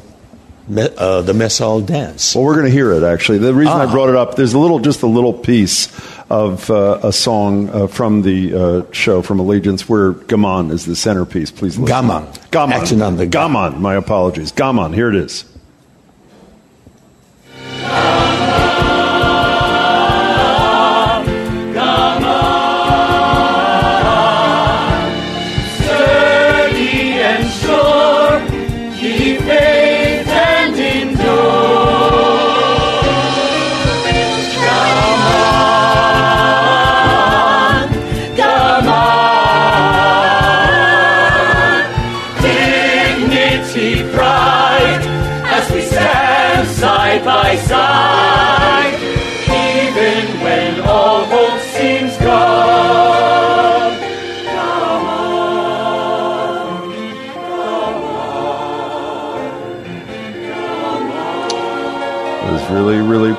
me, 0.68 0.88
uh, 0.96 1.22
the 1.22 1.34
Mess 1.34 1.58
Hall 1.58 1.82
Dance. 1.82 2.36
Well, 2.36 2.46
we're 2.46 2.54
going 2.54 2.68
to 2.68 2.72
hear 2.72 2.94
it 2.94 3.04
actually. 3.04 3.40
The 3.40 3.54
reason 3.54 3.74
I 3.74 3.86
Ah. 3.86 3.92
brought 3.92 4.10
it 4.10 4.16
up, 4.16 4.36
there's 4.36 4.54
a 4.54 4.60
little, 4.60 4.80
just 4.80 5.02
a 5.02 5.08
little 5.08 5.34
piece 5.34 5.90
of 6.30 6.70
uh, 6.70 7.00
a 7.04 7.12
song 7.12 7.68
uh, 7.70 7.88
from 7.88 8.22
the 8.22 8.54
uh, 8.54 8.92
show 8.94 9.22
from 9.24 9.40
Allegiance 9.40 9.90
where 9.90 10.14
Gaman 10.14 10.72
is 10.72 10.86
the 10.86 10.96
centerpiece. 10.96 11.52
Please 11.52 11.78
listen. 11.80 11.94
Gaman. 11.94 12.26
Gaman. 12.52 12.72
Action 12.74 13.02
on 13.02 13.18
the 13.18 13.26
Gaman. 13.28 13.80
My 13.80 13.96
apologies. 13.96 14.52
Gaman. 14.54 14.94
Here 14.94 15.10
it 15.10 15.16
is. 15.16 15.44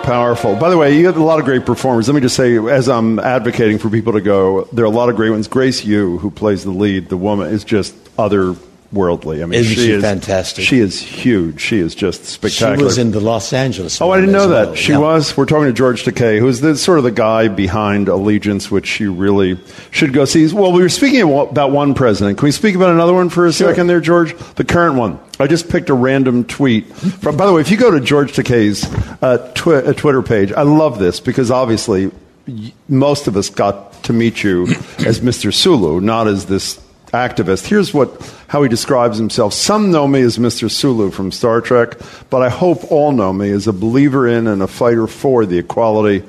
Powerful. 0.02 0.56
By 0.56 0.68
the 0.70 0.76
way, 0.76 0.98
you 0.98 1.06
have 1.06 1.16
a 1.16 1.22
lot 1.22 1.38
of 1.38 1.44
great 1.44 1.64
performers. 1.64 2.08
Let 2.08 2.14
me 2.14 2.20
just 2.20 2.36
say, 2.36 2.56
as 2.58 2.88
I'm 2.88 3.18
advocating 3.20 3.78
for 3.78 3.88
people 3.88 4.12
to 4.14 4.20
go, 4.20 4.64
there 4.72 4.84
are 4.84 4.88
a 4.88 4.90
lot 4.90 5.08
of 5.08 5.16
great 5.16 5.30
ones. 5.30 5.46
Grace 5.48 5.84
Yoo, 5.84 6.18
who 6.18 6.30
plays 6.30 6.64
the 6.64 6.70
lead, 6.70 7.08
the 7.08 7.16
woman, 7.16 7.52
is 7.52 7.62
just 7.64 7.94
otherworldly. 8.16 9.42
I 9.42 9.46
mean, 9.46 9.60
Isn't 9.60 9.74
she, 9.76 9.80
she 9.86 9.90
is 9.92 10.02
fantastic? 10.02 10.64
She 10.64 10.78
is 10.80 11.00
huge. 11.00 11.60
She 11.60 11.78
is 11.78 11.94
just 11.94 12.24
spectacular. 12.24 12.76
She 12.78 12.84
was 12.84 12.98
in 12.98 13.12
the 13.12 13.20
Los 13.20 13.52
Angeles. 13.52 14.00
Oh, 14.00 14.10
I 14.10 14.18
didn't 14.20 14.32
know 14.32 14.48
that. 14.48 14.66
well. 14.68 14.74
She 14.74 14.92
Yeah. 14.92 14.98
was. 14.98 15.36
We're 15.36 15.46
talking 15.46 15.66
to 15.66 15.72
George 15.72 16.04
Takei, 16.04 16.38
who's 16.40 16.60
the 16.60 16.76
sort 16.76 16.98
of 16.98 17.04
the 17.04 17.10
guy 17.12 17.46
behind 17.48 18.08
Allegiance, 18.08 18.70
which 18.70 18.98
you 19.00 19.12
really 19.12 19.58
should 19.92 20.12
go 20.12 20.24
see. 20.24 20.52
Well, 20.52 20.72
we 20.72 20.82
were 20.82 20.88
speaking 20.88 21.22
about 21.22 21.70
one 21.70 21.94
president. 21.94 22.38
Can 22.38 22.46
we 22.46 22.52
speak 22.52 22.74
about 22.74 22.90
another 22.90 23.14
one 23.14 23.28
for 23.28 23.46
a 23.46 23.52
second 23.52 23.86
there, 23.86 24.00
George? 24.00 24.34
The 24.56 24.64
current 24.64 24.96
one. 24.96 25.20
I 25.42 25.48
just 25.48 25.68
picked 25.68 25.90
a 25.90 25.94
random 25.94 26.44
tweet. 26.44 26.86
From, 26.86 27.36
by 27.36 27.46
the 27.46 27.52
way, 27.52 27.60
if 27.60 27.70
you 27.70 27.76
go 27.76 27.90
to 27.90 28.00
George 28.00 28.32
Takei's 28.32 28.84
uh, 29.20 29.50
twi- 29.54 29.82
uh, 29.82 29.92
Twitter 29.92 30.22
page, 30.22 30.52
I 30.52 30.62
love 30.62 31.00
this 31.00 31.18
because 31.18 31.50
obviously 31.50 32.12
y- 32.46 32.72
most 32.88 33.26
of 33.26 33.36
us 33.36 33.50
got 33.50 34.04
to 34.04 34.12
meet 34.12 34.44
you 34.44 34.62
as 35.04 35.18
Mr. 35.20 35.52
Sulu, 35.52 36.00
not 36.00 36.28
as 36.28 36.46
this 36.46 36.80
activist. 37.06 37.66
Here's 37.66 37.92
what 37.92 38.20
how 38.46 38.62
he 38.62 38.68
describes 38.68 39.18
himself. 39.18 39.52
Some 39.52 39.90
know 39.90 40.06
me 40.06 40.20
as 40.20 40.38
Mr. 40.38 40.70
Sulu 40.70 41.10
from 41.10 41.32
Star 41.32 41.60
Trek, 41.60 41.96
but 42.30 42.42
I 42.42 42.48
hope 42.48 42.90
all 42.92 43.10
know 43.10 43.32
me 43.32 43.50
as 43.50 43.66
a 43.66 43.72
believer 43.72 44.28
in 44.28 44.46
and 44.46 44.62
a 44.62 44.68
fighter 44.68 45.08
for 45.08 45.44
the 45.44 45.58
equality 45.58 46.22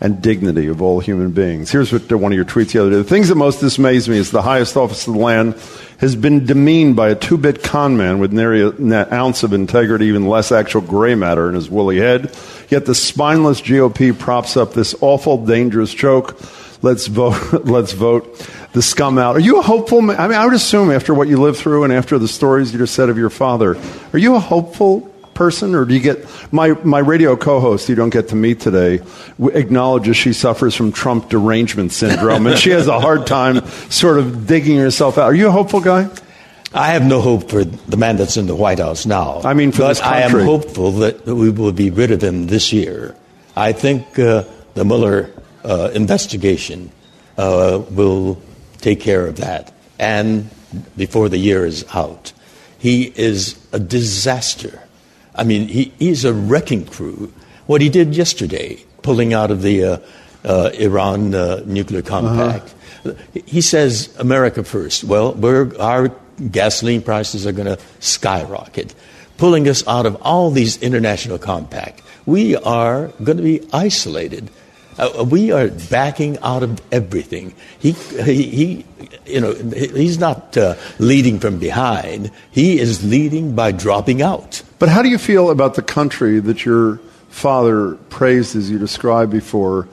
and 0.00 0.20
dignity 0.20 0.66
of 0.66 0.82
all 0.82 1.00
human 1.00 1.30
beings. 1.30 1.70
Here's 1.70 1.92
what 1.92 2.10
one 2.12 2.32
of 2.32 2.36
your 2.36 2.44
tweets 2.44 2.72
the 2.72 2.80
other 2.80 2.90
day. 2.90 2.96
The 2.96 3.04
things 3.04 3.28
that 3.28 3.36
most 3.36 3.60
dismays 3.60 4.08
me 4.08 4.18
is 4.18 4.30
the 4.30 4.42
highest 4.42 4.76
office 4.76 5.06
of 5.06 5.14
the 5.14 5.20
land 5.20 5.54
has 5.98 6.14
been 6.14 6.44
demeaned 6.44 6.96
by 6.96 7.08
a 7.08 7.14
two-bit 7.14 7.62
con 7.62 7.96
man 7.96 8.18
with 8.18 8.32
nary 8.32 8.62
an 8.62 8.92
ounce 8.92 9.42
of 9.42 9.52
integrity, 9.52 10.06
even 10.06 10.28
less 10.28 10.52
actual 10.52 10.82
gray 10.82 11.14
matter 11.14 11.48
in 11.48 11.54
his 11.54 11.70
woolly 11.70 11.98
head. 11.98 12.34
Yet 12.68 12.86
the 12.86 12.94
spineless 12.94 13.60
GOP 13.60 14.18
props 14.18 14.56
up 14.56 14.74
this 14.74 14.94
awful, 15.00 15.44
dangerous 15.44 15.94
joke. 15.94 16.38
Let's 16.82 17.06
vote. 17.06 17.52
Let's 17.64 17.92
vote 17.92 18.46
the 18.72 18.82
scum 18.82 19.16
out. 19.16 19.36
Are 19.36 19.40
you 19.40 19.58
a 19.58 19.62
hopeful? 19.62 20.02
Man? 20.02 20.18
I 20.18 20.28
mean, 20.28 20.36
I 20.36 20.44
would 20.44 20.54
assume 20.54 20.90
after 20.90 21.14
what 21.14 21.28
you 21.28 21.40
lived 21.40 21.58
through 21.58 21.84
and 21.84 21.92
after 21.92 22.18
the 22.18 22.28
stories 22.28 22.72
you 22.72 22.78
just 22.78 22.94
said 22.94 23.08
of 23.08 23.16
your 23.16 23.30
father, 23.30 23.76
are 24.12 24.18
you 24.18 24.34
a 24.34 24.40
hopeful 24.40 25.10
person, 25.36 25.74
or 25.74 25.84
do 25.84 25.94
you 25.94 26.00
get 26.00 26.26
my 26.52 26.70
my 26.82 26.98
radio 26.98 27.36
co-host? 27.36 27.88
You 27.88 27.94
don't 27.94 28.10
get 28.10 28.28
to 28.28 28.36
meet 28.36 28.58
today. 28.58 29.00
Acknowledges 29.38 30.16
she 30.16 30.32
suffers 30.32 30.74
from 30.74 30.90
Trump 30.90 31.28
derangement 31.28 31.92
syndrome, 31.92 32.46
and 32.48 32.58
she 32.58 32.70
has 32.70 32.88
a 32.88 32.98
hard 32.98 33.26
time 33.26 33.64
sort 33.90 34.18
of 34.18 34.48
digging 34.48 34.78
herself 34.78 35.18
out. 35.18 35.24
Are 35.24 35.34
you 35.34 35.48
a 35.48 35.52
hopeful 35.52 35.80
guy? 35.80 36.08
I 36.74 36.88
have 36.88 37.04
no 37.04 37.20
hope 37.20 37.48
for 37.48 37.64
the 37.64 37.96
man 37.96 38.16
that's 38.16 38.36
in 38.36 38.46
the 38.46 38.54
White 38.54 38.80
House 38.80 39.06
now. 39.06 39.40
I 39.44 39.54
mean, 39.54 39.72
for 39.72 39.82
but 39.82 39.88
this 39.88 40.00
I 40.00 40.20
am 40.20 40.32
hopeful 40.32 40.90
that 41.06 41.24
we 41.24 41.50
will 41.50 41.72
be 41.72 41.90
rid 41.90 42.10
of 42.10 42.22
him 42.22 42.48
this 42.48 42.72
year. 42.72 43.14
I 43.54 43.72
think 43.72 44.18
uh, 44.18 44.44
the 44.74 44.84
Mueller 44.84 45.30
uh, 45.64 45.90
investigation 45.94 46.90
uh, 47.38 47.82
will 47.90 48.40
take 48.78 49.00
care 49.00 49.26
of 49.26 49.36
that. 49.36 49.72
And 49.98 50.50
before 50.96 51.28
the 51.28 51.38
year 51.38 51.64
is 51.64 51.84
out, 51.94 52.32
he 52.78 53.04
is 53.04 53.56
a 53.72 53.78
disaster. 53.78 54.82
I 55.36 55.44
mean, 55.44 55.68
he, 55.68 55.92
he's 55.98 56.24
a 56.24 56.32
wrecking 56.32 56.86
crew. 56.86 57.32
What 57.66 57.80
he 57.80 57.88
did 57.88 58.16
yesterday, 58.16 58.82
pulling 59.02 59.34
out 59.34 59.50
of 59.50 59.62
the 59.62 59.84
uh, 59.84 59.98
uh, 60.44 60.70
Iran 60.74 61.34
uh, 61.34 61.62
nuclear 61.66 62.02
compact, 62.02 62.74
he 63.44 63.60
says 63.60 64.14
America 64.18 64.64
first. 64.64 65.04
Well, 65.04 65.34
we're, 65.34 65.76
our 65.78 66.10
gasoline 66.50 67.02
prices 67.02 67.46
are 67.46 67.52
going 67.52 67.76
to 67.76 67.82
skyrocket, 68.00 68.94
pulling 69.36 69.68
us 69.68 69.86
out 69.86 70.06
of 70.06 70.16
all 70.22 70.50
these 70.50 70.82
international 70.82 71.38
compacts. 71.38 72.02
We 72.24 72.56
are 72.56 73.08
going 73.22 73.36
to 73.36 73.42
be 73.42 73.66
isolated. 73.72 74.50
Uh, 74.98 75.26
we 75.28 75.52
are 75.52 75.68
backing 75.68 76.38
out 76.38 76.62
of 76.62 76.80
everything. 76.90 77.54
He, 77.78 77.92
he, 77.92 78.42
he 78.44 78.84
you 79.26 79.40
know, 79.40 79.52
he's 79.52 80.18
not 80.18 80.56
uh, 80.56 80.76
leading 80.98 81.38
from 81.38 81.58
behind. 81.58 82.30
He 82.50 82.78
is 82.78 83.04
leading 83.04 83.54
by 83.54 83.72
dropping 83.72 84.22
out. 84.22 84.62
But 84.78 84.88
how 84.88 85.02
do 85.02 85.08
you 85.08 85.18
feel 85.18 85.50
about 85.50 85.74
the 85.74 85.82
country 85.82 86.38
that 86.40 86.64
your 86.64 86.98
father 87.28 87.94
praised, 88.10 88.56
as 88.56 88.70
you 88.70 88.78
described 88.78 89.32
before, 89.32 89.88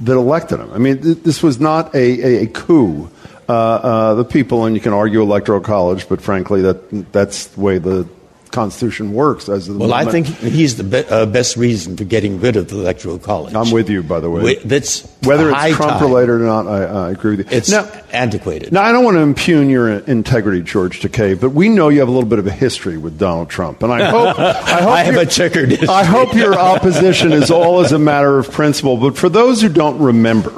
that 0.00 0.12
elected 0.12 0.60
him? 0.60 0.72
I 0.72 0.78
mean, 0.78 1.02
th- 1.02 1.18
this 1.22 1.42
was 1.42 1.58
not 1.58 1.94
a, 1.94 1.98
a, 1.98 2.42
a 2.44 2.46
coup. 2.46 3.10
Uh, 3.48 3.52
uh, 3.52 4.14
the 4.14 4.24
people, 4.24 4.66
and 4.66 4.76
you 4.76 4.80
can 4.80 4.92
argue 4.92 5.22
electoral 5.22 5.60
college, 5.60 6.06
but 6.06 6.20
frankly, 6.20 6.60
that 6.60 7.12
that's 7.12 7.46
the 7.46 7.60
way 7.60 7.78
the 7.78 8.06
Constitution 8.50 9.12
works. 9.12 9.48
As 9.48 9.66
the 9.66 9.76
well, 9.76 9.92
I 9.92 10.04
think 10.04 10.26
he's 10.26 10.76
the 10.76 10.84
be- 10.84 11.04
uh, 11.08 11.26
best 11.26 11.56
reason 11.56 11.96
for 11.96 12.04
getting 12.04 12.40
rid 12.40 12.56
of 12.56 12.68
the 12.68 12.76
electoral 12.78 13.18
college. 13.18 13.54
I'm 13.54 13.70
with 13.70 13.88
you, 13.90 14.02
by 14.02 14.20
the 14.20 14.30
way. 14.30 14.42
We- 14.42 14.54
that's 14.56 15.02
Whether 15.22 15.50
it's 15.50 15.76
Trump 15.76 15.92
time. 15.92 16.02
related 16.02 16.30
or 16.30 16.38
not, 16.40 16.66
I, 16.66 16.84
I 16.84 17.10
agree 17.10 17.36
with 17.36 17.50
you. 17.50 17.56
It's 17.56 17.70
now, 17.70 17.90
antiquated. 18.12 18.72
now, 18.72 18.82
I 18.82 18.92
don't 18.92 19.04
want 19.04 19.16
to 19.16 19.20
impugn 19.20 19.68
your 19.70 19.88
integrity, 19.90 20.62
George 20.62 21.00
Takei, 21.00 21.38
but 21.40 21.50
we 21.50 21.68
know 21.68 21.88
you 21.88 22.00
have 22.00 22.08
a 22.08 22.12
little 22.12 22.28
bit 22.28 22.38
of 22.38 22.46
a 22.46 22.52
history 22.52 22.98
with 22.98 23.18
Donald 23.18 23.50
Trump, 23.50 23.82
and 23.82 23.92
I 23.92 24.04
hope 24.10 24.38
I, 24.38 24.52
hope 24.52 24.88
I 24.90 25.02
have 25.04 25.14
your- 25.14 25.22
a 25.22 25.26
checkered 25.26 25.70
history. 25.70 25.88
I 25.88 26.04
hope 26.04 26.34
your 26.34 26.58
opposition 26.58 27.32
is 27.32 27.50
all 27.50 27.80
as 27.80 27.92
a 27.92 27.98
matter 27.98 28.38
of 28.38 28.50
principle. 28.50 28.96
But 28.96 29.16
for 29.16 29.28
those 29.28 29.60
who 29.62 29.68
don't 29.68 29.98
remember, 29.98 30.52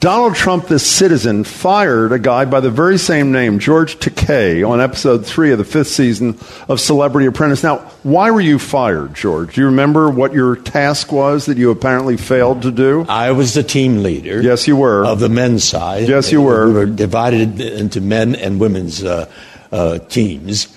Donald 0.00 0.34
Trump, 0.34 0.66
the 0.68 0.78
citizen, 0.78 1.44
fired 1.44 2.12
a 2.12 2.18
guy 2.18 2.44
by 2.44 2.60
the 2.60 2.70
very 2.70 2.98
same 2.98 3.30
name, 3.32 3.58
George 3.58 3.98
Takei, 3.98 4.68
on 4.68 4.80
episode 4.80 5.24
three 5.26 5.52
of 5.52 5.58
the 5.58 5.64
fifth 5.64 5.88
season 5.88 6.38
of 6.68 6.80
Celebrity 7.02 7.26
Apprentice. 7.26 7.64
Now, 7.64 7.78
why 8.04 8.30
were 8.30 8.40
you 8.40 8.60
fired, 8.60 9.14
George? 9.14 9.56
Do 9.56 9.60
you 9.60 9.66
remember 9.66 10.08
what 10.08 10.32
your 10.32 10.54
task 10.54 11.10
was 11.10 11.46
that 11.46 11.58
you 11.58 11.72
apparently 11.72 12.16
failed 12.16 12.62
to 12.62 12.70
do? 12.70 13.04
I 13.08 13.32
was 13.32 13.54
the 13.54 13.64
team 13.64 14.04
leader. 14.04 14.40
Yes, 14.40 14.68
you 14.68 14.76
were. 14.76 15.04
Of 15.04 15.18
the 15.18 15.28
men's 15.28 15.64
side. 15.64 16.08
Yes, 16.08 16.30
you 16.30 16.40
were. 16.40 16.68
We 16.68 16.72
were 16.74 16.86
divided 16.86 17.60
into 17.60 18.00
men 18.00 18.36
and 18.36 18.60
women's 18.60 19.02
uh, 19.02 19.28
uh, 19.72 19.98
teams. 19.98 20.68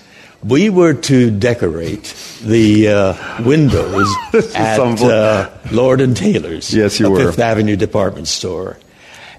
We 0.42 0.68
were 0.68 0.94
to 0.94 1.30
decorate 1.30 2.12
the 2.42 2.88
uh, 2.88 3.44
windows 3.44 4.12
at 4.56 4.80
uh, 4.80 5.50
Lord 5.70 6.00
and 6.00 6.16
Taylor's. 6.16 6.74
Yes, 6.74 6.98
you 6.98 7.08
were. 7.08 7.18
Fifth 7.24 7.38
Avenue 7.38 7.76
department 7.76 8.26
store. 8.26 8.78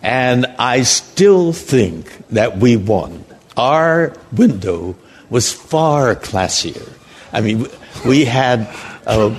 And 0.01 0.45
I 0.57 0.83
still 0.83 1.51
think 1.51 2.30
that 2.30 2.59
we 2.59 2.77
won. 2.77 3.25
Our 3.57 4.14
window 4.32 4.95
was 5.30 5.51
far 5.51 6.15
classier. 6.15 6.88
I 7.33 7.41
mean, 7.41 7.67
we 8.06 8.25
had 8.25 8.67
uh, 9.06 9.35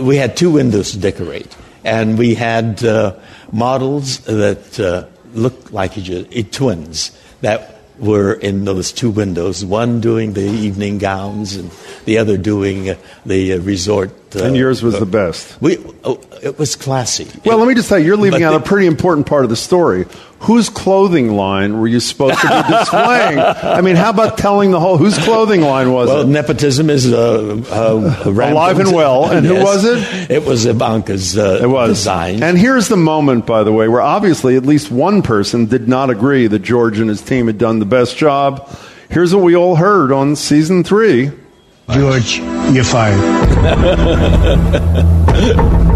we 0.00 0.16
had 0.16 0.36
two 0.36 0.50
windows 0.50 0.92
to 0.92 0.98
decorate, 0.98 1.54
and 1.84 2.18
we 2.18 2.34
had 2.34 2.84
uh, 2.84 3.14
models 3.50 4.18
that 4.20 4.78
uh, 4.80 5.06
looked 5.34 5.72
like 5.72 5.96
eh, 5.98 6.42
twins 6.50 7.10
that 7.40 7.68
were 7.98 8.32
in 8.32 8.64
those 8.64 8.90
two 8.92 9.10
windows. 9.10 9.64
One 9.64 10.00
doing 10.00 10.32
the 10.32 10.42
evening 10.42 10.98
gowns, 10.98 11.56
and 11.56 11.70
the 12.04 12.18
other 12.18 12.36
doing 12.36 12.90
uh, 12.90 12.94
the 13.26 13.54
uh, 13.54 13.58
resort. 13.60 14.10
Uh, 14.34 14.44
And 14.44 14.56
yours 14.56 14.82
was 14.82 14.98
the 14.98 15.06
best. 15.06 15.60
We, 15.60 15.76
oh, 16.04 16.18
it 16.42 16.58
was 16.58 16.74
classy. 16.74 17.28
Well, 17.44 17.58
let 17.58 17.68
me 17.68 17.74
just 17.74 17.88
say, 17.88 18.00
you're 18.00 18.16
leaving 18.16 18.42
out 18.42 18.52
the- 18.52 18.56
a 18.56 18.62
pretty 18.62 18.86
important 18.86 19.26
part 19.26 19.44
of 19.44 19.50
the 19.50 19.56
story. 19.56 20.06
Whose 20.42 20.68
clothing 20.68 21.32
line 21.36 21.78
were 21.78 21.86
you 21.86 22.00
supposed 22.00 22.40
to 22.40 22.46
be 22.48 22.52
displaying? 22.76 23.38
I 23.38 23.80
mean, 23.80 23.96
how 23.96 24.10
about 24.10 24.38
telling 24.38 24.70
the 24.72 24.80
whole? 24.80 24.96
Whose 24.96 25.16
clothing 25.18 25.60
line 25.60 25.92
was 25.92 26.08
Well, 26.08 26.22
it? 26.22 26.26
nepotism 26.28 26.90
is 26.90 27.12
uh, 27.12 27.62
uh, 27.70 28.22
Alive 28.26 28.78
and 28.80 28.92
well. 28.92 29.30
And 29.30 29.46
who 29.46 29.54
was 29.62 29.84
it? 29.84 30.30
It 30.30 30.44
was 30.44 30.66
Ivanka's 30.66 31.38
uh, 31.38 31.60
It 31.62 31.66
was. 31.68 31.90
design. 31.98 32.42
And 32.42 32.58
here's 32.58 32.88
the 32.88 32.96
moment, 32.96 33.46
by 33.46 33.62
the 33.62 33.72
way, 33.72 33.86
where 33.88 34.00
obviously 34.00 34.56
at 34.56 34.66
least 34.66 34.90
one 34.90 35.22
person 35.22 35.66
did 35.66 35.86
not 35.88 36.10
agree 36.10 36.46
that 36.48 36.60
George 36.62 36.98
and 36.98 37.08
his 37.08 37.22
team 37.22 37.46
had 37.46 37.58
done 37.58 37.78
the 37.78 37.86
best 37.86 38.16
job. 38.16 38.68
Here's 39.10 39.34
what 39.34 39.44
we 39.44 39.54
all 39.54 39.76
heard 39.76 40.10
on 40.10 40.34
season 40.36 40.82
three. 40.84 41.30
George, 41.90 42.38
you're 42.72 42.84
fired. 42.84 43.18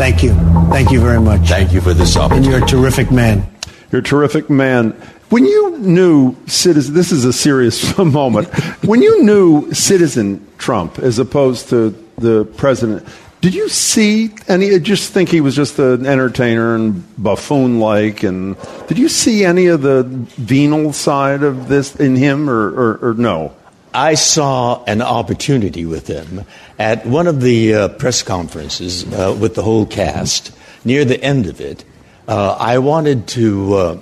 Thank 0.00 0.22
you. 0.22 0.32
Thank 0.70 0.90
you 0.90 0.98
very 0.98 1.20
much. 1.20 1.42
Thank 1.42 1.74
you 1.74 1.82
for 1.82 1.92
this 1.92 2.16
And 2.16 2.24
opportunity. 2.24 2.48
you're 2.48 2.64
a 2.64 2.66
terrific 2.66 3.10
man. 3.10 3.46
You're 3.92 4.00
a 4.00 4.02
terrific 4.02 4.48
man. 4.48 4.92
When 5.28 5.44
you 5.44 5.76
knew 5.76 6.36
citizen, 6.46 6.94
this 6.94 7.12
is 7.12 7.26
a 7.26 7.34
serious 7.34 7.98
moment. 7.98 8.48
When 8.82 9.02
you 9.02 9.22
knew 9.22 9.74
Citizen 9.74 10.46
Trump 10.56 10.98
as 11.00 11.18
opposed 11.18 11.68
to 11.68 11.90
the 12.16 12.46
president, 12.56 13.06
did 13.42 13.54
you 13.54 13.68
see 13.68 14.30
any? 14.48 14.78
Just 14.80 15.12
think 15.12 15.28
he 15.28 15.42
was 15.42 15.54
just 15.54 15.78
an 15.78 16.06
entertainer 16.06 16.74
and 16.74 17.04
buffoon-like, 17.22 18.22
and 18.22 18.56
did 18.88 18.98
you 18.98 19.08
see 19.10 19.44
any 19.44 19.66
of 19.66 19.82
the 19.82 20.04
venal 20.04 20.94
side 20.94 21.42
of 21.42 21.68
this 21.68 21.94
in 21.96 22.16
him, 22.16 22.48
or, 22.48 22.68
or, 22.68 23.10
or 23.10 23.14
no? 23.14 23.54
I 23.92 24.14
saw 24.14 24.84
an 24.84 25.02
opportunity 25.02 25.84
with 25.84 26.06
him 26.06 26.44
at 26.78 27.04
one 27.06 27.26
of 27.26 27.40
the 27.40 27.74
uh, 27.74 27.88
press 27.88 28.22
conferences 28.22 29.04
uh, 29.12 29.36
with 29.38 29.54
the 29.54 29.62
whole 29.62 29.86
cast. 29.86 30.52
Near 30.84 31.04
the 31.04 31.22
end 31.22 31.46
of 31.46 31.60
it, 31.60 31.84
uh, 32.26 32.56
I 32.58 32.78
wanted 32.78 33.26
to 33.28 33.74
uh, 33.74 33.98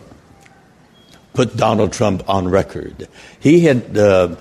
put 1.34 1.56
Donald 1.56 1.92
Trump 1.92 2.28
on 2.28 2.48
record. 2.48 3.08
He 3.40 3.60
had. 3.60 3.96
Uh, 3.96 4.36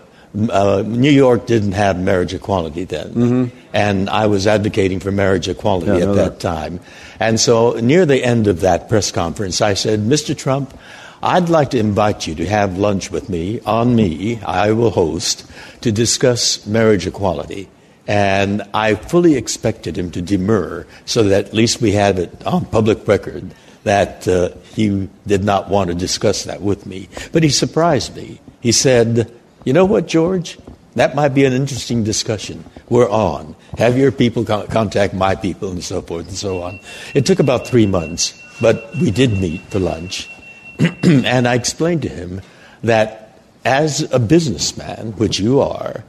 uh, 0.51 0.83
New 0.85 1.09
York 1.09 1.47
didn't 1.47 1.71
have 1.71 1.97
marriage 1.99 2.31
equality 2.33 2.83
then, 2.83 3.51
and 3.73 4.07
I 4.07 4.27
was 4.27 4.45
advocating 4.45 4.99
for 4.99 5.11
marriage 5.11 5.47
equality 5.47 5.87
Mm-hmm. 5.87 5.99
Yeah, 6.03 6.09
at 6.11 6.15
that 6.15 6.31
that. 6.33 6.39
time. 6.39 6.79
And 7.19 7.39
so, 7.39 7.71
near 7.79 8.05
the 8.05 8.23
end 8.23 8.45
of 8.45 8.59
that 8.59 8.87
press 8.87 9.09
conference, 9.09 9.61
I 9.61 9.73
said, 9.73 10.01
Mr. 10.01 10.37
Trump, 10.37 10.77
I'd 11.21 11.49
like 11.49 11.71
to 11.71 11.79
invite 11.79 12.27
you 12.27 12.35
to 12.35 12.45
have 12.45 12.77
lunch 12.77 13.11
with 13.11 13.29
me, 13.29 13.59
on 13.61 13.95
me, 13.95 14.39
I 14.41 14.71
will 14.71 14.91
host, 14.91 15.49
to 15.81 15.91
discuss 15.91 16.65
marriage 16.67 17.07
equality. 17.07 17.69
And 18.07 18.63
I 18.73 18.95
fully 18.95 19.35
expected 19.35 19.97
him 19.97 20.11
to 20.11 20.21
demur 20.21 20.85
so 21.05 21.23
that 21.23 21.47
at 21.47 21.53
least 21.53 21.81
we 21.81 21.91
have 21.93 22.19
it 22.19 22.45
on 22.45 22.65
public 22.65 23.07
record 23.07 23.53
that 23.83 24.27
uh, 24.27 24.49
he 24.75 25.09
did 25.25 25.43
not 25.43 25.69
want 25.69 25.89
to 25.89 25.95
discuss 25.95 26.43
that 26.43 26.61
with 26.61 26.85
me. 26.85 27.09
But 27.31 27.43
he 27.43 27.49
surprised 27.49 28.15
me. 28.15 28.39
He 28.61 28.71
said, 28.71 29.33
You 29.65 29.73
know 29.73 29.85
what, 29.85 30.07
George? 30.07 30.57
That 30.95 31.15
might 31.15 31.29
be 31.29 31.45
an 31.45 31.53
interesting 31.53 32.03
discussion. 32.03 32.63
We're 32.89 33.09
on. 33.09 33.55
Have 33.77 33.97
your 33.97 34.11
people 34.11 34.45
con- 34.45 34.67
contact 34.67 35.13
my 35.13 35.35
people 35.35 35.69
and 35.69 35.83
so 35.83 36.01
forth 36.01 36.27
and 36.27 36.35
so 36.35 36.63
on. 36.63 36.79
It 37.13 37.25
took 37.25 37.39
about 37.39 37.67
three 37.67 37.85
months, 37.85 38.41
but 38.59 38.95
we 38.95 39.11
did 39.11 39.39
meet 39.39 39.61
for 39.69 39.79
lunch. 39.79 40.29
and 41.03 41.47
I 41.47 41.55
explained 41.55 42.03
to 42.03 42.09
him 42.09 42.41
that 42.83 43.39
as 43.65 44.01
a 44.13 44.19
businessman, 44.19 45.13
which 45.13 45.39
you 45.39 45.59
are, 45.59 46.03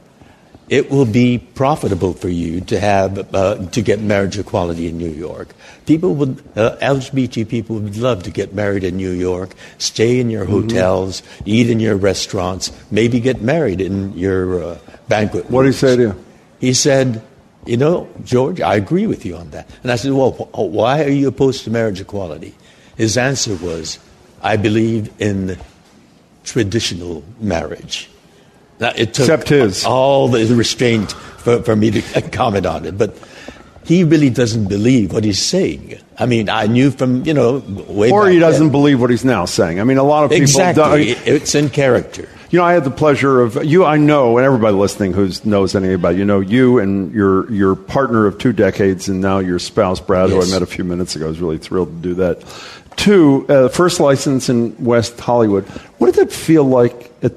it 0.69 0.91
will 0.91 1.05
be 1.05 1.39
profitable 1.39 2.13
for 2.13 2.29
you 2.29 2.61
to 2.61 2.79
have 2.79 3.33
uh, 3.33 3.65
to 3.69 3.81
get 3.81 3.99
marriage 3.99 4.37
equality 4.37 4.87
in 4.87 4.97
New 4.97 5.09
York. 5.09 5.55
People 5.87 6.13
would 6.15 6.43
uh, 6.55 6.77
LGBT 6.77 7.49
people 7.49 7.79
would 7.79 7.97
love 7.97 8.23
to 8.23 8.31
get 8.31 8.53
married 8.53 8.83
in 8.83 8.95
New 8.95 9.11
York, 9.11 9.55
stay 9.79 10.19
in 10.19 10.29
your 10.29 10.45
hotels, 10.45 11.23
eat 11.45 11.69
in 11.69 11.79
your 11.79 11.97
restaurants, 11.97 12.71
maybe 12.91 13.19
get 13.19 13.41
married 13.41 13.81
in 13.81 14.15
your 14.15 14.63
uh, 14.63 14.79
banquet. 15.07 15.49
What 15.49 15.63
did 15.63 15.73
he 15.73 15.77
say 15.77 15.95
to 15.95 16.01
you? 16.01 16.25
He 16.59 16.73
said, 16.73 17.23
"You 17.65 17.77
know, 17.77 18.07
George, 18.23 18.61
I 18.61 18.75
agree 18.75 19.07
with 19.07 19.25
you 19.25 19.35
on 19.37 19.49
that." 19.51 19.67
And 19.81 19.91
I 19.91 19.95
said, 19.95 20.13
"Well, 20.13 20.31
wh- 20.31 20.71
why 20.71 21.03
are 21.03 21.09
you 21.09 21.27
opposed 21.29 21.63
to 21.63 21.71
marriage 21.71 21.99
equality?" 21.99 22.53
His 22.95 23.17
answer 23.17 23.55
was, 23.55 23.97
"I 24.41 24.57
believe 24.57 25.09
in 25.19 25.57
traditional 26.43 27.23
marriage." 27.39 28.09
Now, 28.79 28.91
it 28.95 29.13
took 29.13 29.25
Except 29.25 29.49
his. 29.49 29.83
all 29.85 30.29
the 30.29 30.45
restraint 30.55 31.11
for, 31.11 31.61
for 31.63 31.75
me 31.75 31.91
to 31.91 32.21
comment 32.31 32.65
on 32.65 32.85
it, 32.85 32.97
but 32.97 33.17
he 33.83 34.03
really 34.03 34.29
doesn't 34.29 34.69
believe 34.69 35.11
what 35.11 35.23
he's 35.23 35.41
saying. 35.41 35.97
I 36.17 36.25
mean, 36.25 36.47
I 36.49 36.67
knew 36.67 36.91
from 36.91 37.25
you 37.25 37.33
know 37.33 37.63
way 37.87 38.11
Or 38.11 38.29
he 38.29 38.39
doesn't 38.39 38.69
believe 38.71 39.01
what 39.01 39.09
he's 39.09 39.25
now 39.25 39.45
saying. 39.45 39.79
I 39.79 39.83
mean, 39.83 39.97
a 39.97 40.03
lot 40.03 40.23
of 40.23 40.29
people 40.31 40.43
exactly. 40.43 40.83
don't- 40.83 40.99
It- 41.01 41.27
it's 41.27 41.55
in 41.55 41.69
character. 41.69 42.27
You 42.51 42.57
know, 42.57 42.65
I 42.65 42.73
had 42.73 42.83
the 42.83 42.89
pleasure 42.89 43.41
of 43.41 43.63
you. 43.63 43.85
I 43.85 43.97
know, 43.97 44.37
and 44.39 44.43
everybody 44.45 44.75
listening 44.75 45.13
who 45.13 45.29
knows 45.43 45.75
anything 45.75 45.93
about 45.93 46.15
you 46.15 46.25
know 46.25 46.39
you 46.39 46.79
and 46.79 47.13
your 47.13 47.51
your 47.51 47.75
partner 47.75 48.25
of 48.25 48.39
two 48.39 48.53
decades, 48.53 49.07
and 49.07 49.21
now 49.21 49.37
your 49.37 49.59
spouse 49.59 49.99
Brad, 49.99 50.29
Yes. 50.29 50.45
who 50.45 50.49
I 50.49 50.55
met 50.55 50.63
a 50.63 50.65
few 50.65 50.83
minutes 50.83 51.15
ago. 51.15 51.25
I 51.25 51.29
was 51.29 51.39
really 51.39 51.59
thrilled 51.59 51.89
to 52.01 52.09
do 52.09 52.13
that. 52.15 52.41
Two, 52.95 53.45
uh, 53.47 53.69
first 53.69 53.99
license 53.99 54.49
in 54.49 54.75
West 54.83 55.19
Hollywood. 55.19 55.65
What 55.97 56.13
did 56.13 56.27
that 56.27 56.33
feel 56.33 56.63
like 56.63 57.11
at 57.23 57.33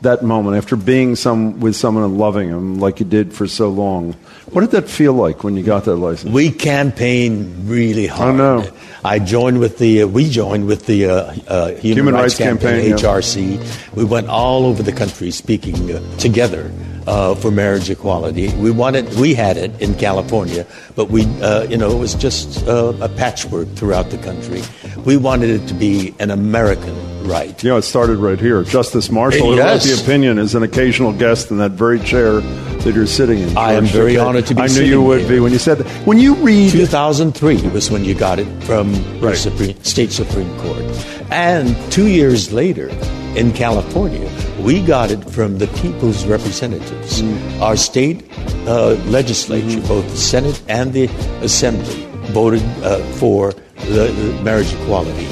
that 0.00 0.22
moment 0.22 0.56
after 0.56 0.76
being 0.76 1.16
some 1.16 1.60
with 1.60 1.76
someone 1.76 2.04
and 2.04 2.16
loving 2.16 2.50
them 2.50 2.78
like 2.78 3.00
you 3.00 3.06
did 3.06 3.34
for 3.34 3.46
so 3.46 3.68
long? 3.68 4.14
What 4.52 4.60
did 4.60 4.70
that 4.70 4.88
feel 4.88 5.12
like 5.12 5.44
when 5.44 5.56
you 5.56 5.62
got 5.62 5.84
that 5.84 5.96
license? 5.96 6.32
We 6.32 6.50
campaigned 6.50 7.68
really 7.68 8.06
hard. 8.06 8.34
I 8.34 8.38
know. 8.38 8.70
I 9.04 9.18
joined 9.18 9.58
with 9.58 9.78
the, 9.78 10.02
uh, 10.02 10.06
we 10.06 10.30
joined 10.30 10.66
with 10.66 10.86
the 10.86 11.06
uh, 11.06 11.34
uh, 11.46 11.68
Human, 11.72 11.80
Human 11.80 12.14
Rights, 12.14 12.22
Rights 12.22 12.38
Campaign, 12.38 12.90
yeah. 12.90 12.96
HRC. 12.96 13.94
We 13.94 14.04
went 14.04 14.28
all 14.28 14.64
over 14.64 14.82
the 14.82 14.92
country 14.92 15.30
speaking 15.30 15.92
uh, 15.92 16.16
together 16.16 16.70
uh, 17.06 17.34
for 17.34 17.50
marriage 17.50 17.90
equality. 17.90 18.48
We 18.54 18.70
wanted, 18.70 19.12
we 19.14 19.34
had 19.34 19.56
it 19.56 19.80
in 19.80 19.94
California, 19.94 20.66
but 20.96 21.10
we, 21.10 21.24
uh, 21.42 21.64
you 21.64 21.76
know, 21.76 21.90
it 21.90 21.98
was 21.98 22.14
just 22.14 22.66
uh, 22.66 22.92
a 23.00 23.08
patchwork 23.08 23.68
throughout 23.74 24.10
the 24.10 24.18
country. 24.18 24.62
We 25.04 25.16
wanted 25.16 25.50
it 25.50 25.66
to 25.68 25.74
be 25.74 26.14
an 26.18 26.30
American 26.30 26.94
right. 27.26 27.62
You 27.62 27.70
know, 27.70 27.76
it 27.76 27.82
started 27.82 28.18
right 28.18 28.38
here. 28.40 28.62
Justice 28.64 29.10
Marshall, 29.10 29.52
who 29.52 29.58
wrote 29.58 29.64
Yes. 29.66 29.84
the 29.96 30.02
opinion, 30.02 30.38
is 30.38 30.54
an 30.54 30.62
occasional 30.62 31.12
guest 31.12 31.50
in 31.50 31.58
that 31.58 31.72
very 31.72 32.00
chair 32.00 32.40
that 32.40 32.94
you're 32.94 33.06
sitting 33.06 33.38
in. 33.38 33.56
I 33.56 33.72
am 33.72 33.84
very 33.86 34.18
honored 34.18 34.46
to 34.46 34.54
be 34.54 34.60
I 34.62 34.66
knew 34.66 34.82
you 34.82 35.02
would 35.02 35.20
here. 35.20 35.28
be 35.28 35.40
when 35.40 35.52
you 35.52 35.58
said 35.58 35.78
that. 35.78 35.86
When 36.06 36.18
you 36.18 36.34
read 36.36 36.72
2003 36.72 37.62
was 37.70 37.90
when 37.90 38.04
you 38.04 38.14
got 38.14 38.38
it 38.38 38.46
from 38.64 38.92
the 39.20 39.34
Supreme, 39.34 39.82
state 39.82 40.12
Supreme 40.12 40.54
Court. 40.58 40.82
And 41.30 41.74
two 41.90 42.08
years 42.08 42.52
later, 42.52 42.88
in 43.36 43.52
California, 43.52 44.30
we 44.60 44.80
got 44.82 45.10
it 45.10 45.22
from 45.30 45.58
the 45.58 45.66
people's 45.82 46.24
representatives. 46.26 47.22
Mm. 47.22 47.60
Our 47.60 47.76
state 47.76 48.24
uh, 48.66 48.94
legislature, 49.06 49.80
both 49.88 50.08
the 50.08 50.16
Senate 50.16 50.62
and 50.68 50.92
the 50.92 51.06
Assembly, 51.42 52.06
voted 52.32 52.62
uh, 52.82 52.98
for 53.18 53.52
the, 53.86 54.12
the 54.12 54.42
marriage 54.42 54.72
equality. 54.74 55.26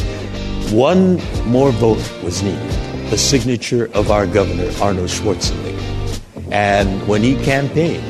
One 0.75 1.17
more 1.49 1.71
vote 1.71 2.03
was 2.23 2.43
needed 2.43 2.83
the 3.13 3.19
signature 3.19 3.91
of 3.93 4.11
our 4.11 4.27
governor, 4.27 4.71
Arnold 4.81 5.11
Schwarzenegger. 5.11 6.51
And 6.51 7.07
when 7.07 7.23
he 7.23 7.37
campaigned, 7.45 8.03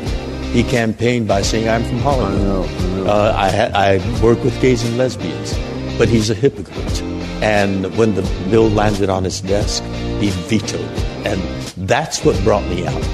he 0.55 0.63
campaigned 0.63 1.27
by 1.27 1.43
saying, 1.43 1.69
I'm 1.69 1.83
from 1.83 1.99
Hollywood. 1.99 2.41
I 2.41 2.45
know. 2.45 2.63
Uh, 3.11 3.35
I, 3.37 3.51
ha- 3.51 3.73
I 3.75 4.23
work 4.23 4.45
with 4.45 4.61
gays 4.61 4.85
and 4.85 4.97
lesbians. 4.97 5.59
But 5.99 6.09
he's 6.09 6.31
a 6.31 6.35
hypocrite. 6.35 7.12
And 7.43 7.95
when 7.99 8.15
the 8.15 8.23
bill 8.51 8.71
landed 8.71 9.11
on 9.11 9.25
his 9.25 9.41
desk, 9.41 9.83
he 10.21 10.31
vetoed 10.49 10.81
it. 10.81 11.27
And 11.27 11.43
that's 11.89 12.25
what 12.25 12.41
brought 12.45 12.65
me 12.69 12.87
out. 12.87 13.05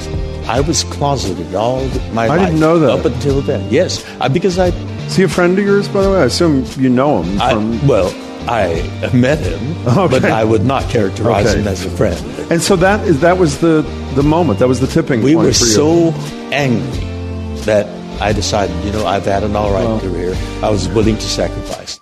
I 0.47 0.61
was 0.61 0.85
closeted 0.85 1.55
all 1.55 1.85
my 2.13 2.25
I 2.25 2.29
life. 2.29 2.41
didn't 2.47 2.61
know 2.61 2.79
that. 2.79 2.91
Up 2.91 3.05
until 3.05 3.41
then. 3.43 3.71
Yes. 3.73 4.05
I, 4.21 4.29
because 4.29 4.59
I. 4.59 4.69
Is 5.09 5.17
he 5.17 5.23
a 5.25 5.29
friend 5.29 5.59
of 5.59 5.65
yours, 5.65 5.89
by 5.89 6.03
the 6.03 6.11
way? 6.11 6.19
I 6.21 6.25
assume 6.25 6.65
you 6.79 6.91
know 6.91 7.23
him 7.23 7.41
I, 7.41 7.55
well, 7.87 8.09
I 8.49 8.83
met 9.15 9.39
him, 9.39 9.85
but 9.85 10.25
I 10.25 10.45
would 10.45 10.65
not 10.65 10.85
characterize 10.91 11.47
Okay. 11.47 11.61
him 11.61 11.67
as 11.69 11.85
a 11.85 11.91
friend. 11.91 12.19
And 12.53 12.61
so 12.63 12.77
that 12.77 13.07
is 13.07 13.21
that 13.21 13.39
was 13.39 13.59
the 13.61 13.83
the 14.15 14.23
moment. 14.23 14.59
That 14.59 14.69
was 14.69 14.81
the 14.81 14.87
tipping 14.87 15.23
We 15.23 15.35
point 15.35 15.47
were 15.49 15.53
for 15.55 15.65
you. 15.65 15.85
We 15.87 16.05
were 16.11 16.13
so 16.13 16.53
angry 16.53 17.61
that 17.65 17.87
I 18.21 18.33
decided, 18.33 18.75
you 18.85 18.93
know, 18.93 19.07
I've 19.07 19.25
had 19.25 19.43
an 19.45 19.55
all 19.57 19.73
right 19.73 20.01
career. 20.03 20.35
I 20.63 20.69
was 20.71 20.89
willing 20.89 21.17
to 21.17 21.23
sacrifice. 21.29 22.01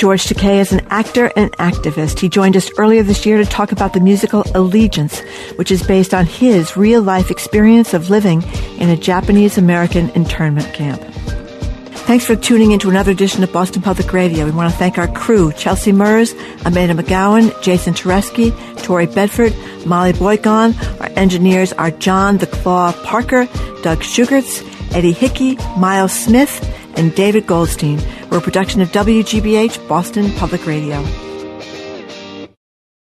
George 0.00 0.24
Takei 0.24 0.62
is 0.62 0.72
an 0.72 0.80
actor 0.88 1.30
and 1.36 1.52
activist. 1.58 2.20
He 2.20 2.30
joined 2.30 2.56
us 2.56 2.70
earlier 2.78 3.02
this 3.02 3.26
year 3.26 3.36
to 3.36 3.44
talk 3.44 3.70
about 3.70 3.92
the 3.92 4.00
musical 4.00 4.44
Allegiance, 4.54 5.20
which 5.56 5.70
is 5.70 5.82
based 5.82 6.14
on 6.14 6.24
his 6.24 6.74
real 6.74 7.02
life 7.02 7.30
experience 7.30 7.92
of 7.92 8.08
living 8.08 8.42
in 8.78 8.88
a 8.88 8.96
Japanese 8.96 9.58
American 9.58 10.08
internment 10.12 10.72
camp. 10.72 11.02
Thanks 12.08 12.24
for 12.24 12.34
tuning 12.34 12.72
into 12.72 12.88
another 12.88 13.12
edition 13.12 13.42
of 13.42 13.52
Boston 13.52 13.82
Public 13.82 14.10
Radio. 14.14 14.46
We 14.46 14.52
want 14.52 14.72
to 14.72 14.78
thank 14.78 14.96
our 14.96 15.06
crew, 15.06 15.52
Chelsea 15.52 15.92
Merz, 15.92 16.32
Amanda 16.64 16.94
McGowan, 16.94 17.62
Jason 17.62 17.92
Tereski, 17.92 18.56
Tori 18.82 19.04
Bedford, 19.04 19.54
Molly 19.84 20.14
Boigon. 20.14 20.72
Our 21.02 21.10
engineers 21.18 21.74
are 21.74 21.90
John 21.90 22.38
the 22.38 22.46
Claw 22.46 22.92
Parker, 23.04 23.46
Doug 23.82 24.02
Sugarts, 24.02 24.62
Eddie 24.92 25.12
Hickey, 25.12 25.56
Miles 25.78 26.12
Smith, 26.12 26.62
and 26.96 27.14
David 27.14 27.46
Goldstein. 27.46 28.00
We're 28.30 28.38
a 28.38 28.40
production 28.42 28.80
of 28.80 28.88
WGBH 28.88 29.88
Boston 29.88 30.30
Public 30.32 30.66
Radio. 30.66 31.29